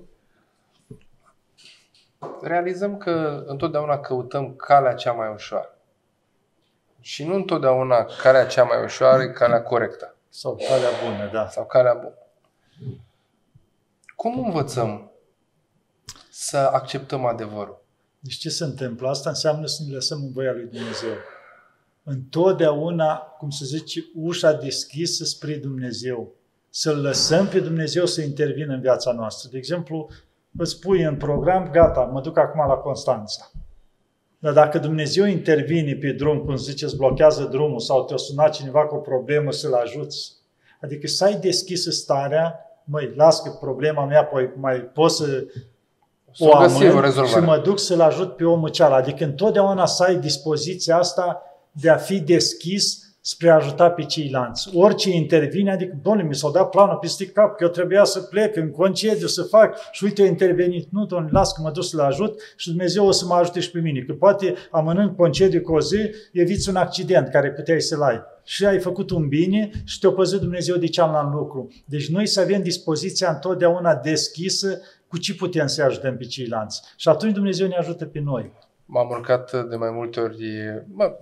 realizăm 2.41 2.97
că 2.97 3.43
întotdeauna 3.45 3.99
căutăm 3.99 4.55
calea 4.55 4.93
cea 4.93 5.11
mai 5.11 5.33
ușoară. 5.33 5.77
Și 6.99 7.25
nu 7.25 7.35
întotdeauna 7.35 8.05
calea 8.21 8.45
cea 8.45 8.63
mai 8.63 8.83
ușoară 8.83 9.23
e 9.23 9.27
calea 9.27 9.63
corectă 9.63 10.15
Sau 10.29 10.55
calea 10.67 10.89
bună, 11.03 11.29
da. 11.31 11.49
sau 11.49 11.65
calea 11.65 11.93
bună. 11.93 12.17
Cum 14.15 14.45
învățăm 14.45 15.11
să 16.29 16.57
acceptăm 16.57 17.25
adevărul? 17.25 17.81
Deci 18.19 18.37
ce 18.37 18.49
se 18.49 18.63
întâmplă? 18.63 19.09
Asta 19.09 19.29
înseamnă 19.29 19.65
să 19.65 19.83
ne 19.87 19.93
lăsăm 19.93 20.21
în 20.21 20.31
voia 20.31 20.51
lui 20.51 20.65
Dumnezeu. 20.65 21.13
Întotdeauna, 22.03 23.15
cum 23.15 23.49
se 23.49 23.65
zice, 23.65 23.99
ușa 24.15 24.53
deschisă 24.53 25.23
spre 25.23 25.55
Dumnezeu. 25.55 26.31
Să-L 26.69 27.01
lăsăm 27.01 27.47
pe 27.47 27.59
Dumnezeu 27.59 28.05
să 28.05 28.21
intervină 28.21 28.73
în 28.73 28.81
viața 28.81 29.11
noastră. 29.11 29.49
De 29.51 29.57
exemplu, 29.57 30.09
îți 30.57 30.79
pui 30.79 31.01
în 31.01 31.15
program, 31.15 31.69
gata, 31.71 32.01
mă 32.01 32.21
duc 32.21 32.37
acum 32.37 32.67
la 32.67 32.73
Constanța. 32.73 33.51
Dar 34.39 34.53
dacă 34.53 34.77
Dumnezeu 34.77 35.25
intervine 35.25 35.93
pe 35.95 36.11
drum, 36.11 36.39
cum 36.39 36.55
ziceți, 36.55 36.95
blochează 36.95 37.43
drumul 37.43 37.79
sau 37.79 38.03
te-a 38.05 38.17
sunat 38.17 38.53
cineva 38.53 38.85
cu 38.85 38.95
o 38.95 38.99
problemă 38.99 39.51
să-l 39.51 39.73
ajuți, 39.73 40.31
adică 40.81 41.07
să 41.07 41.23
ai 41.23 41.35
deschisă 41.35 41.91
starea, 41.91 42.59
măi, 42.83 43.13
las 43.15 43.41
că 43.41 43.49
problema 43.49 44.05
mea 44.05 44.23
poi 44.25 44.49
mai 44.55 44.79
pot 44.79 45.11
să 45.11 45.45
Să 46.31 46.43
o 46.43 46.57
găsim 46.59 46.85
o 46.85 46.89
amân 46.89 47.01
rezolvare. 47.01 47.39
și 47.39 47.45
mă 47.45 47.57
duc 47.57 47.79
să-l 47.79 48.01
ajut 48.01 48.35
pe 48.35 48.43
omul 48.43 48.69
cealaltă. 48.69 49.07
Adică 49.09 49.23
întotdeauna 49.23 49.85
să 49.85 50.03
ai 50.03 50.15
dispoziția 50.15 50.97
asta 50.97 51.41
de 51.73 51.89
a 51.89 51.97
fi 51.97 52.19
deschis 52.19 53.03
spre 53.25 53.49
a 53.49 53.55
ajuta 53.55 53.89
pe 53.89 54.03
ceilalți. 54.03 54.69
Orice 54.75 55.09
intervine, 55.09 55.71
adică, 55.71 55.99
domnule, 56.01 56.27
mi 56.27 56.35
s-a 56.35 56.49
dat 56.49 56.69
planul 56.69 56.97
peste 57.01 57.25
cap, 57.25 57.55
că 57.55 57.63
eu 57.63 57.69
trebuia 57.69 58.03
să 58.03 58.19
plec 58.19 58.55
în 58.55 58.71
concediu, 58.71 59.27
să 59.27 59.43
fac 59.43 59.77
și 59.91 60.03
uite, 60.03 60.21
a 60.21 60.25
intervenit. 60.25 60.87
Nu, 60.91 61.05
domnule, 61.05 61.31
las 61.33 61.53
că 61.53 61.61
mă 61.61 61.71
duc 61.71 61.83
să-l 61.83 61.99
ajut 61.99 62.41
și 62.55 62.69
Dumnezeu 62.69 63.05
o 63.05 63.11
să 63.11 63.25
mă 63.25 63.33
ajute 63.33 63.59
și 63.59 63.71
pe 63.71 63.79
mine. 63.79 63.99
Că 63.99 64.13
poate, 64.13 64.53
amânând 64.71 65.15
concediu 65.15 65.61
cu 65.61 65.73
o 65.73 65.79
zi, 65.79 66.09
eviți 66.31 66.69
un 66.69 66.75
accident 66.75 67.27
care 67.27 67.51
puteai 67.51 67.81
să-l 67.81 68.01
ai. 68.01 68.21
Și 68.43 68.65
ai 68.65 68.79
făcut 68.79 69.09
un 69.09 69.27
bine 69.27 69.69
și 69.83 69.99
te-a 69.99 70.09
păzit 70.09 70.39
Dumnezeu 70.39 70.75
de 70.75 70.87
cealaltă 70.87 71.35
lucru. 71.35 71.67
Deci 71.85 72.09
noi 72.09 72.27
să 72.27 72.39
avem 72.39 72.61
dispoziția 72.61 73.29
întotdeauna 73.29 73.95
deschisă 73.95 74.81
cu 75.07 75.17
ce 75.17 75.35
putem 75.35 75.67
să 75.67 75.83
ajutăm 75.83 76.17
pe 76.17 76.23
ceilalți. 76.23 76.81
Și 76.97 77.09
atunci 77.09 77.33
Dumnezeu 77.33 77.67
ne 77.67 77.75
ajută 77.75 78.05
pe 78.05 78.19
noi. 78.19 78.51
M-am 78.85 79.09
urcat 79.09 79.69
de 79.69 79.75
mai 79.75 79.91
multe 79.91 80.19
ori, 80.19 80.37
mă, 80.93 81.17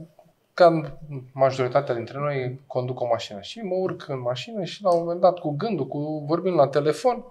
ca 0.62 0.98
majoritatea 1.32 1.96
dintre 1.96 2.18
noi, 2.18 2.62
conduc 2.68 3.00
o 3.00 3.08
mașină 3.08 3.42
și 3.42 3.60
mă 3.60 3.76
urc 3.76 4.08
în 4.08 4.22
mașină 4.22 4.64
și 4.64 4.84
la 4.84 4.94
un 4.94 5.00
moment 5.00 5.20
dat, 5.20 5.40
cu 5.40 5.50
gândul, 5.50 5.88
cu 5.88 6.24
vorbind 6.28 6.56
la 6.56 6.68
telefon, 6.68 7.26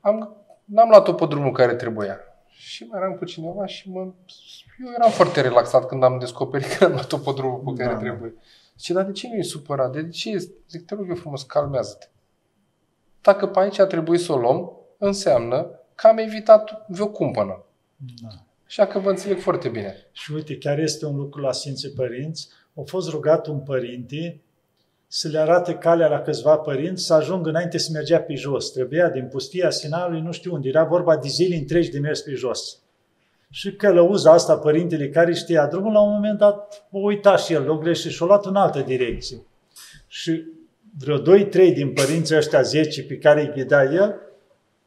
am, 0.00 0.36
n-am 0.64 0.88
luat-o 0.88 1.12
pe 1.12 1.26
drumul 1.26 1.52
care 1.52 1.74
trebuia. 1.74 2.18
Și 2.48 2.86
mai 2.90 3.00
eram 3.00 3.14
cu 3.14 3.24
cineva 3.24 3.66
și 3.66 3.90
mă, 3.90 4.00
eu 4.84 4.92
eram 4.96 5.10
foarte 5.10 5.40
relaxat 5.40 5.86
când 5.86 6.02
am 6.02 6.18
descoperit 6.18 6.72
că 6.72 6.84
am 6.84 6.92
luat-o 6.92 7.16
pe 7.18 7.32
drumul 7.34 7.74
pe 7.74 7.82
care 7.82 7.94
Da. 7.94 7.98
trebuie. 8.00 8.34
Zice, 8.78 8.92
dar 8.92 9.04
de 9.04 9.12
ce 9.12 9.28
nu 9.28 9.34
e 9.34 9.42
supărat? 9.42 9.92
De 9.92 10.08
ce 10.08 10.30
e? 10.30 10.38
Zic, 10.68 10.86
te 10.86 10.94
rog 10.94 11.08
eu 11.08 11.14
frumos, 11.14 11.42
calmează-te. 11.42 12.06
Dacă 13.20 13.46
pe 13.46 13.60
aici 13.60 13.78
a 13.78 13.86
trebuit 13.86 14.20
să 14.20 14.32
o 14.32 14.36
luăm, 14.38 14.72
înseamnă 14.98 15.70
că 15.94 16.06
am 16.06 16.18
evitat 16.18 16.84
vreo 16.88 17.08
cumpănă. 17.08 17.64
Da. 18.22 18.28
Așa 18.70 18.86
că 18.86 18.98
vă 18.98 19.10
înțeleg 19.10 19.40
foarte 19.40 19.68
bine. 19.68 19.96
Și 20.12 20.32
uite, 20.32 20.56
chiar 20.56 20.78
este 20.78 21.06
un 21.06 21.16
lucru 21.16 21.40
la 21.40 21.52
Sfinții 21.52 21.90
Părinți. 21.90 22.48
A 22.74 22.80
fost 22.86 23.08
rugat 23.08 23.46
un 23.46 23.58
părinte 23.58 24.40
să 25.06 25.28
le 25.28 25.38
arate 25.38 25.74
calea 25.74 26.08
la 26.08 26.20
câțiva 26.20 26.56
părinți 26.56 27.04
să 27.04 27.14
ajungă 27.14 27.48
înainte 27.48 27.78
să 27.78 27.90
mergea 27.92 28.20
pe 28.20 28.34
jos. 28.34 28.72
Trebuia 28.72 29.08
din 29.08 29.28
pustia 29.28 29.70
Sinalului, 29.70 30.20
nu 30.20 30.32
știu 30.32 30.54
unde, 30.54 30.68
era 30.68 30.84
vorba 30.84 31.16
de 31.16 31.28
zile 31.28 31.56
întregi 31.56 31.90
de 31.90 31.98
mers 31.98 32.20
pe 32.20 32.32
jos. 32.32 32.78
Și 33.50 33.72
călăuza 33.72 34.32
asta, 34.32 34.56
părintele 34.56 35.08
care 35.08 35.34
știa 35.34 35.66
drumul, 35.66 35.92
la 35.92 36.00
un 36.00 36.12
moment 36.12 36.38
dat 36.38 36.86
o 36.90 36.98
uita 36.98 37.36
și 37.36 37.52
el, 37.52 37.70
o 37.70 37.76
greșit 37.76 38.10
și 38.10 38.22
o 38.22 38.26
luat 38.26 38.46
în 38.46 38.56
altă 38.56 38.80
direcție. 38.80 39.42
Și 40.06 40.44
vreo 40.98 41.18
2-3 41.18 41.50
din 41.50 41.92
părinții 41.92 42.36
ăștia 42.36 42.62
10 42.62 43.02
pe 43.02 43.18
care 43.18 43.40
îi 43.40 43.52
ghida 43.54 43.82
el, 43.82 44.14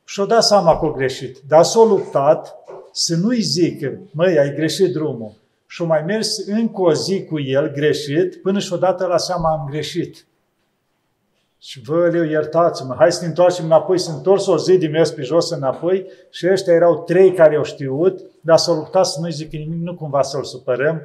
și-o 0.05 0.25
dat 0.25 0.43
seama 0.43 0.79
că 0.79 0.85
o 0.85 0.91
greșit. 0.91 1.37
Dar 1.47 1.63
s-a 1.63 1.83
luptat 1.83 2.62
să 2.93 3.15
nu-i 3.15 3.41
zică, 3.41 3.99
măi, 4.11 4.39
ai 4.39 4.53
greșit 4.53 4.93
drumul. 4.93 5.33
Și-o 5.67 5.85
mai 5.85 6.03
mers 6.05 6.47
încă 6.47 6.81
o 6.81 6.93
zi 6.93 7.23
cu 7.23 7.39
el 7.39 7.71
greșit, 7.71 8.41
până 8.41 8.59
și-o 8.59 8.77
dată 8.77 9.05
la 9.05 9.17
seama 9.17 9.51
am 9.51 9.67
greșit. 9.69 10.25
Și 11.59 11.81
vă, 11.81 12.09
leu, 12.11 12.23
iertați-mă, 12.23 12.95
hai 12.97 13.11
să 13.11 13.21
ne 13.21 13.27
întoarcem 13.27 13.65
înapoi. 13.65 13.99
S-a 13.99 14.13
întors 14.13 14.47
o 14.47 14.57
zi 14.57 14.77
de 14.77 14.87
mers 14.87 15.11
pe 15.11 15.21
jos 15.21 15.49
înapoi 15.49 16.05
și 16.29 16.47
ăștia 16.51 16.73
erau 16.73 17.03
trei 17.03 17.33
care 17.33 17.55
au 17.55 17.63
știut, 17.63 18.21
dar 18.41 18.57
s-au 18.57 18.75
luptat 18.75 19.05
să 19.05 19.19
nu-i 19.19 19.31
zică 19.31 19.57
nimic, 19.57 19.81
nu 19.81 19.95
cumva 19.95 20.21
să-l 20.21 20.43
supărăm, 20.43 21.01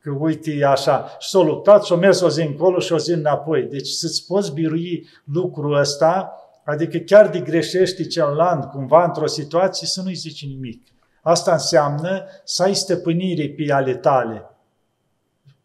că 0.00 0.10
uite, 0.18 0.50
e 0.50 0.66
așa. 0.66 1.16
Și 1.18 1.28
s-au 1.28 1.42
luptat 1.42 1.84
și 1.84 1.92
au 1.92 1.98
mers 1.98 2.20
o 2.20 2.28
zi 2.28 2.42
încolo 2.42 2.78
și 2.78 2.92
o 2.92 2.98
zi 2.98 3.12
înapoi. 3.12 3.62
Deci 3.62 3.88
să-ți 3.88 4.26
poți 4.26 4.52
birui 4.52 5.08
lucrul 5.32 5.78
ăsta, 5.78 6.32
adică 6.64 6.98
chiar 6.98 7.28
de 7.28 7.40
greșești 7.40 8.06
celălalt 8.06 8.70
cumva 8.70 9.04
într-o 9.04 9.26
situație, 9.26 9.86
să 9.86 10.02
nu-i 10.02 10.14
zici 10.14 10.46
nimic. 10.46 10.82
Asta 11.22 11.52
înseamnă 11.52 12.24
să 12.44 12.62
ai 12.62 12.74
stăpânire 12.74 13.48
pe 13.48 13.72
ale 13.72 13.94
tale. 13.94 14.42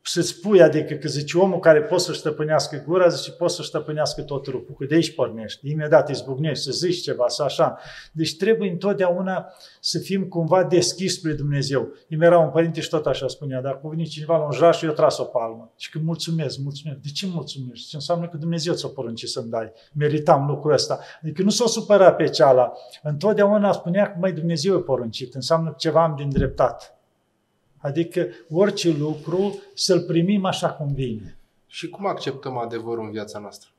Să-ți 0.05 0.27
spui, 0.27 0.61
adică 0.61 0.93
că 0.93 1.07
zice 1.07 1.38
omul 1.38 1.59
care 1.59 1.81
poate 1.81 2.03
să-și 2.03 2.19
stăpânească 2.19 2.84
gura, 2.88 3.07
zice 3.07 3.31
poate 3.31 3.53
să-și 3.53 3.67
stăpânească 3.67 4.21
tot 4.21 4.43
trupul, 4.43 4.75
că 4.75 4.85
de 4.85 4.95
aici 4.95 5.15
pornești, 5.15 5.71
imediat 5.71 6.09
îi 6.09 6.15
zbucnești, 6.15 6.63
să 6.63 6.71
zici 6.71 7.01
ceva, 7.01 7.27
să 7.27 7.43
așa. 7.43 7.77
Deci 8.11 8.38
trebuie 8.38 8.69
întotdeauna 8.69 9.53
să 9.80 9.99
fim 9.99 10.23
cumva 10.23 10.63
deschiși 10.63 11.13
spre 11.13 11.31
Dumnezeu. 11.31 11.88
Îmi 12.09 12.25
era 12.25 12.39
un 12.39 12.49
părinte 12.49 12.81
și 12.81 12.89
tot 12.89 13.05
așa 13.05 13.27
spunea, 13.27 13.61
dacă 13.61 13.80
a 13.84 13.88
venit 13.88 14.09
cineva 14.09 14.38
la 14.38 14.43
un 14.43 14.51
jar 14.51 14.75
și 14.75 14.85
eu 14.85 14.91
tras 14.91 15.17
o 15.17 15.23
palmă. 15.23 15.71
Și 15.77 15.89
că 15.89 15.99
mulțumesc, 16.03 16.57
mulțumesc. 16.57 16.99
De 16.99 17.09
ce 17.09 17.27
mulțumesc? 17.34 17.88
Ce 17.88 17.95
înseamnă 17.95 18.27
că 18.27 18.38
Dumnezeu 18.38 18.73
ți-a 18.73 18.89
poruncit 18.89 19.30
să-mi 19.30 19.49
dai. 19.49 19.71
Meritam 19.93 20.47
lucrul 20.47 20.73
ăsta. 20.73 20.99
Adică 21.21 21.41
nu 21.41 21.49
s-o 21.49 21.67
supăra 21.67 22.13
pe 22.13 22.27
ceala. 22.27 22.73
Întotdeauna 23.03 23.71
spunea 23.71 24.11
că, 24.11 24.17
mai 24.19 24.34
Dumnezeu 24.34 24.75
a 24.75 24.81
poruncit. 24.81 25.34
Înseamnă 25.34 25.69
că 25.69 25.75
ceva 25.77 26.03
am 26.03 26.15
din 26.15 26.30
dreptate. 26.30 26.85
Adică 27.84 28.27
orice 28.49 28.95
lucru 28.97 29.61
să-l 29.73 30.01
primim 30.01 30.45
așa 30.45 30.69
cum 30.69 30.93
vine. 30.93 31.38
Și 31.68 31.89
cum 31.89 32.05
acceptăm 32.05 32.57
adevărul 32.57 33.05
în 33.05 33.11
viața 33.11 33.39
noastră? 33.39 33.69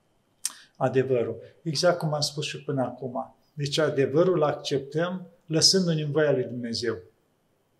Adevărul. 0.77 1.37
Exact 1.63 1.99
cum 1.99 2.15
am 2.15 2.21
spus 2.21 2.45
și 2.45 2.63
până 2.63 2.83
acum. 2.83 3.35
Deci 3.55 3.79
adevărul 3.79 4.35
îl 4.35 4.43
acceptăm 4.43 5.27
lăsându-ne 5.47 6.03
în 6.03 6.11
voia 6.11 6.33
lui 6.33 6.45
Dumnezeu. 6.45 6.97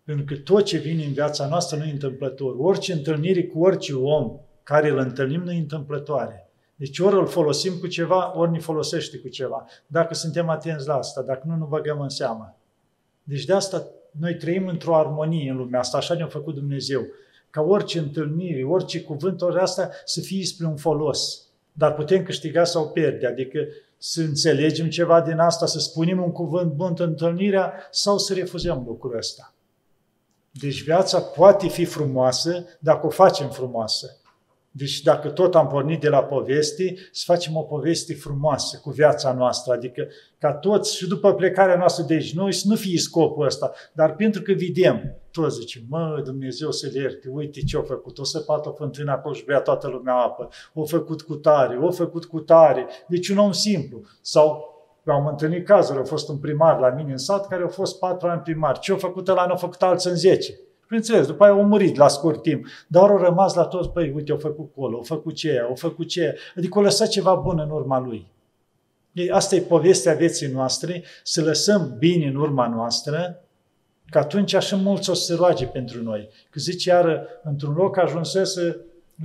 Pentru 0.03 0.25
că 0.25 0.41
tot 0.41 0.63
ce 0.63 0.77
vine 0.77 1.03
în 1.03 1.13
viața 1.13 1.47
noastră 1.47 1.77
nu 1.77 1.83
e 1.83 1.91
întâmplător. 1.91 2.55
Orice 2.57 2.93
întâlnire 2.93 3.43
cu 3.43 3.59
orice 3.59 3.93
om 3.93 4.39
care 4.63 4.89
îl 4.89 4.97
întâlnim 4.97 5.41
nu 5.41 5.51
e 5.51 5.57
întâmplătoare. 5.57 6.49
Deci 6.75 6.99
ori 6.99 7.15
îl 7.15 7.27
folosim 7.27 7.73
cu 7.79 7.87
ceva, 7.87 8.37
ori 8.37 8.51
ne 8.51 8.59
folosește 8.59 9.17
cu 9.17 9.27
ceva. 9.27 9.65
Dacă 9.87 10.13
suntem 10.13 10.49
atenți 10.49 10.87
la 10.87 10.95
asta, 10.95 11.21
dacă 11.21 11.43
nu, 11.45 11.55
nu 11.55 11.65
băgăm 11.65 11.99
în 11.99 12.09
seamă. 12.09 12.57
Deci 13.23 13.45
de 13.45 13.53
asta 13.53 13.87
noi 14.19 14.35
trăim 14.35 14.67
într-o 14.67 14.95
armonie 14.95 15.49
în 15.49 15.57
lumea 15.57 15.79
asta, 15.79 15.97
așa 15.97 16.13
ne-a 16.13 16.27
făcut 16.27 16.53
Dumnezeu. 16.53 17.05
Ca 17.49 17.61
orice 17.61 17.99
întâlnire, 17.99 18.63
orice 18.63 19.01
cuvânt, 19.01 19.41
ori 19.41 19.59
asta 19.59 19.89
să 20.05 20.21
fie 20.21 20.45
spre 20.45 20.65
un 20.65 20.75
folos. 20.75 21.47
Dar 21.73 21.93
putem 21.93 22.23
câștiga 22.23 22.63
sau 22.63 22.89
pierde, 22.89 23.27
adică 23.27 23.59
să 23.97 24.21
înțelegem 24.21 24.89
ceva 24.89 25.21
din 25.21 25.39
asta, 25.39 25.65
să 25.65 25.79
spunem 25.79 26.23
un 26.23 26.31
cuvânt 26.31 26.71
bun 26.71 26.93
în 26.97 27.07
întâlnirea 27.07 27.73
sau 27.91 28.17
să 28.17 28.33
refuzăm 28.33 28.83
lucrul 28.87 29.17
ăsta. 29.17 29.53
Deci 30.51 30.83
viața 30.83 31.19
poate 31.19 31.67
fi 31.67 31.85
frumoasă 31.85 32.65
dacă 32.79 33.05
o 33.05 33.09
facem 33.09 33.49
frumoasă. 33.49 34.19
Deci 34.77 35.01
dacă 35.01 35.29
tot 35.29 35.55
am 35.55 35.67
pornit 35.67 36.01
de 36.01 36.09
la 36.09 36.23
poveste, 36.23 36.95
să 37.11 37.23
facem 37.25 37.55
o 37.55 37.61
poveste 37.61 38.13
frumoasă 38.13 38.79
cu 38.83 38.89
viața 38.89 39.33
noastră, 39.33 39.73
adică 39.73 40.07
ca 40.37 40.53
toți 40.53 40.95
și 40.95 41.07
după 41.07 41.33
plecarea 41.33 41.77
noastră 41.77 42.03
de 42.03 42.13
aici, 42.13 42.33
noi 42.33 42.53
să 42.53 42.63
nu 42.67 42.75
fie 42.75 42.97
scopul 42.97 43.45
ăsta, 43.45 43.71
dar 43.93 44.15
pentru 44.15 44.41
că 44.41 44.53
vedem, 44.53 45.15
toți 45.31 45.59
zicem, 45.59 45.81
mă, 45.89 46.21
Dumnezeu 46.23 46.71
să 46.71 46.89
le 46.93 46.99
ierte, 46.99 47.29
uite 47.31 47.61
ce-a 47.61 47.81
făcut, 47.81 48.17
o 48.17 48.23
săpat 48.23 48.65
o 48.65 48.71
fântână 48.71 49.11
acolo 49.11 49.33
și 49.33 49.45
bea 49.45 49.59
toată 49.59 49.87
lumea 49.87 50.13
apă, 50.13 50.49
o 50.73 50.85
făcut 50.85 51.21
cu 51.21 51.35
tare, 51.35 51.77
o 51.77 51.91
făcut 51.91 52.25
cu 52.25 52.39
tare, 52.39 52.87
deci 53.07 53.29
un 53.29 53.37
om 53.37 53.51
simplu. 53.51 54.01
Sau 54.21 54.73
am 55.05 55.27
întâlnit 55.27 55.65
cazuri, 55.65 55.99
a 55.99 56.03
fost 56.03 56.29
un 56.29 56.37
primar 56.37 56.79
la 56.79 56.89
mine 56.89 57.11
în 57.11 57.17
sat 57.17 57.47
care 57.47 57.63
a 57.63 57.67
fost 57.67 57.99
patru 57.99 58.27
ani 58.27 58.41
primar. 58.41 58.79
Ce 58.79 58.91
a 58.91 58.95
făcut 58.95 59.27
ăla, 59.27 59.45
n-a 59.45 59.55
făcut 59.55 59.81
alții 59.81 60.09
în 60.09 60.15
zece. 60.15 60.59
Bineînțeles, 60.87 61.27
după 61.27 61.43
aia 61.43 61.53
au 61.53 61.63
murit 61.63 61.95
la 61.95 62.07
scurt 62.07 62.41
timp, 62.41 62.65
dar 62.87 63.09
au 63.09 63.17
rămas 63.17 63.53
la 63.53 63.63
toți, 63.63 63.89
băi, 63.93 64.11
uite, 64.15 64.31
au 64.31 64.37
făcut 64.37 64.71
colo, 64.75 64.97
au 64.97 65.03
făcut 65.03 65.35
ce 65.35 65.65
au 65.67 65.75
făcut 65.75 66.07
ce 66.07 66.37
adică 66.57 66.77
au 66.77 66.83
lăsat 66.83 67.07
ceva 67.07 67.33
bun 67.33 67.59
în 67.59 67.69
urma 67.69 67.99
lui. 67.99 68.27
Ei, 69.11 69.31
asta 69.31 69.55
e 69.55 69.61
povestea 69.61 70.13
vieții 70.13 70.47
noastre, 70.47 71.03
să 71.23 71.43
lăsăm 71.43 71.95
bine 71.97 72.27
în 72.27 72.35
urma 72.35 72.67
noastră, 72.67 73.39
că 74.09 74.17
atunci 74.17 74.53
așa 74.53 74.75
mulți 74.75 75.09
o 75.09 75.13
să 75.13 75.23
se 75.23 75.33
roage 75.33 75.65
pentru 75.65 76.03
noi. 76.03 76.29
Că 76.49 76.59
zice 76.59 76.89
iară, 76.89 77.27
într-un 77.43 77.73
loc 77.73 77.97
ajunsese 77.97 78.77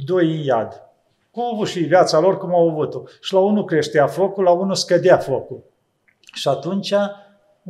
doi 0.04 0.36
în 0.36 0.42
iad. 0.42 0.82
Cum 1.30 1.42
au 1.42 1.52
avut 1.52 1.68
și 1.68 1.80
viața 1.80 2.20
lor, 2.20 2.38
cum 2.38 2.54
au 2.54 2.68
avut-o. 2.70 3.02
Și 3.20 3.32
la 3.32 3.40
unul 3.40 3.64
creștea 3.64 4.06
focul, 4.06 4.44
la 4.44 4.50
unul 4.50 4.74
scădea 4.74 5.16
focul. 5.16 5.62
Și 6.34 6.48
atunci 6.48 6.94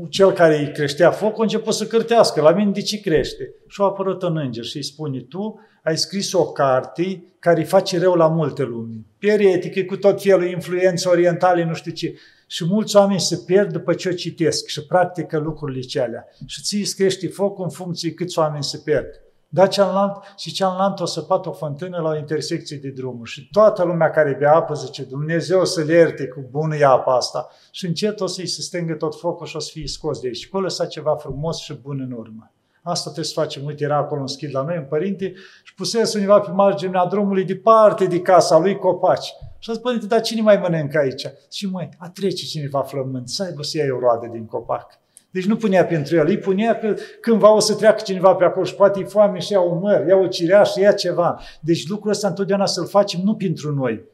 cel 0.08 0.32
care 0.32 0.58
îi 0.58 0.72
creștea 0.72 1.10
focul 1.10 1.40
a 1.40 1.42
început 1.42 1.74
să 1.74 1.86
cârtească. 1.86 2.40
La 2.40 2.52
mine 2.52 2.70
de 2.70 2.82
ce 2.82 3.00
crește? 3.00 3.54
Și 3.66 3.80
a 3.80 3.84
apărut 3.84 4.22
un 4.22 4.36
înger 4.36 4.64
și 4.64 4.76
îi 4.76 4.82
spune, 4.82 5.20
tu 5.20 5.60
ai 5.82 5.98
scris 5.98 6.32
o 6.32 6.52
carte 6.52 7.24
care 7.38 7.60
îi 7.60 7.66
face 7.66 7.98
rău 7.98 8.14
la 8.14 8.28
multe 8.28 8.62
lumi. 8.62 9.06
Peretică, 9.18 9.82
cu 9.82 9.96
tot 9.96 10.22
felul, 10.22 10.46
influențe 10.46 11.08
orientale, 11.08 11.64
nu 11.64 11.74
știu 11.74 11.92
ce. 11.92 12.14
Și 12.46 12.64
mulți 12.64 12.96
oameni 12.96 13.20
se 13.20 13.42
pierd 13.46 13.72
după 13.72 13.94
ce 13.94 14.08
o 14.08 14.12
citesc 14.12 14.66
și 14.66 14.86
practică 14.86 15.38
lucrurile 15.38 15.80
celea. 15.80 16.28
Și 16.46 16.62
ți 16.62 16.76
îți 16.76 16.96
crește 16.96 17.28
focul 17.28 17.64
în 17.64 17.70
funcție 17.70 18.12
câți 18.12 18.38
oameni 18.38 18.64
se 18.64 18.80
pierd. 18.84 19.20
Da 19.52 19.66
cealaltă 19.66 20.20
și 20.36 20.52
cealaltă 20.52 21.02
o 21.02 21.06
să 21.06 21.20
pat 21.20 21.46
o 21.46 21.52
fântână 21.52 22.00
la 22.00 22.08
o 22.08 22.16
intersecție 22.16 22.76
de 22.76 22.88
drumuri 22.88 23.30
și 23.30 23.48
toată 23.52 23.84
lumea 23.84 24.10
care 24.10 24.36
bea 24.38 24.54
apă 24.54 24.74
zice 24.74 25.02
Dumnezeu 25.02 25.64
să 25.64 25.82
le 25.82 25.92
ierte 25.92 26.26
cu 26.26 26.44
bună 26.50 26.76
e 26.76 26.84
apa 26.84 27.14
asta 27.14 27.48
și 27.70 27.86
încet 27.86 28.20
o 28.20 28.26
să-i 28.26 28.46
se 28.46 28.62
stângă 28.62 28.94
tot 28.94 29.18
focul 29.18 29.46
și 29.46 29.56
o 29.56 29.58
să 29.58 29.70
fie 29.72 29.86
scos 29.86 30.20
de 30.20 30.26
aici. 30.26 30.36
Și 30.36 30.48
o 30.52 30.60
lăsa 30.60 30.86
ceva 30.86 31.16
frumos 31.16 31.58
și 31.58 31.74
bun 31.74 32.00
în 32.00 32.12
urmă. 32.12 32.52
Asta 32.82 33.02
trebuie 33.02 33.24
să 33.24 33.40
facem. 33.40 33.64
Uite, 33.64 33.84
era 33.84 33.96
acolo 33.96 34.20
un 34.20 34.26
schid 34.26 34.54
la 34.54 34.62
noi, 34.62 34.76
în 34.76 34.84
părinte, 34.84 35.32
și 35.62 35.74
pusese 35.74 36.18
undeva 36.18 36.40
pe 36.40 36.50
marginea 36.50 37.06
drumului 37.06 37.44
departe 37.44 38.04
de 38.04 38.20
casa 38.20 38.58
lui 38.58 38.76
copaci. 38.76 39.32
Și 39.58 39.70
a 39.70 39.72
zis, 39.72 39.82
părinte, 39.82 40.06
dar 40.06 40.20
cine 40.20 40.40
mai 40.40 40.56
mănâncă 40.56 40.98
aici? 40.98 41.26
Și 41.52 41.66
măi, 41.66 41.88
a 41.98 42.08
trece 42.08 42.46
cineva 42.46 42.82
flământ, 42.82 43.28
să 43.28 43.42
aibă 43.42 43.62
să 43.62 43.76
iei 43.76 43.90
o 43.90 43.98
roadă 43.98 44.26
din 44.32 44.46
copac. 44.46 44.98
Deci 45.30 45.46
nu 45.46 45.56
punea 45.56 45.86
pentru 45.86 46.16
el, 46.16 46.26
îi 46.26 46.38
punea 46.38 46.78
că 46.78 46.94
cândva 47.20 47.52
o 47.52 47.58
să 47.58 47.74
treacă 47.74 48.02
cineva 48.02 48.34
pe 48.34 48.44
acolo 48.44 48.64
și 48.64 48.74
poate 48.74 49.00
e 49.00 49.04
foame 49.04 49.38
și 49.38 49.52
ia 49.52 49.60
un 49.60 49.78
măr, 49.78 50.06
ia 50.06 50.16
o 50.16 50.26
cireașă, 50.26 50.80
ia 50.80 50.92
ceva. 50.92 51.40
Deci 51.60 51.88
lucrul 51.88 52.10
ăsta 52.10 52.28
întotdeauna 52.28 52.66
să-l 52.66 52.86
facem 52.86 53.20
nu 53.24 53.34
pentru 53.34 53.74
noi. 53.74 54.04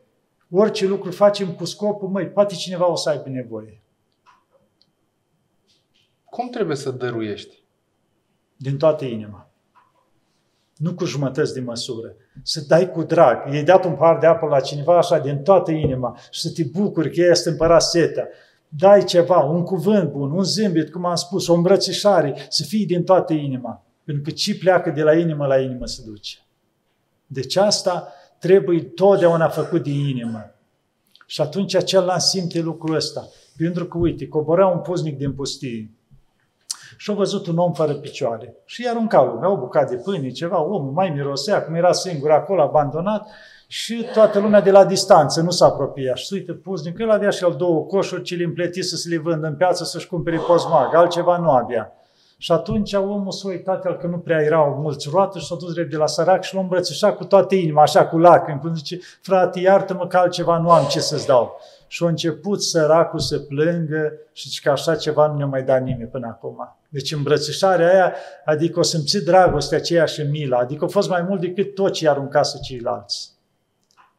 Orice 0.50 0.86
lucru 0.86 1.10
facem 1.10 1.52
cu 1.52 1.64
scopul, 1.64 2.08
măi, 2.08 2.26
poate 2.26 2.54
cineva 2.54 2.90
o 2.90 2.96
să 2.96 3.08
aibă 3.10 3.28
nevoie. 3.28 3.80
Cum 6.24 6.48
trebuie 6.48 6.76
să 6.76 6.90
dăruiești? 6.90 7.62
Din 8.56 8.76
toată 8.76 9.04
inima. 9.04 9.50
Nu 10.76 10.94
cu 10.94 11.04
jumătăți 11.04 11.54
de 11.54 11.60
măsură. 11.60 12.14
Să 12.42 12.64
dai 12.68 12.90
cu 12.90 13.02
drag. 13.02 13.52
I-ai 13.52 13.64
dat 13.64 13.84
un 13.84 13.94
par 13.94 14.18
de 14.18 14.26
apă 14.26 14.46
la 14.46 14.60
cineva 14.60 14.98
așa 14.98 15.18
din 15.18 15.42
toată 15.42 15.70
inima 15.70 16.18
și 16.30 16.40
să 16.40 16.50
te 16.50 16.64
bucuri 16.64 17.14
că 17.14 17.20
este 17.20 17.48
împărat 17.48 17.82
setea 17.82 18.28
dai 18.68 19.04
ceva, 19.04 19.38
un 19.38 19.62
cuvânt 19.62 20.10
bun, 20.10 20.30
un 20.30 20.42
zâmbet, 20.42 20.90
cum 20.92 21.04
am 21.04 21.14
spus, 21.14 21.48
o 21.48 21.54
îmbrățișare, 21.54 22.46
să 22.48 22.62
fie 22.62 22.84
din 22.84 23.04
toată 23.04 23.32
inima. 23.32 23.84
Pentru 24.04 24.22
că 24.22 24.30
ce 24.30 24.56
pleacă 24.56 24.90
de 24.90 25.02
la 25.02 25.14
inimă 25.14 25.46
la 25.46 25.60
inimă 25.60 25.86
se 25.86 26.02
duce. 26.06 26.38
Deci 27.26 27.56
asta 27.56 28.12
trebuie 28.38 28.82
totdeauna 28.82 29.48
făcut 29.48 29.82
din 29.82 30.06
inimă. 30.08 30.54
Și 31.26 31.40
atunci 31.40 31.74
acela 31.74 32.18
simte 32.18 32.60
lucrul 32.60 32.94
ăsta. 32.94 33.28
Pentru 33.56 33.86
că, 33.86 33.98
uite, 33.98 34.28
coborea 34.28 34.66
un 34.66 34.78
puznic 34.80 35.18
din 35.18 35.32
pustie 35.32 35.90
și 36.96 37.10
a 37.10 37.14
văzut 37.14 37.46
un 37.46 37.58
om 37.58 37.72
fără 37.72 37.94
picioare. 37.94 38.54
Și 38.64 38.82
i-a 38.82 38.90
aruncat 38.90 39.26
lumea 39.26 39.50
o 39.50 39.56
bucată 39.56 39.94
de 39.94 40.02
pâine, 40.02 40.30
ceva, 40.30 40.62
omul 40.62 40.92
mai 40.92 41.10
mirosea, 41.10 41.64
cum 41.64 41.74
era 41.74 41.92
singur 41.92 42.30
acolo, 42.30 42.62
abandonat, 42.62 43.28
și 43.66 44.06
toată 44.12 44.38
lumea 44.38 44.60
de 44.60 44.70
la 44.70 44.84
distanță 44.84 45.40
nu 45.40 45.50
s-a 45.50 45.66
apropiat. 45.66 46.16
Și 46.16 46.32
uite, 46.32 46.52
puznic, 46.52 46.98
el 46.98 47.10
avea 47.10 47.30
și 47.30 47.44
el 47.44 47.54
două 47.58 47.84
coșuri 47.84 48.22
ce 48.22 48.34
le 48.34 48.44
împleti 48.44 48.82
să 48.82 48.96
se 48.96 49.08
le 49.08 49.18
vândă 49.18 49.46
în 49.46 49.56
piață 49.56 49.84
să-și 49.84 50.06
cumpere 50.06 50.40
pozmag, 50.46 50.94
altceva 50.94 51.38
nu 51.38 51.50
avea. 51.50 51.92
Și 52.38 52.52
atunci 52.52 52.92
omul 52.92 53.32
s-a 53.32 53.48
uitat 53.48 53.84
el 53.84 53.96
că 53.96 54.06
nu 54.06 54.18
prea 54.18 54.42
erau 54.42 54.78
mulți 54.80 55.08
roate 55.12 55.38
și 55.38 55.46
s-a 55.46 55.54
dus 55.54 55.72
drept 55.72 55.90
de 55.90 55.96
la 55.96 56.06
sărac 56.06 56.42
și 56.42 56.54
l-a 56.54 56.60
îmbrățișat 56.60 57.16
cu 57.16 57.24
toată 57.24 57.54
inima, 57.54 57.82
așa 57.82 58.06
cu 58.06 58.18
lacrimi, 58.18 58.60
cum 58.60 58.74
zice, 58.74 58.98
frate, 59.22 59.60
iartă-mă 59.60 60.06
că 60.06 60.16
altceva 60.16 60.58
nu 60.58 60.70
am 60.70 60.86
ce 60.86 61.00
să-ți 61.00 61.26
dau. 61.26 61.60
Și 61.86 62.04
a 62.04 62.08
început 62.08 62.62
săracul 62.62 63.18
să 63.18 63.38
plângă 63.38 64.12
și 64.32 64.48
zice 64.48 64.60
că 64.62 64.70
așa 64.70 64.94
ceva 64.94 65.26
nu 65.26 65.36
ne-a 65.36 65.46
mai 65.46 65.62
dat 65.62 65.82
nimeni 65.82 66.08
până 66.08 66.26
acum. 66.26 66.76
Deci 66.88 67.12
îmbrățișarea 67.12 67.90
aia, 67.90 68.14
adică 68.44 68.78
o 68.78 68.82
simțit 68.82 69.24
dragostea 69.24 69.78
aceea 69.78 70.04
și 70.04 70.22
mila, 70.22 70.58
adică 70.58 70.84
a 70.84 70.88
fost 70.88 71.08
mai 71.08 71.24
mult 71.28 71.40
decât 71.40 71.74
tot 71.74 71.92
ce 71.92 72.04
i-a 72.04 72.10
aruncase 72.10 72.58
ceilalți. 72.62 73.35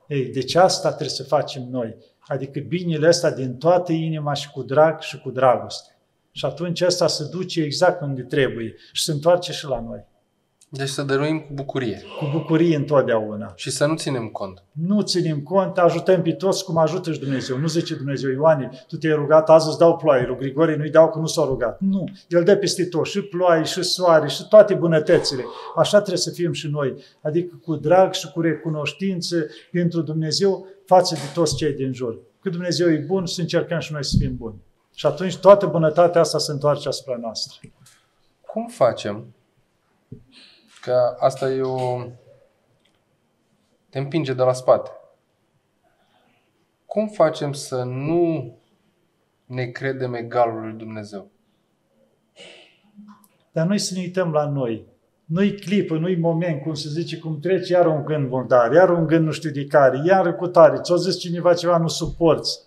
Ei, 0.08 0.26
deci 0.26 0.56
asta 0.56 0.88
trebuie 0.88 1.10
să 1.10 1.24
facem 1.24 1.68
noi. 1.70 1.96
Adică 2.20 2.60
binele 2.60 3.08
ăsta 3.08 3.32
din 3.32 3.58
toată 3.58 3.92
inima 3.92 4.34
și 4.34 4.50
cu 4.50 4.62
drag 4.62 5.00
și 5.00 5.20
cu 5.20 5.32
dragoste. 5.32 5.98
Și 6.32 6.46
atunci 6.46 6.82
ăsta 6.82 7.08
se 7.08 7.28
duce 7.32 7.62
exact 7.62 8.02
unde 8.02 8.22
trebuie 8.22 8.76
și 8.92 9.04
se 9.04 9.12
întoarce 9.12 9.52
și 9.52 9.66
la 9.66 9.80
noi. 9.80 10.06
Deci 10.70 10.88
să 10.88 11.04
dăruim 11.04 11.40
cu 11.40 11.54
bucurie. 11.54 12.02
Cu 12.20 12.30
bucurie 12.32 12.76
întotdeauna. 12.76 13.54
Și 13.56 13.72
să 13.72 13.86
nu 13.86 13.96
ținem 13.96 14.28
cont. 14.28 14.64
Nu 14.72 15.02
ținem 15.02 15.42
cont, 15.42 15.78
ajutăm 15.78 16.22
pe 16.22 16.32
toți 16.32 16.64
cum 16.64 16.78
ajută 16.78 17.12
și 17.12 17.20
Dumnezeu. 17.20 17.58
Nu 17.58 17.68
zice 17.68 17.96
Dumnezeu, 17.96 18.32
Ioane, 18.32 18.70
tu 18.88 18.98
te-ai 18.98 19.14
rugat, 19.14 19.50
azi 19.50 19.68
îți 19.68 19.78
dau 19.78 19.98
ploaie, 19.98 20.26
lui 20.26 20.38
Grigore 20.38 20.76
nu-i 20.76 20.90
dau 20.90 21.10
că 21.10 21.20
nu 21.20 21.26
s-a 21.26 21.44
rugat. 21.46 21.80
Nu, 21.80 22.10
El 22.28 22.44
dă 22.44 22.56
peste 22.56 22.86
tot, 22.86 23.06
și 23.06 23.22
ploaie, 23.22 23.64
și 23.64 23.84
soare, 23.84 24.28
și 24.28 24.48
toate 24.48 24.74
bunătățile. 24.74 25.44
Așa 25.76 25.98
trebuie 25.98 26.18
să 26.18 26.32
fim 26.32 26.52
și 26.52 26.68
noi. 26.68 26.96
Adică 27.22 27.60
cu 27.64 27.76
drag 27.76 28.14
și 28.14 28.32
cu 28.32 28.42
recunoștință 28.42 29.46
pentru 29.72 30.02
Dumnezeu 30.02 30.68
față 30.86 31.16
de 31.16 31.32
toți 31.34 31.56
cei 31.56 31.74
din 31.74 31.94
jur. 31.94 32.20
Că 32.42 32.50
Dumnezeu 32.50 32.92
e 32.92 33.04
bun, 33.08 33.26
să 33.26 33.42
încercăm 33.42 33.80
și 33.80 33.92
noi 33.92 34.06
să 34.06 34.16
fim 34.20 34.36
buni. 34.36 34.56
Și 34.96 35.06
atunci 35.06 35.38
toată 35.38 35.66
bunătatea 35.66 36.22
asta 36.22 36.38
se 36.38 36.52
întoarce 36.52 36.88
asupra 36.88 37.18
noastră. 37.22 37.70
Cum 38.46 38.68
facem 38.68 39.26
Că 40.88 41.16
asta 41.20 41.50
e 41.50 41.62
o... 41.62 42.04
te 43.90 43.98
împinge 43.98 44.34
de 44.34 44.42
la 44.42 44.54
spate. 44.54 44.92
Cum 46.86 47.08
facem 47.08 47.54
să 47.54 47.84
nu 47.84 48.58
ne 49.46 49.66
credem 49.66 50.14
egalul 50.14 50.62
lui 50.62 50.74
Dumnezeu? 50.74 51.32
Dar 53.52 53.68
noi 53.68 53.80
să 53.80 53.94
ne 53.94 54.00
uităm 54.00 54.32
la 54.32 54.50
noi. 54.50 54.88
Nu-i 55.26 55.56
clipă, 55.56 55.98
nu-i 55.98 56.16
moment, 56.16 56.62
cum 56.62 56.74
se 56.74 56.90
zice, 56.90 57.18
cum 57.18 57.40
trece 57.40 57.74
iar 57.74 57.86
un 57.86 58.06
gând 58.06 58.30
murdar, 58.30 58.72
iar 58.74 58.90
un 58.90 59.08
gând 59.08 59.26
nu 59.26 59.32
știu 59.32 59.50
de 59.50 59.66
care, 59.66 60.02
iar 60.06 60.36
cu 60.36 60.48
tare, 60.48 60.82
ți-o 60.82 60.96
zis 60.96 61.20
cineva 61.20 61.54
ceva, 61.54 61.78
nu 61.78 61.88
suporți. 61.88 62.60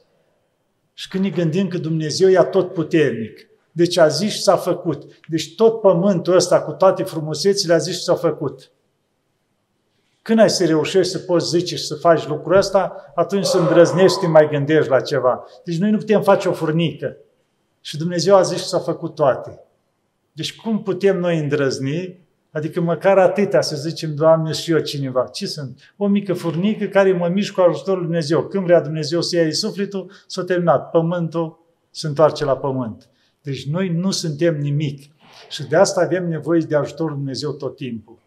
Și 0.92 1.08
când 1.08 1.24
ne 1.24 1.30
gândim 1.30 1.68
că 1.68 1.78
Dumnezeu 1.78 2.28
e 2.28 2.42
tot 2.42 2.72
puternic, 2.72 3.49
deci 3.72 3.96
a 3.96 4.08
zis 4.08 4.32
și 4.32 4.42
s-a 4.42 4.56
făcut. 4.56 5.02
Deci 5.28 5.54
tot 5.54 5.80
pământul 5.80 6.34
ăsta 6.34 6.62
cu 6.62 6.72
toate 6.72 7.02
frumusețile 7.02 7.72
a 7.72 7.78
zis 7.78 7.96
și 7.96 8.02
s-a 8.02 8.14
făcut. 8.14 8.70
Când 10.22 10.38
ai 10.38 10.50
să 10.50 10.64
reușești 10.64 11.12
să 11.12 11.18
poți 11.18 11.48
zice 11.48 11.76
și 11.76 11.86
să 11.86 11.94
faci 11.94 12.26
lucrul 12.26 12.56
ăsta, 12.56 13.12
atunci 13.14 13.44
să 13.44 13.58
îndrăznești 13.58 14.12
să 14.12 14.18
te 14.20 14.26
mai 14.26 14.48
gândești 14.48 14.90
la 14.90 15.00
ceva. 15.00 15.44
Deci 15.64 15.78
noi 15.78 15.90
nu 15.90 15.96
putem 15.96 16.22
face 16.22 16.48
o 16.48 16.52
furnică. 16.52 17.16
Și 17.80 17.96
Dumnezeu 17.96 18.36
a 18.36 18.42
zis 18.42 18.58
și 18.58 18.68
s-a 18.68 18.78
făcut 18.78 19.14
toate. 19.14 19.60
Deci 20.32 20.56
cum 20.56 20.82
putem 20.82 21.18
noi 21.18 21.38
îndrăzni? 21.38 22.18
Adică 22.50 22.80
măcar 22.80 23.18
atâtea 23.18 23.60
să 23.60 23.76
zicem, 23.76 24.14
Doamne, 24.14 24.52
și 24.52 24.70
eu 24.70 24.78
cineva. 24.78 25.26
Ce 25.26 25.46
sunt? 25.46 25.94
O 25.96 26.06
mică 26.06 26.32
furnică 26.32 26.84
care 26.84 27.12
mă 27.12 27.28
mișc 27.28 27.54
cu 27.54 27.60
ajutorul 27.60 27.98
Lui 27.98 28.06
Dumnezeu. 28.06 28.46
Când 28.46 28.64
vrea 28.64 28.80
Dumnezeu 28.80 29.20
să 29.20 29.36
ia 29.36 29.52
sufletul, 29.52 30.10
s-a 30.26 30.44
terminat. 30.44 30.90
Pământul 30.90 31.58
se 31.90 32.06
întoarce 32.06 32.44
la 32.44 32.56
pământ. 32.56 33.08
Deci 33.42 33.66
noi 33.66 33.88
nu 33.88 34.10
suntem 34.10 34.58
nimic. 34.58 35.10
Și 35.50 35.68
de 35.68 35.76
asta 35.76 36.00
avem 36.00 36.28
nevoie 36.28 36.60
de 36.60 36.76
ajutorul 36.76 37.16
Dumnezeu 37.16 37.52
tot 37.52 37.76
timpul. 37.76 38.18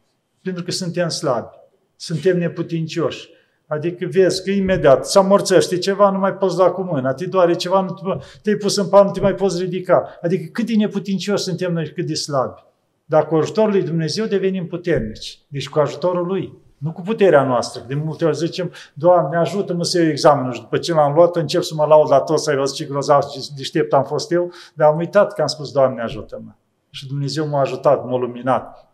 Pentru 0.41 0.63
că 0.63 0.71
suntem 0.71 1.09
slabi, 1.09 1.55
suntem 1.95 2.37
neputincioși. 2.37 3.29
Adică 3.67 4.07
vezi 4.11 4.43
că 4.43 4.51
imediat 4.51 5.05
se 5.05 5.17
amorțește 5.17 5.77
ceva, 5.77 6.09
nu 6.09 6.19
mai 6.19 6.33
poți 6.33 6.57
da 6.57 6.69
cu 6.69 6.81
mâna, 6.81 7.13
te 7.13 7.25
doare 7.25 7.55
ceva, 7.55 7.81
nu 7.81 7.93
te, 7.93 8.25
te-ai 8.41 8.55
pus 8.55 8.77
în 8.77 8.89
pan, 8.89 9.05
nu 9.05 9.11
te 9.11 9.19
mai 9.19 9.35
poți 9.35 9.61
ridica. 9.61 10.17
Adică 10.21 10.49
cât 10.51 10.65
de 10.65 10.75
neputincioși 10.75 11.43
suntem 11.43 11.73
noi, 11.73 11.91
cât 11.93 12.05
de 12.05 12.13
slabi. 12.13 12.63
Dar 13.05 13.27
cu 13.27 13.35
ajutorul 13.35 13.71
lui 13.71 13.83
Dumnezeu 13.83 14.25
devenim 14.25 14.67
puternici. 14.67 15.39
Deci 15.47 15.69
cu 15.69 15.79
ajutorul 15.79 16.27
lui. 16.27 16.57
Nu 16.83 16.91
cu 16.91 17.01
puterea 17.01 17.43
noastră. 17.43 17.83
De 17.87 17.95
multe 17.95 18.25
ori 18.25 18.35
zicem, 18.35 18.71
Doamne, 18.93 19.37
ajută-mă 19.37 19.83
să 19.83 19.99
iau 20.01 20.09
examenul. 20.09 20.53
Și 20.53 20.61
după 20.61 20.77
ce 20.77 20.93
l-am 20.93 21.13
luat, 21.13 21.35
încep 21.35 21.61
să 21.61 21.73
mă 21.75 21.85
laud 21.85 22.09
la 22.09 22.19
toți, 22.19 22.43
să-i 22.43 22.55
văzut 22.55 22.75
ce 22.75 22.85
grozav 22.85 23.21
și 23.21 23.53
deștept 23.55 23.93
am 23.93 24.03
fost 24.03 24.31
eu, 24.31 24.51
dar 24.73 24.89
am 24.89 24.97
uitat 24.97 25.33
că 25.33 25.41
am 25.41 25.47
spus, 25.47 25.71
Doamne, 25.71 26.01
ajută-mă. 26.01 26.51
Și 26.89 27.07
Dumnezeu 27.07 27.47
m-a 27.47 27.59
ajutat, 27.59 28.05
m-a 28.05 28.17
luminat. 28.17 28.87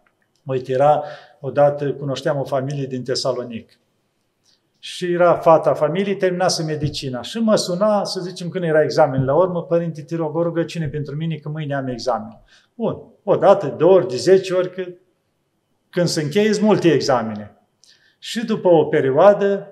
Uite, 0.44 0.72
era 0.72 1.04
odată, 1.40 1.92
cunoșteam 1.92 2.40
o 2.40 2.44
familie 2.44 2.86
din 2.86 3.04
Tesalonic. 3.04 3.80
Și 4.80 5.12
era 5.12 5.34
fata 5.34 5.74
familiei, 5.74 6.16
terminase 6.16 6.64
medicina. 6.64 7.22
Și 7.22 7.40
mă 7.40 7.56
suna, 7.56 8.04
să 8.04 8.20
zicem, 8.20 8.50
când 8.50 8.64
era 8.64 8.84
examen 8.84 9.26
la 9.26 9.36
urmă, 9.36 9.64
părinte, 9.64 10.02
te 10.02 10.16
rog 10.16 10.36
o 10.36 10.44
rugăciune 10.44 10.88
pentru 10.88 11.16
mine, 11.16 11.36
că 11.36 11.50
mâine 11.50 11.76
am 11.76 11.88
examen. 11.88 12.42
Bun, 12.76 12.98
o 13.24 13.36
dată, 13.36 13.74
de 13.78 13.84
ori, 13.84 14.08
de 14.08 14.16
zece 14.16 14.54
ori, 14.54 14.72
că 14.72 14.84
când 15.90 16.08
se 16.08 16.22
încheie, 16.22 16.52
multe 16.62 16.92
examene. 16.92 17.59
Și 18.20 18.46
după 18.46 18.68
o 18.68 18.86
perioadă, 18.86 19.68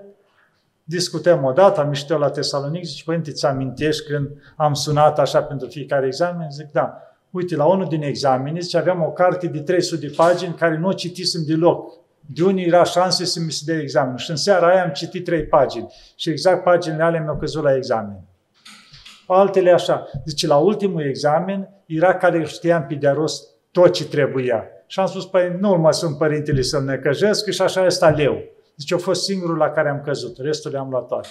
discutăm 0.84 1.44
o 1.44 1.52
dată, 1.52 1.80
am 1.80 1.88
ieșit 1.88 2.10
la 2.10 2.30
Tesalonic, 2.30 2.84
zice, 2.84 3.04
părinte, 3.04 3.32
ți 3.32 3.46
amintești 3.46 4.08
când 4.08 4.30
am 4.56 4.74
sunat 4.74 5.20
așa 5.20 5.44
pentru 5.44 5.68
fiecare 5.68 6.06
examen? 6.06 6.52
Zic, 6.52 6.72
da. 6.72 7.02
Uite, 7.30 7.56
la 7.56 7.66
unul 7.66 7.88
din 7.88 8.02
examene, 8.02 8.60
zice, 8.60 8.78
aveam 8.78 9.04
o 9.04 9.12
carte 9.12 9.48
de 9.48 9.60
300 9.60 10.08
de 10.08 10.14
pagini 10.16 10.54
care 10.54 10.78
nu 10.78 10.88
o 10.88 10.94
citisem 10.94 11.42
deloc. 11.46 11.94
De 12.20 12.44
unii 12.44 12.66
era 12.66 12.84
șanse 12.84 13.26
să 13.26 13.40
mi 13.40 13.52
se 13.52 13.62
dea 13.66 13.80
examen. 13.80 14.16
Și 14.16 14.30
în 14.30 14.36
seara 14.36 14.68
aia 14.68 14.84
am 14.84 14.90
citit 14.92 15.26
trei 15.26 15.46
pagini. 15.46 15.94
Și 16.16 16.30
exact 16.30 16.64
paginile 16.64 17.04
alea 17.04 17.22
mi-au 17.22 17.38
căzut 17.38 17.64
la 17.64 17.76
examen. 17.76 18.20
Altele 19.28 19.72
așa. 19.72 20.10
Deci 20.26 20.46
la 20.46 20.58
ultimul 20.58 21.02
examen 21.02 21.70
era 21.86 22.16
care 22.16 22.44
știam 22.46 22.86
pe 22.86 22.96
de 22.96 23.10
rost 23.10 23.50
tot 23.72 23.94
ce 23.94 24.06
trebuia. 24.06 24.64
Și 24.88 25.00
am 25.00 25.06
spus, 25.06 25.26
păi 25.26 25.58
nu 25.60 25.78
mă 25.78 25.92
sunt 25.92 26.18
părintele 26.18 26.62
să-mi 26.62 26.86
necăjesc 26.86 27.50
și 27.50 27.62
așa 27.62 27.86
este 27.86 28.06
leu. 28.06 28.42
Deci 28.76 28.94
a 28.94 28.98
fost 28.98 29.24
singurul 29.24 29.58
la 29.58 29.70
care 29.70 29.90
am 29.90 30.02
căzut, 30.06 30.38
restul 30.38 30.72
le-am 30.72 30.90
luat 30.90 31.08
toate. 31.08 31.28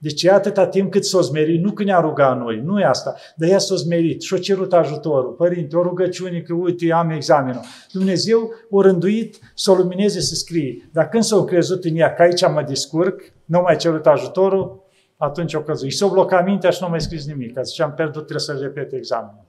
Deci 0.00 0.22
e 0.22 0.30
atâta 0.30 0.66
timp 0.66 0.90
cât 0.90 1.04
s-o 1.04 1.20
zmerit, 1.20 1.62
nu 1.62 1.72
când 1.72 1.88
ne-a 1.88 2.00
rugat 2.00 2.38
noi, 2.38 2.60
nu 2.64 2.80
e 2.80 2.84
asta, 2.84 3.14
dar 3.36 3.48
ea 3.48 3.58
s-o 3.58 3.74
zmerit 3.74 4.22
și-o 4.22 4.36
cerut 4.36 4.72
ajutorul. 4.72 5.32
Părinte, 5.32 5.76
o 5.76 5.82
rugăciune 5.82 6.40
că 6.40 6.54
uite, 6.54 6.92
am 6.92 7.10
examenul. 7.10 7.60
Dumnezeu 7.92 8.50
o 8.70 8.82
rânduit 8.82 9.38
să 9.54 9.70
o 9.70 9.74
lumineze 9.74 10.20
să 10.20 10.34
scrie. 10.34 10.88
Dar 10.92 11.08
când 11.08 11.22
s-o 11.22 11.44
crezut 11.44 11.84
în 11.84 11.96
ea 11.96 12.14
că 12.14 12.22
aici 12.22 12.48
mă 12.48 12.64
descurc, 12.66 13.20
nu 13.44 13.60
mai 13.60 13.76
cerut 13.76 14.06
ajutorul, 14.06 14.82
atunci 15.16 15.54
o 15.54 15.62
căzut. 15.62 15.90
Și 15.90 15.96
s-o 15.96 16.10
blocat 16.10 16.44
mintea 16.44 16.70
și 16.70 16.82
nu 16.82 16.88
mai 16.88 17.00
scris 17.00 17.26
nimic. 17.26 17.54
Că 17.54 17.62
zice, 17.62 17.82
am 17.82 17.92
pierdut, 17.92 18.26
trebuie 18.26 18.40
să 18.40 18.58
repete 18.60 18.96
examenul. 18.96 19.46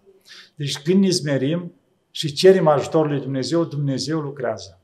Deci 0.55 0.77
când 0.77 1.03
ne 1.03 1.09
zmerim 1.09 1.73
și 2.11 2.33
cerem 2.33 2.67
ajutorul 2.67 3.11
lui 3.11 3.19
Dumnezeu, 3.19 3.63
Dumnezeu 3.63 4.19
lucrează. 4.19 4.79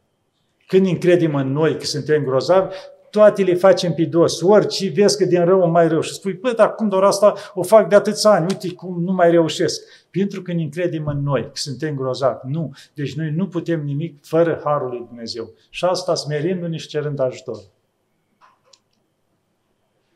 Când 0.68 0.88
încredem 0.88 1.35
în 1.35 1.52
noi 1.52 1.77
că 1.77 1.85
suntem 1.85 2.23
grozavi, 2.23 2.76
toate 3.10 3.43
le 3.43 3.53
facem 3.53 3.93
pe 3.93 4.03
dos. 4.03 4.41
Orice 4.41 4.89
vezi 4.89 5.18
că 5.18 5.26
din 5.26 5.45
rău 5.45 5.69
mai 5.69 5.88
rău. 5.88 6.02
Și 6.02 6.14
spui, 6.14 6.35
păi, 6.35 6.53
dar 6.53 6.76
cum 6.76 6.89
doar 6.89 7.03
asta 7.03 7.34
o 7.53 7.64
fac 7.64 7.89
de 7.89 7.95
atâția 7.95 8.30
ani, 8.30 8.45
uite 8.49 8.73
cum 8.73 9.03
nu 9.03 9.11
mai 9.11 9.31
reușesc. 9.31 9.81
Pentru 10.11 10.41
că 10.41 10.53
ne 10.53 10.61
încredem 10.61 11.06
în 11.06 11.23
noi, 11.23 11.43
că 11.43 11.52
suntem 11.53 11.95
grozavi. 11.95 12.39
Nu. 12.43 12.73
Deci 12.93 13.15
noi 13.15 13.31
nu 13.31 13.47
putem 13.47 13.84
nimic 13.84 14.26
fără 14.26 14.61
Harul 14.64 14.89
lui 14.89 15.06
Dumnezeu. 15.07 15.53
Și 15.69 15.85
asta 15.85 16.15
smerindu-ne 16.15 16.77
și 16.77 16.88
cerând 16.88 17.19
ajutor. 17.19 17.57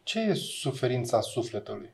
Ce 0.03 0.19
e 0.19 0.33
suferința 0.33 1.21
sufletului? 1.21 1.93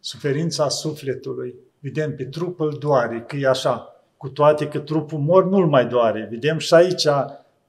Suferința 0.00 0.68
sufletului. 0.68 1.54
Vedem 1.78 2.16
pe 2.16 2.24
trupul 2.24 2.76
doare, 2.78 3.24
că 3.28 3.36
e 3.36 3.48
așa. 3.48 3.93
Cu 4.24 4.30
toate 4.30 4.68
că 4.68 4.78
trupul 4.78 5.18
mor 5.18 5.48
nu-l 5.48 5.66
mai 5.66 5.86
doare. 5.86 6.28
Vedem 6.30 6.58
și 6.58 6.74
aici 6.74 7.04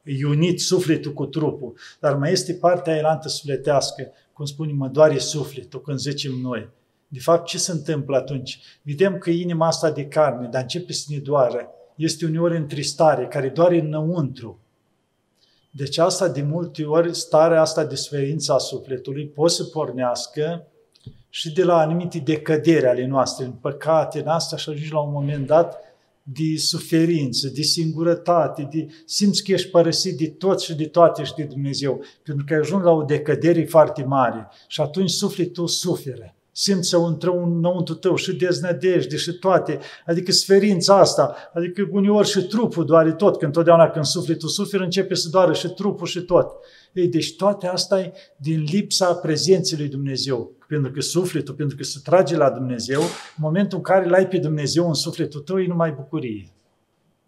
e 0.04 0.26
unit 0.26 0.62
sufletul 0.62 1.14
cu 1.14 1.26
trupul. 1.26 1.78
Dar 2.00 2.16
mai 2.16 2.32
este 2.32 2.54
partea 2.54 2.96
elantă 2.96 3.28
sufletească, 3.28 4.12
cum 4.34 4.46
spunem, 4.46 4.76
mă 4.76 4.88
doare 4.88 5.18
sufletul 5.18 5.82
când 5.82 5.98
zicem 5.98 6.32
noi. 6.32 6.70
De 7.08 7.20
fapt, 7.20 7.46
ce 7.46 7.58
se 7.58 7.72
întâmplă 7.72 8.18
atunci? 8.18 8.60
Vedem 8.82 9.18
că 9.18 9.30
inima 9.30 9.68
asta 9.68 9.92
de 9.92 10.06
carne, 10.06 10.48
dar 10.48 10.62
începe 10.62 10.94
să 10.94 11.06
ne 11.10 11.18
doară. 11.18 11.70
Este 11.96 12.26
uneori 12.26 12.58
întristare, 12.58 13.28
care 13.28 13.50
doare 13.50 13.80
înăuntru. 13.80 14.60
Deci 15.72 15.98
asta 15.98 16.28
de 16.28 16.42
multe 16.42 16.84
ori, 16.84 17.16
starea 17.16 17.62
asta 17.62 17.86
de 17.86 17.96
sferință 17.96 18.54
a 18.54 18.58
sufletului 18.58 19.28
poate 19.28 19.54
să 19.54 19.64
pornească 19.64 20.68
și 21.30 21.54
de 21.54 21.64
la 21.64 21.78
anumite 21.78 22.18
decădere 22.18 22.88
ale 22.88 23.06
noastre, 23.06 23.46
în 23.46 23.52
păcate, 23.52 24.20
în 24.20 24.28
asta 24.28 24.58
și 24.58 24.70
ajungi 24.70 24.92
la 24.92 25.00
un 25.00 25.12
moment 25.12 25.48
dat 25.48 25.80
de 26.28 26.58
suferință, 26.58 27.48
de 27.48 27.62
singurătate, 27.62 28.68
de 28.72 28.88
simți 29.06 29.44
că 29.44 29.52
ești 29.52 29.70
părăsit 29.70 30.18
de 30.18 30.28
tot 30.28 30.62
și 30.62 30.74
de 30.74 30.86
toate 30.86 31.24
și 31.24 31.34
de 31.34 31.44
Dumnezeu, 31.44 32.04
pentru 32.24 32.46
că 32.46 32.54
ai 32.54 32.60
ajuns 32.60 32.84
la 32.84 32.92
o 32.92 33.04
decădere 33.04 33.64
foarte 33.64 34.04
mare 34.04 34.48
și 34.68 34.82
atunci 34.82 35.10
sufletul 35.10 35.68
suferă. 35.68 36.36
Simți 36.58 36.90
să 36.90 36.98
intră 36.98 37.32
înăuntru 37.32 37.94
tău 37.94 38.16
și 38.16 38.36
deznădejde 38.36 39.16
și 39.16 39.32
toate, 39.32 39.80
adică 40.06 40.32
sferința 40.32 41.00
asta, 41.00 41.36
adică 41.54 41.88
uneori 41.92 42.28
și 42.28 42.42
trupul 42.42 42.86
doare 42.86 43.14
tot, 43.14 43.38
că 43.38 43.46
întotdeauna 43.46 43.90
când 43.90 44.06
sufletul 44.06 44.50
suferă 44.50 44.84
începe 44.84 45.14
să 45.14 45.30
doară 45.30 45.54
și 45.54 45.68
trupul 45.68 46.08
și 46.08 46.22
tot. 46.22 46.52
Ei, 46.94 47.08
deci 47.08 47.36
toate 47.36 47.68
asta 47.68 48.00
e 48.00 48.14
din 48.38 48.64
lipsa 48.72 49.14
prezenței 49.14 49.78
lui 49.78 49.88
Dumnezeu. 49.88 50.52
Pentru 50.68 50.92
că 50.92 51.02
sufletul, 51.02 51.54
pentru 51.54 51.78
că 51.78 51.84
se 51.84 52.00
trage 52.04 52.38
la 52.38 52.50
Dumnezeu, 52.50 53.02
în 53.02 53.08
momentul 53.38 53.78
în 53.78 53.84
care 53.84 54.10
l-ai 54.10 54.28
pe 54.28 54.38
Dumnezeu 54.38 54.88
în 54.88 54.94
sufletul 54.94 55.42
tău, 55.42 55.62
e 55.62 55.68
numai 55.68 55.92
bucurie. 55.92 56.54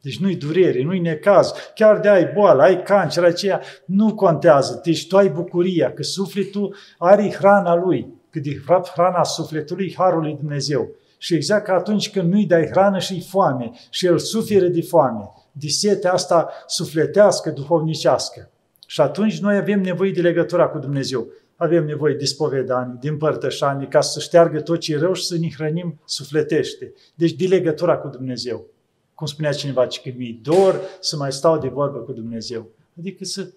Deci 0.01 0.19
nu-i 0.19 0.35
durere, 0.35 0.83
nu-i 0.83 0.99
necaz. 0.99 1.53
Chiar 1.75 1.99
de 1.99 2.07
ai 2.07 2.31
boală, 2.33 2.61
ai 2.61 2.83
cancer, 2.83 3.23
aceea, 3.23 3.61
nu 3.85 4.15
contează. 4.15 4.81
Deci 4.83 5.07
tu 5.07 5.17
ai 5.17 5.29
bucuria, 5.29 5.93
că 5.93 6.03
sufletul 6.03 6.75
are 6.97 7.31
hrana 7.31 7.75
lui. 7.75 8.15
Că 8.29 8.39
de 8.39 8.61
hrana 8.93 9.23
sufletului, 9.23 9.95
harul 9.97 10.21
lui 10.21 10.37
Dumnezeu. 10.39 10.89
Și 11.17 11.33
exact 11.35 11.65
ca 11.65 11.73
atunci 11.73 12.11
când 12.11 12.31
nu-i 12.31 12.45
dai 12.45 12.67
hrană 12.67 12.99
și-i 12.99 13.21
foame 13.29 13.71
și 13.89 14.05
el 14.05 14.17
suferă 14.17 14.67
de 14.67 14.81
foame, 14.81 15.31
de 15.51 15.67
setea 15.67 16.13
asta 16.13 16.49
sufletească, 16.67 17.49
duhovnicească. 17.49 18.49
Și 18.87 19.01
atunci 19.01 19.39
noi 19.39 19.55
avem 19.55 19.81
nevoie 19.81 20.11
de 20.11 20.21
legătura 20.21 20.67
cu 20.67 20.77
Dumnezeu. 20.77 21.27
Avem 21.55 21.85
nevoie 21.85 22.13
de 22.13 22.25
spovedanie, 22.25 22.97
de 22.99 23.09
împărtășanie, 23.09 23.87
ca 23.87 24.01
să 24.01 24.19
șteargă 24.19 24.61
tot 24.61 24.79
ce 24.79 24.93
e 24.93 24.97
rău 24.97 25.13
și 25.13 25.25
să 25.25 25.37
ne 25.37 25.47
hrănim 25.55 25.99
sufletește. 26.05 26.93
Deci 27.15 27.33
de 27.33 27.47
legătura 27.47 27.97
cu 27.97 28.07
Dumnezeu. 28.07 28.65
Cum 29.15 29.27
spunea 29.27 29.51
cineva, 29.51 29.87
că 29.87 30.09
mi 30.15 30.39
dor 30.43 30.81
să 30.99 31.17
mai 31.17 31.31
stau 31.31 31.57
de 31.57 31.67
vorbă 31.67 31.97
cu 31.97 32.11
Dumnezeu. 32.11 32.67
Adică 32.99 33.23
să 33.23 33.49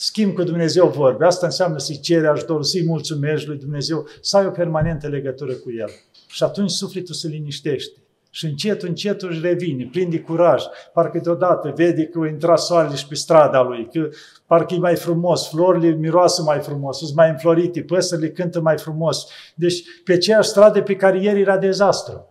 schimb 0.00 0.34
cu 0.34 0.42
Dumnezeu 0.42 0.88
vorbe. 0.88 1.24
Asta 1.24 1.46
înseamnă 1.46 1.78
să-i 1.78 2.00
cere 2.00 2.26
ajutorul, 2.26 2.62
să-i 2.62 2.84
mulțumești 2.84 3.48
lui 3.48 3.58
Dumnezeu, 3.58 4.06
să 4.20 4.36
ai 4.36 4.46
o 4.46 4.50
permanentă 4.50 5.08
legătură 5.08 5.52
cu 5.52 5.72
El. 5.72 5.90
Și 6.28 6.42
atunci 6.42 6.70
sufletul 6.70 7.14
se 7.14 7.28
liniștește. 7.28 7.98
Și 8.30 8.44
încet, 8.44 8.82
încet 8.82 9.22
își 9.22 9.40
revine, 9.40 9.88
plin 9.92 10.10
de 10.10 10.20
curaj. 10.20 10.62
Parcă 10.92 11.18
deodată 11.22 11.72
vede 11.76 12.04
că 12.04 12.18
o 12.18 12.26
intra 12.26 12.56
soarele 12.56 12.94
și 12.94 13.06
pe 13.06 13.14
strada 13.14 13.62
lui, 13.62 13.88
că 13.92 14.08
parcă 14.46 14.74
e 14.74 14.78
mai 14.78 14.96
frumos, 14.96 15.48
florile 15.48 15.94
miroasă 15.94 16.42
mai 16.42 16.60
frumos, 16.60 16.98
sunt 16.98 17.14
mai 17.14 17.30
înflorite, 17.30 17.82
păsările 17.82 18.30
cântă 18.30 18.60
mai 18.60 18.78
frumos. 18.78 19.26
Deci 19.54 19.82
pe 20.04 20.12
aceeași 20.12 20.48
stradă 20.48 20.82
pe 20.82 20.96
care 20.96 21.22
ieri 21.22 21.40
era 21.40 21.58
dezastru. 21.58 22.26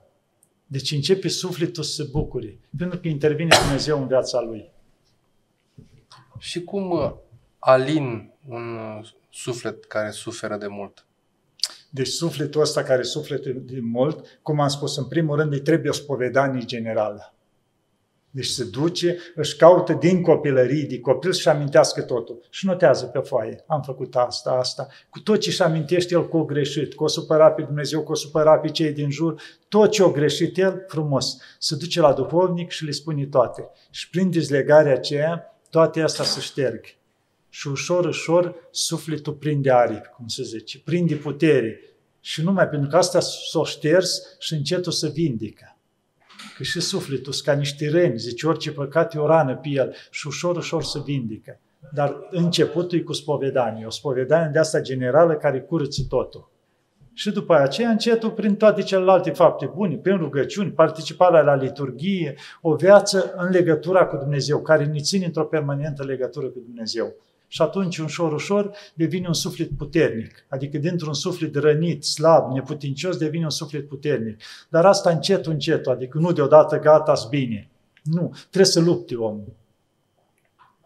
Deci 0.68 0.92
începe 0.92 1.28
sufletul 1.28 1.84
să 1.84 1.92
se 1.92 2.10
bucure, 2.12 2.60
pentru 2.78 3.00
că 3.00 3.08
intervine 3.08 3.58
Dumnezeu 3.64 4.02
în 4.02 4.08
viața 4.08 4.42
lui. 4.42 4.72
Și 6.40 6.64
cum 6.64 6.90
uh, 6.90 7.12
alin 7.60 8.34
un 8.48 8.76
uh, 8.76 9.10
suflet 9.30 9.86
care 9.86 10.10
suferă 10.10 10.58
de 10.58 10.68
mult? 10.68 11.06
Deci 11.90 12.08
sufletul 12.08 12.62
ăsta 12.62 12.84
care 12.84 13.02
sufletă 13.02 13.50
de 13.50 13.80
mult, 13.82 14.40
cum 14.42 14.60
am 14.60 14.68
spus, 14.68 14.98
în 14.98 15.06
primul 15.06 15.38
rând 15.38 15.54
îi 15.54 15.62
trebuie 15.62 15.90
o 15.90 15.94
spovedanie 15.94 16.66
generală. 16.66 17.34
Deci 18.30 18.46
se 18.46 18.64
duce, 18.64 19.18
își 19.36 19.56
caută 19.56 19.94
din 19.94 20.22
copilărie, 20.22 20.86
de 20.90 21.00
copil 21.00 21.34
și 21.34 21.50
amintească 21.50 22.02
totul. 22.02 22.46
Și 22.50 22.66
notează 22.66 23.06
pe 23.06 23.20
foaie. 23.20 23.64
Am 23.68 23.82
făcut 23.82 24.16
asta, 24.16 24.52
asta. 24.52 24.88
Cu 25.10 25.20
tot 25.20 25.40
ce 25.40 25.50
își 25.50 25.62
amintește 25.62 26.14
el 26.14 26.28
că 26.28 26.38
o 26.38 26.46
greșit, 26.46 26.96
că 26.96 27.04
o 27.04 27.08
supăra 27.08 27.52
pe 27.52 27.62
Dumnezeu, 27.62 28.04
că 28.04 28.12
o 28.12 28.16
supăra 28.16 28.58
pe 28.58 28.68
cei 28.68 28.92
din 28.92 29.10
jur, 29.10 29.42
tot 29.68 29.92
ce 29.92 30.04
o 30.04 30.12
greșit 30.12 30.58
el, 30.58 30.84
frumos. 30.88 31.38
Se 31.60 31.76
duce 31.76 32.00
la 32.00 32.14
duhovnic 32.14 32.70
și 32.70 32.86
le 32.86 32.92
spune 32.92 33.26
toate. 33.26 33.70
Și 33.90 34.10
prin 34.10 34.32
dezlegarea 34.32 34.94
aceea, 34.94 35.60
toate 35.70 36.02
astea 36.02 36.26
se 36.26 36.40
șterg 36.40 36.97
și 37.50 37.68
ușor, 37.68 38.06
ușor 38.06 38.56
sufletul 38.72 39.34
prinde 39.34 39.72
aripi, 39.72 40.10
cum 40.16 40.28
se 40.28 40.44
zice, 40.44 40.80
prinde 40.80 41.16
putere. 41.16 41.82
Și 42.20 42.44
numai 42.44 42.68
pentru 42.68 42.90
că 42.90 42.98
asta 42.98 43.20
s-o 43.20 43.66
șters 43.66 44.22
și 44.40 44.54
încetul 44.54 44.92
să 44.92 45.08
vindecă. 45.08 45.78
Că 46.58 46.64
și 46.64 46.80
sufletul 46.80 47.34
sunt 47.34 47.46
ca 47.46 47.54
niște 47.54 47.90
reni, 47.90 48.18
zice, 48.18 48.48
orice 48.48 48.72
păcat 48.72 49.14
e 49.14 49.18
o 49.18 49.28
rană 49.28 49.56
pe 49.56 49.70
el 49.70 49.96
și 50.12 50.28
ușor, 50.28 50.58
ușor 50.58 50.84
să 50.84 51.02
vindecă. 51.06 51.60
Dar 51.94 52.28
începutul 52.30 52.98
e 52.98 53.02
cu 53.02 53.14
spovedanie, 53.14 53.86
o 53.86 53.90
spovedanie 53.90 54.50
de 54.54 54.60
asta 54.60 54.82
generală 54.82 55.34
care 55.34 55.62
curăță 55.62 56.02
totul. 56.10 56.52
Și 57.14 57.32
după 57.32 57.56
aceea, 57.56 57.90
încetul, 57.90 58.32
prin 58.32 58.56
toate 58.56 58.82
celelalte 58.82 59.30
fapte 59.30 59.72
bune, 59.76 59.96
prin 59.96 60.18
rugăciuni, 60.18 60.72
participarea 60.72 61.42
la 61.42 61.56
liturghie, 61.56 62.36
o 62.62 62.76
viață 62.76 63.34
în 63.38 63.50
legătura 63.50 64.06
cu 64.06 64.18
Dumnezeu, 64.18 64.62
care 64.62 64.86
ne 64.86 65.00
ține 65.00 65.26
într-o 65.26 65.46
permanentă 65.46 66.04
legătură 66.04 66.48
cu 66.48 66.60
Dumnezeu. 66.60 67.16
Și 67.48 67.62
atunci, 67.62 67.98
ușor, 67.98 68.34
ușor, 68.34 68.72
devine 68.94 69.28
un 69.28 69.34
suflet 69.34 69.70
puternic. 69.78 70.46
Adică 70.50 70.78
dintr-un 70.78 71.14
suflet 71.14 71.56
rănit, 71.56 72.04
slab, 72.04 72.52
neputincios, 72.52 73.18
devine 73.18 73.44
un 73.44 73.50
suflet 73.50 73.88
puternic. 73.88 74.42
Dar 74.70 74.86
asta 74.86 75.10
încet, 75.10 75.46
încet, 75.46 75.88
adică 75.88 76.18
nu 76.18 76.32
deodată 76.32 76.80
gata, 76.80 77.14
bine. 77.30 77.70
Nu, 78.04 78.36
trebuie 78.40 78.72
să 78.72 78.80
lupte 78.80 79.16
omul. 79.16 79.54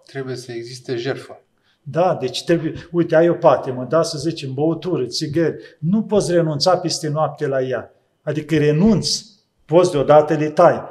Trebuie 0.06 0.36
să 0.36 0.52
existe 0.52 0.96
jertfă. 0.96 1.42
Da, 1.84 2.16
deci 2.16 2.44
trebuie, 2.44 2.74
uite, 2.92 3.16
ai 3.16 3.30
o 3.30 3.34
patimă, 3.34 3.86
da, 3.90 4.04
să 4.04 4.18
zicem, 4.18 4.54
băutură, 4.54 5.06
țigări, 5.06 5.78
nu 5.80 6.04
poți 6.04 6.32
renunța 6.32 6.78
peste 6.78 7.08
noapte 7.08 7.48
la 7.48 7.62
ea. 7.62 7.94
Adică 8.22 8.58
renunți, 8.58 9.26
poți 9.66 9.92
deodată 9.92 10.34
le 10.34 10.50
tai. 10.50 10.82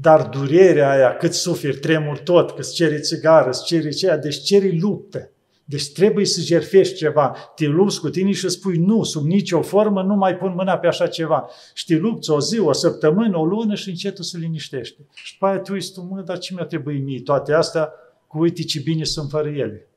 Dar 0.00 0.28
durerea 0.28 0.90
aia, 0.90 1.16
cât 1.16 1.32
suferi, 1.32 1.78
tremur 1.78 2.18
tot, 2.18 2.50
că 2.50 2.60
îți 2.60 2.74
ceri 2.74 3.00
țigară, 3.00 3.48
îți 3.48 3.64
ceri 3.64 3.94
ceea, 3.94 4.18
deci 4.18 4.42
ceri 4.42 4.80
luptă. 4.80 5.30
Deci 5.64 5.92
trebuie 5.92 6.24
să 6.24 6.40
jerfești 6.40 6.94
ceva. 6.94 7.36
Te 7.54 7.66
lupți 7.66 8.00
cu 8.00 8.08
tine 8.08 8.32
și 8.32 8.48
spui 8.48 8.76
nu, 8.76 9.02
sub 9.02 9.24
nicio 9.24 9.62
formă 9.62 10.02
nu 10.02 10.14
mai 10.14 10.36
pun 10.36 10.52
mâna 10.56 10.78
pe 10.78 10.86
așa 10.86 11.06
ceva. 11.06 11.48
Și 11.74 11.84
te 11.84 11.96
lupți 11.96 12.30
o 12.30 12.40
zi, 12.40 12.58
o 12.58 12.72
săptămână, 12.72 13.38
o 13.38 13.44
lună 13.44 13.74
și 13.74 13.88
încetul 13.88 14.24
se 14.24 14.38
liniștește. 14.38 15.06
Și 15.14 15.32
după 15.32 15.46
aia 15.46 15.58
tu 15.58 15.72
uiți 15.72 15.92
tu, 15.92 16.06
mă, 16.10 16.20
dar 16.20 16.38
ce 16.38 16.54
mi-a 16.54 16.64
trebuit 16.64 17.04
mie 17.04 17.20
toate 17.20 17.52
astea? 17.52 17.92
Cu 18.26 18.38
uite 18.38 18.62
ce 18.62 18.80
bine 18.80 19.04
sunt 19.04 19.30
fără 19.30 19.48
ele. 19.48 19.88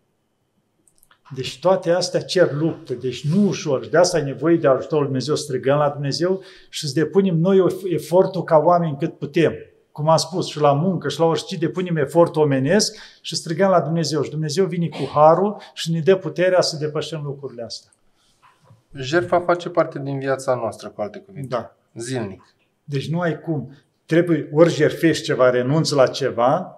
Deci 1.35 1.59
toate 1.59 1.91
astea 1.91 2.21
cer 2.21 2.53
luptă, 2.53 2.93
deci 2.93 3.27
nu 3.27 3.47
ușor. 3.47 3.87
De 3.87 3.97
asta 3.97 4.17
e 4.17 4.21
nevoie 4.21 4.55
de 4.55 4.67
ajutorul 4.67 5.05
Dumnezeu, 5.05 5.35
strigăm 5.35 5.77
la 5.77 5.89
Dumnezeu 5.89 6.41
și 6.69 6.87
să 6.87 6.99
depunem 6.99 7.37
noi 7.37 7.65
efortul 7.89 8.43
ca 8.43 8.57
oameni 8.57 8.97
cât 8.99 9.17
putem. 9.17 9.53
Cum 9.99 10.09
am 10.09 10.17
spus, 10.17 10.47
și 10.47 10.59
la 10.59 10.73
muncă 10.73 11.09
și 11.09 11.19
la 11.19 11.25
orice, 11.25 11.57
depunem 11.57 11.97
efortul 11.97 12.41
omenesc 12.41 12.97
și 13.21 13.35
strigăm 13.35 13.69
la 13.69 13.81
Dumnezeu. 13.81 14.21
Și 14.21 14.29
Dumnezeu 14.29 14.65
vine 14.65 14.87
cu 14.87 15.09
harul 15.13 15.61
și 15.73 15.91
ne 15.91 15.99
dă 15.99 16.15
puterea 16.15 16.61
să 16.61 16.77
depășim 16.77 17.21
lucrurile 17.23 17.63
astea. 17.63 17.91
Jertfa 18.93 19.39
face 19.39 19.69
parte 19.69 19.99
din 19.99 20.19
viața 20.19 20.55
noastră, 20.55 20.89
cu 20.89 21.01
alte 21.01 21.19
cuvinte. 21.19 21.55
Da. 21.55 21.75
Zilnic. 21.93 22.55
Deci 22.83 23.09
nu 23.09 23.19
ai 23.19 23.39
cum. 23.39 23.71
Trebuie 24.05 24.49
ori 24.53 24.73
jerfești 24.73 25.23
ceva, 25.23 25.49
renunți 25.49 25.93
la 25.93 26.07
ceva, 26.07 26.75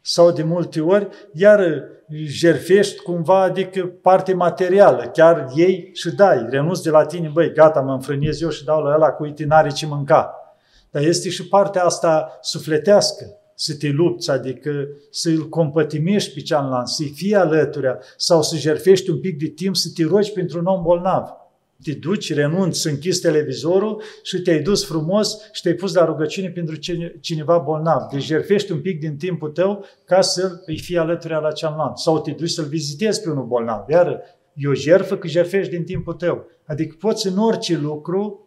sau 0.00 0.30
de 0.30 0.42
multe 0.42 0.80
ori, 0.80 1.08
iar 1.32 1.82
jerfești 2.24 3.02
cumva, 3.02 3.42
adică 3.42 3.86
parte 3.86 4.34
materială, 4.34 5.02
chiar 5.12 5.48
ei 5.54 5.90
și 5.92 6.14
dai, 6.14 6.46
renunți 6.48 6.82
de 6.82 6.90
la 6.90 7.04
tine, 7.04 7.28
băi, 7.28 7.52
gata, 7.52 7.80
mă 7.80 7.92
înfrâniez 7.92 8.40
eu 8.40 8.48
și 8.48 8.64
dau 8.64 8.82
la 8.82 8.94
ăla 8.94 9.10
cu 9.10 9.22
uite, 9.22 9.44
n-are 9.44 9.70
ce 9.70 9.86
mânca. 9.86 10.38
Dar 10.94 11.02
este 11.02 11.28
și 11.28 11.48
partea 11.48 11.84
asta 11.84 12.38
sufletească, 12.40 13.24
să 13.54 13.74
te 13.74 13.88
lupți, 13.88 14.30
adică 14.30 14.88
să-l 15.10 15.48
compătimești 15.48 16.34
pe 16.34 16.40
cealaltă, 16.40 16.90
să-i 16.90 17.12
fii 17.14 17.34
alăturea 17.34 17.98
sau 18.16 18.42
să 18.42 18.56
jerfești 18.56 19.10
un 19.10 19.20
pic 19.20 19.38
de 19.38 19.46
timp 19.46 19.76
să 19.76 19.88
te 19.94 20.04
rogi 20.04 20.32
pentru 20.32 20.58
un 20.58 20.64
om 20.64 20.82
bolnav 20.82 21.28
te 21.82 21.92
duci, 21.92 22.34
renunți, 22.34 22.80
să 22.80 22.88
închizi 22.88 23.20
televizorul 23.20 24.02
și 24.22 24.40
te-ai 24.40 24.60
dus 24.60 24.86
frumos 24.86 25.36
și 25.52 25.62
te-ai 25.62 25.74
pus 25.74 25.94
la 25.94 26.04
rugăciune 26.04 26.48
pentru 26.48 26.76
cineva 27.20 27.58
bolnav. 27.58 28.02
Deci 28.12 28.24
jerfești 28.24 28.72
un 28.72 28.80
pic 28.80 29.00
din 29.00 29.16
timpul 29.16 29.50
tău 29.50 29.84
ca 30.04 30.20
să 30.20 30.62
îi 30.66 30.78
fii 30.78 30.96
alături 30.96 31.32
la 31.32 31.52
cealaltă. 31.52 31.92
Sau 31.96 32.20
te 32.20 32.30
duci 32.30 32.50
să-l 32.50 32.64
vizitezi 32.64 33.22
pe 33.22 33.30
unul 33.30 33.46
bolnav. 33.46 33.88
Iar 33.88 34.20
e 34.54 34.68
o 34.68 34.74
jerfă 34.74 35.16
că 35.16 35.26
jerfești 35.26 35.70
din 35.70 35.84
timpul 35.84 36.14
tău. 36.14 36.46
Adică 36.66 36.96
poți 36.98 37.26
în 37.26 37.38
orice 37.38 37.78
lucru 37.78 38.46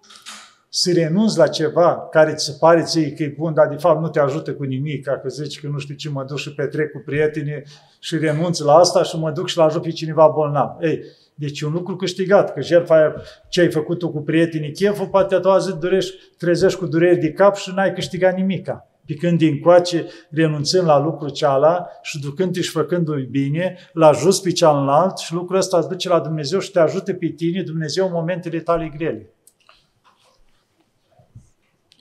să 0.70 0.92
renunți 0.94 1.38
la 1.38 1.48
ceva 1.48 2.08
care 2.12 2.34
ți 2.34 2.46
se 2.46 2.56
pare 2.60 2.82
ție 2.84 3.12
că 3.12 3.24
e 3.24 3.34
bun, 3.38 3.54
dar 3.54 3.68
de 3.68 3.76
fapt 3.76 4.02
nu 4.02 4.10
te 4.10 4.20
ajută 4.20 4.54
cu 4.54 4.64
nimic, 4.64 5.06
ca 5.06 5.20
că 5.20 5.30
zici 5.30 5.60
că 5.60 5.68
nu 5.68 5.78
știu 5.78 5.96
ce, 5.96 6.10
mă 6.10 6.24
duc 6.28 6.38
și 6.38 6.54
petrec 6.54 6.92
cu 6.92 7.02
prietenii 7.06 7.64
și 8.00 8.18
renunț 8.18 8.60
la 8.60 8.74
asta 8.74 9.04
și 9.04 9.18
mă 9.18 9.32
duc 9.32 9.48
și 9.48 9.58
la 9.58 9.64
ajut 9.64 9.82
pe 9.82 9.90
cineva 9.90 10.28
bolnav. 10.28 10.78
Ei, 10.82 11.00
deci 11.36 11.60
e 11.60 11.66
un 11.66 11.72
lucru 11.72 11.96
câștigat, 11.96 12.54
că 12.54 12.62
jertfa 12.62 12.96
aia, 12.96 13.16
ce 13.50 13.62
ai 13.62 13.72
făcut 13.72 14.00
tu 14.00 14.10
cu 14.10 14.22
prietenii 14.22 14.72
cheful, 14.72 15.08
poate 15.08 15.36
a 15.36 15.40
doua 15.40 15.58
zi 15.58 15.78
durești, 15.80 16.16
trezești 16.38 16.80
cu 16.80 16.86
dureri 16.86 17.20
de 17.20 17.32
cap 17.32 17.56
și 17.56 17.72
n-ai 17.76 17.94
câștigat 17.94 18.36
nimica. 18.36 18.88
Pe 19.06 19.14
când 19.14 19.38
din 19.38 19.60
coace, 19.60 20.06
renunțând 20.32 20.88
la 20.88 21.00
lucrul 21.00 21.30
ceala 21.30 21.88
și 22.02 22.20
ducându-i 22.20 22.62
și 22.62 22.70
făcându-i 22.70 23.28
bine, 23.32 23.78
la 23.94 24.12
just 24.12 24.44
pe 24.44 24.52
cealaltă 24.52 25.22
și 25.24 25.34
lucrul 25.34 25.58
ăsta 25.58 25.78
îți 25.78 25.88
duce 25.88 26.10
la 26.10 26.20
Dumnezeu 26.20 26.60
și 26.60 26.72
te 26.72 26.80
ajută 26.80 27.14
pe 27.14 27.28
tine, 27.28 27.62
Dumnezeu, 27.62 28.06
în 28.06 28.12
momentele 28.12 28.60
tale 28.60 28.92
grele. 28.98 29.32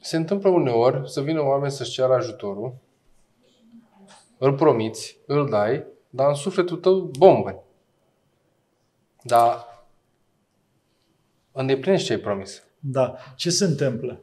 Se 0.06 0.16
întâmplă 0.16 0.50
uneori 0.50 1.10
să 1.10 1.20
vină 1.20 1.42
oameni 1.42 1.72
să-și 1.72 1.90
ceară 1.90 2.14
ajutorul, 2.14 2.74
îl 4.38 4.54
promiți, 4.54 5.18
îl 5.26 5.48
dai, 5.48 5.84
dar 6.10 6.28
în 6.28 6.34
sufletul 6.34 6.76
tău 6.76 7.10
bombă. 7.18 7.64
Dar 9.22 9.66
îndeplinești 11.52 12.06
ce 12.06 12.12
ai 12.12 12.18
promis. 12.18 12.62
Da. 12.78 13.16
Ce 13.36 13.50
se 13.50 13.64
întâmplă? 13.64 14.20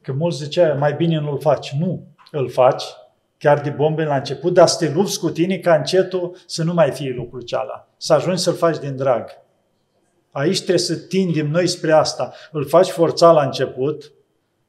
Că 0.00 0.12
mulți 0.12 0.42
zicea, 0.42 0.74
mai 0.74 0.94
bine 0.94 1.18
nu-l 1.18 1.40
faci. 1.40 1.70
Nu, 1.70 2.06
îl 2.30 2.50
faci, 2.50 2.84
chiar 3.38 3.60
de 3.60 3.70
bombe 3.70 4.04
la 4.04 4.16
început, 4.16 4.52
dar 4.54 4.66
să 4.66 4.86
te 4.86 4.92
lupți 4.92 5.18
cu 5.18 5.30
tine 5.30 5.58
ca 5.58 5.74
încetul 5.74 6.36
să 6.46 6.64
nu 6.64 6.74
mai 6.74 6.90
fie 6.90 7.10
lucrul 7.10 7.42
ceala. 7.42 7.88
Să 7.96 8.12
ajungi 8.12 8.42
să-l 8.42 8.54
faci 8.54 8.78
din 8.78 8.96
drag. 8.96 9.30
Aici 10.30 10.56
trebuie 10.56 10.78
să 10.78 10.96
tindem 10.96 11.50
noi 11.50 11.66
spre 11.66 11.92
asta. 11.92 12.32
Îl 12.52 12.66
faci 12.66 12.88
forța 12.88 13.32
la 13.32 13.44
început, 13.44 14.10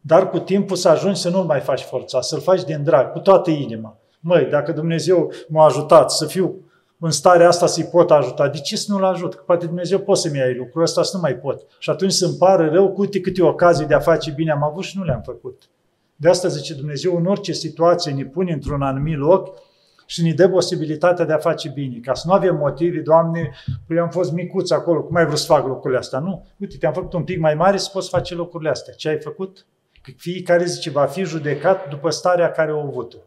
dar 0.08 0.30
cu 0.30 0.40
timpul 0.40 0.76
să 0.76 0.90
ajungi 0.90 1.20
să 1.20 1.30
nu-l 1.30 1.44
mai 1.44 1.60
faci 1.60 1.82
forța, 1.82 2.22
să-l 2.22 2.40
faci 2.40 2.64
din 2.64 2.84
drag, 2.84 3.12
cu 3.12 3.20
toată 3.20 3.50
inima. 3.50 3.98
Măi, 4.20 4.46
dacă 4.46 4.72
Dumnezeu 4.72 5.32
m-a 5.48 5.66
ajutat 5.66 6.12
să 6.12 6.26
fiu 6.26 6.56
în 7.00 7.12
starea 7.12 7.48
asta 7.48 7.66
să-i 7.66 7.84
pot 7.84 8.12
ajuta. 8.12 8.48
De 8.48 8.58
ce 8.58 8.76
să 8.76 8.92
nu-l 8.92 9.04
ajut? 9.04 9.34
Că 9.34 9.44
poate 9.46 9.66
Dumnezeu 9.66 10.00
poate 10.00 10.20
să-mi 10.20 10.38
ia 10.38 10.46
lucrul 10.58 10.82
ăsta, 10.82 11.04
să 11.04 11.16
nu 11.16 11.22
mai 11.22 11.36
pot. 11.36 11.66
Și 11.80 11.90
atunci 11.90 12.12
să-mi 12.12 12.36
pară 12.40 12.70
rău 12.70 12.92
cu 12.92 13.02
uite 13.02 13.20
câte 13.20 13.44
ocazii 13.44 13.86
de 13.86 13.94
a 13.94 14.00
face 14.00 14.32
bine 14.32 14.52
am 14.52 14.64
avut 14.64 14.84
și 14.84 14.98
nu 14.98 15.04
le-am 15.04 15.22
făcut. 15.26 15.70
De 16.16 16.30
asta 16.30 16.48
zice 16.48 16.74
Dumnezeu, 16.74 17.18
în 17.18 17.26
orice 17.26 17.52
situație 17.52 18.12
ne 18.12 18.26
pune 18.26 18.52
într-un 18.54 18.82
anumit 18.82 19.18
loc 19.18 19.58
și 20.06 20.22
ne 20.22 20.34
dă 20.34 20.50
posibilitatea 20.50 21.26
de 21.26 21.34
a 21.34 21.38
face 21.38 21.70
bine. 21.70 22.00
Ca 22.00 22.14
să 22.14 22.24
nu 22.28 22.34
avem 22.34 22.56
motive, 22.56 23.00
Doamne, 23.00 23.52
păi 23.88 24.00
am 24.00 24.10
fost 24.10 24.32
micuț 24.32 24.72
acolo, 24.72 25.04
cum 25.04 25.16
ai 25.16 25.26
vrut 25.26 25.38
să 25.38 25.46
fac 25.46 25.68
lucrurile 25.68 26.00
astea? 26.00 26.20
Nu. 26.20 26.46
Uite, 26.60 26.78
te-am 26.78 26.94
făcut 26.94 27.14
un 27.14 27.24
pic 27.24 27.40
mai 27.40 27.56
mare 27.56 27.78
să 27.78 27.90
poți 27.94 28.10
face 28.10 28.36
lucrurile 28.36 28.70
astea. 28.70 28.94
Ce 28.94 29.10
ai 29.10 29.20
făcut? 29.20 29.66
Că 30.08 30.14
fiecare 30.18 30.66
zice, 30.66 30.90
va 30.90 31.06
fi 31.06 31.24
judecat 31.24 31.90
după 31.90 32.10
starea 32.10 32.52
care 32.52 32.74
o 32.74 32.80
avut 32.80 33.18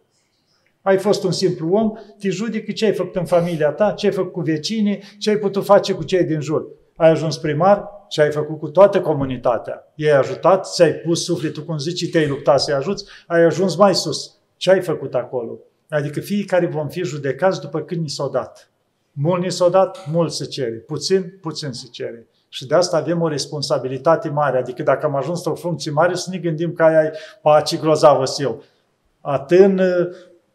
ai 0.82 0.98
fost 0.98 1.24
un 1.24 1.32
simplu 1.32 1.72
om, 1.72 1.92
te 2.18 2.28
judecă 2.28 2.72
ce 2.72 2.84
ai 2.84 2.92
făcut 2.92 3.16
în 3.16 3.24
familia 3.24 3.70
ta, 3.70 3.92
ce 3.92 4.06
ai 4.06 4.12
făcut 4.12 4.32
cu 4.32 4.40
vecinii, 4.40 5.02
ce 5.18 5.30
ai 5.30 5.36
putut 5.36 5.64
face 5.64 5.92
cu 5.92 6.02
cei 6.02 6.24
din 6.24 6.40
jur. 6.40 6.66
Ai 6.96 7.10
ajuns 7.10 7.38
primar, 7.38 7.84
ce 8.08 8.22
ai 8.22 8.30
făcut 8.30 8.58
cu 8.58 8.68
toată 8.68 9.00
comunitatea. 9.00 9.92
I-ai 9.94 10.18
ajutat, 10.18 10.72
ți-ai 10.72 10.92
pus 10.92 11.24
sufletul, 11.24 11.64
cum 11.64 11.78
zici, 11.78 12.10
te-ai 12.10 12.28
luptat 12.28 12.60
să-i 12.60 12.74
ajuți, 12.74 13.04
ai 13.26 13.42
ajuns 13.42 13.76
mai 13.76 13.94
sus. 13.94 14.34
Ce 14.56 14.70
ai 14.70 14.80
făcut 14.80 15.14
acolo? 15.14 15.58
Adică 15.88 16.20
fiecare 16.20 16.66
vom 16.66 16.88
fi 16.88 17.02
judecați 17.02 17.60
după 17.60 17.80
când 17.80 18.00
ni 18.00 18.08
s-au 18.08 18.30
dat. 18.30 18.70
Mult 19.12 19.42
ni 19.42 19.50
s-au 19.50 19.70
dat, 19.70 20.06
mult 20.10 20.32
se 20.32 20.44
cere. 20.44 20.76
Puțin, 20.76 21.38
puțin 21.40 21.72
se 21.72 21.86
cere. 21.90 22.28
Și 22.52 22.66
de 22.66 22.74
asta 22.74 22.96
avem 22.96 23.20
o 23.20 23.28
responsabilitate 23.28 24.28
mare. 24.28 24.58
Adică 24.58 24.82
dacă 24.82 25.06
am 25.06 25.16
ajuns 25.16 25.44
la 25.44 25.50
o 25.50 25.54
funcție 25.54 25.90
mare, 25.90 26.14
să 26.14 26.30
ne 26.30 26.38
gândim 26.38 26.72
că 26.72 26.82
aia 26.82 27.02
e 27.02 27.12
pace 27.42 27.76
grozavă 27.76 28.24
eu. 28.38 28.62
Atât 29.20 29.80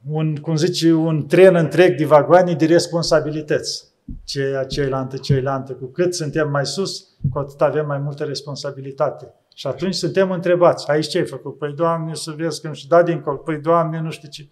un, 0.10 0.36
cum 0.36 0.56
zice, 0.56 0.94
un 0.94 1.28
tren 1.28 1.56
întreg 1.56 1.98
de 1.98 2.06
vagoane 2.06 2.54
de 2.54 2.66
responsabilități. 2.66 3.88
Ceea, 4.24 4.64
ceilaltă, 4.64 5.18
ceilaltă. 5.18 5.74
Cu 5.74 5.86
cât 5.86 6.16
suntem 6.16 6.50
mai 6.50 6.66
sus, 6.66 7.08
cu 7.32 7.40
atât 7.40 7.62
avem 7.62 7.86
mai 7.86 7.98
multă 7.98 8.24
responsabilitate. 8.24 9.34
Și 9.54 9.68
atunci 9.68 9.94
suntem 9.94 10.32
întrebați, 10.32 10.90
aici 10.90 11.08
ce 11.08 11.18
ai 11.18 11.26
făcut? 11.26 11.58
Păi, 11.58 11.74
Doamne, 11.74 12.14
să 12.14 12.32
vezi 12.38 12.62
că 12.62 12.68
nu 12.68 12.74
știu, 12.74 12.88
da 12.90 13.04
dincolo. 13.04 13.38
Păi, 13.38 13.62
Doamne, 13.62 14.00
nu 14.00 14.12
știu 14.12 14.30
ce. 14.30 14.48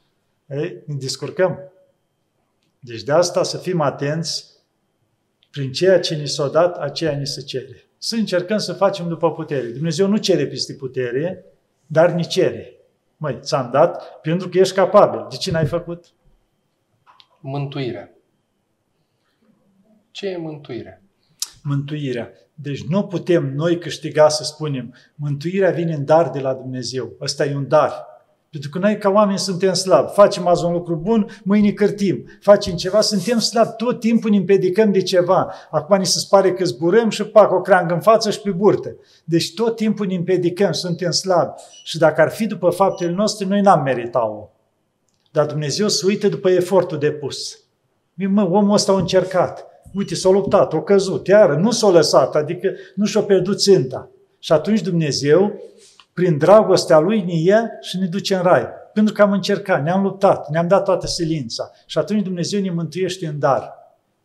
Ei, 0.48 0.84
ne 0.86 0.96
descurcăm. 0.96 1.60
Deci 2.80 3.04
de 3.04 3.12
asta 3.12 3.44
să 3.44 3.58
fim 3.58 3.82
atenți 3.82 4.53
prin 5.54 5.72
ceea 5.72 6.00
ce 6.00 6.16
ni 6.16 6.28
s-a 6.28 6.48
dat, 6.48 6.78
aceea 6.78 7.18
ni 7.18 7.28
se 7.28 7.42
cere. 7.42 7.84
Să 7.98 8.16
încercăm 8.16 8.58
să 8.58 8.74
facem 8.74 9.08
după 9.08 9.32
putere. 9.32 9.68
Dumnezeu 9.68 10.08
nu 10.08 10.18
cere 10.18 10.48
peste 10.48 10.74
putere, 10.74 11.46
dar 11.86 12.12
ni 12.12 12.26
cere. 12.26 12.74
Măi, 13.18 13.40
ți-am 13.42 13.70
dat 13.72 14.20
pentru 14.22 14.50
că 14.50 14.58
ești 14.58 14.76
capabil. 14.76 15.26
De 15.30 15.36
ce 15.36 15.52
n-ai 15.52 15.66
făcut? 15.66 16.06
Mântuirea. 17.40 18.10
Ce 20.12 20.28
e 20.28 20.38
mântuirea? 20.38 21.02
Mântuirea. 21.64 22.32
Deci 22.54 22.84
nu 22.84 23.04
putem 23.04 23.54
noi 23.54 23.78
câștiga 23.78 24.30
să 24.30 24.44
spunem, 24.44 24.96
mântuirea 25.16 25.72
vine 25.72 25.94
în 25.94 26.06
dar 26.06 26.30
de 26.30 26.40
la 26.40 26.54
Dumnezeu. 26.54 27.16
Ăsta 27.22 27.46
e 27.46 27.56
un 27.56 27.68
dar. 27.68 28.06
Pentru 28.54 28.72
că 28.72 28.80
noi 28.80 28.98
ca 28.98 29.10
oameni 29.10 29.40
suntem 29.40 29.74
slabi. 29.74 30.12
Facem 30.12 30.48
azi 30.48 30.66
un 30.66 30.72
lucru 30.72 30.96
bun, 30.96 31.28
mâine 31.44 31.72
cârtim. 31.72 32.26
Facem 32.42 32.76
ceva, 32.76 33.02
suntem 33.02 33.40
slabi. 33.40 33.70
Tot 33.78 34.00
timpul 34.00 34.30
ne 34.30 34.38
împedicăm 34.38 34.92
de 34.92 35.02
ceva. 35.02 35.54
Acum 35.72 35.98
ni 35.98 36.06
se 36.06 36.26
pare 36.30 36.54
că 36.54 36.66
zburăm 36.66 37.10
și 37.10 37.24
pac 37.24 37.52
o 37.52 37.62
creangă 37.62 37.94
în 37.94 38.00
față 38.00 38.32
și 38.32 38.42
pe 38.42 38.52
burtă. 38.52 38.96
Deci 39.24 39.54
tot 39.54 39.76
timpul 39.76 40.08
ne 40.08 40.16
împedicăm, 40.16 40.72
suntem 40.72 41.12
slabi. 41.12 41.52
Și 41.84 41.98
dacă 41.98 42.22
ar 42.22 42.30
fi 42.30 42.46
după 42.46 42.70
faptele 42.70 43.12
noastre, 43.12 43.46
noi 43.46 43.62
n-am 43.62 43.84
meritat-o. 43.84 44.50
Dar 45.32 45.46
Dumnezeu 45.46 45.88
se 45.88 46.06
uită 46.06 46.28
după 46.28 46.50
efortul 46.50 46.98
depus. 46.98 47.60
Mă, 48.14 48.42
omul 48.42 48.74
ăsta 48.74 48.92
a 48.92 48.98
încercat. 48.98 49.66
Uite, 49.94 50.16
s-a 50.16 50.30
luptat, 50.30 50.74
a 50.74 50.82
căzut, 50.82 51.28
iară, 51.28 51.56
nu 51.56 51.72
s-a 51.72 51.90
lăsat, 51.90 52.36
adică 52.36 52.70
nu 52.96 53.06
și-a 53.06 53.22
pierdut 53.22 53.60
ținta. 53.60 54.10
Și 54.40 54.52
atunci 54.52 54.82
Dumnezeu 54.82 55.62
prin 56.14 56.38
dragostea 56.38 57.00
Lui 57.00 57.22
ne 57.22 57.36
ia 57.36 57.72
și 57.82 57.98
ne 57.98 58.06
duce 58.06 58.36
în 58.36 58.42
rai. 58.42 58.68
Pentru 58.94 59.14
că 59.14 59.22
am 59.22 59.32
încercat, 59.32 59.84
ne-am 59.84 60.04
luptat, 60.04 60.50
ne-am 60.50 60.68
dat 60.68 60.84
toată 60.84 61.08
silința. 61.08 61.72
Și 61.86 61.98
atunci 61.98 62.24
Dumnezeu 62.24 62.62
ne 62.62 62.72
mântuiește 62.72 63.28
în 63.28 63.40
dar. 63.40 63.74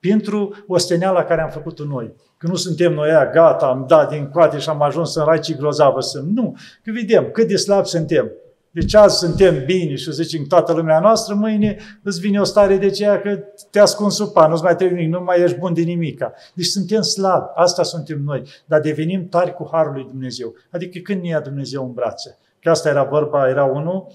Pentru 0.00 0.64
osteneala 0.66 1.24
care 1.24 1.40
am 1.42 1.50
făcut-o 1.50 1.84
noi. 1.84 2.14
Că 2.36 2.46
nu 2.46 2.54
suntem 2.54 2.92
noi 2.92 3.08
aia, 3.08 3.30
gata, 3.30 3.66
am 3.66 3.84
dat 3.88 4.08
din 4.08 4.30
coate 4.30 4.58
și 4.58 4.68
am 4.68 4.82
ajuns 4.82 5.16
în 5.16 5.24
rai, 5.24 5.40
ce 5.40 5.54
grozavă 5.54 6.00
sunt. 6.00 6.30
Nu, 6.30 6.56
că 6.84 6.90
vedem 6.92 7.30
cât 7.32 7.48
de 7.48 7.56
slab 7.56 7.84
suntem. 7.86 8.30
Deci 8.70 8.94
azi 8.94 9.18
suntem 9.18 9.64
bine 9.64 9.94
și 9.94 10.12
zicem 10.12 10.44
toată 10.44 10.72
lumea 10.72 11.00
noastră, 11.00 11.34
mâine 11.34 11.76
îți 12.02 12.20
vine 12.20 12.40
o 12.40 12.44
stare 12.44 12.76
de 12.76 12.90
ceea 12.90 13.20
că 13.20 13.38
te 13.70 13.78
ascunzi 13.78 14.16
sub 14.16 14.32
pan, 14.32 14.50
nu-ți 14.50 14.62
mai 14.62 14.76
trebuie 14.76 14.98
nimic, 14.98 15.14
nu 15.14 15.24
mai 15.24 15.40
ești 15.42 15.58
bun 15.58 15.74
de 15.74 15.80
nimica. 15.80 16.32
Deci 16.54 16.66
suntem 16.66 17.00
slabi, 17.00 17.46
asta 17.54 17.82
suntem 17.82 18.22
noi, 18.22 18.42
dar 18.64 18.80
devenim 18.80 19.28
tari 19.28 19.54
cu 19.54 19.68
Harul 19.72 19.92
lui 19.92 20.04
Dumnezeu. 20.04 20.54
Adică 20.70 20.98
când 20.98 21.22
ne 21.22 21.28
ia 21.28 21.40
Dumnezeu 21.40 21.84
în 21.84 21.92
brațe. 21.92 22.38
Că 22.60 22.70
asta 22.70 22.88
era 22.88 23.04
vorba, 23.04 23.48
era 23.48 23.64
unul 23.64 24.06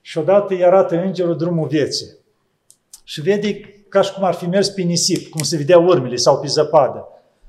și 0.00 0.18
odată 0.18 0.54
îi 0.54 0.64
arată 0.64 0.96
îngerul 0.96 1.36
drumul 1.36 1.68
vieții. 1.68 2.06
Și 3.04 3.20
vede 3.20 3.60
ca 3.88 4.00
și 4.00 4.12
cum 4.12 4.24
ar 4.24 4.34
fi 4.34 4.46
mers 4.46 4.68
pe 4.68 4.82
nisip, 4.82 5.30
cum 5.30 5.42
se 5.42 5.56
vedea 5.56 5.78
urmele 5.78 6.16
sau 6.16 6.40
pe 6.40 6.46
zăpadă. 6.46 7.08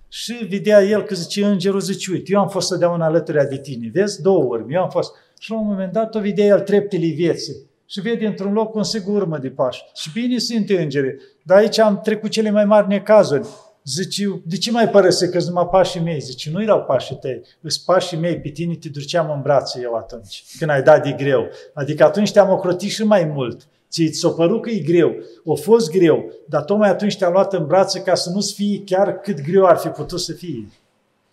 Și 0.10 0.48
vedea 0.50 0.82
el 0.82 1.04
că 1.04 1.16
zice, 1.16 1.46
îngerul 1.46 1.80
zice, 1.80 2.12
uite, 2.12 2.32
eu 2.32 2.40
am 2.40 2.50
fost 2.50 2.68
să 2.68 2.76
dea 2.76 2.90
una 2.90 3.06
alături 3.06 3.48
de 3.50 3.58
tine, 3.58 3.90
vezi, 3.94 4.22
două 4.22 4.44
urme, 4.44 4.74
eu 4.74 4.82
am 4.82 4.90
fost. 4.90 5.12
Și 5.40 5.52
la 5.52 5.60
un 5.60 5.68
moment 5.68 5.92
dat 5.92 6.16
o 6.16 6.20
vedea 6.20 6.46
el 6.46 6.60
treptele 6.60 7.08
vieții 7.08 7.56
și 7.86 8.02
vede 8.02 8.26
într-un 8.26 8.54
loc 8.54 8.76
un 8.76 8.84
sigur 8.84 9.22
urmă 9.22 9.38
de 9.38 9.50
pași. 9.50 9.84
Și 9.96 10.12
bine 10.14 10.38
sunt 10.38 10.70
îngeri, 10.70 11.16
dar 11.44 11.58
aici 11.58 11.80
am 11.80 12.02
trecut 12.02 12.30
cele 12.30 12.50
mai 12.50 12.66
mari 12.66 12.88
necazuri. 12.88 13.48
Zice, 13.84 14.42
de 14.46 14.58
ce 14.58 14.72
mai 14.72 14.90
părăse 14.90 15.30
că 15.30 15.40
numai 15.48 15.68
pașii 15.72 16.02
mei? 16.02 16.20
Zice, 16.20 16.50
nu 16.52 16.62
erau 16.62 16.84
pașii 16.84 17.16
tăi, 17.16 17.42
îs 17.62 17.78
pașii 17.78 18.18
mei, 18.18 18.40
pe 18.40 18.50
tine 18.50 18.76
te 18.76 18.90
duceam 18.90 19.32
în 19.32 19.42
brațe 19.42 19.80
eu 19.82 19.94
atunci, 19.94 20.44
când 20.58 20.72
ai 20.72 20.84
dat 20.84 21.04
de 21.04 21.12
greu. 21.12 21.48
Adică 21.74 22.04
atunci 22.04 22.32
te-am 22.32 22.50
ocrotit 22.50 22.90
și 22.90 23.04
mai 23.04 23.26
mult. 23.26 23.68
Ți 23.90 24.10
s-a 24.12 24.30
părut 24.30 24.62
că 24.62 24.70
e 24.70 24.80
greu, 24.80 25.16
a 25.46 25.54
fost 25.62 25.92
greu, 25.92 26.32
dar 26.46 26.64
tocmai 26.64 26.90
atunci 26.90 27.18
te-am 27.18 27.32
luat 27.32 27.54
în 27.54 27.66
brațe 27.66 28.02
ca 28.02 28.16
să 28.16 28.30
nu-ți 28.30 28.54
fie 28.54 28.82
chiar 28.86 29.20
cât 29.20 29.42
greu 29.42 29.66
ar 29.66 29.78
fi 29.78 29.88
putut 29.88 30.20
să 30.20 30.34
fie. 30.34 30.68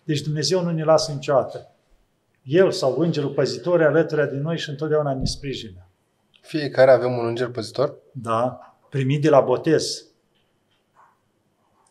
Deci 0.03 0.21
Dumnezeu 0.21 0.63
nu 0.63 0.71
ne 0.71 0.83
lasă 0.83 1.11
niciodată. 1.11 1.74
El 2.45 2.71
sau 2.71 2.97
îngerul 2.97 3.29
păzitor 3.29 3.81
alături 3.81 4.29
de 4.31 4.37
noi 4.37 4.57
și 4.57 4.69
întotdeauna 4.69 5.13
ne 5.13 5.25
sprijină. 5.25 5.87
Fiecare 6.41 6.91
avem 6.91 7.17
un 7.17 7.25
înger 7.25 7.49
păzitor? 7.49 7.97
Da, 8.11 8.59
primit 8.89 9.21
de 9.21 9.29
la 9.29 9.39
botez. 9.39 10.05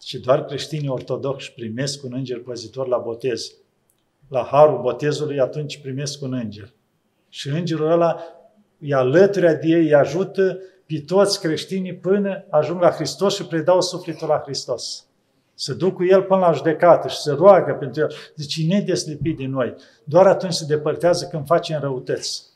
Și 0.02 0.18
doar 0.18 0.44
creștinii 0.44 0.88
ortodoxi 0.88 1.52
primesc 1.52 2.04
un 2.04 2.12
înger 2.14 2.40
păzitor 2.40 2.86
la 2.86 2.98
botez. 2.98 3.52
La 4.28 4.48
harul 4.50 4.80
botezului 4.80 5.40
atunci 5.40 5.80
primesc 5.80 6.22
un 6.22 6.32
înger. 6.32 6.72
Și 7.28 7.48
îngerul 7.48 7.90
ăla 7.90 8.16
e 8.78 8.94
alături 8.94 9.60
de 9.60 9.66
ei, 9.66 9.82
îi 9.82 9.94
ajută 9.94 10.58
pe 10.86 11.00
toți 11.06 11.40
creștinii 11.40 11.94
până 11.94 12.44
ajung 12.50 12.80
la 12.80 12.90
Hristos 12.90 13.34
și 13.34 13.46
predau 13.46 13.80
sufletul 13.80 14.28
la 14.28 14.40
Hristos. 14.44 15.06
Să 15.54 15.74
duc 15.74 15.94
cu 15.94 16.04
el 16.04 16.22
până 16.22 16.40
la 16.40 16.52
judecată 16.52 17.08
și 17.08 17.16
să 17.16 17.34
roagă 17.34 17.72
pentru 17.72 18.00
el. 18.00 18.12
Deci 18.34 18.56
e 18.56 18.74
nedeslipit 18.74 19.36
din 19.36 19.50
noi. 19.50 19.74
Doar 20.04 20.26
atunci 20.26 20.52
se 20.52 20.64
depărtează 20.64 21.26
când 21.26 21.46
face 21.46 21.78
răutăți. 21.80 22.53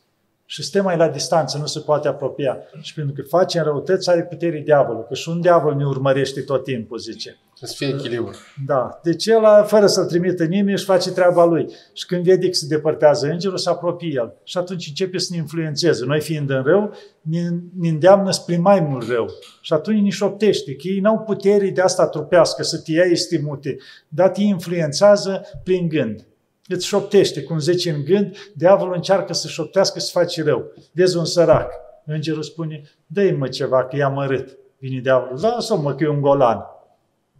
Și 0.50 0.62
stă 0.62 0.82
mai 0.82 0.96
la 0.96 1.08
distanță, 1.08 1.58
nu 1.58 1.66
se 1.66 1.80
poate 1.80 2.08
apropia. 2.08 2.58
Și 2.80 2.94
pentru 2.94 3.14
că 3.14 3.22
face 3.22 3.60
răutăți, 3.60 4.10
are 4.10 4.24
puterii 4.24 4.62
diavolul. 4.62 5.04
Că 5.08 5.14
și 5.14 5.28
un 5.28 5.40
diavol 5.40 5.74
ne 5.74 5.86
urmărește 5.86 6.40
tot 6.40 6.64
timpul, 6.64 6.98
zice. 6.98 7.38
Să 7.54 7.74
fie 7.76 7.86
echilibru. 7.86 8.34
Da. 8.66 9.00
Deci 9.02 9.26
el, 9.26 9.64
fără 9.66 9.86
să-l 9.86 10.04
trimită 10.04 10.44
nimeni, 10.44 10.72
își 10.72 10.84
face 10.84 11.10
treaba 11.10 11.44
lui. 11.44 11.68
Și 11.92 12.06
când 12.06 12.24
vede 12.24 12.46
că 12.46 12.52
se 12.52 12.66
depărtează 12.66 13.26
îngerul, 13.26 13.56
se 13.58 13.70
apropie 13.70 14.12
el. 14.14 14.34
Și 14.44 14.58
atunci 14.58 14.86
începe 14.88 15.18
să 15.18 15.28
ne 15.30 15.36
influențeze. 15.36 16.04
Noi 16.04 16.20
fiind 16.20 16.50
în 16.50 16.62
rău, 16.62 16.94
ne, 17.20 17.48
ne 17.78 17.88
îndeamnă 17.88 18.30
spre 18.30 18.56
mai 18.56 18.80
mult 18.80 19.08
rău. 19.08 19.28
Și 19.60 19.72
atunci 19.72 20.02
ne 20.02 20.10
șoptește, 20.10 20.74
că 20.74 20.88
ei 20.88 21.00
n-au 21.00 21.18
puterii 21.18 21.72
de 21.72 21.80
asta 21.80 22.06
trupească, 22.06 22.62
să 22.62 22.78
te 22.78 22.92
ia 22.92 23.04
estimute, 23.04 23.76
dar 24.08 24.28
te 24.28 24.42
influențează 24.42 25.42
prin 25.64 25.88
gând. 25.88 26.26
Îți 26.68 26.86
șoptește, 26.86 27.42
cum 27.42 27.58
zice 27.58 27.90
în 27.90 28.04
gând, 28.04 28.36
diavolul 28.54 28.94
încearcă 28.94 29.32
să 29.32 29.48
șoptească 29.48 29.98
să 29.98 30.10
faci 30.12 30.42
rău. 30.42 30.72
Vezi 30.92 31.16
un 31.16 31.24
sărac. 31.24 31.72
Îngerul 32.06 32.42
spune, 32.42 32.82
dă-i 33.06 33.32
mă 33.32 33.48
ceva, 33.48 33.84
că 33.84 33.96
i-am 33.96 34.12
mărât. 34.12 34.58
Vine 34.78 35.00
diavolul, 35.00 35.38
lasă 35.40 35.76
mă 35.76 35.94
că 35.94 36.04
e 36.04 36.08
un 36.08 36.20
golan. 36.20 36.58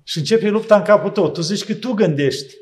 Și 0.02 0.18
începe 0.18 0.48
lupta 0.48 0.76
în 0.76 0.82
capul 0.82 1.10
tău. 1.10 1.28
Tu 1.28 1.40
zici 1.40 1.64
că 1.64 1.74
tu 1.74 1.92
gândești. 1.92 2.55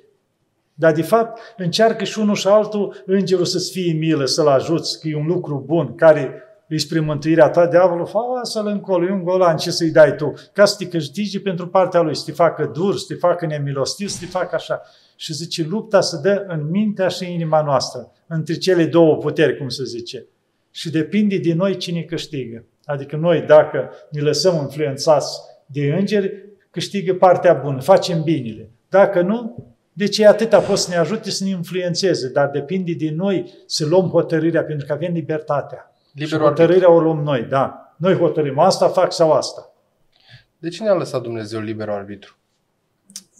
Dar, 0.74 0.93
de 0.93 1.02
fapt, 1.02 1.40
încearcă 1.56 2.05
și 2.05 2.18
unul 2.18 2.34
și 2.34 2.47
altul 2.47 3.02
îngerul 3.06 3.44
să-ți 3.44 3.70
fie 3.70 3.93
milă, 3.93 4.24
să-l 4.24 4.48
ajuți, 4.48 5.01
că 5.01 5.09
e 5.09 5.16
un 5.16 5.26
lucru 5.26 5.62
bun, 5.66 5.94
care 5.94 6.43
îi 6.68 6.78
spre 6.78 7.01
mântuirea 7.01 7.48
ta, 7.48 7.66
diavolul, 7.66 8.06
fa, 8.06 8.40
să-l 8.43 8.66
încolo, 8.66 9.06
e 9.06 9.12
un 9.12 9.22
golan, 9.22 9.56
ce 9.56 9.70
să-i 9.70 9.90
dai 9.90 10.14
tu? 10.14 10.32
Ca 10.52 10.64
să 10.64 10.74
te 10.78 10.88
câștigi 10.88 11.40
pentru 11.40 11.68
partea 11.68 12.01
lui, 12.01 12.16
să 12.16 12.22
te 12.24 12.32
facă 12.32 12.70
dur, 12.74 12.97
să 12.97 13.05
te 13.09 13.14
facă 13.14 13.47
nemilostiv, 13.47 14.09
să 14.09 14.16
te 14.20 14.26
facă 14.26 14.55
așa. 14.55 14.80
Și 15.16 15.32
zice, 15.32 15.66
lupta 15.68 16.01
se 16.01 16.20
dă 16.22 16.44
în 16.48 16.70
mintea 16.70 17.09
și 17.09 17.32
inima 17.32 17.62
noastră, 17.62 18.12
între 18.26 18.55
cele 18.55 18.84
două 18.84 19.16
puteri, 19.16 19.56
cum 19.56 19.68
se 19.68 19.84
zice. 19.84 20.26
Și 20.70 20.90
depinde 20.90 21.38
de 21.38 21.55
noi 21.55 21.76
cine 21.76 22.01
câștigă. 22.01 22.64
Adică 22.84 23.16
noi, 23.16 23.40
dacă 23.40 23.90
ne 24.10 24.20
lăsăm 24.20 24.55
influențați 24.55 25.40
de 25.66 25.94
îngeri, 25.98 26.44
câștigă 26.70 27.14
partea 27.14 27.52
bună, 27.52 27.80
facem 27.80 28.22
binele. 28.22 28.70
Dacă 28.88 29.20
nu, 29.20 29.66
deci 29.93 30.20
atâta 30.20 30.59
pot 30.60 30.78
să 30.78 30.90
ne 30.90 30.97
ajute 30.97 31.30
să 31.30 31.44
ne 31.44 31.51
influențeze, 31.51 32.28
dar 32.28 32.48
depinde 32.48 32.93
de 32.93 33.10
noi 33.10 33.52
să 33.66 33.86
luăm 33.86 34.09
hotărârea, 34.09 34.64
pentru 34.64 34.86
că 34.86 34.93
avem 34.93 35.12
libertatea. 35.12 35.90
Liberul 36.16 36.44
și 36.44 36.48
hotărârea 36.48 36.74
arbitru. 36.74 36.93
o 36.93 37.01
luăm 37.01 37.22
noi, 37.22 37.43
da. 37.43 37.94
Noi 37.97 38.16
hotărâm 38.16 38.59
asta, 38.59 38.88
fac 38.88 39.12
sau 39.12 39.32
asta. 39.32 39.70
De 40.59 40.68
ce 40.68 40.82
ne-a 40.82 40.94
lăsat 40.94 41.22
Dumnezeu 41.22 41.60
liberul 41.60 41.94
arbitru? 41.94 42.36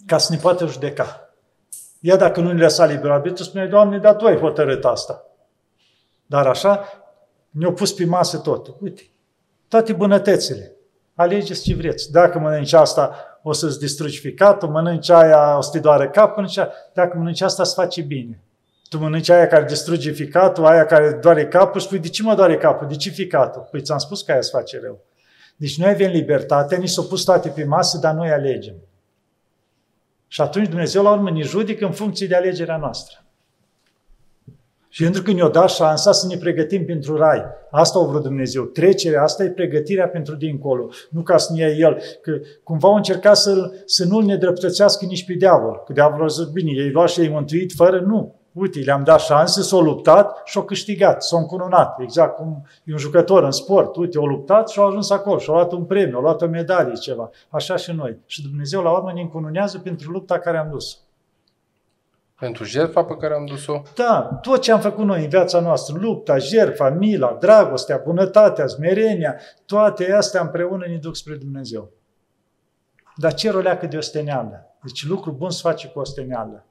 Ca 0.05 0.17
să 0.17 0.33
ne 0.33 0.39
poată 0.39 0.65
judeca. 0.65 1.33
Ia 1.99 2.15
dacă 2.15 2.41
nu 2.41 2.51
ne 2.51 2.61
lăsa 2.61 2.85
liberul 2.85 3.11
arbitru, 3.11 3.43
spune, 3.43 3.67
Doamne, 3.67 3.97
dar 3.99 4.15
Tu 4.15 4.25
ai 4.25 4.37
hotărât 4.37 4.85
asta. 4.85 5.25
Dar 6.25 6.47
așa, 6.47 6.85
ne-au 7.49 7.73
pus 7.73 7.93
pe 7.93 8.05
masă 8.05 8.37
tot. 8.37 8.75
Uite, 8.79 9.01
toate 9.67 9.93
bunătățile. 9.93 10.71
Alegeți 11.15 11.61
ce 11.61 11.75
vreți. 11.75 12.11
Dacă 12.11 12.39
mănânci 12.39 12.73
asta, 12.73 13.15
o 13.43 13.51
să-ți 13.51 13.79
distrugi 13.79 14.19
ficatul, 14.19 14.69
mănânci 14.69 15.09
aia, 15.09 15.57
o 15.57 15.61
să 15.61 15.69
te 15.71 15.79
doare 15.79 16.09
capul, 16.09 16.35
mănânci 16.35 16.57
aia. 16.57 16.71
dacă 16.93 17.17
mănânci 17.17 17.41
asta, 17.41 17.61
îți 17.61 17.73
face 17.73 18.01
bine. 18.01 18.41
Tu 18.89 18.97
mănânci 18.97 19.29
aia 19.29 19.47
care 19.47 19.65
distruge 19.65 20.11
ficatul, 20.11 20.65
aia 20.65 20.85
care 20.85 21.19
doare 21.21 21.47
capul 21.47 21.79
și 21.79 21.85
spui, 21.85 21.99
de 21.99 22.09
ce 22.09 22.23
mă 22.23 22.35
doare 22.35 22.57
capul? 22.57 22.87
De 22.87 22.95
ce 22.95 23.09
ficatul? 23.09 23.67
Păi 23.71 23.81
ți-am 23.81 23.97
spus 23.97 24.21
că 24.21 24.31
aia 24.31 24.39
îți 24.39 24.49
face 24.49 24.79
rău. 24.79 25.05
Deci 25.55 25.77
noi 25.77 25.89
avem 25.89 26.11
libertate, 26.11 26.75
ni 26.75 26.87
s-au 26.87 27.03
pus 27.03 27.23
toate 27.23 27.49
pe 27.49 27.63
masă, 27.63 27.97
dar 27.97 28.13
noi 28.13 28.29
alegem. 28.29 28.75
Și 30.27 30.41
atunci 30.41 30.67
Dumnezeu 30.67 31.03
la 31.03 31.11
urmă 31.11 31.31
ne 31.31 31.41
judică 31.41 31.85
în 31.85 31.91
funcție 31.91 32.27
de 32.27 32.35
alegerea 32.35 32.77
noastră. 32.77 33.21
Și 34.89 35.03
pentru 35.03 35.21
că 35.21 35.31
ne-o 35.31 35.49
dat 35.49 35.69
șansa 35.69 36.11
să 36.11 36.27
ne 36.27 36.37
pregătim 36.37 36.85
pentru 36.85 37.17
rai. 37.17 37.43
Asta 37.71 37.99
o 37.99 38.05
vrut 38.05 38.23
Dumnezeu. 38.23 38.63
Trecerea 38.63 39.23
asta 39.23 39.43
e 39.43 39.49
pregătirea 39.49 40.07
pentru 40.07 40.35
dincolo. 40.35 40.89
Nu 41.09 41.21
ca 41.21 41.37
să 41.37 41.53
ne 41.53 41.59
ia 41.59 41.67
El. 41.67 42.01
Că 42.21 42.39
cumva 42.63 42.87
au 42.87 42.95
încercat 42.95 43.37
să, 43.37 43.71
să 43.85 44.05
nu-L 44.05 44.23
nedreptățească 44.23 45.05
nici 45.05 45.25
pe 45.25 45.33
diavol. 45.33 45.83
Că 45.85 45.93
diavolul 45.93 46.25
a 46.25 46.27
zis, 46.27 46.45
bine, 46.45 46.71
ei 46.71 46.91
luat 46.91 47.09
și 47.09 47.19
ei 47.19 47.29
mântuit 47.29 47.71
fără, 47.75 47.99
nu. 47.99 48.36
Uite, 48.57 48.79
le-am 48.79 49.03
dat 49.03 49.19
șanse, 49.19 49.61
s-au 49.61 49.81
luptat 49.81 50.41
și 50.45 50.57
au 50.57 50.63
câștigat, 50.63 51.23
s-au 51.23 51.39
încununat. 51.39 51.99
Exact 51.99 52.35
cum 52.35 52.65
e 52.83 52.91
un 52.91 52.97
jucător 52.97 53.43
în 53.43 53.51
sport. 53.51 53.95
Uite, 53.95 54.17
au 54.17 54.25
luptat 54.25 54.69
și 54.69 54.79
au 54.79 54.87
ajuns 54.87 55.09
acolo 55.09 55.37
și 55.37 55.49
au 55.49 55.55
luat 55.55 55.71
un 55.71 55.85
premiu, 55.85 56.15
au 56.15 56.21
luat 56.21 56.41
o 56.41 56.47
medalie, 56.47 56.93
ceva. 56.93 57.29
Așa 57.49 57.75
și 57.75 57.91
noi. 57.91 58.17
Și 58.25 58.41
Dumnezeu 58.41 58.81
la 58.81 58.91
urmă 58.91 59.11
ne 59.11 59.21
încununează 59.21 59.79
pentru 59.79 60.11
lupta 60.11 60.39
care 60.39 60.57
am 60.57 60.69
dus. 60.69 60.99
Pentru 62.39 62.63
jertfa 62.63 63.03
pe 63.03 63.17
care 63.17 63.33
am 63.33 63.45
dus-o? 63.45 63.81
Da, 63.95 64.39
tot 64.41 64.61
ce 64.61 64.71
am 64.71 64.79
făcut 64.79 65.05
noi 65.05 65.23
în 65.23 65.29
viața 65.29 65.59
noastră, 65.59 65.97
lupta, 65.99 66.37
jertfa, 66.37 66.89
mila, 66.89 67.37
dragostea, 67.39 68.01
bunătatea, 68.05 68.67
smerenia, 68.67 69.35
toate 69.65 70.13
astea 70.13 70.41
împreună 70.41 70.85
ne 70.85 70.97
duc 70.97 71.15
spre 71.15 71.35
Dumnezeu. 71.35 71.91
Dar 73.15 73.33
ce 73.33 73.51
roleacă 73.51 73.85
de 73.85 73.97
osteneală? 73.97 74.75
Deci 74.83 75.05
lucru 75.05 75.31
bun 75.31 75.49
se 75.49 75.59
face 75.61 75.87
cu 75.87 75.99
osteneală. 75.99 76.65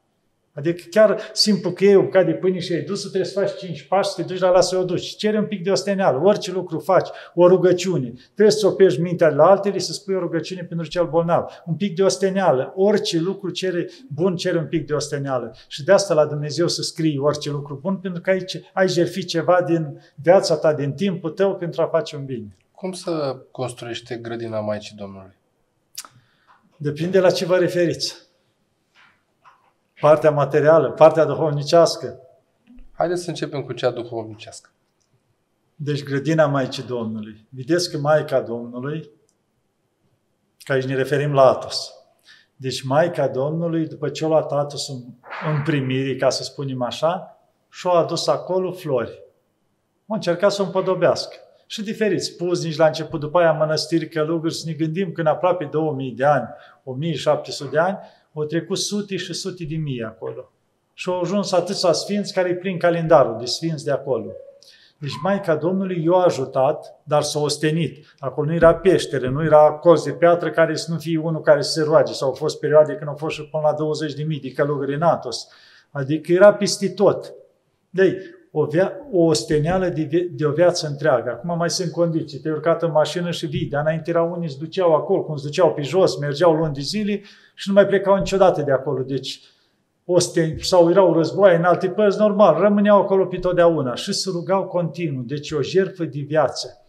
Adică 0.56 0.82
chiar 0.90 1.20
simplu 1.32 1.70
că 1.70 1.84
e 1.84 1.96
o 1.96 2.02
bucată 2.02 2.26
de 2.26 2.32
pâine 2.32 2.58
și 2.58 2.72
ai 2.72 2.80
dus 2.80 3.00
trebuie 3.00 3.24
să 3.24 3.40
faci 3.40 3.56
cinci 3.56 3.82
pași, 3.82 4.10
să 4.10 4.22
te 4.22 4.26
duci 4.26 4.38
la 4.38 4.50
la 4.50 4.60
să 4.60 4.76
o 4.76 4.84
duci. 4.84 5.16
Cere 5.16 5.38
un 5.38 5.46
pic 5.46 5.62
de 5.62 5.70
osteneală. 5.70 6.20
Orice 6.24 6.52
lucru 6.52 6.78
faci, 6.78 7.08
o 7.34 7.48
rugăciune. 7.48 8.12
Trebuie 8.34 8.50
să 8.50 8.66
opești 8.66 9.00
mintea 9.00 9.28
de 9.28 9.34
la 9.34 9.44
altele 9.44 9.78
să 9.78 9.92
spui 9.92 10.14
o 10.14 10.18
rugăciune 10.18 10.62
pentru 10.62 10.86
cel 10.86 11.06
bolnav. 11.06 11.44
Un 11.66 11.74
pic 11.74 11.94
de 11.94 12.02
osteneală. 12.02 12.72
Orice 12.76 13.18
lucru 13.18 13.50
cere, 13.50 13.88
bun 14.14 14.36
cere 14.36 14.58
un 14.58 14.66
pic 14.66 14.86
de 14.86 14.92
osteneală. 14.92 15.54
Și 15.68 15.84
de 15.84 15.92
asta 15.92 16.14
la 16.14 16.26
Dumnezeu 16.26 16.68
să 16.68 16.82
scrii 16.82 17.18
orice 17.18 17.50
lucru 17.50 17.78
bun, 17.82 17.96
pentru 17.96 18.20
că 18.20 18.30
aici 18.30 18.60
ai 18.72 18.88
jertfi 18.88 19.24
ceva 19.24 19.62
din 19.66 20.00
viața 20.22 20.56
ta, 20.56 20.72
din 20.72 20.92
timpul 20.92 21.30
tău 21.30 21.56
pentru 21.56 21.82
a 21.82 21.86
face 21.86 22.16
un 22.16 22.24
bine. 22.24 22.56
Cum 22.72 22.92
să 22.92 23.36
construiește 23.50 24.16
grădina 24.16 24.60
Maicii 24.60 24.96
Domnului? 24.96 25.34
Depinde 26.76 27.20
la 27.20 27.30
ce 27.30 27.44
vă 27.44 27.56
referiți 27.56 28.25
partea 30.00 30.30
materială, 30.30 30.90
partea 30.90 31.24
duhovnicească. 31.24 32.20
Haideți 32.92 33.22
să 33.22 33.28
începem 33.28 33.62
cu 33.62 33.72
cea 33.72 33.90
duhovnicească. 33.90 34.70
Deci 35.74 36.02
grădina 36.02 36.46
Maicii 36.46 36.82
Domnului. 36.82 37.46
Vedeți 37.48 37.90
că 37.90 37.98
Maica 37.98 38.40
Domnului, 38.40 39.10
că 40.64 40.72
aici 40.72 40.84
ne 40.84 40.94
referim 40.94 41.32
la 41.32 41.48
Atos. 41.48 41.92
Deci 42.56 42.82
Maica 42.82 43.28
Domnului, 43.28 43.86
după 43.86 44.08
ce 44.08 44.24
a 44.24 44.28
luat 44.28 44.52
Atos 44.52 44.88
în, 44.88 44.96
în 45.54 45.62
primire, 45.62 46.16
ca 46.16 46.30
să 46.30 46.42
spunem 46.42 46.82
așa, 46.82 47.38
și-a 47.70 47.90
adus 47.90 48.26
acolo 48.26 48.72
flori. 48.72 49.22
A 50.06 50.14
încercat 50.14 50.52
să 50.52 50.62
o 50.62 50.64
împodobească. 50.64 51.36
Și 51.66 51.82
diferiți, 51.82 52.36
pus 52.36 52.64
nici 52.64 52.76
la 52.76 52.86
început, 52.86 53.20
după 53.20 53.38
aia 53.38 53.52
mănăstiri 53.52 54.08
călugări, 54.08 54.54
să 54.54 54.62
ne 54.66 54.72
gândim 54.72 55.12
că 55.12 55.20
în 55.20 55.26
aproape 55.26 55.64
2000 55.64 56.12
de 56.12 56.24
ani, 56.24 56.48
1700 56.84 57.70
de 57.70 57.78
ani, 57.78 57.98
au 58.36 58.44
trecut 58.44 58.78
sute 58.78 59.16
și 59.16 59.32
sute 59.32 59.64
de 59.64 59.76
mii 59.76 60.02
acolo. 60.02 60.52
Și 60.94 61.08
au 61.08 61.20
ajuns 61.20 61.52
atâția 61.52 61.92
sfinți 61.92 62.32
care 62.32 62.48
îi 62.48 62.56
plin 62.56 62.78
calendarul 62.78 63.36
de 63.38 63.44
sfinți 63.44 63.84
de 63.84 63.90
acolo. 63.90 64.30
Deci 64.98 65.20
Maica 65.22 65.56
Domnului 65.56 66.04
i-a 66.04 66.16
ajutat, 66.24 67.00
dar 67.04 67.22
s-a 67.22 67.38
ostenit. 67.40 68.14
Acolo 68.18 68.46
nu 68.46 68.54
era 68.54 68.74
peștere, 68.74 69.28
nu 69.28 69.44
era 69.44 69.72
colț 69.72 70.02
de 70.02 70.12
piatră 70.12 70.50
care 70.50 70.76
să 70.76 70.92
nu 70.92 70.98
fie 70.98 71.18
unul 71.18 71.40
care 71.40 71.62
să 71.62 71.70
se 71.70 71.82
roage. 71.82 72.12
Sau 72.12 72.28
au 72.28 72.34
fost 72.34 72.58
perioade 72.58 72.94
când 72.94 73.08
au 73.08 73.16
fost 73.16 73.34
și 73.34 73.48
până 73.48 73.62
la 73.66 73.72
20 73.72 74.14
de 74.14 74.22
mii 74.22 74.40
de 74.40 74.52
călugări 74.52 74.94
în 74.94 75.02
Atos. 75.02 75.48
Adică 75.90 76.32
era 76.32 76.54
peste 76.54 76.88
tot. 76.88 77.34
Deci, 77.90 78.16
o, 78.58 78.66
via- 78.66 78.92
o 79.10 79.22
osteneală 79.24 79.88
de, 79.88 80.02
vi- 80.02 80.28
de 80.30 80.46
o 80.46 80.50
viață 80.50 80.86
întreagă. 80.86 81.30
Acum 81.30 81.56
mai 81.56 81.70
sunt 81.70 81.92
condiții. 81.92 82.38
Te-ai 82.38 82.54
urcat 82.54 82.82
în 82.82 82.90
mașină 82.90 83.30
și 83.30 83.46
vii. 83.46 83.66
Dar 83.66 83.80
înainte 83.80 84.10
era 84.10 84.22
unii 84.22 84.50
se 84.50 84.56
duceau 84.58 84.94
acolo, 84.94 85.22
cum 85.22 85.36
se 85.36 85.46
duceau 85.46 85.72
pe 85.74 85.82
jos, 85.82 86.18
mergeau 86.18 86.52
luni 86.54 86.74
de 86.74 86.80
zile 86.80 87.22
și 87.54 87.68
nu 87.68 87.74
mai 87.74 87.86
plecau 87.86 88.16
niciodată 88.16 88.62
de 88.62 88.72
acolo. 88.72 89.02
Deci, 89.02 89.40
osten, 90.04 90.58
sau 90.58 90.90
erau 90.90 91.12
războaie 91.12 91.56
în 91.56 91.64
alte 91.64 91.88
părți, 91.88 92.18
normal, 92.18 92.60
rămâneau 92.60 93.00
acolo 93.00 93.24
pe 93.26 93.36
totdeauna 93.36 93.94
și 93.94 94.12
se 94.12 94.30
rugau 94.32 94.64
continuu. 94.64 95.22
Deci 95.22 95.50
o 95.50 95.62
jertfă 95.62 96.04
de 96.04 96.20
viață. 96.20 96.86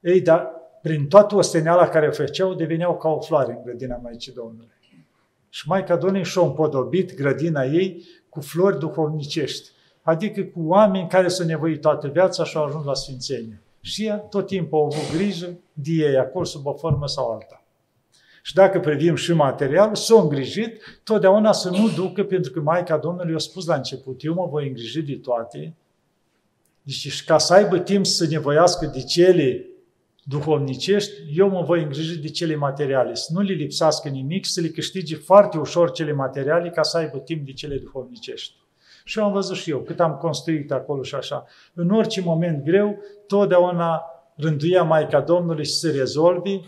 Ei, 0.00 0.20
dar 0.20 0.50
prin 0.82 1.06
toată 1.06 1.36
osteneala 1.36 1.88
care 1.88 2.06
o 2.06 2.10
făceau, 2.12 2.54
deveneau 2.54 2.96
ca 2.96 3.08
o 3.08 3.20
floare 3.20 3.52
în 3.52 3.62
grădina 3.64 3.96
Maicii 4.02 4.32
Domnului. 4.32 4.78
Și 5.48 5.68
Maica 5.68 5.96
Domnului 5.96 6.24
și-a 6.24 6.42
împodobit 6.42 7.14
grădina 7.14 7.64
ei 7.64 8.04
cu 8.28 8.40
flori 8.40 8.78
duhovnicești 8.78 9.70
adică 10.10 10.42
cu 10.42 10.60
oameni 10.66 11.08
care 11.08 11.28
s-au 11.28 11.46
nevoit 11.46 11.80
toată 11.80 12.08
viața 12.08 12.44
și 12.44 12.56
au 12.56 12.64
ajuns 12.64 12.84
la 12.84 12.94
Sfințenie. 12.94 13.62
Și 13.80 14.06
ea 14.06 14.16
tot 14.16 14.46
timpul 14.46 14.78
au 14.78 14.84
avut 14.84 15.16
grijă 15.16 15.58
de 15.72 15.92
ei, 15.92 16.16
acolo 16.16 16.44
sub 16.44 16.66
o 16.66 16.72
formă 16.72 17.06
sau 17.06 17.32
alta. 17.32 17.64
Și 18.42 18.54
dacă 18.54 18.80
privim 18.80 19.14
și 19.14 19.32
material, 19.32 19.94
s-au 19.94 20.22
îngrijit 20.22 21.00
totdeauna 21.04 21.52
să 21.52 21.70
nu 21.70 21.88
ducă, 21.88 22.24
pentru 22.24 22.52
că 22.52 22.60
Maica 22.60 22.96
Domnului 22.96 23.34
a 23.34 23.38
spus 23.38 23.66
la 23.66 23.74
început, 23.74 24.24
eu 24.24 24.34
mă 24.34 24.46
voi 24.50 24.66
îngriji 24.66 25.02
de 25.02 25.16
toate, 25.16 25.74
deci 26.82 26.94
și 26.94 27.24
ca 27.24 27.38
să 27.38 27.54
aibă 27.54 27.78
timp 27.78 28.06
să 28.06 28.26
nevoiască 28.30 28.86
de 28.86 29.02
cele 29.02 29.66
duhovnicești, 30.24 31.12
eu 31.34 31.48
mă 31.48 31.62
voi 31.62 31.82
îngriji 31.82 32.18
de 32.18 32.28
cele 32.28 32.54
materiale, 32.54 33.14
să 33.14 33.32
nu 33.32 33.40
le 33.40 33.52
lipsească 33.52 34.08
nimic, 34.08 34.46
să 34.46 34.60
le 34.60 34.68
câștige 34.68 35.16
foarte 35.16 35.58
ușor 35.58 35.90
cele 35.90 36.12
materiale 36.12 36.70
ca 36.70 36.82
să 36.82 36.96
aibă 36.96 37.18
timp 37.18 37.46
de 37.46 37.52
cele 37.52 37.76
duhovnicești. 37.76 38.54
Și 39.04 39.18
am 39.18 39.32
văzut 39.32 39.56
și 39.56 39.70
eu 39.70 39.78
cât 39.78 40.00
am 40.00 40.16
construit 40.16 40.72
acolo 40.72 41.02
și 41.02 41.14
așa. 41.14 41.46
În 41.74 41.90
orice 41.90 42.20
moment 42.20 42.64
greu, 42.64 42.98
totdeauna 43.26 44.02
rânduia 44.36 44.82
Maica 44.82 45.20
Domnului 45.20 45.64
să 45.64 45.78
se 45.78 45.96
rezolvi, 45.96 46.60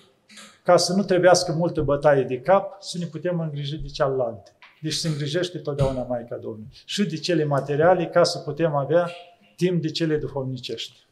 ca 0.63 0.77
să 0.77 0.93
nu 0.93 1.03
trebuiască 1.03 1.53
multă 1.53 1.83
bătaie 1.83 2.23
de 2.23 2.41
cap, 2.41 2.83
să 2.83 2.99
ne 2.99 3.07
putem 3.07 3.41
îngriji 3.41 3.77
de 3.77 3.89
cealaltă. 3.89 4.51
Deci 4.81 4.93
se 4.93 5.09
îngrijește 5.09 5.59
totdeauna 5.59 6.03
Maica 6.03 6.37
Domnului. 6.37 6.69
Și 6.85 7.05
de 7.05 7.17
cele 7.17 7.45
materiale, 7.45 8.07
ca 8.07 8.25
să 8.25 8.39
putem 8.39 8.75
avea 8.75 9.11
timp 9.57 9.83
de 9.83 9.91
cele 9.91 10.17
duhovnicești. 10.17 11.07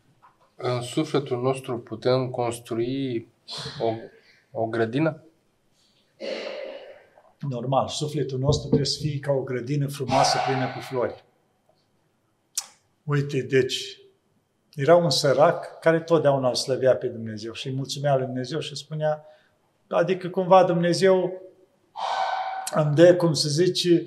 În 0.56 0.80
sufletul 0.80 1.40
nostru 1.42 1.78
putem 1.78 2.30
construi 2.30 3.28
o, 3.80 3.92
o 4.60 4.66
grădină? 4.66 5.22
Normal, 7.48 7.88
sufletul 7.88 8.38
nostru 8.38 8.66
trebuie 8.66 8.86
să 8.86 8.98
fie 9.00 9.18
ca 9.18 9.32
o 9.32 9.42
grădină 9.42 9.88
frumoasă 9.88 10.38
plină 10.46 10.66
cu 10.66 10.80
flori. 10.80 11.24
Uite, 13.04 13.42
deci, 13.42 13.98
era 14.74 14.96
un 14.96 15.10
sărac 15.10 15.78
care 15.78 16.00
totdeauna 16.00 16.48
îl 16.48 16.54
slăvea 16.54 16.96
pe 16.96 17.06
Dumnezeu 17.06 17.52
și 17.52 17.66
îi 17.66 17.74
mulțumea 17.74 18.16
lui 18.16 18.24
Dumnezeu 18.24 18.58
și 18.58 18.76
spunea, 18.76 19.24
adică 19.88 20.28
cumva 20.28 20.64
Dumnezeu 20.64 21.42
îmi 22.70 22.94
dă, 22.94 23.16
cum 23.16 23.32
se 23.32 23.48
zice, 23.48 24.04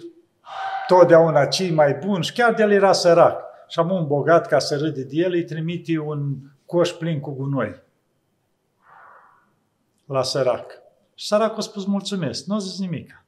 totdeauna 0.87 1.45
cei 1.45 1.71
mai 1.71 1.93
buni 1.93 2.23
și 2.23 2.33
chiar 2.33 2.53
de 2.53 2.61
el 2.61 2.71
era 2.71 2.91
sărac. 2.91 3.41
Și 3.67 3.79
am 3.79 3.91
un 3.91 4.07
bogat 4.07 4.47
ca 4.47 4.59
să 4.59 4.77
râde 4.77 5.03
de 5.03 5.15
el, 5.15 5.31
îi 5.31 5.43
trimite 5.43 5.97
un 5.97 6.35
coș 6.65 6.91
plin 6.91 7.19
cu 7.19 7.31
gunoi 7.31 7.81
la 10.05 10.23
sărac. 10.23 10.71
Și 11.15 11.25
săracul 11.25 11.57
a 11.57 11.61
spus 11.61 11.85
mulțumesc, 11.85 12.45
nu 12.45 12.55
a 12.55 12.57
zis 12.57 12.79
nimic. 12.79 13.22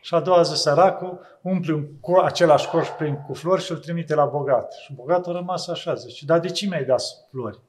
Și 0.00 0.14
a 0.14 0.20
doua 0.20 0.42
zi 0.42 0.54
săracul 0.54 1.20
umple 1.42 1.72
un 1.72 1.86
cu 2.00 2.16
același 2.16 2.68
coș 2.68 2.88
prin 2.88 3.16
cu 3.26 3.34
flori 3.34 3.62
și 3.62 3.70
îl 3.70 3.78
trimite 3.78 4.14
la 4.14 4.24
bogat. 4.24 4.72
Și 4.72 4.92
bogatul 4.92 5.32
a 5.32 5.36
rămas 5.38 5.68
așa, 5.68 5.94
zice, 5.94 6.24
dar 6.24 6.40
de 6.40 6.48
ce 6.48 6.66
mi-ai 6.66 6.84
dat 6.84 7.02
flori? 7.30 7.60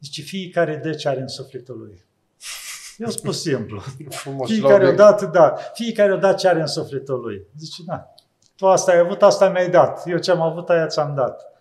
Zice, 0.00 0.22
fiecare 0.22 0.76
dă 0.76 0.92
ce 0.92 1.08
are 1.08 1.20
în 1.20 1.28
sufletul 1.28 1.78
lui. 1.78 2.04
Eu 2.96 3.08
spus 3.08 3.40
simplu. 3.48 3.82
Frumos, 4.08 4.50
fiecare 4.50 4.88
o 4.88 4.92
dat, 4.92 5.30
da. 5.30 5.54
Fiecare 5.72 6.12
o 6.12 6.16
dat 6.16 6.38
ce 6.38 6.48
are 6.48 6.60
în 6.60 6.66
sufletul 6.66 7.20
lui. 7.20 7.46
Zice, 7.58 7.82
da. 7.86 8.14
Tu 8.56 8.66
asta 8.66 8.92
ai 8.92 8.98
avut, 8.98 9.22
asta 9.22 9.48
mi-ai 9.48 9.70
dat. 9.70 10.02
Eu 10.06 10.18
ce 10.18 10.30
am 10.30 10.40
avut, 10.40 10.68
aia 10.68 10.86
ți-am 10.86 11.14
dat. 11.14 11.52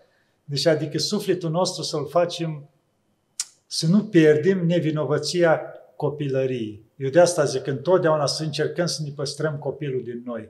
Deci, 0.43 0.65
adică 0.65 0.97
sufletul 0.97 1.49
nostru 1.49 1.83
să-l 1.83 2.07
facem, 2.07 2.69
să 3.67 3.87
nu 3.87 4.03
pierdem 4.03 4.65
nevinovăția 4.65 5.61
copilăriei. 5.95 6.85
Eu 7.01 7.09
de 7.09 7.19
asta 7.19 7.43
zic, 7.43 7.67
întotdeauna 7.67 8.25
să 8.25 8.43
încercăm 8.43 8.85
să 8.85 9.01
ne 9.03 9.09
păstrăm 9.15 9.57
copilul 9.57 10.03
din 10.03 10.21
noi. 10.25 10.49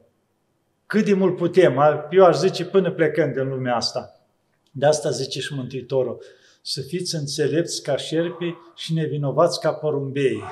Cât 0.85 1.05
de 1.05 1.13
mult 1.13 1.35
putem, 1.35 1.79
eu 2.09 2.25
aș 2.25 2.37
zice 2.37 2.65
până 2.65 2.91
plecând 2.91 3.33
din 3.33 3.49
lumea 3.49 3.75
asta. 3.75 4.19
De 4.71 4.85
asta 4.85 5.09
zice 5.09 5.39
și 5.39 5.53
Mântuitorul, 5.53 6.23
să 6.61 6.81
fiți 6.81 7.15
înțelepți 7.15 7.83
ca 7.83 7.97
șerpi 7.97 8.53
și 8.75 8.93
nevinovați 8.93 9.59
ca 9.59 9.73
porumbei. 9.73 10.43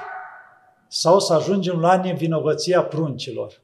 Sau 0.87 1.19
să 1.19 1.33
ajungem 1.33 1.79
la 1.79 2.01
nevinovăția 2.01 2.83
pruncilor. 2.83 3.61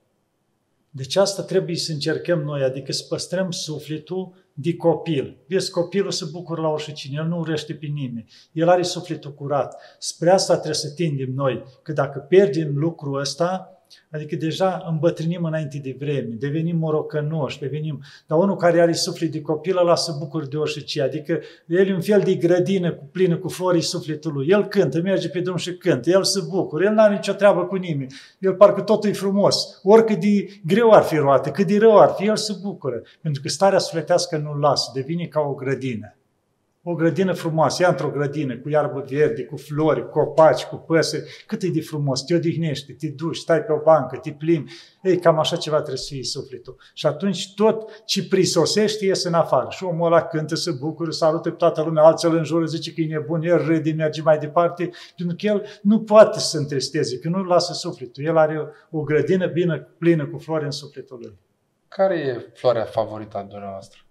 Deci 0.89 1.15
asta 1.15 1.43
trebuie 1.43 1.75
să 1.75 1.91
încercăm 1.91 2.39
noi, 2.39 2.63
adică 2.63 2.91
să 2.91 3.05
păstrăm 3.09 3.51
sufletul 3.51 4.33
de 4.57 4.75
copil. 4.75 5.37
Vezi, 5.47 5.71
copilul 5.71 6.11
se 6.11 6.25
bucură 6.31 6.61
la 6.61 6.67
orice 6.67 6.91
cine, 6.91 7.17
el 7.17 7.27
nu 7.27 7.37
urăște 7.37 7.73
pe 7.73 7.85
nimeni, 7.85 8.25
el 8.51 8.69
are 8.69 8.81
sufletul 8.81 9.33
curat. 9.33 9.75
Spre 9.99 10.29
asta 10.29 10.53
trebuie 10.53 10.75
să 10.75 10.93
tindem 10.93 11.29
noi, 11.33 11.63
că 11.83 11.91
dacă 11.91 12.19
pierdem 12.19 12.77
lucrul 12.77 13.19
ăsta, 13.19 13.74
Adică 14.11 14.35
deja 14.35 14.85
îmbătrânim 14.89 15.43
înainte 15.43 15.77
de 15.83 15.95
vreme, 15.99 16.35
devenim 16.39 16.77
morocănoși, 16.77 17.59
devenim... 17.59 18.03
Dar 18.27 18.37
unul 18.37 18.55
care 18.55 18.81
are 18.81 18.93
suflet 18.93 19.31
de 19.31 19.41
copil, 19.41 19.77
ăla 19.77 19.95
se 19.95 20.11
bucură 20.19 20.45
de 20.45 20.57
orice. 20.57 21.01
Adică 21.01 21.39
el 21.67 21.87
e 21.87 21.93
un 21.93 22.01
fel 22.01 22.21
de 22.21 22.35
grădină 22.35 22.93
cu 22.93 23.03
plină 23.11 23.37
cu 23.37 23.47
florii 23.47 23.81
sufletului. 23.81 24.47
El 24.49 24.67
cântă, 24.67 25.01
merge 25.01 25.29
pe 25.29 25.39
drum 25.39 25.55
și 25.55 25.73
cântă, 25.73 26.09
el 26.09 26.23
se 26.23 26.39
bucură, 26.49 26.83
el 26.83 26.93
nu 26.93 27.01
are 27.01 27.13
nicio 27.13 27.33
treabă 27.33 27.65
cu 27.65 27.75
nimeni. 27.75 28.13
El 28.39 28.53
parcă 28.53 28.81
totul 28.81 29.09
e 29.09 29.13
frumos. 29.13 29.79
Oricât 29.83 30.19
de 30.19 30.59
greu 30.65 30.91
ar 30.91 31.03
fi 31.03 31.15
roate, 31.15 31.51
cât 31.51 31.67
de 31.67 31.77
rău 31.77 31.99
ar 31.99 32.13
fi, 32.17 32.25
el 32.25 32.35
se 32.35 32.53
bucură. 32.61 33.01
Pentru 33.21 33.41
că 33.41 33.49
starea 33.49 33.79
sufletească 33.79 34.37
nu-l 34.37 34.59
lasă, 34.59 34.91
devine 34.93 35.25
ca 35.25 35.39
o 35.39 35.53
grădină 35.53 36.15
o 36.87 36.93
grădină 36.93 37.33
frumoasă, 37.33 37.81
ia 37.81 37.89
într-o 37.89 38.09
grădină 38.09 38.57
cu 38.57 38.69
iarbă 38.69 39.05
verde, 39.09 39.43
cu 39.43 39.57
flori, 39.57 40.09
copaci, 40.09 40.63
cu 40.63 40.75
păsări, 40.75 41.23
cât 41.47 41.61
e 41.61 41.67
de 41.67 41.81
frumos, 41.81 42.23
te 42.23 42.35
odihnești, 42.35 42.93
te 42.93 43.07
duci, 43.07 43.37
stai 43.37 43.63
pe 43.63 43.71
o 43.71 43.81
bancă, 43.83 44.17
te 44.17 44.31
plimbi, 44.31 44.71
ei, 45.01 45.19
cam 45.19 45.39
așa 45.39 45.55
ceva 45.55 45.75
trebuie 45.75 45.97
să 45.97 46.13
fie 46.13 46.23
sufletul. 46.23 46.75
Și 46.93 47.05
atunci 47.05 47.53
tot 47.53 48.03
ce 48.05 48.27
prisosește 48.27 49.05
iese 49.05 49.27
în 49.27 49.33
afară. 49.33 49.67
Și 49.69 49.83
omul 49.83 50.05
ăla 50.05 50.21
cântă, 50.21 50.55
se 50.55 50.71
bucură, 50.71 51.11
salută 51.11 51.49
pe 51.49 51.55
toată 51.55 51.81
lumea, 51.81 52.03
alții 52.03 52.29
îl 52.29 52.35
înjură, 52.35 52.65
zice 52.65 52.93
că 52.93 53.01
e 53.01 53.07
nebun, 53.07 53.41
el 53.41 53.65
râde, 53.65 53.91
merge 53.91 54.21
mai 54.21 54.37
departe, 54.37 54.89
pentru 55.15 55.35
că 55.39 55.45
el 55.45 55.79
nu 55.81 56.01
poate 56.01 56.39
să 56.39 56.47
se 56.47 56.57
întristeze, 56.57 57.19
că 57.19 57.29
nu 57.29 57.43
lasă 57.43 57.73
sufletul. 57.73 58.23
El 58.23 58.37
are 58.37 58.67
o 58.91 59.01
grădină 59.01 59.47
bine 59.47 59.87
plină 59.97 60.25
cu 60.25 60.37
flori 60.37 60.63
în 60.63 60.71
sufletul 60.71 61.17
lui. 61.21 61.37
Care 61.87 62.15
e 62.15 62.51
floarea 62.53 62.83
favorită 62.83 63.37
a 63.37 63.43
dumneavoastră? 63.43 64.04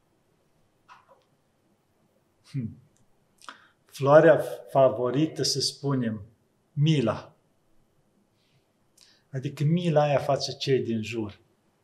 Hmm. 2.55 2.79
Floarea 3.85 4.45
favorită, 4.71 5.43
să 5.43 5.61
spunem, 5.61 6.23
mila. 6.73 7.37
Adică 9.33 9.65
mila 9.65 10.03
aia 10.03 10.19
față 10.19 10.53
cei 10.53 10.79
din 10.79 11.03
jur. 11.03 11.41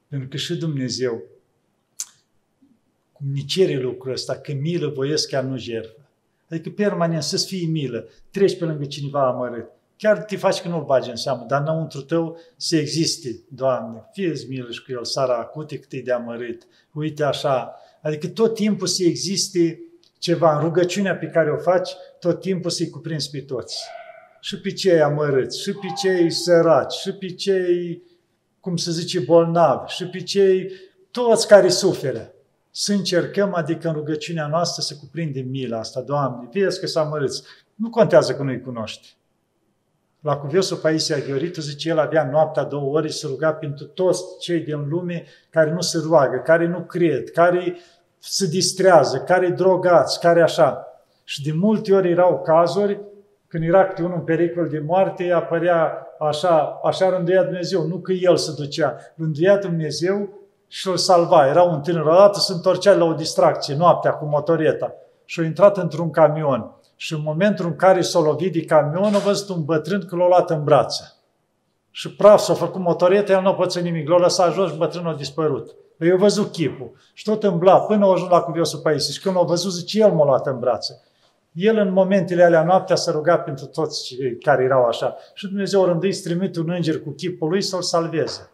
Pentru 0.09 0.29
că 0.29 0.37
și 0.37 0.55
Dumnezeu 0.55 1.23
cum 3.13 3.27
ne 3.33 3.41
cere 3.41 3.81
lucrul 3.81 4.13
ăsta, 4.13 4.37
că 4.37 4.53
milă 4.53 4.89
voiesc 4.89 5.29
chiar 5.29 5.45
nu 5.45 5.59
jertfă. 5.59 6.09
Adică 6.51 6.71
permanent 6.71 7.23
să-ți 7.23 7.47
fie 7.47 7.67
milă, 7.67 8.09
treci 8.31 8.59
pe 8.59 8.65
lângă 8.65 8.85
cineva 8.85 9.27
amărât. 9.27 9.69
Chiar 9.97 10.23
te 10.23 10.37
faci 10.37 10.61
că 10.61 10.69
nu-l 10.69 10.85
bagi 10.85 11.11
în 11.11 11.17
seamă, 11.17 11.45
dar 11.49 11.61
înăuntru 11.61 12.03
tău 12.03 12.39
să 12.57 12.77
existe, 12.77 13.41
Doamne, 13.49 14.09
fie-ți 14.13 14.49
milă 14.49 14.71
și 14.71 14.85
cu 14.85 14.93
el, 14.93 15.05
sara 15.05 15.37
acute 15.37 15.79
cât 15.79 15.93
e 15.93 16.01
de 16.01 16.13
amărât. 16.13 16.67
Uite 16.93 17.23
așa, 17.23 17.75
adică 18.03 18.29
tot 18.29 18.55
timpul 18.55 18.87
să 18.87 19.05
existe 19.05 19.81
ceva 20.21 20.55
în 20.55 20.61
rugăciunea 20.61 21.17
pe 21.17 21.27
care 21.27 21.51
o 21.51 21.57
faci, 21.57 21.91
tot 22.19 22.41
timpul 22.41 22.71
să-i 22.71 22.91
cuprinzi 22.91 23.31
pe 23.31 23.41
toți. 23.41 23.85
Și 24.41 24.61
pe 24.61 24.73
cei 24.73 25.01
amărâți, 25.01 25.63
și 25.63 25.73
pe 25.73 25.87
cei 26.03 26.31
săraci, 26.31 26.93
și 26.93 27.13
pe 27.13 27.27
cei, 27.27 28.03
cum 28.61 28.77
să 28.77 28.91
zice, 28.91 29.21
bolnavi, 29.21 29.93
și 29.93 30.05
pe 30.05 30.23
cei 30.23 30.71
toți 31.11 31.49
care 31.49 31.69
suferă 31.69 32.35
să 32.71 32.93
încercăm, 32.93 33.55
adică 33.55 33.89
în 33.89 33.95
rugăciunea 33.95 34.47
noastră, 34.47 34.83
să 34.83 34.97
cuprindem 35.01 35.49
mila 35.49 35.79
asta. 35.79 36.01
Doamne, 36.01 36.49
vezi 36.53 36.81
că 36.81 36.87
s-a 36.87 37.03
mărâți. 37.03 37.43
Nu 37.75 37.91
contează 37.91 38.35
că 38.35 38.43
nu-i 38.43 38.61
cunoști. 38.61 39.17
La 40.21 40.37
cuviosul 40.37 40.77
Paisia 40.77 41.19
Gheoritu 41.19 41.61
zice, 41.61 41.89
el 41.89 41.99
avea 41.99 42.31
noaptea 42.31 42.63
două 42.65 42.97
ore 42.97 43.09
să 43.09 43.27
ruga 43.27 43.53
pentru 43.53 43.85
toți 43.85 44.23
cei 44.41 44.61
din 44.61 44.89
lume 44.89 45.25
care 45.51 45.71
nu 45.73 45.81
se 45.81 45.99
roagă, 46.09 46.43
care 46.45 46.67
nu 46.67 46.85
cred, 46.85 47.31
care 47.31 47.77
se 48.21 48.47
distrează, 48.47 49.19
care 49.19 49.49
drogați, 49.49 50.21
care 50.21 50.43
așa. 50.43 50.87
Și 51.25 51.43
de 51.43 51.53
multe 51.53 51.95
ori 51.95 52.11
erau 52.11 52.41
cazuri 52.41 53.01
când 53.49 53.65
era 53.65 53.87
câte 53.87 54.03
unul 54.03 54.17
în 54.17 54.25
pericol 54.25 54.69
de 54.69 54.83
moarte, 54.87 55.33
apărea 55.33 56.07
așa, 56.19 56.81
așa 56.85 57.09
rânduia 57.09 57.43
Dumnezeu, 57.43 57.87
nu 57.87 57.97
că 57.97 58.13
el 58.13 58.37
se 58.37 58.53
ducea, 58.57 58.97
rânduia 59.17 59.57
Dumnezeu 59.57 60.29
și 60.69 60.89
îl 60.89 60.97
salva. 60.97 61.47
Era 61.47 61.63
un 61.63 61.81
tânăr, 61.81 62.07
odată 62.07 62.39
se 62.39 62.53
întorcea 62.53 62.93
la 62.93 63.05
o 63.05 63.13
distracție, 63.13 63.75
noaptea, 63.75 64.13
cu 64.13 64.25
motoreta. 64.25 64.95
Și 65.25 65.41
a 65.41 65.45
intrat 65.45 65.77
într-un 65.77 66.11
camion. 66.11 66.71
Și 66.97 67.13
în 67.13 67.21
momentul 67.23 67.67
în 67.67 67.77
care 67.77 68.01
s-a 68.01 68.21
lovit 68.21 68.53
de 68.53 68.65
camion, 68.65 69.15
a 69.15 69.19
văzut 69.19 69.57
un 69.57 69.65
bătrân 69.65 70.07
că 70.09 70.17
l-a 70.17 70.27
luat 70.27 70.51
în 70.51 70.65
brațe. 70.65 71.13
Și 71.91 72.15
praf 72.15 72.41
s-a 72.41 72.55
făcut 72.55 72.81
motoreta, 72.81 73.33
el 73.33 73.43
nu 73.43 73.49
a 73.49 73.55
pățit 73.55 73.83
nimic. 73.83 74.09
L-a 74.09 74.19
lăsat 74.19 74.53
jos 74.53 74.71
și 74.71 74.77
bătrânul 74.77 75.13
a 75.13 75.17
dispărut. 75.17 75.75
Eu 76.01 76.15
a 76.15 76.19
văzut 76.19 76.53
chipul. 76.53 76.91
Și 77.13 77.25
tot 77.25 77.43
îmbla 77.43 77.81
până 77.81 78.07
a 78.07 78.11
ajuns 78.11 78.31
la 78.31 78.41
cuviosul 78.41 78.79
Paisie. 78.79 79.13
Și 79.13 79.21
când 79.21 79.35
l-a 79.35 79.43
văzut, 79.43 79.73
zice, 79.73 80.01
el 80.01 80.13
m-a 80.13 80.25
luat 80.25 80.47
în 80.47 80.59
brațe. 80.59 81.03
El 81.53 81.77
în 81.77 81.93
momentele 81.93 82.43
alea 82.43 82.65
noaptea 82.65 82.97
s-a 82.97 83.13
rugat 83.13 83.45
pentru 83.45 83.67
toți 83.67 84.05
cei 84.05 84.39
care 84.39 84.65
erau 84.65 84.85
așa. 84.85 85.17
Și 85.35 85.47
Dumnezeu 85.47 85.83
a 85.83 85.87
rânduit 85.87 86.23
trimite 86.23 86.61
un 86.61 86.71
înger 86.71 87.01
cu 87.01 87.11
chipul 87.11 87.49
lui 87.49 87.63
să-l 87.63 87.83
salveze. 87.83 88.51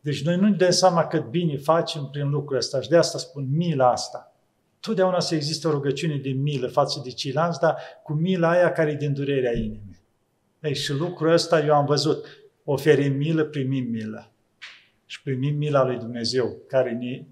Deci 0.00 0.24
noi 0.24 0.36
nu 0.36 0.50
dăm 0.50 0.70
seama 0.70 1.06
cât 1.06 1.24
bine 1.24 1.56
facem 1.56 2.08
prin 2.12 2.28
lucrul 2.28 2.56
ăsta 2.56 2.80
și 2.80 2.88
de 2.88 2.96
asta 2.96 3.18
spun 3.18 3.46
mila 3.56 3.90
asta. 3.90 4.32
Totdeauna 4.80 5.20
să 5.20 5.34
existe 5.34 5.68
o 5.68 5.70
rugăciune 5.70 6.16
de 6.16 6.30
milă 6.30 6.68
față 6.68 7.00
de 7.04 7.10
ceilalți, 7.10 7.60
dar 7.60 7.76
cu 8.02 8.12
mila 8.12 8.50
aia 8.50 8.72
care 8.72 8.90
e 8.90 8.94
din 8.94 9.12
durerea 9.12 9.52
inimii. 9.56 10.00
Ei, 10.60 10.74
și 10.74 10.92
lucrul 10.92 11.32
ăsta 11.32 11.60
eu 11.60 11.74
am 11.74 11.84
văzut. 11.84 12.26
Oferim 12.64 13.16
milă, 13.16 13.44
primim 13.44 13.90
milă. 13.90 14.31
Și 15.12 15.22
primim 15.22 15.56
mila 15.56 15.84
lui 15.84 15.98
Dumnezeu, 15.98 16.56
care 16.68 16.92
ne, 16.92 17.24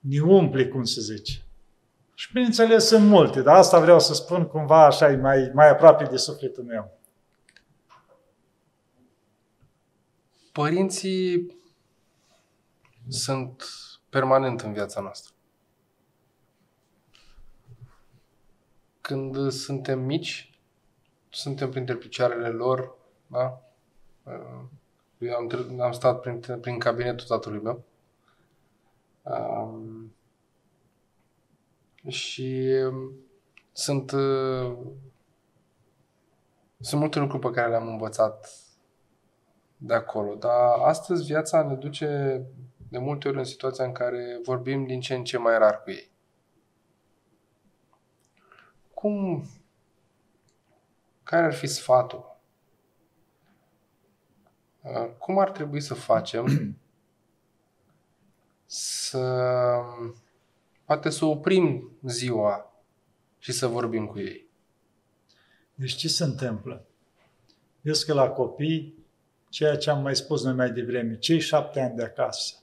ne 0.00 0.20
umple, 0.20 0.68
cum 0.68 0.84
să 0.84 1.00
zice. 1.00 1.42
Și 2.14 2.32
bineînțeles 2.32 2.86
sunt 2.86 3.08
multe, 3.08 3.42
dar 3.42 3.56
asta 3.56 3.80
vreau 3.80 4.00
să 4.00 4.14
spun 4.14 4.46
cumva 4.46 4.84
așa 4.84 5.16
mai, 5.16 5.50
mai 5.54 5.68
aproape 5.68 6.04
de 6.04 6.16
sufletul 6.16 6.64
meu. 6.64 6.98
Părinții 10.52 11.56
sunt 13.08 13.64
permanent 14.08 14.60
în 14.60 14.72
viața 14.72 15.00
noastră. 15.00 15.34
Când 19.00 19.50
suntem 19.50 20.00
mici, 20.00 20.58
suntem 21.28 21.70
printre 21.70 21.94
picioarele 21.94 22.48
lor, 22.48 22.94
da? 23.26 23.62
Eu 25.22 25.34
am, 25.34 25.80
am 25.80 25.92
stat 25.92 26.20
prin, 26.20 26.40
prin 26.60 26.78
cabinetul 26.78 27.26
tatălui 27.26 27.60
meu. 27.62 27.84
Um, 29.22 30.14
și 32.08 32.68
sunt, 33.72 34.10
uh, 34.10 34.76
sunt 36.80 37.00
multe 37.00 37.18
lucruri 37.18 37.42
pe 37.42 37.50
care 37.50 37.68
le-am 37.68 37.88
învățat 37.88 38.50
de 39.76 39.94
acolo. 39.94 40.34
Dar 40.34 40.78
astăzi 40.78 41.24
viața 41.24 41.62
ne 41.62 41.74
duce 41.74 42.42
de 42.88 42.98
multe 42.98 43.28
ori 43.28 43.38
în 43.38 43.44
situația 43.44 43.84
în 43.84 43.92
care 43.92 44.40
vorbim 44.44 44.86
din 44.86 45.00
ce 45.00 45.14
în 45.14 45.24
ce 45.24 45.38
mai 45.38 45.58
rar 45.58 45.82
cu 45.82 45.90
ei. 45.90 46.10
Cum, 48.94 49.44
care 51.22 51.44
ar 51.44 51.54
fi 51.54 51.66
sfatul? 51.66 52.31
Uh, 54.82 55.10
cum 55.18 55.38
ar 55.38 55.50
trebui 55.50 55.80
să 55.80 55.94
facem 55.94 56.76
să 58.66 59.80
poate 60.84 61.10
să 61.10 61.24
oprim 61.24 61.90
ziua 62.02 62.72
și 63.38 63.52
să 63.52 63.66
vorbim 63.66 64.06
cu 64.06 64.18
ei? 64.18 64.46
Deci 65.74 65.94
ce 65.94 66.08
se 66.08 66.24
întâmplă? 66.24 66.84
Vezi 67.80 68.06
că 68.06 68.12
la 68.12 68.28
copii, 68.28 68.94
ceea 69.48 69.76
ce 69.76 69.90
am 69.90 70.02
mai 70.02 70.16
spus 70.16 70.44
noi 70.44 70.54
mai 70.54 70.70
devreme, 70.70 71.18
cei 71.18 71.40
șapte 71.40 71.80
ani 71.80 71.96
de 71.96 72.02
acasă, 72.02 72.62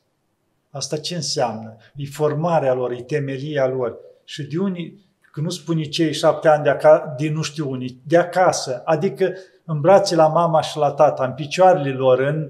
Asta 0.70 0.98
ce 0.98 1.16
înseamnă? 1.16 1.78
E 1.96 2.06
formarea 2.06 2.74
lor, 2.74 2.91
e 2.91 3.02
temelia 3.02 3.68
lor. 3.68 3.98
Și 4.24 4.44
de 4.44 4.58
unii, 4.58 5.06
că 5.32 5.41
nu 5.41 5.50
spune 5.50 5.84
cei 5.84 6.14
șapte 6.14 6.48
ani 6.48 6.64
de, 6.64 6.70
acasă, 6.70 7.16
de 7.18 7.30
nu 7.30 7.41
știu 7.41 7.70
unii, 7.70 8.02
de 8.08 8.18
acasă, 8.18 8.82
adică 8.86 9.34
în 9.72 9.82
brațe 9.82 10.16
la 10.16 10.28
mama 10.28 10.62
și 10.62 10.78
la 10.78 10.91
tata, 10.91 11.26
în 11.26 11.34
picioarele 11.34 11.91
lor, 11.91 12.20
în, 12.20 12.50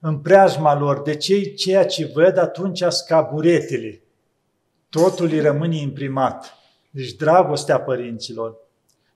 în 0.00 0.18
preajma 0.18 0.78
lor, 0.78 1.02
de 1.02 1.16
cei 1.16 1.54
ceea 1.54 1.86
ce 1.86 2.10
văd, 2.14 2.38
atunci 2.38 2.82
scaburetele. 2.88 4.02
Totul 4.88 5.26
îi 5.26 5.40
rămâne 5.40 5.76
imprimat. 5.76 6.54
Deci 6.90 7.12
dragostea 7.12 7.80
părinților 7.80 8.56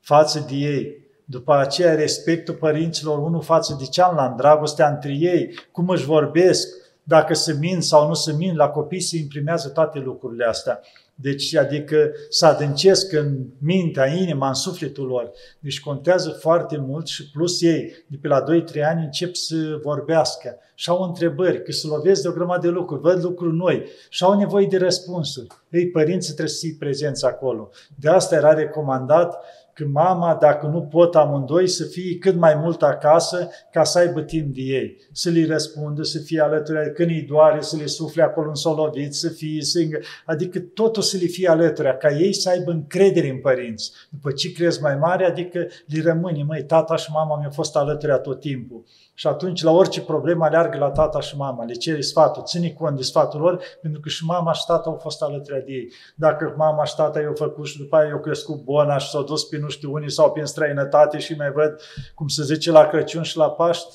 față 0.00 0.44
de 0.48 0.54
ei, 0.54 0.96
după 1.24 1.54
aceea 1.54 1.94
respectul 1.94 2.54
părinților 2.54 3.18
unul 3.18 3.42
față 3.42 3.76
de 3.78 3.84
cealaltă, 3.84 4.34
dragostea 4.36 4.88
între 4.88 5.12
ei, 5.12 5.54
cum 5.72 5.88
își 5.88 6.04
vorbesc, 6.04 6.68
dacă 7.02 7.34
se 7.34 7.56
min 7.60 7.80
sau 7.80 8.08
nu 8.08 8.14
se 8.14 8.32
min, 8.32 8.56
la 8.56 8.68
copii 8.68 9.00
se 9.00 9.16
imprimează 9.16 9.68
toate 9.68 9.98
lucrurile 9.98 10.44
astea. 10.44 10.80
Deci, 11.14 11.54
adică 11.54 12.10
să 12.28 12.46
adâncesc 12.46 13.12
în 13.12 13.46
mintea, 13.58 14.06
inima, 14.06 14.48
în 14.48 14.54
sufletul 14.54 15.06
lor. 15.06 15.30
Deci 15.58 15.80
contează 15.80 16.28
foarte 16.30 16.76
mult 16.76 17.06
și 17.06 17.30
plus 17.30 17.62
ei, 17.62 18.04
de 18.06 18.18
pe 18.20 18.28
la 18.28 18.42
2-3 18.42 18.44
ani, 18.82 19.04
încep 19.04 19.34
să 19.34 19.78
vorbească 19.82 20.58
și 20.74 20.88
au 20.88 21.02
întrebări, 21.02 21.62
că 21.62 21.72
se 21.72 21.86
lovesc 21.86 22.22
de 22.22 22.28
o 22.28 22.32
grămadă 22.32 22.66
de 22.66 22.72
lucruri, 22.72 23.00
văd 23.00 23.24
lucruri 23.24 23.56
noi 23.56 23.84
și 24.08 24.24
au 24.24 24.38
nevoie 24.38 24.66
de 24.66 24.76
răspunsuri. 24.76 25.46
Ei, 25.70 25.90
părinții 25.90 26.32
trebuie 26.32 26.54
să 26.54 26.66
fie 26.66 26.76
prezenți 26.78 27.24
acolo. 27.24 27.70
De 27.94 28.08
asta 28.08 28.34
era 28.34 28.52
recomandat 28.52 29.44
că 29.74 29.84
mama, 29.92 30.38
dacă 30.40 30.66
nu 30.66 30.82
pot 30.82 31.14
amândoi, 31.14 31.68
să 31.68 31.84
fie 31.84 32.18
cât 32.18 32.36
mai 32.36 32.54
mult 32.54 32.82
acasă 32.82 33.48
ca 33.72 33.84
să 33.84 33.98
aibă 33.98 34.20
timp 34.20 34.54
de 34.54 34.60
ei. 34.60 34.96
Să 35.12 35.30
li 35.30 35.44
răspundă, 35.44 36.02
să 36.02 36.18
fie 36.18 36.40
alături, 36.40 36.92
când 36.92 37.08
îi 37.08 37.22
doare, 37.22 37.60
să 37.60 37.76
le 37.76 37.86
sufle 37.86 38.22
acolo 38.22 38.48
în 38.48 38.54
solovit, 38.54 39.14
să 39.14 39.28
fie 39.28 39.62
singă. 39.62 39.98
Adică 40.26 40.60
totul 40.60 41.02
să 41.02 41.16
le 41.20 41.26
fie 41.26 41.48
alături, 41.48 41.98
ca 41.98 42.10
ei 42.10 42.32
să 42.32 42.48
aibă 42.48 42.70
încredere 42.70 43.28
în 43.28 43.40
părinți. 43.40 43.92
După 44.10 44.30
ce 44.30 44.52
crezi 44.52 44.82
mai 44.82 44.96
mare, 44.96 45.24
adică 45.24 45.66
li 45.86 46.00
rămâne, 46.00 46.42
măi, 46.42 46.64
tata 46.64 46.96
și 46.96 47.10
mama 47.12 47.38
mi-au 47.38 47.50
fost 47.50 47.76
alături 47.76 48.20
tot 48.22 48.40
timpul. 48.40 48.84
Și 49.16 49.26
atunci, 49.26 49.62
la 49.62 49.70
orice 49.70 50.02
problemă, 50.02 50.44
aleargă 50.44 50.78
la 50.78 50.90
tata 50.90 51.20
și 51.20 51.36
mama, 51.36 51.64
le 51.64 51.72
cere 51.72 52.00
sfatul, 52.00 52.42
ține 52.44 52.70
cont 52.70 52.96
de 52.96 53.02
sfatul 53.02 53.40
lor, 53.40 53.62
pentru 53.82 54.00
că 54.00 54.08
și 54.08 54.24
mama 54.24 54.52
și 54.52 54.64
tata 54.66 54.90
au 54.90 54.96
fost 54.96 55.22
alături 55.22 55.64
de 55.64 55.72
ei. 55.72 55.92
Dacă 56.14 56.54
mama 56.56 56.84
și 56.84 56.94
tata 56.94 57.20
i-au 57.20 57.34
făcut 57.34 57.66
și 57.66 57.78
după 57.78 57.96
aia 57.96 58.08
i-au 58.08 58.20
crescut 58.20 58.62
bona 58.62 58.98
și 58.98 59.08
s-au 59.08 59.22
dus 59.22 59.44
pe 59.44 59.58
nu 59.58 59.68
știu 59.68 59.92
unii 59.92 60.10
sau 60.10 60.32
prin 60.32 60.44
străinătate 60.44 61.18
și 61.18 61.34
mai 61.34 61.50
văd, 61.50 61.80
cum 62.14 62.28
se 62.28 62.42
zice, 62.42 62.70
la 62.70 62.86
Crăciun 62.86 63.22
și 63.22 63.36
la 63.36 63.50
Paști, 63.50 63.94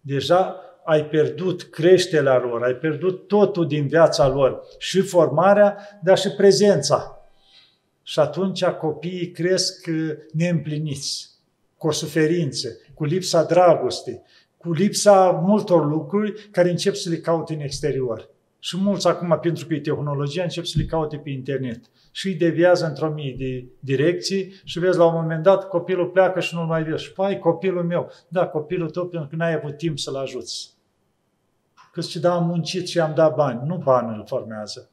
deja 0.00 0.60
ai 0.84 1.04
pierdut 1.04 1.62
creșterea 1.62 2.38
lor, 2.38 2.62
ai 2.62 2.74
pierdut 2.74 3.26
totul 3.26 3.66
din 3.66 3.86
viața 3.86 4.28
lor, 4.28 4.62
și 4.78 5.00
formarea, 5.00 5.76
dar 6.02 6.18
și 6.18 6.28
prezența. 6.28 7.20
Și 8.02 8.20
atunci 8.20 8.64
copiii 8.64 9.30
cresc 9.30 9.86
neîmpliniți, 10.32 11.35
cu 11.86 11.92
o 11.92 11.94
suferință, 11.94 12.68
cu 12.94 13.04
lipsa 13.04 13.44
dragostei, 13.44 14.22
cu 14.56 14.72
lipsa 14.72 15.30
multor 15.30 15.86
lucruri 15.86 16.48
care 16.50 16.70
încep 16.70 16.94
să 16.94 17.08
le 17.10 17.16
caute 17.16 17.54
în 17.54 17.60
exterior. 17.60 18.28
Și 18.58 18.76
mulți 18.76 19.06
acum, 19.06 19.38
pentru 19.42 19.66
că 19.66 19.74
e 19.74 19.80
tehnologia, 19.80 20.42
încep 20.42 20.64
să 20.64 20.74
le 20.78 20.84
caute 20.84 21.16
pe 21.16 21.30
internet. 21.30 21.80
Și 22.10 22.26
îi 22.26 22.34
deviază 22.34 22.86
într-o 22.86 23.10
mie 23.10 23.34
de 23.38 23.64
direcții 23.80 24.60
și 24.64 24.78
vezi 24.78 24.98
la 24.98 25.04
un 25.04 25.14
moment 25.14 25.42
dat 25.42 25.68
copilul 25.68 26.06
pleacă 26.06 26.40
și 26.40 26.54
nu-l 26.54 26.66
mai 26.66 26.82
vezi. 26.82 27.04
Și 27.04 27.12
pai, 27.12 27.38
copilul 27.38 27.84
meu. 27.84 28.10
Da, 28.28 28.46
copilul 28.46 28.90
tău 28.90 29.06
pentru 29.06 29.28
că 29.28 29.36
n-ai 29.36 29.54
avut 29.54 29.76
timp 29.76 29.98
să-l 29.98 30.16
ajuți. 30.16 30.74
Că 31.92 32.00
zice, 32.00 32.18
da, 32.18 32.34
am 32.34 32.46
muncit 32.46 32.88
și 32.88 33.00
am 33.00 33.14
dat 33.14 33.34
bani. 33.34 33.60
Nu 33.66 33.76
bani 33.76 34.16
îl 34.16 34.24
formează. 34.26 34.90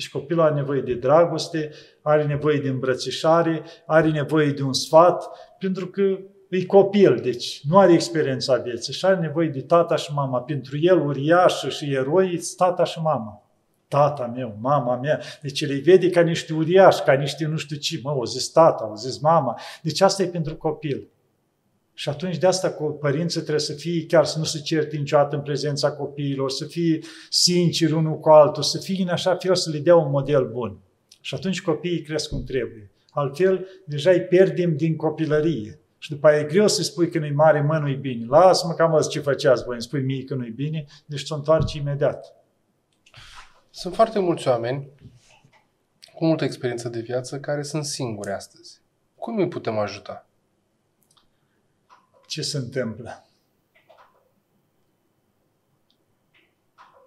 Deci 0.00 0.10
copilul 0.10 0.42
are 0.42 0.54
nevoie 0.54 0.80
de 0.80 0.94
dragoste, 0.94 1.70
are 2.02 2.24
nevoie 2.24 2.58
de 2.58 2.68
îmbrățișare, 2.68 3.62
are 3.86 4.10
nevoie 4.10 4.50
de 4.50 4.62
un 4.62 4.72
sfat, 4.72 5.28
pentru 5.58 5.86
că 5.86 6.18
e 6.48 6.64
copil, 6.64 7.20
deci 7.22 7.60
nu 7.68 7.78
are 7.78 7.92
experiența 7.92 8.56
vieții 8.56 8.92
și 8.92 9.04
are 9.04 9.16
nevoie 9.16 9.48
de 9.48 9.60
tata 9.60 9.96
și 9.96 10.12
mama. 10.12 10.40
Pentru 10.40 10.78
el, 10.80 11.00
uriașă 11.00 11.68
și 11.68 11.92
eroi, 11.92 12.40
tata 12.56 12.84
și 12.84 13.00
mama. 13.00 13.42
Tata 13.88 14.32
meu, 14.34 14.56
mama 14.60 14.96
mea. 14.96 15.20
Deci 15.42 15.66
le 15.66 15.80
vede 15.84 16.10
ca 16.10 16.20
niște 16.20 16.52
uriași, 16.52 17.02
ca 17.02 17.12
niște 17.12 17.46
nu 17.46 17.56
știu 17.56 17.76
ce. 17.76 18.00
Mă, 18.02 18.14
o 18.16 18.24
zis 18.24 18.48
tata, 18.48 18.90
o 18.90 18.94
zis 18.94 19.18
mama. 19.18 19.60
Deci 19.82 20.00
asta 20.00 20.22
e 20.22 20.26
pentru 20.26 20.56
copil. 20.56 21.08
Și 22.00 22.08
atunci 22.08 22.38
de 22.38 22.46
asta 22.46 22.70
cu 22.72 22.84
părinții 22.84 23.40
trebuie 23.40 23.60
să 23.60 23.72
fie, 23.72 24.06
chiar 24.06 24.24
să 24.24 24.38
nu 24.38 24.44
se 24.44 24.60
certe 24.60 24.96
niciodată 24.96 25.36
în 25.36 25.42
prezența 25.42 25.92
copiilor, 25.92 26.50
să 26.50 26.64
fie 26.64 26.98
sinceri 27.28 27.92
unul 27.92 28.18
cu 28.18 28.28
altul, 28.28 28.62
să 28.62 28.78
fie 28.78 29.02
în 29.02 29.08
așa 29.08 29.36
fel 29.36 29.54
să 29.54 29.70
le 29.70 29.78
dea 29.78 29.96
un 29.96 30.10
model 30.10 30.50
bun. 30.50 30.78
Și 31.20 31.34
atunci 31.34 31.62
copiii 31.62 32.02
cresc 32.02 32.28
cum 32.28 32.44
trebuie. 32.44 32.90
Altfel, 33.10 33.66
deja 33.84 34.10
îi 34.10 34.20
pierdem 34.20 34.76
din 34.76 34.96
copilărie. 34.96 35.78
Și 35.98 36.10
după 36.10 36.28
aia 36.28 36.38
e 36.38 36.44
greu 36.44 36.68
să 36.68 36.82
spui 36.82 37.10
că 37.10 37.18
nu-i 37.18 37.32
mare, 37.32 37.60
mă, 37.60 37.78
nu-i 37.78 37.96
bine. 37.96 38.26
Lasă-mă 38.26 38.72
cam 38.72 38.94
azi 38.94 39.08
ce 39.08 39.20
făceați 39.20 39.64
voi, 39.64 39.72
îmi 39.72 39.82
spui 39.82 40.02
mie 40.02 40.24
că 40.24 40.34
nu-i 40.34 40.50
bine, 40.50 40.84
deci 41.06 41.24
ți-o 41.24 41.34
întoarce 41.36 41.78
imediat. 41.78 42.34
Sunt 43.70 43.94
foarte 43.94 44.18
mulți 44.18 44.48
oameni 44.48 44.88
cu 46.14 46.26
multă 46.26 46.44
experiență 46.44 46.88
de 46.88 47.00
viață 47.00 47.40
care 47.40 47.62
sunt 47.62 47.84
singuri 47.84 48.30
astăzi. 48.30 48.80
Cum 49.14 49.38
îi 49.38 49.48
putem 49.48 49.78
ajuta? 49.78 50.24
Ce 52.30 52.42
se 52.42 52.56
întâmplă? 52.56 53.24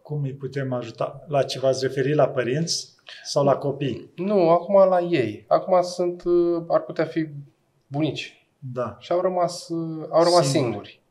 Cum 0.02 0.24
îi 0.24 0.34
putem 0.34 0.74
ajuta? 0.74 1.24
La 1.28 1.44
ce 1.44 1.60
v-ați 1.60 1.86
referit? 1.86 2.16
La 2.16 2.28
părinți 2.30 2.90
sau 3.24 3.44
la 3.44 3.56
copii? 3.56 4.12
Nu, 4.16 4.50
acum 4.50 4.76
la 4.76 5.00
ei. 5.02 5.46
Acum 5.48 5.82
sunt, 5.82 6.24
uh, 6.24 6.64
ar 6.68 6.82
putea 6.82 7.06
fi 7.06 7.28
bunici. 7.88 8.48
Da. 8.60 8.96
Și 9.00 9.12
au 9.12 9.22
rămas, 9.22 9.70
uh, 9.70 10.08
au 10.10 10.24
rămas 10.24 10.50
Singuri. 10.50 10.52
singuri. 10.52 11.02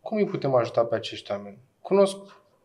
Cum 0.00 0.16
îi 0.16 0.24
putem 0.26 0.54
ajuta 0.54 0.84
pe 0.84 0.94
acești 0.94 1.30
oameni? 1.30 1.58
Cunosc 1.80 2.16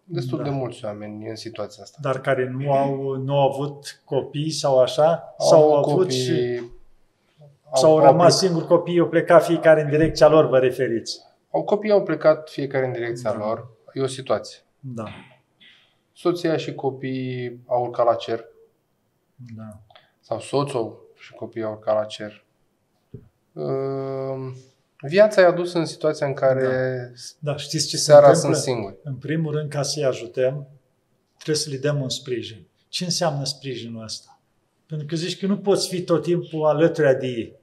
destul 0.03 0.37
Da. 0.37 0.43
de 0.43 0.49
mulți 0.49 0.85
oameni 0.85 1.29
în 1.29 1.35
situația 1.35 1.83
asta. 1.83 1.97
Dar 2.01 2.21
care 2.21 2.49
nu 2.49 2.71
au, 2.71 3.15
nu 3.15 3.39
au 3.39 3.51
avut 3.51 4.01
copii 4.05 4.51
sau 4.51 4.79
așa? 4.79 5.35
Au 5.37 5.47
sau 5.47 5.61
au 5.61 5.73
avut 5.77 5.91
avut 5.91 6.03
copii, 6.03 6.19
și... 6.19 6.61
au, 7.73 7.81
Sau 7.81 7.91
au 7.91 7.97
au 7.97 8.05
rămas 8.05 8.33
plec- 8.35 8.37
singuri 8.47 8.65
copiii, 8.65 8.99
au 8.99 9.07
plecat 9.09 9.43
fiecare 9.45 9.81
în 9.81 9.89
direcția 9.89 10.27
lor, 10.27 10.45
vă 10.49 10.59
referiți? 10.59 11.19
Au 11.51 11.63
copii 11.63 11.91
au 11.91 12.03
plecat 12.03 12.49
fiecare 12.49 12.85
în 12.85 12.91
direcția 12.91 13.31
Da. 13.31 13.37
lor. 13.37 13.69
E 13.93 14.01
o 14.01 14.07
situație. 14.07 14.59
Da. 14.79 15.03
Soția 16.13 16.57
și 16.57 16.73
copiii 16.73 17.59
au 17.65 17.83
urcat 17.83 18.05
la 18.05 18.13
cer. 18.15 18.45
da. 19.55 19.79
Sau 20.19 20.39
soțul 20.39 21.11
și 21.15 21.33
copiii 21.33 21.63
au 21.65 21.71
urcat 21.71 21.95
la 21.95 22.03
cer. 22.03 22.45
Uh, 23.53 24.51
Viața 25.07 25.41
i-a 25.41 25.51
dus 25.51 25.73
în 25.73 25.85
situația 25.85 26.27
în 26.27 26.33
care 26.33 26.67
Da, 27.39 27.55
știți 27.55 27.87
ce 27.87 27.97
se 27.97 28.03
seara 28.03 28.27
întâmplă? 28.27 28.53
sunt 28.53 28.63
singuri. 28.63 28.95
În 29.03 29.15
primul 29.15 29.51
rând, 29.53 29.69
ca 29.69 29.81
să-i 29.81 30.03
ajutăm, 30.05 30.67
trebuie 31.35 31.55
să 31.55 31.69
le 31.69 31.77
dăm 31.77 32.01
un 32.01 32.09
sprijin. 32.09 32.67
Ce 32.87 33.03
înseamnă 33.03 33.43
sprijinul 33.43 34.03
ăsta? 34.03 34.39
Pentru 34.87 35.07
că 35.07 35.15
zici 35.15 35.39
că 35.39 35.45
nu 35.45 35.57
poți 35.57 35.87
fi 35.87 36.01
tot 36.03 36.21
timpul 36.23 36.65
alături 36.65 37.19
de 37.19 37.27
ei. 37.27 37.55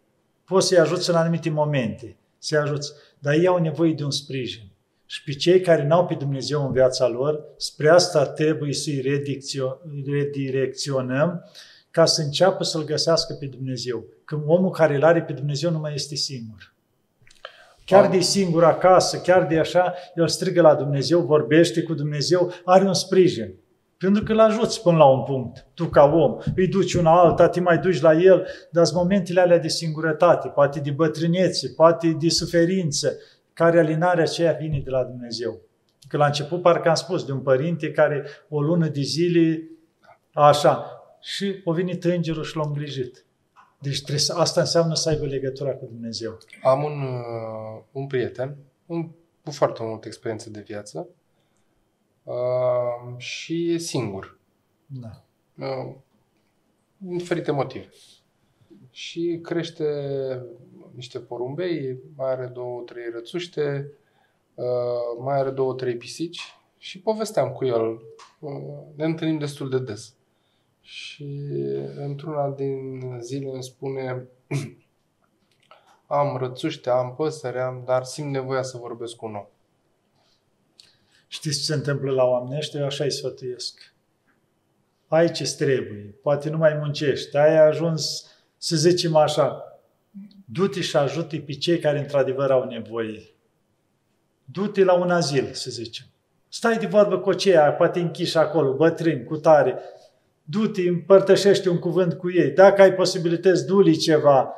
Poți 0.50 0.66
să-i 0.66 0.78
ajuți 0.78 1.10
în 1.10 1.16
anumite 1.16 1.50
momente, 1.50 2.16
să-i 2.38 2.58
ajuți, 2.58 2.92
dar 3.18 3.34
ei 3.34 3.46
au 3.46 3.58
nevoie 3.58 3.92
de 3.92 4.04
un 4.04 4.10
sprijin. 4.10 4.62
Și 5.06 5.22
pe 5.24 5.32
cei 5.32 5.60
care 5.60 5.86
n-au 5.86 6.06
pe 6.06 6.14
Dumnezeu 6.14 6.66
în 6.66 6.72
viața 6.72 7.08
lor, 7.08 7.40
spre 7.56 7.88
asta 7.88 8.26
trebuie 8.26 8.72
să-i 8.72 9.00
redicțio- 9.00 9.78
redirecționăm 10.06 11.50
ca 11.90 12.04
să 12.04 12.22
înceapă 12.22 12.64
să-L 12.64 12.84
găsească 12.84 13.34
pe 13.34 13.46
Dumnezeu. 13.46 14.04
Că 14.24 14.40
omul 14.46 14.70
care 14.70 14.94
îl 14.94 15.04
are 15.04 15.22
pe 15.22 15.32
Dumnezeu 15.32 15.70
nu 15.70 15.78
mai 15.78 15.94
este 15.94 16.14
singur. 16.14 16.74
Chiar 17.84 18.10
de 18.10 18.20
singur 18.20 18.64
acasă, 18.64 19.18
chiar 19.18 19.46
de 19.46 19.58
așa, 19.58 19.94
el 20.14 20.28
strigă 20.28 20.60
la 20.60 20.74
Dumnezeu, 20.74 21.20
vorbește 21.20 21.82
cu 21.82 21.94
Dumnezeu, 21.94 22.52
are 22.64 22.84
un 22.84 22.94
sprijin. 22.94 23.54
Pentru 24.00 24.22
că 24.22 24.32
îl 24.32 24.40
ajuți 24.40 24.82
până 24.82 24.96
la 24.96 25.04
un 25.04 25.22
punct. 25.22 25.66
Tu 25.74 25.84
ca 25.84 26.04
om, 26.04 26.38
îi 26.56 26.68
duci 26.68 26.94
una 26.94 27.20
alta, 27.20 27.48
te 27.48 27.60
mai 27.60 27.78
duci 27.78 28.00
la 28.00 28.12
el, 28.12 28.46
dar 28.70 28.84
sunt 28.84 28.98
momentele 28.98 29.40
alea 29.40 29.58
de 29.58 29.68
singurătate, 29.68 30.48
poate 30.48 30.80
de 30.80 30.90
bătrânețe, 30.90 31.68
poate 31.76 32.08
de 32.08 32.28
suferință, 32.28 33.16
care 33.52 33.78
alinarea 33.78 34.22
aceea 34.22 34.52
vine 34.52 34.80
de 34.84 34.90
la 34.90 35.04
Dumnezeu. 35.04 35.60
Că 36.08 36.16
la 36.16 36.26
început 36.26 36.62
parcă 36.62 36.88
am 36.88 36.94
spus 36.94 37.24
de 37.24 37.32
un 37.32 37.40
părinte 37.40 37.90
care 37.90 38.24
o 38.48 38.60
lună 38.60 38.88
de 38.88 39.00
zile, 39.00 39.70
așa, 40.32 40.84
și 41.20 41.60
o 41.64 41.72
venit 41.72 42.04
îngerul 42.04 42.44
și 42.44 42.56
l-a 42.56 42.62
îngrijit. 42.66 43.24
Deci 43.78 43.98
trebuie 43.98 44.18
să, 44.18 44.34
asta 44.36 44.60
înseamnă 44.60 44.94
să 44.94 45.08
aibă 45.08 45.26
legătura 45.26 45.70
cu 45.70 45.84
Dumnezeu. 45.84 46.38
Am 46.62 46.82
un, 46.82 47.02
uh, 47.02 47.82
un 47.92 48.06
prieten 48.06 48.56
un, 48.86 49.10
cu 49.44 49.50
foarte 49.50 49.82
multă 49.82 50.06
experiență 50.06 50.50
de 50.50 50.64
viață 50.66 51.08
uh, 52.30 53.18
și 53.18 53.72
e 53.72 53.78
singur. 53.78 54.38
Da. 54.86 55.24
Uh, 55.58 55.94
din 56.96 57.16
diferite 57.16 57.50
motive. 57.50 57.88
Și 58.90 59.38
crește 59.42 59.84
niște 60.94 61.18
porumbei, 61.18 61.98
mai 62.16 62.30
are 62.30 62.46
două, 62.46 62.82
trei 62.82 63.10
rățuște, 63.12 63.92
uh, 64.54 64.64
mai 65.18 65.38
are 65.38 65.50
două, 65.50 65.74
trei 65.74 65.96
pisici 65.96 66.40
și 66.78 67.00
povesteam 67.00 67.52
cu 67.52 67.64
el. 67.64 68.00
Uh, 68.38 68.52
ne 68.94 69.04
întâlnim 69.04 69.38
destul 69.38 69.68
de 69.68 69.78
des. 69.78 70.14
Și 70.80 71.40
într-una 71.96 72.50
din 72.50 73.00
zile 73.20 73.50
îmi 73.50 73.62
spune 73.62 74.28
am 76.06 76.36
rățuște, 76.36 76.90
am 76.90 77.14
păsări, 77.14 77.60
am, 77.60 77.82
dar 77.84 78.04
simt 78.04 78.30
nevoia 78.30 78.62
să 78.62 78.76
vorbesc 78.76 79.16
cu 79.16 79.26
un 79.26 79.34
om. 79.34 79.46
Știți 81.32 81.58
ce 81.58 81.64
se 81.64 81.74
întâmplă 81.74 82.10
la 82.10 82.24
oamenii 82.24 82.56
ăștia? 82.56 82.80
Eu 82.80 82.86
așa 82.86 83.04
îi 83.04 83.10
sfătuiesc. 83.10 83.94
Ai 85.08 85.30
ce 85.30 85.54
trebuie, 85.56 86.14
poate 86.22 86.50
nu 86.50 86.56
mai 86.56 86.74
muncești, 86.74 87.36
ai 87.36 87.66
ajuns, 87.66 88.26
să 88.56 88.76
zicem 88.76 89.16
așa, 89.16 89.78
du-te 90.44 90.80
și 90.80 90.96
ajută 90.96 91.36
pe 91.36 91.52
cei 91.52 91.78
care 91.78 91.98
într-adevăr 91.98 92.50
au 92.50 92.64
nevoie. 92.64 93.22
Du-te 94.44 94.84
la 94.84 94.92
un 94.92 95.10
azil, 95.10 95.52
să 95.52 95.70
zicem. 95.70 96.06
Stai 96.48 96.78
de 96.78 96.86
vorbă 96.86 97.18
cu 97.18 97.30
aceia, 97.30 97.72
poate 97.72 98.00
închiși 98.00 98.36
acolo, 98.36 98.74
bătrâni, 98.74 99.24
cu 99.24 99.36
tare. 99.36 99.78
Du-te, 100.42 100.88
împărtășește 100.88 101.68
un 101.68 101.78
cuvânt 101.78 102.14
cu 102.14 102.30
ei. 102.30 102.50
Dacă 102.50 102.82
ai 102.82 102.94
posibilități, 102.94 103.66
du 103.66 103.92
ceva. 103.92 104.54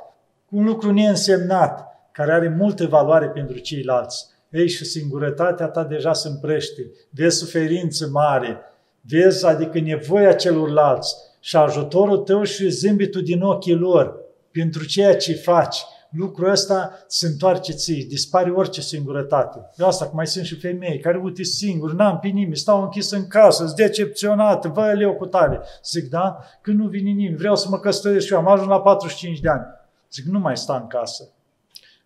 Un 0.49 0.65
lucru 0.65 0.93
neînsemnat, 0.93 1.87
care 2.13 2.33
are 2.33 2.49
multă 2.49 2.87
valoare 2.87 3.29
pentru 3.29 3.59
ceilalți. 3.59 4.32
Ei, 4.53 4.69
și 4.69 4.85
singurătatea 4.85 5.67
ta 5.67 5.85
deja 5.85 6.13
se 6.13 6.29
împrește. 6.29 6.91
Vezi 7.11 7.39
suferință 7.39 8.09
mare, 8.13 8.61
vezi 9.01 9.47
adică 9.47 9.81
nevoia 9.81 10.33
celorlalți 10.33 11.15
și 11.41 11.57
ajutorul 11.57 12.19
tău 12.19 12.43
și 12.43 12.69
zâmbitul 12.69 13.23
din 13.23 13.43
ochii 13.43 13.75
lor 13.75 14.21
pentru 14.51 14.85
ceea 14.85 15.17
ce 15.17 15.33
faci. 15.33 15.77
Lucrul 16.11 16.51
ăsta 16.51 17.05
se 17.07 17.27
întoarce 17.27 17.73
ție, 17.73 18.07
dispare 18.09 18.51
orice 18.51 18.81
singurătate. 18.81 19.71
De 19.77 19.85
asta, 19.85 20.05
că 20.05 20.11
mai 20.15 20.27
sunt 20.27 20.45
și 20.45 20.61
femei 20.61 20.99
care, 20.99 21.21
uite, 21.23 21.43
singuri, 21.43 21.97
n-am 21.97 22.19
pe 22.19 22.29
nimeni, 22.29 22.57
stau 22.57 22.83
închis 22.83 23.11
în 23.11 23.27
casă, 23.27 23.65
sunt 23.65 23.77
decepționat, 23.77 24.67
vă 24.67 24.93
leu 24.93 25.15
cu 25.15 25.27
tare. 25.27 25.61
Zic, 25.85 26.09
da? 26.09 26.39
Când 26.61 26.79
nu 26.79 26.87
vine 26.87 27.11
nimeni, 27.11 27.37
vreau 27.37 27.57
să 27.57 27.67
mă 27.71 27.79
căsătoresc 27.79 28.27
și 28.27 28.33
eu, 28.33 28.39
am 28.39 28.49
ajuns 28.49 28.69
la 28.69 28.81
45 28.81 29.41
de 29.41 29.49
ani. 29.49 29.65
Zic, 30.13 30.25
nu 30.25 30.39
mai 30.39 30.57
sta 30.57 30.77
în 30.77 30.87
casă. 30.87 31.29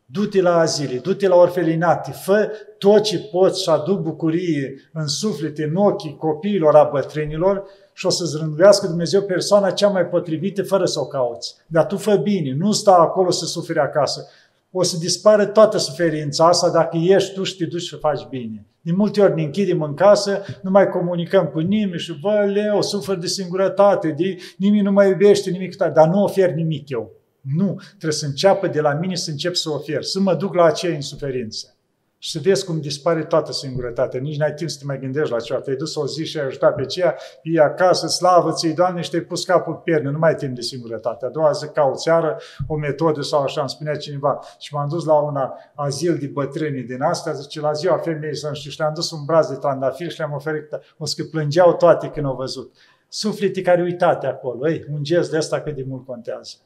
Du-te 0.08 0.40
la 0.40 0.58
azile, 0.58 0.98
du-te 0.98 1.28
la 1.28 1.34
orfelinate, 1.34 2.10
fă 2.10 2.50
tot 2.78 3.02
ce 3.02 3.18
poți 3.18 3.62
și 3.62 3.68
aduc 3.68 4.00
bucurie 4.00 4.90
în 4.92 5.06
suflete, 5.06 5.64
în 5.64 5.76
ochii 5.76 6.16
copiilor, 6.16 6.74
a 6.74 6.88
bătrânilor 6.92 7.64
și 7.92 8.06
o 8.06 8.10
să-ți 8.10 8.36
rânduiască 8.36 8.86
Dumnezeu 8.86 9.22
persoana 9.22 9.70
cea 9.70 9.88
mai 9.88 10.06
potrivită 10.06 10.62
fără 10.62 10.84
să 10.84 11.00
o 11.00 11.06
cauți. 11.06 11.54
Dar 11.66 11.86
tu 11.86 11.96
fă 11.96 12.16
bine, 12.16 12.54
nu 12.58 12.72
sta 12.72 12.92
acolo 12.92 13.30
să 13.30 13.44
suferi 13.44 13.78
acasă. 13.78 14.28
O 14.70 14.82
să 14.82 14.96
dispară 14.98 15.46
toată 15.46 15.78
suferința 15.78 16.46
asta 16.46 16.70
dacă 16.70 16.96
ești 16.96 17.34
tu 17.34 17.42
și 17.42 17.56
te 17.56 17.64
duci 17.64 17.82
și 17.82 17.98
faci 17.98 18.26
bine. 18.28 18.66
De 18.80 18.92
multe 18.92 19.20
ori 19.20 19.34
ne 19.34 19.42
închidem 19.42 19.82
în 19.82 19.94
casă, 19.94 20.42
nu 20.62 20.70
mai 20.70 20.88
comunicăm 20.88 21.46
cu 21.46 21.58
nimeni 21.58 22.00
și 22.00 22.18
vă 22.20 22.50
leu, 22.54 22.82
sufăr 22.82 23.16
de 23.16 23.26
singurătate, 23.26 24.14
de, 24.18 24.36
nimeni 24.56 24.82
nu 24.82 24.92
mai 24.92 25.08
iubește 25.08 25.50
nimic, 25.50 25.76
dar 25.76 26.08
nu 26.08 26.22
ofer 26.22 26.50
nimic 26.50 26.88
eu. 26.88 27.10
Nu, 27.54 27.80
trebuie 27.88 28.12
să 28.12 28.26
înceapă 28.26 28.66
de 28.66 28.80
la 28.80 28.92
mine 28.92 29.14
să 29.14 29.30
încep 29.30 29.54
să 29.54 29.70
ofer, 29.70 30.02
să 30.02 30.20
mă 30.20 30.34
duc 30.34 30.54
la 30.54 30.64
aceea 30.64 30.94
în 30.94 31.00
suferință. 31.00 31.76
și 32.18 32.30
să 32.30 32.38
vezi 32.42 32.64
cum 32.64 32.80
dispare 32.80 33.24
toată 33.24 33.52
singurătatea. 33.52 34.20
Nici 34.20 34.36
n-ai 34.36 34.54
timp 34.54 34.70
să 34.70 34.78
te 34.78 34.84
mai 34.84 34.98
gândești 34.98 35.30
la 35.32 35.40
ceva. 35.40 35.60
Te-ai 35.60 35.76
dus 35.76 35.94
o 35.94 36.06
zi 36.06 36.24
și 36.24 36.38
ai 36.38 36.46
ajutat 36.46 36.74
pe 36.74 36.84
ceea, 36.84 37.16
e 37.42 37.60
acasă, 37.60 38.06
slavă 38.06 38.52
ți 38.52 38.68
Doamne, 38.68 39.00
și 39.00 39.10
te-ai 39.10 39.22
pus 39.22 39.44
capul 39.44 39.74
pe 39.74 39.80
pierne. 39.84 40.10
Nu 40.10 40.18
mai 40.18 40.30
ai 40.30 40.36
timp 40.36 40.54
de 40.54 40.60
singurătate. 40.60 41.24
A 41.24 41.28
doua 41.28 41.52
zi 41.52 41.68
ca 41.68 41.82
o 41.82 41.94
țeară, 41.94 42.38
o 42.66 42.76
metodă 42.76 43.22
sau 43.22 43.42
așa, 43.42 43.60
îmi 43.60 43.70
spunea 43.70 43.96
cineva. 43.96 44.38
Și 44.58 44.74
m-am 44.74 44.88
dus 44.88 45.04
la 45.04 45.14
un 45.14 45.36
azil 45.74 46.16
de 46.18 46.26
bătrâni 46.26 46.82
din 46.82 47.02
asta, 47.02 47.32
zice, 47.32 47.60
la 47.60 47.72
ziua 47.72 47.96
femeii 47.96 48.36
să 48.36 48.48
nu 48.48 48.54
știu, 48.54 48.70
și 48.70 48.78
le-am 48.78 48.94
dus 48.94 49.10
un 49.10 49.24
braț 49.24 49.48
de 49.48 49.54
trandafir 49.54 50.10
și 50.10 50.18
le-am 50.18 50.32
oferit, 50.32 50.68
o 50.98 51.06
să 51.06 51.24
plângeau 51.24 51.76
toate 51.76 52.08
când 52.08 52.26
au 52.26 52.34
văzut. 52.34 52.74
Suflete 53.08 53.62
care 53.62 53.82
uitate 53.82 54.26
acolo. 54.26 54.68
Ei, 54.68 54.86
un 54.92 55.02
gest 55.02 55.30
de 55.30 55.36
asta 55.36 55.60
cât 55.60 55.74
de 55.74 55.84
mult 55.88 56.06
contează. 56.06 56.56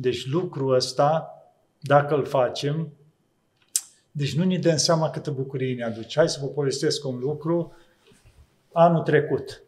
Deci 0.00 0.30
lucrul 0.30 0.74
ăsta, 0.74 1.34
dacă 1.80 2.14
îl 2.14 2.24
facem, 2.24 2.92
deci 4.10 4.36
nu 4.36 4.44
ne 4.44 4.58
dăm 4.58 4.76
seama 4.76 5.10
câtă 5.10 5.30
bucurie 5.30 5.74
ne 5.74 5.84
aduce. 5.84 6.18
Hai 6.18 6.28
să 6.28 6.38
vă 6.42 6.46
povestesc 6.46 7.06
un 7.06 7.18
lucru. 7.18 7.72
Anul 8.72 9.02
trecut, 9.02 9.62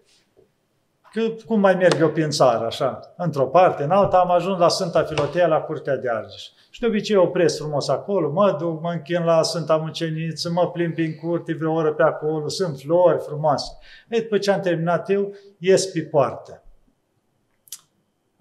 că 1.12 1.20
cum 1.46 1.60
mai 1.60 1.74
merg 1.74 2.00
eu 2.00 2.10
prin 2.10 2.30
țară, 2.30 2.66
așa, 2.66 3.14
într-o 3.16 3.46
parte, 3.46 3.82
în 3.82 3.90
alta, 3.90 4.18
am 4.18 4.30
ajuns 4.30 4.58
la 4.58 4.68
Sfânta 4.68 5.02
Filotea, 5.02 5.46
la 5.46 5.60
Curtea 5.60 5.96
de 5.96 6.10
Argeș. 6.10 6.42
Și 6.70 6.80
de 6.80 6.86
obicei 6.86 7.16
opresc 7.16 7.58
frumos 7.58 7.88
acolo, 7.88 8.30
mă 8.30 8.56
duc, 8.58 8.82
mă 8.82 8.90
închin 8.90 9.24
la 9.24 9.42
Sfânta 9.42 9.76
Muceniță, 9.76 10.50
mă 10.50 10.70
plimb 10.70 10.94
prin 10.94 11.16
curte 11.16 11.54
vreo 11.54 11.72
oră 11.72 11.92
pe 11.92 12.02
acolo, 12.02 12.48
sunt 12.48 12.78
flori 12.78 13.22
frumoase. 13.22 13.78
E, 14.08 14.20
după 14.20 14.38
ce 14.38 14.50
am 14.50 14.60
terminat 14.60 15.10
eu, 15.10 15.34
ies 15.58 15.86
pe 15.86 16.00
poartă. 16.00 16.61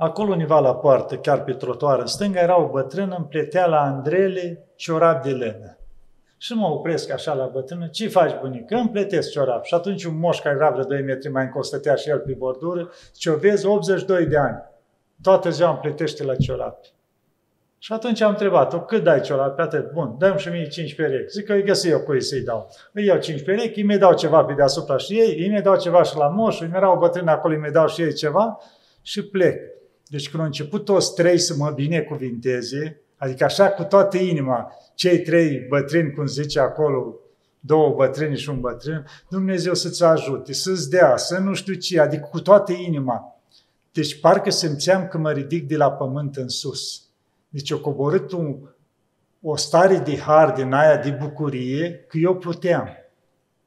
Acolo 0.04 0.34
univa 0.34 0.60
la 0.60 0.76
poartă, 0.76 1.16
chiar 1.16 1.44
pe 1.44 1.54
trotuar 1.54 2.00
în 2.00 2.06
stânga, 2.06 2.40
era 2.40 2.62
o 2.62 2.70
bătrână, 2.70 3.16
îmi 3.18 3.26
pletea 3.26 3.66
la 3.66 3.82
Andrele 3.82 4.66
ciorap 4.76 5.24
de 5.24 5.30
lenă. 5.30 5.78
Și 6.38 6.54
mă 6.54 6.68
opresc 6.68 7.12
așa 7.12 7.34
la 7.34 7.46
bătrână, 7.46 7.88
ce 7.88 8.08
faci 8.08 8.40
bunică? 8.40 8.76
Îmi 8.76 8.90
plătesc 8.90 9.32
ciorap. 9.32 9.64
Și 9.64 9.74
atunci 9.74 10.04
un 10.04 10.20
moș 10.20 10.40
care 10.40 10.56
era 10.56 10.70
vreo 10.70 10.84
2 10.84 11.02
metri 11.02 11.32
mai 11.32 11.44
încolo, 11.44 11.64
stătea 11.64 11.96
și 11.96 12.10
el 12.10 12.20
pe 12.20 12.34
bordură, 12.38 12.90
ce 13.14 13.30
o 13.30 13.36
vezi, 13.36 13.66
82 13.66 14.26
de 14.26 14.38
ani. 14.38 14.64
Toată 15.22 15.50
ziua 15.50 15.70
îmi 15.70 15.80
plătește 15.80 16.24
la 16.24 16.36
ciorap. 16.36 16.78
Și 17.78 17.94
atunci 17.94 18.22
am 18.22 18.30
întrebat-o, 18.30 18.82
cât 18.82 19.04
dai 19.04 19.22
ciorap? 19.22 19.56
Pe 19.56 19.62
atât, 19.62 19.92
bun, 19.92 20.16
dăm 20.18 20.38
și 20.38 20.50
mie 20.50 20.68
5 20.68 20.96
perechi. 20.96 21.32
Zic 21.32 21.46
că 21.46 21.54
îi 21.54 21.64
găsi 21.64 21.90
eu 21.90 22.00
cu 22.00 22.14
ei 22.14 22.22
să-i 22.22 22.44
dau. 22.44 22.70
Îi 22.94 23.06
iau 23.06 23.20
5 23.20 23.44
perechi, 23.44 23.80
îi 23.80 23.86
mi 23.86 23.98
dau 23.98 24.14
ceva 24.14 24.44
pe 24.44 24.54
deasupra 24.54 24.98
și 24.98 25.20
ei, 25.20 25.40
îi 25.40 25.50
mi 25.50 25.62
dau 25.62 25.78
ceva 25.78 26.04
și 26.04 26.18
la 26.18 26.28
moș, 26.28 26.60
îi 26.60 26.72
era 26.74 26.92
o 26.92 26.98
bătrână 26.98 27.32
acolo, 27.32 27.54
îi 27.54 27.60
mi 27.60 27.72
dau 27.72 27.88
și 27.88 28.02
ei 28.02 28.14
ceva 28.14 28.60
și 29.02 29.26
plec. 29.26 29.80
Deci 30.12 30.30
când 30.30 30.42
au 30.42 30.46
început 30.46 30.86
toți 30.86 31.14
trei 31.14 31.38
să 31.38 31.56
mă 31.58 31.70
binecuvinteze, 31.70 33.02
adică 33.18 33.44
așa 33.44 33.70
cu 33.70 33.84
toată 33.84 34.18
inima, 34.18 34.72
cei 34.96 35.22
trei 35.22 35.66
bătrâni, 35.70 36.14
cum 36.14 36.26
zice 36.26 36.60
acolo, 36.60 37.16
două 37.60 37.94
bătrâni 37.96 38.38
și 38.38 38.50
un 38.50 38.60
bătrân, 38.60 39.06
Dumnezeu 39.30 39.74
să-ți 39.74 40.04
ajute, 40.04 40.54
să-ți 40.54 40.90
dea, 40.90 41.18
să 41.18 41.38
nu 41.38 41.54
știu 41.54 41.74
ce, 41.74 42.00
adică 42.00 42.28
cu 42.32 42.42
toată 42.42 42.72
inima. 42.72 43.42
Deci 43.92 44.20
parcă 44.20 44.50
simțeam 44.50 45.08
că 45.08 45.18
mă 45.18 45.32
ridic 45.32 45.68
de 45.68 45.76
la 45.78 45.92
pământ 45.92 46.36
în 46.36 46.50
sus. 46.50 47.04
Deci 47.50 47.72
o 47.72 47.80
coborât 47.80 48.32
un, 48.32 48.56
o 49.42 49.56
stare 49.56 49.98
de 49.98 50.18
har 50.18 50.52
din 50.52 50.74
aia 50.74 50.98
de 50.98 51.10
bucurie 51.10 52.06
că 52.08 52.18
eu 52.18 52.36
puteam. 52.36 52.90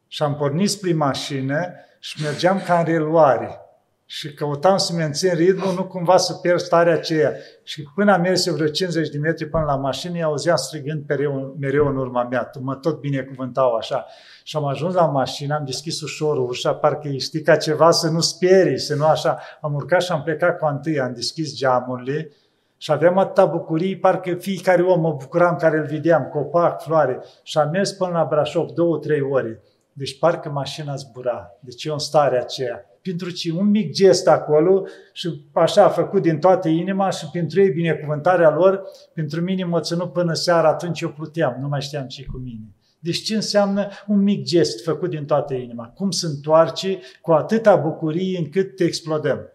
Și 0.09 0.23
am 0.23 0.37
pornit 0.37 0.71
spre 0.71 0.93
mașină 0.93 1.73
și 2.01 2.23
mergeam 2.23 2.63
ca 2.67 2.79
în 2.79 2.85
reluare 2.85 3.59
și 4.07 4.35
căutam 4.35 4.77
să 4.77 4.93
mențin 4.93 5.35
ritmul, 5.35 5.75
nu 5.75 5.85
cumva 5.85 6.17
să 6.17 6.35
pierd 6.35 6.59
starea 6.59 6.95
aceea. 6.95 7.33
Și 7.63 7.83
până 7.95 8.13
am 8.13 8.21
mers 8.21 8.47
vreo 8.47 8.67
50 8.67 9.09
de 9.09 9.19
metri 9.19 9.49
până 9.49 9.65
la 9.65 9.77
mașină, 9.77 10.17
i 10.17 10.23
auzeam 10.23 10.57
strigând 10.57 11.05
mereu, 11.09 11.57
mereu 11.61 11.87
în 11.87 11.97
urma 11.97 12.25
mea, 12.25 12.51
mă 12.61 12.75
tot 12.75 13.01
binecuvântau 13.01 13.75
așa. 13.75 14.07
Și 14.43 14.57
am 14.57 14.65
ajuns 14.65 14.95
la 14.95 15.07
mașină, 15.07 15.55
am 15.55 15.65
deschis 15.65 16.01
ușor 16.01 16.39
ușa, 16.39 16.75
parcă 16.75 17.09
știi 17.09 17.43
ca 17.43 17.57
ceva 17.57 17.91
să 17.91 18.09
nu 18.09 18.21
sperii, 18.21 18.79
să 18.79 18.95
nu 18.95 19.05
așa. 19.05 19.39
Am 19.61 19.75
urcat 19.75 20.03
și 20.03 20.13
am 20.13 20.23
plecat 20.23 20.59
cu 20.59 20.67
întâi, 20.67 21.01
am 21.01 21.15
deschis 21.15 21.57
geamurile 21.57 22.31
și 22.77 22.93
aveam 22.93 23.19
atâta 23.19 23.45
bucurii, 23.45 23.99
parcă 23.99 24.35
fiecare 24.35 24.83
om 24.83 25.01
mă 25.01 25.13
bucuram 25.13 25.57
care 25.57 25.77
îl 25.77 25.87
vedeam, 25.87 26.25
copac, 26.33 26.83
floare. 26.83 27.21
Și 27.43 27.59
am 27.59 27.71
mers 27.71 27.93
până 27.93 28.11
la 28.11 28.27
Brașov 28.31 28.71
două, 28.71 28.99
trei 28.99 29.21
ore. 29.21 29.63
Deci 29.93 30.19
parcă 30.19 30.49
mașina 30.49 30.95
zbura. 30.95 31.51
Deci 31.61 31.85
eu 31.85 31.93
în 31.93 31.99
starea 31.99 32.41
aceea 32.41 32.89
pentru 33.05 33.31
ce 33.31 33.53
un 33.53 33.71
mic 33.71 33.93
gest 33.93 34.29
acolo 34.29 34.87
și 35.13 35.45
așa 35.53 35.85
a 35.85 35.89
făcut 35.89 36.23
din 36.23 36.39
toată 36.39 36.69
inima 36.69 37.11
și 37.11 37.27
pentru 37.33 37.61
ei 37.61 37.71
binecuvântarea 37.71 38.51
lor, 38.51 38.83
pentru 39.15 39.41
mine 39.41 39.65
mă 39.65 39.81
ținut 39.81 40.13
până 40.13 40.33
seara, 40.33 40.69
atunci 40.69 41.01
eu 41.01 41.13
pluteam, 41.13 41.57
nu 41.61 41.69
mai 41.69 41.81
știam 41.81 42.07
ce 42.07 42.25
cu 42.25 42.37
mine. 42.37 42.75
Deci 42.99 43.23
ce 43.23 43.35
înseamnă 43.35 43.89
un 44.07 44.23
mic 44.23 44.45
gest 44.45 44.85
făcut 44.85 45.11
din 45.11 45.25
toată 45.25 45.55
inima? 45.55 45.89
Cum 45.89 46.11
se 46.11 46.27
întoarce 46.27 47.01
cu 47.21 47.33
atâta 47.33 47.77
bucurie 47.77 48.39
încât 48.39 48.77
te 48.77 48.85
explodăm? 48.85 49.53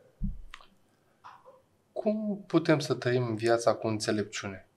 Cum 1.92 2.44
putem 2.48 2.80
să 2.80 2.94
trăim 2.94 3.36
viața 3.36 3.74
cu 3.74 3.88
înțelepciune? 3.88 4.70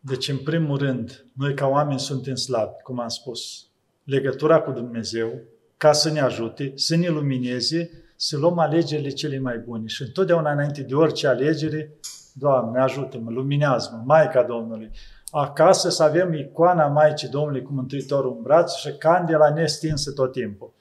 Deci, 0.00 0.28
în 0.28 0.38
primul 0.38 0.78
rând, 0.78 1.26
noi 1.32 1.54
ca 1.54 1.66
oameni 1.66 2.00
suntem 2.00 2.34
slabi, 2.34 2.82
cum 2.82 3.00
am 3.00 3.08
spus. 3.08 3.66
Legătura 4.04 4.60
cu 4.60 4.70
Dumnezeu, 4.70 5.42
ca 5.78 5.92
să 5.92 6.10
ne 6.10 6.20
ajute, 6.20 6.72
să 6.74 6.96
ne 6.96 7.08
lumineze, 7.08 7.90
să 8.16 8.36
luăm 8.36 8.58
alegerile 8.58 9.08
cele 9.08 9.38
mai 9.38 9.58
bune. 9.58 9.86
Și 9.86 10.02
întotdeauna 10.02 10.52
înainte 10.52 10.82
de 10.82 10.94
orice 10.94 11.26
alegere, 11.26 11.92
Doamne, 12.32 12.80
ajută-mă, 12.80 13.30
luminează-mă, 13.30 14.02
Maica 14.04 14.42
Domnului. 14.42 14.90
Acasă 15.30 15.88
să 15.88 16.02
avem 16.02 16.32
icoana 16.32 16.86
Maicii 16.86 17.28
Domnului 17.28 17.62
cu 17.62 17.72
Mântuitorul 17.72 18.34
în 18.36 18.42
braț 18.42 18.74
și 18.74 18.96
candela 18.96 19.50
nestinsă 19.50 20.12
tot 20.12 20.32
timpul. 20.32 20.72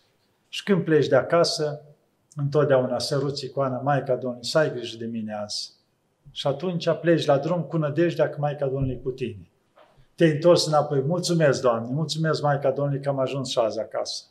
Și 0.50 0.64
când 0.64 0.84
pleci 0.84 1.08
de 1.08 1.16
acasă, 1.16 1.82
întotdeauna 2.36 3.00
săruți 3.00 3.46
icoana 3.46 3.78
Maica 3.78 4.16
Domnului, 4.16 4.46
să 4.46 4.58
ai 4.58 4.72
grijă 4.72 4.98
de 4.98 5.06
mine 5.06 5.34
azi. 5.44 5.72
Și 6.32 6.48
atunci 6.48 6.90
pleci 7.02 7.26
la 7.26 7.38
drum 7.38 7.62
cu 7.62 7.78
nădejdea 7.78 8.30
că 8.30 8.38
Maica 8.40 8.66
Domnului 8.66 9.02
cu 9.04 9.12
tine. 9.12 9.50
Te-ai 10.16 10.32
întors 10.32 10.68
înapoi. 10.68 11.02
Mulțumesc, 11.02 11.62
Doamne, 11.62 11.90
mulțumesc, 11.92 12.42
Maica 12.42 12.72
Domnului, 12.72 13.02
că 13.02 13.10
am 13.10 13.20
ajuns 13.20 13.50
și 13.50 13.60
azi 13.60 13.80
acasă. 13.80 14.24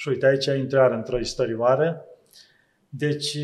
Și 0.00 0.08
uite, 0.08 0.26
aici 0.26 0.46
intrar 0.46 0.90
într-o 0.90 1.18
istorioară. 1.18 2.04
Deci, 2.88 3.36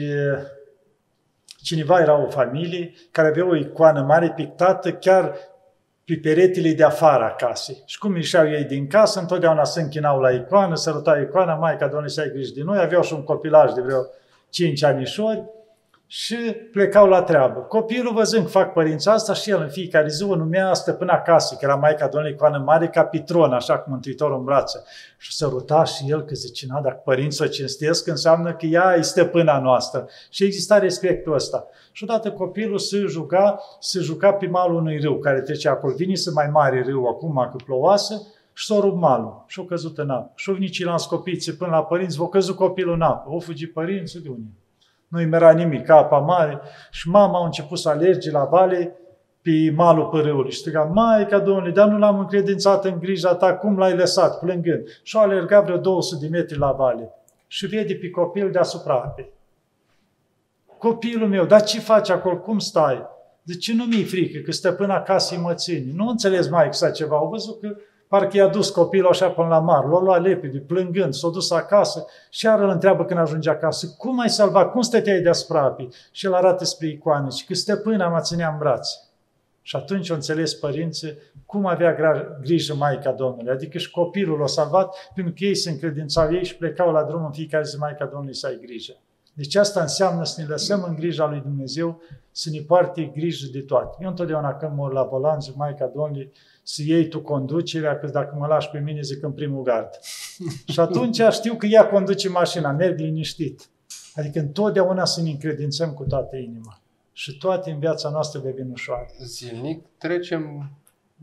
cineva 1.62 2.00
era 2.00 2.22
o 2.22 2.30
familie 2.30 2.92
care 3.10 3.28
avea 3.28 3.46
o 3.46 3.56
icoană 3.56 4.02
mare 4.02 4.32
pictată 4.36 4.92
chiar 4.92 5.36
pe 6.04 6.18
peretele 6.22 6.72
de 6.72 6.84
afară 6.84 7.24
a 7.24 7.34
casei. 7.34 7.82
Și 7.86 7.98
cum 7.98 8.16
ieșeau 8.16 8.50
ei 8.50 8.64
din 8.64 8.86
casă, 8.86 9.20
întotdeauna 9.20 9.64
se 9.64 9.80
închinau 9.80 10.20
la 10.20 10.30
icoană, 10.30 10.74
sărutau 10.74 11.20
icoana, 11.20 11.54
Maica 11.54 11.86
Domnului 11.86 12.10
să 12.10 12.20
ai 12.20 12.30
grijă 12.30 12.52
de 12.54 12.62
noi, 12.62 12.78
aveau 12.78 13.02
și 13.02 13.12
un 13.12 13.24
copilaj 13.24 13.72
de 13.72 13.80
vreo 13.80 14.06
5 14.50 14.82
anișori 14.82 15.44
și 16.06 16.36
plecau 16.72 17.08
la 17.08 17.22
treabă. 17.22 17.60
Copilul, 17.60 18.14
văzând 18.14 18.44
că 18.44 18.50
fac 18.50 18.72
părința 18.72 19.12
asta, 19.12 19.34
și 19.34 19.50
el 19.50 19.60
în 19.60 19.68
fiecare 19.68 20.08
zi 20.08 20.22
o 20.22 20.34
numea 20.34 20.74
stăpâna 20.74 21.12
acasă, 21.12 21.54
că 21.54 21.60
era 21.64 21.74
Maica 21.74 22.08
Domnului 22.08 22.36
Coană 22.36 22.58
Mare, 22.58 22.88
ca 22.88 23.04
pitron, 23.04 23.52
așa 23.52 23.78
cum 23.78 23.92
Mântuitorul 23.92 24.38
în 24.38 24.44
brațe. 24.44 24.82
Și 25.18 25.32
săruta 25.32 25.84
și 25.84 26.04
el 26.10 26.22
că 26.22 26.34
zice, 26.34 26.66
na, 26.68 26.80
dacă 26.80 27.00
părinții 27.04 27.44
o 27.44 27.48
cinstesc, 27.48 28.06
înseamnă 28.06 28.54
că 28.54 28.66
ea 28.66 28.94
e 28.98 29.00
stăpâna 29.00 29.60
noastră. 29.60 30.08
Și 30.30 30.44
exista 30.44 30.78
respectul 30.78 31.34
ăsta. 31.34 31.66
Și 31.92 32.04
odată 32.04 32.30
copilul 32.30 32.78
se 32.78 32.98
juca, 32.98 33.58
se 33.80 34.00
juca 34.00 34.32
pe 34.32 34.46
malul 34.46 34.76
unui 34.76 34.98
râu 34.98 35.18
care 35.18 35.40
trecea 35.40 35.70
acolo. 35.70 35.94
Vine 35.94 36.14
să 36.14 36.30
mai 36.34 36.48
mare 36.52 36.82
râu 36.86 37.06
acum, 37.06 37.48
că 37.50 37.56
plouase, 37.64 38.14
și 38.52 38.66
s-a 38.66 38.80
rupt 38.80 39.00
malul 39.00 39.44
și 39.46 39.60
a 39.60 39.64
căzut 39.68 39.98
în 39.98 40.10
apă. 40.10 40.32
Și 40.34 40.50
vnicii 40.50 40.84
l-am 40.84 40.96
scopit 40.96 41.54
până 41.58 41.70
la 41.70 41.84
părinți, 41.84 42.16
v-a 42.16 42.28
căzut 42.28 42.56
copilul 42.56 42.94
în 42.94 43.00
apă. 43.00 43.30
O 43.30 43.38
fugi 43.38 43.66
părinții 43.66 44.20
de 44.20 44.28
unde? 44.28 44.48
Nu-i 45.16 45.28
mera 45.30 45.52
nimic, 45.52 45.88
apa 45.88 46.18
mare. 46.18 46.60
Și 46.90 47.08
mama 47.08 47.40
a 47.40 47.44
început 47.44 47.78
să 47.78 47.88
alerge 47.88 48.30
la 48.30 48.44
vale 48.44 48.96
pe 49.42 49.72
malul 49.74 50.06
părâului. 50.06 50.50
Și 50.50 50.58
striga, 50.58 50.82
Maica 50.82 51.38
Domnului, 51.38 51.72
dar 51.72 51.88
nu 51.88 51.98
l-am 51.98 52.18
încredințat 52.18 52.84
în 52.84 52.98
grija 52.98 53.34
ta, 53.34 53.54
cum 53.54 53.78
l-ai 53.78 53.96
lăsat, 53.96 54.38
plângând. 54.38 55.00
Și 55.02 55.16
a 55.16 55.20
alergat 55.20 55.64
vreo 55.64 55.76
200 55.76 56.26
de 56.26 56.36
metri 56.36 56.58
la 56.58 56.72
vale. 56.72 57.10
Și 57.46 57.66
vede 57.66 57.94
pe 57.94 58.10
copil 58.10 58.50
deasupra 58.50 58.94
apei. 58.94 59.30
Copilul 60.78 61.28
meu, 61.28 61.44
dar 61.44 61.62
ce 61.62 61.80
faci 61.80 62.10
acolo? 62.10 62.36
Cum 62.36 62.58
stai? 62.58 63.06
De 63.42 63.54
ce 63.54 63.74
nu 63.74 63.84
mi-e 63.84 64.04
frică? 64.04 64.38
Că 64.38 64.52
stăpâna 64.52 65.02
casei 65.02 65.38
mă 65.38 65.54
ține. 65.54 65.92
Nu 65.94 66.08
înțeles 66.08 66.48
mai 66.48 66.66
exact 66.66 66.94
ceva. 66.94 67.16
Au 67.16 67.28
văzut 67.28 67.60
că 67.60 67.76
Parcă 68.08 68.36
i-a 68.36 68.48
dus 68.48 68.70
copilul 68.70 69.10
așa 69.10 69.28
până 69.28 69.48
la 69.48 69.58
mar, 69.58 69.84
l-a 69.84 70.00
luat 70.00 70.22
lepede, 70.22 70.58
plângând, 70.58 71.14
s-a 71.14 71.28
dus 71.28 71.50
acasă 71.50 72.06
și 72.30 72.44
iar 72.44 72.60
îl 72.60 72.68
întreabă 72.68 73.04
când 73.04 73.20
ajunge 73.20 73.50
acasă, 73.50 73.94
cum 73.98 74.20
ai 74.20 74.28
salvat, 74.28 74.70
cum 74.70 74.80
stăteai 74.80 75.20
deasupra 75.20 75.60
apii? 75.60 75.92
Și 76.10 76.26
el 76.26 76.34
arată 76.34 76.64
spre 76.64 76.86
icoane 76.86 77.28
și 77.28 77.46
că 77.46 77.54
stăpâna 77.54 78.08
mă 78.08 78.20
ținea 78.20 78.48
în 78.48 78.58
brațe. 78.58 78.96
Și 79.62 79.76
atunci 79.76 80.10
o 80.10 80.14
înțeles 80.14 80.54
părinții 80.54 81.18
cum 81.46 81.66
avea 81.66 81.96
grijă 82.42 82.74
Maica 82.74 83.12
Domnului. 83.12 83.52
Adică 83.52 83.78
și 83.78 83.90
copilul 83.90 84.38
l-a 84.38 84.46
salvat 84.46 85.10
pentru 85.14 85.32
că 85.36 85.44
ei 85.44 85.54
se 85.54 85.70
încredințau 85.70 86.34
ei 86.34 86.44
și 86.44 86.56
plecau 86.56 86.92
la 86.92 87.02
drum 87.02 87.24
în 87.24 87.32
fiecare 87.32 87.64
zi 87.64 87.78
Maica 87.78 88.04
Domnului 88.04 88.34
să 88.34 88.46
ai 88.46 88.58
grijă. 88.62 88.92
Deci 89.36 89.54
asta 89.54 89.80
înseamnă 89.80 90.24
să 90.24 90.40
ne 90.40 90.46
lăsăm 90.46 90.84
în 90.88 90.94
grija 90.94 91.26
lui 91.26 91.40
Dumnezeu, 91.40 92.00
să 92.30 92.50
ne 92.50 92.60
poarte 92.60 93.04
grijă 93.14 93.46
de 93.52 93.60
toate. 93.60 93.96
Eu 94.00 94.08
întotdeauna 94.08 94.54
când 94.54 94.76
mor 94.76 94.92
la 94.92 95.02
volan, 95.02 95.40
zic, 95.40 95.54
Maica 95.54 95.86
Domnului, 95.86 96.32
să 96.62 96.82
iei 96.84 97.08
tu 97.08 97.20
conducerea, 97.20 97.98
că 97.98 98.06
dacă 98.06 98.36
mă 98.38 98.46
lași 98.46 98.70
pe 98.70 98.78
mine, 98.78 99.00
zic 99.00 99.22
în 99.22 99.32
primul 99.32 99.62
gard. 99.62 99.88
și 100.72 100.80
atunci 100.80 101.20
știu 101.30 101.54
că 101.54 101.66
ea 101.66 101.88
conduce 101.88 102.28
mașina, 102.28 102.70
merg 102.72 102.98
liniștit. 102.98 103.68
Adică 104.14 104.38
întotdeauna 104.38 105.04
să 105.04 105.22
ne 105.22 105.30
încredințăm 105.30 105.92
cu 105.92 106.04
toată 106.04 106.36
inima. 106.36 106.80
Și 107.12 107.38
toate 107.38 107.70
în 107.70 107.78
viața 107.78 108.08
noastră 108.08 108.40
devin 108.40 108.70
ușoare. 108.70 109.10
Zilnic 109.18 109.84
trecem, 109.98 110.70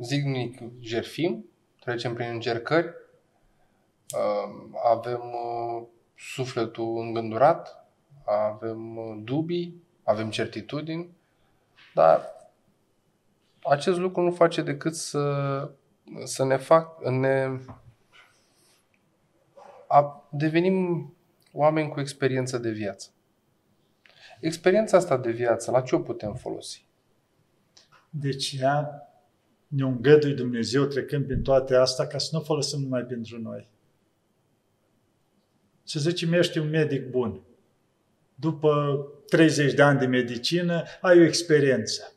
zilnic 0.02 0.62
jerfim, 0.80 1.46
trecem 1.80 2.14
prin 2.14 2.30
încercări, 2.34 2.88
uh, 2.88 4.80
avem 4.94 5.22
uh, 5.22 5.88
sufletul 6.16 6.98
îngândurat, 6.98 7.83
avem 8.26 8.98
uh, 8.98 9.22
dubii, 9.24 9.84
avem 10.04 10.30
certitudini, 10.30 11.10
dar 11.94 12.22
acest 13.64 13.98
lucru 13.98 14.22
nu 14.22 14.32
face 14.32 14.62
decât 14.62 14.96
să, 14.96 15.72
să 16.24 16.46
ne 16.46 16.58
fac, 16.58 17.06
ne 17.06 17.60
a, 19.88 20.28
devenim 20.32 21.14
oameni 21.52 21.90
cu 21.90 22.00
experiență 22.00 22.58
de 22.58 22.70
viață. 22.70 23.10
Experiența 24.40 24.98
asta 24.98 25.18
de 25.18 25.32
viață, 25.32 25.72
la 25.72 25.82
ce 25.82 25.96
o 25.96 26.00
putem 26.00 26.34
folosi? 26.34 26.88
Deci 28.10 28.56
ea 28.60 29.08
ne 29.68 29.84
îngădui 29.84 30.34
Dumnezeu 30.34 30.86
trecând 30.86 31.26
prin 31.26 31.42
toate 31.42 31.76
astea 31.76 32.08
ca 32.08 32.18
să 32.18 32.30
nu 32.32 32.42
folosim 32.42 32.82
numai 32.82 33.02
pentru 33.02 33.40
noi. 33.40 33.68
Să 35.84 36.00
zicem, 36.00 36.34
ești 36.34 36.58
un 36.58 36.70
medic 36.70 37.10
bun. 37.10 37.42
După 38.36 39.06
30 39.28 39.74
de 39.74 39.82
ani 39.82 40.00
de 40.00 40.06
medicină, 40.06 40.84
ai 41.02 41.20
o 41.20 41.24
experiență. 41.24 42.14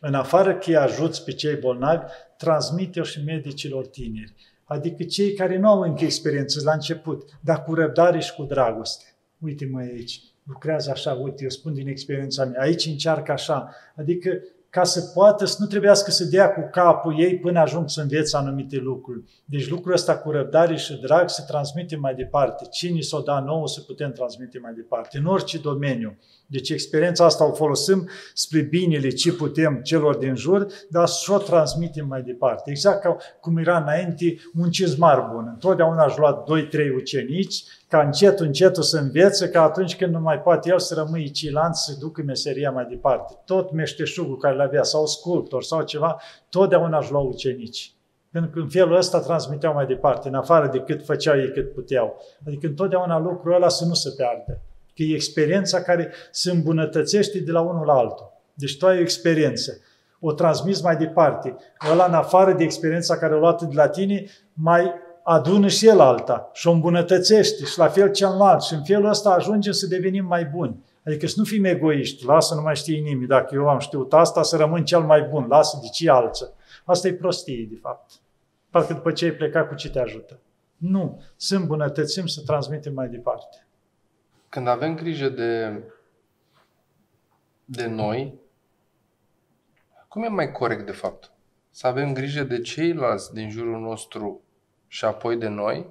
În 0.00 0.14
afară 0.14 0.54
că 0.54 0.64
îi 0.66 0.76
ajuți 0.76 1.24
pe 1.24 1.32
cei 1.32 1.54
bolnavi, 1.54 2.04
transmite-o 2.36 3.02
și 3.02 3.24
medicilor 3.24 3.86
tineri. 3.86 4.34
Adică 4.64 5.02
cei 5.02 5.32
care 5.32 5.58
nu 5.58 5.68
au 5.68 5.80
încă 5.80 6.04
experiență 6.04 6.60
la 6.64 6.72
început, 6.72 7.30
dar 7.40 7.62
cu 7.62 7.74
răbdare 7.74 8.18
și 8.18 8.34
cu 8.34 8.42
dragoste. 8.42 9.04
Uite-mă 9.38 9.78
aici, 9.78 10.20
lucrează 10.44 10.90
așa, 10.90 11.12
uite, 11.12 11.42
eu 11.42 11.48
spun 11.48 11.74
din 11.74 11.88
experiența 11.88 12.44
mea, 12.44 12.60
aici 12.60 12.86
încearcă 12.86 13.32
așa. 13.32 13.74
Adică 13.96 14.42
ca 14.70 14.84
să 14.84 15.00
poată 15.14 15.44
să 15.44 15.56
nu 15.58 15.66
trebuiască 15.66 16.10
să 16.10 16.24
dea 16.24 16.52
cu 16.52 16.68
capul 16.70 17.20
ei 17.20 17.38
până 17.38 17.60
ajung 17.60 17.88
să 17.88 18.00
învețe 18.00 18.36
anumite 18.36 18.76
lucruri. 18.76 19.22
Deci 19.44 19.68
lucrul 19.68 19.92
ăsta 19.92 20.16
cu 20.16 20.30
răbdare 20.30 20.76
și 20.76 21.00
drag 21.00 21.28
se 21.28 21.44
transmite 21.46 21.96
mai 21.96 22.14
departe. 22.14 22.64
Cine 22.70 23.00
s-o 23.00 23.20
da 23.20 23.40
nouă 23.40 23.68
să 23.68 23.80
putem 23.80 24.12
transmite 24.12 24.58
mai 24.58 24.72
departe, 24.74 25.18
în 25.18 25.24
orice 25.24 25.58
domeniu. 25.58 26.18
Deci 26.46 26.70
experiența 26.70 27.24
asta 27.24 27.48
o 27.48 27.52
folosim 27.52 28.08
spre 28.34 28.60
binele 28.60 29.08
ce 29.08 29.32
putem 29.32 29.80
celor 29.82 30.16
din 30.16 30.34
jur, 30.34 30.66
dar 30.90 31.06
să 31.06 31.32
o 31.32 31.38
transmitem 31.38 32.06
mai 32.06 32.22
departe. 32.22 32.70
Exact 32.70 33.00
ca 33.02 33.16
cum 33.40 33.56
era 33.56 33.78
înainte 33.78 34.36
un 34.58 34.70
cizmar 34.70 35.28
bun. 35.32 35.48
Întotdeauna 35.52 36.04
aș 36.04 36.16
lua 36.16 36.44
2-3 36.44 36.94
ucenici 36.96 37.64
ca 37.90 38.00
încet, 38.00 38.40
încet 38.40 38.76
să 38.76 38.98
învețe, 38.98 39.48
ca 39.48 39.62
atunci 39.62 39.96
când 39.96 40.12
nu 40.12 40.20
mai 40.20 40.40
poate 40.40 40.68
el 40.68 40.78
să 40.78 40.94
rămâi 40.94 41.30
cilant, 41.30 41.74
să 41.74 41.96
ducă 41.98 42.22
meseria 42.26 42.70
mai 42.70 42.86
departe. 42.88 43.38
Tot 43.44 43.72
meșteșugul 43.72 44.36
care 44.36 44.56
le 44.56 44.62
avea, 44.62 44.82
sau 44.82 45.06
sculptor, 45.06 45.62
sau 45.62 45.82
ceva, 45.82 46.20
totdeauna 46.48 46.98
își 46.98 47.10
luau 47.10 47.26
ucenici. 47.26 47.94
Pentru 48.30 48.50
că 48.50 48.58
în 48.58 48.68
felul 48.68 48.96
ăsta 48.96 49.20
transmiteau 49.20 49.72
mai 49.72 49.86
departe, 49.86 50.28
în 50.28 50.34
afară 50.34 50.68
de 50.72 50.78
cât 50.78 51.04
făceau 51.04 51.38
ei, 51.38 51.52
cât 51.52 51.72
puteau. 51.72 52.22
Adică 52.46 52.66
întotdeauna 52.66 53.18
lucrul 53.18 53.54
ăla 53.54 53.68
să 53.68 53.84
nu 53.84 53.94
se 53.94 54.10
piardă. 54.16 54.60
Că 54.94 55.02
e 55.02 55.14
experiența 55.14 55.82
care 55.82 56.12
se 56.30 56.50
îmbunătățește 56.50 57.38
de 57.38 57.52
la 57.52 57.60
unul 57.60 57.86
la 57.86 57.92
altul. 57.92 58.32
Deci 58.54 58.76
tu 58.78 58.86
ai 58.86 58.96
o 58.98 59.00
experiență 59.00 59.72
o 60.20 60.32
transmis 60.32 60.80
mai 60.80 60.96
departe. 60.96 61.56
Ăla, 61.90 62.04
în 62.04 62.14
afară 62.14 62.52
de 62.52 62.62
experiența 62.62 63.16
care 63.16 63.34
o 63.34 63.38
luat 63.38 63.62
de 63.62 63.74
la 63.74 63.88
tine, 63.88 64.24
mai 64.52 64.92
adună 65.32 65.68
și 65.68 65.86
el 65.86 66.00
alta 66.00 66.50
și 66.52 66.66
o 66.66 66.70
îmbunătățește 66.70 67.64
și 67.64 67.78
la 67.78 67.88
fel 67.88 68.10
celălalt 68.10 68.62
și 68.62 68.74
în 68.74 68.84
felul 68.84 69.08
ăsta 69.08 69.30
ajungem 69.30 69.72
să 69.72 69.86
devenim 69.86 70.24
mai 70.24 70.44
buni. 70.44 70.84
Adică 71.06 71.26
să 71.26 71.34
nu 71.36 71.44
fim 71.44 71.64
egoiști, 71.64 72.24
lasă 72.24 72.54
nu 72.54 72.60
mai 72.60 72.76
știi 72.76 73.00
nimic, 73.00 73.28
dacă 73.28 73.54
eu 73.54 73.68
am 73.68 73.78
știut 73.78 74.12
asta, 74.12 74.42
să 74.42 74.56
rămân 74.56 74.84
cel 74.84 75.00
mai 75.00 75.22
bun, 75.22 75.46
lasă 75.48 75.78
de 75.82 75.88
ce 75.88 76.10
alță. 76.10 76.54
Asta 76.84 77.08
e 77.08 77.12
prostie, 77.12 77.66
de 77.70 77.76
fapt. 77.76 78.10
Parcă 78.70 78.92
după 78.92 79.12
ce 79.12 79.24
ai 79.24 79.30
plecat, 79.30 79.68
cu 79.68 79.74
ce 79.74 79.90
te 79.90 79.98
ajută? 79.98 80.38
Nu, 80.76 81.22
să 81.36 81.56
îmbunătățim, 81.56 82.26
să 82.26 82.42
transmitem 82.46 82.94
mai 82.94 83.08
departe. 83.08 83.66
Când 84.48 84.68
avem 84.68 84.94
grijă 84.94 85.28
de, 85.28 85.82
de 87.64 87.86
noi, 87.86 88.34
cum 90.08 90.22
e 90.22 90.28
mai 90.28 90.52
corect, 90.52 90.86
de 90.86 90.92
fapt? 90.92 91.32
Să 91.70 91.86
avem 91.86 92.12
grijă 92.12 92.42
de 92.42 92.60
ceilalți 92.60 93.32
din 93.32 93.50
jurul 93.50 93.80
nostru 93.80 94.42
și 94.92 95.04
apoi 95.04 95.36
de 95.36 95.48
noi? 95.48 95.86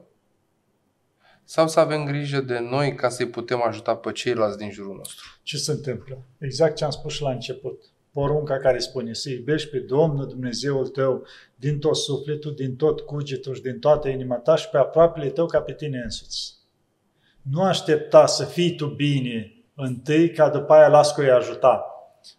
Sau 1.44 1.68
să 1.68 1.80
avem 1.80 2.06
grijă 2.06 2.42
de 2.42 2.60
noi 2.60 2.96
ca 2.96 3.10
să-i 3.10 3.28
putem 3.28 3.64
ajuta 3.64 3.96
pe 3.96 4.12
ceilalți 4.12 4.58
din 4.58 4.72
jurul 4.72 4.96
nostru? 4.96 5.26
Ce 5.44 5.58
se 5.58 5.72
întâmplă? 5.72 6.18
Exact 6.38 6.76
ce 6.76 6.84
am 6.84 6.90
spus 6.90 7.14
și 7.14 7.22
la 7.22 7.32
început. 7.32 7.82
Porunca 8.12 8.58
care 8.58 8.80
spune 8.80 9.14
să 9.14 9.30
iubești 9.30 9.70
pe 9.70 9.78
Domnul 9.78 10.28
Dumnezeul 10.28 10.88
tău 10.88 11.26
din 11.56 11.80
tot 11.80 11.96
sufletul, 11.96 12.54
din 12.56 12.76
tot 12.76 13.00
cugetul 13.00 13.56
și 13.56 13.62
din 13.62 13.80
toată 13.80 14.08
inima 14.08 14.36
ta 14.36 14.56
și 14.56 14.70
pe 14.70 14.78
aproapele 14.78 15.30
tău 15.30 15.46
ca 15.46 15.62
pe 15.62 15.74
tine 15.74 16.02
însuți. 16.04 16.54
Nu 17.42 17.62
aștepta 17.62 18.26
să 18.26 18.46
fii 18.46 18.76
tu 18.76 18.86
bine 18.86 19.54
întâi 19.76 20.32
ca 20.32 20.50
după 20.50 20.74
aia 20.74 20.88
las 20.88 21.14
că 21.14 21.22
ajuta. 21.22 21.84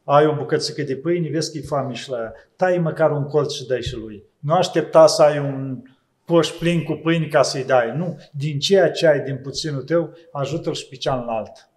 Ai 0.05 0.27
o 0.27 0.35
bucățică 0.35 0.83
de 0.83 0.97
pâine, 0.97 1.29
vezi 1.29 1.53
că 1.53 1.59
e 1.59 1.67
foame 1.67 1.95
și 1.95 2.11
la 2.11 2.19
ea. 2.19 2.33
Tai 2.57 2.79
măcar 2.79 3.11
un 3.11 3.27
colț 3.27 3.53
și 3.53 3.67
dai 3.67 3.83
și 3.83 3.97
lui. 3.97 4.25
Nu 4.39 4.53
aștepta 4.53 5.07
să 5.07 5.23
ai 5.23 5.39
un 5.39 5.83
coș 6.31 6.49
plin 6.49 6.83
cu 6.83 6.93
pâini 6.93 7.29
ca 7.29 7.43
să-i 7.43 7.65
dai. 7.65 7.97
Nu. 7.97 8.19
Din 8.33 8.59
ceea 8.59 8.91
ce 8.91 9.07
ai 9.07 9.21
din 9.21 9.37
puținul 9.37 9.83
tău, 9.83 10.15
ajută-l 10.33 10.75
și 10.75 10.89
pe 10.89 10.97
cealaltă. 10.97 11.69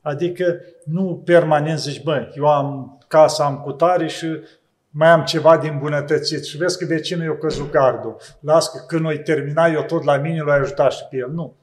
Adică 0.00 0.60
nu 0.84 1.22
permanent 1.24 1.78
zici, 1.78 2.02
bă, 2.02 2.32
eu 2.34 2.46
am 2.46 2.98
casa, 3.08 3.44
am 3.44 3.58
cutare 3.58 4.06
și 4.06 4.26
mai 4.90 5.08
am 5.08 5.24
ceva 5.24 5.56
din 5.58 5.78
bunătățit 5.78 6.44
și 6.44 6.56
vezi 6.56 6.78
că 6.78 6.84
vecinul 6.84 7.24
eu 7.24 7.36
căzut 7.36 7.70
gardul. 7.70 8.16
Las 8.40 8.68
că 8.68 8.84
când 8.86 9.06
o 9.06 9.12
termina 9.24 9.66
eu 9.66 9.82
tot 9.82 10.04
la 10.04 10.16
mine, 10.16 10.40
l-ai 10.40 10.58
ajutat 10.58 10.92
și 10.92 11.04
pe 11.10 11.16
el. 11.16 11.30
Nu. 11.30 11.54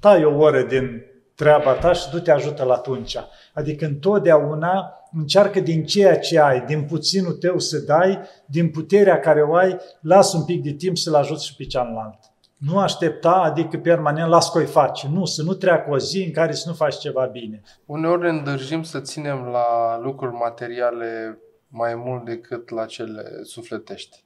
Tai 0.00 0.24
o 0.24 0.36
oră 0.36 0.62
din 0.62 1.04
treaba 1.34 1.72
ta 1.72 1.92
și 1.92 2.10
du-te 2.10 2.30
ajută-l 2.30 2.70
atunci. 2.70 3.16
Adică 3.54 3.84
întotdeauna 3.84 4.99
încearcă 5.12 5.60
din 5.60 5.84
ceea 5.84 6.18
ce 6.18 6.40
ai, 6.40 6.64
din 6.64 6.84
puținul 6.84 7.32
tău 7.32 7.58
să 7.58 7.78
dai, 7.78 8.18
din 8.46 8.70
puterea 8.70 9.18
care 9.20 9.42
o 9.42 9.54
ai, 9.54 9.76
lasă 10.00 10.36
un 10.36 10.44
pic 10.44 10.62
de 10.62 10.72
timp 10.72 10.96
să-l 10.96 11.14
ajuți 11.14 11.46
și 11.46 11.56
pe 11.56 11.64
cealaltă. 11.64 12.34
Nu 12.56 12.78
aștepta, 12.78 13.32
adică 13.32 13.78
permanent, 13.78 14.28
las 14.28 14.50
că 14.52 14.58
face. 14.58 15.08
Nu, 15.08 15.24
să 15.24 15.42
nu 15.42 15.54
treacă 15.54 15.90
o 15.90 15.98
zi 15.98 16.24
în 16.24 16.32
care 16.32 16.52
să 16.52 16.68
nu 16.68 16.74
faci 16.74 16.98
ceva 16.98 17.24
bine. 17.24 17.62
Uneori 17.86 18.22
ne 18.22 18.28
îndârjim 18.28 18.82
să 18.82 19.00
ținem 19.00 19.44
la 19.44 19.98
lucruri 20.02 20.34
materiale 20.34 21.38
mai 21.68 21.94
mult 21.94 22.24
decât 22.24 22.70
la 22.70 22.86
cele 22.86 23.22
sufletești. 23.42 24.24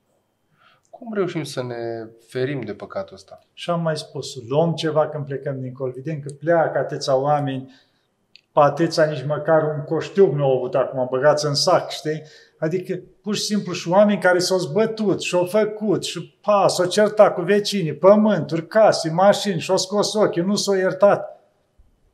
Cum 0.91 1.15
reușim 1.15 1.43
să 1.43 1.63
ne 1.63 2.09
ferim 2.29 2.61
de 2.61 2.75
păcatul 2.75 3.15
ăsta? 3.15 3.39
Și 3.53 3.71
am 3.71 3.83
mai 3.83 3.97
spus, 3.97 4.49
luăm 4.49 4.73
ceva 4.75 5.09
când 5.09 5.25
plecăm 5.25 5.61
dincolo. 5.61 5.93
Vedem 5.95 6.21
că 6.21 6.33
pleacă 6.39 6.79
atâția 6.79 7.17
oameni 7.17 7.73
pateța 8.55 9.05
nici 9.05 9.25
măcar 9.27 9.63
un 9.63 9.85
coștiuc 9.85 10.33
nu 10.35 10.45
au 10.45 10.57
avut 10.57 10.75
acum, 10.75 11.07
băgați 11.11 11.47
în 11.47 11.55
sac, 11.55 11.91
știi? 11.91 12.23
Adică, 12.59 13.01
pur 13.23 13.35
și 13.35 13.43
simplu, 13.43 13.73
și 13.73 13.89
oameni 13.89 14.21
care 14.21 14.39
s-au 14.39 14.59
zbătut 14.59 15.21
și-au 15.21 15.45
făcut 15.45 16.05
și 16.05 16.39
pa, 16.43 16.69
s-au 16.69 16.87
certat 16.87 17.35
cu 17.35 17.41
vecinii, 17.41 17.95
pământuri, 17.95 18.67
case, 18.67 19.11
mașini 19.11 19.61
și-au 19.61 19.77
scos 19.77 20.15
ochii, 20.15 20.43
nu 20.43 20.55
s-au 20.55 20.75
iertat. 20.75 21.45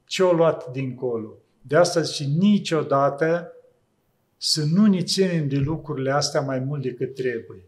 Ce-au 0.05 0.31
luat 0.31 0.71
dincolo? 0.71 1.33
De 1.61 1.77
asta 1.77 2.01
zice, 2.01 2.25
niciodată 2.39 3.53
să 4.37 4.63
nu 4.75 4.87
ne 4.87 5.03
ținem 5.03 5.49
de 5.49 5.57
lucrurile 5.57 6.11
astea 6.13 6.41
mai 6.41 6.59
mult 6.59 6.83
decât 6.83 7.15
trebuie. 7.15 7.65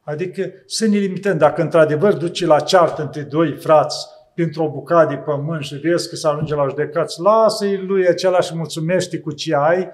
Adică 0.00 0.52
să 0.66 0.86
ne 0.86 0.96
limităm. 0.96 1.38
Dacă 1.38 1.62
într-adevăr 1.62 2.12
duce 2.12 2.46
la 2.46 2.60
ceartă 2.60 3.02
între 3.02 3.22
doi 3.22 3.56
frați 3.56 4.06
pentru 4.38 4.62
o 4.62 4.70
bucată 4.70 5.14
de 5.14 5.20
pământ 5.20 5.62
și 5.62 5.74
vezi 5.74 6.08
că 6.08 6.16
se 6.16 6.28
ajunge 6.28 6.54
la 6.54 6.68
judecați, 6.68 7.20
lasă-i 7.20 7.76
lui 7.76 8.06
acela 8.08 8.40
și 8.40 8.56
mulțumește 8.56 9.18
cu 9.18 9.32
ce 9.32 9.54
ai, 9.54 9.90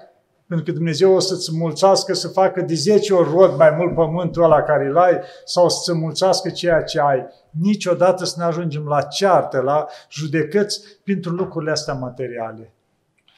pentru 0.46 0.64
că 0.66 0.72
Dumnezeu 0.72 1.14
o 1.14 1.18
să-ți 1.18 1.56
mulțească 1.56 2.14
să 2.14 2.28
facă 2.28 2.60
de 2.60 2.74
10 2.74 3.14
ori 3.14 3.28
rod 3.30 3.56
mai 3.56 3.70
mult 3.70 3.94
pământul 3.94 4.42
ăla 4.42 4.62
care 4.62 4.86
îl 4.86 4.98
ai 4.98 5.20
sau 5.44 5.68
să-ți 5.68 5.98
mulțească 5.98 6.50
ceea 6.50 6.82
ce 6.82 7.00
ai. 7.00 7.26
Niciodată 7.50 8.24
să 8.24 8.34
ne 8.38 8.44
ajungem 8.44 8.86
la 8.86 9.02
ceartă, 9.02 9.60
la 9.60 9.86
judecăți 10.10 10.80
pentru 11.04 11.30
lucrurile 11.30 11.70
astea 11.70 11.94
materiale. 11.94 12.74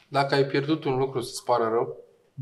Dacă 0.09 0.35
ai 0.35 0.45
pierdut 0.45 0.85
un 0.85 0.97
lucru, 0.97 1.21
să-ți 1.21 1.45
pară 1.45 1.69
rău? 1.73 1.97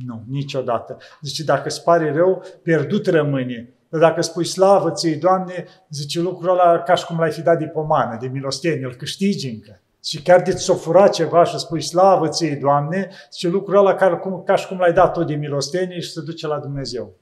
Nu, 0.06 0.22
niciodată. 0.28 0.96
Zice, 1.20 1.44
dacă 1.44 1.68
îți 1.68 1.82
pare 1.82 2.12
rău, 2.12 2.44
pierdut 2.62 3.06
rămâne. 3.06 3.73
Dar 3.94 4.02
dacă 4.02 4.20
spui 4.20 4.44
slavă 4.44 4.90
ție, 4.90 5.16
Doamne, 5.16 5.66
zice 5.88 6.20
lucrul 6.20 6.50
ăla 6.50 6.78
ca 6.78 6.94
și 6.94 7.06
cum 7.06 7.18
l-ai 7.18 7.30
fi 7.30 7.42
dat 7.42 7.58
de 7.58 7.66
pomană, 7.66 8.16
de 8.20 8.26
milostenie, 8.26 8.84
îl 8.84 8.94
câștigi 8.94 9.48
încă. 9.48 9.80
Și 10.04 10.22
chiar 10.22 10.42
de 10.42 10.52
ți-o 10.52 10.74
fura 10.74 11.08
ceva 11.08 11.44
și 11.44 11.58
spui 11.58 11.80
slavă 11.80 12.28
ție, 12.28 12.58
Doamne, 12.60 13.10
și 13.32 13.48
lucrul 13.48 13.76
ăla 13.76 13.94
care, 13.94 14.16
cum, 14.16 14.42
ca 14.42 14.54
și 14.54 14.66
cum 14.66 14.78
l-ai 14.78 14.92
dat 14.92 15.12
tot 15.12 15.26
de 15.26 15.34
milostenie 15.34 16.00
și 16.00 16.10
se 16.10 16.20
duce 16.20 16.46
la 16.46 16.58
Dumnezeu. 16.58 17.14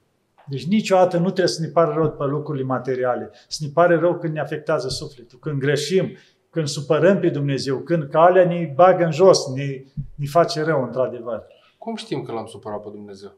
Deci 0.47 0.65
niciodată 0.65 1.17
nu 1.17 1.23
trebuie 1.23 1.47
să 1.47 1.61
ne 1.61 1.67
pară 1.67 1.93
rău 1.93 2.11
pe 2.11 2.23
lucrurile 2.23 2.63
materiale. 2.63 3.31
Să 3.47 3.59
ne 3.65 3.71
pare 3.73 3.95
rău 3.95 4.17
când 4.17 4.33
ne 4.33 4.39
afectează 4.39 4.87
sufletul, 4.87 5.39
când 5.39 5.59
greșim, 5.59 6.17
când 6.49 6.67
supărăm 6.67 7.19
pe 7.19 7.29
Dumnezeu, 7.29 7.77
când 7.77 8.09
calea 8.09 8.45
ne 8.45 8.71
bagă 8.75 9.03
în 9.03 9.11
jos, 9.11 9.47
ne, 9.47 9.83
ne 10.15 10.25
face 10.25 10.63
rău, 10.63 10.83
într-adevăr. 10.83 11.43
Cum 11.77 11.95
știm 11.95 12.21
că 12.21 12.31
l-am 12.31 12.45
supărat 12.45 12.81
pe 12.81 12.89
Dumnezeu? 12.91 13.37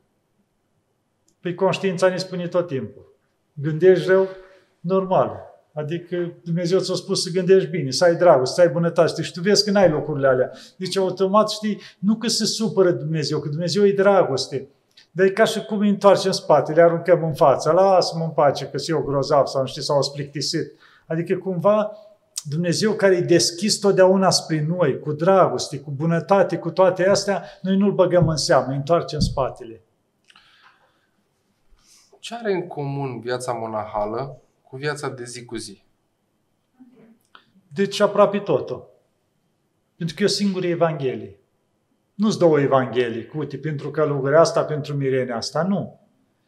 Păi 1.41 1.56
conștiința 1.56 2.10
ne 2.10 2.18
spune 2.18 2.48
tot 2.48 2.68
timpul. 2.68 3.15
Gândești 3.61 4.07
rău? 4.07 4.27
Normal. 4.80 5.45
Adică 5.73 6.34
Dumnezeu 6.44 6.80
ți-a 6.80 6.94
spus 6.94 7.23
să 7.23 7.30
gândești 7.30 7.69
bine, 7.69 7.91
să 7.91 8.03
ai 8.03 8.15
dragoste, 8.15 8.56
să 8.56 8.61
ai 8.61 8.73
bunătate 8.73 9.22
și 9.22 9.32
tu 9.32 9.41
vezi 9.41 9.65
că 9.65 9.72
n-ai 9.72 9.90
locurile 9.90 10.27
alea. 10.27 10.52
Deci 10.77 10.98
automat 10.98 11.49
știi, 11.49 11.82
nu 11.99 12.15
că 12.15 12.27
se 12.27 12.45
supără 12.45 12.91
Dumnezeu, 12.91 13.40
că 13.40 13.49
Dumnezeu 13.49 13.86
e 13.86 13.94
dragoste. 13.94 14.68
Dar 15.11 15.26
e 15.26 15.30
ca 15.30 15.44
și 15.44 15.65
cum 15.65 15.80
îi 15.80 15.90
întoarcem 15.90 16.30
în 16.30 16.38
spate, 16.38 16.73
le 16.73 16.82
aruncăm 16.82 17.23
în 17.23 17.34
față, 17.34 17.72
lasă-mă 17.72 18.23
în 18.23 18.30
pace 18.30 18.65
că 18.65 18.77
eu 18.88 19.02
grozav 19.02 19.45
sau 19.45 19.61
nu 19.61 19.68
știu, 19.68 19.82
sau 19.82 20.02
splictisit. 20.02 20.72
Adică 21.07 21.36
cumva 21.36 21.91
Dumnezeu 22.49 22.91
care 22.91 23.15
e 23.15 23.22
deschis 23.22 23.80
totdeauna 23.80 24.30
spre 24.30 24.65
noi, 24.68 24.99
cu 24.99 25.11
dragoste, 25.11 25.80
cu 25.80 25.91
bunătate, 25.91 26.57
cu 26.57 26.72
toate 26.72 27.07
astea, 27.07 27.44
noi 27.61 27.77
nu-L 27.77 27.91
băgăm 27.91 28.27
în 28.27 28.38
seamă, 28.38 28.65
îi 28.69 28.76
întoarcem 28.76 29.19
spatele. 29.19 29.85
Ce 32.26 32.35
are 32.35 32.53
în 32.53 32.68
comun 32.68 33.19
viața 33.19 33.52
monahală 33.52 34.41
cu 34.61 34.76
viața 34.76 35.10
de 35.10 35.23
zi 35.23 35.45
cu 35.45 35.56
zi? 35.56 35.84
Deci 37.73 37.99
aproape 37.99 38.39
totul. 38.39 38.89
Pentru 39.95 40.15
că 40.15 40.22
e 40.22 40.26
o 40.26 40.30
singură 40.30 40.68
Evanghelie. 40.68 41.39
Nu-ți 42.14 42.38
două 42.38 42.60
Evanghelii, 42.60 43.30
uite, 43.35 43.57
pentru 43.57 43.91
călugărea 43.91 44.39
asta, 44.39 44.64
pentru 44.64 44.95
mirenia 44.95 45.35
asta, 45.35 45.64
nu. 45.64 45.99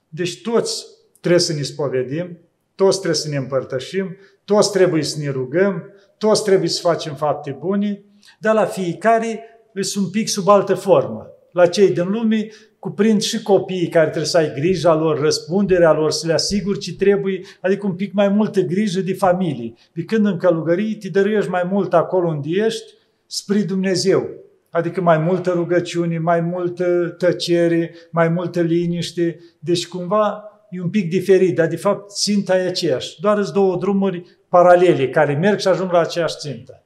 Deci 0.10 0.42
toți 0.42 0.86
trebuie 1.20 1.42
să 1.42 1.54
ne 1.54 1.62
spovedim, 1.62 2.38
toți 2.76 2.98
trebuie 2.98 3.22
să 3.22 3.30
ne 3.30 3.38
împărtășim, 3.38 4.18
toți 4.46 4.72
trebuie 4.72 5.04
să 5.04 5.20
ne 5.20 5.30
rugăm, 5.30 5.84
toți 6.18 6.44
trebuie 6.44 6.70
să 6.70 6.82
facem 6.82 7.16
fapte 7.16 7.52
bune, 7.52 8.04
dar 8.40 8.54
la 8.54 8.66
fiecare 8.66 9.44
sunt 9.80 10.06
un 10.06 10.12
pic 10.12 10.28
sub 10.28 10.48
altă 10.48 10.76
formă. 10.76 11.32
La 11.52 11.68
cei 11.68 11.92
din 11.92 12.10
lume 12.10 12.50
cuprind 12.88 13.22
și 13.22 13.42
copiii 13.42 13.88
care 13.88 14.06
trebuie 14.06 14.30
să 14.30 14.38
ai 14.38 14.54
grija 14.54 14.96
lor, 14.96 15.20
răspunderea 15.20 15.94
lor, 15.94 16.12
să 16.12 16.28
le 16.28 16.34
asiguri 16.34 16.80
ce 16.80 16.96
trebuie, 16.96 17.42
adică 17.62 17.86
un 17.86 17.94
pic 17.94 18.14
mai 18.14 18.30
multă 18.30 18.62
grijă 18.62 19.02
de 19.02 19.14
familie. 19.14 19.74
Pe 19.94 20.04
când 20.04 20.26
în 20.26 20.38
călugării 20.38 20.96
te 20.96 21.10
dăruiești 21.10 21.50
mai 21.50 21.64
mult 21.72 21.94
acolo 21.94 22.28
unde 22.28 22.50
ești, 22.50 22.94
spre 23.26 23.62
Dumnezeu. 23.62 24.30
Adică 24.70 25.02
mai 25.02 25.18
multă 25.18 25.52
rugăciune, 25.52 26.20
mai 26.20 26.42
multă 26.42 27.16
tăcere, 27.18 27.96
mai 28.12 28.30
multă 28.30 28.62
liniște. 28.62 29.40
Deci 29.60 29.88
cumva 29.88 30.44
e 30.70 30.82
un 30.82 30.90
pic 30.90 31.10
diferit, 31.10 31.56
dar 31.56 31.68
de 31.68 31.76
fapt 31.76 32.12
ținta 32.12 32.58
e 32.58 32.68
aceeași. 32.68 33.22
Doar 33.22 33.38
îți 33.38 33.54
două 33.54 33.78
drumuri 33.78 34.24
paralele 34.50 35.10
care 35.10 35.34
merg 35.34 35.60
și 35.60 35.68
ajung 35.68 35.92
la 35.92 36.00
aceeași 36.00 36.38
țintă. 36.38 36.84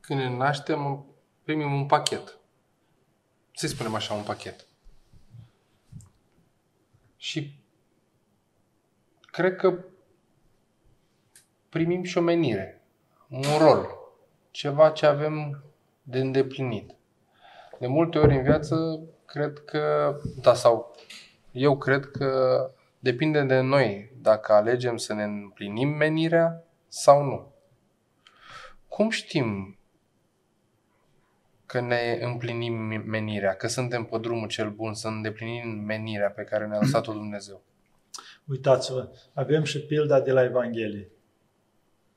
Când 0.00 0.20
ne 0.20 0.36
naștem, 0.36 1.06
primim 1.44 1.72
un 1.72 1.86
pachet. 1.86 2.37
Să 3.58 3.66
spunem 3.66 3.94
așa, 3.94 4.14
un 4.14 4.22
pachet. 4.22 4.66
Și 7.16 7.60
cred 9.20 9.56
că 9.56 9.84
primim 11.68 12.02
și 12.02 12.18
o 12.18 12.20
menire, 12.20 12.82
un 13.28 13.42
rol, 13.58 13.98
ceva 14.50 14.90
ce 14.90 15.06
avem 15.06 15.64
de 16.02 16.18
îndeplinit. 16.18 16.94
De 17.78 17.86
multe 17.86 18.18
ori 18.18 18.36
în 18.36 18.42
viață, 18.42 19.00
cred 19.24 19.64
că, 19.64 20.16
da, 20.42 20.54
sau 20.54 20.96
eu 21.52 21.78
cred 21.78 22.10
că 22.10 22.70
depinde 22.98 23.42
de 23.42 23.60
noi 23.60 24.12
dacă 24.20 24.52
alegem 24.52 24.96
să 24.96 25.12
ne 25.12 25.24
împlinim 25.24 25.88
menirea 25.88 26.64
sau 26.88 27.22
nu. 27.22 27.52
Cum 28.88 29.10
știm 29.10 29.77
că 31.68 31.80
ne 31.80 32.18
împlinim 32.20 32.74
menirea, 33.06 33.54
că 33.54 33.66
suntem 33.66 34.04
pe 34.04 34.18
drumul 34.18 34.48
cel 34.48 34.70
bun, 34.70 34.94
să 34.94 35.08
îndeplinim 35.08 35.68
menirea 35.68 36.30
pe 36.30 36.42
care 36.42 36.66
ne-a 36.66 36.78
lăsat-o 36.80 37.12
Dumnezeu? 37.12 37.62
Uitați-vă, 38.46 39.08
avem 39.34 39.62
și 39.62 39.80
pilda 39.80 40.20
de 40.20 40.32
la 40.32 40.44
Evanghelie. 40.44 41.10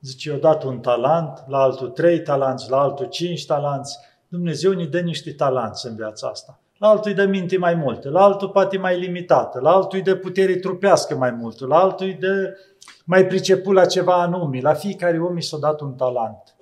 Zice, 0.02 0.30
eu 0.30 0.38
dat 0.38 0.64
un 0.64 0.80
talent, 0.80 1.44
la 1.48 1.58
altul 1.58 1.90
trei 1.90 2.22
talanți, 2.22 2.70
la 2.70 2.80
altul 2.80 3.06
cinci 3.06 3.46
talanți. 3.46 3.98
Dumnezeu 4.28 4.72
ne 4.72 4.86
dă 4.86 5.00
niște 5.00 5.34
talanți 5.34 5.88
în 5.88 5.96
viața 5.96 6.28
asta. 6.28 6.60
La 6.78 6.88
altul 6.88 7.12
îi 7.12 7.18
dă 7.18 7.26
minte 7.26 7.58
mai 7.58 7.76
multe, 7.76 8.10
la 8.10 8.24
altul 8.24 8.50
poate 8.50 8.78
mai 8.78 9.00
limitată, 9.00 9.60
la 9.60 9.72
altul 9.72 9.98
îi 9.98 10.04
dă 10.04 10.16
putere 10.16 10.56
trupească 10.56 11.16
mai 11.16 11.32
mult, 11.32 11.60
la 11.60 11.80
altul 11.80 12.06
îi 12.06 12.14
dă 12.14 12.58
mai 13.06 13.26
priceput 13.26 13.74
la 13.74 13.86
ceva 13.86 14.22
anume. 14.22 14.60
La 14.62 14.74
fiecare 14.74 15.20
om 15.20 15.38
i 15.38 15.42
s-a 15.42 15.58
dat 15.58 15.82
un 15.82 15.94
talent. 15.96 16.56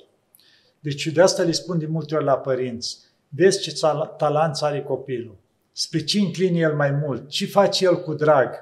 Deci 0.79 1.07
de 1.07 1.21
asta 1.21 1.43
le 1.43 1.51
spun 1.51 1.79
de 1.79 1.85
multe 1.85 2.15
ori 2.15 2.23
la 2.23 2.37
părinți. 2.37 2.97
Vezi 3.27 3.59
ce 3.59 3.73
talent 4.17 4.57
are 4.59 4.81
copilul. 4.81 5.37
Spre 5.71 6.03
ce 6.03 6.19
încline 6.19 6.59
el 6.59 6.75
mai 6.75 6.91
mult? 6.91 7.27
Ce 7.27 7.45
face 7.45 7.85
el 7.85 8.01
cu 8.01 8.13
drag? 8.13 8.53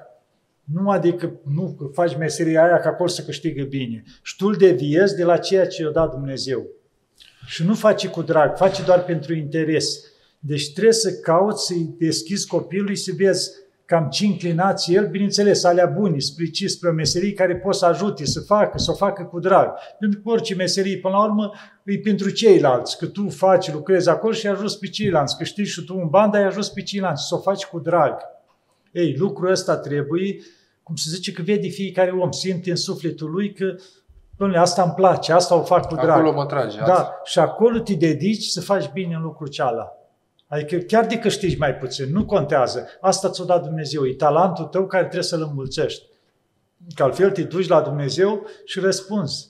Nu 0.63 0.89
adică 0.89 1.39
nu 1.53 1.91
faci 1.93 2.17
meseria 2.17 2.63
aia 2.63 2.79
ca 2.79 2.89
acolo 2.89 3.09
să 3.09 3.23
câștigă 3.23 3.63
bine. 3.63 4.03
Și 4.21 4.35
tu 4.35 4.47
îl 4.47 4.55
deviezi 4.55 5.15
de 5.15 5.23
la 5.23 5.37
ceea 5.37 5.67
ce 5.67 5.81
i-a 5.81 5.89
dat 5.89 6.11
Dumnezeu. 6.11 6.67
Și 7.45 7.63
nu 7.63 7.73
faci 7.73 8.07
cu 8.07 8.21
drag, 8.21 8.57
faci 8.57 8.85
doar 8.85 9.03
pentru 9.03 9.33
interes. 9.33 9.99
Deci 10.39 10.71
trebuie 10.71 10.93
să 10.93 11.13
cauți 11.13 11.65
să-i 11.65 11.95
deschizi 11.97 12.47
copilului 12.47 12.95
să 12.95 13.11
vezi 13.17 13.51
cam 13.87 14.09
ce 14.09 14.25
inclinații 14.25 14.95
el, 14.95 15.07
bineînțeles, 15.07 15.63
alea 15.63 15.85
bune, 15.85 16.19
spre 16.19 16.49
ce, 16.49 16.67
spre 16.67 16.89
o 16.89 16.93
meserie 16.93 17.33
care 17.33 17.55
poți 17.55 17.79
să 17.79 17.85
ajute, 17.85 18.25
să 18.25 18.39
facă, 18.39 18.77
să 18.77 18.91
o 18.91 18.93
facă 18.93 19.23
cu 19.23 19.39
drag. 19.39 19.73
Pentru 19.99 20.21
că 20.21 20.29
orice 20.29 20.55
meserie, 20.55 20.97
până 20.97 21.15
la 21.15 21.23
urmă, 21.23 21.51
e 21.83 21.99
pentru 21.99 22.29
ceilalți, 22.29 22.97
că 22.97 23.05
tu 23.05 23.29
faci, 23.29 23.71
lucrezi 23.71 24.09
acolo 24.09 24.33
și 24.33 24.47
ajuns 24.47 24.75
pe 24.75 24.87
ceilalți, 24.87 25.37
că 25.37 25.43
știi 25.43 25.65
și 25.65 25.83
tu 25.83 25.95
în 26.01 26.07
bandă 26.09 26.37
ai 26.37 26.43
ajuns 26.43 26.69
pe 26.69 26.81
ceilalți, 26.81 27.27
să 27.27 27.35
o 27.35 27.37
faci 27.37 27.65
cu 27.65 27.79
drag. 27.79 28.17
Ei, 28.91 29.15
lucrul 29.17 29.51
ăsta 29.51 29.77
trebuie, 29.77 30.37
cum 30.83 30.95
se 30.95 31.09
zice, 31.09 31.31
că 31.31 31.41
vede 31.41 31.67
fiecare 31.67 32.11
om, 32.11 32.31
simte 32.31 32.69
în 32.69 32.75
sufletul 32.75 33.31
lui 33.31 33.53
că 33.53 33.75
Dom'le, 34.43 34.57
asta 34.57 34.83
îmi 34.83 34.93
place, 34.93 35.33
asta 35.33 35.55
o 35.55 35.61
fac 35.61 35.87
cu 35.87 35.95
drag. 35.95 36.09
Acolo 36.09 36.33
mă 36.33 36.45
trage. 36.45 36.77
Da, 36.77 37.11
și 37.23 37.39
acolo 37.39 37.79
te 37.79 37.93
dedici 37.93 38.43
să 38.43 38.61
faci 38.61 38.91
bine 38.91 39.15
în 39.15 39.21
lucrul 39.21 39.47
cealaltă. 39.47 39.91
Adică 40.47 40.77
chiar 40.77 41.05
de 41.05 41.17
câștigi 41.17 41.57
mai 41.57 41.75
puțin, 41.75 42.11
nu 42.11 42.25
contează. 42.25 42.87
Asta 43.01 43.29
ți-o 43.29 43.45
dat 43.45 43.63
Dumnezeu, 43.63 44.05
e 44.05 44.13
talentul 44.13 44.65
tău 44.65 44.87
care 44.87 45.03
trebuie 45.03 45.23
să-l 45.23 45.41
înmulțești. 45.41 46.05
Că 46.95 47.03
altfel 47.03 47.31
te 47.31 47.43
duci 47.43 47.67
la 47.67 47.81
Dumnezeu 47.81 48.45
și 48.65 48.79
răspunzi 48.79 49.49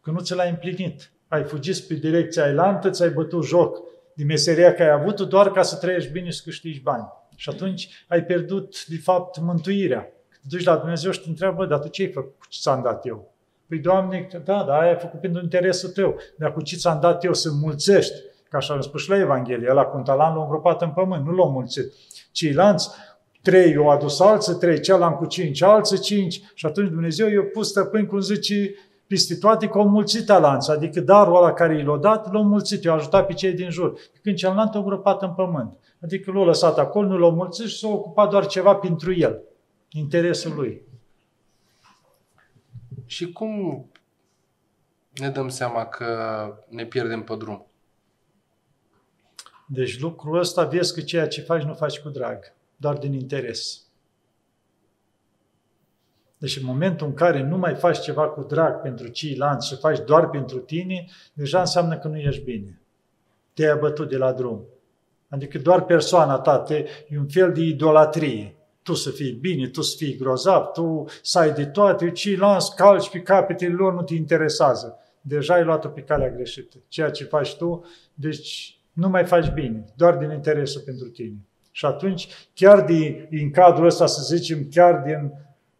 că 0.00 0.10
nu 0.10 0.20
ți 0.20 0.34
l-ai 0.34 0.50
împlinit. 0.50 1.10
Ai 1.28 1.44
fugit 1.44 1.78
pe 1.78 1.94
direcția 1.94 2.46
elantă, 2.46 2.90
ți-ai 2.90 3.10
bătut 3.10 3.44
joc 3.44 3.82
din 4.14 4.26
meseria 4.26 4.74
care 4.74 4.90
ai 4.90 5.00
avut 5.00 5.20
doar 5.20 5.50
ca 5.50 5.62
să 5.62 5.76
trăiești 5.76 6.10
bine 6.10 6.30
și 6.30 6.36
să 6.36 6.42
câștigi 6.44 6.80
bani. 6.80 7.08
Și 7.36 7.48
atunci 7.48 8.04
ai 8.08 8.24
pierdut, 8.24 8.86
de 8.86 8.96
fapt, 8.96 9.38
mântuirea. 9.40 10.12
Te 10.30 10.46
duci 10.48 10.64
la 10.64 10.76
Dumnezeu 10.76 11.10
și 11.10 11.20
te 11.20 11.28
întreabă, 11.28 11.66
dar 11.66 11.78
tu 11.78 11.88
ce 11.88 12.02
ai 12.02 12.12
făcut? 12.12 12.34
Ce 12.48 12.58
ți-am 12.60 12.82
dat 12.82 13.06
eu? 13.06 13.32
Păi, 13.68 13.78
Doamne, 13.78 14.28
da, 14.44 14.62
da, 14.62 14.78
aia 14.78 14.90
ai 14.90 14.98
făcut 14.98 15.20
pentru 15.20 15.42
interesul 15.42 15.88
tău. 15.88 16.16
Dar 16.38 16.52
cu 16.52 16.62
ce 16.62 16.76
ți-am 16.76 17.00
dat 17.00 17.24
eu 17.24 17.34
să 17.34 17.50
mulțești? 17.50 18.14
Ca 18.54 18.60
așa 18.60 18.74
am 18.74 18.80
spus 18.80 19.02
și 19.02 19.08
la 19.08 19.18
Evanghelie, 19.18 19.70
ăla 19.70 19.84
cu 19.84 19.96
un 19.96 20.02
talan 20.02 20.34
l-a 20.34 20.42
îngropat 20.42 20.82
în 20.82 20.90
pământ, 20.90 21.26
nu 21.26 21.32
l-a 21.32 21.44
mulțit. 21.44 21.92
Ceilalți, 22.32 22.88
trei 23.42 23.76
o 23.76 23.88
adus 23.88 24.20
alții, 24.20 24.54
trei, 24.54 24.80
cealaltă 24.80 25.16
cu 25.16 25.26
cinci, 25.26 25.62
alții 25.62 25.98
cinci. 25.98 26.42
Și 26.54 26.66
atunci 26.66 26.90
Dumnezeu 26.90 27.28
i-a 27.28 27.42
pus 27.52 27.68
stăpâni, 27.68 28.06
cum 28.06 28.20
zice, 28.20 28.74
peste 29.06 29.36
toate 29.36 29.68
că 29.68 29.78
au 29.78 29.88
mulțit 29.88 30.26
talanți, 30.26 30.70
adică 30.70 31.00
darul 31.00 31.36
ăla 31.36 31.52
care 31.52 31.78
i 31.78 31.82
l-a 31.82 31.96
dat, 31.96 32.32
l-a 32.32 32.40
mulțit, 32.40 32.84
i-a 32.84 32.92
ajutat 32.92 33.26
pe 33.26 33.32
cei 33.32 33.52
din 33.52 33.70
jur. 33.70 33.98
Când 34.22 34.36
celălalt 34.36 34.74
a 34.74 34.78
îngropat 34.78 35.22
în 35.22 35.34
pământ. 35.34 35.78
Adică 36.02 36.32
l-a 36.32 36.44
lăsat 36.44 36.78
acolo, 36.78 37.06
nu 37.06 37.18
l-a 37.18 37.30
mulțit 37.30 37.66
și 37.66 37.78
s-a 37.78 37.88
ocupat 37.88 38.30
doar 38.30 38.46
ceva 38.46 38.74
pentru 38.74 39.14
el, 39.14 39.42
interesul 39.90 40.54
lui. 40.54 40.82
Și 43.06 43.32
cum 43.32 43.86
ne 45.12 45.28
dăm 45.28 45.48
seama 45.48 45.84
că 45.86 46.06
ne 46.68 46.84
pierdem 46.84 47.22
pe 47.22 47.36
drum? 47.36 47.66
Deci 49.66 50.00
lucrul 50.00 50.38
ăsta 50.38 50.64
vezi 50.64 50.94
că 50.94 51.00
ceea 51.00 51.28
ce 51.28 51.40
faci 51.40 51.62
nu 51.62 51.74
faci 51.74 52.00
cu 52.00 52.08
drag, 52.08 52.54
doar 52.76 52.96
din 52.96 53.12
interes. 53.12 53.82
Deci 56.38 56.56
în 56.56 56.64
momentul 56.64 57.06
în 57.06 57.14
care 57.14 57.42
nu 57.42 57.56
mai 57.58 57.74
faci 57.74 58.00
ceva 58.00 58.28
cu 58.28 58.42
drag 58.42 58.80
pentru 58.80 59.08
ceilalți 59.08 59.68
și 59.68 59.76
faci 59.76 59.98
doar 59.98 60.30
pentru 60.30 60.58
tine, 60.58 61.04
deja 61.32 61.60
înseamnă 61.60 61.98
că 61.98 62.08
nu 62.08 62.18
ești 62.18 62.42
bine. 62.42 62.80
Te-ai 63.54 63.70
abătut 63.70 64.08
de 64.08 64.16
la 64.16 64.32
drum. 64.32 64.64
Adică 65.28 65.58
doar 65.58 65.84
persoana 65.84 66.38
ta, 66.38 66.58
te, 66.58 66.86
e 67.08 67.18
un 67.18 67.28
fel 67.28 67.52
de 67.52 67.60
idolatrie. 67.60 68.56
Tu 68.82 68.94
să 68.94 69.10
fii 69.10 69.32
bine, 69.32 69.68
tu 69.68 69.82
să 69.82 69.96
fii 69.96 70.16
grozav, 70.16 70.64
tu 70.64 71.04
să 71.22 71.38
ai 71.38 71.52
de 71.52 71.66
toate, 71.66 72.10
ceilalți 72.10 72.74
calci 72.74 73.10
pe 73.10 73.20
capetele 73.20 73.74
lor, 73.74 73.94
nu 73.94 74.02
te 74.02 74.14
interesează. 74.14 74.98
deja 75.20 75.54
ai 75.54 75.64
luat-o 75.64 75.88
pe 75.88 76.00
calea 76.00 76.30
greșită. 76.30 76.76
Ceea 76.88 77.10
ce 77.10 77.24
faci 77.24 77.56
tu, 77.56 77.84
deci 78.14 78.78
nu 78.94 79.08
mai 79.08 79.24
faci 79.24 79.52
bine, 79.52 79.84
doar 79.96 80.16
din 80.16 80.30
interesul 80.30 80.82
pentru 80.84 81.08
tine. 81.08 81.36
Și 81.70 81.86
atunci, 81.86 82.28
chiar 82.54 82.84
din, 82.84 83.26
din 83.30 83.50
cadrul 83.50 83.86
ăsta, 83.86 84.06
să 84.06 84.36
zicem, 84.36 84.68
chiar 84.70 85.02
din 85.06 85.32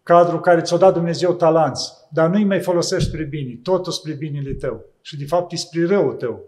cadrul 0.03 0.41
care 0.41 0.61
ți-a 0.61 0.77
dat 0.77 0.93
Dumnezeu 0.93 1.33
talanți, 1.33 1.93
dar 2.11 2.31
nu-i 2.31 2.45
mai 2.45 2.61
folosești 2.61 3.09
spre 3.09 3.23
bine, 3.23 3.59
totul 3.63 3.93
spre 3.93 4.13
binele 4.13 4.53
tău. 4.53 4.85
Și 5.01 5.17
de 5.17 5.25
fapt 5.25 5.53
e 5.53 5.57
spre 5.57 5.87
răul 5.87 6.13
tău, 6.13 6.45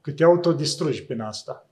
că 0.00 0.10
te 0.10 0.24
autodistrugi 0.24 1.04
prin 1.04 1.20
asta. 1.20 1.66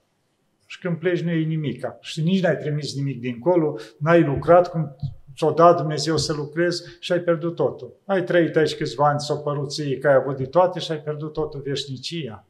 Și 0.66 0.78
când 0.78 0.98
pleci 0.98 1.22
nu 1.22 1.30
e 1.30 1.44
nimica. 1.44 1.98
Și 2.00 2.22
nici 2.22 2.42
n-ai 2.42 2.56
trimis 2.56 2.94
nimic 2.94 3.20
dincolo, 3.20 3.76
n-ai 3.98 4.22
lucrat 4.22 4.70
cum 4.70 4.96
ți-o 5.36 5.50
dat 5.50 5.76
Dumnezeu 5.76 6.16
să 6.16 6.32
lucrezi 6.32 6.82
și 7.00 7.12
ai 7.12 7.20
pierdut 7.20 7.54
totul. 7.54 7.92
Ai 8.04 8.24
trăit 8.24 8.56
aici 8.56 8.76
câțiva 8.76 9.08
ani, 9.08 9.20
s-o 9.20 9.36
părut 9.36 9.72
ție 9.72 9.98
că 9.98 10.08
ai 10.08 10.14
avut 10.14 10.36
de 10.36 10.44
toate 10.44 10.78
și 10.78 10.90
ai 10.92 11.00
pierdut 11.00 11.32
totul 11.32 11.60
veșnicia. 11.60 12.46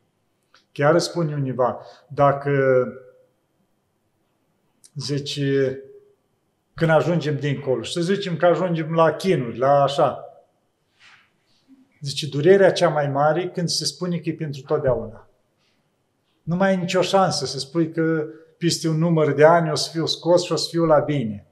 Chiar 0.72 0.98
spune 0.98 1.34
univa, 1.34 1.78
dacă 2.08 2.86
zice, 4.94 5.80
când 6.74 6.90
ajungem 6.90 7.36
dincolo, 7.36 7.82
și 7.82 7.92
să 7.92 8.00
zicem 8.00 8.36
că 8.36 8.46
ajungem 8.46 8.92
la 8.92 9.12
chinuri, 9.12 9.58
la 9.58 9.82
așa, 9.82 10.24
zice, 12.00 12.26
durerea 12.26 12.72
cea 12.72 12.88
mai 12.88 13.08
mare 13.08 13.48
când 13.48 13.68
se 13.68 13.84
spune 13.84 14.18
că 14.18 14.28
e 14.28 14.34
pentru 14.34 14.62
totdeauna. 14.62 15.28
Nu 16.42 16.56
mai 16.56 16.68
ai 16.68 16.76
nicio 16.76 17.02
șansă 17.02 17.46
să 17.46 17.58
spui 17.58 17.90
că 17.90 18.26
peste 18.58 18.88
un 18.88 18.98
număr 18.98 19.32
de 19.32 19.44
ani 19.44 19.70
o 19.70 19.74
să 19.74 19.90
fiu 19.90 20.06
scos 20.06 20.44
și 20.44 20.52
o 20.52 20.56
să 20.56 20.68
fiu 20.70 20.84
la 20.84 20.98
bine. 20.98 21.46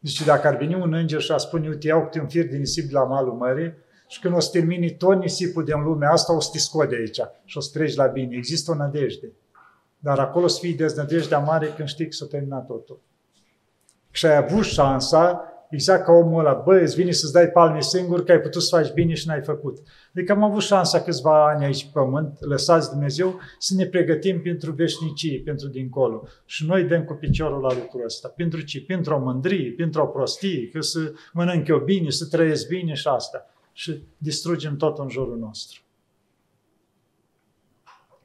Zice, 0.00 0.24
dacă 0.24 0.46
ar 0.46 0.56
veni 0.56 0.74
un 0.74 0.92
înger 0.92 1.20
și 1.20 1.32
a 1.32 1.36
spune, 1.36 1.68
uite, 1.68 1.86
iau 1.86 2.02
câte 2.02 2.20
un 2.20 2.28
fir 2.28 2.46
de 2.48 2.56
nisip 2.56 2.84
de 2.84 2.92
la 2.92 3.04
malul 3.04 3.32
mării 3.32 3.74
și 4.06 4.20
când 4.20 4.34
o 4.34 4.40
să 4.40 4.50
termini 4.50 4.96
tot 4.96 5.20
nisipul 5.20 5.64
din 5.64 5.82
lumea 5.82 6.10
asta, 6.10 6.34
o 6.34 6.40
să 6.40 6.48
te 6.52 6.58
scot 6.58 6.88
de 6.88 6.96
aici 6.96 7.20
și 7.44 7.56
o 7.56 7.60
să 7.60 7.70
treci 7.72 7.94
la 7.94 8.06
bine. 8.06 8.36
Există 8.36 8.70
o 8.70 8.74
nădejde. 8.74 9.32
Dar 9.98 10.18
acolo 10.18 10.46
să 10.46 10.58
fii 10.60 10.74
deznădejdea 10.74 11.38
mare 11.38 11.66
când 11.66 11.88
știi 11.88 12.04
că 12.04 12.12
s-a 12.12 12.26
terminat 12.26 12.66
totul. 12.66 13.00
Și 14.10 14.26
ai 14.26 14.36
avut 14.36 14.64
șansa 14.64 15.48
Exact 15.74 16.04
ca 16.04 16.12
omul 16.12 16.38
ăla, 16.38 16.52
bă, 16.52 16.78
îți 16.78 16.94
vine 16.94 17.10
să-ți 17.10 17.32
dai 17.32 17.48
palme 17.48 17.80
singur 17.80 18.24
că 18.24 18.32
ai 18.32 18.40
putut 18.40 18.62
să 18.62 18.76
faci 18.76 18.92
bine 18.92 19.14
și 19.14 19.26
n-ai 19.26 19.42
făcut. 19.42 19.78
Adică 20.14 20.32
am 20.32 20.42
avut 20.42 20.62
șansa 20.62 21.00
câțiva 21.00 21.48
ani 21.48 21.64
aici 21.64 21.84
pe 21.84 21.90
pământ, 21.92 22.36
lăsați 22.40 22.90
Dumnezeu, 22.90 23.40
să 23.58 23.74
ne 23.76 23.86
pregătim 23.86 24.42
pentru 24.42 24.72
veșnicie, 24.72 25.42
pentru 25.44 25.68
dincolo. 25.68 26.26
Și 26.44 26.66
noi 26.66 26.84
dăm 26.84 27.04
cu 27.04 27.12
piciorul 27.12 27.60
la 27.60 27.74
lucrul 27.74 28.04
ăsta. 28.04 28.28
Pentru 28.28 28.60
ce? 28.60 28.80
Pentru 28.82 29.14
o 29.14 29.18
mândrie, 29.18 29.72
pentru 29.76 30.02
o 30.02 30.06
prostie, 30.06 30.68
că 30.68 30.80
să 30.80 31.12
mănânc 31.32 31.68
eu 31.68 31.78
bine, 31.78 32.10
să 32.10 32.26
trăiesc 32.26 32.68
bine 32.68 32.94
și 32.94 33.08
asta. 33.08 33.53
Și 33.76 34.02
distrugem 34.18 34.76
tot 34.76 34.98
în 34.98 35.08
jurul 35.08 35.38
nostru. 35.38 35.80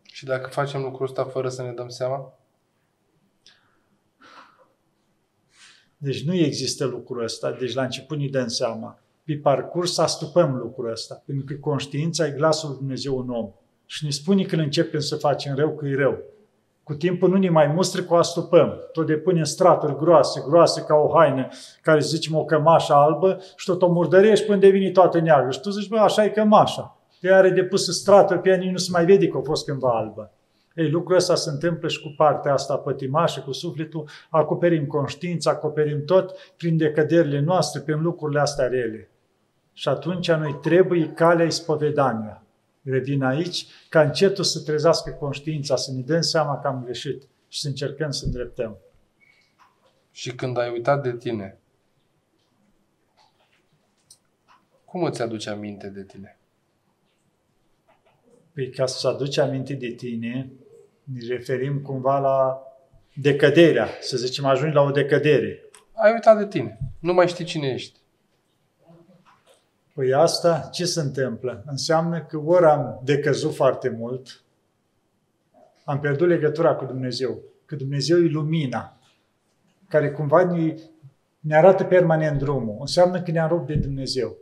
Și 0.03 0.25
dacă 0.25 0.49
facem 0.49 0.81
lucrul 0.81 1.05
ăsta 1.05 1.23
fără 1.23 1.49
să 1.49 1.61
ne 1.61 1.71
dăm 1.71 1.89
seama? 1.89 2.33
Deci 5.97 6.23
nu 6.23 6.33
există 6.33 6.85
lucrul 6.85 7.23
ăsta, 7.23 7.51
deci 7.51 7.73
la 7.73 7.83
început 7.83 8.17
ne 8.17 8.27
dăm 8.27 8.47
seama. 8.47 8.99
Pe 9.23 9.37
parcurs 9.37 9.97
astupăm 9.97 10.55
lucrul 10.55 10.91
ăsta, 10.91 11.23
pentru 11.25 11.45
că 11.45 11.53
conștiința 11.53 12.27
e 12.27 12.31
glasul 12.31 12.69
lui 12.69 12.77
Dumnezeu 12.77 13.19
în 13.19 13.29
om. 13.29 13.51
Și 13.85 14.03
ne 14.05 14.09
spune 14.09 14.43
când 14.43 14.61
începem 14.61 14.99
să 14.99 15.15
facem 15.15 15.55
rău 15.55 15.75
că 15.75 15.87
e 15.87 15.95
rău. 15.95 16.23
Cu 16.89 16.95
timpul 16.95 17.29
nu 17.29 17.37
ne 17.37 17.49
mai 17.49 17.67
mustră 17.67 18.01
cu 18.01 18.15
astupăm. 18.15 18.73
Tot 18.91 19.05
depune 19.05 19.39
în 19.39 19.45
straturi 19.45 19.97
groase, 19.97 20.43
groase 20.47 20.81
ca 20.81 20.95
o 20.95 21.17
haină, 21.17 21.47
care 21.81 21.99
zicem 21.99 22.35
o 22.35 22.45
cămașă 22.45 22.93
albă 22.93 23.41
și 23.55 23.65
tot 23.65 23.81
o 23.81 23.87
murdărești 23.87 24.45
până 24.45 24.57
devine 24.57 24.89
toată 24.89 25.19
neagră. 25.19 25.51
Și 25.51 25.59
tu 25.59 25.69
zici, 25.69 25.89
bă, 25.89 25.97
așa 25.97 26.23
e 26.23 26.29
cămașa. 26.29 26.97
Te 27.21 27.31
are 27.31 27.49
depus 27.49 27.87
în 27.87 27.93
straturi, 27.93 28.39
pe 28.39 28.49
ea 28.49 28.71
nu 28.71 28.77
se 28.77 28.89
mai 28.91 29.05
vede 29.05 29.27
că 29.27 29.37
a 29.37 29.41
fost 29.43 29.65
cândva 29.65 29.89
albă. 29.89 30.31
Ei, 30.75 30.89
lucrul 30.89 31.15
ăsta 31.15 31.35
se 31.35 31.49
întâmplă 31.49 31.87
și 31.87 32.01
cu 32.01 32.13
partea 32.17 32.53
asta 32.53 32.75
pătimașă, 32.75 33.39
cu 33.39 33.51
sufletul, 33.51 34.09
acoperim 34.29 34.85
conștiința, 34.85 35.51
acoperim 35.51 36.05
tot 36.05 36.31
prin 36.57 36.77
decăderile 36.77 37.39
noastre, 37.39 37.81
prin 37.81 38.01
lucrurile 38.01 38.39
astea 38.39 38.67
rele. 38.67 39.09
Și 39.73 39.89
atunci 39.89 40.31
noi 40.31 40.57
trebuie 40.61 41.11
calea 41.15 41.45
ispovedania. 41.45 42.43
Revin 42.83 43.23
aici 43.23 43.65
ca 43.89 44.01
încetul 44.01 44.43
să 44.43 44.59
trezească 44.59 45.11
conștiința, 45.11 45.75
să 45.75 45.91
ne 45.91 46.01
dăm 46.01 46.21
seama 46.21 46.59
că 46.59 46.67
am 46.67 46.83
greșit 46.83 47.27
și 47.47 47.59
să 47.59 47.67
încercăm 47.67 48.11
să 48.11 48.25
îndreptăm. 48.25 48.77
Și 50.11 50.35
când 50.35 50.57
ai 50.57 50.71
uitat 50.71 51.03
de 51.03 51.17
tine, 51.17 51.57
cum 54.85 55.03
îți 55.03 55.21
aduce 55.21 55.49
aminte 55.49 55.87
de 55.87 56.03
tine? 56.03 56.39
Păi 58.53 58.69
ca 58.69 58.85
să 58.85 59.07
aduce 59.07 59.41
aminte 59.41 59.73
de 59.73 59.89
tine, 59.89 60.51
ne 61.03 61.19
referim 61.27 61.81
cumva 61.81 62.19
la 62.19 62.61
decăderea, 63.13 63.89
să 64.01 64.17
zicem, 64.17 64.45
ajungi 64.45 64.75
la 64.75 64.81
o 64.81 64.91
decădere. 64.91 65.63
Ai 65.93 66.11
uitat 66.11 66.37
de 66.37 66.47
tine. 66.47 66.77
Nu 66.99 67.13
mai 67.13 67.27
știi 67.27 67.45
cine 67.45 67.67
ești. 67.67 67.98
Păi 69.99 70.13
asta 70.13 70.69
ce 70.71 70.85
se 70.85 70.99
întâmplă? 70.99 71.63
Înseamnă 71.65 72.21
că 72.21 72.37
ori 72.37 72.65
am 72.65 73.01
decăzut 73.03 73.55
foarte 73.55 73.89
mult, 73.89 74.43
am 75.83 75.99
pierdut 75.99 76.27
legătura 76.27 76.75
cu 76.75 76.85
Dumnezeu, 76.85 77.41
că 77.65 77.75
Dumnezeu 77.75 78.17
e 78.17 78.27
lumina, 78.27 78.97
care 79.87 80.11
cumva 80.11 80.43
ne, 80.43 80.75
ne 81.39 81.55
arată 81.55 81.83
permanent 81.83 82.37
drumul. 82.37 82.77
Înseamnă 82.79 83.21
că 83.21 83.31
ne-am 83.31 83.47
rupt 83.47 83.67
de 83.67 83.75
Dumnezeu. 83.75 84.37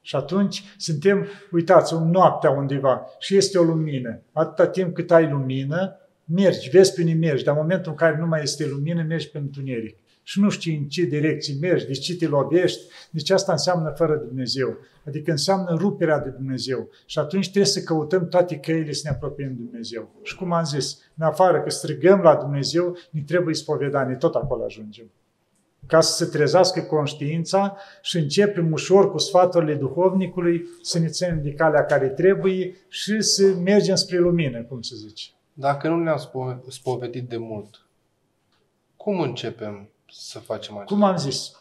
Și 0.00 0.16
atunci 0.16 0.62
suntem, 0.76 1.26
uitați, 1.52 1.94
o 1.94 2.04
noaptea 2.04 2.50
undeva 2.50 3.06
și 3.18 3.36
este 3.36 3.58
o 3.58 3.62
lumină. 3.62 4.22
Atâta 4.32 4.68
timp 4.68 4.94
cât 4.94 5.10
ai 5.10 5.30
lumină, 5.30 5.96
mergi, 6.24 6.70
vezi 6.70 6.94
pe 6.94 7.00
unde 7.00 7.12
mergi, 7.12 7.44
dar 7.44 7.54
în 7.56 7.62
momentul 7.62 7.90
în 7.90 7.98
care 7.98 8.16
nu 8.16 8.26
mai 8.26 8.42
este 8.42 8.66
lumină, 8.66 9.02
mergi 9.02 9.30
pe 9.30 9.38
întuneric. 9.38 9.98
Și 10.28 10.40
nu 10.40 10.48
știi 10.48 10.76
în 10.76 10.88
ce 10.88 11.02
direcție 11.02 11.54
mergi, 11.60 11.86
de 11.86 11.92
ce 11.92 12.16
te 12.16 12.26
lovești, 12.26 12.80
deci 13.10 13.30
asta 13.30 13.52
înseamnă 13.52 13.92
fără 13.96 14.16
Dumnezeu. 14.16 14.76
Adică 15.06 15.30
înseamnă 15.30 15.76
ruperea 15.78 16.18
de 16.18 16.28
Dumnezeu. 16.28 16.88
Și 17.06 17.18
atunci 17.18 17.44
trebuie 17.44 17.72
să 17.72 17.82
căutăm 17.82 18.28
toate 18.28 18.56
căile 18.56 18.92
să 18.92 19.00
ne 19.04 19.10
apropiem 19.14 19.48
de 19.48 19.62
Dumnezeu. 19.62 20.14
Și 20.22 20.36
cum 20.36 20.52
am 20.52 20.64
zis, 20.64 20.98
în 21.16 21.26
afară 21.26 21.60
că 21.60 21.70
strigăm 21.70 22.20
la 22.20 22.36
Dumnezeu, 22.36 22.96
ne 23.10 23.22
trebuie 23.26 23.54
spovedanie, 23.54 24.14
tot 24.14 24.34
acolo 24.34 24.64
ajungem 24.64 25.10
ca 25.86 26.00
să 26.00 26.24
se 26.24 26.30
trezească 26.30 26.80
conștiința 26.80 27.76
și 28.02 28.16
începem 28.16 28.72
ușor 28.72 29.10
cu 29.10 29.18
sfaturile 29.18 29.74
duhovnicului 29.74 30.68
să 30.82 30.98
ne 30.98 31.06
ținem 31.06 31.42
de 31.42 31.52
calea 31.52 31.84
care 31.84 32.08
trebuie 32.08 32.76
și 32.88 33.20
să 33.20 33.42
mergem 33.46 33.94
spre 33.94 34.18
lumină, 34.18 34.62
cum 34.62 34.80
se 34.80 34.94
zice. 34.96 35.30
Dacă 35.52 35.88
nu 35.88 35.96
ne-am 35.96 36.18
spovedit 36.68 37.28
de 37.28 37.36
mult, 37.36 37.86
cum 38.96 39.20
începem 39.20 39.90
să 40.10 40.38
facem 40.38 40.74
acest 40.74 40.92
Cum 40.92 41.02
am 41.02 41.16
zis, 41.16 41.52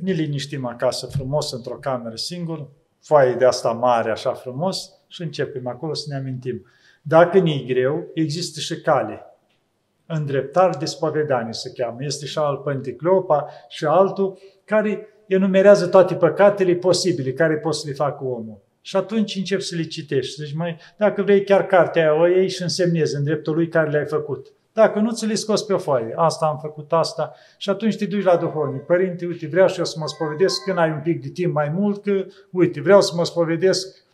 ne 0.00 0.12
liniștim 0.12 0.66
acasă 0.66 1.06
frumos, 1.06 1.52
într-o 1.52 1.78
cameră 1.78 2.16
singur, 2.16 2.68
foaie 3.00 3.34
de 3.34 3.44
asta 3.44 3.72
mare, 3.72 4.10
așa 4.10 4.32
frumos, 4.32 4.92
și 5.08 5.22
începem 5.22 5.66
acolo 5.66 5.94
să 5.94 6.04
ne 6.08 6.16
amintim. 6.16 6.66
Dacă 7.02 7.38
ne 7.38 7.50
e 7.50 7.64
greu, 7.64 8.10
există 8.14 8.60
și 8.60 8.80
cale 8.80 9.36
îndreptare 10.06 10.76
de 10.78 10.84
spovedanie 10.84 11.52
se 11.52 11.72
cheamă. 11.72 11.96
Este 12.00 12.26
și 12.26 12.38
al 12.38 12.56
Pânticlopa 12.56 13.46
și 13.68 13.84
altul 13.84 14.38
care 14.64 15.08
enumerează 15.26 15.86
toate 15.86 16.14
păcatele 16.14 16.74
posibile 16.74 17.32
care 17.32 17.56
poți 17.56 17.80
să 17.80 17.88
le 17.88 17.94
facă 17.94 18.24
omul. 18.24 18.64
Și 18.80 18.96
atunci 18.96 19.36
încep 19.36 19.60
să 19.60 19.76
le 19.76 19.82
citești. 19.82 20.38
Deci, 20.38 20.54
mai, 20.54 20.76
dacă 20.96 21.22
vrei 21.22 21.44
chiar 21.44 21.66
cartea 21.66 22.02
aia, 22.02 22.20
o 22.20 22.26
iei 22.26 22.48
și 22.48 22.62
însemnezi 22.62 23.16
în 23.16 23.24
dreptul 23.24 23.54
lui 23.54 23.68
care 23.68 23.90
le-ai 23.90 24.06
făcut. 24.06 24.52
Dacă 24.76 24.98
nu, 24.98 25.10
ți 25.10 25.26
le 25.26 25.34
scos 25.34 25.62
pe 25.62 25.72
o 25.72 25.78
foaie. 25.78 26.12
Asta 26.16 26.46
am 26.46 26.58
făcut, 26.58 26.92
asta. 26.92 27.34
Și 27.58 27.70
atunci 27.70 27.96
te 27.96 28.06
duci 28.06 28.24
la 28.24 28.36
duhovnic. 28.36 28.82
Părinte, 28.82 29.26
uite, 29.26 29.46
vreau 29.46 29.68
și 29.68 29.78
eu 29.78 29.84
să 29.84 29.96
mă 29.98 30.06
spovedesc 30.06 30.62
când 30.62 30.78
ai 30.78 30.90
un 30.90 31.00
pic 31.02 31.22
de 31.22 31.28
timp 31.28 31.54
mai 31.54 31.68
mult, 31.68 32.02
că, 32.02 32.24
uite, 32.50 32.80
vreau 32.80 33.00
să 33.00 33.12
mă 33.16 33.24
spovedesc 33.24 34.04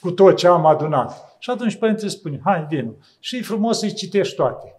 cu 0.00 0.10
tot 0.10 0.36
ce 0.36 0.46
am 0.46 0.66
adunat. 0.66 1.36
Și 1.38 1.50
atunci 1.50 1.76
părintele 1.76 2.08
spune, 2.08 2.40
hai, 2.44 2.66
vină. 2.68 2.94
Și 3.20 3.36
e 3.36 3.42
frumos 3.42 3.78
să-i 3.78 3.92
citești 3.92 4.34
toate 4.34 4.76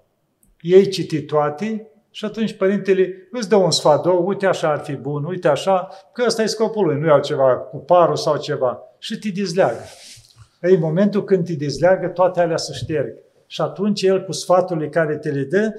ei 0.61 0.90
citi 0.90 1.22
toate 1.22 1.88
și 2.11 2.26
atunci 2.26 2.53
părintele 2.53 3.27
îți 3.32 3.50
dă 3.50 3.56
un 3.56 3.72
sfat, 3.72 4.02
două, 4.02 4.19
uite 4.19 4.45
așa 4.45 4.72
ar 4.72 4.80
fi 4.80 4.94
bun, 4.94 5.24
uite 5.24 5.48
așa, 5.48 5.90
că 6.14 6.24
ăsta 6.26 6.42
e 6.42 6.45
scopul 6.45 6.86
lui, 6.86 7.00
nu 7.00 7.08
e 7.08 7.11
altceva, 7.11 7.58
cu 7.58 7.77
parul 7.77 8.16
sau 8.16 8.38
ceva. 8.38 8.80
Și 9.00 9.18
te 9.18 9.30
dezleagă. 9.30 9.82
Ei, 10.61 10.77
momentul 10.77 11.24
când 11.24 11.45
te 11.45 11.53
dezleagă, 11.53 12.08
toate 12.08 12.40
alea 12.40 12.58
se 12.58 12.74
șterg. 12.74 13.14
Și 13.48 13.61
atunci 13.61 14.01
el, 14.01 14.24
cu 14.24 14.32
sfaturile 14.32 14.90
care 14.90 15.17
te 15.17 15.30
le 15.30 15.43
dă, 15.43 15.74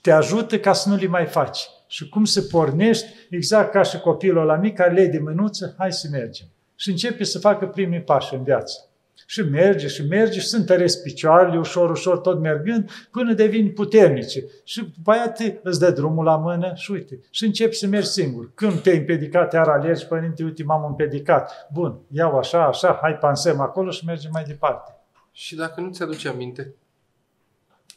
te 0.00 0.10
ajută 0.10 0.58
ca 0.58 0.72
să 0.72 0.88
nu 0.88 0.96
le 0.96 1.06
mai 1.06 1.26
faci. 1.26 1.68
Și 1.86 2.08
cum 2.08 2.24
să 2.24 2.42
pornești, 2.42 3.06
exact 3.30 3.72
ca 3.72 3.82
și 3.82 3.98
copilul 3.98 4.44
la 4.44 4.56
mic 4.56 4.76
care 4.76 4.92
le 4.92 5.06
de 5.06 5.18
mânuță, 5.18 5.74
hai 5.78 5.92
să 5.92 6.08
mergem. 6.10 6.46
Și 6.76 6.90
începe 6.90 7.24
să 7.24 7.38
facă 7.38 7.66
primii 7.66 8.00
pași 8.00 8.34
în 8.34 8.42
viață. 8.42 8.82
Și 9.26 9.42
merge 9.42 9.86
și 9.86 10.02
merge 10.02 10.40
și 10.40 10.46
sunt 10.46 10.60
întăresc 10.60 11.02
picioarele, 11.02 11.58
ușor, 11.58 11.90
ușor, 11.90 12.18
tot 12.18 12.40
mergând, 12.40 12.90
până 13.10 13.32
devin 13.32 13.72
puternice. 13.72 14.44
Și 14.64 14.92
după 14.96 15.10
aia 15.10 15.28
te, 15.28 15.54
îți 15.62 15.80
dă 15.80 15.90
drumul 15.90 16.24
la 16.24 16.36
mână 16.36 16.72
și 16.74 16.90
uite, 16.90 17.20
și 17.30 17.44
începi 17.44 17.74
să 17.74 17.86
mergi 17.86 18.08
singur. 18.08 18.50
Când 18.54 18.80
te-ai 18.80 18.96
împedicat, 18.96 19.52
iar 19.52 19.68
alergi, 19.68 20.06
părinte, 20.06 20.44
uite, 20.44 20.62
m-am 20.62 20.84
împedicat. 20.84 21.68
Bun, 21.72 21.98
iau 22.10 22.38
așa, 22.38 22.64
așa, 22.64 22.98
hai 23.02 23.16
pansem 23.16 23.60
acolo 23.60 23.90
și 23.90 24.04
mergem 24.04 24.30
mai 24.32 24.44
departe. 24.46 24.97
Și 25.38 25.54
dacă 25.54 25.80
nu 25.80 25.90
ți-aduce 25.90 26.28
aminte? 26.28 26.74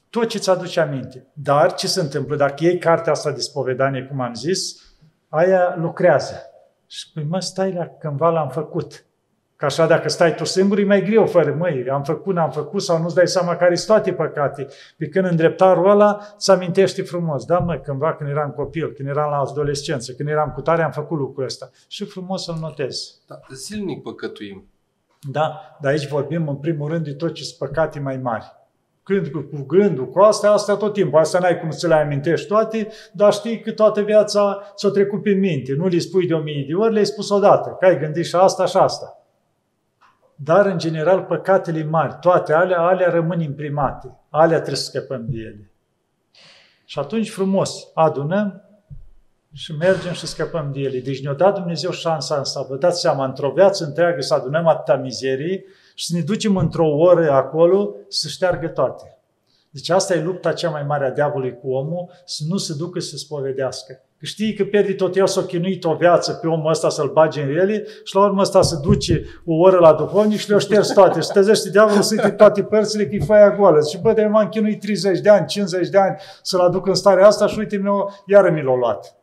Tot 0.10 0.28
ce 0.28 0.38
ți-aduce 0.38 0.80
aminte. 0.80 1.28
Dar 1.34 1.74
ce 1.74 1.88
se 1.88 2.02
întâmplă? 2.02 2.36
Dacă 2.36 2.64
iei 2.64 2.78
cartea 2.78 3.12
asta 3.12 3.32
de 3.32 3.40
spovedanie, 3.40 4.04
cum 4.04 4.20
am 4.20 4.34
zis, 4.34 4.84
aia 5.30 5.76
lucrează. 5.76 6.36
Și 6.88 7.12
păi 7.14 7.24
mă, 7.24 7.40
stai 7.40 7.74
la 7.74 7.86
cândva 7.86 8.30
l-am 8.30 8.50
făcut. 8.50 9.06
Că 9.56 9.66
așa 9.66 9.88
dacă 9.88 10.10
stai 10.10 10.36
tu 10.36 10.44
singur 10.44 10.80
e 10.80 10.84
mai 10.84 11.04
greu 11.04 11.26
fără, 11.26 11.54
măi, 11.54 11.90
am 11.90 12.04
făcut, 12.04 12.36
n-am 12.36 12.52
făcut 12.52 12.82
sau 12.82 13.02
nu-ți 13.02 13.16
dai 13.16 13.28
seama 13.28 13.56
care 13.56 13.76
sunt 13.76 13.88
toate 13.88 14.14
păcate. 14.14 14.68
Pe 14.98 15.08
când 15.08 15.26
în 15.26 15.36
dreptarul 15.36 15.90
ăla 15.90 16.36
ți 16.38 16.52
amintești 16.52 17.02
frumos. 17.02 17.46
Da, 17.46 17.60
mă, 17.60 17.78
cândva 17.78 18.16
când 18.16 18.30
eram 18.30 18.52
copil, 18.52 18.94
când 18.94 19.08
eram 19.08 19.30
la 19.30 19.38
adolescență, 19.38 20.14
când 20.14 20.30
eram 20.30 20.52
cu 20.52 20.62
tare, 20.62 20.84
am 20.84 20.92
făcut 20.92 21.18
lucrul 21.18 21.46
ăsta. 21.46 21.70
Și 21.88 22.06
frumos 22.06 22.44
să-l 22.44 22.58
notez. 22.60 23.22
Da, 23.28 23.40
zilnic 23.54 24.02
păcătuim. 24.02 24.71
Da, 25.30 25.78
dar 25.82 25.92
aici 25.92 26.08
vorbim 26.08 26.48
în 26.48 26.56
primul 26.56 26.90
rând 26.90 27.04
de 27.04 27.14
tot 27.14 27.34
ce 27.34 27.44
sunt 27.44 27.70
păcate 27.70 28.00
mai 28.00 28.18
mari. 28.18 28.60
Când 29.04 29.28
cu, 29.28 29.40
cu 29.40 29.64
gândul, 29.68 30.10
cu 30.10 30.20
astea, 30.20 30.52
astea 30.52 30.76
tot 30.76 30.94
timpul. 30.94 31.20
Asta 31.20 31.40
n-ai 31.40 31.60
cum 31.60 31.72
să 31.72 31.88
le 31.88 31.94
amintești 31.94 32.48
toate, 32.48 32.88
dar 33.14 33.34
știi 33.34 33.60
că 33.60 33.72
toată 33.72 34.02
viața 34.02 34.64
ți-o 34.76 34.90
trecut 34.90 35.22
prin 35.22 35.40
minte. 35.40 35.74
Nu 35.74 35.88
le 35.88 36.00
spui 36.00 36.28
de 36.28 36.34
o 36.34 36.40
mie 36.40 36.66
de 36.68 36.74
ori, 36.74 36.94
le-ai 36.94 37.06
spus 37.06 37.30
odată. 37.30 37.70
Că 37.80 37.86
ai 37.86 38.00
gândit 38.00 38.26
și 38.26 38.36
asta 38.36 38.66
și 38.66 38.78
asta. 38.78 39.16
Dar, 40.36 40.66
în 40.66 40.78
general, 40.78 41.22
păcatele 41.22 41.84
mari, 41.84 42.18
toate 42.22 42.54
alea, 42.54 42.80
alea 42.80 43.10
rămân 43.10 43.40
imprimate. 43.40 44.20
Alea 44.30 44.58
trebuie 44.58 44.76
să 44.76 44.84
scăpăm 44.84 45.26
de 45.30 45.38
ele. 45.38 45.72
Și 46.86 47.00
atunci, 47.00 47.32
frumos, 47.32 47.92
adunăm 47.94 48.71
și 49.54 49.76
mergem 49.76 50.14
și 50.14 50.28
scăpăm 50.28 50.70
de 50.74 50.80
ele. 50.80 51.00
Deci 51.00 51.24
ne-a 51.24 51.34
dat 51.34 51.54
Dumnezeu 51.54 51.92
șansa 51.92 52.36
asta. 52.36 52.66
Vă 52.70 52.76
dați 52.76 53.00
seama, 53.00 53.26
într-o 53.26 53.52
viață 53.56 53.86
întreagă 53.86 54.22
să 54.22 54.34
adunăm 54.34 54.68
atâta 54.68 54.98
mizerii 54.98 55.66
și 55.96 56.06
să 56.06 56.16
ne 56.16 56.22
ducem 56.22 56.58
într-o 56.58 56.88
oră 56.88 57.32
acolo 57.32 57.96
să 58.08 58.28
șteargă 58.28 58.68
toate. 58.68 59.16
Deci 59.70 59.90
asta 59.90 60.14
e 60.14 60.24
lupta 60.24 60.54
cea 60.54 60.70
mai 60.70 60.84
mare 60.84 61.06
a 61.06 61.12
diavolului 61.12 61.58
cu 61.62 61.72
omul, 61.72 62.10
să 62.26 62.44
nu 62.48 62.58
se 62.58 62.74
ducă 62.78 63.00
să 63.00 63.18
spovedească. 63.18 64.02
Că 64.18 64.26
știi 64.26 64.54
că 64.54 64.64
pierde 64.64 64.94
tot 64.94 65.16
el 65.16 65.28
s-a 65.28 65.44
chinuit 65.44 65.84
o 65.84 65.94
viață 65.94 66.34
pe 66.34 66.48
omul 66.48 66.70
ăsta 66.70 66.90
să-l 66.90 67.12
bage 67.14 67.42
în 67.42 67.50
ele 67.50 67.86
și 68.04 68.16
la 68.16 68.24
urmă 68.24 68.42
ăsta 68.42 68.62
se 68.62 68.76
duce 68.82 69.24
o 69.46 69.54
oră 69.54 69.80
la 69.80 69.94
duhovnic 69.94 70.40
și 70.40 70.50
le-o 70.50 70.60
șters 70.60 70.88
toate. 70.94 71.20
Și 71.20 71.28
trezește 71.28 71.70
diavolul 71.70 72.02
să 72.02 72.14
uite 72.18 72.36
toate 72.36 72.64
părțile 72.64 73.08
că 73.08 73.16
e 73.16 73.20
foaia 73.20 73.56
goală. 73.56 73.80
Și 73.90 73.98
bă, 73.98 74.14
de 74.14 74.26
m-am 74.26 74.50
chinuit 74.50 74.80
30 74.80 75.20
de 75.20 75.30
ani, 75.30 75.46
50 75.46 75.90
de 75.90 75.98
ani 75.98 76.18
să-l 76.42 76.60
aduc 76.60 76.88
în 76.88 76.96
starea 76.96 77.28
asta 77.28 77.48
și 77.48 77.60
uite, 77.60 77.82
iară 78.26 78.52
mi 78.52 78.64
l-a 78.64 78.76
luat. 78.76 79.16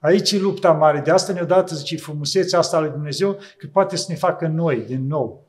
Aici 0.00 0.32
e 0.32 0.38
lupta 0.38 0.72
mare. 0.72 1.00
De 1.00 1.10
asta 1.10 1.32
ne-a 1.32 1.44
dat, 1.44 1.68
zice, 1.68 1.96
frumusețea 1.96 2.58
asta 2.58 2.80
lui 2.80 2.90
Dumnezeu, 2.90 3.38
că 3.58 3.66
poate 3.72 3.96
să 3.96 4.04
ne 4.08 4.14
facă 4.14 4.46
noi, 4.46 4.76
din 4.76 5.06
nou. 5.06 5.48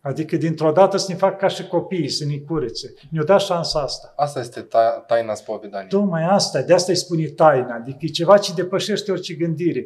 Adică 0.00 0.36
dintr-o 0.36 0.72
dată 0.72 0.96
să 0.96 1.06
ne 1.08 1.14
facă 1.14 1.36
ca 1.36 1.48
și 1.48 1.66
copiii, 1.66 2.08
să 2.08 2.24
ne 2.24 2.36
curețe. 2.36 2.94
Ne-a 3.10 3.24
dat 3.24 3.40
șansa 3.40 3.80
asta. 3.80 4.12
Asta 4.16 4.40
este 4.40 4.60
ta- 4.60 5.06
taina 5.06 5.34
spovedaniei. 5.34 5.88
Tocmai 5.88 6.22
asta, 6.22 6.62
de 6.62 6.74
asta 6.74 6.92
îi 6.92 6.98
spune 6.98 7.26
taina. 7.26 7.74
Adică 7.74 7.98
e 8.00 8.06
ceva 8.06 8.38
ce 8.38 8.52
depășește 8.54 9.10
orice 9.10 9.34
gândire. 9.34 9.84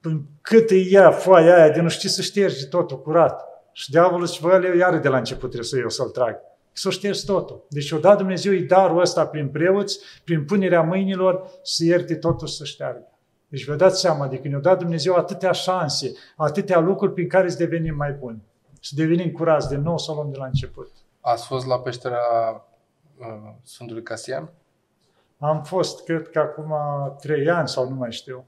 Până 0.00 0.22
cât 0.40 0.70
îi 0.70 0.92
ia 0.92 1.10
foaia 1.10 1.54
aia 1.54 1.70
de 1.70 1.80
nu 1.80 1.88
știi 1.88 2.08
să 2.08 2.22
ștergi 2.22 2.66
totul 2.68 3.02
curat. 3.02 3.44
Și 3.72 3.90
diavolul 3.90 4.26
și 4.26 4.40
vă 4.40 4.74
iară 4.78 4.96
de 4.96 5.08
la 5.08 5.16
început 5.16 5.48
trebuie 5.48 5.68
să 5.68 5.78
eu 5.78 5.88
să-l 5.88 6.08
trag. 6.08 6.36
Să 6.72 6.90
ștergi 6.90 7.24
totul. 7.24 7.66
Deci 7.68 7.90
o 7.90 7.98
dat 7.98 8.16
Dumnezeu 8.16 8.52
îi 8.52 8.62
darul 8.62 9.00
ăsta 9.00 9.26
prin 9.26 9.48
preoți, 9.48 9.98
prin 10.24 10.44
punerea 10.44 10.82
mâinilor, 10.82 11.50
să 11.62 11.84
ierte 11.84 12.14
totul 12.14 12.46
să 12.46 12.64
șteargă. 12.64 13.09
Deci 13.50 13.64
vă 13.64 13.74
dați 13.74 14.00
seama, 14.00 14.24
adică 14.24 14.48
ne-a 14.48 14.58
dat 14.58 14.78
Dumnezeu 14.78 15.14
atâtea 15.14 15.52
șanse, 15.52 16.12
atâtea 16.36 16.78
lucruri 16.78 17.12
prin 17.12 17.28
care 17.28 17.48
să 17.48 17.56
devenim 17.56 17.96
mai 17.96 18.12
buni. 18.12 18.42
Să 18.80 18.92
devenim 18.96 19.30
curați 19.30 19.68
de 19.68 19.76
nou, 19.76 19.98
să 19.98 20.10
o 20.10 20.14
luăm 20.14 20.30
de 20.30 20.36
la 20.36 20.44
început. 20.46 20.92
Ați 21.20 21.46
fost 21.46 21.66
la 21.66 21.80
peștera 21.80 22.18
uh, 23.18 23.52
Sfântului 23.62 24.02
Casian? 24.02 24.52
Am 25.38 25.62
fost, 25.62 26.04
cred 26.04 26.28
că 26.28 26.38
acum 26.38 26.74
trei 27.20 27.50
ani 27.50 27.68
sau 27.68 27.88
nu 27.88 27.94
mai 27.94 28.12
știu. 28.12 28.44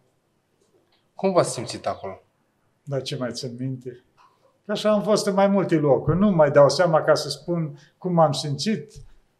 Cum 1.14 1.32
v-ați 1.32 1.52
simțit 1.52 1.86
acolo? 1.86 2.22
Dar 2.82 3.02
ce 3.02 3.16
mai 3.16 3.32
țin 3.32 3.56
minte? 3.58 4.05
Că 4.64 4.72
așa 4.72 4.90
am 4.90 5.02
fost 5.02 5.26
în 5.26 5.34
mai 5.34 5.47
multe 5.47 5.74
locuri. 5.74 6.18
Nu 6.18 6.31
mai 6.31 6.50
dau 6.50 6.68
seama 6.68 7.02
ca 7.02 7.14
să 7.14 7.28
spun 7.28 7.78
cum 7.98 8.18
am 8.18 8.32
simțit. 8.32 8.92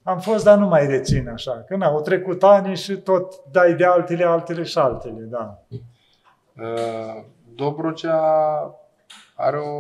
Am 0.03 0.19
fost, 0.21 0.45
dar 0.45 0.59
nu 0.59 0.67
mai 0.67 0.87
rețin 0.87 1.29
așa. 1.29 1.65
Că 1.69 1.77
n-au 1.77 2.01
trecut 2.01 2.43
ani 2.43 2.77
și 2.77 2.97
tot 2.97 3.35
dai 3.51 3.75
de 3.75 3.85
altele, 3.85 4.25
altele 4.25 4.63
și 4.63 4.79
altele, 4.79 5.21
da. 5.31 5.63
Uh, 6.57 7.25
Dobrogea 7.55 8.21
are 9.35 9.57
o 9.57 9.71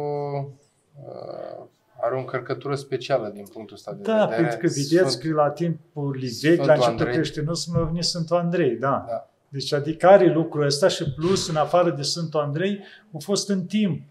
uh, 1.03 1.65
are 2.01 2.15
o 2.15 2.19
încărcătură 2.19 2.75
specială 2.75 3.29
din 3.35 3.45
punctul 3.53 3.77
ăsta 3.77 3.93
de 3.93 4.03
Da, 4.03 4.25
vedere. 4.25 4.41
pentru 4.43 4.59
că 4.59 4.67
vedeți 4.67 5.21
că 5.21 5.35
la 5.35 5.51
timpul 5.51 6.11
vechi, 6.19 6.23
la 6.23 6.29
Sfântul 6.31 6.69
începutul 6.69 6.91
Andrei. 6.91 7.13
creștinismului, 7.13 7.83
a 7.83 7.87
venit 7.87 8.05
Sfântul 8.05 8.37
Andrei, 8.37 8.77
da. 8.77 9.05
Da. 9.09 9.27
Deci 9.49 9.73
adică 9.73 10.07
are 10.07 10.33
lucrul 10.33 10.65
ăsta 10.65 10.89
și 10.89 11.13
plus, 11.15 11.49
în 11.49 11.57
afară 11.57 11.91
de 11.91 12.03
Sfântul 12.03 12.41
Andrei, 12.41 12.81
a 13.15 13.17
fost 13.19 13.49
în 13.49 13.65
timp. 13.65 14.03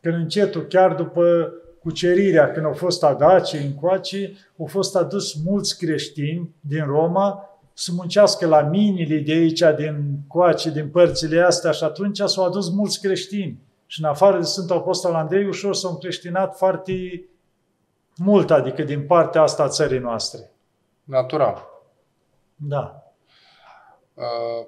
Când 0.00 0.14
încetul, 0.14 0.62
chiar 0.66 0.94
după 0.94 1.52
cucerirea, 1.82 2.50
când 2.50 2.66
au 2.66 2.72
fost 2.72 3.02
adace 3.04 3.58
încoace, 3.58 4.32
au 4.58 4.66
fost 4.66 4.96
adus 4.96 5.34
mulți 5.34 5.78
creștini 5.78 6.54
din 6.60 6.84
Roma 6.84 7.46
să 7.74 7.90
muncească 7.94 8.46
la 8.46 8.60
minile 8.60 9.18
de 9.18 9.32
aici, 9.32 9.62
din 9.76 10.18
coace, 10.28 10.70
din 10.70 10.88
părțile 10.88 11.40
astea 11.40 11.70
și 11.70 11.84
atunci 11.84 12.18
s-au 12.18 12.44
adus 12.44 12.70
mulți 12.70 13.00
creștini. 13.00 13.60
Și 13.86 14.02
în 14.02 14.08
afară 14.08 14.38
de 14.38 14.44
Sfântul 14.44 14.76
Apostol 14.76 15.14
Andrei, 15.14 15.46
ușor 15.46 15.74
s-au 15.74 15.90
încreștinat 15.90 16.56
foarte 16.56 17.24
mult, 18.16 18.50
adică 18.50 18.82
din 18.82 19.06
partea 19.06 19.42
asta 19.42 19.62
a 19.62 19.68
țării 19.68 19.98
noastre. 19.98 20.50
Natural. 21.04 21.64
Da. 22.56 23.02
Uh, 24.14 24.66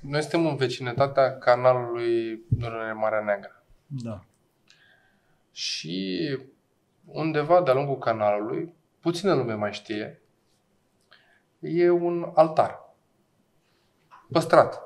Noi 0.00 0.20
suntem 0.20 0.46
în 0.46 0.56
vecinătatea 0.56 1.38
canalului 1.38 2.42
Dunăre 2.48 2.92
Marea 2.92 3.22
Neagră. 3.24 3.64
Da. 3.86 4.24
Și 5.52 6.38
undeva 7.04 7.62
de-a 7.62 7.74
lungul 7.74 7.98
canalului, 7.98 8.74
puțină 9.00 9.34
lume 9.34 9.54
mai 9.54 9.72
știe, 9.72 10.22
e 11.58 11.90
un 11.90 12.30
altar. 12.34 12.94
Păstrat, 14.32 14.82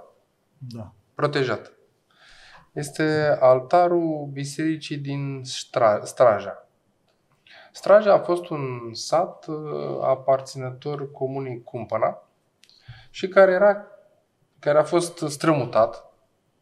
Da. 0.59 0.93
protejat. 1.15 1.73
Este 2.73 3.37
altarul 3.41 4.29
bisericii 4.33 4.97
din 4.97 5.43
Stra- 5.45 6.03
Straja. 6.03 6.69
Straja 7.73 8.13
a 8.13 8.19
fost 8.19 8.49
un 8.49 8.95
sat 8.95 9.47
uh, 9.47 9.99
aparținător 10.03 11.11
comunii 11.11 11.63
Cumpăna 11.63 12.29
și 13.11 13.29
care, 13.29 13.53
era, 13.53 13.87
care 14.59 14.79
a 14.79 14.83
fost 14.83 15.19
strămutat 15.19 16.14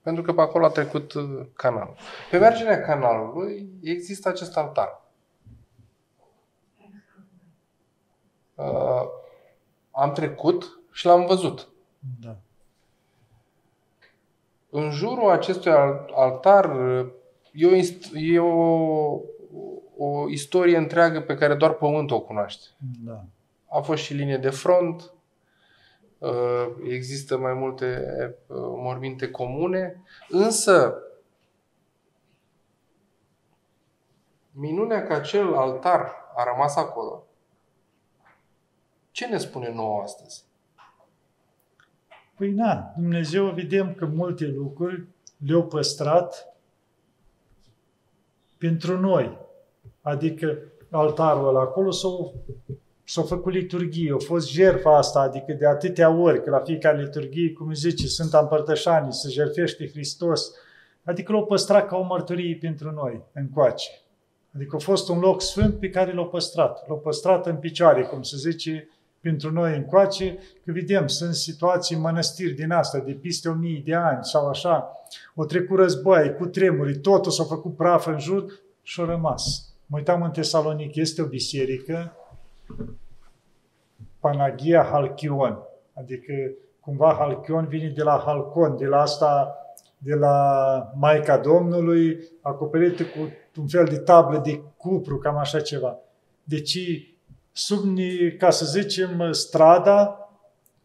pentru 0.02 0.22
că 0.22 0.32
pe 0.32 0.40
acolo 0.40 0.64
a 0.64 0.68
trecut 0.68 1.12
uh, 1.12 1.46
canalul. 1.56 1.94
Pe 2.30 2.38
marginea 2.38 2.80
canalului 2.80 3.68
există 3.82 4.28
acest 4.28 4.56
altar. 4.56 5.00
Uh, 8.54 9.02
am 9.90 10.12
trecut 10.12 10.80
și 10.92 11.06
l-am 11.06 11.26
văzut. 11.26 11.68
Da. 12.20 12.36
În 14.70 14.90
jurul 14.90 15.30
acestui 15.30 15.70
al- 15.70 16.12
altar 16.14 16.76
e 17.52 17.66
o, 17.66 17.74
ist- 17.74 18.10
e 18.14 18.38
o, 18.38 19.20
o 19.96 20.28
istorie 20.28 20.76
întreagă 20.76 21.20
pe 21.20 21.34
care 21.34 21.54
doar 21.54 21.72
pământul 21.72 22.16
o 22.16 22.20
cunoaște. 22.20 22.66
Da. 23.04 23.24
A 23.68 23.80
fost 23.80 24.02
și 24.02 24.14
linie 24.14 24.36
de 24.36 24.50
front, 24.50 25.00
uh, 25.00 25.10
există 26.82 27.38
mai 27.38 27.54
multe 27.54 28.04
uh, 28.46 28.56
morminte 28.56 29.30
comune, 29.30 30.02
însă 30.28 30.94
minunea 34.52 35.02
că 35.06 35.12
acel 35.12 35.54
altar 35.54 36.12
a 36.34 36.44
rămas 36.44 36.76
acolo, 36.76 37.26
ce 39.10 39.26
ne 39.26 39.38
spune 39.38 39.72
nouă 39.72 40.02
astăzi? 40.02 40.44
Păi 42.36 42.50
na, 42.50 42.92
Dumnezeu 42.96 43.50
vedem 43.50 43.94
că 43.94 44.06
multe 44.06 44.46
lucruri 44.46 45.06
le-au 45.46 45.66
păstrat 45.66 46.56
pentru 48.58 48.98
noi. 48.98 49.38
Adică 50.00 50.58
altarul 50.90 51.48
ăla 51.48 51.60
acolo 51.60 51.90
s-au, 51.90 52.34
s-au 53.04 53.24
făcut 53.24 53.52
liturghie, 53.52 54.12
a 54.12 54.24
fost 54.24 54.50
jertfa 54.50 54.96
asta, 54.96 55.20
adică 55.20 55.52
de 55.52 55.66
atâtea 55.66 56.10
ori, 56.10 56.42
că 56.42 56.50
la 56.50 56.58
fiecare 56.58 57.02
liturghie, 57.02 57.52
cum 57.52 57.72
zice, 57.72 58.06
Sfânta 58.06 58.38
Împărtășanie, 58.38 59.12
se 59.12 59.28
jertfește 59.30 59.88
Hristos, 59.88 60.50
adică 61.04 61.32
l-au 61.32 61.44
păstrat 61.44 61.88
ca 61.88 61.96
o 61.96 62.02
mărturie 62.02 62.58
pentru 62.60 62.90
noi, 62.90 63.22
încoace. 63.32 63.90
Adică 64.54 64.76
a 64.76 64.78
fost 64.78 65.08
un 65.08 65.18
loc 65.18 65.42
sfânt 65.42 65.78
pe 65.78 65.90
care 65.90 66.12
l-a 66.12 66.24
păstrat. 66.24 66.88
L-a 66.88 66.94
păstrat 66.94 67.46
în 67.46 67.56
picioare, 67.56 68.02
cum 68.02 68.22
se 68.22 68.36
zice, 68.36 68.88
pentru 69.20 69.52
noi 69.52 69.76
încoace, 69.76 70.38
că 70.64 70.72
vedem, 70.72 71.06
sunt 71.06 71.34
situații, 71.34 71.96
mănăstiri 71.96 72.52
din 72.52 72.70
asta, 72.70 72.98
de 72.98 73.12
peste 73.12 73.48
o 73.48 73.52
mii 73.52 73.82
de 73.86 73.94
ani 73.94 74.24
sau 74.24 74.48
așa, 74.48 75.02
o 75.34 75.44
trecut 75.44 75.78
război, 75.78 76.34
cu 76.34 76.46
tremuri, 76.46 76.98
totul 76.98 77.30
s-a 77.30 77.44
făcut 77.44 77.76
praf 77.76 78.06
în 78.06 78.18
jur 78.18 78.44
și 78.82 79.00
a 79.00 79.04
rămas. 79.04 79.72
Mă 79.86 79.96
uitam 79.96 80.22
în 80.22 80.30
Tesalonic, 80.30 80.94
este 80.94 81.22
o 81.22 81.26
biserică, 81.26 82.16
Panagia 84.20 84.82
Halchion, 84.82 85.58
adică 85.94 86.32
cumva 86.80 87.14
Halchion 87.18 87.66
vine 87.66 87.88
de 87.88 88.02
la 88.02 88.22
Halcon, 88.26 88.76
de 88.76 88.86
la 88.86 89.00
asta, 89.00 89.56
de 89.98 90.14
la 90.14 90.92
Maica 90.96 91.38
Domnului, 91.38 92.18
acoperită 92.40 93.02
cu 93.02 93.32
un 93.60 93.66
fel 93.66 93.84
de 93.84 93.98
tablă 93.98 94.40
de 94.44 94.60
cupru, 94.76 95.18
cam 95.18 95.36
așa 95.36 95.60
ceva. 95.60 95.98
Deci, 96.44 96.78
sub, 97.52 97.98
ca 98.38 98.50
să 98.50 98.64
zicem, 98.64 99.32
strada 99.32 100.16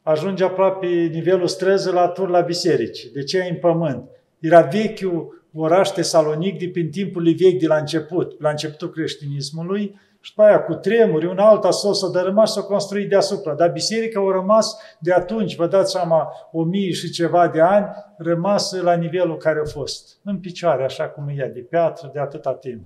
ajunge 0.02 0.44
aproape 0.44 0.88
nivelul 0.88 1.48
străzii 1.48 1.92
la 1.92 2.08
tur 2.08 2.30
la 2.30 2.42
biserici. 2.42 3.06
De 3.14 3.24
ce 3.24 3.38
e 3.38 3.50
în 3.50 3.56
pământ? 3.56 4.10
Era 4.40 4.62
vechiul 4.62 5.38
oraș 5.54 5.90
Tesalonic 5.90 6.60
de 6.60 6.70
prin 6.70 6.90
timpul 6.90 7.24
vechi 7.24 7.60
de 7.60 7.68
la 7.68 7.76
început, 7.76 8.42
la 8.42 8.50
începutul 8.50 8.90
creștinismului, 8.90 10.00
și 10.28 10.34
după 10.36 10.48
aia 10.48 10.64
cu 10.64 10.74
tremuri, 10.74 11.26
un 11.26 11.38
alt 11.38 11.64
asol 11.64 11.94
s-a 11.94 12.08
dărâmat 12.08 12.48
și 12.48 12.54
s-a 12.54 12.62
construit 12.62 13.10
deasupra. 13.10 13.54
Dar 13.54 13.72
biserica 13.72 14.20
a 14.20 14.32
rămas 14.32 14.78
de 15.00 15.14
atunci, 15.14 15.56
vă 15.56 15.68
dați 15.68 15.92
seama, 15.92 16.32
o 16.52 16.64
mie 16.64 16.92
și 16.92 17.10
ceva 17.10 17.48
de 17.48 17.62
ani, 17.62 17.88
rămas 18.18 18.74
la 18.82 18.94
nivelul 18.94 19.38
care 19.38 19.60
a 19.60 19.70
fost. 19.70 20.20
În 20.24 20.40
picioare, 20.40 20.84
așa 20.84 21.10
cum 21.10 21.28
e 21.28 21.34
ea, 21.38 21.50
de 21.50 21.60
piatră, 21.60 22.10
de 22.14 22.20
atâta 22.20 22.54
timp. 22.54 22.84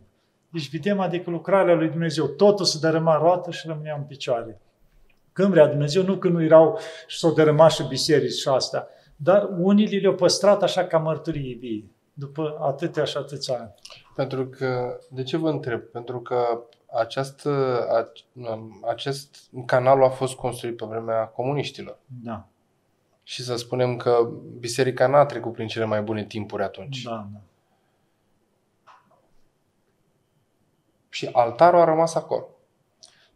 Deci 0.49 0.71
vedem, 0.71 0.99
adică 0.99 1.29
lucrarea 1.29 1.75
lui 1.75 1.89
Dumnezeu, 1.89 2.25
totul 2.25 2.65
se 2.65 2.77
dărâma 2.81 3.17
roată 3.17 3.51
și 3.51 3.67
rămânea 3.67 3.95
în 3.97 4.03
picioare. 4.03 4.61
Când 5.33 5.49
vrea 5.49 5.67
Dumnezeu, 5.67 6.03
nu 6.03 6.15
că 6.15 6.27
nu 6.27 6.43
erau 6.43 6.79
și 7.07 7.19
s-au 7.19 7.33
dărâmat 7.33 7.71
și 7.71 7.87
biserici 7.87 8.39
și 8.39 8.47
astea, 8.47 8.87
dar 9.15 9.49
unii 9.57 9.99
le-au 9.99 10.13
păstrat 10.13 10.63
așa 10.63 10.83
ca 10.83 10.97
mărturie 10.97 11.57
vie, 11.59 11.91
după 12.13 12.57
atâtea 12.61 13.03
și 13.03 13.17
atâția 13.17 13.55
ani. 13.59 13.73
Pentru 14.15 14.45
că, 14.45 14.97
de 15.09 15.23
ce 15.23 15.37
vă 15.37 15.49
întreb? 15.49 15.81
Pentru 15.81 16.19
că 16.19 16.35
acest, 16.93 17.47
acest 18.87 19.37
canal 19.65 20.03
a 20.03 20.09
fost 20.09 20.35
construit 20.35 20.77
pe 20.77 20.85
vremea 20.85 21.25
comuniștilor. 21.25 21.97
Da. 22.23 22.47
Și 23.23 23.43
să 23.43 23.55
spunem 23.55 23.97
că 23.97 24.29
biserica 24.59 25.07
n-a 25.07 25.25
trecut 25.25 25.53
prin 25.53 25.67
cele 25.67 25.85
mai 25.85 26.01
bune 26.01 26.25
timpuri 26.25 26.63
atunci. 26.63 27.03
Da, 27.03 27.27
da. 27.33 27.39
Și 31.09 31.29
altarul 31.31 31.79
a 31.79 31.83
rămas 31.83 32.15
acolo. 32.15 32.47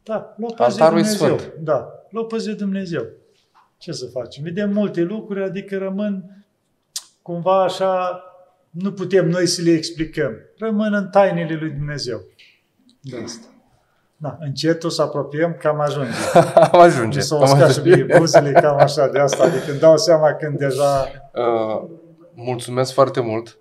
Da, 0.03 0.13
l-a 0.13 0.53
păzit 0.55 0.59
altarul 0.59 1.01
Dumnezeu. 1.01 1.37
Sfânt. 1.37 1.53
Da, 1.53 1.89
l-a 2.09 2.23
păzit 2.23 2.57
Dumnezeu. 2.57 3.05
Ce 3.77 3.91
să 3.91 4.05
facem? 4.05 4.43
Vedem 4.43 4.71
multe 4.73 5.01
lucruri, 5.01 5.43
adică 5.43 5.77
rămân 5.77 6.45
cumva 7.21 7.63
așa, 7.63 8.23
nu 8.69 8.93
putem 8.93 9.29
noi 9.29 9.45
să 9.45 9.61
le 9.61 9.71
explicăm. 9.71 10.33
Rămân 10.57 10.93
în 10.93 11.09
tainele 11.09 11.55
lui 11.55 11.69
Dumnezeu 11.69 12.21
de 13.09 13.21
asta. 13.23 13.47
Da, 14.17 14.37
încet 14.39 14.83
o 14.83 14.89
să 14.89 15.01
apropiem, 15.01 15.53
cam 15.59 15.79
ajunge. 15.79 16.11
am 16.71 16.79
ajunge. 16.79 17.19
Să 17.19 17.35
o 17.35 17.67
și 17.67 17.81
mie 17.83 18.05
buzele, 18.17 18.51
cam 18.51 18.77
așa, 18.77 19.07
de 19.07 19.19
asta. 19.19 19.43
Adică 19.43 19.71
îmi 19.71 19.79
dau 19.79 19.97
seama 19.97 20.33
când 20.33 20.57
deja... 20.57 21.07
Uh, 21.33 21.89
mulțumesc 22.33 22.93
foarte 22.93 23.19
mult. 23.19 23.57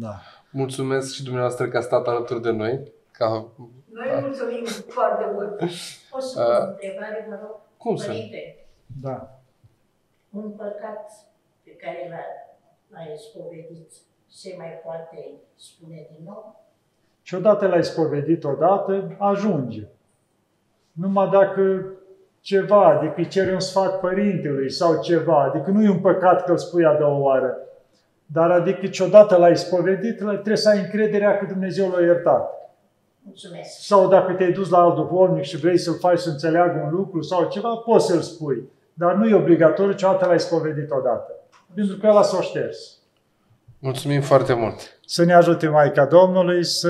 Da. 0.00 0.20
Mulțumesc 0.50 1.12
și 1.14 1.22
dumneavoastră 1.22 1.68
că 1.68 1.76
a 1.76 1.80
stat 1.80 2.06
alături 2.06 2.42
de 2.42 2.50
noi. 2.50 2.92
Ca... 3.10 3.28
Noi 3.92 4.20
mulțumim 4.20 4.64
foarte 4.88 5.30
mult. 5.34 5.60
O 6.10 6.20
să 6.20 6.60
uh, 6.62 6.68
întrebare, 6.68 7.26
mă 7.28 7.38
rog, 7.42 7.56
cum 7.76 7.96
să? 7.96 8.12
Da. 9.02 9.40
Un 10.30 10.50
păcat 10.50 11.10
pe 11.64 11.70
care 11.70 12.10
l-ai 12.88 13.14
spovedit 13.16 13.92
se 14.26 14.54
mai 14.58 14.80
poate 14.84 15.34
spune 15.56 16.08
din 16.12 16.24
nou? 16.24 16.67
Și 17.28 17.34
odată 17.34 17.66
l-ai 17.66 17.84
spovedit 17.84 18.44
odată, 18.44 19.16
ajunge. 19.18 19.86
Numai 20.92 21.28
dacă 21.28 21.84
ceva, 22.40 22.84
adică 22.86 23.14
îi 23.16 23.28
cere 23.28 23.52
un 23.52 23.60
sfat 23.60 24.00
părintelui 24.00 24.70
sau 24.70 25.02
ceva, 25.02 25.42
adică 25.42 25.70
nu 25.70 25.82
e 25.82 25.90
un 25.90 26.00
păcat 26.00 26.44
că 26.44 26.50
îl 26.50 26.58
spui 26.58 26.84
a 26.84 26.94
doua 26.94 27.18
oară, 27.18 27.56
dar 28.26 28.50
adică 28.50 28.86
ce 28.86 29.02
odată 29.02 29.36
l-ai 29.36 29.56
spovedit, 29.56 30.16
trebuie 30.16 30.56
să 30.56 30.68
ai 30.68 30.78
încrederea 30.78 31.38
că 31.38 31.44
Dumnezeu 31.44 31.90
l-a 31.90 32.00
iertat. 32.00 32.72
Mulțumesc. 33.22 33.80
Sau 33.80 34.08
dacă 34.08 34.32
te-ai 34.32 34.52
dus 34.52 34.70
la 34.70 34.78
alt 34.78 34.94
duhovnic 34.94 35.44
și 35.44 35.56
vrei 35.56 35.78
să-l 35.78 35.98
faci 35.98 36.18
să 36.18 36.28
înțeleagă 36.28 36.82
un 36.84 36.96
lucru 36.96 37.22
sau 37.22 37.48
ceva, 37.48 37.74
poți 37.74 38.06
să-l 38.06 38.20
spui. 38.20 38.62
Dar 38.94 39.14
nu 39.14 39.26
e 39.26 39.34
obligatoriu 39.34 39.92
ce 39.92 40.06
odată 40.06 40.26
l-ai 40.26 40.40
spovedit 40.40 40.90
odată. 40.90 41.32
Pentru 41.74 41.96
că 41.96 42.06
ăla 42.06 42.22
s-o 42.22 42.40
șters. 42.40 42.97
Mulțumim 43.78 44.20
foarte 44.20 44.54
mult! 44.54 44.98
Să 45.06 45.24
ne 45.24 45.34
ajute 45.34 45.68
Maica 45.68 46.04
Domnului 46.04 46.64
să 46.64 46.88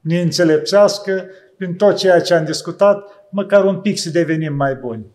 ne 0.00 0.20
înțelepțească 0.20 1.26
prin 1.56 1.74
tot 1.74 1.96
ceea 1.96 2.20
ce 2.20 2.34
am 2.34 2.44
discutat, 2.44 3.26
măcar 3.30 3.64
un 3.64 3.80
pic 3.80 3.98
să 3.98 4.10
devenim 4.10 4.54
mai 4.54 4.74
buni. 4.74 5.06